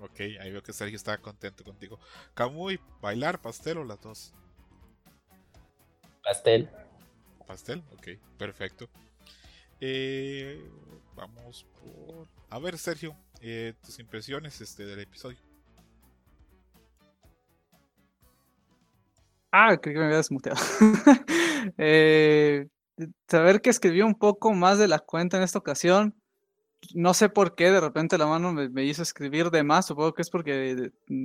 Ok, 0.00 0.20
ahí 0.40 0.52
veo 0.52 0.62
que 0.62 0.72
Sergio 0.72 0.96
está 0.96 1.18
contento 1.18 1.64
contigo. 1.64 1.98
Camuy, 2.34 2.80
¿bailar, 3.00 3.40
pastel 3.40 3.78
o 3.78 3.84
las 3.84 4.00
dos? 4.00 4.32
Pastel. 6.22 6.70
Pastel, 7.46 7.82
ok, 7.92 8.08
perfecto. 8.36 8.88
Eh, 9.80 10.70
vamos 11.14 11.66
por. 11.80 12.28
A 12.50 12.58
ver, 12.58 12.78
Sergio, 12.78 13.16
eh, 13.40 13.74
tus 13.84 13.98
impresiones 13.98 14.60
este, 14.60 14.84
del 14.84 15.00
episodio. 15.00 15.38
Ah, 19.50 19.76
creí 19.76 19.94
que 19.94 20.00
me 20.00 20.06
había 20.06 20.18
desmuteado. 20.18 20.60
eh, 21.78 22.66
saber 23.28 23.60
que 23.60 23.70
escribí 23.70 24.02
un 24.02 24.14
poco 24.14 24.52
más 24.52 24.78
de 24.78 24.88
la 24.88 24.98
cuenta 24.98 25.36
en 25.36 25.42
esta 25.42 25.58
ocasión 25.58 26.14
no 26.94 27.14
sé 27.14 27.28
por 27.28 27.54
qué 27.54 27.70
de 27.70 27.80
repente 27.80 28.18
la 28.18 28.26
mano 28.26 28.52
me, 28.52 28.84
hizo 28.84 29.02
escribir 29.02 29.50
de 29.50 29.62
más, 29.62 29.86
supongo 29.86 30.14
que 30.14 30.22
es 30.22 30.30
porque 30.30 30.92
mm, 31.08 31.24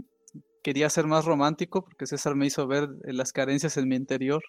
quería 0.64 0.90
ser 0.90 1.06
más 1.08 1.26
romántico, 1.26 1.84
porque 1.84 2.08
César 2.08 2.36
me 2.36 2.46
hizo 2.48 2.68
ver 2.68 2.90
eh, 3.06 3.14
las 3.14 3.32
carencias 3.32 3.78
en 3.78 3.88
mi 3.88 3.96
interior 3.96 4.44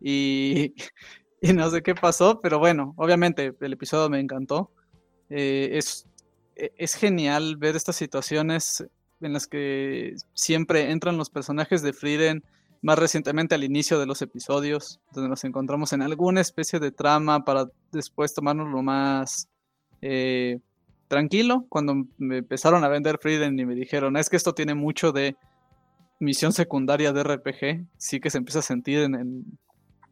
y, 0.00 0.74
y 1.40 1.52
no 1.52 1.70
sé 1.70 1.82
qué 1.82 1.94
pasó, 1.94 2.40
pero 2.40 2.58
bueno, 2.58 2.94
obviamente 2.96 3.54
el 3.60 3.72
episodio 3.72 4.10
me 4.10 4.20
encantó. 4.20 4.70
Eh, 5.30 5.70
es, 5.78 6.06
es 6.56 6.94
genial 6.94 7.56
ver 7.56 7.76
estas 7.76 7.96
situaciones 7.96 8.84
en 9.20 9.32
las 9.32 9.46
que 9.46 10.16
siempre 10.34 10.90
entran 10.90 11.16
los 11.16 11.30
personajes 11.30 11.82
de 11.82 11.92
Frieden, 11.92 12.44
más 12.82 12.98
recientemente 12.98 13.54
al 13.54 13.64
inicio 13.64 13.98
de 13.98 14.06
los 14.06 14.22
episodios, 14.22 15.00
donde 15.12 15.28
nos 15.28 15.44
encontramos 15.44 15.92
en 15.92 16.02
alguna 16.02 16.40
especie 16.40 16.80
de 16.80 16.90
trama 16.90 17.44
para 17.44 17.66
después 17.92 18.34
tomarnos 18.34 18.68
lo 18.68 18.82
más 18.82 19.48
eh, 20.00 20.58
tranquilo 21.06 21.66
cuando 21.68 22.06
me 22.18 22.38
empezaron 22.38 22.82
a 22.84 22.88
vender 22.88 23.18
Frieden 23.18 23.58
y 23.58 23.66
me 23.66 23.74
dijeron, 23.74 24.16
es 24.16 24.28
que 24.28 24.36
esto 24.36 24.54
tiene 24.54 24.74
mucho 24.74 25.12
de 25.12 25.36
misión 26.18 26.52
secundaria 26.52 27.12
de 27.12 27.22
RPG, 27.22 27.86
sí 27.98 28.20
que 28.20 28.30
se 28.30 28.38
empieza 28.38 28.60
a 28.60 28.62
sentir 28.62 29.00
en, 29.00 29.44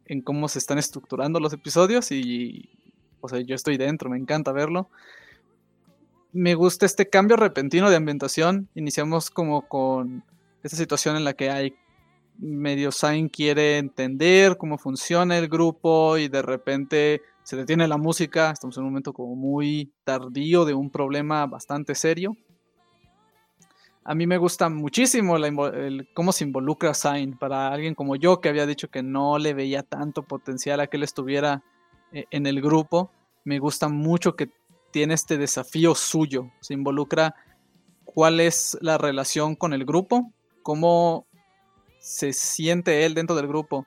en, 0.05 0.21
cómo 0.21 0.47
se 0.47 0.59
están 0.59 0.77
estructurando 0.77 1.39
los 1.39 1.53
episodios 1.53 2.11
y, 2.11 2.69
o 3.19 3.27
sea, 3.27 3.39
yo 3.41 3.55
estoy 3.55 3.77
dentro, 3.77 4.09
me 4.09 4.17
encanta 4.17 4.51
verlo. 4.51 4.89
Me 6.33 6.55
gusta 6.55 6.85
este 6.85 7.09
cambio 7.09 7.35
repentino 7.35 7.89
de 7.89 7.97
ambientación. 7.97 8.69
Iniciamos 8.73 9.29
como 9.29 9.67
con 9.67 10.23
esta 10.63 10.77
situación 10.77 11.17
en 11.17 11.25
la 11.25 11.33
que 11.33 11.49
hay 11.49 11.75
medio 12.37 12.91
Sain 12.91 13.27
quiere 13.27 13.77
entender 13.77 14.57
cómo 14.57 14.77
funciona 14.77 15.37
el 15.37 15.49
grupo 15.49 16.17
y 16.17 16.29
de 16.29 16.41
repente 16.41 17.21
se 17.43 17.57
detiene 17.57 17.87
la 17.87 17.97
música, 17.97 18.51
estamos 18.51 18.77
en 18.77 18.83
un 18.83 18.89
momento 18.89 19.11
como 19.11 19.35
muy 19.35 19.91
tardío 20.05 20.63
de 20.63 20.73
un 20.73 20.89
problema 20.89 21.45
bastante 21.47 21.95
serio. 21.95 22.37
A 24.03 24.15
mí 24.15 24.25
me 24.25 24.37
gusta 24.37 24.69
muchísimo 24.69 25.35
cómo 26.13 26.31
se 26.31 26.45
involucra 26.45 26.93
Sain 26.93 27.37
para 27.37 27.73
alguien 27.73 27.93
como 27.93 28.15
yo 28.15 28.39
que 28.39 28.49
había 28.49 28.65
dicho 28.65 28.89
que 28.89 29.03
no 29.03 29.37
le 29.37 29.53
veía 29.53 29.83
tanto 29.83 30.23
potencial 30.23 30.79
a 30.79 30.87
que 30.87 30.95
él 30.97 31.03
estuviera 31.03 31.61
eh, 32.13 32.25
en 32.31 32.47
el 32.47 32.61
grupo. 32.61 33.11
Me 33.43 33.59
gusta 33.59 33.89
mucho 33.89 34.35
que 34.35 34.49
tiene 34.91 35.13
este 35.13 35.37
desafío 35.37 35.95
suyo, 35.95 36.51
se 36.59 36.73
involucra 36.73 37.35
cuál 38.05 38.39
es 38.39 38.77
la 38.81 38.97
relación 38.97 39.55
con 39.55 39.73
el 39.73 39.85
grupo, 39.85 40.31
cómo 40.63 41.25
se 41.99 42.33
siente 42.33 43.05
él 43.05 43.13
dentro 43.13 43.35
del 43.35 43.47
grupo 43.47 43.85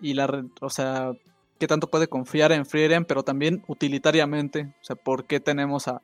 y 0.00 0.14
la, 0.14 0.44
o 0.60 0.70
sea, 0.70 1.12
qué 1.58 1.66
tanto 1.66 1.88
puede 1.88 2.08
confiar 2.08 2.52
en 2.52 2.66
Frieren, 2.66 3.04
pero 3.04 3.22
también 3.22 3.62
utilitariamente, 3.68 4.74
o 4.80 4.84
sea, 4.84 4.96
por 4.96 5.26
qué 5.26 5.38
tenemos 5.38 5.86
a, 5.86 6.02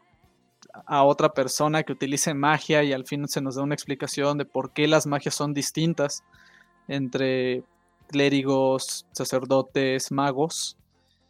a 0.86 1.02
otra 1.04 1.30
persona 1.30 1.82
que 1.82 1.92
utilice 1.92 2.34
magia 2.34 2.84
y 2.84 2.92
al 2.92 3.06
fin 3.06 3.26
se 3.28 3.40
nos 3.40 3.56
da 3.56 3.62
una 3.62 3.74
explicación 3.74 4.38
de 4.38 4.44
por 4.44 4.72
qué 4.72 4.86
las 4.86 5.06
magias 5.06 5.34
son 5.34 5.54
distintas 5.54 6.22
entre 6.86 7.64
clérigos, 8.08 9.06
sacerdotes, 9.12 10.10
magos. 10.10 10.76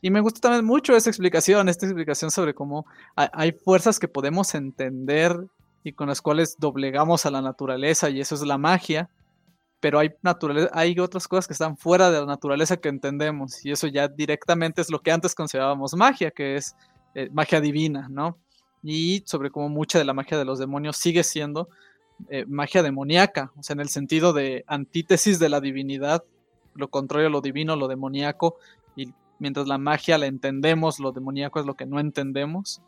Y 0.01 0.11
me 0.11 0.21
gusta 0.21 0.41
también 0.41 0.65
mucho 0.65 0.95
esa 0.95 1.11
explicación, 1.11 1.69
esta 1.69 1.87
explicación 1.87 2.31
sobre 2.31 2.55
cómo 2.55 2.87
hay 3.17 3.53
fuerzas 3.53 3.99
que 3.99 4.07
podemos 4.07 4.55
entender 4.55 5.37
y 5.83 5.93
con 5.93 6.09
las 6.09 6.23
cuales 6.23 6.57
doblegamos 6.59 7.27
a 7.27 7.31
la 7.31 7.43
naturaleza 7.43 8.09
y 8.11 8.21
eso 8.21 8.35
es 8.35 8.43
la 8.43 8.59
magia, 8.59 9.09
pero 9.81 9.99
hay, 9.99 10.11
hay 10.73 10.99
otras 10.99 11.27
cosas 11.27 11.47
que 11.47 11.53
están 11.53 11.77
fuera 11.77 12.11
de 12.11 12.21
la 12.21 12.27
naturaleza 12.27 12.77
que 12.77 12.89
entendemos, 12.89 13.65
y 13.65 13.71
eso 13.71 13.87
ya 13.87 14.09
directamente 14.09 14.81
es 14.81 14.91
lo 14.91 15.01
que 15.01 15.13
antes 15.13 15.35
considerábamos 15.35 15.95
magia, 15.95 16.31
que 16.31 16.57
es 16.57 16.75
eh, 17.15 17.29
magia 17.33 17.61
divina, 17.61 18.09
¿no? 18.11 18.39
Y 18.83 19.23
sobre 19.27 19.51
cómo 19.51 19.69
mucha 19.69 19.99
de 19.99 20.05
la 20.05 20.15
magia 20.15 20.39
de 20.39 20.45
los 20.45 20.59
demonios 20.59 20.97
sigue 20.97 21.23
siendo 21.23 21.69
eh, 22.29 22.45
magia 22.47 22.83
demoníaca, 22.83 23.53
o 23.57 23.63
sea, 23.63 23.75
en 23.75 23.81
el 23.81 23.89
sentido 23.89 24.33
de 24.33 24.65
antítesis 24.67 25.39
de 25.39 25.49
la 25.49 25.61
divinidad, 25.61 26.25
lo 26.75 26.89
contrario 26.89 27.29
a 27.29 27.31
lo 27.31 27.41
divino, 27.41 27.77
lo 27.77 27.89
demoníaco, 27.89 28.57
mientras 29.39 29.67
la 29.67 29.79
magia 29.79 30.19
la 30.19 30.27
entendemos, 30.27 30.99
lo 31.01 31.13
demoníaco 31.13 31.61
es 31.61 31.67
lo 31.67 31.75
que 31.75 31.87
no 31.87 32.01
entendemos. 32.01 32.83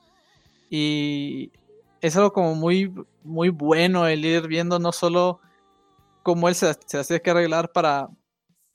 Y 0.68 1.52
es 2.00 2.16
algo 2.16 2.32
como 2.32 2.54
muy, 2.54 2.92
muy 3.24 3.48
bueno 3.50 4.06
el 4.06 4.24
ir 4.24 4.46
viendo 4.46 4.78
no 4.78 4.92
solo 4.92 5.40
cómo 6.22 6.48
él 6.48 6.54
se, 6.54 6.74
se 6.86 6.98
hacía 6.98 7.20
que 7.20 7.30
arreglar 7.30 7.72
para 7.72 8.08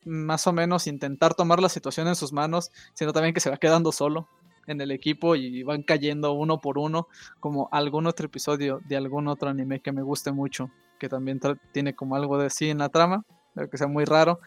más 0.04 0.46
o 0.46 0.54
menos 0.54 0.88
intentar 0.88 1.34
tomar 1.34 1.60
la 1.60 1.70
situación 1.70 2.08
en 2.08 2.16
sus 2.16 2.32
manos, 2.32 2.72
sino 2.94 3.12
también 3.12 3.34
que 3.34 3.40
se 3.40 3.50
va 3.50 3.58
quedando 3.58 3.92
solo 3.92 4.28
en 4.68 4.82
el 4.82 4.92
equipo 4.92 5.36
y 5.36 5.64
van 5.64 5.84
cayendo 5.84 6.34
uno 6.34 6.60
por 6.60 6.78
uno, 6.78 7.08
como 7.40 7.70
algún 7.72 8.08
otro 8.08 8.28
episodio 8.28 8.82
de 8.88 8.98
algún 8.98 9.28
otro 9.28 9.50
anime 9.50 9.80
que 9.80 9.92
me 9.92 10.02
guste 10.02 10.32
mucho, 10.32 10.70
que 11.00 11.10
también 11.10 11.40
tiene 11.72 11.96
como 11.96 12.16
algo 12.16 12.38
de 12.38 12.50
sí 12.50 12.70
en 12.70 12.80
la 12.80 12.90
trama, 12.90 13.26
que 13.70 13.78
sea 13.78 13.88
muy 13.88 14.06
raro. 14.06 14.40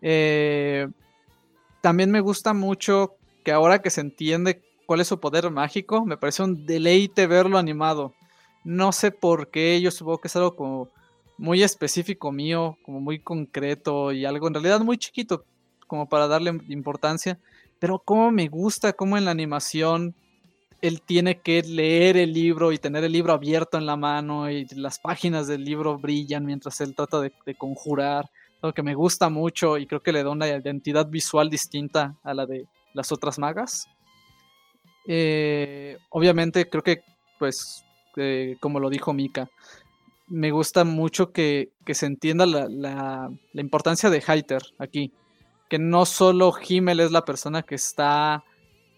Eh, 0.00 0.88
también 1.80 2.10
me 2.10 2.20
gusta 2.20 2.54
mucho 2.54 3.16
que 3.44 3.52
ahora 3.52 3.80
que 3.80 3.90
se 3.90 4.00
entiende 4.00 4.62
cuál 4.86 5.00
es 5.00 5.08
su 5.08 5.20
poder 5.20 5.50
mágico, 5.50 6.04
me 6.04 6.16
parece 6.16 6.42
un 6.42 6.66
deleite 6.66 7.26
verlo 7.26 7.58
animado. 7.58 8.14
No 8.64 8.92
sé 8.92 9.10
por 9.10 9.48
qué, 9.48 9.80
yo 9.80 9.90
supongo 9.90 10.18
que 10.18 10.28
es 10.28 10.36
algo 10.36 10.56
como 10.56 10.88
muy 11.38 11.62
específico 11.62 12.32
mío, 12.32 12.76
como 12.82 13.00
muy 13.00 13.20
concreto 13.20 14.12
y 14.12 14.24
algo 14.24 14.48
en 14.48 14.54
realidad 14.54 14.80
muy 14.80 14.98
chiquito, 14.98 15.44
como 15.86 16.08
para 16.08 16.26
darle 16.26 16.60
importancia. 16.68 17.38
Pero 17.78 18.00
como 18.00 18.30
me 18.30 18.48
gusta 18.48 18.92
cómo 18.92 19.16
en 19.16 19.24
la 19.24 19.30
animación 19.30 20.14
él 20.80 21.00
tiene 21.02 21.40
que 21.40 21.62
leer 21.62 22.16
el 22.16 22.32
libro 22.32 22.72
y 22.72 22.78
tener 22.78 23.04
el 23.04 23.12
libro 23.12 23.32
abierto 23.32 23.78
en 23.78 23.86
la 23.86 23.96
mano 23.96 24.50
y 24.50 24.66
las 24.74 24.98
páginas 24.98 25.46
del 25.46 25.64
libro 25.64 25.98
brillan 25.98 26.44
mientras 26.44 26.80
él 26.80 26.94
trata 26.94 27.20
de, 27.20 27.32
conjurar. 27.56 28.30
Lo 28.62 28.74
que 28.74 28.82
me 28.82 28.94
gusta 28.94 29.28
mucho 29.28 29.78
y 29.78 29.86
creo 29.86 30.02
que 30.02 30.12
le 30.12 30.22
da 30.22 30.30
una 30.30 30.48
identidad 30.48 31.06
visual 31.06 31.48
distinta 31.48 32.16
a 32.22 32.34
la 32.34 32.46
de 32.46 32.66
las 32.92 33.12
otras 33.12 33.38
magas. 33.38 33.86
Eh, 35.06 35.96
obviamente 36.10 36.68
creo 36.68 36.82
que 36.82 37.02
pues 37.38 37.84
eh, 38.16 38.56
como 38.60 38.80
lo 38.80 38.90
dijo 38.90 39.12
Mika. 39.12 39.48
Me 40.26 40.50
gusta 40.50 40.84
mucho 40.84 41.32
que, 41.32 41.72
se 41.86 42.06
entienda 42.06 42.44
la 42.46 43.30
importancia 43.54 44.10
de 44.10 44.22
Haiter 44.26 44.62
aquí. 44.78 45.12
Que 45.70 45.78
no 45.78 46.04
solo 46.04 46.52
Himmel 46.68 47.00
es 47.00 47.12
la 47.12 47.24
persona 47.24 47.62
que 47.62 47.76
está 47.76 48.44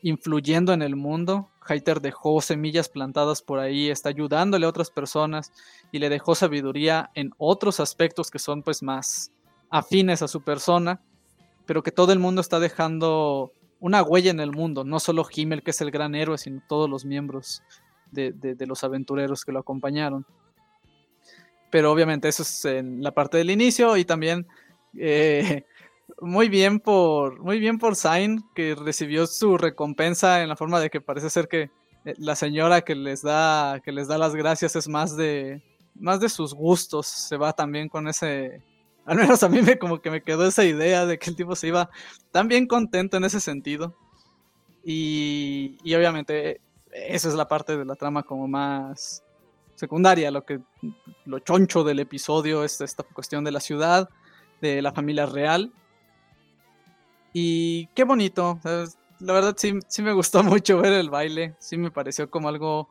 influyendo 0.03 0.73
en 0.73 0.83
el 0.83 0.97
mundo. 0.97 1.51
Haiter 1.67 2.01
dejó 2.01 2.41
semillas 2.41 2.89
plantadas 2.89 3.43
por 3.43 3.61
ahí, 3.61 3.91
está 3.91 4.09
ayudándole 4.09 4.67
a 4.67 4.69
otras 4.69 4.91
personas 4.91 5.53
y 5.93 5.99
le 5.99 6.09
dejó 6.09 6.35
sabiduría 6.35 7.11
en 7.15 7.33
otros 7.39 7.79
aspectos 7.79 8.31
que 8.31 8.39
son 8.39 8.63
pues 8.63 8.83
más 8.83 9.31
afines 9.71 10.23
a 10.23 10.29
su 10.29 10.43
persona, 10.43 11.01
pero 11.67 11.83
que 11.83 11.93
todo 11.93 12.13
el 12.13 12.19
mundo 12.19 12.41
está 12.41 12.59
dejando 12.59 13.53
una 13.79 14.03
huella 14.03 14.31
en 14.31 14.41
el 14.41 14.53
mundo, 14.53 14.85
no 14.85 15.01
solo 15.01 15.27
Himmel 15.35 15.63
que 15.63 15.71
es 15.71 15.81
el 15.81 15.91
gran 15.91 16.15
héroe, 16.15 16.37
sino 16.37 16.63
todos 16.69 16.89
los 16.91 17.05
miembros 17.05 17.63
de, 18.11 18.57
los 18.67 18.85
aventureros 18.85 19.45
que 19.45 19.53
lo 19.53 19.61
acompañaron. 19.61 20.27
Pero 21.71 21.93
obviamente 21.93 22.29
eso 22.29 22.43
es 22.43 22.65
en 22.65 23.03
la 23.03 23.13
parte 23.13 23.39
del 23.39 23.51
inicio 23.51 23.97
y 23.97 24.05
también 24.05 24.47
eh, 24.99 25.65
muy 26.21 26.49
bien 26.49 26.81
por 26.81 27.41
muy 27.41 27.61
bien 27.61 27.79
por 27.79 27.95
Zayn 27.95 28.43
que 28.55 28.75
recibió 28.75 29.27
su 29.27 29.57
recompensa 29.57 30.43
en 30.43 30.49
la 30.49 30.57
forma 30.57 30.81
de 30.81 30.91
que 30.91 31.01
parece 31.01 31.31
ser 31.31 31.47
que 31.47 31.71
eh, 32.05 32.15
la 32.19 32.35
señora 32.35 32.81
que 32.81 32.97
les 32.97 33.23
da 33.23 33.81
que 33.85 33.93
les 33.93 34.09
da 34.09 34.19
las 34.19 34.35
gracias 34.35 34.75
es 34.75 34.89
más 34.89 35.17
de 35.17 35.63
más 35.95 36.19
de 36.19 36.29
sus 36.29 36.55
gustos 36.55 37.07
se 37.07 37.37
va 37.37 37.53
también 37.53 37.89
con 37.89 38.09
ese 38.09 38.65
al 39.05 39.17
menos 39.17 39.43
a 39.43 39.49
mí 39.49 39.63
me 39.63 39.79
como 39.79 40.01
que 40.01 40.11
me 40.11 40.23
quedó 40.23 40.47
esa 40.47 40.65
idea 40.65 41.07
de 41.07 41.19
que 41.19 41.31
el 41.31 41.37
tipo 41.37 41.57
se 41.57 41.69
iba 41.69 41.91
tan 42.31 42.49
bien 42.49 42.67
contento 42.67 43.17
en 43.17 43.25
ese 43.25 43.41
sentido 43.41 43.97
y, 44.85 45.79
y 45.83 45.95
obviamente 45.95 46.61
esa 46.93 47.29
es 47.29 47.35
la 47.35 47.49
parte 47.49 47.77
de 47.77 47.85
la 47.85 47.95
trama 47.95 48.23
como 48.23 48.49
más 48.49 49.23
secundaria 49.75 50.31
lo 50.31 50.45
que 50.45 50.61
lo 51.25 51.39
choncho 51.39 51.85
del 51.85 52.01
episodio 52.01 52.65
es 52.65 52.81
esta 52.81 53.03
cuestión 53.03 53.45
de 53.45 53.53
la 53.53 53.61
ciudad 53.61 54.11
de 54.61 54.83
la 54.83 54.93
familia 54.93 55.27
real 55.27 55.73
y 57.33 57.87
qué 57.89 58.05
bonito. 58.05 58.61
La 58.65 59.33
verdad 59.33 59.55
sí, 59.57 59.79
sí 59.89 60.03
me 60.03 60.13
gustó 60.13 60.43
mucho 60.43 60.79
ver 60.79 60.93
el 60.93 61.11
baile. 61.11 61.55
Sí 61.59 61.77
me 61.77 61.91
pareció 61.91 62.31
como 62.31 62.49
algo 62.49 62.89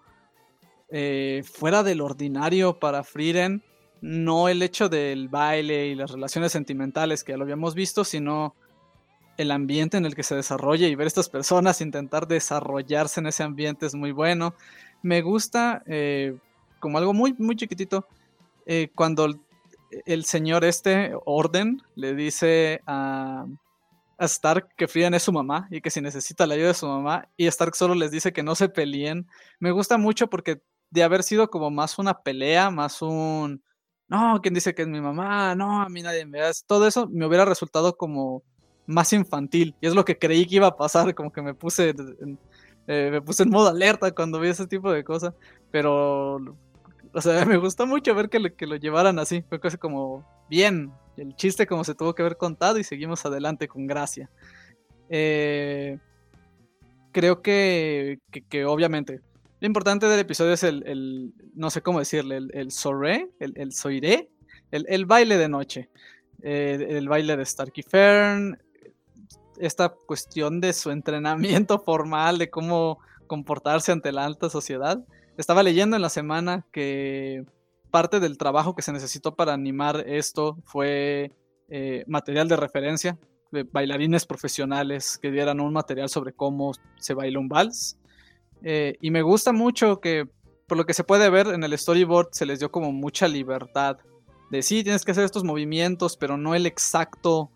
eh, 0.89 1.43
fuera 1.51 1.83
del 1.83 2.01
ordinario 2.01 2.79
para 2.79 3.03
Frieren. 3.03 3.63
No 4.01 4.49
el 4.49 4.61
hecho 4.61 4.89
del 4.89 5.27
baile 5.29 5.87
y 5.87 5.95
las 5.95 6.11
relaciones 6.11 6.51
sentimentales 6.51 7.23
que 7.23 7.33
ya 7.33 7.37
lo 7.37 7.43
habíamos 7.43 7.75
visto, 7.75 8.03
sino 8.03 8.55
el 9.37 9.51
ambiente 9.51 9.97
en 9.97 10.05
el 10.05 10.15
que 10.15 10.23
se 10.23 10.35
desarrolla 10.35 10.87
y 10.87 10.95
ver 10.95 11.07
estas 11.07 11.29
personas 11.29 11.79
intentar 11.81 12.27
desarrollarse 12.27 13.21
en 13.21 13.27
ese 13.27 13.43
ambiente 13.43 13.85
es 13.85 13.95
muy 13.95 14.11
bueno. 14.11 14.53
Me 15.01 15.21
gusta 15.21 15.81
eh, 15.85 16.37
como 16.79 16.97
algo 16.97 17.13
muy, 17.13 17.33
muy 17.37 17.55
chiquitito 17.55 18.05
eh, 18.65 18.89
cuando 18.93 19.33
el, 20.05 20.25
señor 20.25 20.65
este, 20.65 21.13
Orden, 21.25 21.81
le 21.95 22.13
dice 22.15 22.81
a, 22.85 23.45
Stark 24.19 24.75
que 24.75 24.89
Friedan 24.89 25.13
es 25.13 25.23
su 25.23 25.31
mamá 25.31 25.69
y 25.71 25.79
que 25.79 25.89
si 25.89 26.01
necesita 26.01 26.45
la 26.45 26.55
ayuda 26.55 26.67
de 26.67 26.73
su 26.73 26.87
mamá 26.87 27.29
y 27.37 27.47
Stark 27.47 27.73
solo 27.73 27.95
les 27.95 28.11
dice 28.11 28.33
que 28.33 28.43
no 28.43 28.53
se 28.55 28.67
peleen. 28.67 29.25
Me 29.59 29.71
gusta 29.71 29.97
mucho 29.97 30.29
porque 30.29 30.61
de 30.89 31.03
haber 31.03 31.23
sido 31.23 31.49
como 31.49 31.71
más 31.71 31.97
una 31.97 32.21
pelea, 32.21 32.69
más 32.69 33.01
un 33.01 33.63
no, 34.09 34.39
¿quién 34.41 34.55
dice 34.55 34.73
que 34.73 34.81
es 34.81 34.87
mi 34.87 34.99
mamá? 34.99 35.53
No, 35.55 35.81
a 35.81 35.89
mí 35.89 36.01
nadie 36.01 36.25
me 36.25 36.39
da. 36.39 36.51
Todo 36.65 36.87
eso 36.87 37.07
me 37.07 37.25
hubiera 37.27 37.45
resultado 37.45 37.95
como 37.95 38.43
más 38.87 39.13
infantil 39.13 39.75
y 39.79 39.87
es 39.87 39.93
lo 39.93 40.03
que 40.03 40.17
creí 40.17 40.47
que 40.47 40.55
iba 40.55 40.67
a 40.67 40.75
pasar, 40.75 41.13
como 41.13 41.31
que 41.31 41.43
me 41.43 41.53
puse 41.53 41.89
en, 41.89 42.39
eh, 42.87 43.09
me 43.11 43.21
puse 43.21 43.43
en 43.43 43.51
modo 43.51 43.69
alerta 43.69 44.11
cuando 44.11 44.39
vi 44.39 44.49
ese 44.49 44.65
tipo 44.65 44.91
de 44.91 45.03
cosas, 45.03 45.35
pero 45.69 46.37
o 47.13 47.21
sea, 47.21 47.45
me 47.45 47.57
gustó 47.57 47.85
mucho 47.85 48.15
ver 48.15 48.29
que 48.29 48.39
lo, 48.39 48.55
que 48.55 48.65
lo 48.65 48.77
llevaran 48.77 49.19
así, 49.19 49.43
fue 49.47 49.59
casi 49.59 49.77
como 49.77 50.25
bien, 50.49 50.91
el 51.17 51.35
chiste 51.35 51.67
como 51.67 51.83
se 51.83 51.93
tuvo 51.93 52.15
que 52.15 52.23
haber 52.23 52.37
contado 52.37 52.79
y 52.79 52.83
seguimos 52.83 53.23
adelante 53.25 53.67
con 53.67 53.85
gracia. 53.85 54.29
Eh, 55.09 55.99
creo 57.11 57.43
que, 57.43 58.19
que, 58.31 58.41
que, 58.41 58.65
obviamente 58.65 59.21
lo 59.59 59.67
importante 59.67 60.05
del 60.07 60.19
episodio 60.19 60.53
es 60.53 60.63
el, 60.63 61.33
no 61.53 61.69
sé 61.69 61.81
cómo 61.81 61.99
decirle, 61.99 62.37
el, 62.37 62.51
el 62.53 62.71
soré, 62.71 63.29
el, 63.39 63.53
el 63.57 63.73
soiré, 63.73 64.29
el, 64.71 65.05
baile 65.05 65.37
de 65.37 65.49
noche, 65.49 65.89
eh, 66.41 66.85
el 66.89 67.09
baile 67.09 67.35
de 67.35 67.45
Starky 67.45 67.83
Fern, 67.83 68.57
esta 69.59 69.89
cuestión 69.89 70.61
de 70.61 70.73
su 70.73 70.91
entrenamiento 70.91 71.79
formal, 71.85 72.37
de 72.37 72.49
cómo 72.49 72.99
comportarse 73.27 73.91
ante 73.91 74.11
la 74.11 74.25
alta 74.25 74.49
sociedad. 74.49 75.03
Estaba 75.37 75.63
leyendo 75.63 75.95
en 75.95 76.01
la 76.01 76.09
semana 76.09 76.65
que 76.71 77.43
parte 77.91 78.19
del 78.19 78.37
trabajo 78.37 78.75
que 78.75 78.81
se 78.81 78.93
necesitó 78.93 79.35
para 79.35 79.53
animar 79.53 80.03
esto 80.07 80.57
fue 80.63 81.31
eh, 81.69 82.03
material 82.07 82.47
de 82.47 82.55
referencia, 82.55 83.17
bailarines 83.71 84.25
profesionales 84.25 85.17
que 85.17 85.31
dieran 85.31 85.59
un 85.59 85.73
material 85.73 86.07
sobre 86.09 86.33
cómo 86.33 86.71
se 86.97 87.13
baila 87.13 87.39
un 87.39 87.49
vals. 87.49 87.97
Eh, 88.63 88.97
y 89.01 89.11
me 89.11 89.21
gusta 89.21 89.53
mucho 89.53 89.99
que, 89.99 90.27
por 90.67 90.77
lo 90.77 90.85
que 90.85 90.93
se 90.93 91.03
puede 91.03 91.29
ver 91.29 91.47
en 91.47 91.63
el 91.63 91.77
storyboard, 91.77 92.29
se 92.31 92.45
les 92.45 92.59
dio 92.59 92.71
como 92.71 92.91
mucha 92.91 93.27
libertad 93.27 93.97
de 94.49 94.61
sí, 94.63 94.83
tienes 94.83 95.05
que 95.05 95.11
hacer 95.11 95.25
estos 95.25 95.43
movimientos, 95.43 96.17
pero 96.17 96.37
no 96.37 96.55
el 96.55 96.65
exacto 96.65 97.51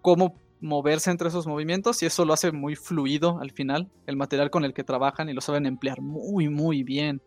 cómo 0.00 0.40
moverse 0.60 1.10
entre 1.10 1.28
esos 1.28 1.46
movimientos 1.46 2.02
y 2.02 2.06
eso 2.06 2.24
lo 2.24 2.32
hace 2.32 2.50
muy 2.50 2.74
fluido 2.74 3.38
al 3.40 3.50
final, 3.50 3.90
el 4.06 4.16
material 4.16 4.50
con 4.50 4.64
el 4.64 4.72
que 4.72 4.84
trabajan 4.84 5.28
y 5.28 5.34
lo 5.34 5.42
saben 5.42 5.66
emplear 5.66 6.00
muy, 6.00 6.48
muy 6.48 6.82
bien. 6.82 7.20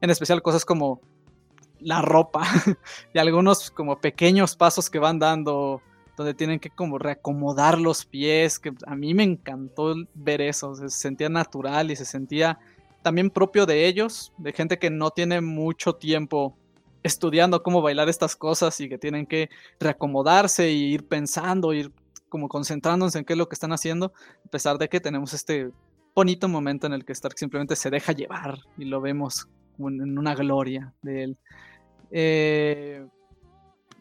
En 0.00 0.10
especial 0.10 0.42
cosas 0.42 0.64
como 0.64 1.00
la 1.80 2.02
ropa 2.02 2.42
y 3.14 3.18
algunos 3.18 3.70
como 3.70 4.00
pequeños 4.00 4.56
pasos 4.56 4.90
que 4.90 4.98
van 4.98 5.18
dando 5.18 5.80
donde 6.16 6.34
tienen 6.34 6.60
que 6.60 6.70
como 6.70 6.98
reacomodar 6.98 7.78
los 7.78 8.04
pies, 8.04 8.58
que 8.58 8.72
a 8.86 8.94
mí 8.94 9.14
me 9.14 9.22
encantó 9.22 9.94
ver 10.14 10.40
eso, 10.40 10.74
se 10.74 10.88
sentía 10.88 11.28
natural 11.28 11.90
y 11.90 11.96
se 11.96 12.04
sentía 12.04 12.58
también 13.02 13.30
propio 13.30 13.66
de 13.66 13.86
ellos, 13.86 14.32
de 14.38 14.52
gente 14.52 14.78
que 14.78 14.90
no 14.90 15.10
tiene 15.10 15.40
mucho 15.40 15.94
tiempo 15.94 16.56
estudiando 17.02 17.62
cómo 17.62 17.82
bailar 17.82 18.08
estas 18.08 18.36
cosas 18.36 18.80
y 18.80 18.88
que 18.88 18.98
tienen 18.98 19.26
que 19.26 19.50
reacomodarse 19.80 20.70
y 20.70 20.94
ir 20.94 21.06
pensando, 21.06 21.72
ir 21.72 21.90
como 22.28 22.48
concentrándose 22.48 23.18
en 23.18 23.24
qué 23.24 23.32
es 23.32 23.38
lo 23.38 23.48
que 23.48 23.54
están 23.54 23.72
haciendo, 23.72 24.12
a 24.46 24.48
pesar 24.48 24.78
de 24.78 24.88
que 24.88 25.00
tenemos 25.00 25.34
este 25.34 25.70
bonito 26.14 26.48
momento 26.48 26.86
en 26.86 26.92
el 26.92 27.04
que 27.04 27.12
Stark 27.12 27.38
simplemente 27.38 27.74
se 27.74 27.90
deja 27.90 28.12
llevar 28.12 28.58
y 28.78 28.84
lo 28.84 29.00
vemos 29.00 29.48
en 29.78 30.18
una 30.18 30.34
gloria 30.34 30.92
de 31.02 31.24
él. 31.24 31.38
Eh, 32.10 33.06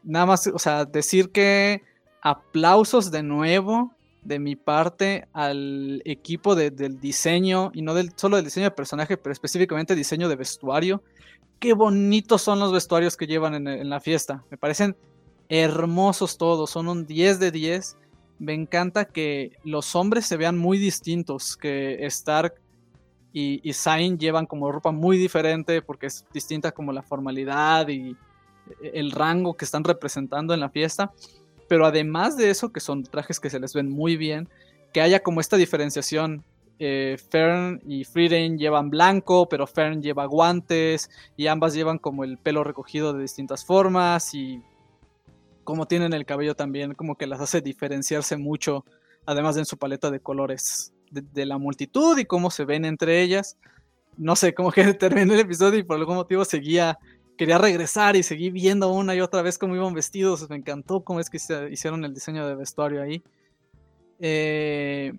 nada 0.04 0.26
más, 0.26 0.48
o 0.48 0.60
sea, 0.60 0.86
decir 0.86 1.32
que 1.32 1.82
aplausos 2.22 3.12
de 3.12 3.24
nuevo 3.24 3.92
de 4.24 4.40
mi 4.40 4.56
parte 4.56 5.28
al 5.34 6.02
equipo 6.06 6.56
de, 6.56 6.70
del 6.70 7.00
diseño, 7.00 7.72
y 7.74 7.82
no 7.82 7.94
del, 7.94 8.12
solo 8.16 8.36
del 8.36 8.46
diseño 8.46 8.66
de 8.66 8.72
personaje, 8.72 9.18
pero 9.18 9.34
específicamente 9.34 9.96
diseño 9.96 10.30
de 10.30 10.36
vestuario. 10.36 11.02
Qué 11.60 11.74
bonitos 11.74 12.42
son 12.42 12.60
los 12.60 12.72
vestuarios 12.72 13.18
que 13.18 13.28
llevan 13.28 13.56
en, 13.56 13.68
en 13.68 13.90
la 13.90 14.00
fiesta. 14.00 14.44
Me 14.52 14.58
parecen 14.58 14.96
hermosos 15.50 16.38
todos, 16.38 16.70
son 16.70 16.88
un 16.88 17.06
10 17.06 17.40
de 17.40 17.52
10. 17.52 17.98
Me 18.40 18.54
encanta 18.54 19.06
que 19.06 19.54
los 19.64 19.96
hombres 19.96 20.26
se 20.26 20.38
vean 20.38 20.58
muy 20.58 20.78
distintos, 20.78 21.58
que 21.58 22.06
Stark 22.06 22.56
y, 23.34 23.68
y 23.68 23.74
Zayn 23.74 24.18
llevan 24.18 24.46
como 24.46 24.72
ropa 24.72 24.92
muy 24.92 25.18
diferente 25.18 25.82
porque 25.82 26.08
es 26.08 26.26
distinta 26.34 26.72
como 26.72 26.92
la 26.92 27.02
formalidad 27.02 27.88
y 27.88 28.16
el 28.82 29.12
rango 29.12 29.56
que 29.56 29.66
están 29.66 29.84
representando 29.84 30.54
en 30.54 30.60
la 30.60 30.70
fiesta. 30.70 31.12
Pero 31.72 31.86
además 31.86 32.36
de 32.36 32.50
eso, 32.50 32.74
que 32.74 32.82
son 32.82 33.04
trajes 33.04 33.40
que 33.40 33.50
se 33.50 33.58
les 33.58 33.74
ven 33.74 33.90
muy 33.90 34.18
bien, 34.18 34.50
que 34.92 35.00
haya 35.00 35.24
como 35.24 35.40
esta 35.40 35.56
diferenciación. 35.56 36.44
Eh, 36.80 37.18
Fern 37.30 37.82
y 37.88 38.04
Frieden 38.04 38.58
llevan 38.58 38.90
blanco, 38.90 39.48
pero 39.48 39.66
Fern 39.66 40.02
lleva 40.02 40.26
guantes 40.26 41.10
y 41.38 41.48
ambas 41.48 41.74
llevan 41.74 41.98
como 41.98 42.26
el 42.26 42.38
pelo 42.38 42.66
recogido 42.66 43.14
de 43.14 43.22
distintas 43.22 43.64
formas 43.64 44.34
y 44.34 44.62
como 45.64 45.86
tienen 45.88 46.12
el 46.12 46.26
cabello 46.26 46.56
también, 46.56 46.94
como 46.94 47.16
que 47.16 47.26
las 47.26 47.40
hace 47.40 47.62
diferenciarse 47.62 48.36
mucho, 48.36 48.84
además 49.26 49.56
de 49.56 49.62
en 49.62 49.66
su 49.66 49.78
paleta 49.78 50.12
de 50.12 50.20
colores 50.20 50.92
de, 51.10 51.46
la 51.46 51.58
multitud 51.58 52.18
y 52.18 52.26
cómo 52.26 52.52
se 52.52 52.66
ven 52.66 52.84
entre 52.84 53.22
ellas. 53.22 53.56
No 54.18 54.36
sé, 54.36 54.54
como 54.54 54.74
que 54.74 54.94
terminé 54.94 55.36
el 55.36 55.40
episodio 55.40 55.80
y 55.80 55.84
por 55.84 55.96
algún 55.96 56.16
motivo 56.16 56.44
seguía, 56.44 57.00
quería 57.42 57.58
regresar 57.58 58.16
y 58.16 58.22
seguí 58.22 58.52
viendo 58.52 58.94
una 58.94 59.16
y 59.16 59.20
otra 59.20 59.42
vez 59.42 59.58
cómo 59.58 59.76
iban 59.76 59.96
vestidos. 59.96 60.48
Me 60.48 60.58
encantó 60.58 61.04
cómo 61.04 61.20
es 61.20 61.28
que 61.28 61.38
hicieron 61.72 62.06
el 62.06 62.14
diseño 62.14 62.48
de 62.48 62.54
vestuario 62.54 63.02
ahí. 63.02 63.24
Eh, 64.20 65.12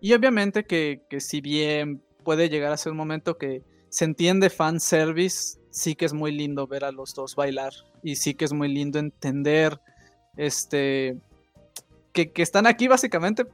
y 0.00 0.12
obviamente 0.14 0.64
que, 0.64 1.02
que, 1.08 1.20
si 1.20 1.40
bien 1.40 2.02
puede 2.24 2.48
llegar 2.48 2.72
a 2.72 2.76
ser 2.76 2.90
un 2.90 2.98
momento 2.98 3.38
que 3.38 3.62
se 3.88 4.04
entiende 4.04 4.50
fan 4.50 4.80
service, 4.80 5.60
sí 5.70 5.94
que 5.94 6.06
es 6.06 6.12
muy 6.12 6.32
lindo 6.32 6.66
ver 6.66 6.84
a 6.84 6.90
los 6.90 7.14
dos 7.14 7.36
bailar 7.36 7.72
y 8.02 8.16
sí 8.16 8.34
que 8.34 8.46
es 8.46 8.52
muy 8.52 8.66
lindo 8.66 8.98
entender 8.98 9.78
este 10.36 11.20
que, 12.12 12.32
que 12.32 12.42
están 12.42 12.66
aquí 12.66 12.88
básicamente 12.88 13.46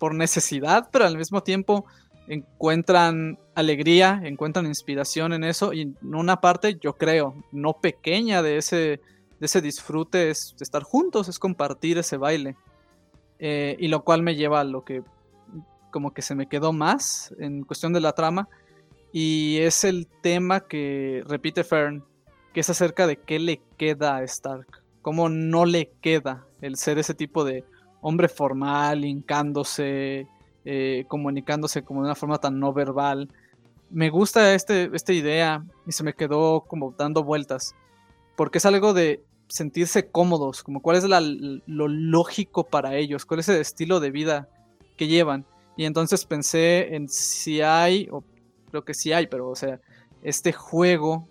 por 0.00 0.12
necesidad, 0.12 0.88
pero 0.90 1.04
al 1.04 1.16
mismo 1.16 1.44
tiempo 1.44 1.84
encuentran 2.28 3.38
alegría, 3.54 4.20
encuentran 4.24 4.66
inspiración 4.66 5.32
en 5.32 5.44
eso 5.44 5.72
y 5.72 5.82
en 5.82 5.96
una 6.02 6.40
parte 6.40 6.78
yo 6.80 6.96
creo, 6.96 7.34
no 7.52 7.74
pequeña 7.80 8.42
de 8.42 8.56
ese, 8.56 8.76
de 8.76 9.46
ese 9.46 9.60
disfrute 9.60 10.30
es 10.30 10.54
estar 10.60 10.82
juntos, 10.82 11.28
es 11.28 11.38
compartir 11.38 11.98
ese 11.98 12.16
baile. 12.16 12.56
Eh, 13.38 13.76
y 13.78 13.88
lo 13.88 14.04
cual 14.04 14.22
me 14.22 14.36
lleva 14.36 14.60
a 14.60 14.64
lo 14.64 14.84
que 14.84 15.02
como 15.90 16.12
que 16.12 16.22
se 16.22 16.34
me 16.34 16.48
quedó 16.48 16.72
más 16.72 17.34
en 17.38 17.62
cuestión 17.62 17.92
de 17.92 18.00
la 18.00 18.12
trama 18.12 18.48
y 19.12 19.58
es 19.58 19.84
el 19.84 20.08
tema 20.08 20.60
que 20.60 21.22
repite 21.26 21.62
Fern, 21.62 22.04
que 22.52 22.60
es 22.60 22.70
acerca 22.70 23.06
de 23.06 23.16
qué 23.16 23.38
le 23.38 23.60
queda 23.76 24.16
a 24.16 24.24
Stark, 24.24 24.82
cómo 25.02 25.28
no 25.28 25.66
le 25.66 25.92
queda 26.00 26.46
el 26.60 26.76
ser 26.76 26.98
ese 26.98 27.14
tipo 27.14 27.44
de 27.44 27.64
hombre 28.00 28.28
formal, 28.28 29.04
hincándose, 29.04 30.26
eh, 30.64 31.04
comunicándose 31.08 31.82
como 31.82 32.00
de 32.00 32.06
una 32.06 32.14
forma 32.14 32.38
tan 32.38 32.58
no 32.58 32.72
verbal. 32.72 33.28
Me 33.90 34.10
gusta 34.10 34.54
este, 34.54 34.90
esta 34.94 35.12
idea 35.12 35.64
y 35.86 35.92
se 35.92 36.02
me 36.02 36.14
quedó 36.14 36.62
como 36.62 36.94
dando 36.96 37.22
vueltas, 37.22 37.74
porque 38.36 38.58
es 38.58 38.66
algo 38.66 38.94
de 38.94 39.22
sentirse 39.48 40.08
cómodos, 40.10 40.62
como 40.62 40.80
cuál 40.80 40.96
es 40.96 41.04
lo 41.04 41.88
lógico 41.88 42.64
para 42.64 42.96
ellos, 42.96 43.26
cuál 43.26 43.40
es 43.40 43.48
el 43.48 43.60
estilo 43.60 44.00
de 44.00 44.10
vida 44.10 44.48
que 44.96 45.06
llevan. 45.06 45.44
Y 45.76 45.84
entonces 45.84 46.24
pensé 46.24 46.94
en 46.94 47.08
si 47.08 47.60
hay, 47.60 48.08
o 48.10 48.24
creo 48.70 48.84
que 48.84 48.94
sí 48.94 49.12
hay, 49.12 49.26
pero 49.26 49.48
o 49.48 49.56
sea, 49.56 49.80
este 50.22 50.52
juego 50.52 51.28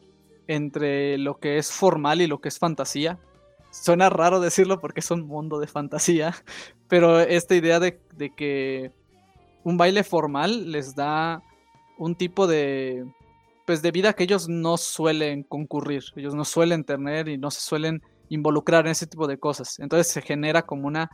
entre 0.47 1.17
lo 1.17 1.39
que 1.39 1.57
es 1.57 1.71
formal 1.71 2.21
y 2.21 2.27
lo 2.27 2.39
que 2.39 2.49
es 2.49 2.59
fantasía. 2.59 3.19
Suena 3.71 4.09
raro 4.09 4.39
decirlo 4.39 4.79
porque 4.79 4.99
es 4.99 5.09
un 5.09 5.25
mundo 5.25 5.59
de 5.59 5.67
fantasía, 5.67 6.35
pero 6.87 7.19
esta 7.19 7.55
idea 7.55 7.79
de, 7.79 7.99
de 8.15 8.29
que 8.29 8.91
un 9.63 9.77
baile 9.77 10.03
formal 10.03 10.71
les 10.71 10.95
da 10.95 11.41
un 11.97 12.15
tipo 12.15 12.47
de 12.47 13.05
pues 13.65 13.81
de 13.81 13.91
vida 13.91 14.13
que 14.13 14.23
ellos 14.23 14.49
no 14.49 14.77
suelen 14.77 15.43
concurrir, 15.43 16.03
ellos 16.15 16.35
no 16.35 16.43
suelen 16.43 16.83
tener 16.83 17.29
y 17.29 17.37
no 17.37 17.49
se 17.49 17.61
suelen 17.61 18.01
involucrar 18.27 18.85
en 18.85 18.91
ese 18.91 19.07
tipo 19.07 19.25
de 19.25 19.37
cosas. 19.39 19.79
Entonces 19.79 20.11
se 20.11 20.21
genera 20.21 20.63
como 20.63 20.87
una 20.87 21.09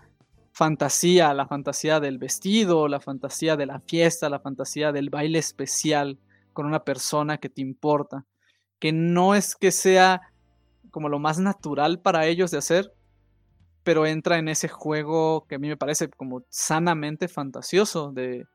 fantasía, 0.52 1.34
la 1.34 1.48
fantasía 1.48 2.00
del 2.00 2.18
vestido, 2.18 2.88
la 2.88 3.00
fantasía 3.00 3.56
de 3.56 3.68
la 3.68 3.80
fiesta, 3.82 4.30
la 4.30 4.40
fantasía 4.40 4.92
del 4.92 5.10
baile 5.10 5.38
especial 5.38 6.18
con 6.54 6.66
una 6.66 6.84
persona 6.84 7.38
que 7.38 7.50
te 7.50 7.62
importa, 7.62 8.26
que 8.80 8.92
no 8.92 9.36
es 9.36 9.56
que 9.56 9.72
sea 9.72 10.22
como 10.90 11.08
lo 11.08 11.20
más 11.20 11.40
natural 11.40 12.00
para 12.00 12.26
ellos 12.26 12.50
de 12.52 12.58
hacer, 12.58 12.94
pero 13.90 14.06
entra 14.06 14.38
en 14.38 14.48
ese 14.50 14.68
juego 14.68 15.48
que 15.48 15.56
a 15.56 15.58
mí 15.58 15.68
me 15.68 15.76
parece 15.76 16.10
como 16.12 16.44
sanamente 16.50 17.28
fantasioso 17.28 18.12
de, 18.12 18.46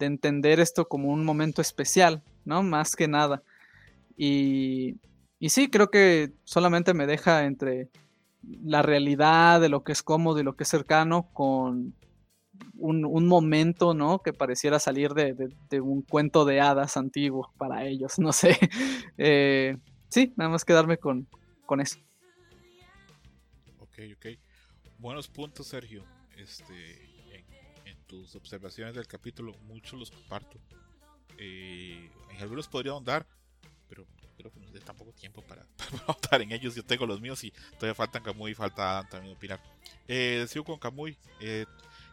entender 0.00 0.58
esto 0.58 0.88
como 0.88 1.10
un 1.10 1.24
momento 1.24 1.62
especial, 1.62 2.24
¿no? 2.44 2.64
Más 2.64 2.96
que 2.96 3.06
nada. 3.06 3.44
Y, 4.16 4.96
y 5.38 5.50
sí, 5.50 5.70
creo 5.70 5.88
que 5.88 6.32
solamente 6.42 6.94
me 6.94 7.06
deja 7.06 7.44
entre 7.44 7.90
la 8.64 8.82
realidad 8.82 9.60
de 9.60 9.68
lo 9.68 9.84
que 9.84 9.92
es 9.92 10.02
cómodo 10.02 10.40
y 10.40 10.42
lo 10.42 10.56
que 10.56 10.64
es 10.64 10.68
cercano 10.68 11.28
con 11.32 11.94
un, 12.74 13.28
momento, 13.28 13.94
¿no? 13.94 14.18
Que 14.18 14.32
pareciera 14.32 14.80
salir 14.80 15.12
de, 15.14 15.80
un 15.80 16.02
cuento 16.02 16.44
de 16.44 16.60
hadas 16.60 16.96
antiguo 16.96 17.52
para 17.56 17.84
ellos, 17.84 18.18
no 18.18 18.32
sé. 18.32 18.58
Eh, 19.16 19.76
sí, 20.08 20.34
nada 20.34 20.50
más 20.50 20.64
quedarme 20.64 20.96
con, 20.96 21.28
con 21.66 21.80
eso. 21.80 22.00
Ok, 23.78 24.00
ok 24.16 24.51
buenos 25.02 25.28
puntos, 25.28 25.66
Sergio. 25.66 26.04
Este, 26.38 27.10
en, 27.84 27.96
tus 28.06 28.34
observaciones 28.36 28.94
del 28.94 29.06
capítulo, 29.06 29.52
muchos 29.64 29.98
los 29.98 30.10
comparto. 30.10 30.58
Eh, 31.38 32.10
en 32.30 32.40
algunos 32.40 32.68
podría 32.68 32.92
ahondar, 32.92 33.26
pero 33.88 34.06
creo 34.36 34.52
que 34.52 34.60
no 34.60 34.70
dé 34.70 34.80
tampoco 34.80 35.12
tiempo 35.12 35.42
para, 35.48 35.66
ahondar 36.06 36.40
en 36.42 36.52
ellos. 36.52 36.74
Yo 36.74 36.84
tengo 36.84 37.06
los 37.06 37.20
míos 37.20 37.42
y 37.44 37.52
todavía 37.78 37.94
faltan 37.94 38.22
Camuy 38.22 38.52
y 38.52 38.54
falta 38.54 39.06
también 39.10 39.36
opinar. 39.36 39.60
Eh, 40.06 40.46
sigo 40.48 40.64
con 40.64 40.78
Camuy. 40.78 41.18
Eh, 41.40 41.66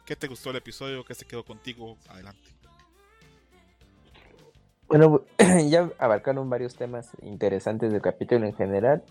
¿Qué 0.05 0.15
te 0.15 0.27
gustó 0.27 0.49
el 0.49 0.55
episodio? 0.55 1.05
¿Qué 1.05 1.13
se 1.13 1.25
quedó 1.25 1.45
contigo? 1.45 1.97
Adelante. 2.07 2.49
Bueno, 4.87 5.23
ya 5.69 5.91
abarcaron 5.99 6.49
varios 6.49 6.75
temas 6.75 7.09
interesantes 7.21 7.91
del 7.91 8.01
capítulo 8.01 8.47
en 8.47 8.55
general 8.55 9.03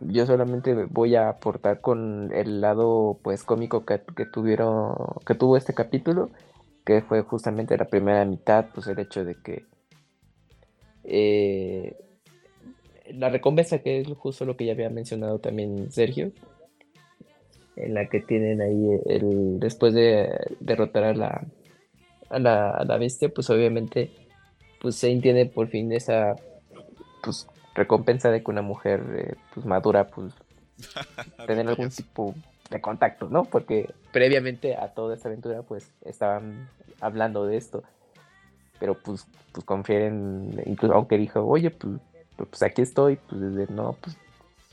yo 0.00 0.26
solamente 0.26 0.74
voy 0.74 1.14
a 1.16 1.28
aportar 1.28 1.80
con 1.80 2.32
el 2.32 2.60
lado 2.60 3.18
pues 3.22 3.44
cómico 3.44 3.84
que, 3.84 3.98
tuvieron 3.98 4.94
que 5.26 5.34
tuvo 5.34 5.56
este 5.56 5.74
capítulo 5.74 6.30
que 6.84 7.02
fue 7.02 7.22
justamente 7.22 7.76
la 7.76 7.84
primera 7.84 8.24
mitad 8.24 8.66
pues 8.74 8.86
el 8.86 8.98
hecho 8.98 9.24
de 9.24 9.36
que 9.36 9.64
eh, 11.04 11.96
la 13.12 13.28
recompensa 13.28 13.78
que 13.80 14.00
es 14.00 14.08
justo 14.16 14.44
lo 14.44 14.56
que 14.56 14.66
ya 14.66 14.72
había 14.72 14.90
mencionado 14.90 15.38
también 15.38 15.90
Sergio 15.92 16.32
en 17.76 17.94
la 17.94 18.08
que 18.08 18.20
tienen 18.20 18.60
ahí 18.60 19.00
el 19.06 19.60
después 19.60 19.94
de 19.94 20.30
derrotar 20.60 21.04
a 21.04 21.14
la 21.14 21.46
a 22.30 22.38
la, 22.38 22.70
a 22.70 22.84
la 22.84 22.98
bestia 22.98 23.28
pues 23.28 23.50
obviamente 23.50 24.10
pues 24.80 24.96
se 24.96 25.10
entiende 25.10 25.46
por 25.46 25.68
fin 25.68 25.92
esa 25.92 26.36
pues 27.22 27.46
recompensa 27.74 28.30
de 28.30 28.42
que 28.42 28.50
una 28.50 28.62
mujer 28.62 29.02
eh, 29.14 29.34
pues 29.54 29.66
madura 29.66 30.08
pues 30.08 30.32
tener 31.46 31.68
algún 31.68 31.90
tipo 31.90 32.34
de 32.70 32.80
contacto, 32.80 33.28
¿no? 33.28 33.44
Porque 33.44 33.92
previamente 34.12 34.76
a 34.76 34.88
toda 34.88 35.14
esta 35.14 35.28
aventura 35.28 35.62
pues 35.62 35.90
estaban 36.04 36.68
hablando 37.00 37.46
de 37.46 37.56
esto, 37.56 37.82
pero 38.78 38.94
pues 38.94 39.26
pues 39.52 39.64
confieren, 39.66 40.62
incluso 40.66 40.94
aunque 40.94 41.18
dijo, 41.18 41.44
oye 41.44 41.70
pues, 41.70 41.98
pues 42.36 42.62
aquí 42.62 42.82
estoy, 42.82 43.16
pues 43.16 43.40
desde 43.40 43.72
no, 43.72 43.96
pues, 44.00 44.16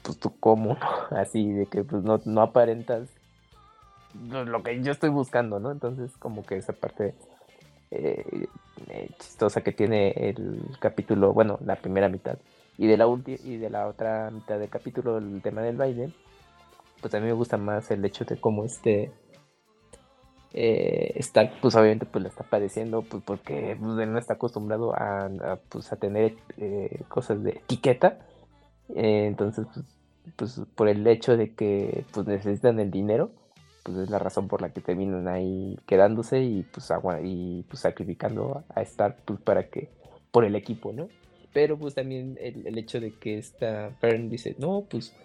pues 0.02 0.18
tú 0.18 0.34
cómo, 0.40 0.76
¿no? 0.76 0.80
Así 1.18 1.52
de 1.52 1.66
que 1.66 1.84
pues 1.84 2.04
no, 2.04 2.22
no 2.26 2.42
aparentas 2.42 3.10
lo 4.14 4.64
que 4.64 4.82
yo 4.82 4.92
estoy 4.92 5.10
buscando, 5.10 5.60
¿no? 5.60 5.72
Entonces 5.72 6.12
como 6.18 6.44
que 6.46 6.58
esa 6.58 6.74
parte 6.74 7.14
eh, 7.92 8.48
eh, 8.90 9.10
chistosa 9.20 9.62
que 9.62 9.72
tiene 9.72 10.12
el 10.12 10.64
capítulo, 10.80 11.34
bueno, 11.34 11.60
la 11.64 11.76
primera 11.76 12.10
mitad 12.10 12.38
y 12.80 12.88
de 12.88 12.96
la 12.96 13.06
y 13.26 13.58
de 13.58 13.70
la 13.70 13.88
otra 13.88 14.32
mitad 14.32 14.58
del 14.58 14.70
capítulo, 14.70 15.18
el 15.18 15.42
tema 15.42 15.62
del 15.62 15.76
baile, 15.76 16.14
pues 17.02 17.14
a 17.14 17.20
mí 17.20 17.26
me 17.26 17.34
gusta 17.34 17.58
más 17.58 17.92
el 17.92 18.06
hecho 18.06 18.24
de 18.24 18.40
cómo 18.40 18.64
este 18.64 19.12
eh, 20.54 21.12
está, 21.16 21.52
pues 21.62 21.76
obviamente 21.76 22.06
pues 22.06 22.24
lo 22.24 22.30
está 22.30 22.46
padeciendo, 22.46 23.02
pues 23.02 23.22
porque 23.26 23.76
pues, 23.78 24.08
no 24.08 24.18
está 24.18 24.36
acostumbrado 24.36 24.94
a, 24.96 25.30
pues, 25.68 25.92
a 25.92 25.98
tener 25.98 26.38
eh, 26.56 27.04
cosas 27.10 27.44
de 27.44 27.50
etiqueta. 27.52 28.20
Eh, 28.96 29.26
entonces, 29.28 29.68
pues, 29.74 29.86
pues, 30.38 30.62
por 30.74 30.88
el 30.88 31.06
hecho 31.06 31.36
de 31.36 31.54
que 31.54 32.06
pues 32.14 32.28
necesitan 32.28 32.80
el 32.80 32.92
dinero, 32.92 33.32
pues 33.84 33.98
es 33.98 34.10
la 34.10 34.20
razón 34.20 34.48
por 34.48 34.62
la 34.62 34.70
que 34.70 34.80
terminan 34.80 35.28
ahí 35.28 35.78
quedándose 35.86 36.40
y 36.44 36.64
pues 36.64 36.92
agua 36.92 37.20
y 37.22 37.64
pues 37.64 37.82
sacrificando 37.82 38.64
a 38.74 38.82
estar 38.82 39.18
pues 39.26 39.42
para 39.42 39.70
que 39.70 39.90
por 40.32 40.46
el 40.46 40.56
equipo, 40.56 40.94
¿no? 40.94 41.10
Pero 41.54 41.78
pues 41.78 41.96
también 41.96 42.38
el, 42.40 42.78
hecho 42.78 43.00
de 43.00 43.12
que 43.12 43.38
esta 43.38 43.92
Fern 44.00 44.30
dice, 44.30 44.56
no, 44.60 44.86
pues, 44.90 45.16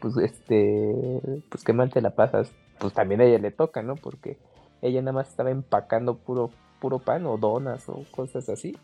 pues 0.00 0.16
este, 0.16 1.20
pues 1.50 1.64
qué 1.64 1.72
mal 1.72 1.90
te 1.90 2.00
la 2.00 2.10
pasas, 2.10 2.50
pues 2.78 2.94
también 2.94 3.20
a 3.20 3.24
ella 3.24 3.38
le 3.38 3.50
toca, 3.50 3.82
¿no? 3.82 3.96
Porque 3.96 4.38
ella 4.80 5.00
nada 5.02 5.12
más 5.12 5.28
estaba 5.28 5.50
empacando 5.50 6.16
puro, 6.16 6.50
puro 6.80 6.98
pan 6.98 7.26
o 7.26 7.36
donas 7.36 7.88
o 7.88 8.04
cosas 8.10 8.48
así. 8.48 8.76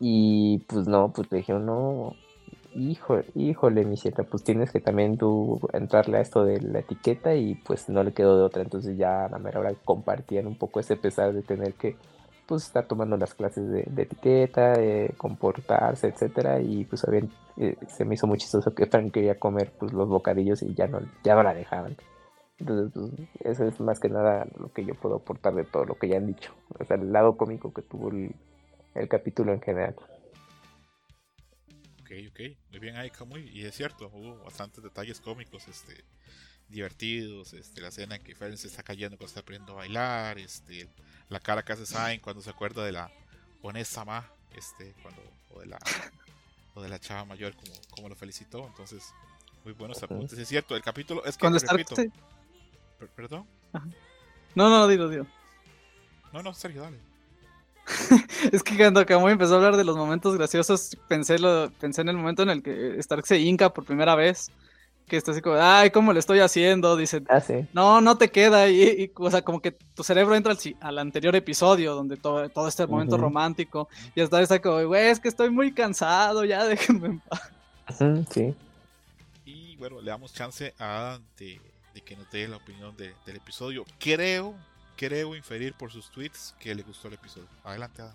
Y 0.00 0.58
pues 0.68 0.86
no, 0.88 1.12
pues 1.12 1.30
le 1.30 1.38
dijeron, 1.38 1.66
no, 1.66 2.14
híjole, 2.74 3.26
híjole, 3.34 3.84
mi 3.84 3.96
pues 4.30 4.44
tienes 4.44 4.70
que 4.72 4.80
también 4.80 5.16
tú 5.16 5.60
entrarle 5.72 6.18
a 6.18 6.20
esto 6.20 6.44
de 6.44 6.60
la 6.60 6.80
etiqueta 6.80 7.34
y 7.34 7.54
pues 7.54 7.88
no 7.88 8.02
le 8.02 8.12
quedó 8.12 8.36
de 8.36 8.42
otra. 8.42 8.62
Entonces 8.62 8.96
ya 8.96 9.26
a 9.26 9.28
la 9.28 9.38
mera 9.38 9.60
hora 9.60 9.74
compartían 9.84 10.46
un 10.46 10.56
poco 10.56 10.80
ese 10.80 10.96
pesar 10.96 11.32
de 11.32 11.42
tener 11.42 11.74
que 11.74 11.96
pues 12.46 12.64
está 12.64 12.82
tomando 12.82 13.16
las 13.16 13.34
clases 13.34 13.70
de, 13.70 14.02
etiqueta, 14.02 14.72
de 14.72 15.14
comportarse, 15.16 16.08
etcétera, 16.08 16.60
y 16.60 16.84
pues 16.84 17.04
eh, 17.56 17.76
se 17.88 18.04
me 18.04 18.14
hizo 18.14 18.26
muy 18.26 18.38
chistoso 18.38 18.74
que 18.74 18.86
Frank 18.86 19.12
quería 19.12 19.38
comer 19.38 19.72
pues 19.78 19.92
los 19.92 20.08
bocadillos 20.08 20.62
y 20.62 20.74
ya 20.74 20.86
no, 20.86 21.00
ya 21.22 21.34
no 21.34 21.42
la 21.42 21.54
dejaban. 21.54 21.96
Entonces, 22.58 22.92
pues, 22.94 23.28
eso 23.40 23.66
es 23.66 23.80
más 23.80 23.98
que 23.98 24.08
nada 24.08 24.46
lo 24.58 24.72
que 24.72 24.84
yo 24.84 24.94
puedo 24.94 25.16
aportar 25.16 25.54
de 25.54 25.64
todo 25.64 25.84
lo 25.84 25.96
que 25.96 26.08
ya 26.08 26.16
han 26.16 26.26
dicho. 26.26 26.54
O 26.78 26.84
sea, 26.84 26.96
el 26.96 27.12
lado 27.12 27.36
cómico 27.36 27.72
que 27.72 27.82
tuvo 27.82 28.10
el, 28.10 28.34
capítulo 29.08 29.52
en 29.52 29.60
general. 29.60 29.96
Ok, 32.00 32.10
ok, 32.30 32.40
muy 32.70 32.80
bien 32.80 32.96
ahí, 32.96 33.10
Camuy. 33.10 33.48
Y 33.52 33.64
es 33.64 33.74
cierto, 33.74 34.08
hubo 34.12 34.44
bastantes 34.44 34.84
detalles 34.84 35.20
cómicos, 35.20 35.66
este, 35.66 36.04
divertidos, 36.68 37.52
este, 37.52 37.80
la 37.80 37.88
escena 37.88 38.16
en 38.16 38.22
que 38.22 38.34
Fern 38.34 38.56
se 38.56 38.66
está 38.66 38.82
cayendo 38.82 39.16
cuando 39.16 39.28
está 39.28 39.40
aprendiendo 39.40 39.72
a 39.74 39.76
bailar, 39.76 40.38
este, 40.38 40.88
la 41.28 41.40
cara 41.40 41.64
que 41.64 41.72
hace 41.72 41.86
Sain 41.86 42.20
cuando 42.20 42.42
se 42.42 42.50
acuerda 42.50 42.84
de 42.84 42.92
la 42.92 43.10
honesta 43.62 44.04
ma, 44.04 44.28
este, 44.54 44.94
cuando, 45.02 45.22
o 45.50 45.60
de 45.60 45.66
la 45.66 45.78
o 46.76 46.82
de 46.82 46.88
la 46.88 46.98
chava 46.98 47.24
mayor 47.24 47.54
como, 47.54 47.72
como 47.90 48.08
lo 48.08 48.16
felicitó, 48.16 48.66
entonces 48.66 49.12
muy 49.64 49.72
buenos 49.72 50.02
apuntes, 50.02 50.38
es 50.38 50.48
cierto, 50.48 50.74
el 50.76 50.82
capítulo 50.82 51.24
es 51.24 51.36
que 51.36 51.40
cuando 51.40 51.58
repito, 51.58 51.94
¿Perdón? 53.14 53.46
No, 54.54 54.70
no, 54.70 54.86
digo, 54.88 55.08
digo. 55.08 55.26
No, 56.32 56.42
no, 56.42 56.54
Sergio, 56.54 56.82
dale. 56.82 56.98
es 58.52 58.62
que 58.62 58.76
cuando 58.76 59.04
Kamui 59.04 59.32
empezó 59.32 59.54
a 59.54 59.56
hablar 59.56 59.76
de 59.76 59.84
los 59.84 59.96
momentos 59.96 60.36
graciosos, 60.36 60.96
pensé, 61.08 61.38
lo, 61.38 61.70
pensé 61.72 62.00
en 62.00 62.08
el 62.08 62.16
momento 62.16 62.42
en 62.42 62.50
el 62.50 62.62
que 62.62 62.98
Stark 62.98 63.26
se 63.26 63.38
hinca 63.38 63.72
por 63.72 63.84
primera 63.84 64.14
vez. 64.14 64.50
Que 65.06 65.16
está 65.18 65.32
así 65.32 65.42
como, 65.42 65.56
ay, 65.60 65.90
¿cómo 65.90 66.12
le 66.14 66.18
estoy 66.20 66.40
haciendo? 66.40 66.96
Dice, 66.96 67.22
Ah, 67.28 67.40
sí. 67.40 67.66
no, 67.74 68.00
no 68.00 68.16
te 68.16 68.30
queda. 68.30 68.68
Y, 68.70 68.82
y, 68.82 69.12
o 69.16 69.30
sea, 69.30 69.42
como 69.42 69.60
que 69.60 69.70
tu 69.72 70.02
cerebro 70.02 70.34
entra 70.34 70.52
al, 70.52 70.58
al 70.80 70.98
anterior 70.98 71.36
episodio, 71.36 71.94
donde 71.94 72.16
todo, 72.16 72.48
todo 72.48 72.68
este 72.68 72.86
momento 72.86 73.18
romántico. 73.18 73.88
Y 74.14 74.22
hasta 74.22 74.40
está 74.40 74.60
como, 74.62 74.82
güey, 74.86 75.08
es 75.08 75.20
que 75.20 75.28
estoy 75.28 75.50
muy 75.50 75.72
cansado, 75.72 76.44
ya 76.44 76.64
déjenme 76.66 77.08
en 77.08 77.20
paz. 77.20 77.50
Sí. 78.32 78.54
Y 79.44 79.76
bueno, 79.76 80.00
le 80.00 80.10
damos 80.10 80.32
chance 80.32 80.72
a 80.78 80.98
Adam 81.10 81.22
de, 81.38 81.60
de 81.92 82.00
que 82.00 82.16
nos 82.16 82.30
dé 82.30 82.48
la 82.48 82.56
opinión 82.56 82.96
de- 82.96 83.12
del 83.26 83.36
episodio. 83.36 83.84
Creo, 84.00 84.54
creo 84.96 85.36
inferir 85.36 85.74
por 85.74 85.92
sus 85.92 86.10
tweets 86.10 86.54
que 86.58 86.74
le 86.74 86.82
gustó 86.82 87.08
el 87.08 87.14
episodio. 87.14 87.46
Adelante, 87.62 88.00
Adam. 88.00 88.14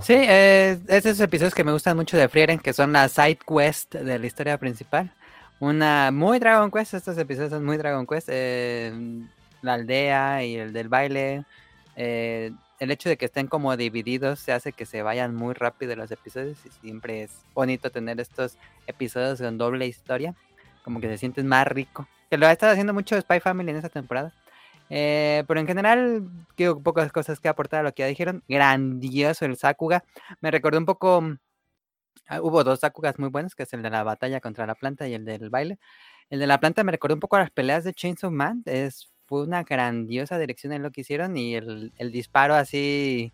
Sí, 0.00 0.14
eh, 0.14 0.78
es 0.88 1.04
de 1.04 1.10
esos 1.10 1.20
episodios 1.20 1.54
que 1.54 1.62
me 1.64 1.70
gustan 1.72 1.96
mucho 1.96 2.16
de 2.16 2.28
Frieren, 2.28 2.58
que 2.58 2.72
son 2.72 2.92
la 2.92 3.08
side 3.08 3.38
quest 3.46 3.94
de 3.94 4.18
la 4.18 4.26
historia 4.26 4.58
principal. 4.58 5.12
Una 5.60 6.10
muy 6.12 6.38
Dragon 6.38 6.70
Quest, 6.70 6.94
estos 6.94 7.16
episodios 7.18 7.50
son 7.52 7.64
muy 7.64 7.76
Dragon 7.76 8.06
Quest. 8.06 8.28
eh, 8.30 8.92
la 9.62 9.74
aldea 9.74 10.44
y 10.44 10.56
el 10.56 10.72
del 10.72 10.88
baile. 10.88 11.44
eh, 11.96 12.50
el 12.80 12.90
hecho 12.90 13.08
de 13.08 13.16
que 13.16 13.26
estén 13.26 13.46
como 13.46 13.76
divididos 13.76 14.40
se 14.40 14.52
hace 14.52 14.72
que 14.72 14.84
se 14.84 15.02
vayan 15.02 15.34
muy 15.34 15.54
rápido 15.54 15.94
los 15.96 16.10
episodios 16.10 16.58
y 16.66 16.70
siempre 16.70 17.22
es 17.22 17.30
bonito 17.54 17.90
tener 17.90 18.20
estos 18.20 18.58
episodios 18.86 19.40
con 19.40 19.56
doble 19.58 19.86
historia. 19.86 20.34
Como 20.82 21.00
que 21.00 21.08
se 21.08 21.16
sienten 21.16 21.46
más 21.46 21.66
rico. 21.66 22.06
Que 22.28 22.36
lo 22.36 22.46
ha 22.46 22.52
estado 22.52 22.72
haciendo 22.72 22.92
mucho 22.92 23.18
Spy 23.18 23.40
Family 23.40 23.70
en 23.70 23.76
esta 23.76 23.88
temporada. 23.88 24.32
Eh, 24.90 25.44
pero 25.46 25.60
en 25.60 25.66
general, 25.66 26.28
quiero 26.56 26.80
pocas 26.80 27.10
cosas 27.12 27.40
que 27.40 27.48
aportar 27.48 27.80
a 27.80 27.82
lo 27.84 27.94
que 27.94 28.02
ya 28.02 28.06
dijeron. 28.06 28.42
Grandioso 28.48 29.46
el 29.46 29.56
Sakuga. 29.56 30.04
Me 30.40 30.50
recordó 30.50 30.78
un 30.78 30.84
poco. 30.84 31.22
Ah, 32.26 32.40
hubo 32.40 32.64
dos 32.64 32.80
Sakugas 32.80 33.18
muy 33.18 33.28
buenos, 33.28 33.54
que 33.54 33.64
es 33.64 33.72
el 33.72 33.82
de 33.82 33.90
la 33.90 34.02
batalla 34.02 34.40
contra 34.40 34.66
la 34.66 34.74
planta 34.74 35.08
y 35.08 35.14
el 35.14 35.24
del 35.24 35.50
baile. 35.50 35.78
El 36.30 36.40
de 36.40 36.46
la 36.46 36.60
planta 36.60 36.84
me 36.84 36.92
recordó 36.92 37.14
un 37.14 37.20
poco 37.20 37.36
a 37.36 37.40
las 37.40 37.50
peleas 37.50 37.84
de 37.84 37.94
Chainsaw 37.94 38.30
Man. 38.30 38.62
Es, 38.66 39.12
fue 39.26 39.42
una 39.42 39.62
grandiosa 39.62 40.38
dirección 40.38 40.72
en 40.72 40.82
lo 40.82 40.90
que 40.90 41.02
hicieron. 41.02 41.36
Y 41.36 41.54
el, 41.54 41.92
disparo 42.12 42.54
así 42.54 43.32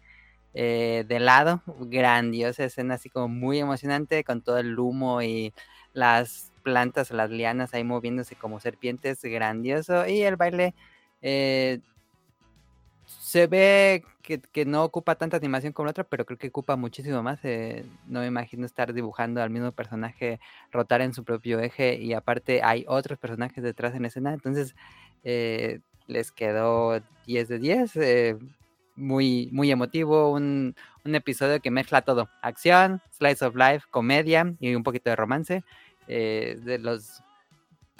eh, 0.54 1.04
de 1.08 1.20
lado. 1.20 1.62
Grandiosa 1.80 2.64
escena, 2.64 2.94
así 2.94 3.08
como 3.10 3.28
muy 3.28 3.58
emocionante, 3.58 4.24
con 4.24 4.42
todo 4.42 4.58
el 4.58 4.78
humo 4.78 5.22
y 5.22 5.54
las 5.92 6.52
plantas 6.62 7.10
las 7.10 7.30
lianas 7.30 7.74
ahí 7.74 7.84
moviéndose 7.84 8.36
como 8.36 8.60
serpientes. 8.60 9.22
Grandioso. 9.22 10.06
Y 10.06 10.22
el 10.22 10.36
baile 10.36 10.74
eh, 11.22 11.80
se 13.18 13.46
ve 13.46 14.04
que, 14.22 14.40
que 14.40 14.64
no 14.64 14.84
ocupa 14.84 15.16
tanta 15.16 15.36
animación 15.36 15.72
como 15.72 15.86
la 15.86 15.90
otra, 15.90 16.04
pero 16.04 16.24
creo 16.24 16.38
que 16.38 16.48
ocupa 16.48 16.76
muchísimo 16.76 17.22
más. 17.22 17.40
eh, 17.44 17.84
no 18.06 18.20
me 18.20 18.26
imagino 18.26 18.66
estar 18.66 18.92
dibujando 18.92 19.42
al 19.42 19.50
mismo 19.50 19.72
personaje 19.72 20.40
rotar 20.70 21.00
en 21.00 21.14
su 21.14 21.24
propio 21.24 21.58
eje 21.60 21.96
y 21.96 22.12
aparte 22.12 22.62
hay 22.62 22.84
otros 22.88 23.18
personajes 23.18 23.62
detrás 23.62 23.94
en 23.94 24.04
escena, 24.04 24.32
entonces 24.32 24.74
eh, 25.24 25.80
les 26.06 26.32
quedó 26.32 27.00
10 27.26 27.48
de 27.48 27.58
10. 27.58 27.96
eh, 27.96 28.38
muy, 28.96 29.48
muy 29.52 29.70
emotivo, 29.70 30.30
un, 30.30 30.74
un 31.04 31.14
episodio 31.14 31.60
que 31.60 31.70
mezcla 31.70 32.02
todo, 32.02 32.28
acción, 32.42 33.00
slice 33.16 33.44
of 33.44 33.56
life, 33.56 33.86
comedia 33.90 34.54
y 34.60 34.74
un 34.74 34.82
poquito 34.82 35.08
de 35.10 35.16
romance, 35.16 35.64
eh, 36.06 36.58
de 36.62 36.78
los, 36.78 37.22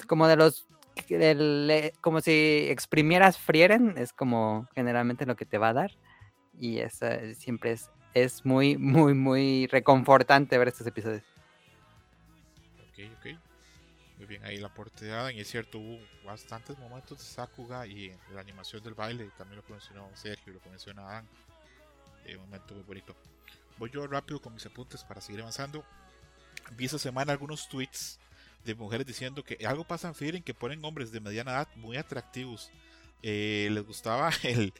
como 0.07 0.29
de 0.29 0.37
los 0.37 0.67
el, 1.09 1.69
eh, 1.71 1.93
como 2.01 2.21
si 2.21 2.67
exprimieras 2.69 3.39
Frieren, 3.39 3.95
es 3.97 4.13
como 4.13 4.69
generalmente 4.75 5.27
lo 5.27 5.37
que 5.37 5.47
te 5.47 5.59
va 5.59 5.71
a 5.71 5.75
dar. 5.75 5.93
Y 6.59 6.79
eso 6.79 7.07
siempre 7.37 7.73
es, 7.73 7.91
es 8.15 8.45
muy, 8.45 8.77
muy, 8.77 9.15
muy 9.15 9.67
reconfortante 9.67 10.59
ver 10.59 10.69
estos 10.69 10.87
episodios. 10.87 11.23
Ok, 12.89 12.99
ok. 13.19 13.39
Muy 14.19 14.27
bien, 14.27 14.45
ahí 14.45 14.59
de 14.59 15.13
Adam. 15.13 15.35
Y 15.35 15.41
es 15.41 15.49
cierto, 15.49 15.79
hubo 15.79 15.99
bastantes 16.27 16.79
momentos 16.79 17.19
de 17.19 17.25
Sakuga 17.25 17.87
y 17.87 18.15
la 18.35 18.43
animación 18.43 18.83
del 18.83 18.93
baile. 18.95 19.31
También 19.39 19.63
lo 19.67 19.73
mencionó 19.73 20.11
Sergio, 20.15 20.53
lo 20.53 20.71
menciona 20.71 21.09
Adam. 21.09 21.27
Eh, 22.27 22.37
un 22.37 22.43
momento 22.43 22.75
muy 22.75 22.83
bonito. 22.83 23.17
Voy 23.79 23.91
yo 23.91 24.07
rápido 24.07 24.41
con 24.41 24.53
mis 24.53 24.67
apuntes 24.67 25.03
para 25.05 25.23
seguir 25.23 25.41
avanzando. 25.41 25.83
Vi 26.73 26.85
esta 26.85 26.99
semana 26.99 27.33
algunos 27.33 27.67
tweets 27.69 28.21
de 28.65 28.75
mujeres 28.75 29.07
diciendo 29.07 29.43
que 29.43 29.65
algo 29.67 29.85
pasa 29.85 30.09
en 30.09 30.15
Frieren 30.15 30.43
que 30.43 30.55
ponen 30.55 30.85
hombres 30.85 31.13
de 31.13 31.21
mediana 31.21 31.53
edad 31.53 31.69
muy 31.77 31.97
atractivos. 31.97 32.71
Eh, 33.23 33.69
les 33.71 33.85
gustaba 33.87 34.31
el, 34.43 34.73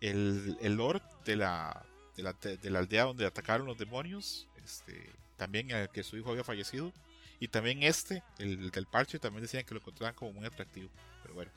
el, 0.00 0.56
el 0.60 0.74
lord 0.74 1.02
de 1.24 1.36
la, 1.36 1.84
de 2.16 2.22
la, 2.22 2.32
de 2.32 2.70
la 2.70 2.78
aldea 2.78 3.04
donde 3.04 3.26
atacaron 3.26 3.66
los 3.66 3.78
demonios. 3.78 4.48
Este, 4.64 5.10
también 5.36 5.70
el 5.70 5.88
que 5.90 6.02
su 6.02 6.16
hijo 6.16 6.30
había 6.30 6.44
fallecido. 6.44 6.92
Y 7.38 7.48
también 7.48 7.82
este, 7.82 8.22
el 8.38 8.70
del 8.70 8.86
parche, 8.86 9.18
también 9.18 9.42
decían 9.42 9.64
que 9.64 9.74
lo 9.74 9.80
encontraban 9.80 10.14
como 10.14 10.32
muy 10.32 10.46
atractivo. 10.46 10.88
Pero 11.22 11.34
bueno. 11.34 11.52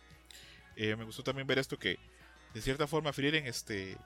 Eh, 0.76 0.96
me 0.96 1.04
gustó 1.04 1.24
también 1.24 1.48
ver 1.48 1.60
esto 1.60 1.78
que 1.78 2.00
de 2.54 2.62
cierta 2.62 2.88
forma 2.88 3.12
Frieren 3.12 3.46
este 3.46 3.98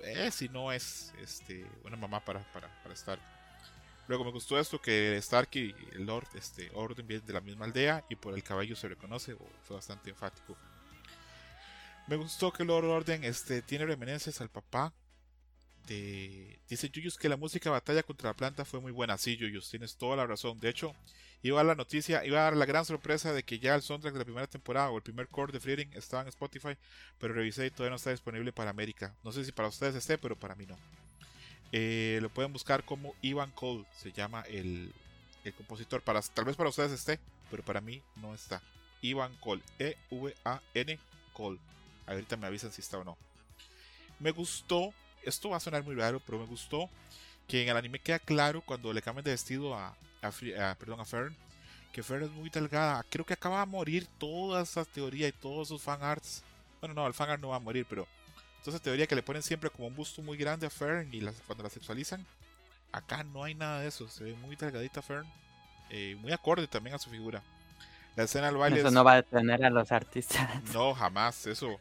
eh, 0.00 0.30
si 0.30 0.48
no 0.48 0.72
es 0.72 1.12
este 1.20 1.66
una 1.84 1.96
mamá 1.96 2.24
para, 2.24 2.40
para, 2.52 2.68
para 2.82 2.94
Stark. 2.94 3.20
Luego 4.06 4.24
me 4.24 4.30
gustó 4.30 4.58
esto 4.58 4.80
que 4.80 5.16
Stark 5.18 5.48
y 5.54 5.74
el 5.92 6.04
Lord 6.04 6.28
este, 6.34 6.70
Orden 6.74 7.06
vienen 7.06 7.26
de 7.26 7.32
la 7.32 7.40
misma 7.40 7.64
aldea 7.64 8.04
y 8.10 8.16
por 8.16 8.34
el 8.34 8.42
cabello 8.42 8.76
se 8.76 8.88
reconoce, 8.88 9.34
fue 9.62 9.76
bastante 9.76 10.10
enfático. 10.10 10.56
Me 12.06 12.16
gustó 12.16 12.52
que 12.52 12.64
Lord 12.64 12.84
Orden 12.84 13.24
este, 13.24 13.62
tiene 13.62 13.86
reminiscencias 13.86 14.40
al 14.42 14.50
papá 14.50 14.92
de... 15.86 16.60
Dice 16.68 16.90
Yuyus 16.90 17.16
que 17.16 17.30
la 17.30 17.38
música 17.38 17.70
batalla 17.70 18.02
contra 18.02 18.30
la 18.30 18.36
planta 18.36 18.64
fue 18.66 18.80
muy 18.80 18.92
buena. 18.92 19.16
Sí, 19.16 19.36
Yuyus, 19.36 19.70
tienes 19.70 19.96
toda 19.96 20.16
la 20.16 20.26
razón. 20.26 20.60
De 20.60 20.68
hecho, 20.68 20.94
iba 21.42 21.58
a 21.60 21.64
dar 21.64 21.66
la 21.66 21.74
noticia, 21.74 22.24
iba 22.26 22.40
a 22.40 22.44
dar 22.44 22.56
la 22.56 22.66
gran 22.66 22.84
sorpresa 22.84 23.32
de 23.32 23.42
que 23.42 23.58
ya 23.58 23.74
el 23.74 23.82
soundtrack 23.82 24.12
de 24.12 24.18
la 24.18 24.24
primera 24.24 24.46
temporada 24.46 24.90
o 24.90 24.96
el 24.96 25.02
primer 25.02 25.28
core 25.28 25.52
de 25.52 25.60
Frieren 25.60 25.90
estaba 25.94 26.22
en 26.22 26.28
Spotify, 26.28 26.76
pero 27.18 27.32
revisé 27.32 27.66
y 27.66 27.70
todavía 27.70 27.90
no 27.90 27.96
está 27.96 28.10
disponible 28.10 28.52
para 28.52 28.70
América. 28.70 29.14
No 29.24 29.32
sé 29.32 29.44
si 29.44 29.52
para 29.52 29.68
ustedes 29.68 29.94
esté, 29.94 30.18
pero 30.18 30.38
para 30.38 30.54
mí 30.54 30.66
no. 30.66 30.76
Eh, 31.72 32.18
lo 32.22 32.28
pueden 32.28 32.52
buscar 32.52 32.84
como 32.84 33.14
Ivan 33.20 33.50
Cole, 33.50 33.84
se 33.96 34.12
llama 34.12 34.42
el, 34.42 34.92
el 35.44 35.54
compositor. 35.54 36.02
Para, 36.02 36.22
tal 36.22 36.44
vez 36.44 36.56
para 36.56 36.70
ustedes 36.70 36.92
esté, 36.92 37.18
pero 37.50 37.64
para 37.64 37.80
mí 37.80 38.02
no 38.16 38.34
está. 38.34 38.62
Ivan 39.02 39.36
Cole, 39.36 39.62
E-V-A-N 39.78 40.98
Cole. 41.32 41.58
Ahorita 42.06 42.36
me 42.36 42.46
avisan 42.46 42.72
si 42.72 42.80
está 42.80 42.98
o 42.98 43.04
no. 43.04 43.16
Me 44.18 44.30
gustó, 44.30 44.92
esto 45.22 45.50
va 45.50 45.56
a 45.56 45.60
sonar 45.60 45.84
muy 45.84 45.94
raro, 45.94 46.20
pero 46.20 46.38
me 46.38 46.46
gustó 46.46 46.88
que 47.48 47.62
en 47.62 47.68
el 47.68 47.76
anime 47.76 47.98
queda 47.98 48.18
claro 48.18 48.62
cuando 48.62 48.92
le 48.92 49.02
cambian 49.02 49.24
de 49.24 49.32
vestido 49.32 49.74
a, 49.74 49.96
perdón, 50.78 51.00
a 51.00 51.04
Fern, 51.04 51.36
que 51.92 52.02
Fern 52.02 52.24
es 52.24 52.30
muy 52.30 52.48
delgada. 52.50 53.04
Creo 53.08 53.26
que 53.26 53.34
acaba 53.34 53.60
de 53.60 53.66
morir 53.66 54.06
toda 54.18 54.62
esa 54.62 54.84
teoría 54.84 55.28
y 55.28 55.32
todos 55.32 55.68
sus 55.68 55.82
fan 55.82 56.02
arts. 56.02 56.42
Bueno, 56.80 56.94
no, 56.94 57.06
el 57.06 57.14
fan 57.14 57.30
art 57.30 57.42
no 57.42 57.48
va 57.48 57.56
a 57.56 57.60
morir, 57.60 57.86
pero 57.88 58.06
esa 58.70 58.82
teoría 58.82 59.06
que 59.06 59.14
le 59.14 59.22
ponen 59.22 59.42
siempre 59.42 59.70
como 59.70 59.88
un 59.88 59.94
busto 59.94 60.22
muy 60.22 60.36
grande 60.36 60.66
a 60.66 60.70
Fern 60.70 61.08
y 61.12 61.20
las- 61.20 61.34
cuando 61.46 61.64
la 61.64 61.70
sexualizan. 61.70 62.24
Acá 62.92 63.24
no 63.24 63.44
hay 63.44 63.54
nada 63.54 63.80
de 63.80 63.88
eso, 63.88 64.08
se 64.08 64.24
ve 64.24 64.34
muy 64.34 64.56
delgadita 64.56 65.02
Fern, 65.02 65.26
eh, 65.90 66.16
muy 66.20 66.32
acorde 66.32 66.66
también 66.68 66.94
a 66.94 66.98
su 66.98 67.10
figura. 67.10 67.42
La 68.16 68.24
escena 68.24 68.46
del 68.46 68.56
baile 68.56 68.78
Eso 68.78 68.88
es- 68.88 68.94
no 68.94 69.02
va 69.04 69.12
a 69.12 69.16
detener 69.16 69.64
a 69.64 69.70
los 69.70 69.90
artistas. 69.92 70.48
no, 70.74 70.94
jamás, 70.94 71.46
eso. 71.46 71.78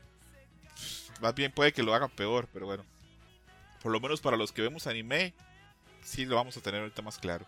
Más 1.21 1.35
bien 1.35 1.51
puede 1.51 1.71
que 1.71 1.83
lo 1.83 1.93
hagan 1.93 2.09
peor, 2.09 2.47
pero 2.51 2.65
bueno. 2.65 2.83
Por 3.81 3.91
lo 3.91 3.99
menos 3.99 4.19
para 4.21 4.35
los 4.37 4.51
que 4.51 4.61
vemos 4.61 4.87
anime, 4.87 5.33
sí 6.03 6.25
lo 6.25 6.35
vamos 6.37 6.57
a 6.57 6.61
tener 6.61 6.81
ahorita 6.81 7.01
más 7.01 7.17
claro. 7.19 7.45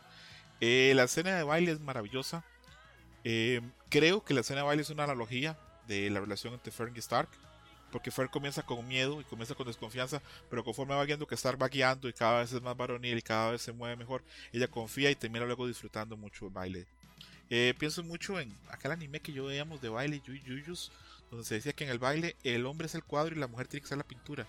Eh, 0.62 0.94
la 0.96 1.04
escena 1.04 1.36
de 1.36 1.44
baile 1.44 1.72
es 1.72 1.80
maravillosa. 1.80 2.44
Eh, 3.24 3.62
creo 3.90 4.24
que 4.24 4.34
la 4.34 4.42
escena 4.42 4.60
de 4.62 4.68
baile 4.68 4.84
es 4.84 4.90
una 4.92 5.06
analogía 5.06 5.58
de 5.88 6.10
la 6.12 6.20
relación 6.20 6.54
entre 6.54 6.72
Fern 6.72 6.94
y 6.96 7.00
Stark. 7.00 7.30
Porque 7.96 8.12
Fern 8.12 8.28
comienza 8.28 8.62
con 8.62 8.86
miedo 8.86 9.22
y 9.22 9.24
comienza 9.24 9.56
con 9.56 9.68
desconfianza, 9.68 10.22
pero 10.50 10.66
conforme 10.66 10.96
va 10.96 11.06
viendo 11.06 11.26
que 11.26 11.36
Stark 11.36 11.62
va 11.62 11.70
guiando 11.70 12.10
y 12.10 12.14
cada 12.14 12.42
vez 12.42 12.52
es 12.52 12.62
más 12.62 12.76
varonil 12.76 13.18
y 13.18 13.22
cada 13.22 13.52
vez 13.52 13.62
se 13.62 13.72
mueve 13.72 13.96
mejor, 13.96 14.22
ella 14.52 14.68
confía 14.68 15.10
y 15.12 15.16
termina 15.16 15.46
luego 15.46 15.66
disfrutando 15.66 16.18
mucho 16.18 16.48
el 16.48 16.52
baile. 16.52 16.88
Eh, 17.50 17.74
pienso 17.80 18.04
mucho 18.04 18.38
en 18.38 18.54
aquel 18.70 18.92
anime 18.92 19.22
que 19.22 19.32
yo 19.32 19.46
veíamos 19.46 19.80
de 19.80 19.88
baile, 19.88 20.22
Yu 20.26 20.34
Yuyus, 20.34 20.92
donde 21.32 21.46
se 21.46 21.56
decía 21.56 21.72
que 21.72 21.86
en 21.86 21.90
el 21.90 21.98
baile 21.98 22.36
el 22.44 22.66
hombre 22.66 22.88
es 22.88 22.96
el 22.96 23.04
cuadro 23.06 23.34
y 23.34 23.40
la 23.40 23.48
mujer 23.48 23.70
tiene 23.70 23.84
que 23.84 23.88
ser 23.88 23.98
la 23.98 24.04
pintura. 24.04 24.46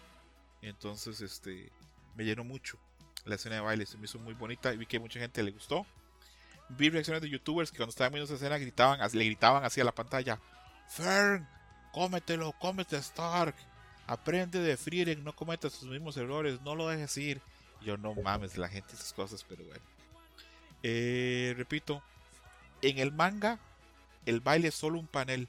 Entonces, 0.61 1.21
este, 1.21 1.71
me 2.17 2.25
llenó 2.25 2.43
mucho 2.43 2.81
la 3.27 3.37
escena 3.37 3.55
de 3.55 3.61
baile, 3.61 3.87
se 3.87 3.97
me 3.97 4.07
hizo 4.07 4.19
muy 4.19 4.35
bonita 4.35 4.75
y 4.75 4.77
vi 4.77 4.87
que 4.87 4.99
mucha 4.99 5.21
gente 5.21 5.45
le 5.45 5.53
gustó. 5.53 5.87
Vi 6.71 6.91
reacciones 6.91 7.23
de 7.23 7.31
youtubers 7.31 7.71
que 7.71 7.77
cuando 7.77 7.91
estaban 7.91 8.13
viendo 8.13 8.25
esa 8.25 8.35
escena 8.35 8.59
gritaban, 8.59 8.99
le 9.13 9.25
gritaban 9.25 9.65
así 9.65 9.81
a 9.81 9.85
la 9.85 9.95
pantalla, 9.95 10.41
Fern, 10.89 11.47
cómetelo, 11.97 12.53
cómete 12.59 12.99
Stark, 12.99 13.55
aprende 14.07 14.59
de 14.59 14.77
Frieren, 14.77 15.25
no 15.25 15.35
cometas 15.35 15.73
sus 15.73 15.89
mismos 15.89 16.15
errores, 16.19 16.61
no 16.61 16.75
lo 16.75 16.89
dejes 16.89 17.17
ir. 17.17 17.41
Yo 17.81 17.97
no 17.97 18.15
mames, 18.15 18.59
la 18.59 18.69
gente 18.69 18.93
esas 18.93 19.15
cosas, 19.15 19.43
pero 19.49 19.65
bueno. 19.65 19.83
Eh, 20.83 21.55
repito, 21.57 22.03
en 22.83 22.99
el 22.99 23.13
manga 23.13 23.59
el 24.27 24.41
baile 24.41 24.69
es 24.69 24.75
solo 24.75 24.99
un 24.99 25.07
panel, 25.07 25.49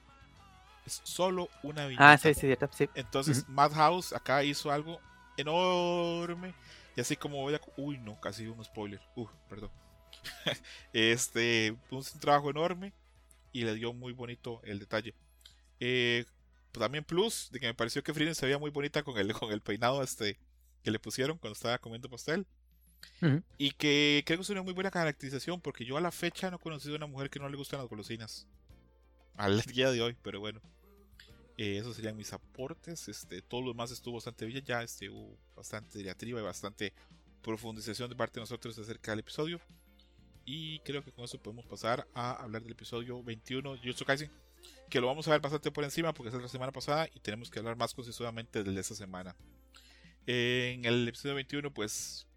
es 0.86 1.02
solo 1.04 1.50
una 1.64 1.86
viñeta. 1.86 2.14
Ah, 2.14 2.18
sí, 2.18 2.34
sí, 2.34 2.48
sí. 2.72 2.90
Entonces, 2.96 3.46
Madhouse 3.50 4.14
acá 4.14 4.42
hizo 4.46 4.72
algo 4.72 5.02
enorme. 5.36 6.54
Y 6.96 7.02
así 7.02 7.18
como 7.18 7.42
voy 7.42 7.56
a... 7.56 7.62
Uy, 7.76 7.98
no, 7.98 8.18
casi 8.22 8.48
un 8.48 8.64
spoiler. 8.64 9.02
Uh, 9.18 9.28
perdón. 9.50 9.70
este, 10.94 11.76
un 11.92 12.04
trabajo 12.22 12.50
enorme 12.50 12.94
y 13.52 13.66
le 13.66 13.76
dio 13.76 13.92
muy 13.92 14.14
bonito 14.14 14.62
el 14.64 14.80
detalle. 14.80 15.14
Eh, 15.82 16.26
también 16.80 17.04
plus 17.04 17.50
de 17.52 17.60
que 17.60 17.68
me 17.68 17.74
pareció 17.74 18.04
que 18.04 18.14
Frieden 18.14 18.36
se 18.36 18.46
veía 18.46 18.58
muy 18.58 18.72
bonita 18.72 19.04
con 19.04 19.18
el, 19.18 19.34
con 19.34 19.52
el 19.52 19.62
peinado 19.62 20.04
este 20.04 20.38
que 20.84 20.92
le 20.92 21.00
pusieron 21.00 21.38
cuando 21.38 21.54
estaba 21.54 21.78
comiendo 21.78 22.10
pastel. 22.10 22.46
Y 23.58 23.72
que 23.72 24.24
creo 24.26 24.38
que 24.38 24.44
es 24.44 24.50
una 24.50 24.62
muy 24.62 24.74
buena 24.74 24.92
caracterización 24.92 25.60
porque 25.62 25.86
yo 25.86 25.98
a 25.98 26.02
la 26.02 26.12
fecha 26.12 26.50
no 26.50 26.58
he 26.58 26.60
conocido 26.60 26.94
a 26.96 26.98
una 26.98 27.08
mujer 27.08 27.30
que 27.30 27.40
no 27.40 27.50
le 27.50 27.58
gustan 27.58 27.80
las 27.80 27.90
golosinas. 27.90 28.48
Al 29.36 29.62
día 29.74 29.92
de 29.92 30.02
hoy, 30.02 30.16
pero 30.22 30.40
bueno. 30.40 30.62
Eh, 31.58 31.78
esos 31.78 31.96
serían 31.96 32.16
mis 32.16 32.32
aportes. 32.34 33.08
Este, 33.08 33.42
todo 33.42 33.62
lo 33.62 33.70
demás 33.70 33.92
estuvo 33.92 34.16
bastante 34.16 34.46
bien. 34.46 34.64
Ya 34.64 34.84
este, 34.84 35.10
hubo 35.10 35.38
bastante 35.56 36.00
diatriba 36.00 36.40
y 36.40 36.44
bastante 36.44 36.94
profundización 37.42 38.10
de 38.10 38.16
parte 38.16 38.36
de 38.36 38.42
nosotros 38.42 38.78
acerca 38.78 39.12
del 39.12 39.20
episodio. 39.20 39.60
Y 40.46 40.80
creo 40.80 41.04
que 41.04 41.12
con 41.12 41.26
eso 41.26 41.42
podemos 41.42 41.66
pasar 41.66 42.08
a 42.14 42.32
hablar 42.32 42.62
del 42.62 42.72
episodio 42.74 43.22
21 43.24 43.74
de 43.74 43.80
Jujutsu 43.80 44.06
Kaisen. 44.06 44.47
Que 44.90 45.02
lo 45.02 45.08
vamos 45.08 45.28
a 45.28 45.32
ver 45.32 45.42
bastante 45.42 45.72
por 45.72 45.84
encima 45.84 46.14
porque 46.14 46.36
es 46.36 46.42
la 46.42 46.48
semana 46.48 46.72
pasada 46.72 47.08
y 47.14 47.20
tenemos 47.20 47.50
que 47.50 47.60
hablar 47.60 47.76
más 47.76 47.94
concisamente 47.94 48.64
de 48.64 48.80
esta 48.80 48.96
semana. 48.96 49.36
En 50.26 50.86
el 50.86 51.08
episodio 51.08 51.36
21, 51.36 51.74
pues 51.74 52.28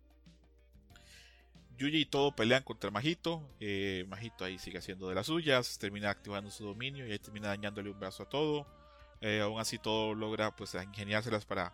Yuji 1.78 2.02
y 2.02 2.04
todo 2.04 2.34
pelean 2.36 2.62
contra 2.62 2.90
Majito. 2.90 3.42
Eh, 3.58 4.04
Majito 4.08 4.44
ahí 4.44 4.58
sigue 4.58 4.78
haciendo 4.78 5.08
de 5.08 5.14
las 5.14 5.26
suyas. 5.26 5.78
Termina 5.78 6.10
activando 6.10 6.50
su 6.50 6.64
dominio 6.64 7.06
y 7.06 7.12
ahí 7.12 7.18
termina 7.18 7.48
dañándole 7.48 7.90
un 7.90 7.98
brazo 7.98 8.24
a 8.24 8.28
todo. 8.28 8.66
Eh, 9.20 9.40
aún 9.40 9.60
así 9.60 9.78
todo 9.78 10.14
logra 10.14 10.54
pues 10.54 10.74
ingeniárselas 10.74 11.44
para 11.44 11.72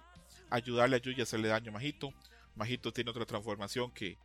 ayudarle 0.51 0.97
a 0.97 0.98
Yuji 1.01 1.20
a 1.20 1.24
hacerle 1.24 1.48
daño 1.48 1.70
a 1.70 1.73
Majito. 1.74 2.12
Majito 2.55 2.93
tiene 2.93 3.11
otra 3.11 3.27
transformación 3.27 3.90
que 3.93 4.16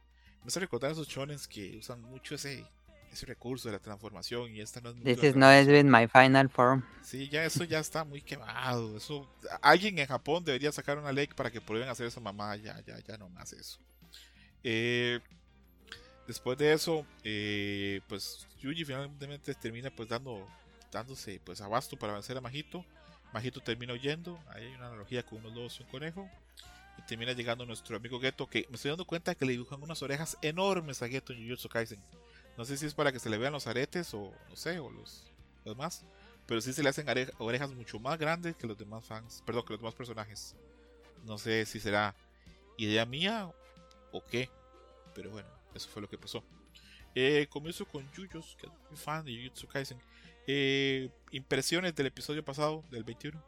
me 0.44 0.48
hace 0.48 0.60
recordar 0.60 0.90
a 0.90 0.94
esos 0.94 1.08
shonens 1.08 1.48
que 1.48 1.78
usan 1.78 2.02
mucho 2.02 2.36
ese, 2.36 2.66
ese 3.12 3.26
recurso 3.26 3.68
de 3.68 3.74
la 3.74 3.80
transformación 3.80 4.56
y 4.56 4.62
esta 4.62 4.80
no 4.80 4.90
es 4.90 5.04
This 5.04 5.24
is 5.24 5.36
not 5.36 5.66
been 5.66 5.90
my 5.90 6.08
final 6.08 6.50
form. 6.50 6.84
Sí, 7.04 7.28
ya 7.30 7.44
eso 7.44 7.64
ya 7.66 7.80
está 7.80 8.04
muy 8.04 8.22
quemado. 8.22 8.96
Eso, 8.98 9.30
alguien 9.62 10.00
en 10.00 10.08
Japón 10.08 10.44
debería 10.46 10.72
sacar 10.72 10.98
una 10.98 11.12
ley 11.12 11.28
para 11.28 11.52
que 11.52 11.60
prohíben 11.60 11.90
hacer 11.90 12.08
esa 12.08 12.22
mamá. 12.22 12.56
Ya, 12.56 12.80
ya, 12.86 12.98
ya 13.00 13.18
no 13.18 13.30
más 13.30 13.52
eso. 13.54 13.80
Eh, 14.64 15.20
después 16.26 16.58
de 16.58 16.74
eso, 16.74 17.06
eh, 17.24 18.02
pues 18.08 18.48
Yuji 18.60 18.86
finalmente 18.86 19.54
termina 19.56 19.90
pues 19.90 20.08
dando, 20.08 20.48
dándose 20.92 21.42
pues 21.44 21.60
abasto 21.62 21.98
para 21.98 22.14
vencer 22.14 22.38
a 22.38 22.42
Majito. 22.42 22.86
Majito 23.34 23.60
termina 23.60 23.94
huyendo. 23.94 24.40
Ahí 24.50 24.66
hay 24.66 24.76
una 24.76 24.88
analogía 24.88 25.24
con 25.24 25.40
unos 25.40 25.54
lobos 25.54 25.80
y 25.80 25.84
un 25.84 25.90
conejo. 25.90 26.30
Y 26.98 27.02
termina 27.04 27.34
llegando 27.34 27.66
nuestro 27.66 27.98
amigo 27.98 28.20
Geto, 28.22 28.48
que 28.48 28.66
me 28.70 28.76
estoy 28.76 28.90
dando 28.90 29.06
cuenta 29.06 29.36
que 29.36 29.46
le 29.46 29.54
dibujan 29.54 29.82
unas 29.82 30.02
orejas 30.02 30.38
enormes 30.42 31.02
a 31.02 31.10
Geto 31.10 31.34
en 31.34 31.44
Jujutsu 31.44 31.68
Kaisen. 31.68 32.00
No 32.58 32.66
sé 32.66 32.78
si 32.78 32.86
es 32.86 32.94
para 32.94 33.12
que 33.12 33.20
se 33.20 33.30
le 33.30 33.38
vean 33.38 33.54
los 33.54 33.68
aretes 33.68 34.14
o 34.14 34.32
no 34.50 34.56
sé, 34.56 34.80
o 34.80 34.90
los, 34.90 35.32
demás. 35.66 36.06
Pero 36.48 36.62
sí 36.62 36.74
se 36.74 36.84
le 36.84 36.90
hacen 36.90 37.08
orejas 37.38 37.72
mucho 37.72 38.00
más 38.00 38.18
grandes 38.18 38.56
que 38.56 38.68
los 38.68 38.78
demás 38.78 39.06
fans, 39.06 39.44
perdón, 39.46 39.64
que 39.66 39.74
los 39.74 39.80
demás 39.80 39.96
personajes. 39.96 40.56
No 41.24 41.38
sé 41.38 41.66
si 41.66 41.80
será 41.80 42.16
idea 42.78 43.06
mía 43.06 43.52
o 44.12 44.26
qué. 44.26 44.50
Pero 45.14 45.30
bueno, 45.30 45.50
eso 45.74 45.88
fue 45.90 46.02
lo 46.02 46.10
que 46.10 46.18
pasó. 46.18 46.44
Eh, 47.14 47.48
comienzo 47.50 47.86
con 47.86 48.10
Yuyos, 48.14 48.56
que 48.60 48.68
es 48.68 48.74
muy 48.90 48.98
fan 48.98 49.26
de 49.26 49.36
Jujutsu 49.36 49.68
Kaisen. 49.68 50.00
Eh, 50.48 51.10
impresiones 51.32 51.96
del 51.96 52.08
episodio 52.08 52.44
pasado, 52.44 52.84
del 52.90 53.04
21. 53.04 53.42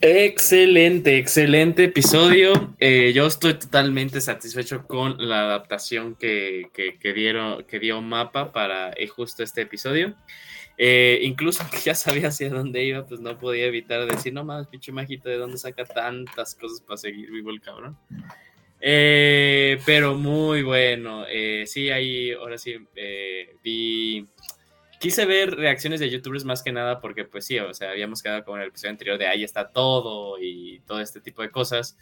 Excelente, 0.00 1.16
excelente 1.18 1.84
episodio. 1.84 2.74
Eh, 2.78 3.12
yo 3.14 3.26
estoy 3.26 3.54
totalmente 3.54 4.20
satisfecho 4.20 4.86
con 4.86 5.16
la 5.28 5.40
adaptación 5.42 6.14
que, 6.16 6.68
que- 6.74 6.98
que 6.98 7.12
dieron, 7.14 7.64
que 7.64 7.78
dio 7.78 8.00
Mapa 8.02 8.52
para 8.52 8.90
eh, 8.96 9.06
justo 9.08 9.42
este 9.42 9.62
episodio. 9.62 10.14
Eh, 10.76 11.20
incluso 11.22 11.62
aunque 11.62 11.78
ya 11.84 11.94
sabía 11.94 12.28
hacia 12.28 12.50
dónde 12.50 12.84
iba, 12.84 13.06
pues 13.06 13.20
no 13.20 13.38
podía 13.38 13.64
evitar 13.66 14.04
decir, 14.06 14.34
no 14.34 14.44
más, 14.44 14.66
pinche 14.68 14.92
majito, 14.92 15.28
¿de 15.28 15.36
dónde 15.38 15.56
saca 15.56 15.84
tantas 15.84 16.54
cosas 16.54 16.80
para 16.82 16.98
seguir 16.98 17.30
vivo 17.30 17.50
el 17.50 17.60
cabrón? 17.60 17.96
Pero 18.80 20.14
muy 20.14 20.62
bueno. 20.62 21.24
Sí, 21.64 21.88
ahí 21.90 22.32
ahora 22.32 22.58
sí 22.58 22.76
vi 23.62 24.26
quise 25.04 25.26
ver 25.26 25.54
reacciones 25.54 26.00
de 26.00 26.08
youtubers 26.08 26.46
más 26.46 26.62
que 26.62 26.72
nada 26.72 26.98
porque 26.98 27.26
pues 27.26 27.44
sí, 27.44 27.58
o 27.58 27.74
sea, 27.74 27.90
habíamos 27.90 28.22
quedado 28.22 28.42
con 28.42 28.58
el 28.58 28.68
episodio 28.68 28.92
anterior 28.92 29.18
de 29.18 29.26
ahí 29.26 29.44
está 29.44 29.68
todo 29.68 30.38
y 30.40 30.80
todo 30.86 31.02
este 31.02 31.20
tipo 31.20 31.42
de 31.42 31.50
cosas. 31.50 31.98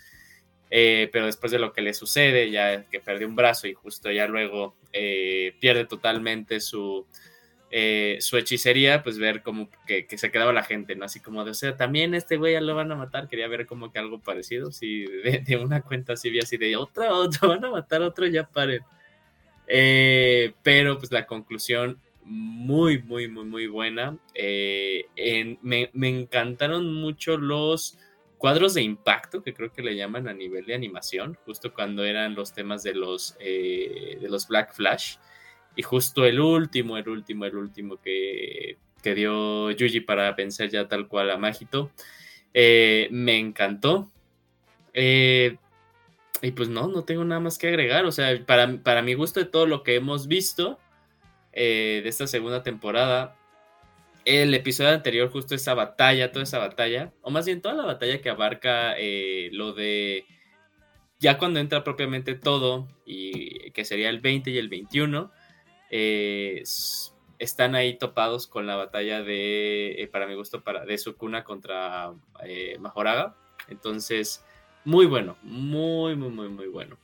Eh, 0.71 1.11
pero 1.13 1.27
después 1.27 1.51
de 1.51 1.59
lo 1.59 1.73
que 1.73 1.83
le 1.83 1.95
sucede, 1.95 2.49
ya 2.53 2.85
que 2.85 3.01
perdió 3.01 3.27
un 3.27 3.35
brazo 3.35 3.67
y 3.67 3.75
justo 3.75 4.13
ya 4.13 4.29
luego 4.29 4.77
eh, 4.93 5.57
pierde 5.59 5.85
totalmente 5.85 6.61
su, 6.61 7.05
eh, 7.73 8.19
su 8.21 8.37
hechicería, 8.37 9.03
pues 9.03 9.19
ver 9.19 9.43
como 9.43 9.69
que, 9.85 10.07
que 10.07 10.17
se 10.17 10.31
quedaba 10.31 10.53
la 10.53 10.63
gente, 10.63 10.95
¿no? 10.95 11.05
Así 11.05 11.19
como 11.19 11.45
de, 11.45 11.51
o 11.51 11.55
sea, 11.55 11.77
también 11.77 12.15
este 12.15 12.37
güey 12.37 12.53
ya 12.53 12.61
lo 12.61 12.77
van 12.77 12.93
a 12.93 12.95
matar, 12.95 13.27
quería 13.27 13.49
ver 13.49 13.67
como 13.67 13.91
que 13.91 13.99
algo 13.99 14.21
parecido, 14.21 14.71
sí, 14.71 15.07
de, 15.25 15.43
de 15.45 15.57
una 15.57 15.83
cuenta 15.83 16.13
así, 16.13 16.39
así 16.39 16.57
de, 16.57 16.77
otra, 16.77 17.13
otra, 17.13 17.49
van 17.49 17.65
a 17.65 17.71
matar 17.71 18.01
otro, 18.01 18.29
ya 18.29 18.49
paren. 18.49 18.83
Eh, 19.67 20.55
pero 20.63 20.99
pues 20.99 21.11
la 21.11 21.27
conclusión 21.27 21.99
muy, 22.25 23.03
muy, 23.03 23.29
muy, 23.29 23.45
muy 23.45 23.67
buena. 23.67 24.17
Eh, 24.35 25.07
me, 25.63 25.91
me 25.93 26.09
encantaron 26.09 26.95
mucho 26.95 27.37
los 27.37 27.99
cuadros 28.39 28.75
de 28.75 28.83
impacto, 28.83 29.43
que 29.43 29.55
creo 29.55 29.73
que 29.73 29.83
le 29.83 29.95
llaman 29.95 30.29
a 30.29 30.35
nivel 30.35 30.67
de 30.67 30.75
animación, 30.75 31.39
justo 31.47 31.73
cuando 31.73 32.05
eran 32.05 32.35
los 32.35 32.53
temas 32.53 32.83
de 32.83 32.95
los, 32.95 33.37
eh, 33.39 34.19
de 34.21 34.29
los 34.29 34.49
Black 34.49 34.75
Flash. 34.75 35.17
Y 35.77 35.83
justo 35.83 36.25
el 36.25 36.41
último, 36.41 36.97
el 36.97 37.09
último, 37.09 37.45
el 37.45 37.57
último 37.57 37.97
que, 38.01 38.79
que 39.03 39.15
dio 39.15 39.71
Yuji 39.71 40.01
para 40.01 40.33
vencer 40.33 40.71
ya 40.71 40.89
tal 40.89 41.09
cual 41.09 41.31
a 41.31 41.39
Magito. 41.39 41.91
eh, 42.55 43.09
me 43.11 43.39
encantó. 43.39 44.11
Y 44.95 46.51
pues 46.51 46.69
no, 46.69 46.89
no 46.89 47.05
tengo 47.05 47.25
nada 47.25 47.41
más 47.41 47.57
que 47.57 47.69
agregar. 47.69 48.05
O 48.05 48.13
sea, 48.13 48.45
para, 48.45 48.77
para 48.83 49.03
mi 49.03 49.15
gusto 49.15 49.41
de 49.41 49.47
todo 49.47 49.67
lo 49.67 49.83
que 49.83 49.95
hemos 49.95 50.27
visto, 50.27 50.79
eh, 51.53 52.01
de 52.03 52.09
esta 52.09 52.27
segunda 52.27 52.63
temporada. 52.63 53.37
El 54.25 54.55
episodio 54.55 54.91
anterior, 54.91 55.31
justo 55.31 55.55
esa 55.55 55.75
batalla, 55.75 56.31
toda 56.31 56.45
esa 56.45 56.59
batalla, 56.59 57.13
o 57.23 57.31
más 57.31 57.47
bien 57.47 57.61
toda 57.61 57.75
la 57.75 57.85
batalla 57.85 58.21
que 58.21 58.31
abarca 58.31 58.95
eh, 58.97 59.51
lo 59.53 59.73
de 59.73 60.27
ya 61.19 61.39
cuando 61.39 61.61
entra 61.61 61.85
propiamente 61.85 62.35
todo, 62.35 62.89
y 63.07 63.71
que 63.73 63.85
sería 63.85 64.11
el 64.11 64.21
20 64.21 64.51
y 64.51 64.59
el 64.59 64.69
21, 64.69 65.31
eh, 65.91 66.63
están 67.39 67.75
ahí 67.75 67.97
topados 67.97 68.47
con 68.47 68.67
la 68.67 68.77
batalla 68.77 69.23
de, 69.23 70.09
para 70.13 70.27
mi 70.27 70.35
gusto, 70.35 70.65
para, 70.65 70.85
de 70.85 70.99
Sukuna 70.99 71.45
contra 71.45 72.13
Majoraga. 72.81 73.37
Entonces, 73.69 74.45
muy 74.85 75.07
bueno, 75.07 75.37
muy, 75.43 76.17
muy, 76.17 76.31
muy, 76.31 76.49
muy 76.49 76.67
bueno. 76.67 76.97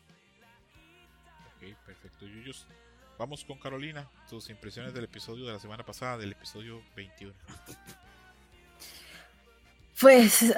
Ok, 1.57 1.77
perfecto, 1.87 2.27
Yuyos. 2.27 2.67
Vamos 3.19 3.45
con 3.45 3.59
Carolina, 3.59 4.09
tus 4.31 4.49
impresiones 4.49 4.95
del 4.95 5.05
episodio 5.05 5.45
de 5.45 5.53
la 5.53 5.59
semana 5.59 5.85
pasada, 5.85 6.19
del 6.19 6.33
episodio 6.33 6.81
21. 6.95 7.35
Pues 10.01 10.55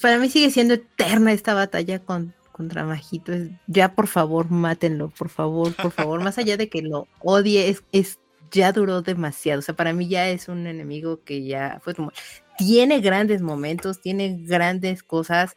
para 0.00 0.18
mí 0.18 0.30
sigue 0.30 0.52
siendo 0.52 0.74
eterna 0.74 1.32
esta 1.32 1.54
batalla 1.54 1.98
con, 1.98 2.32
contra 2.52 2.84
Majito. 2.84 3.32
Ya 3.66 3.96
por 3.96 4.06
favor, 4.06 4.48
mátenlo, 4.48 5.08
por 5.08 5.28
favor, 5.28 5.74
por 5.74 5.90
favor. 5.90 6.22
Más 6.22 6.38
allá 6.38 6.56
de 6.56 6.68
que 6.68 6.82
lo 6.82 7.08
odie, 7.18 7.68
es, 7.68 7.82
es 7.90 8.20
ya 8.52 8.70
duró 8.70 9.02
demasiado. 9.02 9.58
O 9.58 9.62
sea, 9.62 9.74
para 9.74 9.92
mí 9.92 10.06
ya 10.06 10.28
es 10.28 10.46
un 10.46 10.68
enemigo 10.68 11.24
que 11.24 11.44
ya 11.44 11.80
fue 11.82 11.96
como. 11.96 12.12
Tiene 12.56 13.00
grandes 13.00 13.42
momentos, 13.42 14.00
tiene 14.00 14.38
grandes 14.42 15.02
cosas, 15.02 15.56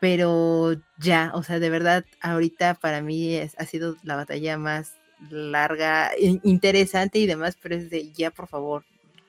pero 0.00 0.74
ya, 0.98 1.30
o 1.34 1.44
sea, 1.44 1.60
de 1.60 1.70
verdad, 1.70 2.04
ahorita 2.20 2.74
para 2.74 3.00
mí 3.02 3.38
ha 3.38 3.66
sido 3.66 3.94
la 4.02 4.16
batalla 4.16 4.58
más 4.58 4.96
larga, 5.30 6.12
in- 6.18 6.40
interesante 6.44 7.18
y 7.18 7.26
demás, 7.26 7.56
pero 7.60 7.74
es 7.76 7.90
de 7.90 8.12
ya, 8.12 8.30
por 8.30 8.48
favor, 8.48 8.84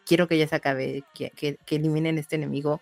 quiero 0.05 0.27
que 0.27 0.37
ya 0.37 0.47
se 0.47 0.55
acabe, 0.55 1.03
que, 1.13 1.29
que, 1.31 1.57
que 1.65 1.75
eliminen 1.75 2.17
este 2.17 2.35
enemigo 2.35 2.81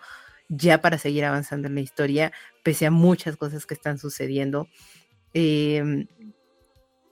ya 0.49 0.81
para 0.81 0.97
seguir 0.97 1.23
avanzando 1.25 1.67
en 1.67 1.75
la 1.75 1.81
historia, 1.81 2.31
pese 2.63 2.85
a 2.85 2.91
muchas 2.91 3.37
cosas 3.37 3.65
que 3.65 3.73
están 3.73 3.97
sucediendo. 3.97 4.67
Em, 5.33 6.07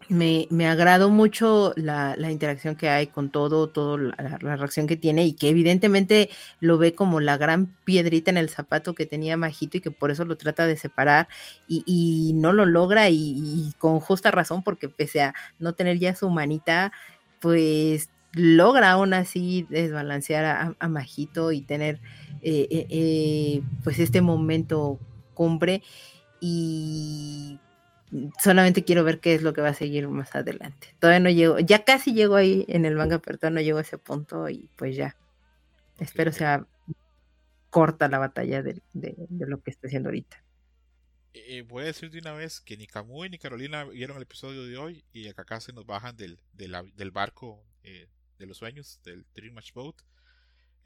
me, 0.09 0.47
me 0.49 0.67
agradó 0.67 1.09
mucho 1.11 1.73
la, 1.75 2.15
la 2.17 2.31
interacción 2.31 2.75
que 2.75 2.89
hay 2.89 3.07
con 3.07 3.29
todo, 3.29 3.69
todo 3.69 3.97
la, 3.97 4.37
reacción 4.39 4.87
que 4.87 4.97
tiene 4.97 5.25
y 5.25 5.33
que 5.33 5.49
evidentemente 5.49 6.29
lo 6.59 6.77
ve 6.77 6.95
como 6.95 7.19
la 7.19 7.37
gran 7.37 7.67
piedrita 7.85 8.31
en 8.31 8.37
el 8.37 8.49
zapato 8.49 8.95
que 8.95 9.05
tenía 9.05 9.37
Majito 9.37 9.77
y 9.77 9.81
que 9.81 9.91
por 9.91 10.09
eso 10.09 10.25
lo 10.25 10.35
trata 10.35 10.65
de 10.65 10.77
separar 10.77 11.27
y, 11.67 11.83
y 11.85 12.33
no 12.33 12.53
lo 12.53 12.65
logra 12.65 13.09
y, 13.09 13.73
con 13.77 13.99
justa 13.99 14.31
razón 14.31 14.63
porque 14.63 14.89
pese 14.89 15.21
a 15.21 15.35
no 15.59 15.73
tener 15.73 15.99
ya 15.99 16.15
su 16.15 16.29
manita, 16.29 16.91
pues 17.39 18.09
logra 18.33 18.91
aún 18.91 19.13
así 19.13 19.67
desbalancear 19.69 20.45
a, 20.45 20.75
a 20.79 20.87
Majito 20.87 21.51
y 21.51 21.61
tener 21.61 21.99
eh, 22.41 22.67
eh, 22.71 22.87
eh, 22.89 23.61
pues 23.83 23.99
este 23.99 24.21
momento 24.21 24.97
cumbre 25.33 25.83
y 26.41 27.59
solamente 28.41 28.83
quiero 28.83 29.03
ver 29.03 29.19
qué 29.19 29.35
es 29.35 29.41
lo 29.41 29.53
que 29.53 29.61
va 29.61 29.69
a 29.69 29.73
seguir 29.73 30.07
más 30.07 30.35
adelante. 30.35 30.95
Todavía 30.99 31.19
no 31.19 31.29
llego, 31.29 31.59
ya 31.59 31.83
casi 31.83 32.13
llego 32.13 32.35
ahí 32.35 32.65
en 32.67 32.85
el 32.85 32.95
manga, 32.95 33.19
pero 33.19 33.37
todavía 33.37 33.61
no 33.61 33.65
llego 33.65 33.77
a 33.77 33.81
ese 33.81 33.97
punto 33.97 34.49
y 34.49 34.69
pues 34.75 34.95
ya. 34.95 35.15
Espero 35.99 36.31
sea 36.31 36.65
corta 37.69 38.07
la 38.07 38.19
batalla 38.19 38.63
de, 38.63 38.81
de, 38.93 39.15
de 39.17 39.47
lo 39.47 39.61
que 39.61 39.71
está 39.71 39.87
haciendo 39.87 40.09
ahorita. 40.09 40.43
Eh, 41.33 41.61
voy 41.61 41.83
a 41.83 41.87
decir 41.87 42.09
de 42.09 42.19
una 42.19 42.33
vez 42.33 42.59
que 42.59 42.75
ni 42.75 42.87
Kamui 42.87 43.29
ni 43.29 43.37
Carolina 43.37 43.83
vieron 43.83 44.17
el 44.17 44.23
episodio 44.23 44.63
de 44.63 44.77
hoy 44.77 45.03
y 45.13 45.27
acá 45.27 45.59
se 45.59 45.73
nos 45.73 45.85
bajan 45.85 46.15
del, 46.17 46.39
del, 46.53 46.75
del 46.95 47.11
barco 47.11 47.63
eh, 47.83 48.07
de 48.39 48.45
los 48.47 48.57
sueños, 48.57 48.99
del 49.03 49.25
Dream 49.35 49.53
Match 49.53 49.73
Boat. 49.73 49.95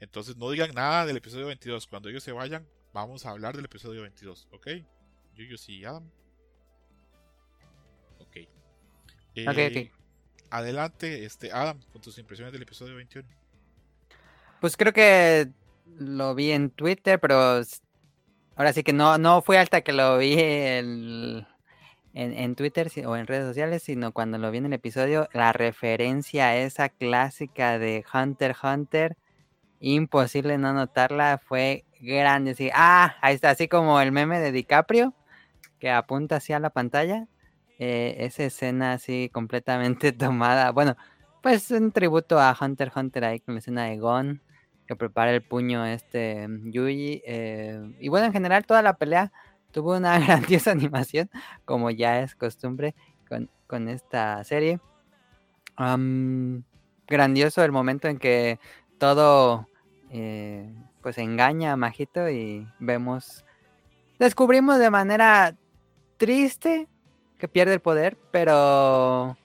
Entonces 0.00 0.36
no 0.36 0.50
digan 0.50 0.72
nada 0.74 1.06
del 1.06 1.16
episodio 1.16 1.46
22. 1.46 1.86
Cuando 1.86 2.08
ellos 2.10 2.22
se 2.22 2.32
vayan, 2.32 2.68
vamos 2.92 3.24
a 3.24 3.30
hablar 3.30 3.56
del 3.56 3.64
episodio 3.64 4.02
22, 4.02 4.48
¿ok? 4.50 4.68
Yuyu 5.34 5.56
y 5.68 5.84
Adam. 5.84 6.10
Eh, 9.34 9.90
adelante, 10.50 11.24
este, 11.24 11.52
Adam, 11.52 11.80
con 11.92 12.00
tus 12.00 12.18
impresiones 12.18 12.52
del 12.52 12.62
episodio 12.62 12.94
21. 12.96 13.28
Pues 14.60 14.76
creo 14.76 14.92
que 14.92 15.48
lo 15.98 16.34
vi 16.34 16.52
en 16.52 16.70
Twitter, 16.70 17.20
pero 17.20 17.60
ahora 18.56 18.72
sí 18.72 18.82
que 18.82 18.92
no, 18.92 19.18
no 19.18 19.42
fue 19.42 19.58
hasta 19.58 19.82
que 19.82 19.92
lo 19.92 20.18
vi 20.18 20.36
en, 20.38 21.46
en, 22.14 22.54
Twitter 22.54 22.90
o 23.06 23.16
en 23.16 23.26
redes 23.26 23.46
sociales, 23.46 23.82
sino 23.82 24.12
cuando 24.12 24.38
lo 24.38 24.50
vi 24.50 24.58
en 24.58 24.66
el 24.66 24.72
episodio, 24.72 25.28
la 25.32 25.52
referencia 25.52 26.46
a 26.46 26.56
esa 26.56 26.88
clásica 26.88 27.78
de 27.78 28.04
Hunter 28.12 28.54
Hunter, 28.62 29.16
imposible 29.80 30.56
no 30.56 30.72
notarla, 30.72 31.38
fue 31.44 31.84
grande. 32.00 32.52
Así, 32.52 32.70
ah, 32.72 33.16
ahí 33.20 33.34
está, 33.34 33.50
así 33.50 33.68
como 33.68 34.00
el 34.00 34.12
meme 34.12 34.40
de 34.40 34.52
DiCaprio, 34.52 35.14
que 35.78 35.90
apunta 35.90 36.36
hacia 36.36 36.58
la 36.60 36.70
pantalla. 36.70 37.26
Eh, 37.78 38.16
esa 38.20 38.44
escena 38.44 38.92
así 38.92 39.30
completamente 39.32 40.12
tomada. 40.12 40.70
Bueno, 40.72 40.96
pues 41.42 41.70
un 41.70 41.92
tributo 41.92 42.40
a 42.40 42.56
Hunter 42.58 42.92
Hunter 42.94 43.24
ahí 43.24 43.40
con 43.40 43.54
la 43.54 43.58
escena 43.60 43.84
de 43.84 43.98
Gon 43.98 44.42
que 44.86 44.96
prepara 44.96 45.30
el 45.30 45.42
puño 45.42 45.84
este 45.84 46.46
mm, 46.48 46.70
Yuji. 46.70 47.22
Eh, 47.26 47.96
y 48.00 48.08
bueno, 48.08 48.26
en 48.26 48.32
general 48.32 48.66
toda 48.66 48.82
la 48.82 48.96
pelea 48.96 49.32
tuvo 49.72 49.96
una 49.96 50.18
grandiosa 50.20 50.70
animación, 50.72 51.30
como 51.64 51.90
ya 51.90 52.20
es 52.20 52.34
costumbre 52.34 52.94
con, 53.28 53.50
con 53.66 53.88
esta 53.88 54.42
serie. 54.44 54.80
grandioso 57.06 57.64
el 57.64 57.72
momento 57.72 58.08
en 58.08 58.18
que 58.18 58.58
todo 58.98 59.68
eh, 60.10 60.72
pues 61.02 61.18
engaña 61.18 61.72
a 61.72 61.76
Majito 61.76 62.30
y 62.30 62.66
vemos, 62.78 63.44
descubrimos 64.18 64.78
de 64.78 64.90
manera 64.90 65.56
triste 66.16 66.88
que 67.38 67.48
pierde 67.48 67.74
el 67.74 67.80
poder, 67.80 68.16
pero 68.30 69.36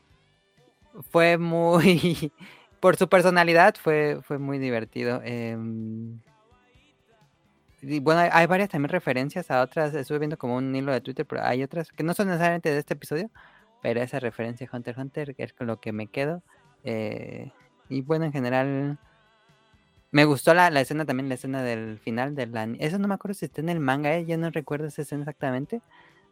fue 1.11 1.37
muy 1.37 2.31
por 2.79 2.95
su 2.95 3.09
personalidad 3.09 3.75
fue, 3.75 4.19
fue 4.23 4.37
muy 4.37 4.57
divertido. 4.59 5.21
Em, 5.23 6.19
y 7.81 7.99
bueno, 7.99 8.21
hay, 8.31 8.45
varias 8.47 8.69
también 8.69 8.89
referencias 8.89 9.51
a 9.51 9.61
otras. 9.61 9.93
Estuve 9.93 10.19
viendo 10.19 10.37
como 10.37 10.55
un 10.55 10.75
hilo 10.75 10.91
de 10.91 11.01
Twitter, 11.01 11.25
pero 11.25 11.43
hay 11.43 11.63
otras 11.63 11.91
que 11.91 12.03
no 12.03 12.13
son 12.13 12.27
necesariamente 12.27 12.71
de 12.71 12.79
este 12.79 12.93
episodio, 12.93 13.29
pero 13.81 14.01
esa 14.01 14.19
referencia 14.19 14.67
a 14.71 14.75
Hunter 14.75 14.95
Hunter 14.97 15.35
es 15.37 15.53
con 15.53 15.67
lo 15.67 15.79
que 15.79 15.91
me 15.91 16.07
quedo. 16.07 16.43
Eh, 16.83 17.51
y 17.89 18.01
bueno, 18.01 18.25
en 18.25 18.33
general, 18.33 18.97
me 20.11 20.25
gustó 20.25 20.53
la, 20.53 20.67
escena 20.79 21.05
también, 21.05 21.29
la 21.29 21.35
escena 21.35 21.63
del 21.63 21.99
final 21.99 22.35
de 22.35 22.47
la... 22.47 22.63
Eso 22.79 22.99
no 22.99 23.07
me 23.07 23.13
acuerdo 23.15 23.35
si 23.35 23.45
está 23.45 23.61
en 23.61 23.69
el 23.69 23.79
manga, 23.79 24.15
¿eh? 24.15 24.25
yo 24.25 24.37
no 24.37 24.49
recuerdo 24.49 24.87
esa 24.87 25.01
escena 25.01 25.21
exactamente. 25.23 25.81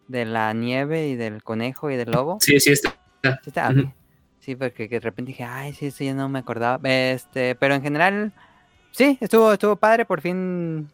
De 0.08 0.26
la 0.26 0.54
nieve 0.54 1.08
y 1.08 1.16
del 1.16 1.44
conejo 1.44 1.92
y 1.92 1.98
del 1.98 2.12
lobo. 2.12 2.38
Sí, 2.40 2.60
sí 2.60 2.72
está. 2.72 2.98
Sí 3.22 3.50
está. 3.50 3.74
Sí, 4.40 4.56
porque 4.56 4.88
de 4.88 5.00
repente 5.02 5.32
dije, 5.32 5.44
ay, 5.44 5.74
sí, 5.74 5.92
sí, 5.92 6.14
no 6.14 6.30
me 6.30 6.40
acordaba. 6.40 6.80
Este, 6.90 7.56
pero 7.56 7.76
en 7.76 7.82
general, 7.82 8.32
sí, 8.92 9.18
estuvo, 9.20 9.52
estuvo 9.52 9.76
padre, 9.76 10.06
por 10.06 10.22
fin 10.22 10.88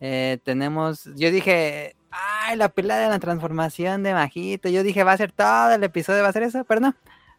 eh, 0.00 0.38
tenemos, 0.44 1.04
yo 1.16 1.30
dije, 1.30 1.96
ay, 2.10 2.56
la 2.56 2.68
pila 2.68 2.96
de 2.98 3.08
la 3.08 3.18
transformación 3.18 4.02
de 4.02 4.12
Majito, 4.12 4.68
yo 4.68 4.82
dije, 4.82 5.04
va 5.04 5.12
a 5.12 5.16
ser 5.16 5.32
todo 5.32 5.72
el 5.72 5.82
episodio, 5.82 6.22
va 6.22 6.28
a 6.28 6.32
ser 6.32 6.42
eso, 6.42 6.64
pero 6.64 6.80
no, 6.80 6.94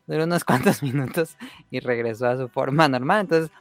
duró 0.07 0.23
unos 0.23 0.43
cuantos 0.45 0.81
minutos 0.81 1.37
y 1.69 1.79
regresó 1.79 2.27
a 2.27 2.37
su 2.37 2.47
forma 2.49 2.87
normal, 2.87 3.21
entonces 3.21 3.51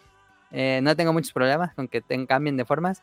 eh, 0.53 0.81
no 0.83 0.95
tengo 0.97 1.13
muchos 1.13 1.33
problemas 1.33 1.75
con 1.75 1.89
que 1.89 2.01
ten, 2.01 2.27
cambien 2.27 2.57
de 2.57 2.65
formas. 2.65 3.03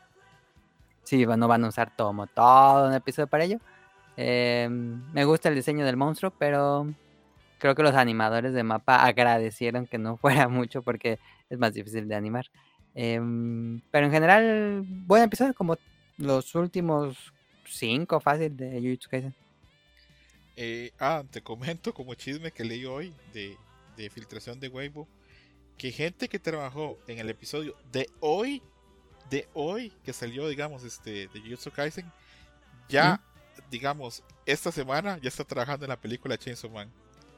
Sí, 1.03 1.25
no 1.25 1.47
van 1.47 1.65
a 1.65 1.67
usar 1.67 1.95
todo, 1.95 2.27
todo 2.33 2.87
un 2.87 2.93
episodio 2.93 3.27
para 3.27 3.43
ello. 3.43 3.59
Eh, 4.17 4.67
me 4.69 5.25
gusta 5.25 5.49
el 5.49 5.55
diseño 5.55 5.85
del 5.85 5.97
monstruo, 5.97 6.31
pero 6.37 6.93
creo 7.57 7.75
que 7.75 7.83
los 7.83 7.95
animadores 7.95 8.53
de 8.53 8.63
mapa 8.63 9.03
agradecieron 9.05 9.87
que 9.87 9.97
no 9.97 10.17
fuera 10.21 10.47
mucho 10.47 10.81
porque 10.81 11.19
es 11.49 11.57
más 11.57 11.73
difícil 11.73 12.07
de 12.07 12.15
animar. 12.15 12.45
Em, 12.93 13.81
pero 13.91 14.05
en 14.05 14.11
general, 14.11 14.83
buen 14.85 15.23
episodio, 15.23 15.53
como 15.53 15.77
los 16.17 16.55
últimos 16.55 17.33
cinco 17.65 18.19
fácil 18.19 18.55
de 18.57 18.79
Jujutsu 18.81 19.09
Kaisen. 19.09 19.33
Eh, 20.57 20.91
ah, 20.99 21.23
te 21.31 21.41
comento 21.41 21.93
como 21.93 22.13
chisme 22.13 22.51
que 22.51 22.65
leí 22.65 22.85
hoy 22.85 23.13
de, 23.33 23.57
de 23.95 24.09
filtración 24.09 24.59
de 24.59 24.67
Weibo 24.67 25.07
que 25.81 25.91
gente 25.91 26.29
que 26.29 26.37
trabajó 26.37 26.99
en 27.07 27.17
el 27.17 27.27
episodio 27.27 27.75
de 27.91 28.07
hoy, 28.19 28.61
de 29.31 29.47
hoy, 29.55 29.91
que 30.03 30.13
salió, 30.13 30.47
digamos, 30.47 30.83
este, 30.83 31.27
de 31.27 31.41
Jujutsu 31.41 31.71
Kaisen, 31.71 32.05
ya, 32.87 33.19
digamos, 33.69 34.23
esta 34.45 34.71
semana 34.71 35.17
ya 35.21 35.29
está 35.29 35.43
trabajando 35.43 35.85
en 35.85 35.89
la 35.89 35.99
película 35.99 36.37
Chainsaw 36.37 36.69
Man. 36.69 36.91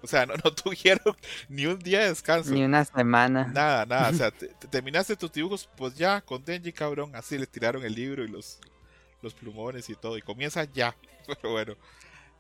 O 0.04 0.08
sea, 0.08 0.26
no, 0.26 0.34
no 0.44 0.52
tuvieron 0.54 1.16
ni 1.48 1.66
un 1.66 1.80
día 1.80 2.02
de 2.02 2.10
descanso. 2.10 2.52
Ni 2.52 2.64
una 2.64 2.84
semana. 2.84 3.48
Nada, 3.48 3.86
nada. 3.86 4.10
O 4.10 4.14
sea, 4.14 4.32
terminaste 4.70 5.16
tus 5.16 5.32
dibujos, 5.32 5.70
pues 5.78 5.96
ya, 5.96 6.22
con 6.22 6.44
Denji, 6.44 6.74
cabrón. 6.74 7.16
Así 7.16 7.38
le 7.38 7.48
tiraron 7.48 7.84
el 7.84 7.96
libro 7.96 8.24
y 8.24 8.28
los, 8.28 8.60
los 9.22 9.34
plumones 9.34 9.90
y 9.90 9.96
todo. 9.96 10.18
Y 10.18 10.22
comienza 10.22 10.66
ya. 10.66 10.96
Pero 11.26 11.52
bueno, 11.52 11.76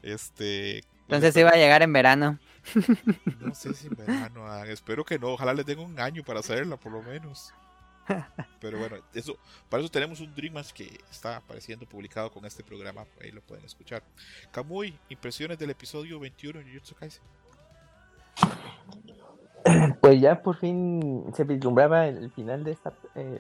este. 0.02 0.84
Pues 1.08 1.18
Entonces 1.18 1.38
iba 1.38 1.50
a 1.52 1.56
llegar 1.56 1.82
en 1.82 1.94
verano. 1.94 2.40
No 3.40 3.54
sé 3.56 3.74
si 3.74 3.88
en 3.88 3.96
verano. 3.96 4.46
Ah, 4.48 4.66
espero 4.68 5.04
que 5.04 5.20
no. 5.20 5.30
Ojalá 5.30 5.54
le 5.54 5.64
den 5.64 5.80
un 5.80 6.00
año 6.00 6.24
para 6.24 6.40
hacerla, 6.40 6.78
por 6.78 6.92
lo 6.92 7.02
menos. 7.02 7.54
Pero 8.60 8.80
bueno, 8.80 8.98
eso, 9.14 9.38
para 9.70 9.82
eso 9.82 9.92
tenemos 9.92 10.20
un 10.20 10.34
Dreamers 10.34 10.74
que 10.74 11.00
está 11.10 11.38
apareciendo 11.38 11.86
publicado 11.86 12.32
con 12.32 12.46
este 12.46 12.64
programa, 12.64 13.06
ahí 13.22 13.32
lo 13.32 13.42
pueden 13.42 13.66
escuchar. 13.66 14.04
Kamui, 14.52 14.98
impresiones 15.10 15.58
del 15.58 15.70
episodio 15.70 16.20
21 16.20 16.60
de 16.60 16.66
Jujutsu 16.66 16.96
Kaisen. 16.96 17.24
Pues 20.02 20.20
ya 20.20 20.42
por 20.42 20.58
fin 20.58 21.26
se 21.34 21.46
vislumbraba 21.46 22.08
el 22.08 22.30
final 22.32 22.64
de 22.64 22.72
esta 22.72 22.92
eh, 23.16 23.40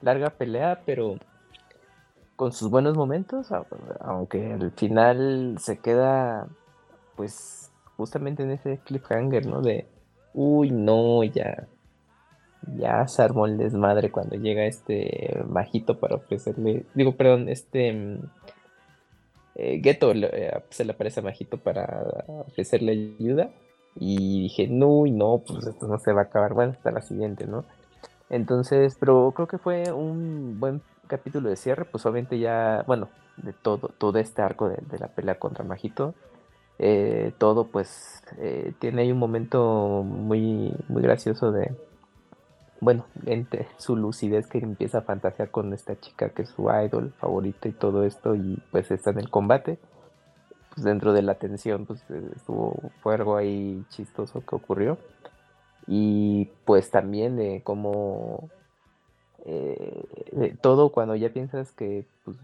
larga 0.00 0.30
pelea, 0.30 0.82
pero 0.86 1.16
con 2.36 2.52
sus 2.52 2.70
buenos 2.70 2.96
momentos, 2.96 3.48
aunque 4.00 4.52
al 4.52 4.70
final 4.72 5.56
se 5.58 5.78
queda 5.78 6.46
pues 7.16 7.70
justamente 7.96 8.42
en 8.42 8.52
ese 8.52 8.78
cliffhanger, 8.78 9.46
¿no? 9.46 9.60
De, 9.60 9.86
uy, 10.32 10.70
no, 10.70 11.22
ya, 11.24 11.68
ya 12.76 13.06
se 13.08 13.22
armó 13.22 13.46
el 13.46 13.58
desmadre 13.58 14.10
cuando 14.10 14.36
llega 14.36 14.64
este 14.64 15.42
majito 15.48 15.98
para 15.98 16.16
ofrecerle, 16.16 16.84
digo, 16.94 17.16
perdón, 17.16 17.48
este 17.48 17.92
mm, 17.92 18.18
eh, 19.54 19.80
Geto 19.82 20.12
eh, 20.12 20.62
se 20.70 20.84
le 20.84 20.92
aparece 20.92 21.20
a 21.20 21.22
majito 21.22 21.58
para 21.58 22.24
ofrecerle 22.48 23.16
ayuda 23.18 23.50
y 23.94 24.42
dije, 24.42 24.68
no, 24.68 25.04
no, 25.06 25.42
pues 25.46 25.66
esto 25.66 25.86
no 25.86 25.98
se 25.98 26.12
va 26.12 26.22
a 26.22 26.24
acabar. 26.24 26.54
Bueno, 26.54 26.72
hasta 26.72 26.90
la 26.90 27.02
siguiente, 27.02 27.46
¿no? 27.46 27.64
Entonces, 28.30 28.96
pero 28.98 29.32
creo 29.36 29.46
que 29.46 29.58
fue 29.58 29.92
un 29.92 30.58
buen 30.58 30.80
capítulo 31.06 31.50
de 31.50 31.56
cierre. 31.56 31.84
Pues 31.84 32.06
obviamente 32.06 32.38
ya, 32.38 32.84
bueno, 32.86 33.08
de 33.36 33.52
todo, 33.52 33.88
todo 33.98 34.18
este 34.18 34.42
arco 34.42 34.68
de, 34.68 34.98
la 34.98 35.08
pelea 35.08 35.38
contra 35.38 35.64
Majito. 35.64 36.14
Eh, 36.78 37.32
todo 37.38 37.66
pues 37.66 38.22
eh, 38.38 38.72
tiene 38.80 39.02
ahí 39.02 39.12
un 39.12 39.18
momento 39.18 40.02
muy, 40.04 40.74
muy 40.88 41.02
gracioso 41.02 41.52
de, 41.52 41.70
bueno, 42.82 43.06
entre 43.26 43.68
su 43.78 43.94
lucidez 43.96 44.48
que 44.48 44.58
empieza 44.58 44.98
a 44.98 45.02
fantasear 45.02 45.50
con 45.50 45.72
esta 45.72 45.98
chica 46.00 46.30
que 46.30 46.42
es 46.42 46.48
su 46.48 46.68
idol 46.68 47.14
favorita 47.18 47.68
y 47.68 47.72
todo 47.72 48.04
esto 48.04 48.34
y 48.34 48.60
pues 48.72 48.90
está 48.90 49.10
en 49.10 49.20
el 49.20 49.30
combate 49.30 49.78
pues 50.74 50.84
dentro 50.84 51.12
de 51.12 51.22
la 51.22 51.34
tensión, 51.34 51.86
pues 51.86 52.02
estuvo, 52.34 52.74
fue 53.02 53.14
algo 53.14 53.36
ahí 53.36 53.84
chistoso 53.90 54.44
que 54.44 54.56
ocurrió. 54.56 54.98
Y 55.86 56.46
pues 56.64 56.90
también 56.90 57.36
de 57.36 57.62
cómo 57.62 58.48
eh, 59.44 60.56
todo 60.60 60.90
cuando 60.90 61.14
ya 61.14 61.32
piensas 61.32 61.72
que 61.72 62.06
pues, 62.24 62.36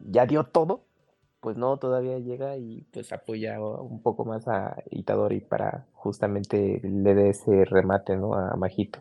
ya 0.00 0.26
dio 0.26 0.44
todo, 0.44 0.80
pues 1.40 1.56
no, 1.56 1.76
todavía 1.78 2.18
llega 2.18 2.56
y 2.56 2.86
pues 2.92 3.12
apoya 3.12 3.60
un 3.60 4.02
poco 4.02 4.24
más 4.24 4.46
a 4.48 4.82
Itadori 4.90 5.40
para 5.40 5.86
justamente 5.94 6.80
le 6.82 7.14
dé 7.14 7.30
ese 7.30 7.64
remate, 7.64 8.16
¿no? 8.16 8.34
A 8.34 8.56
Majito. 8.56 9.00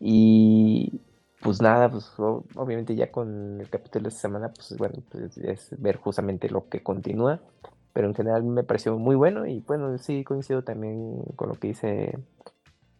Y 0.00 1.00
pues 1.42 1.62
nada, 1.62 1.90
pues 1.90 2.10
obviamente 2.18 2.94
ya 2.94 3.10
con 3.10 3.60
el 3.60 3.68
capítulo 3.70 4.04
de 4.04 4.08
esta 4.10 4.22
semana, 4.22 4.52
pues 4.52 4.76
bueno, 4.78 4.96
pues 5.10 5.36
es 5.38 5.70
ver 5.80 5.96
justamente 5.96 6.48
lo 6.50 6.68
que 6.68 6.82
continúa. 6.82 7.40
Pero 7.92 8.08
en 8.08 8.14
general 8.14 8.42
me 8.44 8.62
pareció 8.62 8.98
muy 8.98 9.16
bueno 9.16 9.46
y 9.46 9.60
bueno, 9.60 9.96
sí 9.98 10.22
coincido 10.24 10.62
también 10.62 11.22
con 11.36 11.48
lo 11.48 11.54
que 11.54 11.68
dice 11.68 12.18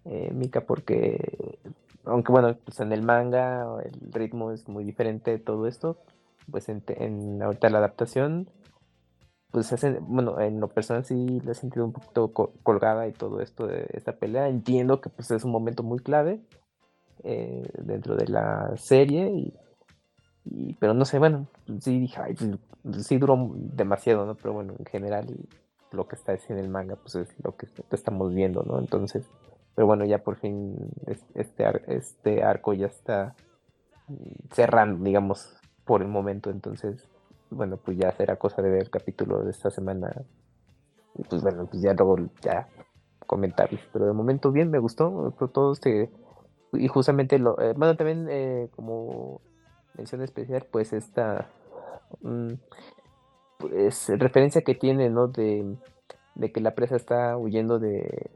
eh, 0.05 0.31
Mika 0.34 0.62
porque 0.62 1.58
aunque 2.05 2.33
bueno, 2.33 2.57
pues 2.65 2.81
en 2.81 2.92
el 2.92 3.02
manga 3.02 3.66
el 3.84 4.12
ritmo 4.12 4.52
es 4.52 4.68
muy 4.68 4.84
diferente 4.84 5.33
de 5.33 5.39
todo 5.39 5.66
esto, 5.66 5.99
pues 6.50 6.68
en, 6.68 6.83
en 6.89 7.42
ahorita 7.42 7.70
la 7.70 7.78
adaptación, 7.78 8.49
pues 9.50 9.73
hacen, 9.73 9.99
bueno, 10.08 10.41
en 10.41 10.60
lo 10.60 10.68
personal 10.68 11.05
sí 11.05 11.41
la 11.44 11.52
he 11.52 11.55
sentido 11.55 11.84
un 11.84 11.92
poquito 11.92 12.33
co- 12.33 12.52
colgada 12.62 13.08
y 13.08 13.12
todo 13.12 13.41
esto 13.41 13.66
de 13.66 13.86
esta 13.92 14.12
pelea. 14.12 14.49
Entiendo 14.49 15.00
que 15.00 15.08
pues 15.08 15.31
es 15.31 15.44
un 15.44 15.52
momento 15.52 15.83
muy 15.83 15.99
clave 16.00 16.41
eh, 17.25 17.69
dentro 17.78 18.17
de 18.17 18.28
la 18.28 18.73
serie 18.77 19.53
y, 20.45 20.75
pero 20.75 20.95
no 20.95 21.05
sé, 21.05 21.19
bueno, 21.19 21.47
sí 21.81 21.99
dije, 22.01 22.20
pues, 22.83 23.07
sí 23.07 23.19
duró 23.19 23.51
demasiado, 23.55 24.27
¿no? 24.27 24.35
Pero 24.36 24.55
bueno, 24.55 24.75
en 24.78 24.85
general 24.86 25.27
lo 25.93 26.07
que 26.07 26.17
está 26.17 26.35
en 26.49 26.59
el 26.59 26.69
manga 26.69 26.97
pues 26.97 27.15
es 27.17 27.28
lo 27.43 27.57
que 27.57 27.67
estamos 27.91 28.35
viendo, 28.35 28.62
¿no? 28.62 28.78
Entonces, 28.78 29.25
pero 29.75 29.86
bueno, 29.86 30.05
ya 30.05 30.19
por 30.19 30.36
fin 30.36 30.77
es- 31.07 31.25
este, 31.35 31.65
este 31.89 32.43
arco 32.43 32.75
ya 32.75 32.86
está 32.86 33.35
mm, 34.09 34.55
cerrando, 34.55 35.05
digamos, 35.05 35.53
por 35.85 36.03
el 36.03 36.09
momento, 36.09 36.51
entonces, 36.51 37.05
bueno, 37.51 37.77
pues 37.77 37.97
ya 37.99 38.12
será 38.12 38.36
cosa 38.36 38.62
de 38.62 38.70
ver 38.70 38.83
el 38.83 38.91
capítulo 38.91 39.43
de 39.43 39.51
esta 39.51 39.70
semana 39.70 40.12
y 41.15 41.23
pues 41.25 41.43
bueno, 41.43 41.67
pues 41.67 41.83
ya 41.83 41.95
luego 41.95 42.17
ya 42.43 42.69
comentarles, 43.27 43.81
pero 43.93 44.07
de 44.07 44.12
momento 44.12 44.53
bien, 44.53 44.70
me 44.70 44.78
gustó 44.78 45.33
todo 45.53 45.73
este 45.73 46.11
y 46.73 46.89
justamente 46.89 47.39
lo, 47.39 47.61
eh, 47.61 47.75
bueno, 47.77 47.97
también 47.97 48.27
eh, 48.31 48.69
como 48.75 49.41
mención 49.97 50.23
especial, 50.23 50.67
pues 50.70 50.93
esta 50.93 51.49
mm, 52.20 52.55
pues 53.59 54.09
referencia 54.09 54.62
que 54.62 54.75
tiene, 54.75 55.11
¿no? 55.11 55.28
De, 55.28 55.77
de 56.35 56.53
que 56.53 56.61
la 56.61 56.75
presa 56.75 56.97
está 56.97 57.36
huyendo 57.36 57.78
de 57.78 58.31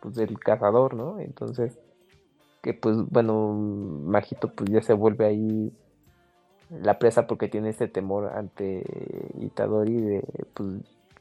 pues 0.00 0.14
del 0.14 0.38
cazador, 0.38 0.94
¿no? 0.94 1.18
Entonces, 1.20 1.78
que 2.62 2.74
pues 2.74 2.96
bueno, 3.10 3.52
Majito 3.52 4.52
pues 4.52 4.70
ya 4.70 4.82
se 4.82 4.94
vuelve 4.94 5.26
ahí 5.26 5.72
la 6.70 6.98
presa 6.98 7.26
porque 7.26 7.48
tiene 7.48 7.70
este 7.70 7.88
temor 7.88 8.32
ante 8.34 8.84
Itadori 9.40 10.00
de 10.00 10.24
pues 10.54 10.68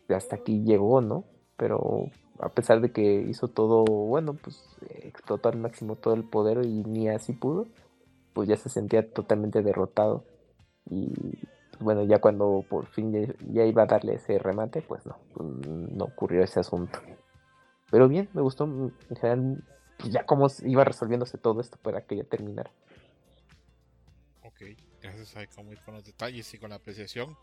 hasta 0.09 0.37
aquí 0.37 0.63
llegó, 0.63 1.01
¿no? 1.01 1.23
Pero 1.57 2.09
a 2.39 2.49
pesar 2.49 2.81
de 2.81 2.91
que 2.91 3.21
hizo 3.21 3.47
todo, 3.47 3.83
bueno, 3.83 4.33
pues 4.33 4.63
explotó 5.03 5.49
al 5.49 5.57
máximo 5.57 5.95
todo 5.95 6.13
el 6.13 6.23
poder 6.23 6.65
y 6.65 6.83
ni 6.83 7.09
así 7.09 7.33
pudo, 7.33 7.67
pues 8.33 8.47
ya 8.47 8.55
se 8.55 8.69
sentía 8.69 9.11
totalmente 9.11 9.61
derrotado. 9.61 10.23
Y 10.89 11.09
pues, 11.71 11.81
bueno, 11.81 12.03
ya 12.03 12.19
cuando 12.19 12.63
por 12.69 12.87
fin 12.87 13.35
ya, 13.51 13.65
iba 13.65 13.83
a 13.83 13.87
darle 13.87 14.15
ese 14.15 14.39
remate, 14.39 14.81
pues 14.81 15.05
no, 15.05 15.17
pues, 15.33 15.49
no 15.67 16.05
ocurrió 16.05 16.43
ese 16.43 16.59
asunto. 16.59 16.99
Pero 17.91 18.07
bien, 18.07 18.29
me 18.33 18.41
gustó 18.41 18.65
en 18.65 18.93
general 19.17 19.63
pues, 19.97 20.13
ya 20.13 20.25
cómo 20.25 20.47
iba 20.63 20.83
resolviéndose 20.83 21.37
todo 21.37 21.59
esto 21.59 21.77
para 21.81 22.01
que 22.01 22.17
ya 22.17 22.23
terminara. 22.23 22.71
Ok, 24.43 24.61
gracias 25.01 25.35
a 25.35 25.45
Kamui 25.45 25.75
con 25.77 25.95
los 25.95 26.05
detalles 26.05 26.53
y 26.53 26.57
con 26.57 26.69
la 26.69 26.77
apreciación. 26.77 27.35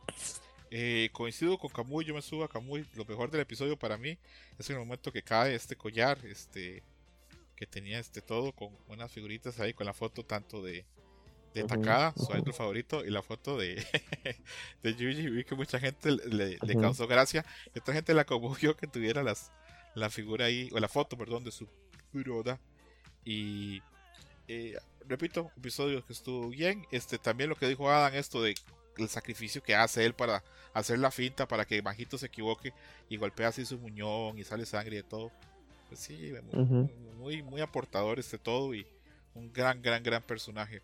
Eh, 0.70 1.10
coincido 1.12 1.58
con 1.58 1.70
Kamui, 1.70 2.04
yo 2.04 2.14
me 2.14 2.22
subo 2.22 2.44
a 2.44 2.48
Kamui. 2.48 2.86
Lo 2.94 3.04
mejor 3.04 3.30
del 3.30 3.40
episodio 3.40 3.78
para 3.78 3.96
mí 3.96 4.18
es 4.58 4.68
el 4.70 4.78
momento 4.78 5.12
que 5.12 5.22
cae 5.22 5.54
este 5.54 5.76
collar, 5.76 6.18
este 6.26 6.82
que 7.54 7.66
tenía 7.66 7.98
este 7.98 8.20
todo 8.20 8.52
con 8.52 8.70
unas 8.88 9.10
figuritas 9.10 9.58
ahí 9.60 9.72
con 9.72 9.86
la 9.86 9.94
foto 9.94 10.24
tanto 10.24 10.62
de, 10.62 10.84
de 11.54 11.64
Takada, 11.64 12.12
su 12.14 12.30
idol 12.36 12.52
favorito, 12.52 13.04
y 13.04 13.10
la 13.10 13.22
foto 13.22 13.56
de, 13.56 13.82
de 14.82 14.94
Yuji. 14.94 15.30
Vi 15.30 15.44
que 15.44 15.54
mucha 15.54 15.80
gente 15.80 16.10
le, 16.10 16.58
causó 16.78 17.06
gracia 17.06 17.46
y 17.74 17.78
otra 17.78 17.94
gente 17.94 18.12
la 18.12 18.26
conmovió 18.26 18.76
que 18.76 18.86
tuviera 18.86 19.22
las, 19.22 19.52
la 19.94 20.10
figura 20.10 20.46
ahí, 20.46 20.68
o 20.72 20.78
la 20.78 20.88
foto, 20.88 21.16
perdón, 21.16 21.44
de 21.44 21.50
su 21.50 21.66
Kuroda. 22.12 22.60
Y 23.24 23.82
eh, 24.48 24.76
repito, 25.08 25.50
episodio 25.56 26.04
que 26.04 26.12
estuvo 26.12 26.48
bien. 26.50 26.86
Este 26.90 27.18
también 27.18 27.48
lo 27.48 27.56
que 27.56 27.68
dijo 27.68 27.90
Adam, 27.90 28.14
esto 28.14 28.42
de 28.42 28.54
el 28.98 29.08
sacrificio 29.08 29.62
que 29.62 29.74
hace 29.74 30.04
él 30.04 30.14
para 30.14 30.42
hacer 30.72 30.98
la 30.98 31.10
finta 31.10 31.46
para 31.46 31.64
que 31.64 31.82
Majito 31.82 32.18
se 32.18 32.26
equivoque 32.26 32.72
y 33.08 33.16
golpea 33.16 33.48
así 33.48 33.64
su 33.64 33.78
muñón 33.78 34.38
y 34.38 34.44
sale 34.44 34.66
sangre 34.66 34.98
y 34.98 35.02
todo. 35.02 35.30
Pues 35.88 36.00
sí, 36.00 36.32
muy, 36.52 36.90
muy, 37.16 37.42
muy 37.42 37.60
aportador 37.60 38.18
este 38.18 38.38
todo 38.38 38.74
y 38.74 38.86
un 39.34 39.52
gran, 39.52 39.80
gran, 39.82 40.02
gran 40.02 40.22
personaje. 40.22 40.82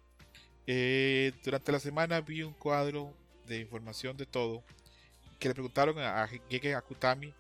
Eh, 0.67 1.33
durante 1.45 1.73
la 1.73 1.81
semana 1.81 2.21
vi 2.21 2.43
un 2.43 2.53
cuadro 2.53 3.13
de 3.47 3.59
información 3.59 4.17
de 4.17 4.27
todo 4.27 4.63
que 5.41 5.49
le 5.49 5.55
preguntaron 5.55 5.99
a, 5.99 6.23
a 6.23 6.29
Gege 6.29 6.75
Akutami 6.75 7.35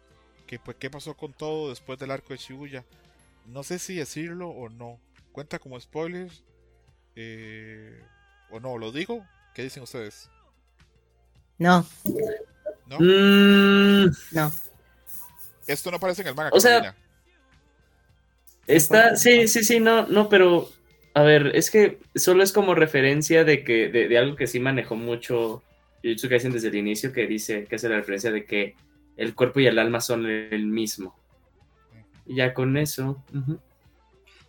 que 0.52 0.58
pues 0.58 0.76
qué 0.76 0.90
pasó 0.90 1.16
con 1.16 1.32
todo 1.32 1.70
después 1.70 1.98
del 1.98 2.10
arco 2.10 2.34
de 2.34 2.38
Shibuya. 2.38 2.84
No 3.46 3.62
sé 3.62 3.78
si 3.78 3.94
decirlo 3.94 4.50
o 4.50 4.68
no. 4.68 5.00
Cuenta 5.32 5.58
como 5.58 5.80
spoilers 5.80 6.42
eh, 7.16 8.02
o 8.50 8.60
no. 8.60 8.76
¿Lo 8.76 8.92
digo? 8.92 9.26
¿Qué 9.54 9.62
dicen 9.62 9.82
ustedes? 9.82 10.28
No, 11.58 11.86
¿No? 12.86 12.98
Mm, 12.98 14.10
no. 14.32 14.52
Esto 15.66 15.90
no 15.90 15.96
aparece 15.96 16.22
en 16.22 16.28
el 16.28 16.34
manga. 16.34 16.50
O 16.52 16.60
sea, 16.60 16.80
Carolina. 16.80 16.96
Está, 18.66 19.16
sí, 19.16 19.48
sí, 19.48 19.64
sí, 19.64 19.80
no, 19.80 20.06
no, 20.06 20.28
pero 20.28 20.68
a 21.14 21.22
ver, 21.22 21.52
es 21.54 21.70
que 21.70 21.98
solo 22.14 22.42
es 22.42 22.52
como 22.52 22.74
referencia 22.74 23.44
de 23.44 23.64
que, 23.64 23.88
de, 23.88 24.08
de 24.08 24.18
algo 24.18 24.36
que 24.36 24.46
sí 24.46 24.60
manejó 24.60 24.96
mucho 24.96 25.62
Jujutsu 26.02 26.28
Kaisen 26.28 26.52
desde 26.52 26.68
el 26.68 26.76
inicio, 26.76 27.12
que 27.12 27.26
dice, 27.26 27.64
que 27.64 27.76
hace 27.76 27.88
la 27.88 27.96
referencia 27.96 28.30
de 28.30 28.44
que 28.44 28.74
el 29.16 29.34
cuerpo 29.34 29.60
y 29.60 29.66
el 29.66 29.78
alma 29.78 30.00
son 30.00 30.26
el 30.26 30.66
mismo. 30.66 31.16
Y 32.26 32.36
ya 32.36 32.54
con 32.54 32.76
eso. 32.76 33.22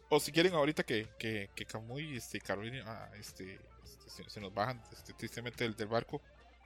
O 0.10 0.20
si 0.20 0.32
quieren 0.32 0.54
ahorita 0.54 0.84
que, 0.84 1.08
que, 1.18 1.50
que 1.56 1.66
Kamui 1.66 2.18
este, 2.18 2.38
y 2.38 2.42
Carolina 2.42 2.84
ah, 2.86 3.12
este, 3.20 3.60
este, 3.84 4.10
se, 4.10 4.30
se 4.30 4.40
nos 4.40 4.54
bajan 4.54 4.82
este, 4.92 5.14
tristemente 5.14 5.64
del, 5.64 5.76
del 5.76 5.88
barco, 5.88 6.22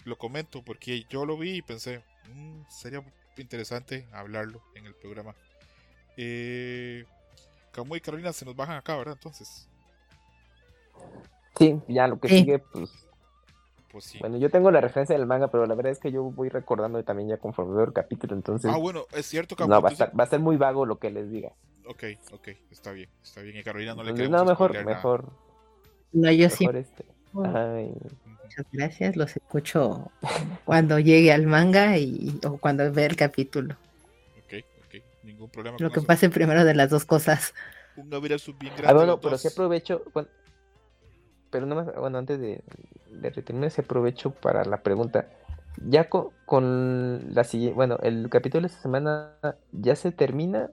lo 0.05 0.17
comento 0.17 0.61
porque 0.63 1.03
yo 1.09 1.25
lo 1.25 1.37
vi 1.37 1.57
y 1.57 1.61
pensé, 1.61 2.03
"Mm, 2.33 2.61
sería 2.69 3.03
interesante 3.37 4.05
hablarlo 4.11 4.61
en 4.75 4.85
el 4.85 4.93
programa. 4.95 5.35
Eh, 6.17 7.05
Kamui 7.71 7.97
y 7.99 8.01
Carolina 8.01 8.33
se 8.33 8.45
nos 8.45 8.55
bajan 8.55 8.77
acá, 8.77 8.95
¿verdad? 8.97 9.13
Entonces, 9.13 9.67
Sí, 11.57 11.79
ya 11.87 12.07
lo 12.07 12.19
que 12.19 12.27
Sí. 12.29 12.39
sigue, 12.39 12.59
pues 12.59 12.91
pues 13.91 14.05
sí. 14.05 14.19
bueno, 14.19 14.37
yo 14.37 14.51
tengo 14.51 14.69
la 14.69 14.79
referencia 14.79 15.17
del 15.17 15.25
manga, 15.25 15.47
pero 15.47 15.65
la 15.65 15.73
verdad 15.73 15.91
es 15.91 15.97
que 15.99 16.11
yo 16.11 16.21
voy 16.23 16.49
recordando 16.49 17.01
también 17.03 17.29
ya 17.29 17.37
conforme 17.37 17.73
veo 17.75 17.85
el 17.85 17.93
capítulo, 17.93 18.35
entonces 18.35 18.69
Ah, 18.71 18.77
bueno, 18.77 19.05
es 19.13 19.25
cierto, 19.25 19.55
Kamui. 19.55 19.71
no, 19.73 19.81
va 19.81 19.89
a, 19.89 19.91
estar, 19.91 20.19
va 20.19 20.25
a 20.25 20.27
ser 20.27 20.39
muy 20.39 20.55
vago 20.57 20.85
lo 20.85 20.99
que 20.99 21.09
les 21.09 21.31
diga. 21.31 21.53
Ok, 21.87 22.03
ok, 22.31 22.49
está 22.69 22.91
bien, 22.91 23.09
está 23.23 23.41
bien. 23.41 23.57
Y 23.57 23.63
Carolina 23.63 23.95
no 23.95 24.03
le 24.03 24.09
Entonces, 24.11 24.27
queremos 24.27 24.41
no, 24.45 24.51
mejor, 24.51 24.67
spoilear 24.71 24.85
nada. 24.85 24.97
mejor, 24.97 25.31
No, 26.11 26.31
yo 26.31 26.49
sí. 26.49 26.65
mejor 26.65 26.75
este. 26.75 27.05
Ajá, 27.43 27.81
y- 27.81 27.93
Muchas 28.49 28.65
gracias. 28.71 29.15
Los 29.15 29.35
escucho 29.35 30.11
cuando 30.63 30.99
llegue 30.99 31.31
al 31.33 31.45
manga 31.47 31.97
y, 31.97 32.39
o 32.45 32.57
cuando 32.59 32.91
vea 32.93 33.07
el 33.07 33.15
capítulo. 33.15 33.77
Ok, 34.35 34.53
ok, 34.79 34.95
ningún 35.23 35.49
problema. 35.51 35.79
Lo 35.79 35.91
con 35.91 35.91
que 35.91 35.99
eso. 35.99 36.05
pase 36.05 36.29
primero 36.29 36.65
de 36.65 36.73
las 36.75 36.89
dos 36.89 37.05
cosas. 37.05 37.53
Un 37.95 38.13
abrazo 38.13 38.53
bien 38.53 38.75
grande. 38.75 38.87
Ah, 38.87 38.93
bueno, 38.93 39.21
pero 39.21 39.37
sí 39.37 39.47
aprovecho, 39.47 40.03
bueno, 40.13 40.29
pero 41.49 41.65
no 41.65 41.75
más, 41.75 41.87
bueno, 41.95 42.17
antes 42.17 42.39
de, 42.39 42.63
de 43.05 43.29
retirarme, 43.29 43.69
sí 43.69 43.81
aprovecho 43.81 44.31
para 44.31 44.65
la 44.65 44.83
pregunta. 44.83 45.29
Ya 45.77 46.09
con, 46.09 46.29
con 46.45 47.33
la 47.33 47.43
siguiente, 47.43 47.75
bueno, 47.75 47.97
el 48.01 48.29
capítulo 48.29 48.61
de 48.61 48.67
esta 48.67 48.81
semana 48.81 49.35
ya 49.71 49.95
se 49.95 50.11
termina 50.11 50.71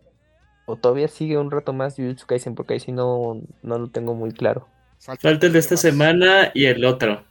o 0.66 0.76
todavía 0.78 1.08
sigue 1.08 1.38
un 1.38 1.50
rato 1.50 1.72
más 1.74 1.96
Jujutsu 1.96 2.26
Kaisen 2.26 2.54
porque 2.54 2.74
ahí 2.74 2.80
sí 2.80 2.92
no, 2.92 3.42
no 3.62 3.78
lo 3.78 3.90
tengo 3.90 4.14
muy 4.14 4.32
claro. 4.32 4.68
Falta 4.98 5.28
Falta 5.28 5.46
el 5.46 5.52
de 5.52 5.58
esta 5.58 5.76
más. 5.76 5.76
semana 5.76 6.52
y 6.54 6.66
el 6.66 6.84
otro. 6.84 7.24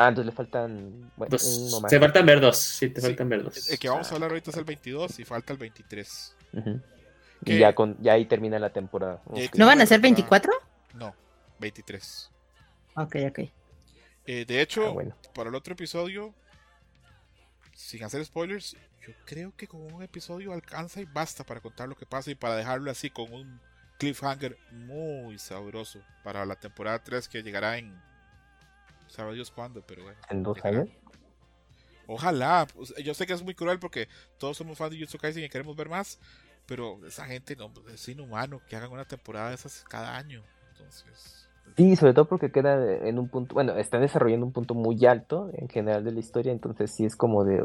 Ah, 0.00 0.08
entonces 0.10 0.26
le 0.26 0.32
faltan, 0.36 1.10
bueno, 1.16 1.30
Dos. 1.30 1.44
uno 1.68 1.80
más. 1.80 1.90
Te 1.90 1.98
faltan 1.98 2.24
ver 2.24 2.40
dos, 2.40 2.56
sí, 2.56 2.88
te 2.90 3.00
Sí, 3.00 3.06
faltan 3.08 3.28
ver 3.28 3.42
dos. 3.42 3.68
El 3.68 3.78
que 3.78 3.88
vamos 3.88 4.10
a 4.10 4.14
hablar 4.14 4.30
ahorita 4.30 4.50
es 4.52 4.56
el 4.56 4.64
22 4.64 5.18
y 5.18 5.24
falta 5.24 5.52
el 5.52 5.58
23. 5.58 6.36
Ujú. 6.52 6.80
¿Qué? 7.44 7.54
Y 7.54 7.58
ya 7.58 7.74
con, 7.74 7.96
ya 8.00 8.12
ahí 8.12 8.24
termina 8.26 8.58
la 8.60 8.70
temporada. 8.72 9.20
Ok. 9.26 9.54
¿No 9.56 9.66
van 9.66 9.80
a 9.80 9.86
ser 9.86 10.00
Temporada. 10.00 10.00
24? 10.02 10.52
No, 10.94 11.14
23. 11.58 12.30
Ok, 12.94 13.16
ok. 13.28 13.38
Eh, 14.26 14.44
de 14.46 14.60
hecho, 14.60 14.86
Ah, 14.86 14.90
bueno. 14.90 15.16
para 15.34 15.48
el 15.48 15.54
otro 15.56 15.72
episodio, 15.72 16.32
sin 17.74 18.04
hacer 18.04 18.24
spoilers, 18.24 18.76
yo 19.06 19.12
creo 19.24 19.52
que 19.56 19.66
con 19.66 19.80
un 19.92 20.02
episodio 20.02 20.52
alcanza 20.52 21.00
y 21.00 21.06
basta 21.06 21.44
para 21.44 21.60
contar 21.60 21.88
lo 21.88 21.96
que 21.96 22.06
pasa 22.06 22.30
y 22.30 22.34
para 22.34 22.56
dejarlo 22.56 22.90
así 22.90 23.10
con 23.10 23.32
un 23.32 23.60
cliffhanger 23.98 24.56
muy 24.70 25.38
sabroso 25.38 26.00
para 26.22 26.44
la 26.46 26.54
temporada 26.56 27.02
3 27.02 27.28
que 27.28 27.42
llegará 27.42 27.78
en... 27.78 28.00
Sabe 29.08 29.34
Dios 29.34 29.50
cuándo, 29.50 29.82
pero 29.86 30.04
bueno. 30.04 30.18
¿En 30.30 30.42
dos 30.42 30.64
años? 30.64 30.88
Ojalá, 32.06 32.66
pues, 32.74 32.94
yo 33.04 33.12
sé 33.12 33.26
que 33.26 33.34
es 33.34 33.42
muy 33.42 33.54
cruel 33.54 33.78
porque 33.78 34.08
todos 34.38 34.56
somos 34.56 34.78
fans 34.78 34.92
de 34.92 34.96
Jujutsu 34.96 35.18
Kaisen 35.18 35.44
y 35.44 35.48
queremos 35.48 35.76
ver 35.76 35.88
más, 35.88 36.18
pero 36.66 37.04
esa 37.06 37.26
gente 37.26 37.54
no, 37.54 37.70
es 37.92 38.08
inhumano 38.08 38.62
que 38.68 38.76
hagan 38.76 38.92
una 38.92 39.04
temporada 39.04 39.50
de 39.50 39.56
esas 39.56 39.84
cada 39.88 40.16
año. 40.16 40.42
Entonces, 40.70 41.48
Sí, 41.76 41.96
sobre 41.96 42.14
todo 42.14 42.24
porque 42.24 42.50
queda 42.50 42.96
en 43.06 43.18
un 43.18 43.28
punto, 43.28 43.54
bueno, 43.54 43.76
están 43.76 44.00
desarrollando 44.00 44.46
un 44.46 44.52
punto 44.52 44.74
muy 44.74 45.04
alto 45.06 45.50
en 45.52 45.68
general 45.68 46.02
de 46.04 46.12
la 46.12 46.20
historia, 46.20 46.52
entonces 46.52 46.90
sí 46.90 47.04
es 47.04 47.14
como 47.14 47.44
de, 47.44 47.64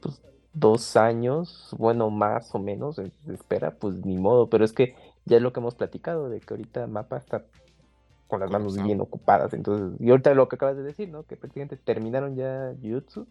pues 0.00 0.22
dos 0.52 0.96
años, 0.96 1.68
bueno, 1.78 2.10
más 2.10 2.54
o 2.54 2.58
menos, 2.58 2.98
espera, 3.28 3.72
pues 3.72 4.04
ni 4.06 4.16
modo, 4.16 4.48
pero 4.48 4.64
es 4.64 4.72
que 4.72 4.96
ya 5.26 5.36
es 5.36 5.42
lo 5.42 5.52
que 5.52 5.60
hemos 5.60 5.74
platicado, 5.74 6.30
de 6.30 6.40
que 6.40 6.54
ahorita 6.54 6.86
Mapa 6.86 7.18
está 7.18 7.44
con 8.26 8.40
las 8.40 8.50
manos 8.50 8.76
bien 8.82 9.00
ocupadas, 9.00 9.52
entonces, 9.54 10.00
y 10.00 10.10
ahorita 10.10 10.34
lo 10.34 10.48
que 10.48 10.56
acabas 10.56 10.76
de 10.76 10.82
decir, 10.82 11.08
¿no? 11.08 11.24
Que 11.24 11.36
prácticamente 11.36 11.76
terminaron 11.76 12.34
ya 12.36 12.74
Jujutsu 12.82 13.26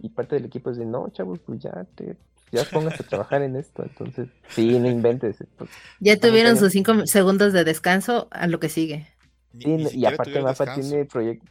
y 0.00 0.08
parte 0.10 0.36
del 0.36 0.44
equipo 0.44 0.70
es 0.70 0.76
de, 0.76 0.86
no, 0.86 1.08
chavos, 1.10 1.38
pues 1.40 1.60
ya 1.60 1.86
te, 1.96 2.16
ya 2.52 2.62
pónganse 2.72 3.02
a 3.02 3.06
trabajar 3.06 3.42
en 3.42 3.56
esto, 3.56 3.82
entonces, 3.82 4.28
sí, 4.50 4.78
no 4.78 4.88
inventes, 4.88 5.44
pues, 5.56 5.70
Ya 6.00 6.18
tuvieron 6.18 6.56
sus 6.56 6.72
cinco 6.72 7.06
segundos 7.06 7.52
de 7.52 7.64
descanso 7.64 8.28
a 8.30 8.46
lo 8.46 8.60
que 8.60 8.68
sigue. 8.68 9.06
Ni- 9.52 9.64
Sí, 9.64 9.70
ni 9.70 9.84
y 10.00 10.06
aparte 10.06 10.40
Mapa 10.40 10.64
descanso. 10.64 10.88
tiene 10.88 11.04
proyectos. 11.04 11.48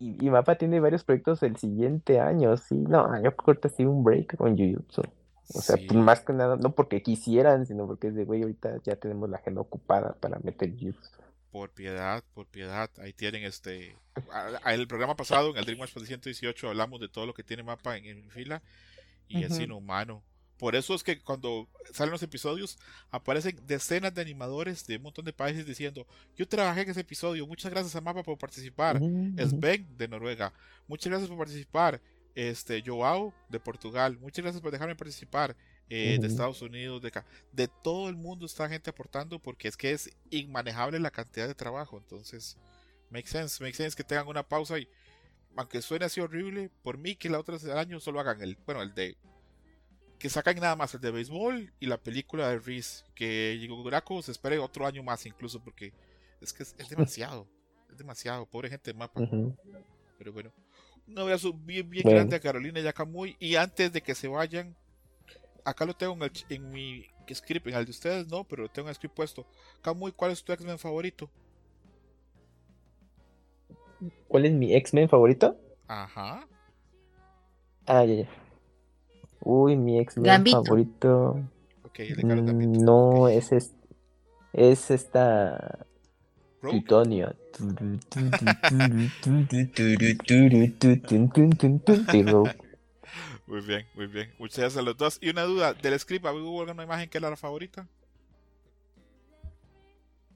Y, 0.00 0.26
y 0.26 0.30
Mapa 0.30 0.56
tiene 0.56 0.80
varios 0.80 1.02
proyectos 1.04 1.42
el 1.42 1.56
siguiente 1.56 2.20
año, 2.20 2.56
sí. 2.56 2.74
No, 2.76 3.14
yo 3.16 3.34
creo 3.34 3.36
que 3.36 3.50
ahorita 3.50 3.68
sí 3.70 3.84
un 3.84 4.04
break 4.04 4.36
con 4.36 4.56
Jujutsu. 4.56 5.02
O 5.54 5.60
sea, 5.62 5.76
Sí. 5.76 5.86
pues 5.86 5.98
más 5.98 6.20
que 6.20 6.32
nada, 6.32 6.56
no 6.56 6.74
porque 6.74 7.02
quisieran, 7.02 7.64
sino 7.66 7.86
porque 7.86 8.08
es 8.08 8.14
de, 8.14 8.24
güey, 8.24 8.42
ahorita 8.42 8.82
ya 8.84 8.96
tenemos 8.96 9.30
la 9.30 9.38
agenda 9.38 9.60
ocupada 9.62 10.14
para 10.20 10.38
meter 10.40 10.70
Jujutsu. 10.72 11.10
Por 11.50 11.70
piedad, 11.70 12.22
por 12.34 12.46
piedad. 12.46 12.90
Ahí 12.98 13.12
tienen 13.14 13.44
este. 13.44 13.96
a- 14.30 14.60
a- 14.62 14.74
El 14.74 14.86
programa 14.86 15.16
pasado, 15.16 15.50
en 15.50 15.56
el 15.56 15.64
Dream 15.64 15.80
Watch 15.80 15.92
118, 15.96 16.68
hablamos 16.68 17.00
de 17.00 17.08
todo 17.08 17.24
lo 17.24 17.32
que 17.32 17.42
tiene 17.42 17.62
mapa 17.62 17.96
en, 17.96 18.04
en 18.04 18.30
fila. 18.30 18.62
Y 19.28 19.42
es 19.44 19.52
Ujú. 19.52 19.62
inhumano. 19.62 20.22
Por 20.58 20.74
eso 20.74 20.94
es 20.94 21.02
que 21.04 21.20
cuando 21.20 21.68
salen 21.92 22.10
los 22.12 22.22
episodios, 22.22 22.78
aparecen 23.10 23.58
decenas 23.66 24.12
de 24.14 24.20
animadores 24.22 24.86
de 24.86 24.96
un 24.96 25.04
montón 25.04 25.24
de 25.24 25.32
países 25.32 25.64
diciendo: 25.66 26.06
Yo 26.36 26.46
trabajé 26.48 26.82
en 26.82 26.90
ese 26.90 27.00
episodio, 27.00 27.46
muchas 27.46 27.70
gracias 27.70 27.94
a 27.96 28.00
Mapa 28.00 28.22
por 28.24 28.36
participar. 28.36 28.98
Sven 28.98 29.86
de 29.96 30.08
Noruega, 30.08 30.52
muchas 30.88 31.10
gracias 31.10 31.28
por 31.28 31.38
participar. 31.38 32.00
Este, 32.34 32.82
Joao 32.84 33.34
de 33.48 33.58
Portugal, 33.58 34.18
muchas 34.18 34.42
gracias 34.44 34.62
por 34.62 34.70
dejarme 34.70 34.94
participar. 34.94 35.56
eh, 35.90 36.18
de. 36.20 36.26
Estados 36.26 36.60
Unidos, 36.62 37.00
de, 37.00 37.08
acá. 37.08 37.24
de 37.52 37.68
todo 37.68 38.08
el 38.08 38.16
mundo 38.16 38.46
está 38.46 38.68
gente 38.68 38.90
aportando 38.90 39.38
porque 39.38 39.68
es 39.68 39.76
que 39.76 39.92
es 39.92 40.10
inmanejable 40.30 40.98
la 40.98 41.10
cantidad 41.10 41.48
de 41.48 41.54
trabajo. 41.54 41.98
Entonces, 41.98 42.58
make 43.10 43.26
sense, 43.26 43.62
make 43.62 43.74
sense 43.74 43.96
que 43.96 44.04
tengan 44.04 44.28
una 44.28 44.46
pausa 44.46 44.78
y, 44.78 44.88
aunque 45.56 45.82
suene 45.82 46.04
así 46.04 46.20
horrible, 46.20 46.70
por 46.82 46.98
mí 46.98 47.16
que 47.16 47.30
la 47.30 47.38
otra 47.38 47.56
el 47.56 47.78
año 47.78 48.00
solo 48.00 48.20
hagan 48.20 48.42
el, 48.42 48.56
bueno, 48.66 48.82
el 48.82 48.94
de, 48.94 49.16
que 50.18 50.28
sacan 50.28 50.56
nada 50.56 50.76
más 50.76 50.94
el 50.94 51.00
de 51.00 51.10
béisbol 51.10 51.72
y 51.80 51.86
la 51.86 51.98
película 51.98 52.48
de 52.48 52.58
Reese, 52.58 53.04
que 53.14 53.56
Yigoguraku 53.60 54.22
se 54.22 54.32
espere 54.32 54.58
otro 54.58 54.86
año 54.86 55.02
más 55.02 55.24
incluso 55.26 55.62
porque 55.62 55.92
es 56.40 56.52
que 56.52 56.64
es, 56.64 56.74
es 56.78 56.88
demasiado, 56.90 57.48
es 57.90 57.98
demasiado, 57.98 58.46
pobre 58.46 58.68
gente 58.68 58.92
de 58.92 58.98
mapa. 58.98 59.20
Pero 60.18 60.32
bueno, 60.32 60.52
un 61.08 61.18
abrazo 61.18 61.52
bien, 61.52 61.88
bien 61.90 62.04
Bueno. 62.04 62.08
grande 62.08 62.36
a 62.36 62.40
Carolina 62.40 62.80
y 62.80 62.86
a 62.86 62.92
Camuy. 62.92 63.36
Y 63.40 63.56
antes 63.56 63.92
de 63.92 64.02
que 64.02 64.14
se 64.14 64.28
vayan, 64.28 64.76
acá 65.64 65.84
lo 65.86 65.94
tengo 65.94 66.14
en, 66.14 66.22
el 66.24 66.32
en 66.50 66.70
mi 66.72 67.06
script, 67.32 67.66
en 67.68 67.74
el 67.74 67.84
de 67.86 67.90
ustedes 67.92 68.28
no, 68.28 68.44
pero 68.44 68.64
lo 68.64 68.70
tengo 68.70 68.88
en 68.88 68.90
el 68.90 68.96
script 68.96 69.14
puesto. 69.16 69.46
Camuy, 69.82 70.12
¿cuál 70.12 70.32
es 70.32 70.44
tu 70.44 70.52
X-Men 70.52 70.78
favorito? 70.78 71.30
¿Cuál 74.28 74.46
es 74.46 74.52
mi 74.52 74.74
X-Men 74.74 75.08
favorito? 75.08 75.56
Ajá. 75.88 76.46
Ah, 77.86 78.04
ya, 78.04 78.14
ya. 78.14 78.28
Uy, 79.40 79.76
mi 79.76 79.98
X-Men 79.98 80.46
favorito. 80.46 81.40
Ok, 81.82 82.00
el 82.00 82.16
de 82.16 82.24
Carlos 82.24 82.44
Mm, 82.44 82.44
Gambito. 82.46 82.78
no, 82.84 83.28
Ok. 83.28 83.28
es, 83.28 83.52
es, 83.52 83.74
es 84.52 84.90
esta. 84.90 85.87
Rogue. 86.60 86.76
Muy 93.46 93.60
bien, 93.62 93.86
muy 93.94 94.06
bien. 94.08 94.28
Muchas 94.38 94.58
gracias 94.58 94.76
a 94.78 94.82
los 94.82 94.96
dos. 94.96 95.18
Y 95.22 95.30
una 95.30 95.42
duda, 95.44 95.72
del 95.74 95.98
script, 95.98 96.24
¿hubo 96.26 96.60
alguna 96.60 96.82
imagen 96.84 97.08
que 97.08 97.18
era 97.18 97.30
la 97.30 97.36
favorita? 97.36 97.86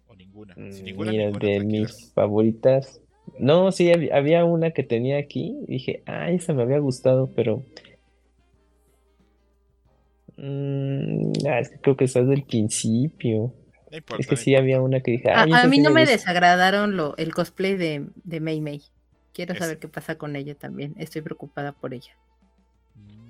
O 0.09 0.15
ninguna. 0.15 0.55
Si 0.71 0.83
ninguna, 0.83 1.11
Mm, 1.11 1.15
Mira, 1.15 1.25
ninguna, 1.27 1.39
de 1.47 1.57
tranquilas. 1.59 1.97
mis 1.99 2.13
favoritas. 2.13 3.01
No, 3.39 3.71
sí, 3.73 3.89
hab- 3.89 4.13
había 4.13 4.45
una 4.45 4.71
que 4.71 4.83
tenía 4.83 5.19
aquí. 5.19 5.57
Dije, 5.69 6.03
ah, 6.07 6.31
esa 6.31 6.55
me 6.55 6.63
había 6.63 6.79
gustado, 6.79 7.31
pero. 7.35 7.63
Mm, 10.37 11.33
ah, 11.49 11.61
es 11.61 11.69
que 11.71 11.79
creo 11.81 11.97
que 11.97 12.05
estás 12.05 12.27
del 12.27 12.45
principio. 12.45 13.53
No 13.93 13.99
importa, 13.99 14.23
Es 14.23 14.27
que 14.27 14.37
sí 14.37 14.57
había 14.57 14.81
una 14.81 15.01
que 15.03 15.11
dije, 15.13 15.31
A, 15.31 15.43
ah, 15.43 15.67
mí 15.69 15.79
no 15.79 15.91
me 15.91 16.07
desagradaron 16.07 16.97
lo, 16.97 17.15
el 17.19 17.35
cosplay 17.35 17.77
de, 17.77 18.07
de 18.25 18.41
Mei 18.41 18.61
Mei. 18.63 18.83
Quiero 19.35 19.55
saber 19.55 19.79
qué 19.79 19.87
pasa 19.87 20.17
con 20.17 20.35
ella 20.35 20.55
también. 20.55 20.95
Estoy 20.99 21.21
preocupada 21.21 21.73
por 21.73 21.93
ella. 21.93 22.17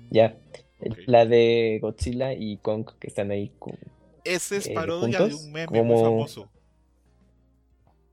Ya, 0.09 0.37
la 1.05 1.25
de 1.25 1.79
Godzilla 1.81 2.33
y 2.33 2.57
Kong 2.57 2.85
que 2.97 3.07
están 3.07 3.31
ahí 3.31 3.51
con. 3.59 3.77
Ese 4.23 4.55
es 4.57 4.67
eh, 4.67 4.73
parodia 4.73 5.19
de 5.19 5.33
un 5.33 5.51
meme 5.51 5.67
muy 5.67 5.79
como- 5.79 6.01
famoso. 6.03 6.49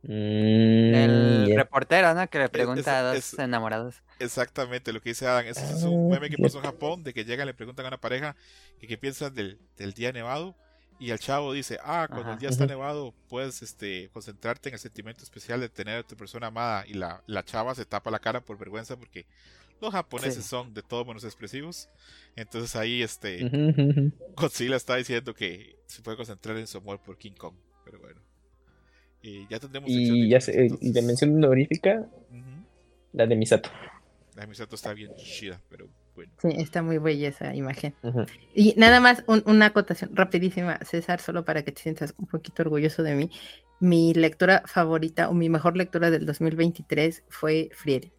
Mm, 0.02 0.94
El 0.94 1.52
reportero, 1.56 2.14
¿no? 2.14 2.28
Que 2.28 2.38
le 2.38 2.48
pregunta 2.48 2.80
es- 2.80 2.88
a 2.88 3.02
dos 3.02 3.16
es- 3.16 3.38
enamorados. 3.38 4.02
Exactamente 4.18 4.92
lo 4.92 5.00
que 5.00 5.10
dice 5.10 5.26
Adam. 5.26 5.46
Ese 5.46 5.62
es 5.64 5.82
un 5.84 6.12
Ah, 6.12 6.14
meme 6.16 6.30
que 6.30 6.42
pasó 6.42 6.58
en. 6.58 6.64
Japón, 6.64 7.04
de 7.04 7.14
que 7.14 7.24
llegan, 7.24 7.46
le 7.46 7.54
preguntan 7.54 7.84
a 7.86 7.88
una 7.88 8.00
pareja 8.00 8.34
que 8.80 8.86
qué 8.86 8.98
piensan 8.98 9.34
del, 9.34 9.58
del 9.76 9.92
día 9.92 10.10
nevado. 10.12 10.56
Y 11.00 11.10
el 11.10 11.18
chavo 11.18 11.52
dice, 11.54 11.78
ah, 11.82 12.06
cuando 12.08 12.26
Ajá. 12.26 12.32
el 12.34 12.38
día 12.38 12.50
está 12.50 12.66
nevado, 12.66 13.14
puedes 13.28 13.62
este, 13.62 14.10
concentrarte 14.12 14.68
en 14.68 14.74
el 14.74 14.78
sentimiento 14.78 15.24
especial 15.24 15.58
de 15.60 15.68
tener 15.70 15.96
a 16.00 16.02
tu 16.06 16.14
persona 16.14 16.48
amada. 16.48 16.84
Y 16.86 16.92
la, 16.94 17.22
la 17.26 17.42
chava 17.42 17.74
se 17.74 17.86
tapa 17.86 18.10
la 18.10 18.18
cara 18.18 18.40
por 18.42 18.58
vergüenza 18.58 18.96
porque 18.98 19.24
los 19.80 19.92
japoneses 19.92 20.44
Sí. 20.44 20.50
son 20.50 20.74
de 20.74 20.82
todo 20.82 21.06
menos 21.06 21.24
expresivos. 21.24 21.88
Entonces 22.36 22.76
ahí 22.76 23.02
este. 23.02 24.12
Godzilla 24.36 24.76
está 24.76 24.96
diciendo 24.96 25.32
que 25.34 25.76
se 25.86 26.02
puede 26.02 26.18
concentrar 26.18 26.56
en 26.58 26.66
su 26.66 26.76
amor 26.78 27.00
por 27.02 27.16
King 27.16 27.32
Kong. 27.32 27.54
Pero 27.84 27.98
bueno. 27.98 28.20
Y 29.22 29.46
ya 29.48 29.58
tendremos 29.58 29.88
Y 29.90 30.28
de 30.28 30.28
ya 30.28 30.38
y 30.80 30.92
de 30.92 31.02
mención 31.02 31.34
honorífica, 31.34 32.06
la 33.12 33.26
de 33.26 33.36
Misato. 33.36 33.70
La 34.34 34.46
Misato 34.46 34.76
está 34.76 34.92
bien 34.94 35.14
chida, 35.16 35.60
pero 35.70 35.88
bueno. 36.26 36.32
Sí, 36.40 36.48
está 36.62 36.82
muy 36.82 36.98
bella 36.98 37.28
esa 37.28 37.54
imagen. 37.54 37.94
Ujú. 38.02 38.26
Y 38.54 38.74
nada 38.76 39.00
más 39.00 39.24
un- 39.26 39.42
una 39.46 39.66
acotación 39.66 40.14
rapidísima, 40.14 40.78
César, 40.84 41.20
solo 41.20 41.44
para 41.44 41.62
que 41.64 41.72
te 41.72 41.80
sientas 41.82 42.14
un 42.18 42.26
poquito 42.26 42.62
orgulloso 42.62 43.02
de 43.02 43.14
mí. 43.14 43.30
Mi 43.80 44.12
lectura 44.12 44.62
favorita 44.66 45.28
o 45.30 45.34
mi 45.34 45.48
mejor 45.48 45.76
lectura 45.76 46.10
del 46.10 46.26
2023 46.26 47.22
fue 47.28 47.70
Frieren. 47.74 48.12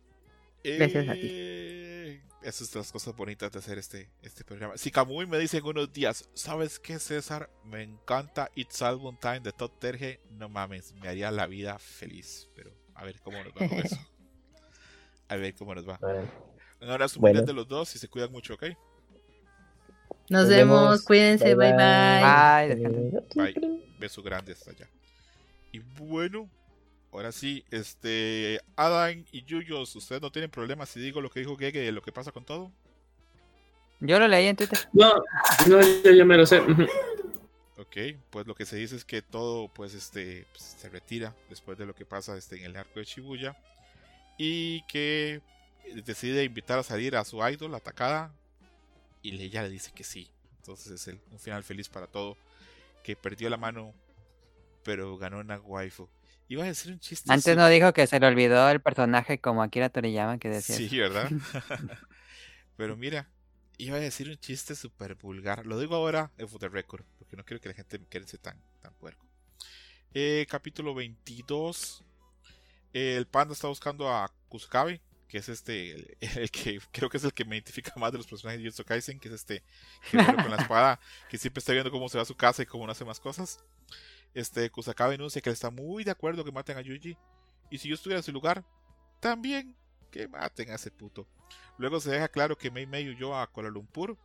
Gracias 0.64 1.08
a 1.10 1.14
ti. 1.14 1.20
Eh, 1.24 2.22
Esas 2.44 2.70
son 2.70 2.80
las 2.82 2.92
cosas 2.92 3.16
bonitas 3.16 3.52
de 3.52 3.60
hacer 3.60 3.78
este, 3.78 4.10
este 4.24 4.44
programa. 4.44 4.76
Si 4.76 4.90
Kamui 4.90 5.28
me 5.28 5.38
dice 5.38 5.58
en 5.60 5.66
unos 5.66 5.94
días, 5.94 6.28
¿sabes 6.34 6.80
qué, 6.80 6.98
César? 6.98 7.52
Me 7.64 7.84
encanta 7.84 8.50
It's 8.56 8.82
Album 8.82 9.16
Time 9.22 9.42
de 9.42 9.52
Todd 9.52 9.70
Terje. 9.80 10.20
No 10.32 10.50
mames, 10.50 10.94
me 10.96 11.08
haría 11.08 11.30
la 11.30 11.46
vida 11.46 11.78
feliz. 11.78 12.50
Pero 12.56 12.72
a 12.96 13.06
ver 13.06 13.20
cómo 13.22 13.38
nos 13.44 13.54
va 13.54 13.68
con 13.70 13.78
eso. 13.78 13.96
A 15.28 15.36
ver 15.38 15.54
cómo 15.56 15.74
nos 15.76 15.88
va. 15.88 15.98
Bueno, 16.02 16.28
Un 16.82 16.90
abrazo 16.90 17.20
Bueno. 17.20 17.36
grande 17.36 17.52
a 17.52 17.56
los 17.56 17.68
dos 17.68 17.96
y 17.96 18.00
se 18.00 18.08
cuidan 18.08 18.32
mucho, 18.32 18.56
¿ok? 18.56 18.64
Nos 20.30 20.42
Nos 20.44 20.50
vemos, 20.50 20.82
vemos. 20.82 21.02
cuídense, 21.04 21.56
bye 21.56 21.74
Bye, 21.74 22.76
bye. 22.76 23.22
Bye. 23.36 23.54
Bye. 23.54 23.84
Beso 24.00 24.24
grande 24.24 24.54
hasta 24.54 24.72
allá. 24.72 24.88
Y 25.72 25.80
bueno, 25.80 26.50
ahora 27.12 27.32
sí, 27.32 27.64
este. 27.72 28.60
Adam 28.76 29.24
y 29.32 29.44
Yuyos, 29.44 29.96
¿ustedes 29.96 30.22
no 30.22 30.32
tienen 30.32 30.50
problemas 30.50 30.90
si 30.90 31.00
digo 31.00 31.22
lo 31.22 31.30
que 31.30 31.42
dijo 31.42 31.56
Gege 31.58 31.80
de 31.80 31.92
lo 31.92 32.02
que 32.02 32.12
pasa 32.12 32.32
con 32.32 32.46
todo? 32.46 32.72
Yo 34.00 34.20
lo 34.20 34.28
leí 34.28 34.48
en 34.48 34.56
Twitter. 34.56 34.80
No, 34.94 35.14
no, 35.68 35.82
yo 36.04 36.12
ya 36.12 36.26
me 36.26 36.36
lo 36.38 36.46
sé. 36.46 36.60
Ok, 37.78 37.98
pues 38.30 38.48
lo 38.48 38.56
que 38.56 38.66
se 38.66 38.76
dice 38.78 38.96
es 38.96 39.06
que 39.06 39.22
todo 39.22 39.68
pues 39.68 39.94
este 39.94 40.46
pues, 40.52 40.64
se 40.80 40.90
retira 40.90 41.36
después 41.50 41.78
de 41.78 41.86
lo 41.86 41.94
que 41.94 42.06
pasa 42.06 42.38
este, 42.38 42.58
en 42.58 42.64
el 42.66 42.76
arco 42.78 43.00
de 43.00 43.06
Shibuya 43.06 43.56
y 44.38 44.82
que 44.88 45.42
decide 46.06 46.44
invitar 46.44 46.80
a 46.80 46.84
salir 46.84 47.16
a 47.16 47.26
su 47.26 47.38
idol, 47.48 47.76
atacada, 47.76 48.34
y 49.22 49.42
ella 49.42 49.64
le 49.64 49.70
dice 49.70 49.92
que 49.94 50.04
sí. 50.04 50.30
Entonces 50.58 50.92
es 50.94 51.08
el- 51.08 51.20
un 51.32 51.40
final 51.40 51.64
feliz 51.64 51.90
para 51.90 52.08
todo, 52.08 52.38
que 53.04 53.16
perdió 53.16 53.50
la 53.50 53.58
mano, 53.58 53.94
pero 54.84 55.18
ganó 55.18 55.40
una 55.40 55.60
waifu. 55.60 56.08
Iba 56.48 56.64
a 56.64 56.68
decir 56.68 56.92
un 56.92 57.00
chiste. 57.00 57.32
Antes 57.32 57.56
no 57.56 57.68
dijo 57.70 57.94
que 57.94 58.06
se 58.08 58.20
le 58.20 58.28
olvidó 58.28 58.70
el 58.70 58.82
personaje 58.82 59.40
como 59.40 59.64
Akira 59.64 59.90
Toriyama 59.90 60.38
que 60.38 60.50
decía. 60.50 60.76
Sí. 60.76 61.00
¿verdad? 61.00 61.30
Pero 62.78 62.98
mira, 62.98 63.30
iba 63.78 63.98
a 63.98 64.00
decir 64.00 64.30
un 64.30 64.38
chiste 64.38 64.76
súper 64.76 65.16
vulgar. 65.16 65.66
Lo 65.66 65.80
digo 65.80 65.96
ahora 65.96 66.32
en 66.38 66.48
the 66.60 66.68
record, 66.68 67.06
porque 67.18 67.38
no 67.38 67.46
quiero 67.46 67.62
que 67.62 67.70
la 67.70 67.76
gente 67.76 68.00
me 68.00 68.06
quede 68.08 68.26
tan, 68.38 68.60
tan 68.82 68.94
puerco. 68.96 69.26
Eh, 70.14 70.46
capítulo 70.50 70.94
22. 70.94 72.04
Eh, 72.94 73.16
el 73.18 73.28
panda 73.28 73.54
está 73.54 73.68
buscando 73.68 74.10
a 74.10 74.30
Kusukabe, 74.50 75.00
que 75.32 75.38
es 75.38 75.48
este, 75.48 75.92
el, 75.92 76.18
el 76.20 76.52
que 76.52 76.82
creo 76.92 77.10
que 77.10 77.16
es 77.16 77.24
el 77.24 77.34
que 77.34 77.46
me 77.46 77.56
identifica 77.56 77.94
más 77.96 78.12
de 78.12 78.18
los 78.18 78.28
personajes 78.28 78.60
de 78.60 78.66
Jujutsu 78.66 78.84
Kaisen, 78.84 79.18
que 79.18 79.30
es 79.30 79.36
este 79.36 79.64
guerrero 80.12 80.36
con 80.36 80.52
la 80.52 80.58
espada, 80.62 81.00
que 81.30 81.38
siempre 81.38 81.60
está 81.60 81.72
viendo 81.72 81.90
cómo 81.90 82.10
se 82.10 82.18
va 82.18 82.24
a 82.24 82.26
su 82.26 82.36
casa 82.36 82.62
y 82.62 82.66
cómo 82.66 82.86
no 82.86 82.92
hace 82.92 83.06
más 83.06 83.22
cosas. 83.22 83.64
Este, 84.34 84.70
Kusakawa 84.70 85.12
denuncia 85.12 85.42
que 85.42 85.50
él 85.50 85.54
está 85.54 85.70
muy 85.70 86.04
de 86.04 86.12
acuerdo 86.12 86.44
que 86.44 86.52
maten 86.52 86.78
a 86.78 86.82
Yuji. 86.82 87.18
Y 87.70 87.78
si 87.78 87.88
yo 87.88 87.96
estuviera 87.96 88.20
en 88.20 88.24
su 88.24 88.34
lugar, 88.34 88.66
también 89.22 89.74
que 90.12 90.28
maten 90.28 90.70
a 90.72 90.76
ese 90.76 90.92
puto. 90.92 91.26
Luego 91.78 92.02
se 92.02 92.12
deja 92.12 92.28
claro 92.28 92.58
que 92.58 92.70
Mei 92.70 92.86
Mei 92.86 93.10
huyó 93.10 93.38
a 93.38 93.48
Kuala 93.48 93.70
Lumpur, 93.70 94.18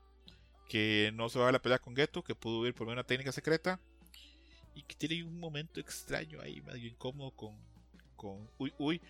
que 0.69 1.13
no 1.15 1.29
se 1.29 1.39
va 1.39 1.49
a 1.49 1.53
la 1.53 1.63
pelea 1.63 1.79
con 1.79 1.95
Geto, 1.95 2.25
que 2.25 2.35
pudo 2.35 2.61
huir 2.61 2.75
por 2.75 2.89
una 2.89 3.05
técnica 3.05 3.31
secreta. 3.31 3.79
Y 4.75 4.83
que 4.83 4.97
tiene 4.97 5.23
un 5.23 5.39
momento 5.39 5.79
extraño 5.79 6.41
ahí, 6.41 6.61
medio 6.63 6.89
incómodo 6.89 7.31
con, 7.31 7.57
con 8.17 8.51
Uy 8.59 8.75
Uy. 8.77 9.01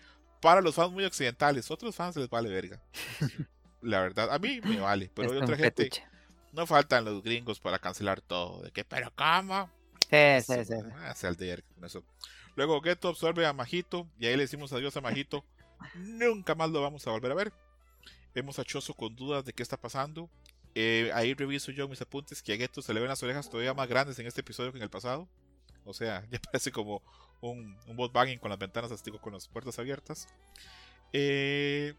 Para 0.41 0.61
los 0.61 0.75
fans 0.75 0.91
muy 0.91 1.03
occidentales, 1.05 1.69
otros 1.71 1.95
fans 1.95 2.15
les 2.15 2.29
vale 2.29 2.49
verga. 2.49 2.81
La 3.81 4.01
verdad, 4.01 4.33
a 4.33 4.39
mí 4.39 4.59
me 4.61 4.79
vale, 4.79 5.09
pero 5.13 5.31
hay 5.31 5.37
otra 5.37 5.55
gente. 5.55 5.89
No 6.51 6.65
faltan 6.65 7.05
los 7.05 7.21
gringos 7.21 7.59
para 7.59 7.79
cancelar 7.79 8.21
todo. 8.21 8.61
De 8.63 8.71
que, 8.71 8.83
pero 8.83 9.11
¿cómo? 9.15 9.69
Sí, 10.09 10.41
sí, 10.45 10.65
sí. 10.65 10.73
Ah, 10.95 11.13
verga 11.37 11.63
con 11.75 11.85
eso. 11.85 12.03
Luego 12.55 12.81
Geto 12.81 13.09
absorbe 13.09 13.45
a 13.45 13.53
Majito 13.53 14.07
y 14.19 14.25
ahí 14.25 14.35
le 14.35 14.43
decimos 14.43 14.73
adiós 14.73 14.97
a 14.97 15.01
Majito. 15.01 15.45
Nunca 15.95 16.55
más 16.55 16.71
lo 16.71 16.81
vamos 16.81 17.05
a 17.05 17.11
volver 17.11 17.31
a 17.31 17.35
ver. 17.35 17.53
Vemos 18.33 18.57
a 18.57 18.63
Choso 18.63 18.93
con 18.95 19.15
dudas 19.15 19.45
de 19.45 19.53
qué 19.53 19.61
está 19.61 19.77
pasando. 19.77 20.29
Eh, 20.73 21.11
ahí 21.13 21.33
reviso 21.33 21.71
yo 21.71 21.87
mis 21.87 22.01
apuntes 22.01 22.41
que 22.41 22.53
a 22.53 22.57
Geto 22.57 22.81
se 22.81 22.93
le 22.93 22.99
ven 22.99 23.09
las 23.09 23.21
orejas 23.21 23.49
todavía 23.49 23.73
más 23.73 23.87
grandes 23.87 24.17
en 24.19 24.27
este 24.27 24.41
episodio 24.41 24.71
que 24.71 24.77
en 24.77 24.83
el 24.83 24.89
pasado. 24.89 25.27
O 25.85 25.93
sea, 25.93 26.25
ya 26.31 26.39
parece 26.39 26.71
como 26.71 27.01
un, 27.41 27.77
un 27.87 28.11
bagging 28.11 28.39
con 28.39 28.49
las 28.49 28.59
ventanas, 28.59 28.91
así 28.91 29.11
con 29.11 29.33
las 29.33 29.47
puertas 29.47 29.77
abiertas. 29.79 30.27
Eh, 31.13 31.93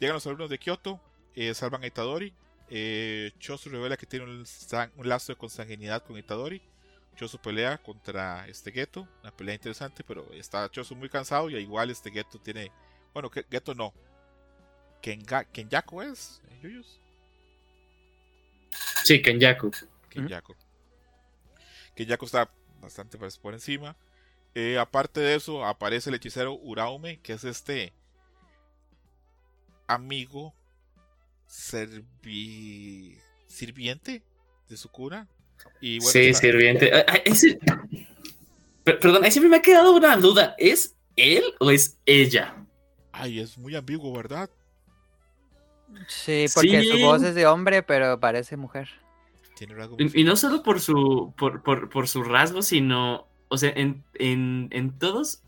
llegan 0.00 0.14
los 0.14 0.26
alumnos 0.26 0.50
de 0.50 0.58
Kyoto, 0.58 1.00
eh, 1.34 1.54
salvan 1.54 1.82
a 1.82 1.86
Itadori. 1.86 2.32
Eh, 2.70 3.32
Choso 3.38 3.68
revela 3.70 3.96
que 3.96 4.06
tiene 4.06 4.24
un, 4.24 4.46
san- 4.46 4.92
un 4.96 5.08
lazo 5.08 5.32
de 5.32 5.38
consanguinidad 5.38 6.02
con 6.04 6.16
Itadori. 6.18 6.62
Choso 7.16 7.40
pelea 7.40 7.76
contra 7.76 8.48
este 8.48 8.72
Geto, 8.72 9.06
una 9.22 9.30
pelea 9.36 9.54
interesante, 9.54 10.02
pero 10.02 10.26
está 10.32 10.70
Choso 10.70 10.94
muy 10.94 11.10
cansado 11.10 11.50
y 11.50 11.56
igual 11.56 11.90
este 11.90 12.10
Geto 12.10 12.38
tiene, 12.38 12.72
bueno, 13.12 13.30
Geto 13.30 13.74
no, 13.74 13.92
Kenga, 15.02 15.44
Kenyaku 15.44 16.00
es, 16.00 16.40
¿Eh, 16.48 16.58
Yuyus? 16.62 16.98
Sí, 19.04 19.20
Kenyaku. 19.20 19.70
Kenyaku. 20.08 20.54
Kenyaku 21.94 22.24
está 22.24 22.50
bastante 22.80 23.18
por 23.18 23.52
encima. 23.52 23.94
Eh, 24.54 24.78
aparte 24.78 25.20
de 25.20 25.34
eso, 25.34 25.64
aparece 25.64 26.10
el 26.10 26.16
hechicero 26.16 26.54
Uraume, 26.54 27.20
que 27.20 27.32
es 27.32 27.44
este 27.44 27.92
amigo 29.86 30.54
servi- 31.48 33.18
sirviente 33.46 34.22
de 34.68 34.76
su 34.76 34.88
cura. 34.90 35.26
Y 35.80 35.98
bueno, 35.98 36.10
sí, 36.12 36.18
está- 36.28 36.40
sirviente. 36.40 36.90
Ah, 36.94 37.04
ah, 37.08 37.82
Perdón, 38.84 39.24
ahí 39.24 39.30
siempre 39.30 39.48
me 39.48 39.56
ha 39.56 39.62
quedado 39.62 39.94
una 39.94 40.16
duda. 40.16 40.54
¿Es 40.58 40.96
él 41.16 41.44
o 41.60 41.70
es 41.70 41.98
ella? 42.04 42.56
Ay, 43.12 43.38
es 43.40 43.56
muy 43.56 43.76
ambiguo, 43.76 44.12
¿verdad? 44.16 44.50
Sí, 46.08 46.46
porque 46.54 46.82
su 46.84 46.98
voz 47.00 47.22
es 47.22 47.34
de 47.34 47.46
hombre, 47.46 47.82
pero 47.82 48.18
parece 48.18 48.56
mujer. 48.56 48.88
Tiene 49.56 49.74
Y, 49.98 50.22
y 50.22 50.24
no 50.24 50.34
solo 50.36 50.62
por 50.62 50.80
su, 50.80 51.32
por, 51.36 51.62
por, 51.62 51.90
por 51.90 52.08
su 52.08 52.24
rasgo, 52.24 52.62
sino, 52.62 53.28
o 53.52 53.58
sea, 53.58 53.70
en, 53.76 54.02
en, 54.14 54.68
en 54.72 54.98
todos, 54.98 55.42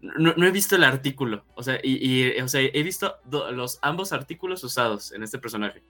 no, 0.00 0.34
no 0.36 0.46
he 0.46 0.50
visto 0.50 0.76
el 0.76 0.84
artículo, 0.84 1.44
o 1.54 1.62
sea, 1.62 1.78
y, 1.82 1.96
y, 2.04 2.40
o 2.40 2.48
sea, 2.48 2.60
he 2.60 2.82
visto 2.82 3.16
do- 3.24 3.50
los 3.52 3.78
ambos 3.82 4.12
artículos 4.12 4.62
usados 4.64 5.12
en 5.12 5.22
este 5.22 5.38
personaje. 5.38 5.82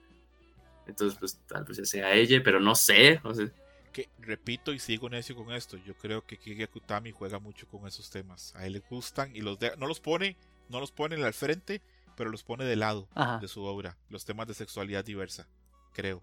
Entonces, 0.87 1.17
pues, 1.19 1.39
tal 1.47 1.63
vez 1.65 1.89
sea 1.89 2.13
ella, 2.13 2.41
pero 2.43 2.59
no 2.59 2.75
sé, 2.75 3.19
o 3.23 3.33
sea, 3.33 3.47
que 3.91 4.09
repito 4.19 4.71
y 4.73 4.79
sigo 4.79 5.09
necio 5.09 5.35
con 5.35 5.51
esto. 5.53 5.77
Yo 5.77 5.95
creo 5.95 6.21
que 6.25 6.37
Kige 6.37 6.67
Kutami 6.67 7.11
juega 7.11 7.39
mucho 7.39 7.65
con 7.67 7.87
esos 7.87 8.09
temas. 8.09 8.53
A 8.55 8.65
él 8.65 8.73
le 8.73 8.79
gustan 8.79 9.35
y 9.35 9.41
los 9.41 9.57
de- 9.57 9.75
no 9.77 9.87
los 9.87 9.99
pone, 9.99 10.35
no 10.69 10.79
los 10.79 10.91
pone 10.91 11.15
al 11.23 11.33
frente, 11.33 11.81
pero 12.15 12.29
los 12.29 12.43
pone 12.43 12.65
de 12.65 12.75
lado 12.75 13.07
Ajá. 13.15 13.39
de 13.39 13.47
su 13.47 13.63
obra. 13.63 13.97
Los 14.09 14.25
temas 14.25 14.47
de 14.47 14.53
sexualidad 14.53 15.03
diversa, 15.05 15.47
creo. 15.93 16.21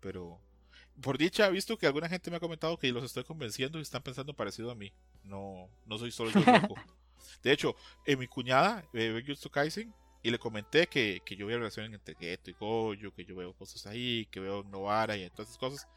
Pero 0.00 0.38
por 1.00 1.18
dicha 1.18 1.46
he 1.46 1.50
visto 1.50 1.78
que 1.78 1.86
alguna 1.86 2.08
gente 2.08 2.30
me 2.30 2.36
ha 2.36 2.40
comentado 2.40 2.76
que 2.78 2.90
los 2.92 3.04
estoy 3.04 3.24
convenciendo 3.24 3.78
y 3.78 3.82
están 3.82 4.02
pensando 4.02 4.34
parecido 4.34 4.70
a 4.70 4.74
mí. 4.74 4.92
No, 5.24 5.68
no 5.86 5.98
soy 5.98 6.10
solo 6.10 6.30
yo 6.30 6.40
loco. 6.40 6.74
De 7.42 7.52
hecho, 7.52 7.74
en 8.04 8.18
mi 8.18 8.26
cuñada 8.26 8.84
eh, 8.92 9.10
ve 9.10 9.22
Jujutsu 9.22 9.50
Kaisen 9.50 9.94
y 10.22 10.30
le 10.30 10.38
comenté 10.38 10.86
que, 10.86 11.22
que 11.24 11.34
yo 11.36 11.46
veo 11.46 11.58
relaciones 11.58 11.92
entre 11.92 12.14
Geto 12.14 12.50
y 12.50 12.52
Goyo, 12.52 13.12
que 13.12 13.24
yo 13.24 13.34
veo 13.34 13.52
cosas 13.54 13.86
ahí, 13.86 14.26
que 14.30 14.40
veo 14.40 14.62
Novara 14.64 15.16
y 15.16 15.28
todas 15.30 15.48
esas 15.48 15.58
cosas. 15.58 15.88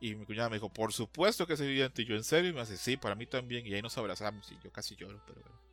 Y 0.00 0.14
mi 0.14 0.24
cuñada 0.24 0.48
me 0.48 0.56
dijo, 0.56 0.72
por 0.72 0.92
supuesto 0.92 1.46
que 1.46 1.54
es 1.54 1.60
evidente. 1.60 2.02
Y 2.02 2.04
yo, 2.06 2.14
¿en 2.14 2.24
serio? 2.24 2.50
Y 2.50 2.54
me 2.54 2.60
hace, 2.60 2.76
sí, 2.76 2.96
para 2.96 3.14
mí 3.14 3.26
también. 3.26 3.66
Y 3.66 3.74
ahí 3.74 3.82
nos 3.82 3.98
abrazamos. 3.98 4.50
Y 4.52 4.58
yo 4.62 4.70
casi 4.70 4.94
lloro, 4.96 5.20
pero 5.26 5.40
bueno. 5.40 5.67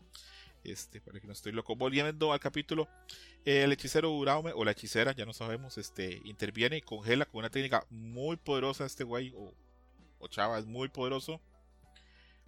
Este, 0.66 1.02
para 1.02 1.19
que 1.19 1.27
no 1.27 1.34
estoy 1.34 1.52
loco. 1.52 1.76
Volviendo 1.76 2.34
al 2.34 2.40
capítulo, 2.40 2.88
eh, 3.45 3.64
el 3.64 3.72
hechicero 3.72 4.11
Uraume, 4.11 4.52
o 4.53 4.66
la 4.66 4.72
hechicera, 4.72 5.11
ya 5.14 5.26
no 5.26 5.34
sabemos, 5.34 5.77
este, 5.77 6.22
interviene 6.26 6.77
y 6.77 6.82
congela 6.82 7.26
con 7.26 7.40
una 7.40 7.50
técnica 7.50 7.85
muy 7.90 8.38
poderosa. 8.38 8.85
Este 8.85 9.03
güey, 9.03 9.34
o, 9.35 9.53
o 10.19 10.27
chava, 10.27 10.60
es 10.60 10.66
muy 10.66 10.90
poderoso. 10.90 11.40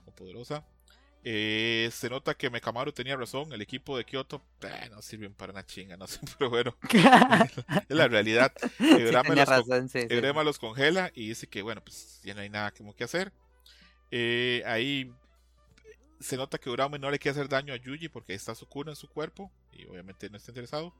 O 0.06 0.12
poderosa. 0.12 0.66
Eh, 1.30 1.90
se 1.92 2.10
nota 2.10 2.36
que 2.36 2.50
Mekamaru 2.50 2.94
tenía 2.94 3.18
razón. 3.18 3.52
El 3.52 3.62
equipo 3.62 3.98
de 3.98 4.06
Kyoto 4.06 4.42
eh, 4.62 4.90
no 4.90 5.02
sirven 5.02 5.34
para 5.34 5.52
una 5.52 5.66
chinga, 5.66 5.98
no 5.98 6.08
sé, 6.08 6.22
pero 6.38 6.50
bueno, 6.50 6.78
es 7.90 7.96
la 7.96 8.08
realidad. 8.08 8.54
Sí, 8.78 9.00
los 9.00 9.14
razón, 9.48 9.90
sí, 9.90 10.08
los 10.10 10.60
congela 10.60 11.12
y 11.14 11.30
dice 11.30 11.48
que, 11.48 11.62
bueno, 11.62 11.82
pues 11.84 12.22
ya 12.24 12.34
no 12.34 12.42
hay 12.42 12.50
nada 12.50 12.72
como 12.72 12.96
que 12.96 13.04
hacer. 13.04 13.34
Eh, 14.12 14.64
ahí 14.66 15.12
se 16.20 16.38
nota 16.38 16.58
que 16.58 16.70
Uraume 16.70 17.00
no 17.00 17.12
le 17.12 17.20
quiere 17.20 17.38
hacer 17.38 17.50
daño 17.50 17.74
a 17.74 17.78
Yuji 17.78 18.10
porque 18.10 18.34
está 18.34 18.56
su 18.56 18.68
cura 18.68 18.92
en 18.92 18.96
su 18.96 19.08
cuerpo 19.08 19.52
y 19.72 19.86
obviamente 19.86 20.30
no 20.30 20.38
está 20.38 20.52
interesado. 20.52 20.94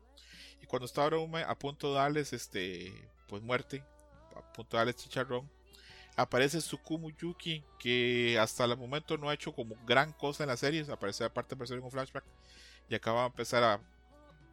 Y 0.62 0.66
cuando 0.66 0.86
está 0.86 1.06
Uraume 1.06 1.44
a 1.44 1.56
punto 1.56 1.90
de 1.90 2.00
darles 2.00 2.34
este, 2.34 2.94
pues 3.28 3.42
muerte, 3.42 3.84
a 4.36 4.54
punto 4.54 4.78
de 4.78 4.82
darles 4.82 4.98
chicharrón, 4.98 5.50
aparece 6.16 6.60
Tsukumu 6.60 7.12
Yuki 7.12 7.64
que 7.80 8.38
hasta 8.40 8.66
el 8.66 8.78
momento 8.78 9.18
no 9.18 9.30
ha 9.30 9.34
hecho 9.34 9.54
como 9.54 9.76
gran 9.86 10.14
cosa 10.14 10.44
en 10.44 10.50
la 10.50 10.58
serie, 10.58 10.86
aparece 10.92 11.24
aparte 11.24 11.56
de 11.56 11.76
en 11.76 11.84
un 11.84 11.92
flashback 11.92 12.26
y 12.90 12.96
acaba 12.96 13.22
de 13.22 13.28
empezar 13.28 13.64
a 13.64 13.80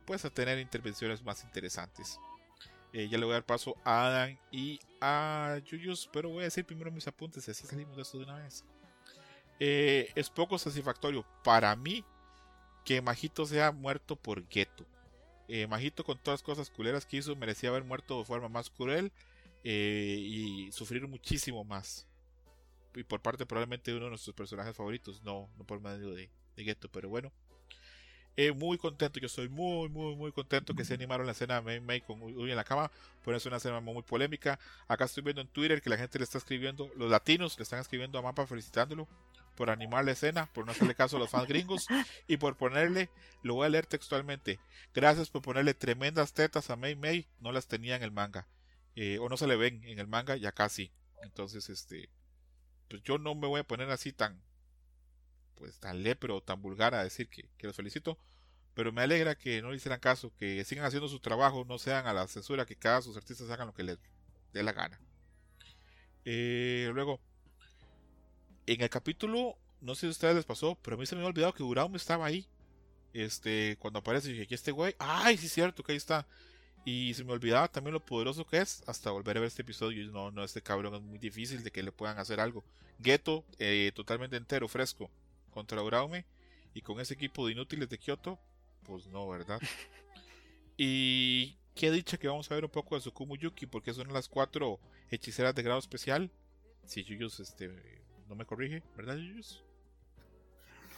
pues 0.06 0.24
a 0.24 0.30
tener 0.30 0.58
intervenciones 0.58 1.22
más 1.22 1.42
interesantes. 1.44 2.18
Eh, 2.92 3.08
ya 3.08 3.18
le 3.18 3.24
voy 3.24 3.32
a 3.32 3.36
dar 3.36 3.46
paso 3.46 3.76
a 3.84 4.06
Adam 4.06 4.38
y 4.52 4.78
a 5.00 5.58
Yuyus, 5.64 6.08
pero 6.12 6.28
voy 6.28 6.42
a 6.42 6.44
decir 6.44 6.64
primero 6.64 6.92
mis 6.92 7.08
apuntes, 7.08 7.48
así 7.48 7.66
salimos 7.66 7.96
de 7.96 8.02
esto 8.02 8.18
de 8.18 8.24
una 8.24 8.36
vez. 8.36 8.64
Eh, 9.66 10.12
es 10.14 10.28
poco 10.28 10.58
satisfactorio 10.58 11.24
para 11.42 11.74
mí 11.74 12.04
que 12.84 13.00
Majito 13.00 13.46
sea 13.46 13.72
muerto 13.72 14.14
por 14.14 14.46
Geto. 14.50 14.84
Eh, 15.48 15.66
Majito 15.66 16.04
con 16.04 16.18
todas 16.18 16.40
las 16.40 16.42
cosas 16.42 16.68
culeras 16.68 17.06
que 17.06 17.16
hizo 17.16 17.34
merecía 17.34 17.70
haber 17.70 17.82
muerto 17.82 18.18
de 18.18 18.26
forma 18.26 18.50
más 18.50 18.68
cruel 18.68 19.10
eh, 19.64 20.18
y 20.20 20.70
sufrir 20.70 21.08
muchísimo 21.08 21.64
más. 21.64 22.06
Y 22.94 23.04
por 23.04 23.22
parte 23.22 23.46
probablemente 23.46 23.90
de 23.90 23.96
uno 23.96 24.04
de 24.04 24.10
nuestros 24.10 24.36
personajes 24.36 24.76
favoritos, 24.76 25.22
no, 25.22 25.48
no 25.56 25.64
por 25.64 25.80
medio 25.80 26.10
de, 26.10 26.28
de 26.56 26.64
Geto, 26.64 26.90
pero 26.90 27.08
bueno. 27.08 27.32
Eh, 28.36 28.52
muy 28.52 28.76
contento, 28.76 29.18
yo 29.18 29.30
soy 29.30 29.48
muy, 29.48 29.88
muy, 29.88 30.14
muy 30.14 30.30
contento 30.32 30.74
que 30.74 30.84
se 30.84 30.92
animaron 30.92 31.24
la 31.24 31.32
escena 31.32 31.54
de 31.54 31.62
Mei 31.62 31.80
Mei 31.80 32.00
con 32.02 32.20
Uy 32.20 32.50
en 32.50 32.56
la 32.56 32.64
cama. 32.64 32.90
Por 33.22 33.32
eso 33.32 33.44
es 33.44 33.46
una 33.46 33.56
escena 33.56 33.80
muy 33.80 34.02
polémica. 34.02 34.58
Acá 34.88 35.06
estoy 35.06 35.22
viendo 35.22 35.40
en 35.40 35.48
Twitter 35.48 35.80
que 35.80 35.88
la 35.88 35.96
gente 35.96 36.18
le 36.18 36.24
está 36.24 36.36
escribiendo, 36.36 36.90
los 36.96 37.10
latinos 37.10 37.56
le 37.56 37.62
están 37.62 37.80
escribiendo 37.80 38.18
a 38.18 38.22
Mapa 38.22 38.46
felicitándolo 38.46 39.08
por 39.54 39.70
animar 39.70 40.04
la 40.04 40.12
escena, 40.12 40.46
por 40.52 40.66
no 40.66 40.72
hacerle 40.72 40.94
caso 40.94 41.16
a 41.16 41.20
los 41.20 41.30
fans 41.30 41.48
gringos 41.48 41.86
y 42.26 42.36
por 42.36 42.56
ponerle, 42.56 43.10
lo 43.42 43.54
voy 43.54 43.66
a 43.66 43.70
leer 43.70 43.86
textualmente, 43.86 44.58
gracias 44.94 45.30
por 45.30 45.42
ponerle 45.42 45.74
tremendas 45.74 46.32
tetas 46.32 46.70
a 46.70 46.76
Mei 46.76 46.96
Mei, 46.96 47.28
no 47.40 47.52
las 47.52 47.66
tenía 47.66 47.96
en 47.96 48.02
el 48.02 48.10
manga, 48.10 48.46
eh, 48.96 49.18
o 49.18 49.28
no 49.28 49.36
se 49.36 49.46
le 49.46 49.56
ven 49.56 49.82
en 49.84 49.98
el 49.98 50.06
manga, 50.06 50.36
ya 50.36 50.52
casi. 50.52 50.92
Entonces, 51.22 51.68
este, 51.70 52.10
pues 52.88 53.02
yo 53.02 53.18
no 53.18 53.34
me 53.34 53.46
voy 53.46 53.60
a 53.60 53.64
poner 53.64 53.90
así 53.90 54.12
tan, 54.12 54.42
pues 55.54 55.78
tan 55.78 56.02
lepro 56.02 56.40
tan 56.42 56.60
vulgar 56.60 56.94
a 56.94 57.04
decir 57.04 57.28
que, 57.28 57.48
que 57.56 57.66
los 57.66 57.76
felicito, 57.76 58.18
pero 58.74 58.92
me 58.92 59.02
alegra 59.02 59.36
que 59.36 59.62
no 59.62 59.70
le 59.70 59.76
hicieran 59.76 60.00
caso, 60.00 60.32
que 60.36 60.64
sigan 60.64 60.84
haciendo 60.84 61.08
su 61.08 61.20
trabajo, 61.20 61.64
no 61.64 61.78
sean 61.78 62.06
a 62.06 62.12
la 62.12 62.26
censura, 62.26 62.66
que 62.66 62.76
cada 62.76 63.02
sus 63.02 63.16
artistas 63.16 63.48
hagan 63.50 63.68
lo 63.68 63.74
que 63.74 63.84
les 63.84 63.98
dé 64.52 64.62
la 64.62 64.72
gana. 64.72 65.00
Eh, 66.24 66.90
luego, 66.92 67.20
en 68.66 68.80
el 68.80 68.90
capítulo, 68.90 69.56
no 69.80 69.94
sé 69.94 70.02
si 70.02 70.06
a 70.06 70.10
ustedes 70.10 70.34
les 70.36 70.44
pasó, 70.44 70.76
pero 70.82 70.96
a 70.96 71.00
mí 71.00 71.06
se 71.06 71.14
me 71.14 71.20
había 71.20 71.30
olvidado 71.30 71.54
que 71.54 71.62
Uraume 71.62 71.96
estaba 71.96 72.26
ahí. 72.26 72.46
Este, 73.12 73.76
cuando 73.78 74.00
aparece, 74.00 74.30
dije, 74.30 74.42
aquí 74.42 74.54
este 74.54 74.72
güey, 74.72 74.94
ay, 74.98 75.36
sí 75.36 75.46
es 75.46 75.52
cierto 75.52 75.82
que 75.82 75.92
ahí 75.92 75.98
está. 75.98 76.26
Y 76.84 77.14
se 77.14 77.24
me 77.24 77.32
olvidaba 77.32 77.68
también 77.68 77.94
lo 77.94 78.04
poderoso 78.04 78.46
que 78.46 78.58
es 78.58 78.82
hasta 78.86 79.10
volver 79.10 79.36
a 79.36 79.40
ver 79.40 79.46
este 79.48 79.62
episodio. 79.62 80.02
Y 80.02 80.08
no, 80.08 80.30
no, 80.30 80.44
este 80.44 80.62
cabrón 80.62 80.94
es 80.94 81.00
muy 81.00 81.18
difícil 81.18 81.62
de 81.62 81.70
que 81.70 81.82
le 81.82 81.92
puedan 81.92 82.18
hacer 82.18 82.40
algo. 82.40 82.64
Geto, 83.02 83.44
eh, 83.58 83.92
totalmente 83.94 84.36
entero, 84.36 84.68
fresco, 84.68 85.10
contra 85.50 85.82
Uraume. 85.82 86.24
Y 86.74 86.82
con 86.82 87.00
ese 87.00 87.14
equipo 87.14 87.46
de 87.46 87.52
inútiles 87.52 87.88
de 87.88 87.98
Kyoto, 87.98 88.38
pues 88.82 89.06
no, 89.06 89.28
¿verdad? 89.28 89.60
y 90.76 91.56
qué 91.74 91.90
dicha 91.90 92.18
que 92.18 92.28
vamos 92.28 92.50
a 92.50 92.54
ver 92.54 92.64
un 92.64 92.70
poco 92.70 92.96
de 92.96 93.00
Tsukumu 93.00 93.36
Yuki, 93.36 93.66
porque 93.66 93.94
son 93.94 94.12
las 94.12 94.28
cuatro 94.28 94.80
hechiceras 95.10 95.54
de 95.54 95.62
grado 95.62 95.78
especial. 95.78 96.30
Si 96.84 97.04
Yuyos 97.04 97.40
este, 97.40 98.03
no 98.28 98.34
me 98.34 98.46
corrige, 98.46 98.82
¿verdad, 98.96 99.16
Yuyus? 99.16 99.62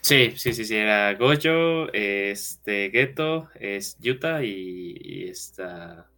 Sí, 0.02 0.32
sí, 0.36 0.52
sí, 0.54 0.64
sí, 0.64 0.76
era 0.76 1.14
Gojo, 1.14 1.92
este, 1.92 2.90
Geto, 2.92 3.48
es 3.54 3.96
Yuta 3.98 4.44
y, 4.44 4.96
y 5.00 5.28
esta 5.28 6.08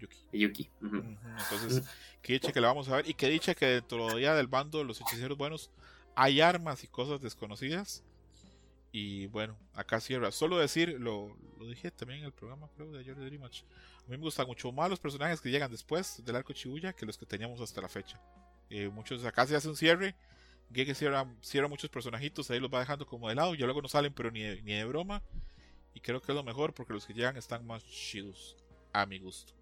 Yuki. 0.00 0.18
Yuki. 0.32 0.70
ujú. 0.82 0.96
Ujú, 0.98 1.28
Entonces, 1.38 1.82
qué 2.22 2.34
dicha 2.34 2.52
que 2.52 2.60
la 2.60 2.68
vamos 2.68 2.88
a 2.88 2.96
ver. 2.96 3.08
Y 3.08 3.14
qué 3.14 3.28
dicha 3.28 3.54
que 3.54 3.66
dentro 3.66 4.18
ya 4.18 4.34
del 4.34 4.48
bando 4.48 4.78
de 4.78 4.84
los 4.84 5.00
hechiceros 5.00 5.38
buenos 5.38 5.70
hay 6.14 6.40
armas 6.40 6.82
y 6.84 6.88
cosas 6.88 7.20
desconocidas. 7.20 8.02
Y 8.92 9.26
bueno, 9.26 9.56
acá 9.74 10.00
cierra. 10.00 10.32
Solo 10.32 10.58
decir, 10.58 10.96
lo, 10.98 11.36
lo 11.58 11.66
dije 11.66 11.90
también 11.90 12.20
en 12.20 12.26
el 12.26 12.32
programa, 12.32 12.68
creo, 12.76 12.90
de 12.92 13.00
ayer 13.00 13.16
de 13.16 13.26
Dream 13.26 13.42
Match. 13.42 13.62
A 14.06 14.10
mí 14.10 14.16
me 14.16 14.24
gustan 14.24 14.46
mucho 14.46 14.72
más 14.72 14.90
los 14.90 15.00
personajes 15.00 15.40
que 15.40 15.50
llegan 15.50 15.70
después 15.70 16.24
del 16.24 16.36
arco 16.36 16.52
Chibuya 16.52 16.92
que 16.94 17.06
los 17.06 17.18
que 17.18 17.26
teníamos 17.26 17.60
hasta 17.60 17.80
la 17.82 17.88
fecha. 17.88 18.20
Eh, 18.70 18.88
muchos 18.88 19.24
acá 19.24 19.46
se 19.46 19.56
hace 19.56 19.68
un 19.68 19.76
cierre. 19.76 20.14
Gege 20.72 20.94
cierra, 20.94 21.26
cierra 21.40 21.68
muchos 21.68 21.90
personajitos, 21.90 22.50
ahí 22.50 22.60
los 22.60 22.72
va 22.72 22.80
dejando 22.80 23.06
como 23.06 23.28
de 23.28 23.34
lado. 23.34 23.54
Ya 23.54 23.64
luego 23.64 23.82
no 23.82 23.88
salen, 23.88 24.12
pero 24.12 24.30
ni 24.30 24.40
ni 24.62 24.74
de 24.74 24.84
broma. 24.84 25.22
Y 25.94 26.00
creo 26.00 26.20
que 26.20 26.32
es 26.32 26.36
lo 26.36 26.44
mejor 26.44 26.74
porque 26.74 26.92
los 26.92 27.06
que 27.06 27.14
llegan 27.14 27.36
están 27.36 27.66
más 27.66 27.84
chidos, 27.84 28.56
a 28.92 29.06
mi 29.06 29.18
gusto. 29.18 29.54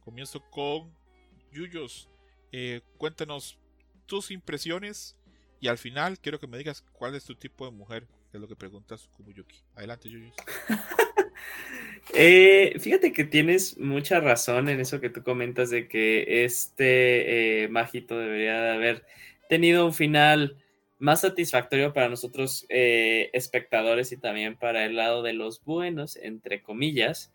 Comienzo 0.00 0.40
con 0.50 0.90
Yuyos. 1.52 2.08
Eh, 2.52 2.80
cuéntanos 2.96 3.58
tus 4.06 4.30
impresiones 4.30 5.16
y 5.60 5.68
al 5.68 5.76
final 5.76 6.18
quiero 6.18 6.38
que 6.38 6.46
me 6.46 6.56
digas 6.56 6.82
cuál 6.92 7.14
es 7.14 7.24
tu 7.24 7.34
tipo 7.34 7.66
de 7.66 7.72
mujer, 7.72 8.06
que 8.30 8.38
es 8.38 8.40
lo 8.40 8.48
que 8.48 8.56
pregunta 8.56 8.96
Tsukumuyoki. 8.96 9.62
Adelante, 9.74 10.08
Yuyos. 10.08 10.34
Eh, 12.14 12.74
fíjate 12.80 13.12
que 13.12 13.24
tienes 13.24 13.78
mucha 13.78 14.18
razón 14.18 14.68
en 14.68 14.80
eso 14.80 15.00
que 15.00 15.10
tú 15.10 15.22
comentas 15.22 15.70
de 15.70 15.88
que 15.88 16.44
este 16.44 17.64
eh, 17.64 17.68
Majito 17.68 18.18
debería 18.18 18.60
de 18.60 18.70
haber 18.70 19.06
tenido 19.48 19.86
un 19.86 19.94
final 19.94 20.56
más 20.98 21.20
satisfactorio 21.20 21.92
para 21.92 22.08
nosotros 22.08 22.66
eh, 22.68 23.30
espectadores 23.32 24.12
y 24.12 24.16
también 24.16 24.56
para 24.56 24.84
el 24.84 24.96
lado 24.96 25.22
de 25.22 25.32
los 25.32 25.64
buenos, 25.64 26.16
entre 26.16 26.62
comillas. 26.62 27.32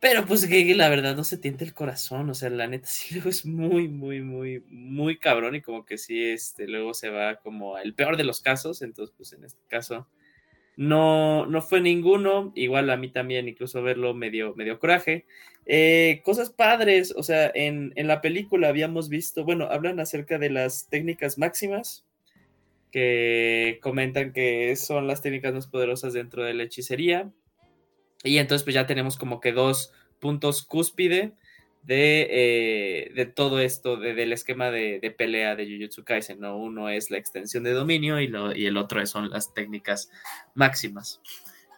Pero 0.00 0.24
pues 0.26 0.46
que 0.46 0.74
la 0.76 0.88
verdad 0.88 1.16
no 1.16 1.24
se 1.24 1.38
tiente 1.38 1.64
el 1.64 1.74
corazón, 1.74 2.30
o 2.30 2.34
sea, 2.34 2.50
la 2.50 2.68
neta 2.68 2.86
sí 2.88 3.14
luego 3.14 3.30
es 3.30 3.44
muy, 3.44 3.88
muy, 3.88 4.20
muy, 4.22 4.60
muy 4.68 5.18
cabrón 5.18 5.56
y 5.56 5.60
como 5.62 5.84
que 5.84 5.98
sí, 5.98 6.22
este, 6.24 6.68
luego 6.68 6.94
se 6.94 7.10
va 7.10 7.36
como 7.36 7.76
al 7.76 7.94
peor 7.94 8.16
de 8.16 8.24
los 8.24 8.40
casos, 8.40 8.82
entonces 8.82 9.14
pues 9.16 9.32
en 9.32 9.44
este 9.44 9.60
caso 9.68 10.06
no, 10.78 11.44
no 11.46 11.60
fue 11.60 11.80
ninguno, 11.80 12.52
igual 12.54 12.88
a 12.90 12.96
mí 12.96 13.08
también 13.08 13.48
incluso 13.48 13.82
verlo 13.82 14.14
medio, 14.14 14.54
medio 14.54 14.78
coraje. 14.78 15.26
Eh, 15.66 16.22
cosas 16.24 16.50
padres, 16.50 17.12
o 17.16 17.24
sea, 17.24 17.50
en, 17.52 17.92
en 17.96 18.06
la 18.06 18.20
película 18.20 18.68
habíamos 18.68 19.08
visto, 19.08 19.44
bueno, 19.44 19.64
hablan 19.64 19.98
acerca 19.98 20.38
de 20.38 20.50
las 20.50 20.88
técnicas 20.88 21.36
máximas, 21.36 22.06
que 22.92 23.80
comentan 23.82 24.32
que 24.32 24.76
son 24.76 25.08
las 25.08 25.20
técnicas 25.20 25.52
más 25.52 25.66
poderosas 25.66 26.12
dentro 26.12 26.44
de 26.44 26.54
la 26.54 26.62
hechicería. 26.62 27.28
Y 28.22 28.38
entonces 28.38 28.62
pues 28.62 28.74
ya 28.74 28.86
tenemos 28.86 29.18
como 29.18 29.40
que 29.40 29.50
dos 29.50 29.92
puntos 30.20 30.62
cúspide 30.62 31.32
de, 31.82 32.26
eh, 32.30 33.12
de 33.14 33.26
todo 33.26 33.60
esto, 33.60 33.96
de- 33.96 34.14
del 34.14 34.32
esquema 34.32 34.70
de, 34.70 35.00
de 35.00 35.10
pelea 35.10 35.56
de 35.56 35.66
Jujutsu 35.66 36.04
Kaisen, 36.04 36.40
¿no? 36.40 36.56
Uno 36.58 36.88
es 36.90 37.10
la 37.10 37.18
extensión 37.18 37.64
de 37.64 37.72
dominio 37.72 38.20
y, 38.20 38.26
lo- 38.28 38.54
y 38.54 38.66
el 38.66 38.76
otro 38.76 39.04
son 39.06 39.30
las 39.30 39.54
técnicas 39.54 40.10
máximas. 40.54 41.20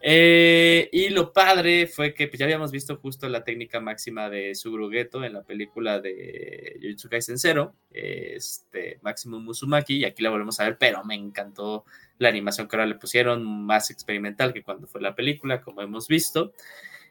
Eh, 0.03 0.89
y 0.93 1.11
lo 1.11 1.31
padre 1.35 1.87
fue 1.87 2.15
que 2.15 2.27
pues, 2.27 2.39
ya 2.39 2.47
habíamos 2.47 2.73
visto 2.73 2.97
justo 2.97 3.29
la 3.29 3.45
técnica 3.45 3.81
máxima 3.81 4.31
de 4.31 4.55
Suguru 4.55 4.91
Geto 4.91 5.23
en 5.25 5.35
la 5.35 5.43
película 5.43 6.01
de 6.01 6.79
Jujutsu 6.83 7.11
Kaisen 7.11 7.39
Zero, 7.39 7.75
este, 7.93 8.99
Maximum 9.03 9.45
Musumaki, 9.45 9.97
y 9.99 10.05
aquí 10.07 10.23
la 10.23 10.31
volvemos 10.31 10.59
a 10.59 10.65
ver, 10.65 10.79
pero 10.79 11.05
me 11.05 11.15
encantó 11.17 11.85
la 12.19 12.31
animación 12.31 12.67
que 12.67 12.77
ahora 12.77 12.87
le 12.87 12.95
pusieron, 12.95 13.45
más 13.45 13.91
experimental 13.91 14.55
que 14.55 14.63
cuando 14.63 14.87
fue 14.87 15.03
la 15.03 15.15
película, 15.15 15.61
como 15.61 15.83
hemos 15.83 16.09
visto. 16.09 16.53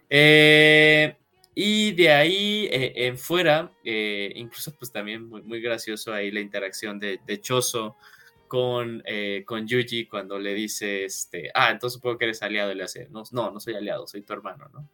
Eh, 0.10 1.16
y 1.62 1.92
de 1.92 2.10
ahí 2.10 2.70
eh, 2.72 2.94
en 2.96 3.18
fuera, 3.18 3.70
eh, 3.84 4.32
incluso 4.36 4.74
pues 4.78 4.94
también 4.94 5.28
muy, 5.28 5.42
muy 5.42 5.60
gracioso 5.60 6.14
ahí 6.14 6.32
la 6.32 6.40
interacción 6.40 7.02
de, 7.02 7.20
de 7.28 7.42
Choso 7.42 7.98
con, 8.48 9.04
eh, 9.06 9.44
con 9.46 9.68
Yuji 9.68 10.06
cuando 10.06 10.40
le 10.40 10.54
dice, 10.54 11.04
este, 11.04 11.52
ah, 11.54 11.70
entonces 11.72 11.96
supongo 11.96 12.18
que 12.18 12.24
eres 12.24 12.42
aliado, 12.44 12.72
y 12.72 12.76
le 12.76 12.86
hace, 12.86 13.10
no, 13.10 13.24
no, 13.34 13.52
no 13.52 13.60
soy 13.60 13.76
aliado, 13.76 14.08
soy 14.08 14.22
tu 14.22 14.32
hermano, 14.32 14.70
¿no? 14.72 14.90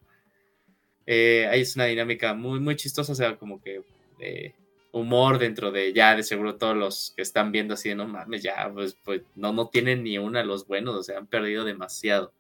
Eh, 1.06 1.48
ahí 1.52 1.62
es 1.62 1.76
una 1.76 1.86
dinámica 1.86 2.34
muy, 2.34 2.60
muy 2.60 2.76
chistosa, 2.76 3.12
o 3.12 3.16
sea, 3.16 3.38
como 3.38 3.62
que 3.62 3.84
humor 4.92 5.38
dentro 5.38 5.72
de 5.72 5.94
ya, 5.94 6.16
de 6.16 6.24
seguro 6.24 6.56
todos 6.56 6.76
los 6.76 7.14
que 7.16 7.22
están 7.22 7.52
viendo 7.52 7.76
así 7.76 7.90
de 7.90 7.96
no 7.96 8.08
mames, 8.08 8.42
ya, 8.42 8.72
pues, 8.74 8.98
pues 9.04 9.22
no, 9.36 9.54
no 9.54 9.70
tienen 9.70 10.02
ni 10.02 10.18
una 10.18 10.44
los 10.44 10.66
buenos, 10.66 10.96
o 10.96 11.04
sea, 11.04 11.20
han 11.20 11.28
perdido 11.28 11.64
demasiado. 11.64 12.34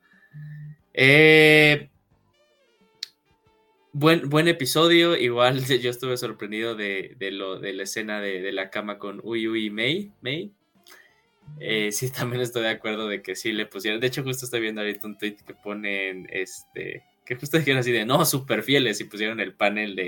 Eh, 0.95 1.91
buen, 3.95 4.29
buen 4.29 4.49
episodio, 4.49 5.15
igual 5.15 5.63
yo 5.81 5.89
estuve 5.89 6.17
sorprendido 6.17 6.75
de, 6.75 7.15
de 7.17 7.31
lo, 7.31 7.59
de 7.59 7.73
la 7.73 7.83
escena 7.83 8.19
de, 8.19 8.41
de 8.41 8.51
la 8.51 8.69
cama 8.69 8.99
con 8.99 9.21
Uy 9.23 9.47
Uy 9.47 9.69
May, 9.69 10.11
May. 10.21 10.51
Eh, 11.59 11.91
sí, 11.93 12.11
también 12.17 12.41
estoy 12.41 12.63
de 12.63 12.69
acuerdo 12.69 13.07
de 13.07 13.21
que 13.21 13.35
sí 13.35 13.53
le 13.53 13.65
pusieron. 13.65 14.01
De 14.01 14.07
hecho, 14.07 14.23
justo 14.23 14.45
estoy 14.45 14.59
viendo 14.59 14.81
ahorita 14.81 15.07
un 15.07 15.17
tweet 15.17 15.37
que 15.47 15.53
ponen 15.53 16.27
este. 16.29 17.03
Que 17.25 17.35
justo 17.35 17.57
dijeron 17.57 17.79
así 17.79 17.91
de 17.91 18.05
no, 18.05 18.23
súper 18.25 18.63
fieles 18.63 18.99
y 18.99 19.05
pusieron 19.05 19.39
el 19.39 19.53
panel 19.53 19.95
de, 19.95 20.03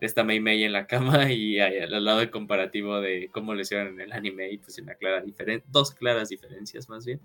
de 0.00 0.06
esta 0.06 0.24
Mei 0.24 0.40
Mei 0.40 0.64
en 0.64 0.72
la 0.72 0.86
cama 0.86 1.32
y 1.32 1.58
al 1.60 2.04
lado 2.04 2.20
el 2.20 2.30
comparativo 2.30 3.00
de 3.00 3.30
cómo 3.32 3.54
lo 3.54 3.60
hicieron 3.60 3.94
en 3.94 4.00
el 4.00 4.12
anime 4.12 4.50
y 4.50 4.58
pues 4.58 4.82
dos 5.68 5.92
claras 5.92 6.28
diferencias 6.28 6.88
más 6.88 7.06
bien. 7.06 7.20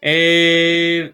Eh, 0.00 1.12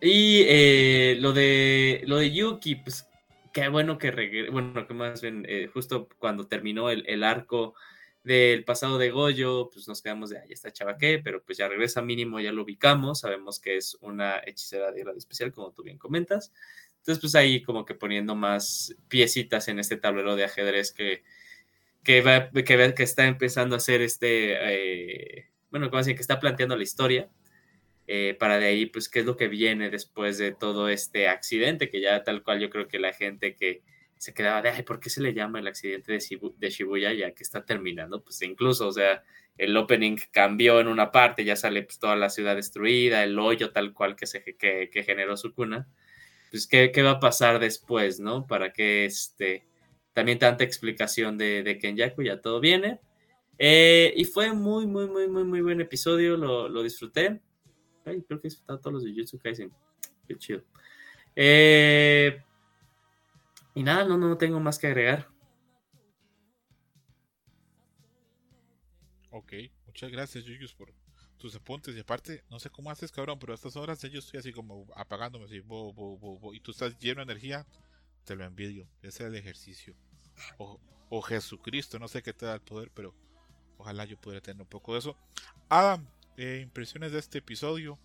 y 0.00 0.42
eh, 0.46 1.16
lo 1.20 1.32
de 1.32 2.02
lo 2.06 2.16
de 2.18 2.30
Yuki, 2.32 2.76
pues 2.76 3.06
qué 3.52 3.68
bueno 3.68 3.98
que 3.98 4.12
regre- 4.12 4.50
bueno, 4.50 4.86
que 4.86 4.94
más 4.94 5.22
bien 5.22 5.44
eh, 5.48 5.68
justo 5.72 6.08
cuando 6.18 6.46
terminó 6.46 6.90
el, 6.90 7.04
el 7.08 7.24
arco 7.24 7.74
del 8.22 8.64
pasado 8.64 8.98
de 8.98 9.10
Goyo, 9.10 9.70
pues 9.72 9.86
nos 9.88 10.02
quedamos 10.02 10.30
de, 10.30 10.38
ahí 10.38 10.48
está 10.52 10.72
chava 10.72 10.98
qué, 10.98 11.20
pero 11.22 11.42
pues 11.44 11.58
ya 11.58 11.68
regresa 11.68 12.02
mínimo, 12.02 12.40
ya 12.40 12.52
lo 12.52 12.62
ubicamos, 12.64 13.20
sabemos 13.20 13.60
que 13.60 13.76
es 13.76 13.96
una 14.00 14.40
hechicera 14.44 14.90
de 14.92 15.00
grado 15.02 15.16
especial, 15.16 15.52
como 15.52 15.70
tú 15.72 15.82
bien 15.84 15.96
comentas. 15.98 16.52
Entonces, 16.98 17.20
pues 17.20 17.34
ahí 17.36 17.62
como 17.62 17.84
que 17.86 17.94
poniendo 17.94 18.34
más 18.34 18.96
piecitas 19.08 19.68
en 19.68 19.78
este 19.78 19.96
tablero 19.96 20.34
de 20.34 20.44
ajedrez 20.44 20.92
que, 20.92 21.22
que, 22.02 22.20
va, 22.20 22.50
que, 22.50 22.94
que 22.94 23.02
está 23.02 23.26
empezando 23.26 23.76
a 23.76 23.78
hacer 23.78 24.02
este, 24.02 25.38
eh, 25.38 25.46
bueno, 25.70 25.88
como 25.88 25.98
decir, 25.98 26.16
que 26.16 26.22
está 26.22 26.40
planteando 26.40 26.76
la 26.76 26.82
historia. 26.82 27.28
Eh, 28.06 28.36
para 28.38 28.58
de 28.58 28.66
ahí, 28.66 28.86
pues, 28.86 29.08
qué 29.08 29.20
es 29.20 29.26
lo 29.26 29.36
que 29.36 29.48
viene 29.48 29.90
después 29.90 30.38
de 30.38 30.52
todo 30.52 30.88
este 30.88 31.28
accidente, 31.28 31.88
que 31.90 32.00
ya 32.00 32.22
tal 32.24 32.42
cual 32.42 32.60
yo 32.60 32.70
creo 32.70 32.88
que 32.88 32.98
la 32.98 33.12
gente 33.12 33.54
que, 33.56 33.82
se 34.18 34.32
quedaba 34.32 34.62
de, 34.62 34.70
ay, 34.70 34.82
¿por 34.82 34.98
qué 34.98 35.10
se 35.10 35.20
le 35.20 35.34
llama 35.34 35.58
el 35.58 35.66
accidente 35.66 36.12
de, 36.12 36.18
Shibu- 36.18 36.54
de 36.56 36.70
Shibuya 36.70 37.12
ya 37.12 37.32
que 37.32 37.42
está 37.42 37.64
terminando? 37.64 38.22
Pues 38.22 38.40
incluso, 38.42 38.88
o 38.88 38.92
sea, 38.92 39.22
el 39.58 39.76
opening 39.76 40.16
cambió 40.30 40.80
en 40.80 40.88
una 40.88 41.12
parte, 41.12 41.44
ya 41.44 41.56
sale 41.56 41.82
pues, 41.82 41.98
toda 41.98 42.16
la 42.16 42.30
ciudad 42.30 42.56
destruida, 42.56 43.24
el 43.24 43.38
hoyo 43.38 43.72
tal 43.72 43.92
cual 43.92 44.16
que, 44.16 44.26
se, 44.26 44.42
que, 44.42 44.90
que 44.90 45.02
generó 45.04 45.36
su 45.36 45.52
cuna. 45.52 45.86
Pues, 46.50 46.66
¿qué, 46.66 46.92
¿qué 46.92 47.02
va 47.02 47.12
a 47.12 47.20
pasar 47.20 47.58
después, 47.58 48.20
no? 48.20 48.46
Para 48.46 48.72
que 48.72 49.04
este, 49.04 49.66
también 50.14 50.38
tanta 50.38 50.64
explicación 50.64 51.36
de, 51.36 51.62
de 51.62 51.78
Kenyaku, 51.78 52.22
ya 52.22 52.40
todo 52.40 52.60
viene. 52.60 53.00
Eh, 53.58 54.12
y 54.16 54.24
fue 54.24 54.52
muy, 54.52 54.86
muy, 54.86 55.08
muy, 55.08 55.28
muy, 55.28 55.44
muy 55.44 55.60
buen 55.60 55.80
episodio, 55.80 56.36
lo, 56.36 56.68
lo 56.68 56.82
disfruté. 56.82 57.40
Creo 58.12 58.40
que 58.40 58.46
he 58.46 58.50
disfrutado 58.50 58.78
todos 58.78 58.92
los 58.94 59.04
de 59.04 59.10
Jujutsu 59.10 59.38
Kaisen. 59.38 59.72
Qué 60.28 60.36
chido. 60.36 60.62
Eh, 61.34 62.42
y 63.74 63.82
nada, 63.82 64.04
no, 64.04 64.16
no 64.16 64.38
tengo 64.38 64.60
más 64.60 64.78
que 64.78 64.86
agregar. 64.86 65.28
Ok, 69.30 69.52
muchas 69.86 70.10
gracias, 70.10 70.44
Yuyus, 70.44 70.72
por 70.72 70.94
tus 71.36 71.54
apuntes. 71.56 71.94
Y 71.96 72.00
aparte, 72.00 72.44
no 72.48 72.58
sé 72.58 72.70
cómo 72.70 72.90
haces, 72.90 73.12
cabrón, 73.12 73.38
pero 73.38 73.52
a 73.52 73.56
estas 73.56 73.76
horas 73.76 74.00
yo 74.00 74.18
estoy 74.18 74.38
así 74.38 74.52
como 74.52 74.86
apagándome, 74.94 75.44
así, 75.44 75.60
bo, 75.60 75.92
bo, 75.92 76.16
bo, 76.16 76.54
y 76.54 76.60
tú 76.60 76.70
estás 76.70 76.98
lleno 76.98 77.24
de 77.24 77.32
energía. 77.32 77.66
Te 78.24 78.34
lo 78.34 78.44
envidio. 78.44 78.88
Ese 79.02 79.24
es 79.24 79.28
el 79.28 79.34
ejercicio. 79.34 79.94
O, 80.58 80.80
o 81.10 81.22
Jesucristo, 81.22 81.98
no 81.98 82.08
sé 82.08 82.22
qué 82.22 82.32
te 82.32 82.46
da 82.46 82.54
el 82.54 82.60
poder, 82.60 82.90
pero 82.94 83.14
ojalá 83.78 84.04
yo 84.04 84.16
pudiera 84.16 84.42
tener 84.42 84.62
un 84.62 84.68
poco 84.68 84.94
de 84.94 85.00
eso. 85.00 85.16
Adam, 85.68 86.08
impresiones 86.36 87.12
de 87.12 87.18
este 87.18 87.38
episodio. 87.38 87.98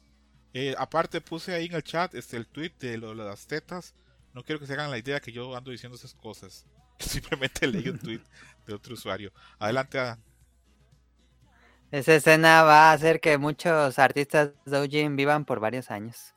Eh, 0.53 0.75
aparte, 0.77 1.21
puse 1.21 1.53
ahí 1.53 1.65
en 1.65 1.75
el 1.75 1.83
chat 1.83 2.13
este, 2.15 2.37
el 2.37 2.47
tweet 2.47 2.73
de 2.79 2.97
lo 2.97 3.09
de 3.09 3.23
las 3.23 3.47
tetas. 3.47 3.93
No 4.33 4.43
quiero 4.43 4.59
que 4.59 4.67
se 4.67 4.73
hagan 4.73 4.91
la 4.91 4.97
idea 4.97 5.19
que 5.19 5.31
yo 5.31 5.55
ando 5.55 5.71
diciendo 5.71 5.97
esas 5.97 6.13
cosas. 6.13 6.65
Simplemente 6.99 7.67
leí 7.67 7.89
un 7.89 7.99
tweet 7.99 8.21
de 8.65 8.73
otro 8.73 8.93
usuario. 8.93 9.31
Adelante, 9.59 9.99
Adam. 9.99 10.19
Esa 11.91 12.15
escena 12.15 12.63
va 12.63 12.89
a 12.89 12.93
hacer 12.93 13.19
que 13.19 13.37
muchos 13.37 13.99
artistas 13.99 14.51
doujin 14.65 15.17
vivan 15.17 15.43
por 15.43 15.59
varios 15.59 15.91
años. 15.91 16.33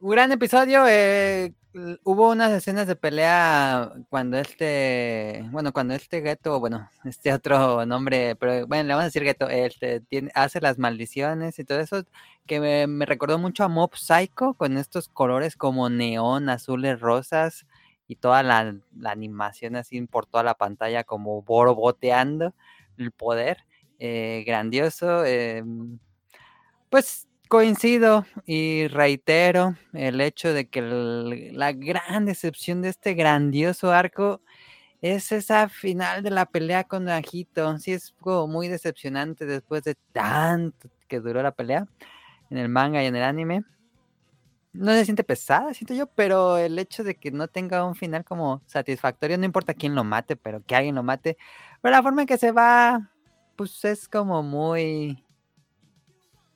Gran 0.00 0.32
episodio. 0.32 0.86
eh, 0.88 1.52
hubo 2.04 2.30
unas 2.30 2.52
escenas 2.52 2.86
de 2.86 2.96
pelea 2.96 3.92
cuando 4.08 4.38
este, 4.38 5.44
bueno, 5.52 5.72
cuando 5.72 5.94
este 5.94 6.22
Geto, 6.22 6.58
bueno, 6.58 6.88
este 7.04 7.32
otro 7.32 7.84
nombre, 7.86 8.36
pero 8.36 8.66
bueno, 8.66 8.84
le 8.84 8.94
vamos 8.94 9.02
a 9.02 9.06
decir 9.06 9.22
Geto, 9.22 9.48
este 9.48 10.00
tiene, 10.00 10.30
hace 10.34 10.60
las 10.60 10.78
maldiciones 10.78 11.58
y 11.58 11.64
todo 11.64 11.80
eso, 11.80 12.04
que 12.46 12.60
me, 12.60 13.06
recordó 13.06 13.38
mucho 13.38 13.64
a 13.64 13.68
Mob 13.68 13.94
Psycho 13.94 14.54
con 14.54 14.76
estos 14.78 15.08
colores 15.08 15.56
como 15.56 15.88
neón, 15.90 16.48
azules, 16.48 17.00
rosas 17.00 17.66
y 18.08 18.16
toda 18.16 18.42
la, 18.42 18.74
animación 19.04 19.76
así 19.76 20.00
por 20.06 20.26
toda 20.26 20.42
la 20.44 20.54
pantalla 20.54 21.04
como 21.04 21.42
borboteando 21.42 22.54
el 22.98 23.12
poder, 23.12 23.58
eh, 23.98 24.44
grandioso. 24.46 25.24
em, 25.24 25.98
pues 26.90 27.28
coincido 27.50 28.24
y 28.46 28.86
reitero 28.86 29.74
el 29.92 30.20
hecho 30.20 30.54
de 30.54 30.68
que 30.68 30.80
la 31.52 31.72
gran 31.72 32.24
decepción 32.24 32.80
de 32.80 32.90
este 32.90 33.14
grandioso 33.14 33.92
arco 33.92 34.40
es 35.02 35.32
esa 35.32 35.68
final 35.68 36.22
de 36.22 36.30
la 36.30 36.46
pelea 36.46 36.84
con 36.84 37.08
Ajito. 37.08 37.76
Sí, 37.78 37.90
es 37.90 38.14
como 38.20 38.46
muy 38.46 38.68
decepcionante 38.68 39.46
después 39.46 39.82
de 39.82 39.96
tanto 40.12 40.88
que 41.08 41.18
duró 41.18 41.42
la 41.42 41.50
pelea 41.50 41.88
en 42.50 42.58
el 42.58 42.68
manga 42.68 43.02
y 43.02 43.06
en 43.06 43.16
el 43.16 43.24
anime. 43.24 43.64
No 44.72 44.92
se 44.92 45.04
siente 45.04 45.24
pesada, 45.24 45.74
siento 45.74 45.94
yo, 45.94 46.06
pero 46.06 46.56
el 46.56 46.78
hecho 46.78 47.02
de 47.02 47.16
que 47.16 47.32
no 47.32 47.48
tenga 47.48 47.84
un 47.84 47.96
final 47.96 48.24
como 48.24 48.62
satisfactorio, 48.66 49.36
no 49.38 49.44
importa 49.44 49.74
quién 49.74 49.96
lo 49.96 50.04
mate, 50.04 50.36
pero 50.36 50.62
que 50.64 50.76
alguien 50.76 50.94
lo 50.94 51.02
mate, 51.02 51.36
pero 51.82 51.96
la 51.96 52.02
forma 52.04 52.22
en 52.22 52.28
que 52.28 52.38
se 52.38 52.52
va, 52.52 53.10
pues 53.56 53.84
es 53.84 54.08
como 54.08 54.44
muy 54.44 55.24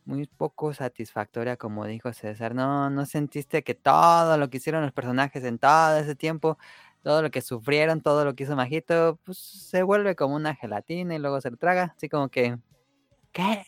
muy 0.04 0.26
poco 0.26 0.74
satisfactoria, 0.74 1.56
como 1.56 1.86
dijo 1.86 2.12
César. 2.12 2.54
No, 2.54 2.90
no 2.90 3.06
sentiste 3.06 3.62
que 3.64 3.74
todo 3.74 4.36
lo 4.38 4.50
que 4.50 4.58
hicieron 4.58 4.82
los 4.82 4.92
personajes 4.92 5.44
en 5.44 5.58
todo 5.58 5.98
ese 5.98 6.14
tiempo, 6.14 6.58
todo 7.02 7.22
lo 7.22 7.30
que 7.30 7.42
sufrieron, 7.42 8.00
todo 8.00 8.24
lo 8.24 8.34
que 8.34 8.44
hizo 8.44 8.56
Majito, 8.56 9.18
pues 9.24 9.38
se 9.38 9.82
vuelve 9.82 10.16
como 10.16 10.34
una 10.36 10.54
gelatina 10.54 11.14
y 11.14 11.18
luego 11.18 11.40
se 11.40 11.50
lo 11.50 11.56
traga. 11.56 11.94
Así 11.96 12.08
como 12.08 12.28
que, 12.28 12.58
¿qué? 13.32 13.64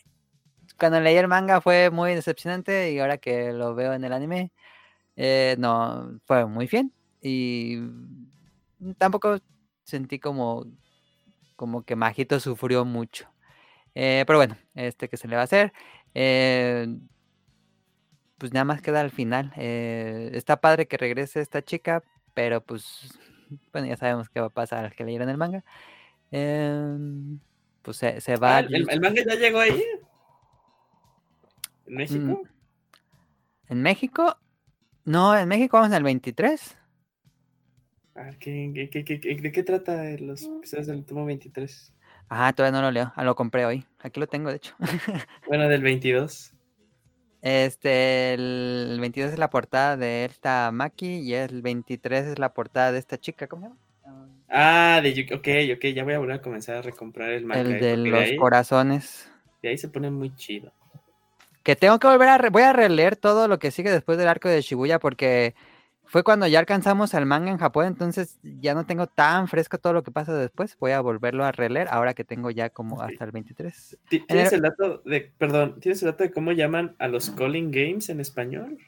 Cuando 0.79 1.01
leí 1.01 1.17
el 1.17 1.29
manga 1.29 1.61
fue 1.61 1.91
muy 1.91 2.15
decepcionante 2.15 2.93
y 2.93 2.99
ahora 2.99 3.19
que 3.19 3.53
lo 3.53 3.75
veo 3.75 3.95
en 3.95 4.05
el 4.05 4.13
anime, 4.13 4.53
eh, 5.17 5.57
no, 5.59 6.21
fue 6.27 6.47
muy 6.47 6.67
bien. 6.67 6.93
Y 7.23 7.81
tampoco 8.99 9.39
sentí 9.85 10.19
como, 10.19 10.67
como 11.57 11.85
que 11.85 11.97
Majito 11.97 12.41
sufrió 12.41 12.85
mucho. 12.85 13.29
Eh, 13.95 14.25
pero 14.27 14.39
bueno, 14.39 14.59
este 14.75 15.09
que 15.09 15.17
se 15.17 15.27
le 15.27 15.37
va 15.37 15.43
a 15.43 15.45
hacer. 15.45 15.73
Eh, 16.19 16.87
pues 18.39 18.51
nada 18.55 18.65
más 18.65 18.81
queda 18.81 19.01
al 19.03 19.11
final. 19.11 19.53
Eh, 19.57 20.31
está 20.33 20.59
padre 20.63 20.87
que 20.89 20.97
regrese 20.97 21.41
esta 21.43 21.61
chica, 21.63 22.03
pero 22.33 22.63
pues 22.65 23.19
bueno, 23.71 23.87
ya 23.87 23.99
sabemos 23.99 24.31
qué 24.31 24.41
va 24.41 24.47
a 24.47 24.51
pasar 24.51 24.87
al 24.87 24.95
que 24.95 25.05
leyeron 25.05 25.29
el 25.29 25.37
manga. 25.37 25.63
Em, 26.31 27.39
pues 27.83 27.99
se, 27.99 28.21
se 28.23 28.37
va. 28.37 28.57
Ah, 28.57 28.61
¿el, 28.61 28.75
el- 28.75 28.91
el 28.91 29.01
manga 29.01 29.23
ya 29.27 29.35
llegó 29.35 29.59
ahí? 29.61 29.83
¿En 31.87 31.95
México? 31.95 32.43
Mm, 32.43 33.73
En 33.73 33.83
México, 33.83 34.37
no, 35.05 35.37
en 35.37 35.49
México 35.49 35.77
vamos 35.77 35.93
al 35.95 36.03
23. 36.03 36.79
Ah, 38.15 38.31
¿qué- 38.41 38.71
qué- 38.75 38.89
qué- 38.91 39.05
qué- 39.05 39.21
qué- 39.21 39.35
¿De 39.37 39.53
qué 39.53 39.63
trata 39.63 40.03
los 40.19 40.45
episodios 40.45 40.87
del 40.87 41.05
tomo 41.05 41.27
23? 41.27 41.93
Ah, 42.29 42.53
todavía 42.53 42.79
no 42.81 42.85
lo 42.85 42.91
leo. 42.91 43.13
Ah, 43.15 43.25
lo 43.25 43.35
compré 43.37 43.65
hoy. 43.67 43.85
Aquí 44.01 44.19
lo 44.21 44.27
tengo, 44.27 44.51
de 44.51 44.57
hecho. 44.57 44.75
Bueno, 45.47 45.69
del 45.69 45.83
22. 45.83 46.53
Este, 47.43 48.35
el 48.35 48.99
22 49.01 49.33
es 49.33 49.39
la 49.39 49.51
portada 49.51 49.97
de 49.97 50.25
esta 50.25 50.71
Maki 50.73 51.19
y 51.21 51.35
el 51.35 51.63
23 51.63 52.27
es 52.27 52.39
la 52.39 52.53
portada 52.53 52.91
de 52.91 52.99
esta 52.99 53.19
chica, 53.19 53.47
¿cómo 53.47 53.63
se 53.63 53.69
llama? 53.69 54.27
Ah, 54.49 55.01
de 55.03 55.13
Yuki. 55.13 55.35
Ok, 55.35 55.49
ok, 55.77 55.85
ya 55.95 56.03
voy 56.05 56.15
a 56.15 56.19
volver 56.19 56.37
a 56.37 56.43
comenzar 56.43 56.77
a 56.77 56.83
recomprar 56.83 57.31
el 57.31 57.45
manga. 57.45 57.61
el 57.61 57.73
eh, 57.75 57.79
de 57.81 57.97
los 57.99 58.21
ahí, 58.21 58.37
corazones. 58.37 59.31
de 59.63 59.69
ahí 59.69 59.79
se 59.79 59.89
pone 59.89 60.11
muy 60.11 60.35
chido. 60.35 60.73
Que 61.63 61.77
tengo 61.77 61.99
que 61.99 62.07
volver 62.07 62.29
a... 62.29 62.39
re- 62.39 62.51
voy 62.51 62.63
a 62.63 62.73
releer 62.73 63.17
todo 63.17 63.49
lo 63.49 63.59
que 63.59 63.71
sigue 63.73 63.91
después 63.91 64.19
del 64.19 64.29
arco 64.29 64.49
de 64.49 64.63
Shibuya 64.63 64.99
porque 64.99 65.55
fue 66.09 66.23
cuando 66.23 66.47
ya 66.47 66.59
alcanzamos 66.61 67.13
el 67.15 67.27
manga 67.27 67.51
en 67.51 67.59
Japón, 67.59 67.87
entonces 67.87 68.39
ya 68.43 68.75
no 68.75 68.87
tengo 68.87 69.07
tan 69.07 69.49
fresco 69.49 69.79
todo 69.79 69.93
lo 69.93 70.03
que 70.03 70.11
pasa 70.13 70.33
después. 70.35 70.77
Voy 70.79 70.93
a 70.93 71.01
volverlo 71.01 71.45
a 71.45 71.53
releer 71.53 71.89
ahora 71.91 72.15
que 72.15 72.25
tengo 72.25 72.51
ya 72.51 72.71
como 72.71 73.03
hasta 73.03 73.25
el 73.25 73.33
23. 73.33 73.99
Ti- 74.09 74.21
¿Tienes 74.27 74.53
el- 74.53 74.63
dato 74.63 75.03
de, 75.05 75.33
perdón, 75.37 75.81
¿tienes 75.81 76.03
el 76.03 76.11
dato 76.11 76.25
de 76.25 76.31
cómo 76.31 76.53
llaman 76.53 76.95
a 76.99 77.09
los 77.09 77.31
calling 77.31 77.71
games 77.71 78.09
en 78.09 78.21
español? 78.21 78.79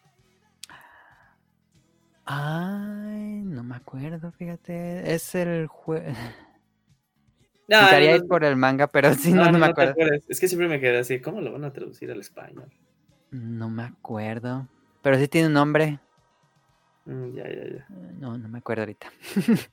Ay, 2.25 3.43
no 3.45 3.63
me 3.65 3.77
acuerdo, 3.77 4.33
fíjate. 4.33 5.13
Es 5.15 5.35
el 5.35 5.67
juego... 5.67 6.07
No, 7.71 7.77
Intentaría 7.83 8.13
no, 8.13 8.17
ir 8.17 8.27
por 8.27 8.45
el 8.45 8.57
manga, 8.57 8.87
pero 8.87 9.13
sí, 9.15 9.31
no, 9.31 9.51
no 9.51 9.59
me 9.59 9.67
acuerdo. 9.67 9.95
Es 10.27 10.41
que 10.41 10.49
siempre 10.49 10.69
me 10.69 10.81
quedé 10.81 10.97
así, 10.99 11.21
¿cómo 11.21 11.43
lo 11.43 11.53
van 11.53 11.65
a 11.65 11.73
traducir 11.73 12.11
al 12.11 12.19
español? 12.21 12.73
No 13.31 13.69
me 13.69 13.83
acuerdo. 13.83 14.67
Pero 15.03 15.19
sí 15.19 15.29
tiene 15.29 15.49
un 15.49 15.53
nombre. 15.53 15.99
Mm, 17.09 17.35
ya, 17.37 17.45
ya, 17.49 17.65
ya. 17.65 17.87
Eh, 17.91 18.13
No, 18.19 18.37
no 18.39 18.49
me 18.49 18.59
acuerdo 18.59 18.83
ahorita. 18.83 19.09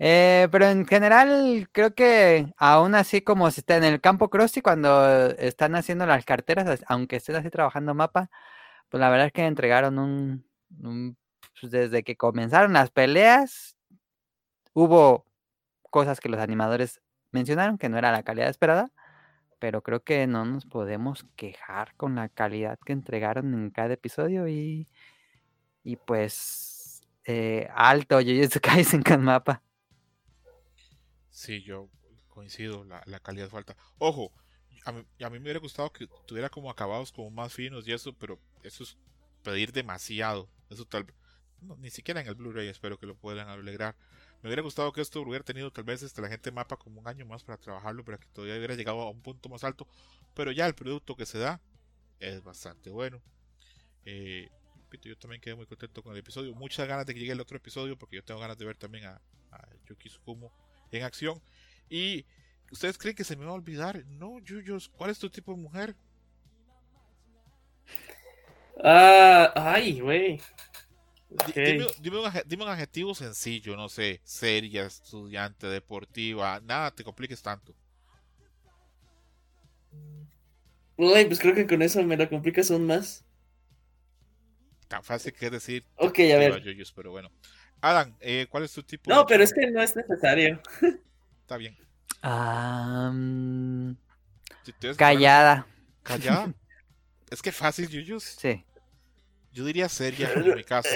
Eh, 0.00 0.48
pero 0.50 0.66
en 0.66 0.86
general, 0.86 1.68
creo 1.70 1.94
que 1.94 2.52
aún 2.56 2.96
así 2.96 3.20
como 3.22 3.48
si 3.52 3.60
está 3.60 3.76
en 3.76 3.84
el 3.84 4.00
campo 4.00 4.28
Crossy 4.28 4.60
cuando 4.60 5.06
están 5.38 5.76
haciendo 5.76 6.04
las 6.04 6.24
carteras, 6.24 6.66
as- 6.66 6.84
aunque 6.88 7.16
estén 7.16 7.36
así 7.36 7.48
trabajando 7.48 7.94
mapa, 7.94 8.28
pues 8.88 9.00
la 9.00 9.08
verdad 9.10 9.28
es 9.28 9.32
que 9.32 9.46
entregaron 9.46 9.98
un, 10.00 10.46
un- 10.82 11.16
pues, 11.60 11.70
desde 11.72 12.02
que 12.04 12.16
comenzaron 12.16 12.72
las 12.74 12.90
peleas, 12.90 13.76
hubo 14.74 15.26
cosas 15.90 16.20
que 16.20 16.28
los 16.28 16.40
animadores 16.40 17.00
mencionaron 17.32 17.78
que 17.78 17.88
no 17.88 17.98
era 17.98 18.12
la 18.12 18.22
calidad 18.24 18.48
esperada, 18.50 18.90
pero 19.60 19.82
creo 19.82 20.02
que 20.04 20.26
no 20.26 20.44
nos 20.46 20.66
podemos 20.66 21.26
quejar 21.36 21.94
con 21.96 22.16
la 22.16 22.28
calidad 22.28 22.78
que 22.84 22.92
entregaron 22.94 23.54
en 23.54 23.70
cada 23.70 23.94
episodio 23.94 24.48
y, 24.48 24.88
y 25.84 25.96
pues 25.96 27.02
eh, 27.24 27.68
alto 27.74 28.18
Jujutsu 28.20 28.60
Kaisen 28.60 29.02
con 29.02 29.22
mapa. 29.22 29.62
Sí, 31.30 31.62
yo 31.62 31.88
coincido, 32.28 32.84
la, 32.84 33.02
la 33.06 33.20
calidad 33.20 33.48
falta. 33.48 33.76
Ojo, 33.98 34.32
a 34.84 34.92
mí, 34.92 35.04
a 35.22 35.30
mí 35.30 35.38
me 35.38 35.44
hubiera 35.44 35.60
gustado 35.60 35.92
que 35.92 36.08
tuviera 36.26 36.48
como 36.48 36.70
acabados 36.70 37.12
como 37.12 37.30
más 37.30 37.52
finos 37.52 37.86
y 37.86 37.92
eso, 37.92 38.12
pero 38.14 38.40
eso 38.62 38.82
es 38.82 38.96
pedir 39.42 39.72
demasiado. 39.72 40.48
Eso 40.70 40.84
tal 40.84 41.06
no, 41.60 41.76
ni 41.76 41.90
siquiera 41.90 42.20
en 42.20 42.26
el 42.26 42.34
Blu-ray 42.34 42.68
espero 42.68 42.98
que 42.98 43.06
lo 43.06 43.14
puedan 43.14 43.48
alegrar. 43.48 43.96
Me 44.42 44.48
hubiera 44.48 44.62
gustado 44.62 44.92
que 44.92 45.00
esto 45.00 45.22
hubiera 45.22 45.44
tenido 45.44 45.70
tal 45.70 45.84
vez 45.84 46.02
este, 46.02 46.20
la 46.20 46.28
gente 46.28 46.52
mapa 46.52 46.76
como 46.76 47.00
un 47.00 47.08
año 47.08 47.24
más 47.24 47.42
para 47.42 47.58
trabajarlo, 47.58 48.04
para 48.04 48.18
que 48.18 48.26
todavía 48.28 48.56
hubiera 48.56 48.74
llegado 48.74 49.00
a 49.00 49.10
un 49.10 49.22
punto 49.22 49.48
más 49.48 49.64
alto. 49.64 49.86
Pero 50.34 50.52
ya 50.52 50.66
el 50.66 50.74
producto 50.74 51.16
que 51.16 51.24
se 51.26 51.38
da 51.38 51.60
es 52.20 52.42
bastante 52.42 52.90
bueno. 52.90 53.22
Eh, 54.04 54.50
repito, 54.94 55.08
yo 55.08 55.18
también 55.18 55.40
quedé 55.40 55.54
muy 55.54 55.66
contento 55.66 56.02
con 56.02 56.12
el 56.12 56.18
episodio. 56.18 56.54
Muchas 56.54 56.86
ganas 56.88 57.06
de 57.06 57.14
que 57.14 57.20
llegue 57.20 57.32
el 57.32 57.40
otro 57.40 57.56
episodio, 57.56 57.96
porque 57.98 58.16
yo 58.16 58.24
tengo 58.24 58.40
ganas 58.40 58.58
de 58.58 58.64
ver 58.64 58.76
también 58.76 59.06
a, 59.06 59.20
a 59.50 59.68
Yuki 59.88 60.08
Tsukumo 60.08 60.52
en 60.90 61.02
acción. 61.02 61.42
Y 61.88 62.26
ustedes 62.70 62.98
creen 62.98 63.16
que 63.16 63.24
se 63.24 63.36
me 63.36 63.44
va 63.44 63.52
a 63.52 63.54
olvidar. 63.54 64.04
No, 64.06 64.38
Yuyos, 64.40 64.88
¿cuál 64.88 65.10
es 65.10 65.18
tu 65.18 65.30
tipo 65.30 65.52
de 65.52 65.58
mujer? 65.60 65.96
Ah, 68.82 69.52
ay, 69.56 70.00
güey. 70.00 70.40
Di- 71.46 71.54
Ok. 71.56 71.56
Dime, 71.62 71.84
dime 72.00 72.18
un, 72.18 72.30
dime 72.46 72.64
un 72.64 72.70
adjetivo 72.70 73.14
sencillo, 73.14 73.76
no 73.76 73.88
sé, 73.88 74.20
seria, 74.24 74.86
estudiante, 74.86 75.66
deportiva, 75.68 76.60
nada 76.60 76.90
te 76.94 77.04
compliques 77.04 77.42
tanto. 77.42 77.74
Uy, 80.96 81.24
pues 81.26 81.38
creo 81.38 81.54
que 81.54 81.66
con 81.68 81.82
eso 81.82 82.02
me 82.02 82.16
lo 82.16 82.28
complicas 82.28 82.70
aún 82.70 82.86
más. 82.86 83.23
Tan 84.88 85.02
fácil 85.02 85.32
que 85.32 85.46
es 85.46 85.52
decir. 85.52 85.84
Ok, 85.96 86.18
a 86.20 86.36
ver. 86.38 86.62
Pero 86.94 87.10
bueno. 87.10 87.30
Adam, 87.80 88.16
eh, 88.20 88.46
¿cuál 88.50 88.64
es 88.64 88.72
tu 88.72 88.82
tipo 88.82 89.10
No, 89.10 89.20
de 89.20 89.24
pero 89.26 89.44
es 89.44 89.52
que 89.52 89.70
no 89.70 89.82
es 89.82 89.94
necesario. 89.96 90.60
Está 91.42 91.56
bien. 91.56 91.76
Ah, 92.22 93.12
Si 94.62 94.72
poner- 94.72 94.96
callada, 94.96 95.66
Callada. 96.02 96.54
es 97.30 97.42
que 97.42 97.52
fácil, 97.52 97.88
Yuyos. 97.88 98.22
sí. 98.24 98.64
Yo 99.52 99.64
diría 99.64 99.88
seria 99.88 100.32
en 100.34 100.54
mi 100.54 100.64
caso. 100.64 100.88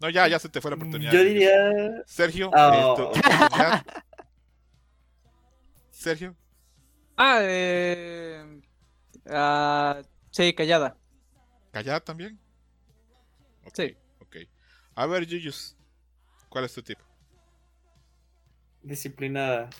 No, 0.00 0.10
ya, 0.10 0.26
ya 0.28 0.38
se 0.38 0.48
te 0.48 0.60
fue 0.60 0.70
la 0.72 0.76
oportunidad. 0.76 1.12
Yo 1.12 1.22
diría. 1.22 1.52
Sergio, 2.06 2.50
Oh. 2.52 3.12
eh, 3.12 3.12
tu. 3.14 3.20
Sergio, 5.90 6.36
Ah, 7.16 7.38
eh... 7.42 8.60
ah, 9.30 10.02
sí, 10.30 10.52
callada. 10.54 10.96
¿callada 11.70 12.00
también? 12.00 12.38
Ok, 13.64 13.74
Sí. 13.76 13.96
Ok. 14.20 14.36
A 14.94 15.06
ver, 15.06 15.26
Yuyus, 15.26 15.76
¿cuál 16.48 16.64
es 16.64 16.72
tu 16.72 16.82
tipo? 16.82 17.02
Disciplinada. 18.82 19.70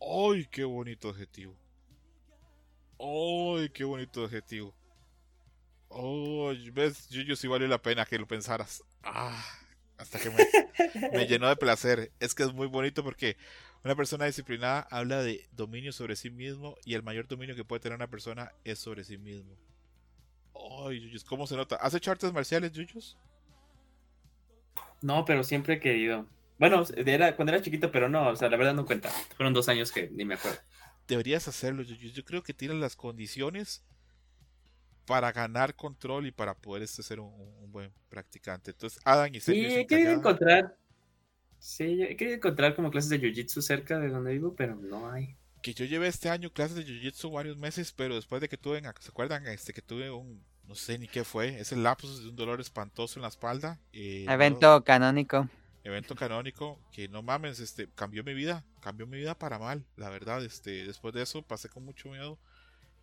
¡Ay, 0.00 0.46
qué 0.46 0.64
bonito 0.64 1.10
adjetivo! 1.10 1.56
¡Ay, 2.98 3.70
qué 3.70 3.84
bonito 3.84 4.24
adjetivo! 4.24 4.74
Oh, 5.88 6.52
ves, 6.72 7.08
Yuyu 7.10 7.36
sí 7.36 7.48
valió 7.48 7.68
la 7.68 7.80
pena 7.80 8.06
que 8.06 8.18
lo 8.18 8.26
pensaras. 8.26 8.82
Ah, 9.02 9.44
hasta 9.98 10.18
que 10.18 10.30
me, 10.30 10.36
me 11.12 11.26
llenó 11.26 11.48
de 11.48 11.56
placer. 11.56 12.12
Es 12.18 12.34
que 12.34 12.44
es 12.44 12.52
muy 12.52 12.66
bonito 12.66 13.04
porque 13.04 13.36
una 13.84 13.94
persona 13.94 14.24
disciplinada 14.24 14.86
habla 14.90 15.22
de 15.22 15.46
dominio 15.52 15.92
sobre 15.92 16.16
sí 16.16 16.30
mismo 16.30 16.76
y 16.84 16.94
el 16.94 17.02
mayor 17.02 17.28
dominio 17.28 17.54
que 17.54 17.64
puede 17.64 17.80
tener 17.80 17.96
una 17.96 18.08
persona 18.08 18.52
es 18.64 18.78
sobre 18.78 19.04
sí 19.04 19.18
mismo. 19.18 19.56
Ay, 20.54 21.00
Yuyus, 21.00 21.24
¿cómo 21.24 21.46
se 21.46 21.56
nota? 21.56 21.76
¿Has 21.76 21.94
hecho 21.94 22.10
artes 22.10 22.32
marciales, 22.32 22.72
Yuyus? 22.72 23.16
No, 25.00 25.24
pero 25.24 25.42
siempre 25.42 25.74
he 25.74 25.80
querido. 25.80 26.26
Bueno, 26.58 26.84
era, 26.96 27.34
cuando 27.34 27.52
era 27.52 27.62
chiquito, 27.62 27.90
pero 27.90 28.08
no, 28.08 28.28
o 28.28 28.36
sea, 28.36 28.48
la 28.48 28.56
verdad 28.56 28.74
no 28.74 28.86
cuenta. 28.86 29.10
Fueron 29.36 29.52
dos 29.52 29.68
años 29.68 29.90
que 29.90 30.08
ni 30.10 30.24
me 30.24 30.34
acuerdo. 30.34 30.58
Deberías 31.08 31.48
hacerlo, 31.48 31.82
Yuyus. 31.82 32.12
Yo 32.12 32.24
creo 32.24 32.42
que 32.42 32.54
tienes 32.54 32.78
las 32.78 32.94
condiciones 32.94 33.84
para 35.06 35.32
ganar 35.32 35.74
control 35.74 36.26
y 36.26 36.30
para 36.30 36.54
poder 36.54 36.82
este, 36.82 37.02
ser 37.02 37.20
un, 37.20 37.32
un 37.34 37.72
buen 37.72 37.92
practicante. 38.08 38.70
Entonces, 38.70 39.00
Adam 39.04 39.34
y 39.34 39.40
Sí, 39.40 39.46
Sergio 39.46 39.68
he 39.68 39.70
sin 39.78 39.86
querido 39.86 40.12
encontrar. 40.12 40.76
Sí, 41.58 42.02
he 42.02 42.16
querido 42.16 42.36
encontrar 42.36 42.74
como 42.74 42.90
clases 42.90 43.10
de 43.10 43.20
jiu-jitsu 43.20 43.60
cerca 43.60 43.98
de 43.98 44.08
donde 44.08 44.32
vivo, 44.32 44.54
pero 44.54 44.76
no 44.76 45.10
hay. 45.10 45.36
Que 45.62 45.74
yo 45.74 45.84
llevé 45.84 46.08
este 46.08 46.28
año 46.28 46.50
clases 46.52 46.76
de 46.76 46.84
jiu-jitsu 46.84 47.32
varios 47.32 47.56
meses, 47.56 47.92
pero 47.92 48.16
después 48.16 48.40
de 48.42 48.48
que 48.48 48.58
tuve, 48.58 48.82
¿se 49.00 49.08
acuerdan? 49.10 49.46
Este, 49.46 49.72
que 49.72 49.80
tuve 49.82 50.10
un, 50.10 50.44
no 50.64 50.74
sé 50.74 50.98
ni 50.98 51.08
qué 51.08 51.24
fue, 51.24 51.60
ese 51.60 51.76
lapsus 51.76 52.22
de 52.22 52.28
un 52.28 52.36
dolor 52.36 52.60
espantoso 52.60 53.18
en 53.18 53.22
la 53.22 53.28
espalda. 53.28 53.80
eh, 53.92 54.24
no- 54.26 54.32
Evento 54.34 54.84
canónico. 54.84 55.48
evento 55.84 56.14
canónico, 56.14 56.78
que 56.92 57.08
no 57.08 57.22
mames, 57.22 57.58
este, 57.60 57.88
cambió 57.94 58.22
mi 58.24 58.34
vida, 58.34 58.64
cambió 58.80 59.06
mi 59.06 59.18
vida 59.18 59.36
para 59.38 59.58
mal, 59.58 59.84
la 59.96 60.10
verdad, 60.10 60.44
este, 60.44 60.84
después 60.86 61.12
de 61.14 61.22
eso 61.22 61.42
pasé 61.42 61.68
con 61.68 61.84
mucho 61.84 62.08
miedo. 62.10 62.38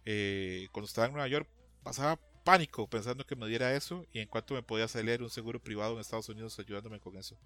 Eh, 0.06 0.68
cuando 0.72 0.88
estaba 0.88 1.08
en 1.08 1.14
Nueva 1.14 1.28
York, 1.28 1.50
pasaba 1.84 2.20
pánico 2.46 2.88
pensando 2.90 3.26
que 3.26 3.36
me 3.36 3.48
diera 3.48 3.76
eso, 3.76 4.06
y 4.14 4.20
en 4.20 4.28
cuanto 4.28 4.54
me 4.54 4.64
podía 4.64 4.88
salir 4.88 5.22
un 5.22 5.30
seguro 5.30 5.60
privado 5.62 5.94
en 5.94 6.00
Estados 6.00 6.30
Unidos 6.30 6.58
ayudándome 6.60 7.00
con 7.00 7.18
eso. 7.18 7.38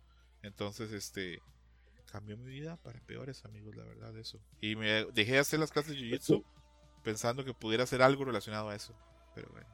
Entonces, 0.43 0.91
este, 0.91 1.39
cambió 2.13 2.37
mi 2.37 2.45
vida 2.51 2.77
para 2.77 2.99
peores, 3.01 3.43
amigos, 3.43 3.75
la 3.75 3.83
verdad, 3.85 4.15
eso. 4.19 4.39
Y 4.61 4.75
me 4.75 5.05
dejé 5.13 5.33
de 5.33 5.39
hacer 5.39 5.59
las 5.59 5.71
clases 5.71 5.91
de 5.93 5.99
Jiu-Jitsu 5.99 6.43
pensando 7.03 7.43
que 7.43 7.53
pudiera 7.53 7.83
hacer 7.83 8.01
algo 8.01 8.25
relacionado 8.25 8.69
a 8.69 8.75
eso. 8.75 8.95
Pero 9.35 9.49
bueno. 9.51 9.67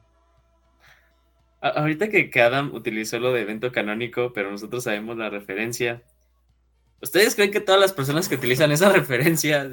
A- 1.60 1.68
ahorita 1.80 2.08
que, 2.08 2.30
Adam 2.42 2.72
utilizó 2.74 3.18
lo 3.18 3.32
de 3.32 3.42
evento 3.42 3.70
canónico, 3.72 4.32
pero 4.32 4.50
nosotros 4.50 4.84
sabemos 4.84 5.16
la 5.16 5.28
referencia. 5.30 6.02
¿Ustedes 7.02 7.34
creen 7.34 7.50
que 7.50 7.60
todas 7.60 7.80
las 7.80 7.92
personas 7.92 8.28
que 8.28 8.36
utilizan 8.36 8.72
esa 8.72 8.90
referencia 8.92 9.70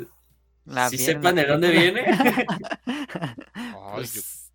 La 0.65 0.89
sí 0.89 0.97
vieron 0.97 1.21
sepan 1.21 1.35
de 1.35 1.45
dónde 1.45 1.71
viene? 1.71 2.05
Ay, 3.71 4.09
yo 4.11 4.21
Pues, 4.21 4.51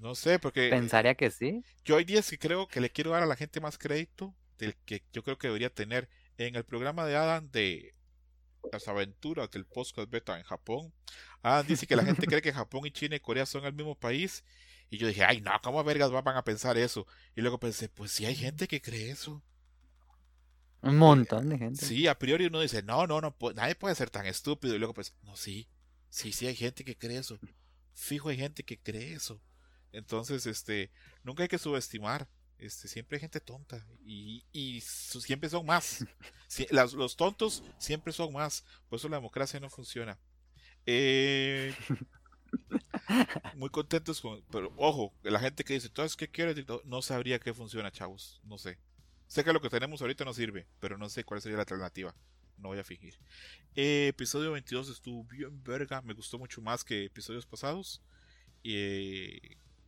no 0.00 0.14
sé, 0.14 0.38
porque 0.38 0.70
pensaría 0.70 1.14
que 1.14 1.30
sí. 1.30 1.62
yo 1.84 1.96
hay 1.96 2.04
días 2.04 2.28
que 2.28 2.38
creo 2.38 2.68
que 2.68 2.80
le 2.80 2.90
quiero 2.90 3.10
dar 3.12 3.22
a 3.22 3.26
la 3.26 3.36
gente 3.36 3.60
más 3.60 3.78
crédito 3.78 4.34
del 4.58 4.74
que 4.84 5.02
yo 5.12 5.22
creo 5.22 5.38
que 5.38 5.48
debería 5.48 5.70
tener. 5.70 6.08
En 6.38 6.54
el 6.56 6.64
programa 6.64 7.06
de 7.06 7.16
Adam 7.16 7.50
de 7.50 7.94
las 8.72 8.88
aventuras 8.88 9.50
del 9.50 9.64
podcast 9.64 10.10
beta 10.10 10.36
en 10.38 10.44
Japón, 10.44 10.92
Adam 11.42 11.66
dice 11.66 11.86
que 11.86 11.96
la 11.96 12.04
gente 12.04 12.26
cree 12.26 12.42
que 12.42 12.52
Japón 12.52 12.86
y 12.86 12.90
China 12.90 13.16
y 13.16 13.20
Corea 13.20 13.46
son 13.46 13.64
el 13.64 13.72
mismo 13.72 13.94
país. 13.94 14.44
Y 14.90 14.98
yo 14.98 15.08
dije, 15.08 15.24
ay, 15.24 15.40
no, 15.40 15.50
¿cómo 15.62 15.82
vergas 15.82 16.10
van 16.10 16.36
a 16.36 16.44
pensar 16.44 16.76
eso? 16.76 17.06
Y 17.34 17.40
luego 17.40 17.58
pensé, 17.58 17.88
pues 17.88 18.12
sí 18.12 18.24
hay 18.24 18.36
gente 18.36 18.68
que 18.68 18.80
cree 18.80 19.10
eso. 19.10 19.42
Un 20.82 20.98
montón 20.98 21.48
de 21.48 21.58
gente. 21.58 21.84
Sí, 21.84 22.06
a 22.06 22.18
priori 22.18 22.46
uno 22.46 22.60
dice, 22.60 22.82
no, 22.82 23.06
no, 23.06 23.20
no, 23.20 23.36
nadie 23.54 23.74
puede 23.74 23.94
ser 23.94 24.10
tan 24.10 24.26
estúpido. 24.26 24.74
Y 24.74 24.78
luego 24.78 24.94
pues, 24.94 25.14
no, 25.22 25.36
sí, 25.36 25.68
sí, 26.08 26.32
sí 26.32 26.46
hay 26.46 26.54
gente 26.54 26.84
que 26.84 26.96
cree 26.96 27.18
eso. 27.18 27.38
Fijo 27.94 28.28
hay 28.28 28.36
gente 28.36 28.62
que 28.62 28.78
cree 28.78 29.14
eso. 29.14 29.40
Entonces, 29.92 30.46
este, 30.46 30.92
nunca 31.24 31.42
hay 31.42 31.48
que 31.48 31.58
subestimar. 31.58 32.28
Este, 32.58 32.88
siempre 32.88 33.16
hay 33.16 33.20
gente 33.20 33.40
tonta. 33.40 33.84
Y, 34.04 34.44
y 34.52 34.80
siempre 34.80 35.48
son 35.48 35.66
más. 35.66 36.04
Las- 36.70 36.94
los 36.94 37.16
tontos 37.16 37.62
siempre 37.78 38.12
son 38.12 38.32
más. 38.32 38.64
Por 38.88 38.98
eso 38.98 39.08
la 39.08 39.16
democracia 39.18 39.60
no 39.60 39.68
funciona. 39.70 40.18
Eh, 40.86 41.74
muy 43.54 43.70
contentos 43.70 44.20
con, 44.20 44.42
pero 44.50 44.72
ojo, 44.76 45.12
la 45.22 45.40
gente 45.40 45.64
que 45.64 45.74
dice, 45.74 45.88
entonces, 45.88 46.16
¿qué 46.16 46.28
quieres? 46.28 46.66
No, 46.66 46.80
no 46.84 47.02
sabría 47.02 47.38
qué 47.38 47.52
funciona, 47.54 47.90
chavos. 47.90 48.40
No 48.44 48.58
sé. 48.58 48.78
Sé 49.26 49.44
que 49.44 49.52
lo 49.52 49.60
que 49.60 49.70
tenemos 49.70 50.00
ahorita 50.00 50.24
no 50.24 50.32
sirve, 50.34 50.66
pero 50.80 50.98
no 50.98 51.08
sé 51.08 51.24
cuál 51.24 51.40
sería 51.40 51.56
la 51.56 51.62
alternativa. 51.62 52.14
No 52.58 52.68
voy 52.68 52.78
a 52.78 52.84
fingir. 52.84 53.18
Eh, 53.74 54.08
episodio 54.08 54.52
22 54.52 54.88
estuvo 54.88 55.24
bien 55.24 55.62
verga. 55.62 56.00
Me 56.02 56.14
gustó 56.14 56.38
mucho 56.38 56.62
más 56.62 56.84
que 56.84 57.04
episodios 57.04 57.44
pasados. 57.46 58.02
Y, 58.62 59.38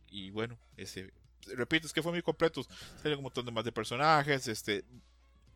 y 0.09 0.29
bueno, 0.31 0.59
ese, 0.77 1.11
repito, 1.55 1.87
es 1.87 1.93
que 1.93 2.01
fue 2.03 2.11
muy 2.11 2.21
completo. 2.21 2.63
Salieron 2.97 3.19
un 3.19 3.23
montón 3.23 3.45
de 3.45 3.51
más 3.51 3.65
de 3.65 3.71
personajes. 3.71 4.47
Este, 4.47 4.83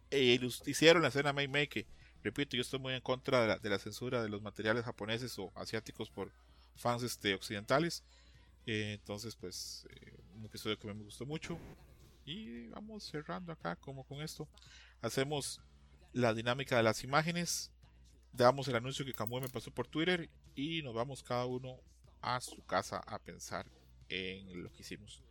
e 0.09 0.37
ilus- 0.39 0.67
hicieron 0.67 1.01
la 1.01 1.09
escena 1.09 1.33
May 1.33 1.47
May 1.47 1.67
que, 1.67 1.85
repito, 2.23 2.55
yo 2.55 2.61
estoy 2.61 2.79
muy 2.79 2.93
en 2.93 3.01
contra 3.01 3.41
de 3.41 3.47
la, 3.47 3.59
de 3.59 3.69
la 3.69 3.79
censura 3.79 4.21
de 4.21 4.29
los 4.29 4.41
materiales 4.41 4.85
japoneses 4.85 5.37
o 5.39 5.51
asiáticos 5.55 6.09
por 6.09 6.31
fans 6.75 7.03
este, 7.03 7.33
occidentales. 7.33 8.03
Eh, 8.65 8.93
entonces, 8.99 9.35
pues, 9.35 9.87
eh, 9.89 10.13
un 10.35 10.45
episodio 10.45 10.77
que 10.79 10.87
me 10.93 11.03
gustó 11.03 11.25
mucho. 11.25 11.57
Y 12.25 12.67
vamos 12.67 13.03
cerrando 13.03 13.51
acá 13.51 13.75
como 13.75 14.05
con 14.05 14.21
esto. 14.21 14.47
Hacemos 15.01 15.59
la 16.13 16.33
dinámica 16.33 16.77
de 16.77 16.83
las 16.83 17.03
imágenes. 17.03 17.71
Damos 18.31 18.67
el 18.67 18.75
anuncio 18.75 19.05
que 19.05 19.13
Kamui 19.13 19.41
me 19.41 19.49
pasó 19.49 19.71
por 19.71 19.87
Twitter. 19.87 20.29
Y 20.55 20.81
nos 20.83 20.93
vamos 20.93 21.21
cada 21.23 21.45
uno 21.45 21.79
a 22.21 22.39
su 22.39 22.63
casa 22.65 22.99
a 23.05 23.19
pensar 23.19 23.65
en 24.07 24.63
lo 24.63 24.71
que 24.71 24.81
hicimos. 24.83 25.21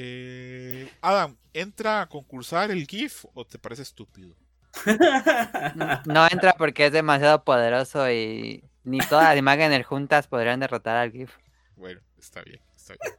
Eh, 0.00 0.88
Adam, 1.00 1.36
¿entra 1.52 2.02
a 2.02 2.08
concursar 2.08 2.70
el 2.70 2.86
GIF 2.86 3.24
o 3.34 3.44
te 3.44 3.58
parece 3.58 3.82
estúpido? 3.82 4.36
No 6.04 6.26
entra 6.30 6.54
porque 6.56 6.86
es 6.86 6.92
demasiado 6.92 7.44
poderoso 7.44 8.10
y 8.10 8.64
ni 8.84 8.98
todas 8.98 9.24
las 9.26 9.36
imágenes 9.38 9.86
juntas 9.86 10.26
podrían 10.28 10.60
derrotar 10.60 10.96
al 10.96 11.12
GIF. 11.12 11.32
Bueno, 11.76 12.00
está 12.18 12.42
bien, 12.42 12.60
está 12.76 12.94
bien. 12.94 13.14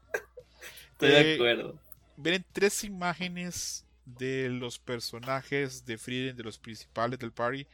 Estoy 0.93 1.09
de 1.11 1.21
Eh, 1.21 1.35
acuerdo. 1.35 1.79
Vienen 2.17 2.45
tres 2.51 2.83
imágenes 2.83 3.85
de 4.05 4.49
los 4.49 4.79
personajes 4.79 5.85
de 5.85 5.97
Frieden, 5.97 6.35
de 6.35 6.43
los 6.43 6.57
principales 6.59 7.19
del 7.19 7.31
party, 7.31 7.67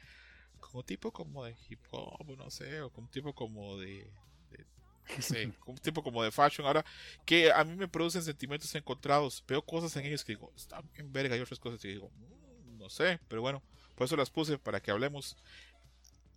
como 0.59 0.83
tipo 0.83 1.11
como 1.13 1.45
de 1.45 1.55
hip 1.69 1.79
hop, 1.91 2.37
no 2.37 2.49
sé, 2.51 2.81
o 2.81 2.91
como 2.91 3.09
tipo 3.09 3.33
como 3.33 3.77
de, 3.77 4.07
sé, 5.21 5.51
como 5.59 5.77
tipo 5.79 6.03
como 6.03 6.23
de 6.23 6.31
fashion. 6.31 6.65
Ahora, 6.67 6.85
que 7.25 7.51
a 7.51 7.63
mí 7.63 7.75
me 7.75 7.87
producen 7.87 8.23
sentimientos 8.23 8.73
encontrados. 8.75 9.43
Veo 9.47 9.61
cosas 9.61 9.95
en 9.97 10.05
ellos 10.05 10.23
que 10.23 10.33
digo, 10.33 10.51
están 10.55 10.87
bien 10.93 11.11
verga, 11.11 11.35
y 11.37 11.41
otras 11.41 11.59
cosas 11.59 11.79
que 11.81 11.89
digo, 11.89 12.09
"Mm, 12.15 12.77
no 12.77 12.89
sé, 12.89 13.19
pero 13.27 13.41
bueno, 13.41 13.61
por 13.95 14.05
eso 14.05 14.15
las 14.15 14.29
puse 14.29 14.57
para 14.57 14.79
que 14.79 14.91
hablemos. 14.91 15.37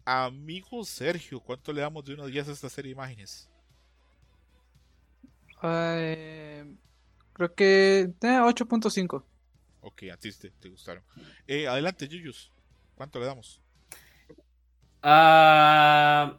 Amigo 0.05 0.85
Sergio, 0.85 1.41
¿cuánto 1.41 1.73
le 1.73 1.83
damos 1.83 2.05
de 2.05 2.15
1 2.15 2.23
a 2.25 2.27
10 2.27 2.49
a 2.49 2.53
esta 2.53 2.71
serie 2.71 2.91
de 2.91 2.93
imágenes? 2.95 3.51
Eh, 5.63 6.65
creo 7.33 7.55
que 7.55 8.01
eh, 8.23 8.41
8.5. 8.41 9.25
Ok, 9.81 10.05
a 10.13 10.17
ti 10.17 10.33
te, 10.33 10.51
te 10.51 10.69
gustaron. 10.69 11.03
Eh, 11.47 11.67
adelante, 11.67 12.09
Yuyus. 12.09 12.51
¿Cuánto 12.95 13.19
le 13.21 13.27
damos? 13.27 13.61
Ah, 15.03 16.39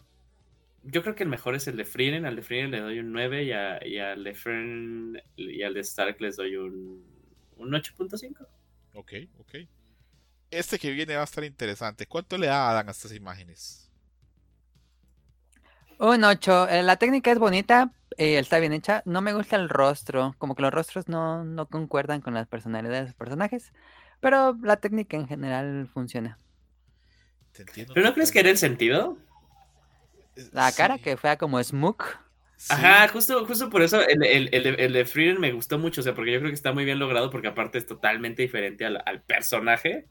yo 0.91 1.01
creo 1.03 1.15
que 1.15 1.23
el 1.23 1.29
mejor 1.29 1.55
es 1.55 1.67
el 1.67 1.77
de 1.77 1.85
Frieden. 1.85 2.25
Al 2.25 2.35
de 2.35 2.41
Frieden 2.43 2.71
le 2.71 2.81
doy 2.81 2.99
un 2.99 3.11
9 3.11 3.43
y, 3.43 3.51
a- 3.51 3.85
y 3.85 3.97
al 3.99 4.23
de 4.23 4.33
y 5.37 5.63
al 5.63 5.73
de 5.73 5.79
Stark 5.81 6.17
les 6.21 6.35
doy 6.37 6.55
un, 6.55 7.03
un 7.57 7.73
8.5. 7.75 8.47
Ok, 8.93 9.13
ok. 9.39 9.55
Este 10.51 10.79
que 10.79 10.91
viene 10.91 11.15
va 11.15 11.21
a 11.21 11.25
estar 11.25 11.43
interesante. 11.43 12.07
¿Cuánto 12.07 12.37
le 12.37 12.47
da 12.47 12.69
Adam 12.69 12.89
a 12.89 12.91
estas 12.91 13.13
imágenes? 13.13 13.91
Un 15.99 16.23
8. 16.23 16.67
eh, 16.69 16.81
la 16.83 16.97
técnica 16.97 17.31
es 17.31 17.37
bonita, 17.39 17.91
eh, 18.17 18.39
está 18.39 18.59
bien 18.59 18.73
hecha. 18.73 19.01
No 19.05 19.21
me 19.21 19.33
gusta 19.33 19.55
el 19.55 19.69
rostro, 19.69 20.33
como 20.39 20.55
que 20.55 20.61
los 20.63 20.73
rostros 20.73 21.07
no, 21.07 21.43
no 21.43 21.67
concuerdan 21.67 22.21
con 22.21 22.33
las 22.33 22.47
personalidades 22.47 23.01
de 23.01 23.05
los 23.09 23.15
personajes. 23.15 23.71
Pero 24.21 24.57
la 24.63 24.77
técnica 24.77 25.17
en 25.17 25.27
general 25.27 25.89
funciona. 25.93 26.39
Te 27.51 27.61
entiendo. 27.63 27.93
¿Pero 27.93 28.05
no 28.07 28.13
crees 28.13 28.31
que 28.31 28.39
era 28.39 28.49
el 28.49 28.57
sentido? 28.57 29.17
La 30.51 30.71
cara 30.71 30.97
sí, 30.97 31.03
que 31.03 31.17
fea 31.17 31.37
como 31.37 31.61
Smook. 31.63 32.03
sí. 32.57 32.73
Ajá, 32.73 33.07
justo, 33.09 33.45
justo 33.45 33.69
por 33.69 33.81
eso 33.81 34.01
el, 34.01 34.23
el, 34.23 34.49
el, 34.53 34.63
de, 34.63 34.69
el 34.85 34.93
de 34.93 35.05
Frieden 35.05 35.39
me 35.39 35.51
gustó 35.51 35.79
mucho, 35.79 36.01
o 36.01 36.03
sea, 36.03 36.13
porque 36.15 36.31
yo 36.31 36.39
creo 36.39 36.51
que 36.51 36.55
está 36.55 36.73
muy 36.73 36.85
bien 36.85 36.99
logrado 36.99 37.29
porque 37.29 37.47
aparte 37.47 37.77
es 37.77 37.85
totalmente 37.85 38.41
diferente 38.41 38.85
al, 38.85 39.01
al 39.05 39.21
personaje. 39.21 40.07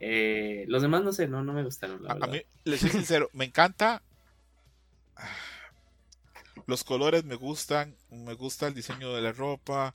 Eh, 0.00 0.64
los 0.68 0.82
demás 0.82 1.02
no 1.02 1.12
sé, 1.12 1.26
no, 1.26 1.42
no 1.42 1.52
me 1.52 1.64
gustaron, 1.64 2.02
la 2.04 2.12
A, 2.12 2.26
mí, 2.28 2.42
les 2.64 2.80
soy 2.80 2.90
sincero, 2.90 3.28
me 3.32 3.44
encanta. 3.44 4.02
Los 6.66 6.84
colores 6.84 7.24
me 7.24 7.34
gustan, 7.34 7.96
me 8.10 8.34
gusta 8.34 8.66
el 8.66 8.74
diseño 8.74 9.12
de 9.14 9.22
la 9.22 9.32
ropa. 9.32 9.94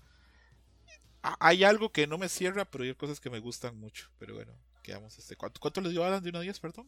Hay 1.21 1.63
algo 1.63 1.91
que 1.91 2.07
no 2.07 2.17
me 2.17 2.27
cierra, 2.27 2.65
pero 2.65 2.83
hay 2.83 2.95
cosas 2.95 3.19
que 3.19 3.29
me 3.29 3.39
gustan 3.39 3.79
mucho. 3.79 4.09
Pero 4.19 4.33
bueno, 4.33 4.51
quedamos 4.81 5.17
este. 5.17 5.35
¿Cuánto, 5.35 5.61
cuánto 5.61 5.81
le 5.81 5.89
dio 5.89 6.03
Adam 6.03 6.21
de 6.21 6.29
1 6.29 6.39
a 6.39 6.41
10, 6.41 6.59
perdón? 6.59 6.87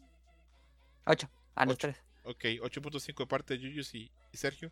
8. 1.05 1.29
A 1.55 1.65
los 1.65 1.75
Ocho. 1.75 1.87
3. 1.87 1.97
Ok, 2.23 2.43
8.5 2.61 3.17
de 3.17 3.27
parte 3.27 3.53
de 3.55 3.59
Yuyus 3.61 3.93
y, 3.93 4.11
y 4.31 4.37
Sergio. 4.37 4.71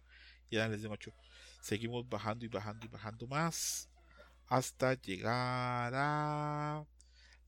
y 0.50 0.58
Adam 0.58 0.72
les 0.72 0.84
un 0.84 0.92
8. 0.92 1.14
Seguimos 1.62 2.08
bajando 2.10 2.46
y 2.46 2.48
bajando 2.48 2.86
y 2.86 2.90
bajando 2.90 3.28
más 3.28 3.90
hasta 4.48 4.94
llegar 4.96 5.94
a 5.96 6.86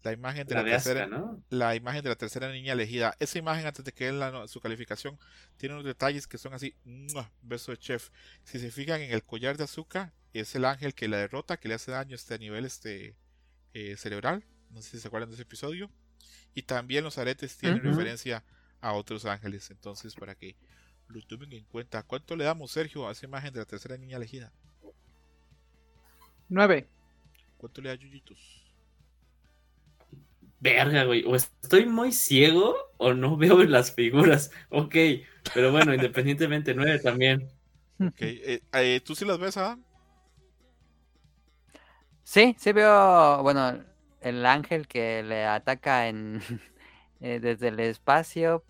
la 0.04 0.12
imagen 0.14 0.48
de 0.48 0.54
la, 0.54 0.62
La 0.62 0.66
de 0.66 0.72
tercera 0.72 1.02
Asuka, 1.04 1.18
¿no? 1.18 1.44
la 1.50 1.76
imagen 1.76 2.04
de 2.04 2.10
la 2.10 2.16
tercera 2.16 2.52
niña 2.52 2.74
elegida. 2.74 3.16
Esa 3.20 3.40
imagen, 3.40 3.66
antes 3.66 3.84
de 3.84 3.92
que 3.92 4.06
den 4.06 4.20
la 4.20 4.48
su 4.48 4.62
calificación, 4.62 5.18
tiene 5.58 5.74
unos 5.74 5.86
detalles 5.86 6.28
que 6.28 6.38
son 6.38 6.54
así, 6.54 6.76
¡mua! 6.84 7.32
beso 7.42 7.72
de 7.72 7.78
chef. 7.78 8.12
Si 8.44 8.60
se 8.60 8.70
fijan 8.72 9.02
en 9.02 9.12
el 9.12 9.24
collar 9.24 9.58
de 9.58 9.64
azúcar, 9.64 10.14
es 10.34 10.54
el 10.56 10.66
ángel 10.66 10.94
que 10.94 11.08
la 11.08 11.18
derrota, 11.18 11.58
que 11.58 11.68
le 11.68 11.74
hace 11.74 11.92
daño 11.92 12.16
este, 12.16 12.36
a 12.36 12.38
nivel 12.38 12.66
este, 12.66 13.16
eh, 13.74 13.98
cerebral. 13.98 14.46
No 14.70 14.82
sé 14.82 14.92
si 14.92 15.00
se 15.00 15.08
acuerdan 15.08 15.30
de 15.30 15.36
ese 15.36 15.44
episodio. 15.44 15.90
Y 16.54 16.64
también 16.64 17.04
los 17.04 17.18
aretes 17.18 17.58
tienen 17.58 17.82
referencia 17.84 18.44
a 18.86 18.94
otros 18.94 19.26
ángeles. 19.26 19.72
Entonces, 19.72 20.16
para 20.16 20.36
que 20.36 20.56
lo 21.08 21.22
tomen 21.22 21.54
en 21.54 21.64
cuenta. 21.66 22.04
¿Cuánto 22.04 22.36
le 22.36 22.44
damos, 22.44 22.72
Sergio, 22.72 23.08
a 23.08 23.12
esa 23.12 23.26
imagen 23.26 23.54
de 23.54 23.60
la 23.60 23.66
tercera 23.66 23.98
niña 23.98 24.18
elegida? 24.18 24.52
9. 26.50 26.88
¿Cuánto 27.58 27.82
le 27.82 27.90
da 27.90 27.96
Yuyitos? 27.96 28.64
Verga, 30.60 31.04
güey. 31.06 31.24
O 31.26 31.36
estoy 31.36 31.86
muy 31.86 32.12
ciego 32.12 32.76
o 32.98 33.14
no 33.14 33.38
veo 33.38 33.64
las 33.64 33.92
figuras. 33.92 34.52
Ok, 34.70 34.96
pero 35.54 35.72
bueno, 35.72 35.94
independientemente, 35.94 36.74
nueve 36.74 37.00
también. 37.00 37.50
Ok, 38.00 38.22
eh, 38.22 38.62
eh, 38.74 39.02
¿Tú 39.04 39.16
sí 39.16 39.26
las 39.26 39.40
ves, 39.40 39.58
Adam? 39.58 39.84
Sí, 42.24 42.56
sí 42.60 42.72
veo, 42.72 43.42
bueno, 43.42 43.84
el 44.22 44.46
ángel 44.46 44.88
que 44.88 45.24
le 45.24 45.46
ataca 45.46 46.08
en 46.08 46.42
eh, 47.22 47.40
desde 47.40 47.70
el 47.70 47.80
espacio, 47.80 48.64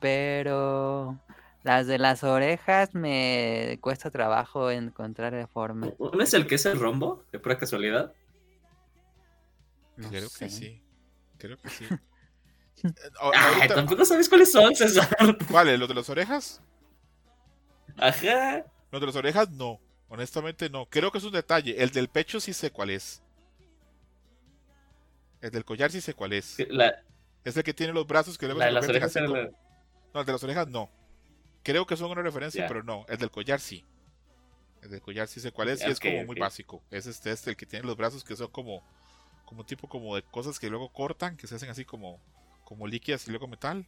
pero 0.00 1.18
las 1.62 1.86
de 1.86 1.98
las 1.98 2.24
orejas 2.24 2.94
me 2.94 3.78
cuesta 3.80 4.10
trabajo 4.10 4.70
encontrar 4.70 5.32
la 5.34 5.46
forma. 5.46 5.90
¿Uno 5.98 6.22
es 6.22 6.34
el 6.34 6.46
que 6.46 6.54
es 6.56 6.66
el 6.66 6.78
rombo? 6.80 7.24
De 7.32 7.38
pura 7.38 7.58
casualidad. 7.58 8.12
No 9.96 10.08
Creo 10.08 10.28
sé. 10.28 10.44
que 10.46 10.50
sí. 10.50 10.82
Creo 11.38 11.56
que 11.58 11.68
sí. 11.70 11.84
Eh, 12.82 12.88
Ay, 13.34 13.68
tampoco 13.68 14.06
sabes 14.06 14.26
cuáles 14.26 14.50
son, 14.50 14.74
César. 14.74 15.06
¿Cuáles? 15.50 15.78
¿Los 15.78 15.86
de 15.86 15.94
las 15.96 16.08
orejas? 16.08 16.62
Ajá. 17.98 18.64
Los 18.90 19.00
de 19.02 19.06
las 19.06 19.16
orejas 19.16 19.50
no. 19.50 19.78
Honestamente 20.08 20.70
no. 20.70 20.86
Creo 20.86 21.12
que 21.12 21.18
es 21.18 21.24
un 21.24 21.32
detalle. 21.32 21.82
El 21.82 21.90
del 21.90 22.08
pecho 22.08 22.40
sí 22.40 22.54
sé 22.54 22.70
cuál 22.70 22.88
es. 22.88 23.22
El 25.42 25.50
del 25.50 25.66
collar 25.66 25.90
sí 25.92 26.00
sé 26.00 26.14
cuál 26.14 26.32
es. 26.32 26.56
La, 26.70 26.94
Es 27.44 27.54
el 27.54 27.64
que 27.64 27.74
tiene 27.74 27.92
los 27.92 28.06
brazos 28.06 28.38
que 28.38 28.46
luego 28.46 28.60
la 28.60 28.64
se 28.66 28.68
de 28.70 28.74
las 28.80 28.88
orejas 28.88 29.10
así 29.10 29.18
era 29.18 29.26
como- 29.28 29.42
la- 29.42 29.50
No, 30.14 30.20
el 30.20 30.26
de 30.26 30.32
las 30.32 30.42
orejas 30.42 30.68
no. 30.68 30.90
Creo 31.62 31.86
que 31.86 31.96
son 31.96 32.10
una 32.10 32.22
referencia, 32.22 32.66
pero 32.66 32.82
no. 32.82 33.04
El 33.08 33.18
del 33.18 33.30
collar 33.30 33.60
sí. 33.60 33.84
El 34.82 34.90
del 34.90 35.00
collar 35.00 35.28
sí 35.28 35.40
sé 35.40 35.52
cuál 35.52 35.68
es 35.68 35.80
y 35.80 35.84
Ya, 35.84 35.90
es 35.90 36.00
como 36.00 36.24
muy 36.24 36.36
básico. 36.38 36.82
Es 36.90 37.06
este, 37.06 37.30
este, 37.30 37.50
el 37.50 37.56
que 37.56 37.66
tiene 37.66 37.86
los 37.86 37.96
brazos 37.96 38.24
que 38.24 38.34
son 38.34 38.48
como, 38.48 38.82
como 39.44 39.64
tipo 39.64 39.88
como 39.88 40.16
de 40.16 40.22
cosas 40.22 40.58
que 40.58 40.70
luego 40.70 40.90
cortan, 40.90 41.36
que 41.36 41.46
se 41.46 41.54
hacen 41.56 41.68
así 41.68 41.84
como, 41.84 42.20
como 42.64 42.86
líquidas 42.86 43.26
y 43.26 43.30
luego 43.30 43.46
metal. 43.46 43.86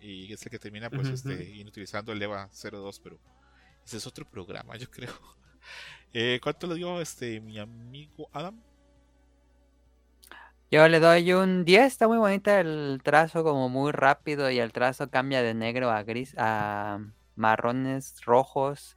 Y 0.00 0.30
es 0.32 0.44
el 0.44 0.50
que 0.50 0.58
termina 0.58 0.90
pues 0.90 1.08
este, 1.08 1.44
inutilizando 1.44 2.12
el 2.12 2.20
EVA 2.20 2.50
02, 2.52 3.00
pero 3.00 3.18
ese 3.86 3.96
es 3.96 4.06
otro 4.06 4.28
programa, 4.28 4.76
yo 4.76 4.90
creo. 4.90 5.12
Eh, 6.16 6.38
¿Cuánto 6.40 6.68
le 6.68 6.76
dio 6.76 7.00
este 7.00 7.40
mi 7.40 7.58
amigo 7.58 8.28
Adam? 8.32 8.62
Yo 10.74 10.88
le 10.88 10.98
doy 10.98 11.32
un 11.32 11.64
10, 11.64 11.86
está 11.86 12.08
muy 12.08 12.18
bonita 12.18 12.58
el 12.58 13.00
trazo, 13.04 13.44
como 13.44 13.68
muy 13.68 13.92
rápido 13.92 14.50
y 14.50 14.58
el 14.58 14.72
trazo 14.72 15.08
cambia 15.08 15.40
de 15.40 15.54
negro 15.54 15.88
a 15.88 16.02
gris, 16.02 16.34
a 16.36 16.98
marrones, 17.36 18.20
rojos, 18.24 18.96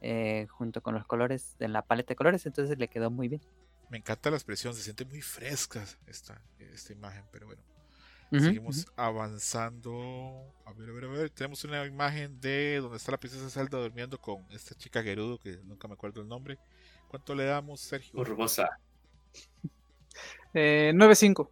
eh, 0.00 0.46
junto 0.48 0.80
con 0.80 0.94
los 0.94 1.04
colores 1.08 1.56
de 1.58 1.66
la 1.66 1.82
paleta 1.82 2.10
de 2.10 2.14
colores, 2.14 2.46
entonces 2.46 2.78
le 2.78 2.86
quedó 2.86 3.10
muy 3.10 3.26
bien. 3.26 3.42
Me 3.90 3.98
encanta 3.98 4.30
la 4.30 4.36
expresión, 4.36 4.76
se 4.76 4.82
siente 4.82 5.04
muy 5.06 5.20
fresca 5.20 5.84
esta, 6.06 6.40
esta 6.60 6.92
imagen, 6.92 7.24
pero 7.32 7.46
bueno. 7.46 7.62
Seguimos 8.30 8.86
avanzando. 8.94 10.54
A 10.66 10.72
ver, 10.72 10.88
a 10.88 10.92
ver, 10.92 11.04
a 11.04 11.08
ver. 11.08 11.30
Tenemos 11.30 11.64
una 11.64 11.84
imagen 11.84 12.40
de 12.40 12.78
donde 12.80 12.96
está 12.96 13.10
la 13.10 13.18
princesa 13.18 13.50
Zelda 13.50 13.78
durmiendo 13.80 14.20
con 14.20 14.46
esta 14.52 14.76
chica 14.76 15.02
Gerudo, 15.02 15.40
que 15.40 15.56
nunca 15.64 15.88
me 15.88 15.94
acuerdo 15.94 16.20
el 16.20 16.28
nombre. 16.28 16.60
¿Cuánto 17.08 17.34
le 17.34 17.44
damos, 17.44 17.80
Sergio? 17.80 18.20
Urbosa. 18.20 18.68
Eh, 20.54 20.92
9.5. 20.94 21.50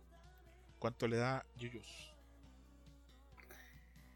¿Cuánto 0.78 1.06
le 1.08 1.16
da 1.16 1.44
Yuyos? 1.56 2.14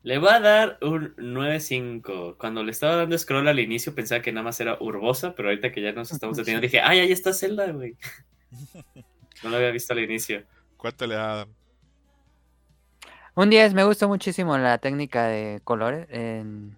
Le 0.02 0.18
voy 0.18 0.30
a 0.30 0.40
dar 0.40 0.78
un 0.82 1.14
9.5. 1.16 2.36
Cuando 2.38 2.62
le 2.64 2.70
estaba 2.70 2.96
dando 2.96 3.18
scroll 3.18 3.48
al 3.48 3.58
inicio 3.60 3.94
pensaba 3.94 4.22
que 4.22 4.32
nada 4.32 4.44
más 4.44 4.58
era 4.60 4.78
Urbosa, 4.80 5.34
pero 5.34 5.48
ahorita 5.48 5.72
que 5.72 5.82
ya 5.82 5.92
nos 5.92 6.10
estamos 6.12 6.36
deteniendo 6.36 6.62
dije, 6.62 6.80
ay, 6.80 7.00
ahí 7.00 7.12
está 7.12 7.32
Zelda, 7.32 7.70
güey. 7.72 7.96
No 9.42 9.48
lo 9.48 9.56
había 9.56 9.70
visto 9.70 9.94
al 9.94 10.00
inicio. 10.00 10.44
¿Cuánto 10.76 11.06
le 11.06 11.14
da 11.14 11.32
Adam? 11.32 11.54
Un 13.34 13.48
10, 13.48 13.72
me 13.72 13.84
gustó 13.84 14.06
muchísimo 14.06 14.58
la 14.58 14.76
técnica 14.76 15.28
de 15.28 15.62
colores, 15.64 16.06
en 16.10 16.76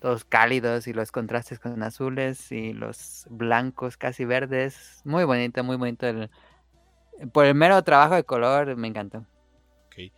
los 0.00 0.24
cálidos 0.24 0.86
y 0.86 0.94
los 0.94 1.12
contrastes 1.12 1.58
con 1.58 1.82
azules 1.82 2.50
y 2.52 2.72
los 2.72 3.26
blancos 3.28 3.98
casi 3.98 4.24
verdes. 4.24 5.02
Muy 5.04 5.24
bonito, 5.24 5.62
muy 5.62 5.76
bonito. 5.76 6.06
el- 6.06 6.30
por 7.32 7.44
el 7.46 7.54
mero 7.54 7.82
trabajo 7.84 8.14
de 8.14 8.24
color 8.24 8.76
me 8.76 8.88
encantó. 8.88 9.26
Ok. 9.86 10.12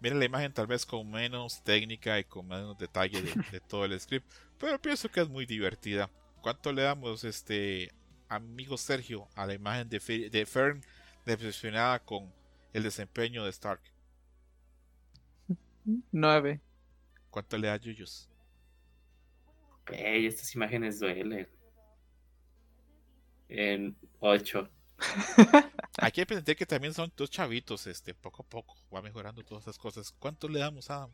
Miren 0.00 0.18
la 0.18 0.24
imagen 0.24 0.52
tal 0.52 0.66
vez 0.66 0.86
con 0.86 1.10
menos 1.10 1.62
técnica 1.62 2.18
y 2.18 2.24
con 2.24 2.46
menos 2.48 2.76
detalle 2.78 3.22
de, 3.22 3.38
de 3.50 3.60
todo 3.68 3.84
el 3.84 3.98
script, 4.00 4.30
pero 4.58 4.80
pienso 4.80 5.10
que 5.10 5.20
es 5.20 5.28
muy 5.28 5.46
divertida. 5.46 6.10
¿Cuánto 6.40 6.72
le 6.72 6.82
damos, 6.82 7.24
este 7.24 7.94
amigo 8.28 8.76
Sergio, 8.78 9.28
a 9.34 9.46
la 9.46 9.54
imagen 9.54 9.88
de, 9.88 10.00
Fe- 10.00 10.30
de 10.30 10.46
Fern 10.46 10.82
decepcionada 11.26 12.00
con 12.04 12.34
el 12.72 12.82
desempeño 12.82 13.44
de 13.44 13.50
Stark? 13.50 13.82
9. 16.12 16.60
¿Cuánto 17.30 17.58
le 17.58 17.66
da 17.68 17.76
Yuyos? 17.76 18.30
Ey, 19.92 20.24
estas 20.26 20.54
imágenes 20.54 20.98
duelen. 21.00 21.46
En 23.48 23.96
8. 24.20 24.70
Hay 25.98 26.12
que 26.12 26.22
entender 26.22 26.56
que 26.56 26.66
también 26.66 26.94
son 26.94 27.12
dos 27.16 27.30
chavitos, 27.30 27.86
este, 27.86 28.14
poco 28.14 28.42
a 28.42 28.46
poco 28.46 28.74
va 28.94 29.02
mejorando 29.02 29.42
todas 29.44 29.64
esas 29.64 29.78
cosas. 29.78 30.12
¿Cuánto 30.18 30.48
le 30.48 30.60
damos 30.60 30.90
a 30.90 30.96
Adam? 30.96 31.10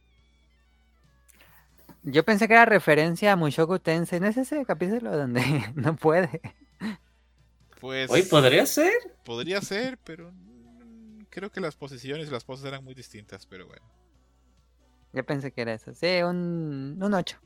Yo 2.03 2.25
pensé 2.25 2.47
que 2.49 2.55
era 2.55 2.65
referencia 2.65 3.33
a 3.33 3.37
Mushoku 3.37 3.79
Tensei. 3.79 4.21
¿No 4.21 4.27
es 4.29 4.37
ese 4.37 4.65
capítulo 4.65 5.17
donde 5.17 5.43
no 5.75 5.97
puede? 5.97 6.41
Pues 7.81 8.11
Hoy 8.11 8.23
podría 8.23 8.67
ser. 8.67 8.93
podría 9.25 9.61
ser, 9.61 9.99
pero 9.99 10.33
creo 11.31 11.51
que 11.51 11.61
las 11.61 11.77
posiciones 11.77 12.29
y 12.29 12.31
las 12.31 12.45
poses 12.45 12.65
eran 12.67 12.85
muy 12.85 12.95
distintas, 12.95 13.47
pero 13.47 13.67
bueno. 13.67 13.85
Yo 15.13 15.25
pensé 15.25 15.53
que 15.53 15.63
era 15.63 15.75
eso. 15.75 15.95
Sí, 15.95 16.23
un, 16.23 16.99
un 17.03 17.15
8. 17.15 17.39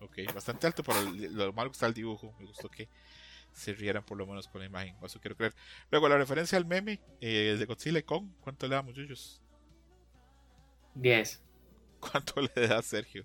Ok, 0.00 0.18
bastante 0.34 0.66
alto 0.66 0.82
para 0.82 1.00
lo 1.02 1.52
malo 1.52 1.70
que 1.70 1.74
está 1.74 1.86
el 1.86 1.94
dibujo. 1.94 2.34
Me 2.38 2.46
gustó 2.46 2.68
que 2.68 2.88
se 3.56 3.72
rieran 3.72 4.04
por 4.04 4.18
lo 4.18 4.26
menos 4.26 4.46
con 4.48 4.60
la 4.60 4.66
imagen. 4.66 4.96
o 5.00 5.06
Eso 5.06 5.20
quiero 5.20 5.36
creer. 5.36 5.54
Luego, 5.90 6.08
la 6.08 6.16
referencia 6.18 6.58
al 6.58 6.66
meme 6.66 7.00
eh, 7.20 7.56
de 7.58 7.64
Godzilla 7.64 7.98
y 7.98 8.02
Kong. 8.02 8.28
¿Cuánto 8.40 8.68
le 8.68 8.74
damos, 8.74 8.94
Yuyos? 8.94 9.42
10. 10.94 11.42
¿Cuánto 12.00 12.40
le 12.40 12.68
da 12.68 12.82
Sergio? 12.82 13.24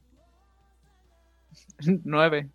9. 2.04 2.50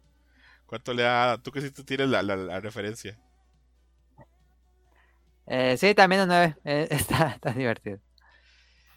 ¿Cuánto 0.66 0.92
le 0.94 1.02
da? 1.02 1.38
Tú 1.42 1.52
que 1.52 1.60
si 1.60 1.70
tú 1.70 1.84
tienes 1.84 2.08
la, 2.08 2.22
la- 2.22 2.36
la 2.36 2.60
referencia. 2.60 3.18
Eh, 5.46 5.76
sí, 5.76 5.94
también 5.94 6.22
un 6.22 6.28
9. 6.28 6.56
Eh, 6.64 6.88
está, 6.90 7.28
está 7.32 7.52
divertido. 7.52 8.00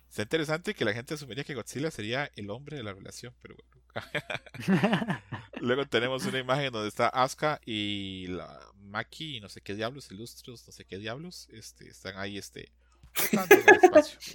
Está 0.09 0.23
interesante 0.23 0.73
que 0.73 0.85
la 0.85 0.93
gente 0.93 1.13
asumiría 1.13 1.43
que 1.43 1.53
Godzilla 1.53 1.91
sería 1.91 2.31
el 2.35 2.49
hombre 2.49 2.77
de 2.77 2.83
la 2.83 2.93
relación, 2.93 3.35
pero 3.41 3.55
bueno. 3.55 3.69
Luego 5.61 5.85
tenemos 5.85 6.25
una 6.25 6.39
imagen 6.39 6.71
donde 6.71 6.87
está 6.87 7.09
Asuka 7.09 7.59
y 7.65 8.27
la 8.27 8.59
Maki 8.75 9.37
y 9.37 9.41
no 9.41 9.49
sé 9.49 9.61
qué 9.61 9.75
diablos, 9.75 10.11
ilustros, 10.11 10.65
no 10.65 10.73
sé 10.73 10.85
qué 10.85 10.97
diablos, 10.97 11.47
este, 11.51 11.89
están 11.89 12.17
ahí 12.17 12.37
este, 12.37 12.71
flotando 13.13 13.55
en 13.55 13.69
el 13.69 13.75
espacio. 13.75 14.19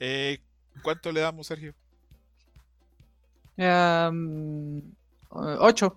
Eh, 0.00 0.40
¿Cuánto 0.80 1.10
le 1.10 1.20
damos, 1.20 1.48
Sergio? 1.48 1.74
8. 3.58 5.96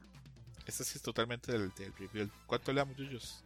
Este 0.66 0.84
sí 0.84 0.94
es 0.96 1.04
totalmente 1.04 1.52
del, 1.52 1.72
del 1.76 1.94
reveal. 1.96 2.32
¿Cuánto 2.48 2.74
le 2.74 2.80
damos, 2.80 2.98
Yuyos? 2.98 3.44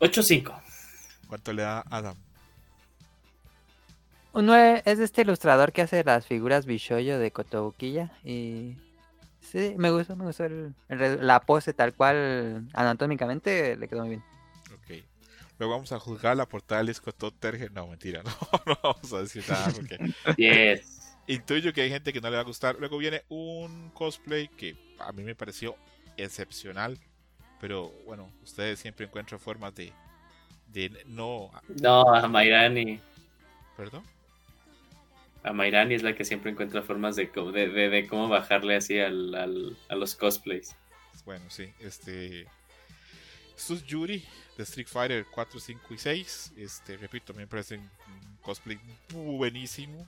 8-5. 0.00 0.62
¿Cuánto 1.28 1.52
le 1.52 1.62
da 1.62 1.84
Adam? 1.90 2.16
Un 4.36 4.44
9 4.44 4.82
es 4.84 4.98
este 4.98 5.22
ilustrador 5.22 5.72
que 5.72 5.80
hace 5.80 6.04
las 6.04 6.26
figuras 6.26 6.66
Bishoyo 6.66 7.18
de 7.18 7.30
Kotobukiya. 7.30 8.12
Y 8.22 8.76
sí, 9.40 9.74
me 9.78 9.90
gustó, 9.90 10.14
me 10.14 10.26
gustó 10.26 10.44
el- 10.44 10.74
la 10.88 11.40
pose 11.40 11.72
tal 11.72 11.94
cual 11.94 12.68
anatómicamente 12.74 13.76
le 13.78 13.88
quedó 13.88 14.00
muy 14.00 14.10
bien. 14.10 14.24
Ok. 14.74 15.04
Luego 15.58 15.72
vamos 15.72 15.90
a 15.92 15.98
juzgar 15.98 16.36
la 16.36 16.46
portada 16.46 16.80
del 16.80 16.88
disco 16.88 17.12
Todd. 17.12 17.32
No, 17.72 17.86
mentira, 17.86 18.22
no, 18.24 18.30
no 18.66 18.78
vamos 18.82 19.10
a 19.14 19.20
decir 19.20 19.42
nada 19.48 19.68
porque 19.74 19.96
10. 20.36 21.16
intuyo 21.28 21.72
que 21.72 21.80
hay 21.80 21.88
gente 21.88 22.12
que 22.12 22.20
no 22.20 22.28
le 22.28 22.36
va 22.36 22.42
a 22.42 22.44
gustar. 22.44 22.76
Luego 22.78 22.98
viene 22.98 23.22
un 23.30 23.88
cosplay 23.94 24.48
que 24.48 24.76
a 24.98 25.12
mí 25.12 25.22
me 25.22 25.34
pareció 25.34 25.76
excepcional. 26.18 26.98
Pero 27.58 27.90
bueno, 28.04 28.30
ustedes 28.42 28.78
siempre 28.80 29.06
encuentran 29.06 29.40
formas 29.40 29.74
de, 29.74 29.94
de 30.66 30.90
no. 31.06 31.50
No, 31.80 32.14
a 32.14 32.28
Mairani. 32.28 33.00
¿Perdón? 33.78 34.02
A 35.46 35.52
Mairani 35.52 35.94
es 35.94 36.02
la 36.02 36.14
que 36.14 36.24
siempre 36.24 36.50
encuentra 36.50 36.82
formas 36.82 37.16
de, 37.16 37.26
de, 37.26 37.68
de- 37.68 37.88
de 37.88 38.06
cómo 38.08 38.28
bajarle 38.28 38.76
así 38.76 38.98
al, 38.98 39.34
a 39.88 39.94
los 39.94 40.14
cosplays. 40.16 40.74
Bueno, 41.24 41.44
sí, 41.48 41.72
este. 41.80 42.46
Es 43.56 43.86
Yuri 43.86 44.22
de 44.56 44.62
Street 44.64 44.86
Fighter 44.88 45.24
4, 45.30 45.60
5 45.60 45.94
y 45.94 45.98
6. 45.98 46.52
Este, 46.58 46.96
repito, 46.98 47.32
me 47.32 47.46
parece 47.46 47.76
un 47.78 47.88
cosplay 48.42 48.78
buenísimo. 49.12 50.06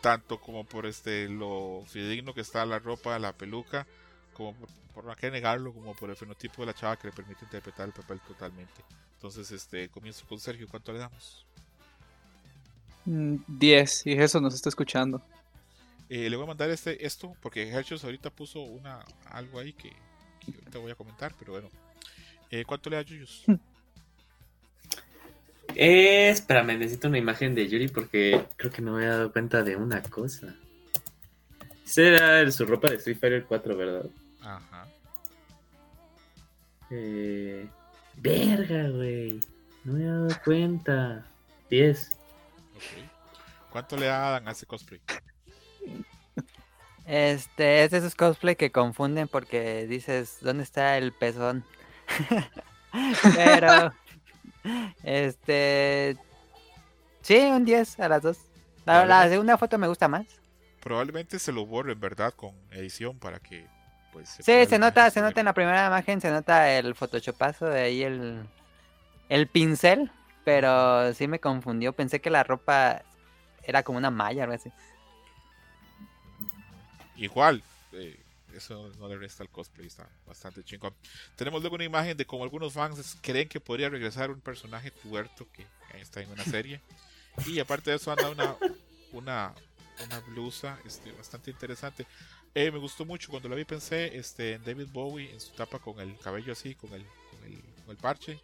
Tanto 0.00 0.40
como 0.40 0.64
por 0.64 0.86
este 0.86 1.28
lo 1.28 1.82
fidedigno 1.86 2.32
que 2.32 2.40
está 2.40 2.64
la 2.64 2.78
ropa, 2.78 3.18
la 3.18 3.32
peluca, 3.32 3.86
como 4.32 4.54
por, 4.94 5.04
no 5.04 5.14
querer 5.16 5.32
negarlo, 5.32 5.72
como 5.74 5.94
por 5.94 6.08
el 6.10 6.16
fenotipo 6.16 6.62
de 6.62 6.66
la 6.66 6.74
chava 6.74 6.96
que 6.96 7.08
le 7.08 7.12
permite 7.12 7.44
interpretar 7.44 7.86
el 7.86 7.92
papel 7.92 8.20
totalmente. 8.20 8.82
Entonces, 9.14 9.50
este, 9.50 9.88
comienzo 9.90 10.26
con 10.26 10.38
Sergio, 10.40 10.68
¿cuánto 10.68 10.92
le 10.92 11.00
damos? 11.00 11.44
Mm, 13.04 13.36
10, 13.46 14.06
y 14.06 14.12
eso 14.12 14.40
nos 14.40 14.54
está 14.54 14.68
escuchando. 14.68 15.22
Eh, 16.08 16.28
le 16.28 16.36
voy 16.36 16.44
a 16.44 16.48
mandar 16.48 16.70
este 16.70 17.06
esto 17.06 17.34
porque 17.40 17.68
Hershey's 17.68 18.02
ahorita 18.04 18.30
puso 18.30 18.60
una 18.62 19.04
algo 19.26 19.60
ahí 19.60 19.72
que, 19.72 19.90
que 20.44 20.52
ahorita 20.58 20.78
voy 20.78 20.90
a 20.90 20.94
comentar, 20.94 21.34
pero 21.38 21.52
bueno. 21.52 21.68
Eh, 22.50 22.64
¿Cuánto 22.64 22.90
le 22.90 22.96
da 22.96 23.02
Yuyus? 23.02 23.44
Eh, 25.76 26.30
espérame, 26.30 26.76
necesito 26.76 27.06
una 27.06 27.18
imagen 27.18 27.54
de 27.54 27.68
Yuri 27.68 27.86
porque 27.86 28.44
creo 28.56 28.72
que 28.72 28.82
no 28.82 28.94
me 28.94 29.04
he 29.04 29.06
dado 29.06 29.30
cuenta 29.32 29.62
de 29.62 29.76
una 29.76 30.02
cosa. 30.02 30.56
Será 31.84 32.50
su 32.50 32.66
ropa 32.66 32.90
de 32.90 32.96
Street 32.96 33.18
Fighter 33.18 33.44
4, 33.44 33.76
¿verdad? 33.76 34.06
Ajá. 34.40 34.88
Eh... 36.90 37.68
Verga, 38.16 38.88
güey. 38.90 39.40
No 39.84 39.92
me 39.92 40.02
he 40.02 40.06
dado 40.06 40.28
cuenta. 40.44 41.24
10. 41.70 42.10
¿Cuánto 43.70 43.96
le 43.96 44.06
da 44.06 44.28
Adam 44.28 44.48
a 44.48 44.50
ese 44.52 44.66
cosplay? 44.66 45.00
Este, 47.06 47.82
es 47.82 47.90
de 47.90 47.98
esos 47.98 48.14
cosplay 48.14 48.56
que 48.56 48.70
confunden 48.70 49.26
porque 49.26 49.86
dices, 49.86 50.38
¿dónde 50.40 50.62
está 50.62 50.96
el 50.96 51.12
pezón? 51.12 51.64
Pero, 53.34 53.92
este, 55.02 56.16
sí, 57.22 57.38
un 57.38 57.64
10 57.64 58.00
a 58.00 58.08
las 58.08 58.22
dos. 58.22 58.38
La, 58.86 59.28
segunda 59.28 59.58
foto 59.58 59.78
me 59.78 59.88
gusta 59.88 60.08
más. 60.08 60.26
Probablemente 60.80 61.38
se 61.38 61.52
lo 61.52 61.66
borren, 61.66 61.98
¿verdad? 62.00 62.32
Con 62.34 62.54
edición 62.70 63.18
para 63.18 63.38
que 63.38 63.66
pues 64.12 64.28
Sí, 64.30 64.42
pueda 64.44 64.66
se 64.66 64.78
nota, 64.78 65.10
se 65.10 65.20
nota 65.20 65.40
en 65.40 65.46
la 65.46 65.54
primera 65.54 65.86
imagen, 65.86 66.20
se 66.20 66.30
nota 66.30 66.72
el 66.72 66.94
photoshopazo 66.94 67.66
de 67.66 67.82
ahí, 67.82 68.02
el, 68.02 68.48
el 69.28 69.46
pincel, 69.46 70.10
pero 70.50 71.14
sí 71.14 71.28
me 71.28 71.38
confundió, 71.38 71.92
pensé 71.92 72.20
que 72.20 72.28
la 72.28 72.42
ropa 72.42 73.04
era 73.62 73.84
como 73.84 73.98
una 73.98 74.10
malla 74.10 74.40
o 74.40 74.42
algo 74.42 74.56
así. 74.56 74.72
Igual, 77.14 77.62
eh, 77.92 78.18
eso 78.52 78.90
no 78.98 79.06
le 79.06 79.16
resta 79.16 79.44
al 79.44 79.48
cosplay, 79.48 79.86
está 79.86 80.08
bastante 80.26 80.64
chingón. 80.64 80.92
Tenemos 81.36 81.60
luego 81.60 81.76
una 81.76 81.84
imagen 81.84 82.16
de 82.16 82.26
cómo 82.26 82.42
algunos 82.42 82.72
fans 82.72 83.16
creen 83.20 83.48
que 83.48 83.60
podría 83.60 83.90
regresar 83.90 84.32
un 84.32 84.40
personaje 84.40 84.90
tuerto 84.90 85.46
que 85.52 85.64
está 86.00 86.20
en 86.20 86.32
una 86.32 86.42
serie. 86.56 86.80
Y 87.46 87.60
aparte 87.60 87.90
de 87.90 87.96
eso 87.98 88.10
anda 88.10 88.28
una, 88.28 88.56
una, 89.12 89.54
una 90.04 90.18
blusa 90.18 90.80
este, 90.84 91.12
bastante 91.12 91.52
interesante. 91.52 92.08
Eh, 92.56 92.72
me 92.72 92.78
gustó 92.78 93.04
mucho 93.04 93.30
cuando 93.30 93.48
la 93.48 93.54
vi 93.54 93.64
pensé 93.64 94.18
este, 94.18 94.54
en 94.54 94.64
David 94.64 94.88
Bowie 94.92 95.30
en 95.30 95.40
su 95.40 95.52
tapa 95.52 95.78
con 95.78 96.00
el 96.00 96.18
cabello 96.18 96.52
así, 96.54 96.74
con 96.74 96.92
el, 96.92 97.04
con 97.04 97.44
el, 97.44 97.60
con 97.84 97.90
el 97.92 97.96
parche. 97.98 98.40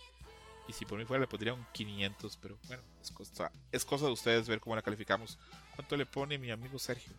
Y 0.69 0.73
si 0.73 0.85
por 0.85 0.99
mí 0.99 1.05
fuera 1.05 1.21
le 1.21 1.27
pondría 1.29 1.55
un 1.55 1.65
500, 1.73 2.37
pero 2.39 2.59
bueno, 2.67 2.83
es 3.01 3.11
cosa, 3.11 3.53
es 3.71 3.85
cosa 3.85 4.07
de 4.07 4.13
ustedes 4.13 4.49
ver 4.49 4.61
cómo 4.61 4.75
la 4.75 4.83
calificamos. 4.83 5.39
¿Cuánto 5.75 5.97
le 5.97 6.07
pone 6.07 6.39
mi 6.39 6.51
amigo 6.51 6.79
Sergio? 6.79 7.13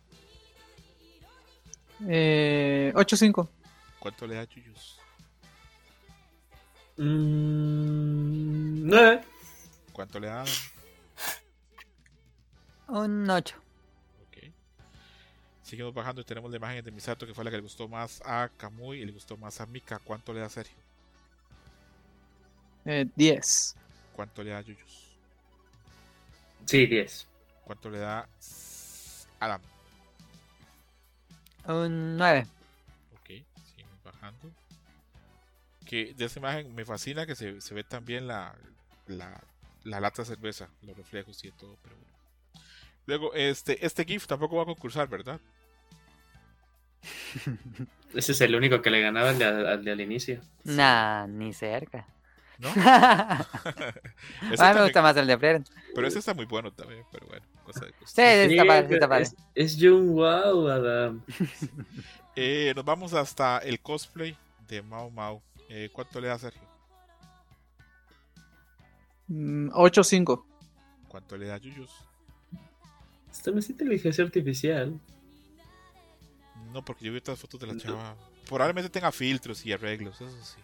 Eh, 2.06 2.92
8-5. 2.94 3.48
¿Cuánto 3.98 4.26
le 4.26 4.34
da 4.36 4.44
Yuyus? 4.44 4.98
Mm, 6.98 8.88
9. 8.88 9.24
¿Cuánto 9.92 10.20
le 10.20 10.28
da? 10.28 10.44
Un 12.88 13.28
8. 13.28 13.56
Ok. 14.26 14.52
Seguimos 15.62 15.94
bajando 15.94 16.20
y 16.20 16.24
tenemos 16.24 16.50
la 16.50 16.56
imagen 16.56 16.84
de 16.84 16.90
Misato 16.90 17.26
que 17.26 17.34
fue 17.34 17.44
la 17.44 17.50
que 17.50 17.56
le 17.56 17.62
gustó 17.62 17.88
más 17.88 18.20
a 18.24 18.50
Kamui 18.56 19.00
y 19.00 19.04
le 19.04 19.12
gustó 19.12 19.36
más 19.36 19.60
a 19.60 19.66
Mika. 19.66 19.98
¿Cuánto 19.98 20.32
le 20.32 20.40
da 20.40 20.48
Sergio? 20.48 20.87
Eh, 22.90 23.06
10. 23.16 23.76
¿Cuánto 24.16 24.42
le 24.42 24.50
da 24.50 24.62
Yuyus? 24.62 25.18
Sí, 26.64 26.86
10. 26.86 27.26
¿Cuánto 27.64 27.90
le 27.90 27.98
da 27.98 28.26
Adam? 29.38 29.60
Un 31.66 32.16
9. 32.16 32.46
Ok, 33.12 33.26
seguimos 33.26 34.02
bajando. 34.02 34.50
Que 35.84 36.14
de 36.14 36.24
esa 36.24 36.38
imagen 36.38 36.74
me 36.74 36.86
fascina 36.86 37.26
que 37.26 37.34
se, 37.34 37.60
se 37.60 37.74
ve 37.74 37.84
también 37.84 38.26
la, 38.26 38.54
la, 39.06 39.38
la 39.84 40.00
lata 40.00 40.22
de 40.22 40.28
cerveza, 40.28 40.70
los 40.80 40.96
reflejos 40.96 41.44
y 41.44 41.50
todo, 41.50 41.76
pero 41.82 41.94
bueno. 41.94 42.08
Luego, 43.04 43.34
este, 43.34 43.84
este 43.84 44.06
GIF 44.06 44.26
tampoco 44.26 44.56
va 44.56 44.62
a 44.62 44.66
concursar, 44.66 45.08
¿verdad? 45.08 45.38
Ese 48.14 48.32
es 48.32 48.40
el 48.40 48.54
único 48.54 48.80
que 48.80 48.88
le 48.88 49.02
ganaba 49.02 49.28
al 49.28 49.38
de, 49.38 49.44
al 49.44 49.84
de 49.84 49.92
al 49.92 50.00
inicio. 50.00 50.40
Nah, 50.64 51.26
ni 51.26 51.52
cerca. 51.52 52.06
¿No? 52.58 52.68
a 52.76 53.46
Ese 54.50 54.64
mí 54.68 54.74
me 54.74 54.82
gusta 54.82 55.00
más 55.02 55.16
el 55.16 55.26
de 55.28 55.38
Frieren. 55.38 55.64
pero 55.94 56.08
ese 56.08 56.18
está 56.18 56.34
muy 56.34 56.44
bueno 56.44 56.72
también, 56.72 57.04
pero 57.12 57.26
bueno, 57.28 57.46
cosa 57.64 57.84
de. 57.84 57.92
Sí, 58.04 58.20
está 58.22 58.64
padre, 58.64 58.94
está 58.94 59.08
padre. 59.08 59.22
Es, 59.24 59.36
es 59.54 59.76
Jung 59.80 60.10
Wow, 60.10 60.68
Adam. 60.68 61.22
Eh, 62.40 62.72
nos 62.76 62.84
vamos 62.84 63.14
hasta 63.14 63.58
el 63.58 63.80
cosplay 63.80 64.36
de 64.68 64.80
Mao 64.80 65.10
Mao. 65.10 65.42
Eh, 65.68 65.90
¿Cuánto 65.92 66.20
le 66.20 66.28
da 66.28 66.38
Sergio? 66.38 66.62
Mm, 69.26 69.70
8-5. 69.70 70.44
¿Cuánto 71.08 71.36
le 71.36 71.46
da 71.46 71.58
Yuyus? 71.58 71.90
Esto 73.30 73.50
no 73.50 73.58
es 73.58 73.68
inteligencia 73.70 74.22
artificial. 74.22 75.00
No, 76.72 76.84
porque 76.84 77.04
yo 77.06 77.12
vi 77.12 77.18
otras 77.18 77.38
fotos 77.40 77.58
de 77.58 77.66
la 77.66 77.76
chava. 77.76 78.14
Probablemente 78.46 78.88
tenga 78.88 79.10
filtros 79.10 79.66
y 79.66 79.72
arreglos, 79.72 80.20
eso 80.20 80.44
sí. 80.44 80.60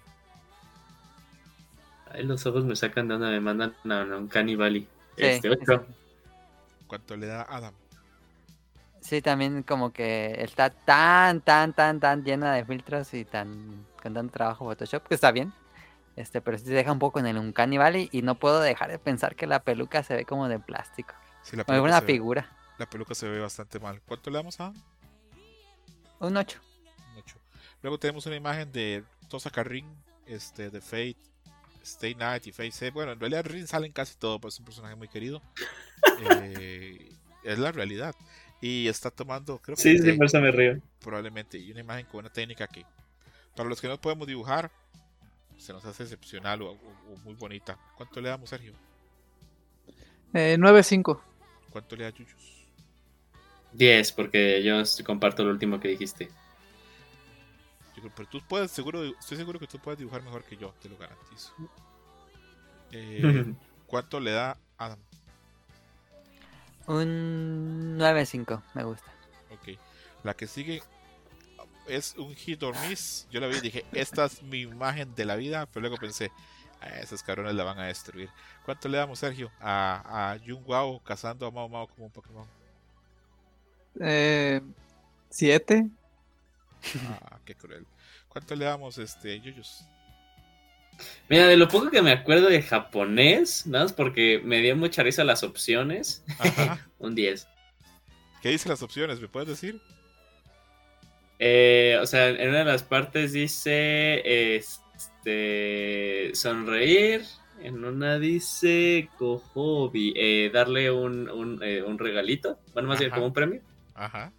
Ay, 2.15 2.25
los 2.25 2.47
ojos 2.47 2.65
me 2.65 2.77
sacan 2.77 3.09
de 3.09 3.15
onda, 3.15 3.29
me 3.29 3.41
mandan 3.41 3.75
a, 3.91 4.17
un 4.17 4.29
Cannibali. 4.29 4.83
Sí, 5.17 5.25
Este, 5.25 5.51
8. 5.51 5.87
¿Cuánto 6.87 7.17
le 7.17 7.27
da 7.27 7.43
Adam? 7.43 7.75
Sí, 9.01 9.21
también 9.21 9.63
como 9.63 9.93
que 9.93 10.35
está 10.39 10.71
tan, 10.71 11.41
tan, 11.41 11.73
tan, 11.75 12.01
tan 12.01 12.25
llena 12.25 12.55
de 12.55 12.65
filtros 12.65 13.13
y 13.15 13.25
tan 13.25 13.85
con 14.03 14.15
tanto 14.15 14.33
trabajo 14.33 14.65
Photoshop, 14.65 15.07
que 15.09 15.15
está 15.15 15.31
bien. 15.33 15.53
Este, 16.17 16.41
pero 16.41 16.57
sí 16.57 16.65
se 16.65 16.73
deja 16.73 16.93
un 16.93 16.99
poco 16.99 17.19
en 17.19 17.27
el 17.27 17.37
Uncanny 17.37 17.77
Valley 17.77 18.09
y 18.13 18.23
no 18.23 18.37
puedo 18.37 18.61
dejar 18.61 18.91
de 18.91 18.99
pensar 18.99 19.35
que 19.35 19.47
la 19.47 19.61
peluca 19.63 20.03
se 20.05 20.15
ve 20.15 20.25
como 20.25 20.49
de 20.49 20.59
plástico. 20.61 21.15
Sí, 21.43 21.57
la 21.57 21.65
Como 21.65 21.83
una 21.83 21.99
se 22.01 22.07
ve, 22.07 22.13
figura. 22.13 22.49
la 22.79 22.87
peluca 22.89 23.15
se 23.15 23.29
ve 23.29 23.41
bastante 23.41 23.81
mal. 23.81 24.01
¿Cuánto 24.07 24.31
le 24.31 24.37
damos 24.39 24.61
a 24.61 24.67
Adam? 24.67 24.83
Un 26.21 26.37
8. 26.37 26.61
Un 27.13 27.19
ocho. 27.19 27.37
Luego 27.83 27.99
tenemos 27.99 28.25
una 28.27 28.37
imagen 28.37 28.71
de 28.73 29.05
Tosaka 29.29 29.65
Rin, 29.65 29.87
este, 30.27 30.71
de 30.71 30.81
Fate, 30.81 31.17
Stay 31.85 32.15
Night 32.15 32.47
y 32.47 32.53
Save. 32.53 32.91
Bueno, 32.91 33.13
en 33.13 33.21
realidad 33.21 33.45
Rin 33.47 33.67
sale 33.67 33.87
en 33.87 33.93
casi 33.93 34.17
todo, 34.17 34.39
pues 34.41 34.55
es 34.55 34.61
un 34.61 34.67
personaje 34.67 34.95
muy 34.97 35.09
querido. 35.09 35.41
Eh, 36.19 37.13
es 37.45 37.59
la 37.59 37.73
realidad. 37.73 38.15
Y 38.61 38.89
está 38.89 39.11
tomando, 39.11 39.59
creo 39.59 39.77
que 39.77 39.83
Sí, 39.83 39.99
sí, 39.99 40.05
de- 40.05 40.15
por 40.15 40.27
eso 40.27 40.41
me 40.41 40.51
río. 40.51 40.81
probablemente, 41.01 41.59
y 41.59 41.71
una 41.71 41.81
imagen 41.81 42.07
con 42.07 42.21
una 42.21 42.31
técnica 42.33 42.67
que, 42.67 42.85
para 43.55 43.69
los 43.69 43.81
que 43.81 43.89
no 43.89 44.01
podemos 44.01 44.27
dibujar, 44.27 44.71
se 45.59 45.73
nos 45.73 45.85
hace 45.85 46.03
excepcional 46.05 46.63
o, 46.63 46.73
o- 46.73 47.13
o 47.13 47.17
muy 47.25 47.35
bonita. 47.35 47.79
¿Cuánto 47.97 48.21
le 48.21 48.31
damos, 48.31 48.49
Sergio? 48.51 48.73
Eh, 50.33 50.57
9-5. 50.59 51.21
¿Cuánto 51.71 51.95
le 51.97 52.05
da 52.05 52.11
Yuyus? 52.11 52.65
10, 53.73 54.13
porque 54.13 54.63
yo 54.63 54.83
comparto 55.05 55.45
lo 55.45 55.51
último 55.51 55.79
que 55.81 55.89
dijiste. 55.89 56.31
Pero 58.15 58.29
tú 58.29 58.41
puedes, 58.49 58.71
seguro, 58.71 59.05
estoy 59.05 59.37
seguro 59.37 59.59
que 59.59 59.67
tú 59.67 59.79
puedes 59.79 59.99
dibujar 59.99 60.23
mejor 60.23 60.45
que 60.45 60.57
yo, 60.57 60.75
te 60.81 60.89
lo 60.89 60.97
garantizo. 60.97 61.53
Eh, 62.93 63.55
¿Cuánto 63.87 64.21
le 64.21 64.33
da 64.33 64.57
Adam? 64.79 64.99
Un 66.87 67.97
9.5, 67.99 68.63
me 68.75 68.85
gusta. 68.85 69.11
Ok. 69.51 69.79
La 70.23 70.35
que 70.35 70.47
sigue 70.47 70.83
es 71.87 72.15
un 72.17 72.35
hit 72.35 72.63
or 72.63 72.75
miss. 72.89 73.27
Yo 73.31 73.41
la 73.41 73.47
vi 73.47 73.57
y 73.57 73.61
dije, 73.61 73.85
esta 73.93 74.25
es 74.27 74.43
mi 74.43 74.61
imagen 74.63 75.15
de 75.15 75.25
la 75.25 75.37
vida, 75.37 75.67
pero 75.67 75.83
luego 75.83 75.97
pensé, 75.97 76.31
"Ah, 76.81 76.89
esos 77.01 77.23
cabrones 77.23 77.55
la 77.55 77.65
van 77.65 77.79
a 77.79 77.87
destruir. 77.87 78.31
¿Cuánto 78.65 78.89
le 78.89 78.99
damos, 78.99 79.19
Sergio, 79.19 79.51
a, 79.61 80.33
a 80.33 80.39
Jung 80.39 80.67
Wao 80.67 81.01
cazando 81.01 81.47
a 81.47 81.51
Mao 81.51 81.69
Mao 81.69 81.87
como 81.89 82.07
un 82.07 82.13
Pokémon? 82.13 82.47
Eh, 84.01 84.61
siete. 85.31 85.89
Ah, 87.09 87.39
qué 87.45 87.55
cruel. 87.55 87.87
¿Cuánto 88.35 88.57
le 88.57 88.65
damos, 88.65 88.99
este, 88.99 89.41
Yuyos? 89.41 89.85
Mira, 91.29 91.47
de 91.47 91.57
lo 91.57 91.69
poco 91.69 91.89
que 91.89 92.03
me 92.03 92.11
acuerdo 92.11 92.49
de 92.49 92.63
japonés, 92.63 93.65
nada 93.65 93.85
más 93.85 93.93
porque 93.93 94.41
me 94.43 94.61
dio 94.61 94.75
mucha 94.75 95.05
risa 95.05 95.23
las 95.23 95.45
opciones, 95.45 96.25
Ajá. 96.41 96.85
un 96.99 97.15
10. 97.15 97.47
¿Qué 98.43 98.49
dicen 98.49 98.71
las 98.71 98.83
opciones? 98.83 99.21
¿Me 99.21 99.29
puedes 99.29 99.49
decir? 99.49 99.81
Eh, 101.39 101.97
o 102.03 102.07
sea, 102.07 102.29
en 102.29 102.49
una 102.49 102.59
de 102.59 102.65
las 102.65 102.83
partes 102.83 103.33
dice 103.33 104.57
este 104.57 106.33
sonreír, 106.35 107.23
en 107.63 107.85
una 107.85 108.19
dice 108.19 109.09
cojobi, 109.17 110.13
eh, 110.17 110.51
darle 110.53 110.91
un, 110.91 111.31
un, 111.31 111.63
eh, 111.63 111.85
un 111.85 112.01
regalito, 112.01 112.59
bueno, 112.73 112.89
más 112.89 112.99
bien 112.99 113.13
Ajá. 113.13 113.15
como 113.15 113.29
un 113.29 113.33
premio. 113.33 113.63
Ajá. 113.95 114.33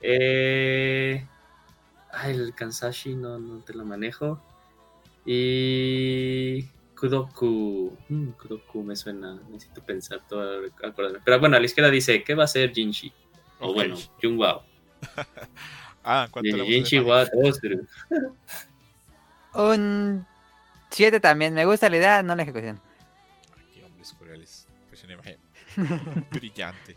Eh, 0.00 1.24
ay, 2.12 2.34
el 2.34 2.54
Kansashi 2.54 3.14
no, 3.14 3.38
no 3.38 3.60
te 3.60 3.74
lo 3.74 3.84
manejo. 3.84 4.40
Y 5.24 6.64
Kudoku, 6.98 7.96
mm, 8.08 8.30
Kudoku 8.30 8.82
me 8.82 8.96
suena, 8.96 9.40
necesito 9.48 9.82
pensar 9.84 10.20
todo, 10.28 10.62
acordarme. 10.82 11.20
Pero 11.24 11.40
bueno, 11.40 11.56
a 11.56 11.60
la 11.60 11.66
izquierda 11.66 11.90
dice, 11.90 12.22
¿qué 12.24 12.34
va 12.34 12.44
a 12.44 12.48
ser 12.48 12.72
Jinshi? 12.72 13.12
O 13.60 13.72
bueno, 13.74 13.96
Jungwao. 14.20 14.64
Ah, 16.02 16.28
¿cuánto 16.30 16.56
le 16.56 16.64
Jinshi 16.64 16.98
wa. 16.98 17.26
Un 19.54 20.26
7 20.88 21.20
también. 21.20 21.52
Me 21.52 21.66
gusta 21.66 21.90
la 21.90 21.96
idea, 21.98 22.22
no 22.22 22.34
la 22.34 22.42
ejecución. 22.42 22.80
Qué 23.74 23.84
hombres 23.84 24.14
crueles. 24.18 24.66
Pues 24.88 25.04
una 25.04 25.12
imagen 25.12 25.38
brillante. 26.30 26.96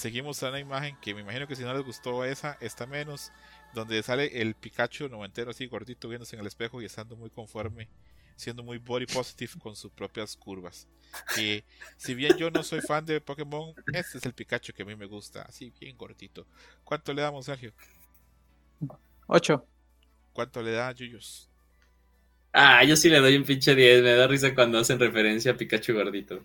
Seguimos 0.00 0.42
a 0.42 0.48
una 0.48 0.58
imagen 0.58 0.96
que 1.02 1.12
me 1.12 1.20
imagino 1.20 1.46
que 1.46 1.54
si 1.54 1.62
no 1.62 1.74
les 1.74 1.84
gustó 1.84 2.24
esa, 2.24 2.56
está 2.62 2.86
menos. 2.86 3.32
Donde 3.74 4.02
sale 4.02 4.40
el 4.40 4.54
Pikachu 4.54 5.10
noventero 5.10 5.50
así 5.50 5.66
gordito 5.66 6.08
viéndose 6.08 6.36
en 6.36 6.40
el 6.40 6.46
espejo 6.46 6.80
y 6.80 6.86
estando 6.86 7.16
muy 7.16 7.28
conforme, 7.28 7.86
siendo 8.34 8.62
muy 8.62 8.78
body 8.78 9.04
positive 9.04 9.52
con 9.62 9.76
sus 9.76 9.92
propias 9.92 10.38
curvas. 10.38 10.88
Que 11.34 11.64
si 11.98 12.14
bien 12.14 12.34
yo 12.38 12.50
no 12.50 12.62
soy 12.62 12.80
fan 12.80 13.04
de 13.04 13.20
Pokémon, 13.20 13.74
este 13.92 14.16
es 14.16 14.24
el 14.24 14.32
Pikachu 14.32 14.72
que 14.72 14.84
a 14.84 14.86
mí 14.86 14.96
me 14.96 15.04
gusta, 15.04 15.42
así 15.42 15.70
bien 15.78 15.98
gordito. 15.98 16.46
¿Cuánto 16.82 17.12
le 17.12 17.20
damos, 17.20 17.44
Sergio? 17.44 17.74
Ocho. 19.26 19.66
¿Cuánto 20.32 20.62
le 20.62 20.70
da 20.72 20.92
Yuyos? 20.92 21.50
Ah, 22.54 22.82
yo 22.84 22.96
sí 22.96 23.10
le 23.10 23.20
doy 23.20 23.36
un 23.36 23.44
pinche 23.44 23.74
10, 23.74 24.02
me 24.02 24.14
da 24.14 24.26
risa 24.26 24.54
cuando 24.54 24.78
hacen 24.78 24.98
referencia 24.98 25.52
a 25.52 25.56
Pikachu 25.58 25.92
gordito. 25.92 26.42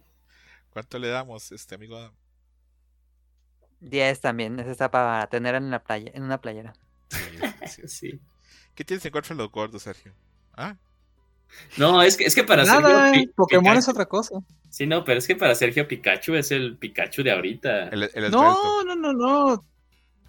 ¿Cuánto 0.72 1.00
le 1.00 1.08
damos, 1.08 1.53
este 1.53 1.75
amigo 1.75 1.95
Adam? 1.95 2.25
10 3.90 4.20
también. 4.22 4.60
Esa 4.60 4.72
está 4.72 4.92
para 4.92 5.28
tener 5.28 5.56
en, 5.56 5.70
la 5.72 5.80
playa, 5.84 6.12
en 6.14 6.24
una 6.24 6.40
playera. 6.40 6.74
Sí, 7.68 7.88
sí. 7.88 8.20
¿Qué 8.76 8.84
tienes 8.84 9.06
en 9.06 9.12
contra 9.12 9.36
de 9.36 9.42
los 9.42 9.52
gordos, 9.52 9.84
Sergio? 9.84 10.12
¿Ah? 10.56 10.76
No, 11.78 12.02
es 12.02 12.18
que, 12.18 12.26
es 12.26 12.36
que 12.36 12.44
para 12.44 12.64
Nada, 12.66 13.10
Sergio 13.12 13.22
Pi- 13.28 13.34
Pokémon 13.34 13.76
Pikachu- 13.76 13.78
es 13.80 13.88
otra 13.88 14.06
cosa. 14.08 14.40
Sí, 14.70 14.86
no, 14.86 15.06
pero 15.06 15.20
es 15.20 15.28
que 15.28 15.36
para 15.38 15.56
Sergio 15.56 15.88
Pikachu 15.88 16.36
es 16.36 16.52
el 16.52 16.76
Pikachu 16.78 17.24
de 17.24 17.32
ahorita. 17.32 17.88
El, 17.90 18.04
el 18.04 18.10
esbelto. 18.10 18.38
No, 18.42 18.84
no, 18.84 18.96
no, 18.96 19.14
no. 19.14 19.66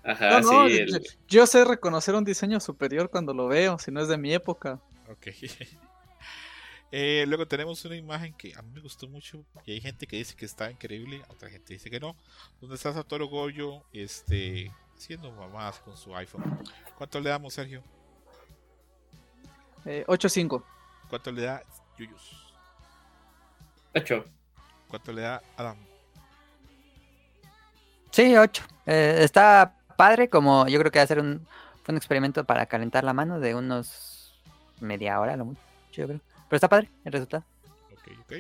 Ajá, 0.05 0.41
No, 0.41 0.53
no, 0.65 0.69
sí. 0.69 0.85
yo- 0.87 0.99
Yo 1.27 1.47
sé 1.49 1.65
reconocer 1.65 2.15
un 2.15 2.25
diseño 2.25 2.61
superior 2.61 3.11
cuando 3.11 3.35
lo 3.35 3.49
veo, 3.49 3.79
si 3.81 3.91
no 3.91 4.01
es 4.01 4.07
de 4.09 4.19
mi 4.19 4.33
época. 4.33 4.79
Ok. 5.09 5.29
Eh, 6.93 7.25
luego 7.27 7.47
tenemos 7.47 7.85
una 7.85 7.97
imagen 7.97 8.33
que 8.35 8.55
a 8.55 8.63
mí 8.63 8.71
me 8.73 8.81
gustó 8.81 9.09
mucho 9.09 9.45
y 9.65 9.73
hay 9.73 9.81
gente 9.81 10.07
que 10.07 10.17
dice 10.17 10.37
que 10.37 10.45
está 10.45 10.71
increíble, 10.71 11.23
otra 11.29 11.51
gente 11.51 11.75
dice 11.75 11.91
que 11.91 12.01
no. 12.01 12.17
Donde 12.61 12.77
está 12.77 12.93
Satoru 12.93 13.29
Goyo 13.29 13.83
este, 13.93 14.71
haciendo 14.97 15.33
mamás 15.33 15.81
con 15.81 15.97
su 15.97 16.15
iPhone. 16.15 16.45
¿Cuánto 16.97 17.21
le 17.21 17.31
damos, 17.31 17.55
Sergio? 17.55 17.83
Eh, 19.85 20.05
8-5. 20.07 20.63
¿Cuánto 21.09 21.33
le 21.33 21.43
da 21.43 21.63
Yuyus? 21.99 22.55
Ocho. 23.95 24.25
¿Cuánto 24.89 25.13
le 25.13 25.23
da 25.23 25.43
Adam? 25.57 25.77
Sí, 28.11 28.37
8. 28.37 28.65
está 28.87 29.77
padre, 29.97 30.29
como 30.29 30.69
yo 30.69 30.79
creo 30.79 30.93
que 30.93 30.99
va 30.99 31.05
a 31.05 31.09
ser 31.09 31.21
un, 31.21 31.47
fue 31.83 31.93
un 31.93 31.97
experimento 31.97 32.45
para 32.45 32.67
calentar 32.67 33.05
la 33.05 33.13
mano 33.13 33.41
de 33.41 33.55
unos 33.55 34.35
media 34.81 35.19
hora, 35.21 35.37
lo 35.37 35.47
mucho, 35.47 35.61
yo 35.93 36.07
creo. 36.07 36.21
Pero 36.49 36.57
está 36.57 36.69
padre 36.69 36.91
el 37.05 37.13
resultado. 37.13 37.45
Ok, 37.93 38.09
ok. 38.23 38.33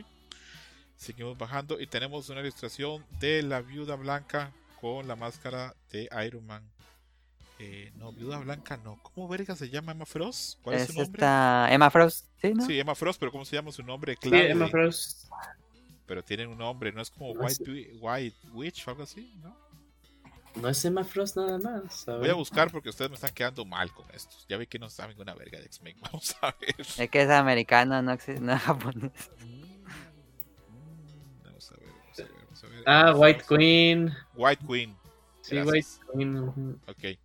Seguimos 0.96 1.36
bajando 1.36 1.78
y 1.80 1.86
tenemos 1.86 2.28
una 2.30 2.40
ilustración 2.40 3.04
de 3.20 3.42
la 3.42 3.60
viuda 3.60 3.96
blanca 3.96 4.52
con 4.80 5.06
la 5.06 5.16
máscara 5.16 5.74
de 5.90 6.08
Iron 6.26 6.46
Man. 6.46 6.62
Eh, 7.58 7.90
no, 7.96 8.12
viuda 8.12 8.38
blanca 8.38 8.76
no. 8.78 8.98
¿Cómo 9.02 9.28
verga 9.28 9.56
se 9.56 9.68
llama 9.70 9.92
Emma 9.92 10.04
Frost? 10.06 10.58
¿Cuál 10.62 10.76
es, 10.76 10.82
Es 10.82 10.88
su 10.88 10.94
nombre? 10.94 11.18
esta 11.18 11.68
Emma 11.72 11.90
Frost, 11.90 12.26
¿sí, 12.40 12.52
no? 12.54 12.64
Sí, 12.66 12.78
Emma 12.78 12.94
Frost, 12.94 13.18
pero 13.18 13.32
¿cómo 13.32 13.44
se 13.44 13.56
llama 13.56 13.72
su 13.72 13.82
nombre? 13.82 14.14
Sí, 14.20 14.28
clave? 14.28 14.50
Emma 14.50 14.68
Frost. 14.68 15.28
pero 16.06 16.22
tienen 16.22 16.48
un 16.48 16.58
nombre, 16.58 16.92
no 16.92 17.00
es 17.00 17.10
como 17.10 17.34
No 17.34 17.40
White, 17.40 17.96
White 18.00 18.36
Witch 18.52 18.86
o 18.86 18.90
algo 18.90 19.02
así, 19.02 19.34
¿no? 19.42 19.56
No 20.60 20.68
es 20.70 20.84
Emma 20.84 21.04
Frost 21.04 21.36
nada 21.36 21.58
más. 21.58 22.04
Voy 22.06 22.28
a 22.30 22.34
buscar 22.34 22.70
porque 22.70 22.88
ustedes 22.88 23.10
me 23.10 23.14
están 23.16 23.32
quedando 23.34 23.64
mal 23.64 23.92
con 23.92 24.06
estos. 24.12 24.46
Ya 24.48 24.56
vi 24.56 24.66
que 24.66 24.78
no 24.78 24.88
saben 24.88 25.18
una 25.20 25.34
verga 25.34 25.58
de 25.58 25.66
X-Men. 25.66 25.96
Vamos 26.02 26.34
a 26.40 26.54
ver. 26.60 26.74
Es 26.78 27.10
que 27.10 27.22
es 27.22 27.30
americano, 27.30 28.00
no, 28.02 28.12
exi- 28.12 28.38
no 28.40 28.54
es 28.54 28.62
japonés. 28.62 29.12
Vamos 31.44 31.70
a 31.70 31.74
ver, 31.76 31.88
vamos 31.92 32.20
a 32.20 32.22
ver, 32.22 32.32
vamos 32.44 32.64
a 32.64 32.66
ver. 32.68 32.82
Ah, 32.86 33.14
White. 33.14 33.44
Queen. 33.48 34.14
White 34.34 34.64
Queen. 34.66 34.96
Sí, 35.42 35.56
Gracias. 35.56 36.00
White 36.14 36.16
Queen. 36.18 36.80
Ok. 36.88 37.18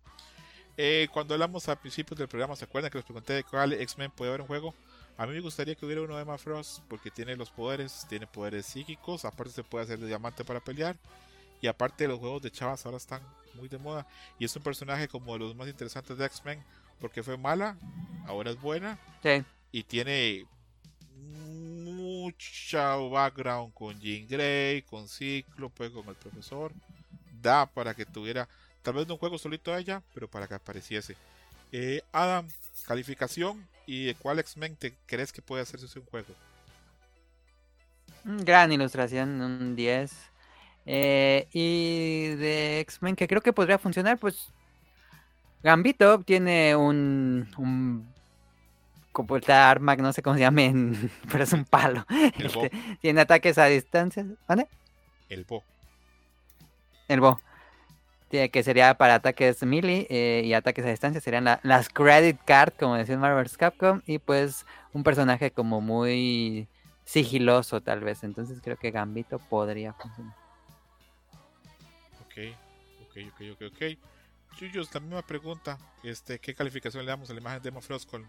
Eh, 0.76 1.08
cuando 1.12 1.34
hablamos 1.34 1.68
a 1.68 1.76
principios 1.76 2.18
del 2.18 2.28
programa, 2.28 2.56
¿se 2.56 2.64
acuerdan 2.64 2.90
que 2.90 2.98
les 2.98 3.04
pregunté 3.04 3.32
de 3.34 3.44
cuál 3.44 3.72
X-Men 3.72 4.10
puede 4.10 4.30
haber 4.30 4.40
un 4.42 4.46
juego? 4.46 4.74
A 5.18 5.26
mí 5.26 5.34
me 5.34 5.40
gustaría 5.40 5.74
que 5.74 5.84
hubiera 5.84 6.00
uno 6.02 6.16
de 6.16 6.22
Emma 6.22 6.38
Frost 6.38 6.80
porque 6.88 7.10
tiene 7.10 7.36
los 7.36 7.50
poderes, 7.50 8.06
tiene 8.08 8.26
poderes 8.26 8.64
psíquicos, 8.66 9.24
aparte 9.26 9.52
se 9.52 9.62
puede 9.62 9.84
hacer 9.84 9.98
de 9.98 10.06
diamante 10.06 10.44
para 10.44 10.60
pelear 10.60 10.96
y 11.62 11.66
aparte 11.68 12.06
los 12.06 12.18
juegos 12.18 12.42
de 12.42 12.50
chavas 12.50 12.84
ahora 12.84 12.98
están 12.98 13.22
muy 13.54 13.68
de 13.68 13.78
moda 13.78 14.06
y 14.38 14.44
es 14.44 14.54
un 14.56 14.62
personaje 14.62 15.08
como 15.08 15.32
de 15.32 15.38
los 15.38 15.56
más 15.56 15.68
interesantes 15.68 16.18
de 16.18 16.26
X-Men 16.26 16.62
porque 17.00 17.22
fue 17.22 17.38
mala, 17.38 17.76
ahora 18.26 18.50
es 18.50 18.60
buena 18.60 18.98
Sí. 19.22 19.42
y 19.72 19.82
tiene 19.84 20.44
mucha 21.16 22.96
background 22.96 23.72
con 23.74 23.98
Jean 24.00 24.26
Grey, 24.28 24.82
con 24.82 25.08
Cíclope, 25.08 25.90
con 25.90 26.06
el 26.08 26.14
profesor. 26.14 26.72
Da 27.40 27.66
para 27.66 27.94
que 27.94 28.04
tuviera, 28.06 28.48
tal 28.82 28.94
vez 28.94 29.06
no 29.06 29.14
un 29.14 29.20
juego 29.20 29.38
solito 29.38 29.72
a 29.72 29.78
ella, 29.80 30.02
pero 30.14 30.28
para 30.28 30.46
que 30.46 30.54
apareciese. 30.54 31.16
Eh, 31.72 32.02
Adam, 32.12 32.46
calificación 32.86 33.66
y 33.86 34.04
de 34.06 34.14
cuál 34.14 34.38
X-Men 34.38 34.76
te 34.76 34.94
crees 35.06 35.32
que 35.32 35.42
puede 35.42 35.62
hacerse 35.62 35.98
un 35.98 36.06
juego. 36.06 36.34
Mm, 38.24 38.38
Gran 38.44 38.70
ilustración, 38.72 39.40
un 39.40 39.74
10. 39.74 40.12
Eh, 40.86 41.46
y 41.52 42.34
de 42.36 42.80
X-Men 42.80 43.14
que 43.16 43.28
creo 43.28 43.40
que 43.40 43.52
podría 43.52 43.78
funcionar, 43.78 44.18
pues 44.18 44.52
Gambito 45.62 46.18
tiene 46.20 46.74
un, 46.74 47.48
un 47.56 48.08
como 49.12 49.36
esta 49.36 49.70
arma 49.70 49.94
no 49.96 50.12
sé 50.12 50.22
cómo 50.22 50.34
se 50.34 50.40
llame, 50.40 50.72
pero 51.30 51.44
es 51.44 51.52
un 51.52 51.64
palo. 51.64 52.04
El 52.38 52.48
Bo, 52.48 52.64
Este, 52.64 52.72
tiene 53.00 53.20
ataques 53.20 53.58
a 53.58 53.66
distancia. 53.66 54.26
¿Vale? 54.48 54.66
el 55.28 55.44
Bo. 55.44 55.62
El 57.08 57.20
Bo. 57.20 57.40
Que 58.30 58.62
sería 58.62 58.94
para 58.94 59.16
ataques 59.16 59.62
melee 59.62 60.06
eh, 60.08 60.40
y 60.44 60.54
ataques 60.54 60.86
a 60.86 60.88
distancia. 60.88 61.20
Serían 61.20 61.44
la- 61.44 61.60
las 61.62 61.90
credit 61.90 62.38
card, 62.46 62.72
como 62.78 62.94
decía 62.94 63.18
Marvel's 63.18 63.58
Capcom. 63.58 64.00
Y 64.06 64.18
pues 64.18 64.64
un 64.94 65.02
personaje 65.02 65.50
como 65.50 65.82
muy 65.82 66.66
sigiloso, 67.04 67.82
tal 67.82 68.00
vez. 68.00 68.24
Entonces 68.24 68.60
creo 68.62 68.78
que 68.78 68.90
Gambito 68.90 69.38
podría 69.38 69.92
funcionar. 69.92 70.34
Ok, 73.12 73.18
ok, 73.28 73.40
ok, 73.52 73.72
ok. 73.72 73.98
Chuyos, 74.56 74.92
la 74.94 75.00
misma 75.00 75.22
pregunta. 75.22 75.78
Este, 76.02 76.38
¿Qué 76.38 76.54
calificación 76.54 77.04
le 77.04 77.10
damos 77.10 77.28
a 77.28 77.34
la 77.34 77.40
imagen 77.40 77.62
de 77.62 77.68
Emma 77.68 77.82
Frost 77.82 78.08
con, 78.08 78.24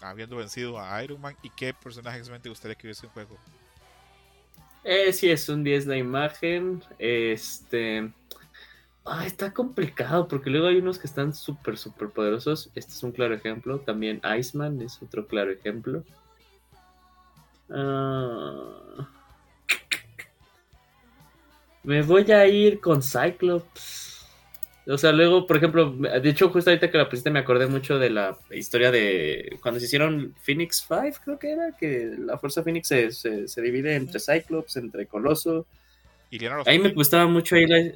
habiendo 0.00 0.36
vencido 0.36 0.78
a 0.78 1.02
Iron 1.02 1.20
Man? 1.20 1.36
¿Y 1.42 1.50
qué 1.50 1.74
personaje 1.74 2.18
X-Men 2.18 2.40
te 2.40 2.48
gustaría 2.48 2.74
que 2.74 2.86
hubiese 2.86 3.06
en 3.06 3.12
juego? 3.12 3.36
Eh, 4.82 5.12
sí, 5.12 5.30
es 5.30 5.48
un 5.48 5.62
10 5.62 5.86
la 5.86 5.96
imagen. 5.98 6.82
Este. 6.98 8.10
Ah, 9.04 9.26
está 9.26 9.52
complicado 9.52 10.26
porque 10.26 10.48
luego 10.48 10.68
hay 10.68 10.76
unos 10.76 10.98
que 10.98 11.06
están 11.06 11.34
súper, 11.34 11.76
súper 11.76 12.08
poderosos. 12.08 12.70
Este 12.74 12.92
es 12.92 13.02
un 13.02 13.12
claro 13.12 13.34
ejemplo. 13.34 13.80
También 13.80 14.22
Iceman 14.38 14.80
es 14.80 15.02
otro 15.02 15.26
claro 15.26 15.50
ejemplo. 15.50 16.02
Ah. 17.70 19.08
me 21.82 22.02
voy 22.02 22.30
a 22.32 22.46
ir 22.46 22.80
con 22.80 23.02
Cyclops. 23.02 24.13
O 24.86 24.98
sea, 24.98 25.12
luego, 25.12 25.46
por 25.46 25.56
ejemplo, 25.56 25.90
de 25.92 26.28
hecho, 26.28 26.50
justo 26.50 26.68
ahorita 26.70 26.90
que 26.90 26.98
la 26.98 27.08
pusiste 27.08 27.30
me 27.30 27.38
acordé 27.38 27.66
mucho 27.66 27.98
de 27.98 28.10
la 28.10 28.38
historia 28.50 28.90
de 28.90 29.58
cuando 29.62 29.80
se 29.80 29.86
hicieron 29.86 30.34
Phoenix 30.42 30.84
5, 30.86 31.20
creo 31.24 31.38
que 31.38 31.52
era, 31.52 31.72
que 31.76 32.14
la 32.18 32.36
Fuerza 32.38 32.62
Phoenix 32.62 32.88
se, 32.88 33.10
se- 33.10 33.48
se 33.48 33.62
divide 33.62 33.94
entre 33.94 34.20
Cyclops, 34.20 34.76
entre 34.76 35.06
Coloso. 35.06 35.66
Y 36.30 36.38
Ahí 36.70 36.78
me 36.78 36.90
gustaba 36.90 37.26
mucho 37.26 37.54
ahí 37.56 37.66
la... 37.66 37.92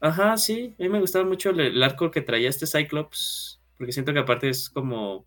Ajá, 0.00 0.36
sí, 0.36 0.74
a 0.78 0.82
mí 0.84 0.88
me 0.88 1.00
gustaba 1.00 1.24
mucho 1.24 1.50
el, 1.50 1.58
el 1.58 1.82
arco 1.82 2.10
que 2.12 2.20
traía 2.20 2.48
este 2.48 2.66
Cyclops, 2.68 3.58
porque 3.76 3.92
siento 3.92 4.12
que 4.12 4.20
aparte 4.20 4.48
es 4.48 4.70
como... 4.70 5.24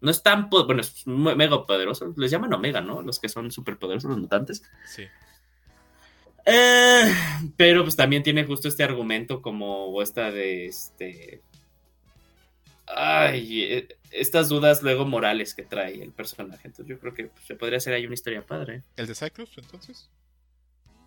No 0.00 0.10
es 0.10 0.22
tan... 0.22 0.48
Bueno, 0.48 0.80
es 0.80 1.06
mega 1.06 1.66
poderoso. 1.66 2.14
Les 2.16 2.30
llaman 2.30 2.52
Omega, 2.54 2.80
¿no? 2.80 3.02
Los 3.02 3.18
que 3.18 3.28
son 3.28 3.50
súper 3.50 3.76
poderosos, 3.76 4.10
los 4.10 4.18
mutantes. 4.20 4.62
Sí. 4.86 5.04
Eh, 6.46 7.12
pero 7.56 7.82
pues 7.82 7.96
también 7.96 8.22
tiene 8.22 8.44
justo 8.44 8.68
este 8.68 8.84
argumento 8.84 9.42
como 9.42 10.00
esta 10.00 10.30
de 10.30 10.66
este... 10.66 11.42
Ay, 12.86 13.64
eh, 13.64 13.88
estas 14.12 14.48
dudas 14.48 14.80
luego 14.82 15.04
morales 15.04 15.54
que 15.54 15.64
trae 15.64 16.00
el 16.02 16.12
personaje. 16.12 16.68
Entonces 16.68 16.86
yo 16.86 17.00
creo 17.00 17.12
que 17.14 17.24
pues, 17.26 17.44
se 17.44 17.56
podría 17.56 17.78
hacer 17.78 17.92
ahí 17.94 18.06
una 18.06 18.14
historia 18.14 18.46
padre. 18.46 18.82
¿El 18.96 19.08
de 19.08 19.14
Cyclops, 19.16 19.58
entonces? 19.58 20.08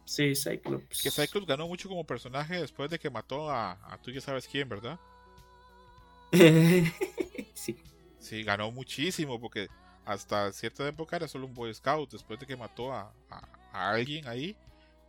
Sí, 0.04 0.36
Cyclops. 0.36 1.02
Que 1.02 1.10
Cyclops 1.12 1.48
ganó 1.48 1.68
mucho 1.68 1.88
como 1.88 2.04
personaje 2.04 2.60
después 2.60 2.90
de 2.90 3.00
que 3.00 3.10
mató 3.10 3.50
a, 3.50 3.72
a 3.94 3.98
tú 4.02 4.12
ya 4.12 4.20
sabes 4.20 4.46
quién, 4.48 4.68
¿verdad? 4.68 5.00
sí. 7.54 7.78
Sí, 8.20 8.44
ganó 8.44 8.72
muchísimo 8.72 9.40
porque 9.40 9.68
hasta 10.06 10.52
cierta 10.52 10.86
época 10.88 11.16
era 11.16 11.28
solo 11.28 11.46
un 11.46 11.54
Boy 11.54 11.74
Scout. 11.74 12.12
Después 12.12 12.40
de 12.40 12.46
que 12.46 12.58
mató 12.58 12.92
a, 12.92 13.14
a- 13.30 13.48
a 13.72 13.92
alguien 13.92 14.28
ahí, 14.28 14.56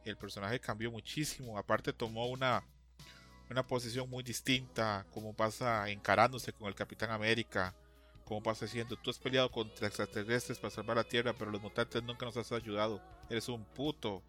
el 0.04 0.16
personaje 0.16 0.60
cambió 0.60 0.90
muchísimo. 0.90 1.58
Aparte 1.58 1.92
tomó 1.92 2.26
una, 2.26 2.62
una 3.50 3.66
posición 3.66 4.08
muy 4.08 4.22
distinta, 4.22 5.06
como 5.12 5.34
pasa 5.34 5.88
encarándose 5.90 6.52
con 6.52 6.68
el 6.68 6.74
Capitán 6.74 7.10
América, 7.10 7.74
como 8.24 8.42
pasa 8.42 8.64
diciendo, 8.64 8.96
tú 8.96 9.10
has 9.10 9.18
peleado 9.18 9.50
contra 9.50 9.88
extraterrestres 9.88 10.58
para 10.58 10.70
salvar 10.70 10.96
la 10.96 11.04
Tierra, 11.04 11.34
pero 11.36 11.50
los 11.50 11.60
mutantes 11.60 12.02
nunca 12.02 12.26
nos 12.26 12.36
has 12.36 12.52
ayudado. 12.52 13.02
Eres 13.28 13.48
un 13.48 13.64
puto. 13.64 14.22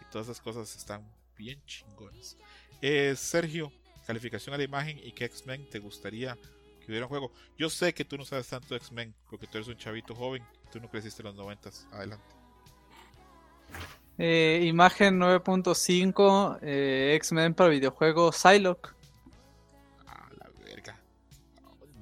Y 0.00 0.10
todas 0.10 0.26
esas 0.26 0.40
cosas 0.40 0.74
están 0.74 1.08
bien 1.36 1.62
chingonas. 1.64 2.36
Eh, 2.82 3.14
Sergio, 3.16 3.72
calificación 4.06 4.54
a 4.54 4.58
la 4.58 4.64
imagen 4.64 4.98
y 4.98 5.12
qué 5.12 5.26
X-Men 5.26 5.70
te 5.70 5.78
gustaría 5.78 6.36
que 6.80 6.86
hubiera 6.92 7.06
un 7.06 7.10
juego. 7.10 7.32
Yo 7.56 7.70
sé 7.70 7.94
que 7.94 8.04
tú 8.04 8.18
no 8.18 8.24
sabes 8.24 8.48
tanto 8.48 8.68
de 8.74 8.78
X-Men 8.78 9.14
porque 9.30 9.46
tú 9.46 9.58
eres 9.58 9.68
un 9.68 9.76
chavito 9.76 10.14
joven, 10.14 10.44
tú 10.72 10.80
no 10.80 10.90
creciste 10.90 11.22
en 11.22 11.26
los 11.26 11.36
noventas. 11.36 11.86
Adelante. 11.92 12.34
Eh, 14.18 14.64
imagen 14.64 15.20
9.5, 15.20 16.58
eh, 16.62 17.14
X-Men 17.16 17.54
para 17.54 17.68
videojuego 17.68 18.32
Psylocke. 18.32 18.90
A 20.06 20.28
la 20.38 20.48
verga. 20.64 20.98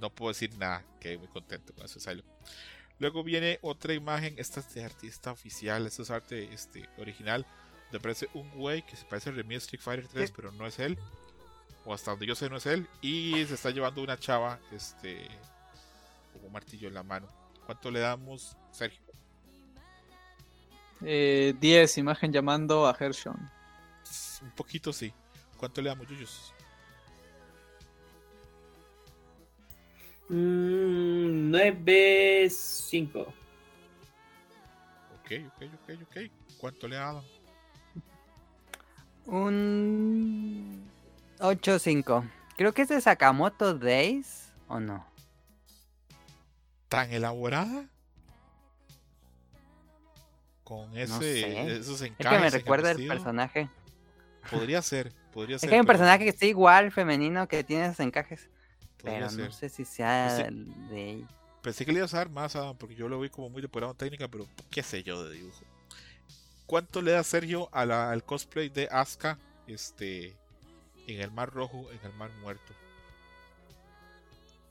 No 0.01 0.11
puedo 0.11 0.31
decir 0.31 0.57
nada, 0.57 0.85
quedé 1.01 1.19
muy 1.19 1.29
contento 1.29 1.75
con 1.75 1.85
eso, 1.85 1.99
Silo. 1.99 2.23
Luego 3.01 3.25
viene 3.25 3.59
otra 3.63 3.95
imagen, 3.95 4.35
esta 4.39 4.61
es 4.61 4.73
de 4.75 4.85
artista 4.85 5.33
oficial, 5.33 5.87
esto 5.87 6.03
es 6.03 6.11
arte 6.11 6.49
este, 6.53 6.89
original. 6.99 7.45
Donde 7.85 7.99
aparece 7.99 8.29
un 8.35 8.49
güey 8.53 8.83
que 8.87 8.97
se 8.97 9.05
parece 9.05 9.31
a 9.31 9.33
Remy 9.33 9.57
Street 9.57 9.83
Fighter 9.83 10.07
3, 10.09 10.33
pero 10.35 10.53
no 10.53 10.67
es 10.67 10.79
él. 10.79 10.97
O 11.85 11.93
hasta 11.93 12.13
donde 12.13 12.27
yo 12.27 12.35
sé 12.37 12.49
no 12.49 12.57
es 12.59 12.67
él. 12.67 12.87
Y 13.03 13.45
se 13.47 13.55
está 13.55 13.71
llevando 13.71 14.03
una 14.03 14.19
chava, 14.19 14.61
este, 14.73 15.27
con 16.33 16.45
un 16.45 16.53
martillo 16.53 16.87
en 16.87 16.95
la 16.95 17.03
mano. 17.03 17.29
¿Cuánto 17.67 17.91
le 17.91 18.01
damos, 18.01 18.57
Sergio? 18.71 19.04
Eh, 21.07 21.55
10, 21.61 21.99
imagen 21.99 22.33
llamando 22.33 22.87
a 22.87 22.97
Hershon. 22.99 23.37
Un 24.43 24.51
poquito 24.53 24.93
sí. 24.93 25.13
¿Cuánto 25.59 25.83
le 25.83 25.91
damos, 25.91 26.09
Yuyos? 26.09 26.55
Mm, 30.29 31.55
9-5. 31.55 33.21
Ok, 33.21 33.35
ok, 35.47 35.63
ok, 35.75 35.91
ok. 36.03 36.17
¿Cuánto 36.59 36.89
le 36.89 36.97
damos? 36.97 37.25
Un 39.27 40.85
8-5. 41.39 42.31
Creo 42.57 42.73
que 42.73 42.83
es 42.83 42.89
de 42.89 43.01
Sakamoto 43.01 43.75
Days, 43.75 44.49
¿o 44.69 44.81
no? 44.81 45.07
¿Tan 46.89 47.13
elaborada? 47.13 47.89
Con 50.65 50.97
ese, 50.97 51.19
sé. 51.19 51.77
esos 51.77 52.01
Es 52.01 52.09
encajes. 52.11 52.39
que 52.39 52.45
me 52.45 52.51
recuerda 52.51 52.91
el 52.93 53.07
personaje. 53.07 53.69
Podría 54.51 54.81
ser, 54.83 55.13
podría 55.33 55.57
Es 55.57 55.61
ser. 55.61 55.69
que 55.71 55.77
hay 55.77 55.81
un 55.81 55.87
pero 55.87 55.99
personaje 55.99 56.25
que 56.25 56.31
está 56.31 56.47
igual, 56.47 56.91
femenino, 56.91 57.47
que 57.49 57.63
tiene 57.65 57.87
esos 57.87 58.01
encajes. 58.01 58.49
podría 58.99 59.29
Pero 59.29 59.45
no 59.45 59.53
sé 59.53 59.69
si 59.69 59.85
sea 59.85 60.41
el 60.47 60.89
de 60.89 61.11
ella. 61.11 61.27
Pensé 61.63 61.85
que 61.87 61.93
le 61.93 61.99
ibas 61.99 62.13
a 62.15 62.19
dar 62.19 62.29
más, 62.31 62.57
Adam, 62.57 62.77
porque 62.77 62.95
yo 62.95 63.09
lo 63.09 63.21
vi 63.21 63.29
como 63.31 63.49
muy 63.49 63.63
depurado 63.63 63.93
en 63.93 63.99
técnica, 63.99 64.29
pero 64.29 64.47
qué 64.71 64.83
sé 64.83 65.03
yo 65.03 65.25
de 65.25 65.35
dibujo. 65.35 65.63
¿Cuánto 66.67 67.01
le 67.03 67.13
da 67.13 67.23
Sergio 67.25 67.69
a 67.73 67.85
la- 67.87 68.11
al 68.11 68.25
cosplay 68.25 68.69
de 68.71 68.89
Asuka 68.91 69.39
este, 69.67 70.35
en 71.07 71.21
el 71.21 71.31
Mar 71.31 71.51
Rojo, 71.53 71.91
en 71.91 72.01
el 72.11 72.13
Mar 72.17 72.31
Muerto? 72.43 72.73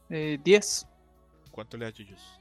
Eh, 0.09 0.39
10. 0.43 0.87
¿Cuánto 1.51 1.77
le 1.77 1.85
da 1.85 1.91
Yuyos? 1.91 2.39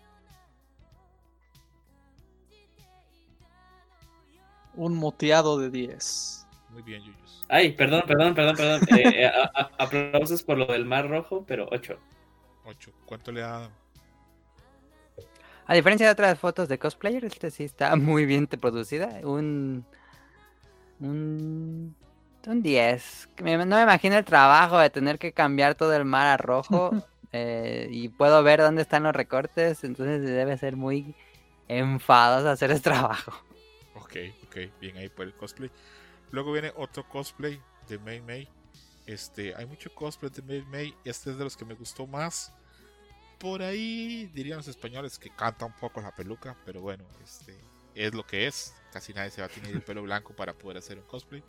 Un 4.75 4.95
moteado 4.95 5.59
de 5.59 5.71
10. 5.71 6.47
Muy 6.71 6.83
bien, 6.83 7.03
Yuyos. 7.03 7.45
Ay, 7.49 7.73
perdón, 7.73 8.03
perdón, 8.07 8.35
perdón, 8.35 8.57
perdón. 8.57 8.81
Eh, 8.99 9.25
eh, 9.25 9.27
a- 9.27 9.51
a- 9.55 9.71
aplausos 9.85 10.43
por 10.43 10.57
lo 10.59 10.67
del 10.67 10.85
Mar 10.87 11.09
Rojo, 11.09 11.45
pero 11.47 11.69
8. 11.71 11.99
8. 12.65 12.91
¿Cuánto 13.05 13.31
le 13.33 13.41
da 13.43 13.57
Adam? 13.59 13.71
A 15.67 15.75
diferencia 15.75 16.07
de 16.07 16.13
otras 16.13 16.39
fotos 16.39 16.69
de 16.69 16.79
cosplayer, 16.79 17.25
este 17.25 17.51
sí 17.51 17.65
está 17.65 17.95
muy 17.97 18.25
bien 18.27 18.47
producida. 18.47 19.21
Un. 19.25 19.85
Un. 21.01 21.95
Un 22.47 22.63
10. 22.63 23.29
Que 23.37 23.45
me- 23.45 23.57
No 23.67 23.77
me 23.77 23.83
imagino 23.83 24.17
el 24.17 24.25
trabajo 24.25 24.79
de 24.79 24.91
tener 24.91 25.19
que 25.19 25.33
cambiar 25.33 25.75
todo 25.75 25.95
el 25.95 26.05
mar 26.05 26.27
a 26.27 26.37
rojo. 26.37 26.91
eh, 27.33 27.89
y 27.91 28.09
puedo 28.09 28.43
ver 28.43 28.61
dónde 28.61 28.83
están 28.83 29.03
los 29.05 29.15
recortes. 29.15 29.85
Entonces 29.85 30.23
debe 30.23 30.57
ser 30.59 30.77
muy 30.77 31.15
enfadoso 31.69 32.49
hacer 32.49 32.71
ese 32.71 32.81
trabajo. 32.83 33.33
Ok, 33.95 34.17
ok, 34.53 34.81
bien 34.81 34.97
ahí 34.97 35.09
por 35.09 35.27
el 35.27 35.35
cosplay. 35.35 35.71
Luego 36.31 36.53
viene 36.53 36.73
otro 36.77 37.09
cosplay 37.09 37.61
de 37.89 37.99
May 37.99 38.21
May. 38.21 38.49
Este, 39.07 39.55
hay 39.55 39.67
mucho 39.67 39.93
cosplay 39.95 40.31
de 40.31 40.43
May 40.43 40.63
May. 40.63 40.95
Este 41.05 41.31
es 41.31 41.39
de 41.39 41.45
los 41.45 41.57
que 41.57 41.65
me 41.65 41.75
gustó 41.75 42.07
más. 42.07 42.53
Por 43.39 43.63
ahí 43.63 44.31
dirían 44.33 44.59
los 44.59 44.69
españoles 44.69 45.19
que 45.19 45.31
canta 45.31 45.65
un 45.65 45.73
poco 45.73 46.01
la 46.01 46.15
peluca, 46.15 46.57
pero 46.65 46.81
bueno, 46.81 47.05
este 47.25 47.59
es 47.95 48.15
lo 48.15 48.25
que 48.25 48.47
es. 48.47 48.75
Casi 48.93 49.13
nadie 49.13 49.31
se 49.31 49.41
va 49.41 49.47
a 49.47 49.51
tener 49.51 49.73
el 49.73 49.83
pelo 49.83 50.03
blanco 50.03 50.35
para 50.35 50.53
poder 50.53 50.79
hacer 50.79 50.99
un 50.99 51.05
cosplay. 51.05 51.43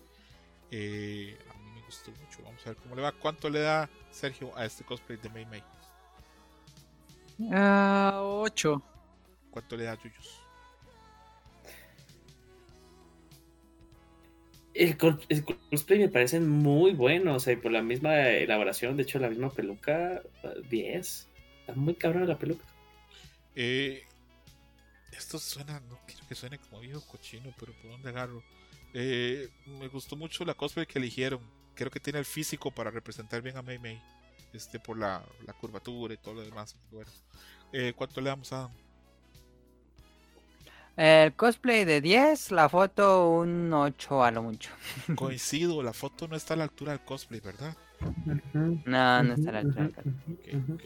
Eh, 0.71 1.37
a 1.51 1.57
mí 1.59 1.71
me 1.71 1.81
gustó 1.85 2.11
mucho. 2.11 2.41
Vamos 2.43 2.65
a 2.65 2.69
ver 2.69 2.77
cómo 2.77 2.95
le 2.95 3.03
va. 3.03 3.11
¿Cuánto 3.11 3.49
le 3.49 3.59
da 3.59 3.89
Sergio 4.09 4.57
a 4.57 4.65
este 4.65 4.83
cosplay 4.83 5.19
de 5.19 5.29
May? 5.29 5.63
Ah, 7.51 8.19
8. 8.23 8.81
¿Cuánto 9.51 9.77
le 9.77 9.83
da 9.83 9.95
Yuyos? 9.95 10.42
El, 14.73 14.97
cos- 14.97 15.25
el 15.29 15.43
cosplay 15.45 15.99
me 15.99 16.09
parece 16.09 16.39
muy 16.39 16.93
bueno, 16.93 17.35
o 17.35 17.39
sea, 17.39 17.59
por 17.61 17.71
la 17.71 17.81
misma 17.83 18.27
elaboración, 18.29 18.97
de 18.97 19.03
hecho, 19.03 19.19
la 19.19 19.29
misma 19.29 19.51
peluca, 19.51 20.21
eh, 20.43 20.61
10. 20.69 21.27
Está 21.61 21.73
muy 21.75 21.93
cabrón 21.95 22.27
la 22.27 22.37
peluca. 22.37 22.65
Eh, 23.55 24.03
esto 25.11 25.37
suena, 25.37 25.79
no 25.81 25.99
quiero 26.07 26.27
que 26.27 26.35
suene 26.35 26.57
como 26.57 26.81
viejo 26.81 27.01
cochino, 27.01 27.53
pero 27.59 27.73
¿por 27.81 27.91
dónde 27.91 28.09
agarro? 28.09 28.43
Eh, 28.93 29.47
me 29.79 29.87
gustó 29.87 30.15
mucho 30.15 30.43
la 30.43 30.53
cosplay 30.55 30.85
que 30.85 30.99
eligieron. 30.99 31.39
Creo 31.75 31.91
que 31.91 31.99
tiene 31.99 32.19
el 32.19 32.25
físico 32.25 32.71
para 32.71 32.91
representar 32.91 33.41
bien 33.41 33.57
a 33.57 33.61
Mei 33.61 33.79
Mei. 33.79 34.01
Este, 34.53 34.79
por 34.79 34.97
la, 34.97 35.23
la 35.47 35.53
curvatura 35.53 36.13
y 36.13 36.17
todo 36.17 36.35
lo 36.35 36.41
demás. 36.43 36.75
Bueno, 36.91 37.09
eh, 37.71 37.93
¿cuánto 37.95 38.21
le 38.21 38.29
damos 38.29 38.53
a? 38.53 38.69
El 40.95 41.33
cosplay 41.33 41.85
de 41.85 42.01
10, 42.01 42.51
la 42.51 42.69
foto 42.69 43.31
un 43.31 43.73
8 43.73 44.23
a 44.23 44.31
lo 44.31 44.43
mucho. 44.43 44.69
Coincido, 45.15 45.81
la 45.81 45.93
foto 45.93 46.27
no 46.27 46.35
está 46.35 46.53
a 46.53 46.57
la 46.57 46.63
altura 46.65 46.91
del 46.91 47.01
cosplay, 47.01 47.39
¿verdad? 47.39 47.75
No, 48.85 49.23
no 49.23 49.33
está 49.33 49.49
a 49.49 49.53
la 49.53 49.59
altura 49.59 49.89
del 49.89 49.93
Ok, 49.95 50.75
ok. 50.75 50.83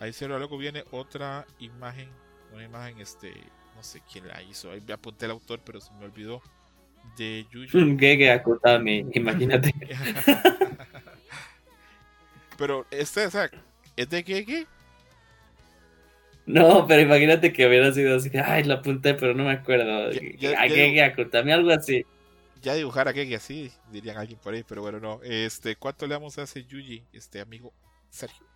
Ahí 0.00 0.12
cero, 0.12 0.38
luego 0.38 0.58
viene 0.58 0.84
otra 0.90 1.46
imagen, 1.60 2.08
una 2.52 2.64
imagen, 2.64 2.98
este, 2.98 3.32
no 3.76 3.82
sé 3.82 4.02
quién 4.10 4.26
la 4.26 4.42
hizo. 4.42 4.70
Ahí 4.70 4.82
me 4.86 4.94
apunté 4.94 5.26
el 5.26 5.32
autor, 5.32 5.60
pero 5.64 5.80
se 5.80 5.92
me 5.94 6.04
olvidó. 6.04 6.42
De 7.16 7.46
Yuyu. 7.50 7.96
Gege 7.98 8.30
Akutami, 8.30 9.06
imagínate. 9.12 9.74
Pero 12.56 12.86
este, 12.90 13.26
o 13.26 13.30
sea, 13.30 13.50
¿es 13.96 14.08
de 14.08 14.22
Gege? 14.22 14.66
No, 16.46 16.86
pero 16.86 17.02
imagínate 17.02 17.52
que 17.52 17.66
hubiera 17.66 17.92
sido 17.92 18.16
así 18.16 18.30
ay, 18.36 18.64
lo 18.64 18.74
apunté, 18.74 19.14
pero 19.14 19.34
no 19.34 19.44
me 19.44 19.52
acuerdo. 19.52 20.10
Ya- 20.12 20.50
ya- 20.52 20.60
A 20.60 20.68
Gege 20.68 21.02
Akutami, 21.02 21.52
algo 21.52 21.70
así. 21.70 22.04
Ya 22.60 22.74
dibujar 22.74 23.08
a 23.08 23.12
Gege 23.12 23.36
así, 23.36 23.72
dirían 23.90 24.16
alguien 24.16 24.38
por 24.40 24.54
ahí, 24.54 24.64
pero 24.66 24.82
bueno, 24.82 25.00
no. 25.00 25.20
Este, 25.22 25.76
¿cuánto 25.76 26.06
le 26.06 26.14
damos 26.14 26.38
a 26.38 26.42
ese 26.42 26.64
Yuji, 26.64 27.04
este 27.12 27.40
amigo 27.40 27.72
Sergio? 28.10 28.46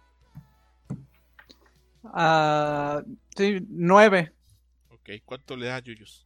Ah, 2.04 3.02
sí, 3.36 3.58
9. 3.68 4.32
Ok, 4.90 5.10
¿cuánto 5.24 5.56
le 5.56 5.66
da 5.66 5.76
a 5.76 5.80
Yuyus? 5.80 6.24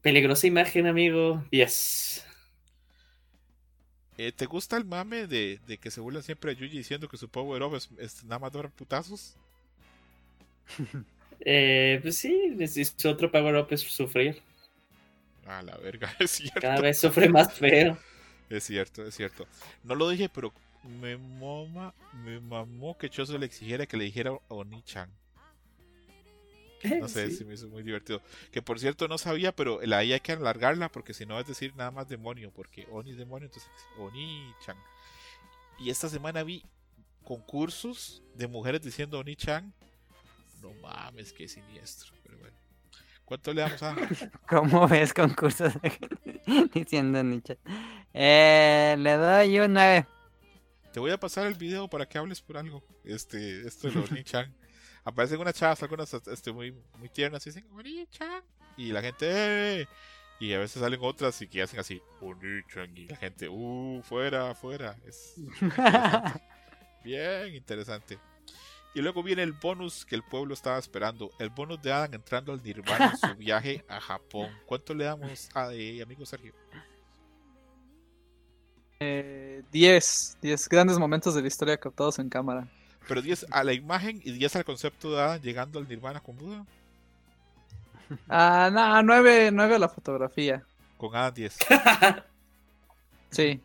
Peligrosa 0.00 0.46
imagen, 0.46 0.86
amigo. 0.86 1.44
10. 1.50 2.24
Eh, 4.16 4.32
¿Te 4.32 4.46
gusta 4.46 4.76
el 4.76 4.84
mame 4.84 5.26
de, 5.26 5.60
de 5.66 5.78
que 5.78 5.90
se 5.90 6.00
burlan 6.00 6.22
siempre 6.22 6.50
a 6.50 6.54
Yuji 6.54 6.78
diciendo 6.78 7.08
que 7.08 7.16
su 7.16 7.28
power 7.28 7.62
up 7.62 7.74
es, 7.76 7.90
es 7.98 8.24
nada 8.24 8.38
más 8.38 8.52
dar 8.52 8.70
putazos? 8.70 9.36
Eh, 11.40 11.98
pues 12.02 12.16
sí, 12.18 12.54
es- 12.58 13.04
otro 13.06 13.30
power 13.30 13.56
up 13.56 13.68
es 13.70 13.80
sufrir. 13.80 14.40
A 15.46 15.62
la 15.62 15.76
verga, 15.78 16.14
es 16.20 16.30
cierto. 16.32 16.60
Cada 16.60 16.80
vez 16.80 17.00
sufre 17.00 17.28
más 17.28 17.52
feo. 17.54 17.98
Es 18.48 18.64
cierto, 18.64 19.04
es 19.06 19.14
cierto. 19.14 19.46
No 19.84 19.94
lo 19.94 20.08
dije, 20.08 20.28
pero 20.28 20.52
me 21.00 21.16
mama, 21.16 21.94
me 22.24 22.40
mamó 22.40 22.96
que 22.98 23.08
Choso 23.10 23.38
le 23.38 23.46
exigiera 23.46 23.86
que 23.86 23.96
le 23.96 24.04
dijera 24.04 24.32
Oni-chan. 24.48 25.10
No 26.98 27.08
sé, 27.08 27.28
Sí. 27.30 27.36
se 27.36 27.44
me 27.44 27.54
hizo 27.54 27.68
muy 27.68 27.82
divertido. 27.82 28.22
Que 28.52 28.62
por 28.62 28.80
cierto 28.80 29.06
no 29.06 29.18
sabía, 29.18 29.52
pero 29.54 29.80
la 29.82 30.02
I 30.02 30.14
hay 30.14 30.20
que 30.20 30.32
alargarla 30.32 30.88
porque 30.90 31.12
si 31.12 31.26
no 31.26 31.38
es 31.38 31.46
decir 31.46 31.74
nada 31.76 31.90
más 31.90 32.08
demonio, 32.08 32.50
porque 32.54 32.86
Oni 32.90 33.10
es 33.10 33.18
demonio, 33.18 33.46
entonces 33.46 33.70
Oni-chan. 33.98 34.76
Y 35.78 35.90
esta 35.90 36.08
semana 36.08 36.42
vi 36.42 36.64
concursos 37.24 38.22
de 38.34 38.46
mujeres 38.48 38.80
diciendo 38.82 39.18
Oni-chan. 39.18 39.72
No 40.60 40.72
mames, 40.82 41.32
qué 41.32 41.48
siniestro. 41.48 42.12
Pero 42.22 42.38
bueno. 42.38 42.56
¿Cuánto 43.24 43.52
le 43.52 43.60
damos 43.62 43.82
a? 43.82 43.96
¿Cómo 44.48 44.88
ves 44.88 45.14
concursos 45.14 45.72
diciendo 46.74 47.22
Nietzsche? 47.22 47.58
Eh, 48.12 48.96
le 48.98 49.12
doy 49.12 49.60
un 49.60 49.72
9. 49.72 50.06
Te 50.92 50.98
voy 50.98 51.12
a 51.12 51.20
pasar 51.20 51.46
el 51.46 51.54
video 51.54 51.88
para 51.88 52.06
que 52.06 52.18
hables 52.18 52.40
por 52.40 52.56
algo. 52.56 52.82
Este, 53.04 53.66
esto 53.66 53.88
de 53.88 54.00
Oni-chan. 54.00 54.52
Aparecen 55.04 55.40
unas 55.40 55.54
chavas, 55.54 55.82
algunas 55.82 56.12
este, 56.12 56.52
muy, 56.52 56.74
muy 56.98 57.08
tiernas, 57.08 57.46
y 57.46 57.50
dicen 57.50 57.66
Oni-chan. 57.72 58.42
Y 58.76 58.90
la 58.90 59.00
gente, 59.00 59.26
¡eh! 59.82 59.88
Y 60.40 60.52
a 60.52 60.58
veces 60.58 60.80
salen 60.80 60.98
otras 61.02 61.40
y 61.42 61.46
que 61.46 61.62
hacen 61.62 61.78
así, 61.78 62.02
Oni-chan. 62.20 62.96
Y 62.96 63.06
la 63.06 63.16
gente, 63.16 63.48
¡uh! 63.48 64.02
Fuera, 64.02 64.54
fuera. 64.56 64.96
Es 65.06 65.38
interesante. 65.38 66.40
bien 67.04 67.54
interesante. 67.54 68.18
Y 68.92 69.00
luego 69.00 69.22
viene 69.22 69.42
el 69.42 69.52
bonus 69.52 70.04
que 70.04 70.16
el 70.16 70.22
pueblo 70.22 70.54
estaba 70.54 70.78
esperando. 70.78 71.30
El 71.38 71.50
bonus 71.50 71.80
de 71.80 71.92
Adam 71.92 72.14
entrando 72.14 72.52
al 72.52 72.62
Nirvana 72.62 73.12
en 73.12 73.30
su 73.30 73.34
viaje 73.38 73.84
a 73.88 74.00
Japón. 74.00 74.50
¿Cuánto 74.66 74.94
le 74.94 75.04
damos 75.04 75.48
a 75.54 75.72
eh, 75.72 76.02
amigo 76.02 76.26
Sergio? 76.26 76.52
Eh, 78.98 79.62
10, 79.70 80.38
10 80.42 80.68
grandes 80.68 80.98
momentos 80.98 81.34
de 81.34 81.42
la 81.42 81.48
historia 81.48 81.76
captados 81.78 82.18
en 82.18 82.28
cámara. 82.28 82.66
Pero 83.06 83.22
10 83.22 83.46
a 83.50 83.64
la 83.64 83.72
imagen 83.72 84.20
y 84.24 84.32
10 84.32 84.56
al 84.56 84.64
concepto 84.64 85.12
de 85.12 85.20
Adam 85.20 85.40
llegando 85.40 85.78
al 85.78 85.88
Nirvana 85.88 86.20
con 86.20 86.36
Buda. 86.36 86.66
Ah, 88.28 88.70
no, 88.72 89.02
9, 89.04 89.50
9 89.52 89.74
a 89.76 89.78
la 89.78 89.88
fotografía. 89.88 90.64
Con 90.98 91.14
Adam 91.14 91.32
10. 91.32 91.58
Sí. 93.30 93.60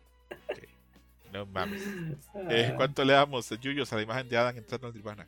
No 1.32 1.46
mames. 1.46 1.82
Eh, 2.48 2.72
¿Cuánto 2.76 3.04
le 3.04 3.14
damos, 3.14 3.48
Yuyos, 3.60 3.92
a 3.92 3.96
la 3.96 4.02
imagen 4.02 4.28
de 4.28 4.36
Adam 4.36 4.56
entrando 4.56 4.86
al 4.88 4.94
Nirvana? 4.94 5.26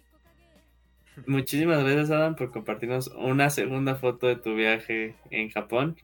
Muchísimas 1.26 1.82
gracias, 1.82 2.10
Adam, 2.10 2.36
por 2.36 2.52
compartirnos 2.52 3.08
una 3.08 3.50
segunda 3.50 3.96
foto 3.96 4.26
de 4.28 4.36
tu 4.36 4.54
viaje 4.54 5.16
en 5.30 5.50
Japón. 5.50 5.96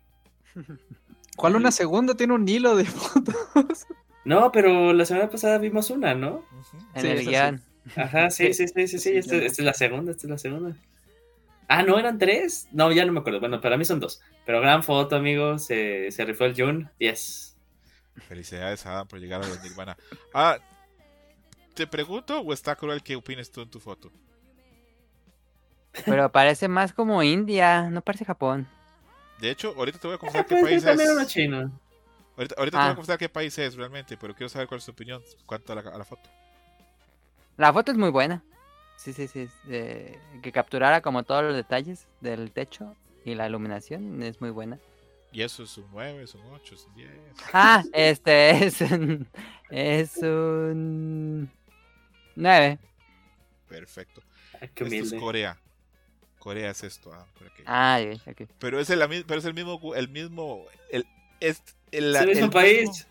¿Cuál 1.36 1.56
una 1.56 1.70
segunda? 1.70 2.14
Tiene 2.16 2.32
un 2.34 2.48
hilo 2.48 2.76
de 2.76 2.84
fotos. 2.84 3.86
No, 4.24 4.50
pero 4.52 4.94
la 4.94 5.04
semana 5.04 5.28
pasada 5.28 5.58
vimos 5.58 5.90
una, 5.90 6.14
¿no? 6.14 6.46
En 6.94 7.02
Sí, 7.02 7.08
el 7.08 7.18
sí. 7.18 7.24
guion. 7.26 7.60
Ajá, 7.94 8.30
sí, 8.30 8.54
sí, 8.54 8.66
sí, 8.68 8.88
sí, 8.88 8.98
sí. 8.98 8.98
Sí, 8.98 9.16
Esta, 9.18 9.36
es 9.36 9.58
la 9.58 9.74
segunda, 9.74 10.12
esta 10.12 10.26
es 10.26 10.30
la 10.30 10.38
segunda. 10.38 10.74
Ah, 11.68 11.82
¿no 11.82 11.98
eran 11.98 12.16
tres? 12.16 12.66
No, 12.72 12.90
ya 12.90 13.04
no 13.04 13.12
me 13.12 13.20
acuerdo. 13.20 13.40
Bueno, 13.40 13.60
para 13.60 13.76
mí 13.76 13.84
son 13.84 14.00
dos. 14.00 14.22
Pero 14.46 14.62
gran 14.62 14.82
foto, 14.82 15.16
amigos. 15.16 15.66
Se, 15.66 16.10
se 16.10 16.24
rifó 16.24 16.46
el 16.46 16.54
Jun. 16.56 16.88
10. 16.98 17.53
Felicidades, 18.28 18.84
Adam, 18.86 19.06
por 19.06 19.18
llegar 19.18 19.42
al 19.42 19.62
Nirvana. 19.62 19.96
Ah, 20.32 20.58
¿te 21.74 21.86
pregunto 21.86 22.40
o 22.40 22.52
está 22.52 22.76
cruel 22.76 23.02
qué 23.02 23.16
opines 23.16 23.50
tú 23.50 23.62
en 23.62 23.70
tu 23.70 23.80
foto? 23.80 24.10
Pero 26.04 26.30
parece 26.30 26.68
más 26.68 26.92
como 26.92 27.22
India, 27.22 27.88
no 27.90 28.00
parece 28.00 28.24
Japón. 28.24 28.66
De 29.40 29.50
hecho, 29.50 29.74
ahorita 29.76 29.98
te 29.98 30.06
voy 30.06 30.14
a 30.16 30.18
confesar 30.18 30.42
Ah, 30.42 30.46
qué 30.48 30.54
pues 30.56 30.62
país 30.64 30.84
es. 30.84 31.00
Ahorita, 32.36 32.54
ahorita 32.58 32.78
te 32.78 32.82
voy 32.82 32.88
Ah. 32.88 32.90
a 32.90 32.94
confesar 32.94 33.18
qué 33.18 33.28
país 33.28 33.56
es 33.58 33.74
realmente, 33.76 34.16
pero 34.16 34.34
quiero 34.34 34.48
saber 34.48 34.66
cuál 34.66 34.78
es 34.78 34.84
tu 34.86 34.92
opinión 34.92 35.22
cuanto 35.46 35.72
a 35.72 35.76
la, 35.76 35.90
a 35.90 35.98
la 35.98 36.04
foto. 36.04 36.28
La 37.56 37.72
foto 37.72 37.92
es 37.92 37.98
muy 37.98 38.10
buena. 38.10 38.42
Sí, 38.96 39.12
sí, 39.12 39.28
sí. 39.28 39.48
eh, 39.68 40.18
que 40.42 40.50
capturara 40.52 41.00
como 41.00 41.22
todos 41.24 41.42
los 41.44 41.54
detalles 41.54 42.06
del 42.20 42.50
techo 42.52 42.96
y 43.24 43.34
la 43.34 43.48
iluminación 43.48 44.22
es 44.22 44.40
muy 44.40 44.50
buena. 44.50 44.78
Y 45.34 45.42
eso 45.42 45.64
es 45.64 45.76
un 45.76 45.86
9, 45.90 46.22
es 46.22 46.34
un 46.34 46.42
8, 46.46 46.74
es 46.74 46.84
un 46.86 46.94
10. 46.94 47.10
Ah, 47.52 47.82
este 47.92 48.64
es 48.66 48.80
un. 48.80 49.28
Es 49.68 50.16
un. 50.18 51.50
9. 52.36 52.78
Perfecto. 53.68 54.22
Ah, 54.54 54.58
Esto 54.62 54.84
es. 54.86 55.12
Corea. 55.14 55.58
Corea 56.38 56.70
es 56.70 56.84
esto, 56.84 57.12
Adam. 57.12 57.26
por 57.36 57.46
aquí. 57.48 57.62
Ah, 57.66 57.98
ok, 58.00 58.28
ok. 58.28 58.48
Pero 58.58 58.78
es 58.78 58.88
el, 58.90 59.24
pero 59.26 59.38
es 59.40 59.44
el 59.44 59.54
mismo, 59.54 59.94
el 59.94 60.08
mismo, 60.08 60.66
el, 60.90 61.06
es 61.40 61.62
el, 61.90 62.14
el 62.14 62.26
mismo 62.28 62.50
país. 62.50 63.06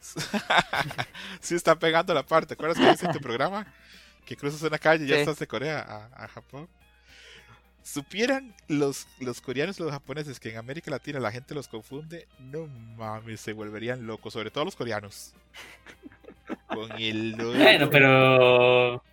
sí 1.40 1.54
está 1.54 1.78
pegando 1.78 2.14
la 2.14 2.24
parte. 2.24 2.48
¿Te 2.48 2.54
acuerdas 2.54 2.78
que 2.78 2.90
dice 2.90 3.06
en 3.06 3.12
tu 3.12 3.20
programa? 3.20 3.66
Que 4.24 4.36
cruzas 4.36 4.62
una 4.62 4.78
calle 4.78 5.04
y 5.04 5.08
ya 5.08 5.16
Sí. 5.16 5.20
estás 5.20 5.38
de 5.38 5.46
Corea 5.46 5.80
a, 5.80 6.24
a 6.24 6.28
Japón. 6.28 6.68
Supieran 7.86 8.52
los, 8.66 9.06
los 9.20 9.40
coreanos 9.40 9.78
y 9.78 9.84
los 9.84 9.92
japoneses 9.92 10.40
que 10.40 10.50
en 10.50 10.56
América 10.56 10.90
Latina 10.90 11.20
la 11.20 11.30
gente 11.30 11.54
los 11.54 11.68
confunde, 11.68 12.26
no 12.40 12.66
mames, 12.66 13.40
se 13.40 13.52
volverían 13.52 14.08
locos, 14.08 14.32
sobre 14.32 14.50
todo 14.50 14.64
los 14.64 14.74
coreanos. 14.74 15.34
Con 16.66 16.90
el 17.00 17.36
Bueno, 17.36 17.88
pero. 17.88 19.04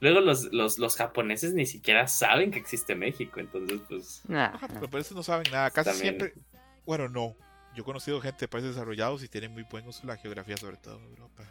Luego 0.00 0.20
los, 0.20 0.52
los, 0.52 0.78
los 0.78 0.96
japoneses 0.96 1.54
ni 1.54 1.64
siquiera 1.64 2.06
saben 2.08 2.50
que 2.50 2.58
existe 2.58 2.94
México. 2.94 3.40
Entonces, 3.40 3.80
pues. 3.88 4.20
Nah, 4.28 4.48
Ajá, 4.54 4.68
pero 4.68 4.90
por 4.90 5.00
eso 5.00 5.14
no 5.14 5.22
saben 5.22 5.50
nada. 5.50 5.70
Casi 5.70 5.88
También. 5.90 6.18
siempre. 6.18 6.42
Bueno, 6.84 7.08
no. 7.08 7.34
Yo 7.74 7.80
he 7.80 7.84
conocido 7.84 8.20
gente 8.20 8.40
de 8.40 8.48
países 8.48 8.74
desarrollados 8.74 9.22
y 9.22 9.28
tienen 9.28 9.52
muy 9.52 9.62
buen 9.62 9.88
uso 9.88 10.02
de 10.02 10.08
la 10.08 10.18
geografía, 10.18 10.58
sobre 10.58 10.76
todo 10.76 10.98
en 10.98 11.04
Europa. 11.04 11.42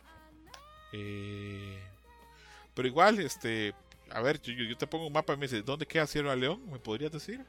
Eh, 0.94 1.80
Pero 2.76 2.88
igual, 2.88 3.18
este. 3.18 3.74
A 4.12 4.22
ver, 4.22 4.42
yo, 4.42 4.78
te 4.78 4.88
pongo 4.88 5.08
un 5.08 5.14
mapa 5.14 5.34
y 5.34 5.38
me 5.38 5.46
dices, 5.48 5.64
¿dónde 5.66 5.86
queda 5.86 6.08
Sierra 6.08 6.36
León? 6.36 6.62
¿Me 6.72 6.80
podrías 6.80 7.12
decir? 7.12 7.42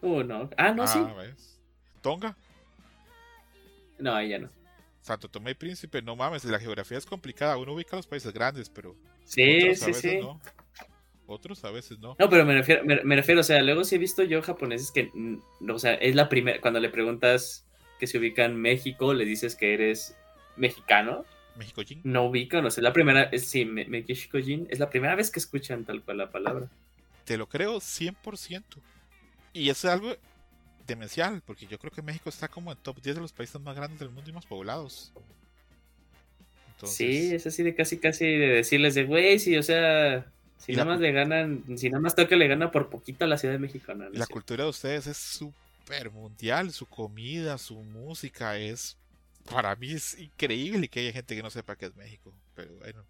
Uh, 0.00 0.22
no. 0.22 0.50
Ah, 0.56 0.72
no, 0.72 0.82
ah, 0.84 0.86
sí. 0.86 0.98
¿ves? 1.16 1.60
Tonga, 2.00 2.36
No, 3.98 4.14
ahí 4.14 4.30
ya 4.30 4.38
no. 4.38 4.48
Santo 5.00 5.28
Tomé 5.28 5.50
y 5.52 5.54
Príncipe, 5.54 6.00
no 6.00 6.14
mames, 6.16 6.44
la 6.44 6.58
geografía 6.58 6.96
es 6.98 7.06
complicada. 7.06 7.56
Uno 7.56 7.72
ubica 7.74 7.96
los 7.96 8.06
países 8.06 8.32
grandes, 8.32 8.68
pero 8.68 8.94
Sí, 9.24 9.58
otros 9.58 9.82
a 9.82 9.84
sí, 9.84 9.90
veces 9.92 10.10
sí. 10.12 10.18
no. 10.20 10.40
Otros 11.26 11.64
a 11.64 11.70
veces 11.70 11.98
no. 11.98 12.16
No, 12.18 12.28
pero 12.28 12.44
me 12.44 12.54
refiero, 12.54 12.84
me, 12.84 13.02
me 13.02 13.16
refiero, 13.16 13.40
o 13.40 13.44
sea, 13.44 13.62
luego 13.62 13.84
sí 13.84 13.94
he 13.96 13.98
visto 13.98 14.22
yo 14.22 14.42
japoneses 14.42 14.90
que, 14.90 15.10
mm, 15.14 15.70
o 15.70 15.78
sea, 15.78 15.94
es 15.94 16.14
la 16.14 16.28
primera, 16.28 16.60
cuando 16.60 16.80
le 16.80 16.88
preguntas 16.88 17.64
que 17.98 18.06
se 18.06 18.18
ubica 18.18 18.44
en 18.44 18.56
México, 18.60 19.14
le 19.14 19.24
dices 19.24 19.54
que 19.56 19.74
eres 19.74 20.16
mexicano, 20.56 21.24
México 21.56 21.82
Jin. 21.82 22.00
no 22.04 22.24
ubican, 22.24 22.64
o 22.64 22.70
sea, 22.70 22.82
la 22.82 22.92
primera, 22.92 23.24
es, 23.24 23.46
sí, 23.46 23.64
me, 23.64 23.84
Mexicojin, 23.84 24.66
es 24.70 24.78
la 24.78 24.90
primera 24.90 25.14
vez 25.14 25.30
que 25.30 25.40
escuchan 25.40 25.84
tal 25.84 26.02
cual 26.02 26.18
la 26.18 26.30
palabra. 26.30 26.68
Te 27.24 27.36
lo 27.36 27.48
creo 27.48 27.76
100%. 27.76 28.62
Y 29.52 29.68
eso 29.68 29.88
es 29.88 29.92
algo 29.94 30.16
demencial, 30.86 31.42
porque 31.44 31.66
yo 31.66 31.78
creo 31.78 31.92
que 31.92 32.02
México 32.02 32.28
está 32.28 32.48
como 32.48 32.72
en 32.72 32.78
top 32.78 33.00
10 33.00 33.16
de 33.16 33.22
los 33.22 33.32
países 33.32 33.60
más 33.60 33.76
grandes 33.76 34.00
del 34.00 34.10
mundo 34.10 34.30
y 34.30 34.32
más 34.32 34.46
poblados. 34.46 35.12
Entonces, 36.72 36.96
Sí, 36.96 37.34
es 37.34 37.46
así 37.46 37.62
de 37.62 37.74
casi, 37.74 37.98
casi 37.98 38.24
de 38.24 38.48
decirles 38.48 38.94
de, 38.94 39.04
güey, 39.04 39.38
sí, 39.38 39.56
o 39.56 39.62
sea, 39.62 40.26
si 40.58 40.72
nada 40.72 40.84
la 40.84 40.90
más 40.92 41.00
le 41.00 41.12
ganan, 41.12 41.64
si 41.76 41.90
nada 41.90 42.00
más 42.00 42.14
toca 42.14 42.34
le 42.36 42.48
gana 42.48 42.70
por 42.70 42.88
poquito 42.88 43.24
a 43.24 43.28
la 43.28 43.38
Ciudad 43.38 43.54
de 43.54 43.60
México, 43.60 43.94
no, 43.94 44.04
no 44.04 44.10
la 44.10 44.26
cultura 44.26 44.64
de 44.64 44.70
ustedes 44.70 45.06
es 45.06 45.16
súper 45.16 46.10
mundial, 46.10 46.72
su 46.72 46.86
comida, 46.86 47.58
su 47.58 47.76
música 47.76 48.58
es, 48.58 48.96
para 49.50 49.74
mí 49.76 49.92
es 49.92 50.18
increíble 50.18 50.88
que 50.88 51.00
haya 51.00 51.12
gente 51.12 51.36
que 51.36 51.42
no 51.42 51.50
sepa 51.50 51.76
qué 51.76 51.86
es 51.86 51.96
México, 51.96 52.34
pero 52.54 52.74
bueno, 52.76 53.06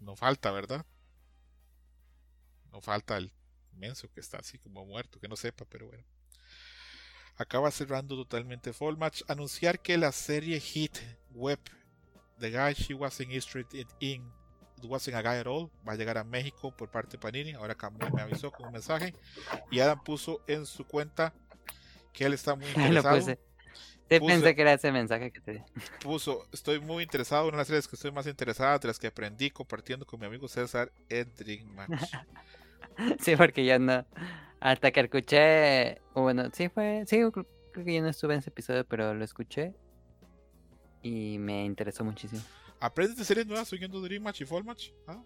no 0.00 0.16
falta, 0.16 0.50
¿verdad? 0.50 0.84
No 2.72 2.80
falta 2.80 3.16
el 3.16 3.32
menso 3.72 4.10
que 4.12 4.20
está 4.20 4.38
así 4.38 4.58
como 4.58 4.84
muerto, 4.84 5.20
que 5.20 5.28
no 5.28 5.36
sepa, 5.36 5.64
pero 5.64 5.86
bueno. 5.86 6.04
Acaba 7.36 7.70
cerrando 7.70 8.16
totalmente 8.16 8.72
Fall 8.72 8.96
Match. 8.96 9.22
Anunciar 9.28 9.80
que 9.80 9.96
la 9.96 10.10
serie 10.10 10.58
Hit 10.58 10.98
Web 11.30 11.60
The 12.40 12.50
Guy 12.50 12.74
She 12.74 12.94
Wasn't 12.94 13.30
Interested 13.30 13.86
In 14.00 14.28
It 14.78 14.84
Wasn't 14.84 15.14
a 15.14 15.22
Guy 15.22 15.38
at 15.40 15.46
All 15.46 15.70
va 15.86 15.92
a 15.92 15.96
llegar 15.96 16.18
a 16.18 16.24
México 16.24 16.74
por 16.76 16.90
parte 16.90 17.12
de 17.12 17.18
Panini. 17.18 17.52
Ahora 17.52 17.74
Camuy 17.74 18.10
me 18.12 18.22
avisó 18.22 18.50
con 18.50 18.66
un 18.66 18.72
mensaje. 18.72 19.14
Y 19.70 19.80
Adam 19.80 20.02
puso 20.02 20.42
en 20.46 20.66
su 20.66 20.84
cuenta 20.84 21.32
que 22.12 22.24
él 22.24 22.32
está 22.32 22.54
muy 22.54 22.66
interesado. 22.76 23.38
Sí, 24.08 24.18
Puse- 24.20 24.26
pensé 24.34 24.54
que 24.54 24.62
era 24.62 24.72
ese 24.72 24.90
mensaje 24.92 25.30
que 25.30 25.40
te 25.40 25.52
di. 25.54 25.60
Puso, 26.02 26.46
estoy 26.52 26.80
muy 26.80 27.02
interesado. 27.02 27.44
Una 27.44 27.52
de 27.52 27.58
las 27.58 27.66
series 27.68 27.88
que 27.88 27.96
estoy 27.96 28.10
más 28.12 28.26
interesada, 28.26 28.78
de 28.78 28.88
las 28.88 28.98
que 28.98 29.06
aprendí 29.08 29.50
compartiendo 29.50 30.06
con 30.06 30.18
mi 30.20 30.26
amigo 30.26 30.48
César 30.48 30.90
Dream 31.08 31.66
Match. 31.74 31.90
Sí, 33.20 33.36
porque 33.36 33.64
yo 33.64 33.78
no. 33.78 34.04
Hasta 34.60 34.90
que 34.90 35.00
escuché. 35.00 36.00
Bueno, 36.14 36.48
sí 36.52 36.68
fue. 36.68 37.04
Sí, 37.06 37.18
creo 37.18 37.46
creo 37.72 37.84
que 37.84 37.94
yo 37.94 38.02
no 38.02 38.08
estuve 38.08 38.34
en 38.34 38.40
ese 38.40 38.50
episodio, 38.50 38.84
pero 38.84 39.14
lo 39.14 39.24
escuché. 39.24 39.72
y 41.02 41.38
me 41.38 41.64
interesó 41.64 42.02
muchísimo. 42.04 42.42
¿Aprendes 42.80 43.16
de 43.16 43.24
series 43.24 43.46
nuevas 43.46 43.72
oyendo 43.72 44.00
Dream 44.00 44.22
Match 44.22 44.40
y 44.40 44.44
Fall 44.46 44.64
Match? 44.64 44.90
¿Ah? 45.06 45.22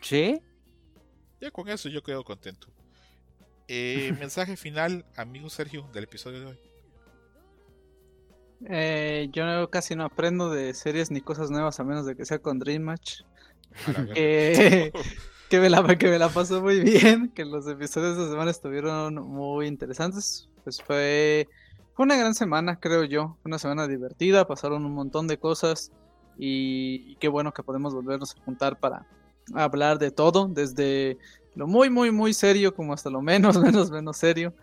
¿Sí? 0.00 0.40
Ya 1.40 1.50
con 1.50 1.68
eso 1.68 1.88
yo 1.88 2.02
quedo 2.04 2.22
contento. 2.22 2.68
Eh, 3.66 4.12
mensaje 4.20 4.56
final, 4.56 5.04
amigo 5.16 5.50
Sergio, 5.50 5.88
del 5.92 6.04
episodio 6.04 6.38
de 6.40 6.46
hoy. 6.46 6.58
Eh, 8.66 9.28
yo 9.32 9.70
casi 9.70 9.94
no 9.94 10.04
aprendo 10.04 10.50
de 10.50 10.74
series 10.74 11.10
ni 11.10 11.20
cosas 11.20 11.50
nuevas 11.50 11.78
a 11.78 11.84
menos 11.84 12.06
de 12.06 12.16
que 12.16 12.24
sea 12.24 12.38
con 12.38 12.58
Dream 12.58 12.82
Match. 12.82 13.22
Que, 14.14 14.92
que, 15.48 15.60
me 15.60 15.70
la, 15.70 15.96
que 15.96 16.08
me 16.08 16.18
la 16.18 16.28
pasó 16.28 16.60
muy 16.60 16.80
bien, 16.80 17.28
que 17.28 17.44
los 17.44 17.66
episodios 17.68 18.16
de 18.16 18.22
esta 18.22 18.32
semana 18.32 18.50
estuvieron 18.50 19.14
muy 19.14 19.66
interesantes. 19.66 20.48
Pues 20.64 20.82
fue, 20.82 21.48
fue 21.94 22.04
una 22.04 22.16
gran 22.16 22.34
semana, 22.34 22.80
creo 22.80 23.04
yo. 23.04 23.36
Fue 23.42 23.50
una 23.50 23.58
semana 23.58 23.86
divertida, 23.86 24.46
pasaron 24.46 24.84
un 24.84 24.94
montón 24.94 25.28
de 25.28 25.38
cosas 25.38 25.92
y, 26.38 27.04
y 27.06 27.16
qué 27.16 27.28
bueno 27.28 27.52
que 27.52 27.62
podemos 27.62 27.94
volvernos 27.94 28.34
a 28.36 28.44
juntar 28.44 28.78
para 28.80 29.06
hablar 29.54 29.98
de 29.98 30.10
todo, 30.10 30.48
desde 30.48 31.18
lo 31.54 31.66
muy, 31.66 31.90
muy, 31.90 32.10
muy 32.10 32.32
serio 32.34 32.74
como 32.74 32.92
hasta 32.92 33.10
lo 33.10 33.22
menos, 33.22 33.58
menos, 33.60 33.90
menos 33.90 34.16
serio. 34.16 34.54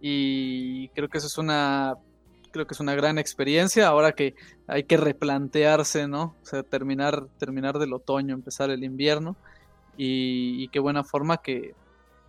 Y 0.00 0.88
creo 0.90 1.08
que 1.08 1.18
eso 1.18 1.26
es 1.26 1.38
una 1.38 1.96
creo 2.50 2.66
que 2.66 2.74
es 2.74 2.80
una 2.80 2.94
gran 2.94 3.18
experiencia 3.18 3.88
ahora 3.88 4.12
que 4.12 4.34
hay 4.66 4.84
que 4.84 4.96
replantearse, 4.96 6.08
¿no? 6.08 6.36
O 6.42 6.46
sea, 6.46 6.62
terminar, 6.62 7.26
terminar 7.38 7.78
del 7.78 7.92
otoño, 7.92 8.34
empezar 8.34 8.70
el 8.70 8.84
invierno 8.84 9.36
y, 9.96 10.62
y 10.62 10.68
qué 10.68 10.80
buena 10.80 11.04
forma 11.04 11.38
que 11.38 11.74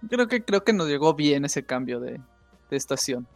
creo 0.09 0.27
que 0.27 0.43
creo 0.43 0.63
que 0.63 0.73
nos 0.73 0.87
llegó 0.87 1.13
bien 1.13 1.45
ese 1.45 1.63
cambio 1.63 1.99
de, 1.99 2.19
de 2.69 2.77
estación. 2.77 3.27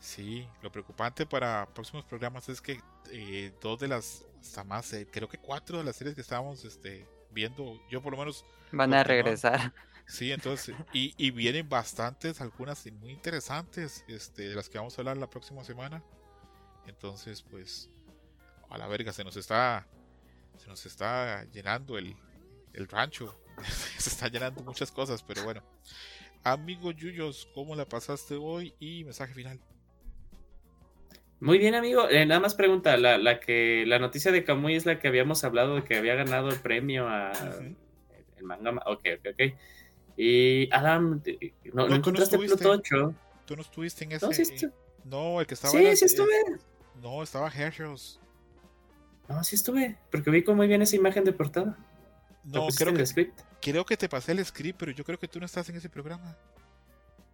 Sí, 0.00 0.46
lo 0.60 0.70
preocupante 0.70 1.24
para 1.24 1.66
próximos 1.72 2.04
programas 2.04 2.48
es 2.50 2.60
que 2.60 2.78
eh, 3.10 3.52
dos 3.62 3.80
de 3.80 3.88
las, 3.88 4.26
hasta 4.38 4.62
más, 4.62 4.92
eh, 4.92 5.06
creo 5.10 5.28
que 5.28 5.38
cuatro 5.38 5.78
de 5.78 5.84
las 5.84 5.96
series 5.96 6.14
que 6.14 6.20
estábamos 6.20 6.62
este, 6.66 7.06
viendo, 7.30 7.80
yo 7.88 8.02
por 8.02 8.12
lo 8.12 8.18
menos... 8.18 8.44
Van 8.70 8.92
a 8.92 9.02
regresar. 9.02 9.72
Sí, 10.06 10.32
entonces, 10.32 10.76
y, 10.92 11.14
y 11.16 11.30
vienen 11.30 11.68
bastantes, 11.68 12.40
algunas 12.40 12.84
muy 12.92 13.12
interesantes, 13.12 14.04
este, 14.06 14.48
de 14.50 14.54
las 14.54 14.68
que 14.68 14.78
vamos 14.78 14.96
a 14.96 15.00
hablar 15.00 15.16
la 15.16 15.30
próxima 15.30 15.64
semana. 15.64 16.04
Entonces, 16.86 17.42
pues, 17.42 17.90
a 18.68 18.76
la 18.78 18.86
verga, 18.86 19.12
se 19.12 19.24
nos 19.24 19.36
está, 19.36 19.86
se 20.58 20.68
nos 20.68 20.84
está 20.86 21.44
llenando 21.52 21.96
el, 21.98 22.14
el 22.74 22.86
rancho. 22.88 23.34
se 23.98 24.10
está 24.10 24.28
llenando 24.28 24.62
muchas 24.62 24.92
cosas, 24.92 25.22
pero 25.22 25.42
bueno. 25.42 25.62
Amigo 26.42 26.90
Yuyos, 26.92 27.48
¿cómo 27.54 27.74
la 27.74 27.86
pasaste 27.88 28.34
hoy? 28.34 28.74
Y 28.78 29.04
mensaje 29.04 29.32
final. 29.32 29.58
Muy 31.40 31.58
bien, 31.58 31.74
amigo. 31.74 32.08
Eh, 32.08 32.26
nada 32.26 32.40
más 32.40 32.54
pregunta, 32.54 32.96
la, 32.96 33.18
la 33.18 33.40
que 33.40 33.84
la 33.86 33.98
noticia 33.98 34.32
de 34.32 34.44
Kamui 34.44 34.74
es 34.76 34.86
la 34.86 34.98
que 34.98 35.08
habíamos 35.08 35.44
hablado 35.44 35.76
de 35.76 35.84
que 35.84 35.96
había 35.96 36.14
ganado 36.14 36.48
el 36.50 36.58
premio 36.60 37.08
a 37.08 37.32
el 38.36 38.44
manga. 38.44 38.72
ma- 38.72 38.82
Ok, 38.86 39.06
ok, 39.18 39.26
ok. 39.32 39.54
Y 40.16 40.68
Adam, 40.72 41.20
te- 41.20 41.54
¿no, 41.72 41.72
No, 41.72 41.82
¿no 41.82 41.84
tú 41.84 41.90
no 41.90 41.96
encontraste 41.96 42.36
estuviste. 42.36 42.56
Pluto 42.58 42.70
8? 42.72 43.14
¿Tú 43.46 43.56
no 43.56 43.62
estuviste 43.62 44.04
en 44.04 44.12
ese? 44.12 44.26
No, 44.26 44.32
sí, 44.32 44.42
estu- 44.42 44.72
No, 45.04 45.40
el 45.40 45.46
que 45.46 45.54
estaba. 45.54 45.72
sí, 45.72 45.78
era- 45.78 45.96
sí 45.96 46.04
estuve. 46.04 46.32
No, 47.02 47.22
estaba 47.22 47.48
Hershey's. 47.48 48.18
No, 49.28 49.42
sí 49.42 49.56
estuve. 49.56 49.96
Porque 50.10 50.30
vi 50.30 50.42
muy 50.54 50.66
bien 50.66 50.82
esa 50.82 50.96
imagen 50.96 51.24
de 51.24 51.32
portada. 51.32 51.76
¿Lo 52.44 52.66
No, 52.66 52.68
creo 52.68 52.92
que, 52.92 53.00
el 53.00 53.06
script? 53.06 53.40
creo 53.60 53.84
que 53.86 53.96
te 53.96 54.08
pasé 54.08 54.32
el 54.32 54.44
script, 54.44 54.78
pero 54.78 54.92
yo 54.92 55.02
creo 55.04 55.18
que 55.18 55.26
tú 55.28 55.40
no 55.40 55.46
estás 55.46 55.68
en 55.70 55.76
ese 55.76 55.88
programa. 55.88 56.36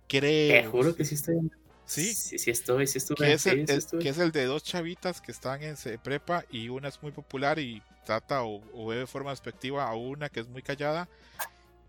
Te 0.08 0.18
Creo. 0.20 0.70
juro 0.70 0.94
que 0.94 1.04
sí 1.04 1.14
estoy. 1.16 1.36
Sí, 1.84 2.14
Sí, 2.14 2.38
sí 2.38 2.50
estoy, 2.50 2.86
sí 2.86 2.98
estuve. 2.98 3.16
que 3.26 3.32
es, 3.32 3.42
sí, 3.42 3.48
el, 3.50 3.66
sí 3.66 3.74
estuve. 3.74 4.02
que 4.02 4.08
es 4.10 4.18
el 4.18 4.30
de 4.30 4.44
dos 4.44 4.62
chavitas 4.62 5.20
que 5.20 5.32
están 5.32 5.60
en 5.62 5.76
prepa 6.02 6.44
y 6.50 6.68
una 6.68 6.86
es 6.88 7.02
muy 7.02 7.10
popular 7.10 7.58
y 7.58 7.82
trata 8.04 8.44
o, 8.44 8.62
o 8.72 8.86
ve 8.86 8.96
de 8.96 9.06
forma 9.08 9.30
despectiva 9.30 9.88
a 9.88 9.94
una 9.94 10.28
que 10.28 10.38
es 10.40 10.48
muy 10.48 10.62
callada, 10.62 11.08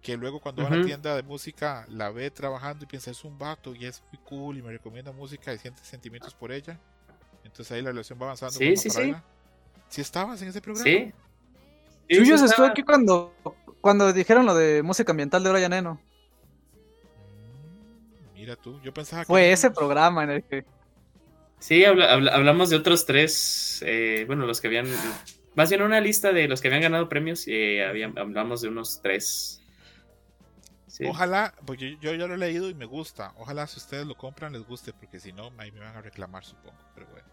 que 0.02 0.18
luego 0.18 0.40
cuando 0.40 0.64
va 0.64 0.70
a 0.70 0.76
la 0.78 0.84
tienda 0.86 1.16
de 1.16 1.24
música 1.24 1.86
la 1.90 2.10
ve 2.10 2.32
trabajando 2.32 2.84
y 2.84 2.88
piensa 2.88 3.12
es 3.12 3.24
un 3.24 3.38
vato 3.38 3.76
y 3.76 3.86
es 3.86 4.02
muy 4.12 4.20
cool 4.24 4.58
y 4.58 4.62
me 4.62 4.72
recomienda 4.72 5.12
música 5.12 5.54
y 5.54 5.60
siente 5.60 5.84
sentimientos 5.84 6.34
por 6.34 6.52
ella. 6.52 6.80
Entonces 7.44 7.72
ahí 7.72 7.82
la 7.82 7.90
relación 7.92 8.18
va 8.20 8.26
avanzando. 8.26 8.54
Sí, 8.58 8.76
sí, 8.78 8.90
sí. 8.90 9.14
¿Sí 9.90 10.02
estabas 10.02 10.42
en 10.42 10.48
ese 10.50 10.62
programa? 10.62 10.84
Sí. 10.84 11.12
Sí 12.10 12.18
estuvo 12.18 12.46
estaba. 12.46 12.68
aquí 12.70 12.84
cuando, 12.84 13.34
cuando 13.80 14.12
dijeron 14.12 14.46
lo 14.46 14.56
de 14.56 14.82
música 14.84 15.12
ambiental 15.12 15.44
de 15.44 15.52
Brian 15.52 15.74
Eno. 15.74 16.00
Mm, 18.32 18.34
Mira 18.34 18.56
tú, 18.56 18.80
yo 18.82 18.94
pensaba 18.94 19.24
que 19.24 19.28
Fue 19.28 19.52
ese 19.52 19.72
programa 19.72 20.24
en 20.24 20.30
el 20.32 20.44
que 20.44 20.66
Sí, 21.60 21.86
habla- 21.86 22.12
habla- 22.12 22.34
hablamos 22.34 22.72
de 22.72 22.76
otros 22.78 23.06
tres, 23.06 23.84
eh, 23.86 24.24
bueno, 24.26 24.48
los 24.48 24.60
que 24.60 24.68
habían, 24.68 24.88
más 25.56 25.70
bien 25.70 25.84
una 25.84 26.02
lista 26.02 26.34
de 26.34 26.48
los 26.48 26.60
que 26.60 26.70
habían 26.70 26.82
ganado 26.82 27.08
premios, 27.08 27.44
eh, 27.48 27.86
habían- 27.86 28.18
hablamos 28.18 28.62
de 28.62 28.70
unos 28.70 29.00
tres. 29.04 29.61
Sí. 31.02 31.08
Ojalá, 31.08 31.54
porque 31.66 31.98
yo 32.00 32.14
ya 32.14 32.28
lo 32.28 32.36
he 32.36 32.38
leído 32.38 32.70
y 32.70 32.76
me 32.76 32.86
gusta. 32.86 33.34
Ojalá 33.38 33.66
si 33.68 33.78
ustedes 33.80 34.06
lo 34.06 34.16
compran 34.16 34.54
les 34.54 34.64
guste, 34.68 34.94
porque 34.94 35.20
si 35.20 35.34
no, 35.34 35.52
ahí 35.58 35.72
me 35.72 35.80
van 35.80 35.96
a 35.96 36.02
reclamar, 36.02 36.46
supongo. 36.46 36.78
Pero 36.94 37.08
bueno. 37.08 37.28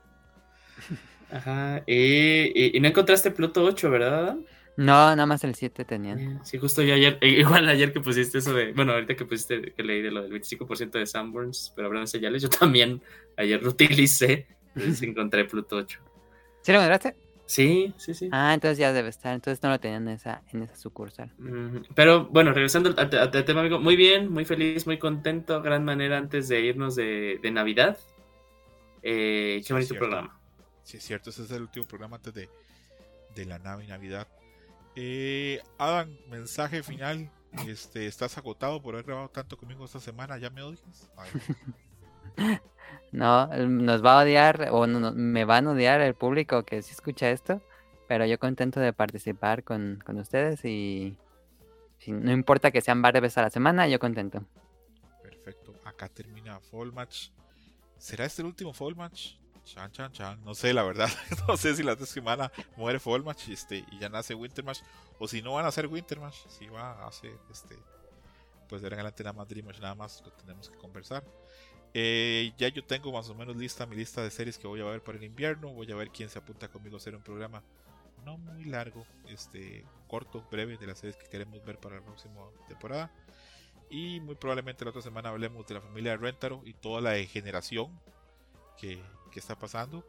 Ajá, 1.31 1.83
y, 1.87 1.95
y- 1.95 2.77
y 2.77 2.81
no 2.81 2.89
encontraste 2.89 3.31
Pluto 3.31 3.63
8, 3.65 3.91
¿verdad? 3.91 4.37
No, 4.77 4.95
nada 5.11 5.27
más 5.27 5.43
el 5.45 5.55
7 5.55 5.85
tenían. 5.85 6.19
Eh, 6.19 6.39
Sí, 6.45 6.57
justo 6.57 6.83
yo 6.83 6.95
ayer, 6.95 7.19
eh, 7.21 7.29
igual 7.29 7.69
ayer 7.69 7.93
que 7.93 8.01
pusiste 8.01 8.39
eso 8.39 8.55
de, 8.55 8.73
bueno, 8.73 8.93
ahorita 8.93 9.17
que 9.17 9.25
pusiste, 9.25 9.73
que 9.75 9.83
leí 9.83 10.01
de 10.03 10.11
lo 10.13 10.23
del 10.23 10.31
25% 10.33 10.99
de 10.99 11.05
Sanborns, 11.07 11.73
pero 11.75 11.89
hablando 11.89 12.07
de 12.07 12.11
señales, 12.13 12.43
yo 12.43 12.49
también 12.49 13.03
ayer 13.37 13.63
lo 13.63 13.71
utilicé, 13.73 14.47
entonces 14.75 15.03
encontré 15.03 15.45
Pluto 15.45 15.77
8. 15.77 16.01
¿Sí 16.63 16.73
lo 16.73 16.79
encontraste? 16.79 17.17
Sí, 17.49 17.95
sí, 17.97 18.13
sí. 18.13 18.29
Ah, 18.31 18.53
entonces 18.53 18.77
ya 18.77 18.93
debe 18.93 19.09
estar. 19.09 19.33
Entonces 19.35 19.63
no 19.63 19.71
lo 19.71 19.81
tenían 19.81 20.07
en 20.07 20.15
esa, 20.17 20.43
en 20.53 20.63
esa 20.65 20.77
sucursal. 20.77 21.33
Pero 21.95 22.27
bueno, 22.27 22.53
regresando 22.53 22.91
al, 22.91 22.99
al- 22.99 23.31
al 23.35 23.45
tema, 23.47 23.61
amigo, 23.61 23.79
muy 23.81 23.97
bien, 23.97 24.31
muy 24.31 24.45
feliz, 24.45 24.87
muy 24.87 24.99
contento, 24.99 25.63
gran 25.63 25.83
manera 25.83 26.19
antes 26.19 26.49
de 26.49 26.61
irnos 26.61 26.95
de, 26.95 27.39
de 27.43 27.51
Navidad. 27.51 27.97
Eh, 29.03 29.61
Sí, 29.63 29.69
qué 29.69 29.73
bonito 29.73 29.95
programa. 29.97 30.39
Sí, 30.85 30.99
es 30.99 31.05
cierto, 31.05 31.31
ese 31.31 31.45
es 31.45 31.51
el 31.51 31.63
último 31.63 31.87
programa 31.87 32.17
antes 32.17 32.35
de, 32.35 32.51
de 33.35 33.45
la 33.47 33.59
nave 33.59 33.85
y 33.85 33.89
Navidad. 33.89 34.29
Eh, 34.95 35.63
Adam, 35.79 36.15
mensaje 36.29 36.83
final. 36.83 37.31
Este, 37.67 38.07
¿Estás 38.07 38.37
agotado 38.37 38.83
por 38.83 38.95
haber 38.95 39.07
grabado 39.07 39.31
tanto 39.31 39.57
conmigo 39.57 39.87
esta 39.87 40.01
semana? 40.01 40.37
¿Ya 40.37 40.51
me 40.51 40.61
odias? 40.63 41.09
A 41.17 41.23
ver. 41.25 41.33
No, 43.13 43.51
él 43.53 43.85
nos 43.85 44.05
va 44.05 44.21
a 44.21 44.25
odiar 44.25 44.69
o 44.71 44.87
no- 44.87 45.13
me 45.13 45.45
van 45.45 45.67
a 45.67 45.71
odiar 45.73 46.01
el 46.01 46.15
público 46.15 46.65
que 46.65 46.83
sí 46.83 46.93
escucha 46.93 47.31
esto, 47.31 47.61
pero 48.07 48.27
yo 48.27 48.39
contento 48.39 48.81
de 48.81 48.93
participar 48.93 49.65
con, 49.65 50.03
con 50.05 50.19
ustedes 50.19 50.65
y 50.65 51.17
no 52.07 52.33
importa 52.33 52.71
que 52.71 52.81
sean 52.81 53.03
varias 53.03 53.23
veces 53.23 53.39
a 53.39 53.43
la 53.43 53.51
semana, 53.51 53.89
yo 53.89 53.99
contento. 53.99 54.43
Perfecto. 55.23 55.75
Acá 55.85 56.09
termina 56.09 56.61
Fall 56.61 56.93
Match. 56.93 57.31
¿Será 57.99 58.25
este 58.25 58.43
el 58.43 58.47
último 58.47 58.73
Fall 58.73 58.95
Match? 58.95 59.35
Chan, 59.65 59.91
chan, 59.91 60.13
chan. 60.13 60.45
No 60.45 60.55
sé, 60.55 60.73
la 60.73 60.83
verdad. 60.83 61.09
no 61.49 61.57
sé 61.57 61.75
si 61.75 61.83
la 61.83 61.93
otra 61.95 62.07
semana 62.07 62.51
muere 62.77 62.99
Fall 63.01 63.25
Match 63.25 63.49
este, 63.49 63.85
y 63.91 63.99
ya 63.99 64.09
nace 64.09 64.35
Winter 64.35 64.65
Match. 64.65 64.81
O 65.19 65.27
si 65.27 65.43
no 65.43 65.55
van 65.55 65.65
a 65.65 65.69
hacer 65.69 65.87
Winter 65.87 66.21
Match. 66.21 66.37
Si 66.49 66.67
va 66.69 66.93
a 66.93 67.09
hacer 67.09 67.33
este. 67.51 67.77
Pues 68.69 68.83
de 68.83 68.89
adelante 68.89 69.25
nada 69.25 69.33
más 69.33 69.49
Dream 69.49 69.67
Match, 69.67 69.81
nada 69.81 69.95
más 69.95 70.23
lo 70.25 70.31
tenemos 70.33 70.71
que 70.71 70.77
conversar. 70.77 71.25
Eh, 71.95 72.53
ya 72.59 72.69
yo 72.69 72.85
tengo 72.85 73.13
más 73.13 73.29
o 73.31 73.35
menos 73.35 73.57
lista 73.57 73.87
mi 73.87 73.97
lista 73.97 74.23
de 74.23 74.31
series 74.31 74.59
que 74.59 74.67
voy 74.67 74.81
a 74.81 74.85
ver 74.85 75.03
para 75.03 75.19
el 75.19 75.25
invierno. 75.25 75.71
Voy 75.71 75.91
a 75.91 75.97
ver 75.97 76.11
quién 76.11 76.29
se 76.29 76.39
apunta 76.39 76.69
conmigo 76.69 76.97
a 76.97 76.99
hacer 76.99 77.15
un 77.15 77.23
programa 77.23 77.63
no 78.25 78.37
muy 78.37 78.65
largo, 78.65 79.07
este 79.27 79.85
corto, 80.07 80.45
breve 80.51 80.77
de 80.77 80.87
las 80.87 80.99
series 80.99 81.17
que 81.17 81.29
queremos 81.29 81.65
ver 81.65 81.79
para 81.79 81.97
la 81.97 82.03
próxima 82.05 82.43
temporada. 82.67 83.11
Y 83.91 84.21
muy 84.21 84.35
probablemente 84.35 84.85
la 84.85 84.91
otra 84.91 85.03
semana 85.03 85.31
hablemos 85.31 85.67
de 85.67 85.75
la 85.75 85.81
familia 85.81 86.13
de 86.13 86.19
Rentaro 86.19 86.61
y 86.65 86.75
toda 86.75 87.01
la 87.01 87.11
degeneración 87.13 87.99
que, 88.79 89.01
está 89.35 89.57
pasando. 89.57 90.05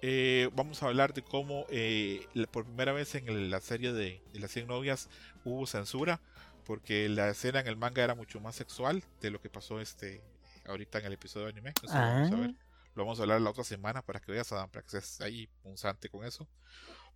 Eh, 0.00 0.48
vamos 0.54 0.82
a 0.82 0.86
hablar 0.86 1.12
de 1.12 1.22
cómo 1.22 1.66
eh, 1.68 2.26
por 2.50 2.64
primera 2.64 2.92
vez 2.92 3.14
en 3.14 3.50
la 3.50 3.60
serie 3.60 3.92
de, 3.92 4.22
de 4.32 4.40
las 4.40 4.50
100 4.52 4.68
novias 4.68 5.10
hubo 5.44 5.66
censura, 5.66 6.18
porque 6.64 7.10
la 7.10 7.28
escena 7.28 7.60
en 7.60 7.66
el 7.66 7.76
manga 7.76 8.02
era 8.02 8.14
mucho 8.14 8.40
más 8.40 8.56
sexual 8.56 9.04
de 9.20 9.30
lo 9.30 9.38
que 9.42 9.50
pasó 9.50 9.82
este 9.82 10.22
ahorita 10.66 10.98
en 10.98 11.06
el 11.06 11.12
episodio 11.14 11.46
de 11.46 11.52
anime. 11.52 11.72
Eso 11.82 11.94
lo 11.94 12.00
vamos 12.00 12.30
a 12.32 12.34
Ah. 12.34 12.40
ver. 12.40 12.54
Lo 12.94 13.02
vamos 13.04 13.18
a 13.18 13.22
hablar 13.22 13.40
la 13.40 13.50
otra 13.50 13.64
semana 13.64 14.02
para 14.02 14.20
que 14.20 14.30
veas, 14.30 14.52
Adam, 14.52 14.70
para 14.70 14.82
que 14.86 14.96
estés 14.98 15.20
ahí 15.20 15.48
punzante 15.62 16.08
con 16.08 16.24
eso. 16.24 16.48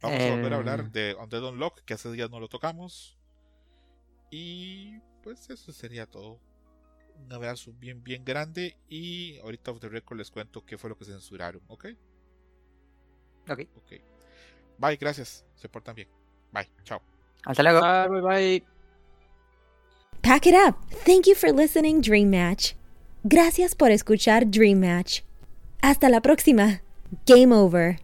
Vamos 0.02 0.20
a 0.20 0.30
volver 0.30 0.52
a 0.52 0.56
hablar 0.56 0.80
El- 0.80 0.90
de 0.92 1.14
Undead 1.14 1.44
Unlock, 1.44 1.80
que 1.84 1.94
hace 1.94 2.10
días 2.10 2.30
no 2.30 2.40
lo 2.40 2.48
tocamos. 2.48 3.16
Y 4.30 4.98
pues 5.22 5.48
eso 5.50 5.72
sería 5.72 6.06
todo. 6.06 6.40
Un 7.16 7.32
abrazo 7.32 7.72
bien, 7.74 8.02
bien 8.02 8.24
grande. 8.24 8.76
Y 8.88 9.38
ahorita 9.38 9.70
off 9.72 9.80
the 9.80 9.88
record 9.88 10.18
les 10.18 10.30
cuento 10.30 10.64
qué 10.64 10.76
fue 10.78 10.90
lo 10.90 10.96
que 10.98 11.04
censuraron, 11.04 11.62
¿ok? 11.68 11.86
Ok, 13.48 13.60
Ok. 13.76 13.92
Bye, 14.78 14.96
gracias. 14.96 15.44
Se 15.56 15.68
portan 15.68 15.94
bien. 15.94 16.08
Bye, 16.52 16.70
chao. 16.84 17.00
hasta 17.44 17.62
luego. 17.62 17.80
Bye, 17.80 18.08
bye, 18.08 18.20
bye. 18.20 18.66
Pack 20.22 20.46
it 20.46 20.54
up. 20.54 20.76
Thank 21.06 21.26
you 21.26 21.34
for 21.34 21.50
listening, 21.52 22.00
Dream 22.02 22.30
Match. 22.30 22.74
Gracias 23.24 23.74
por 23.74 23.90
escuchar 23.90 24.50
Dream 24.50 24.80
Match. 24.80 25.22
Hasta 25.82 26.08
la 26.08 26.20
próxima. 26.20 26.82
Game 27.26 27.54
over. 27.54 28.00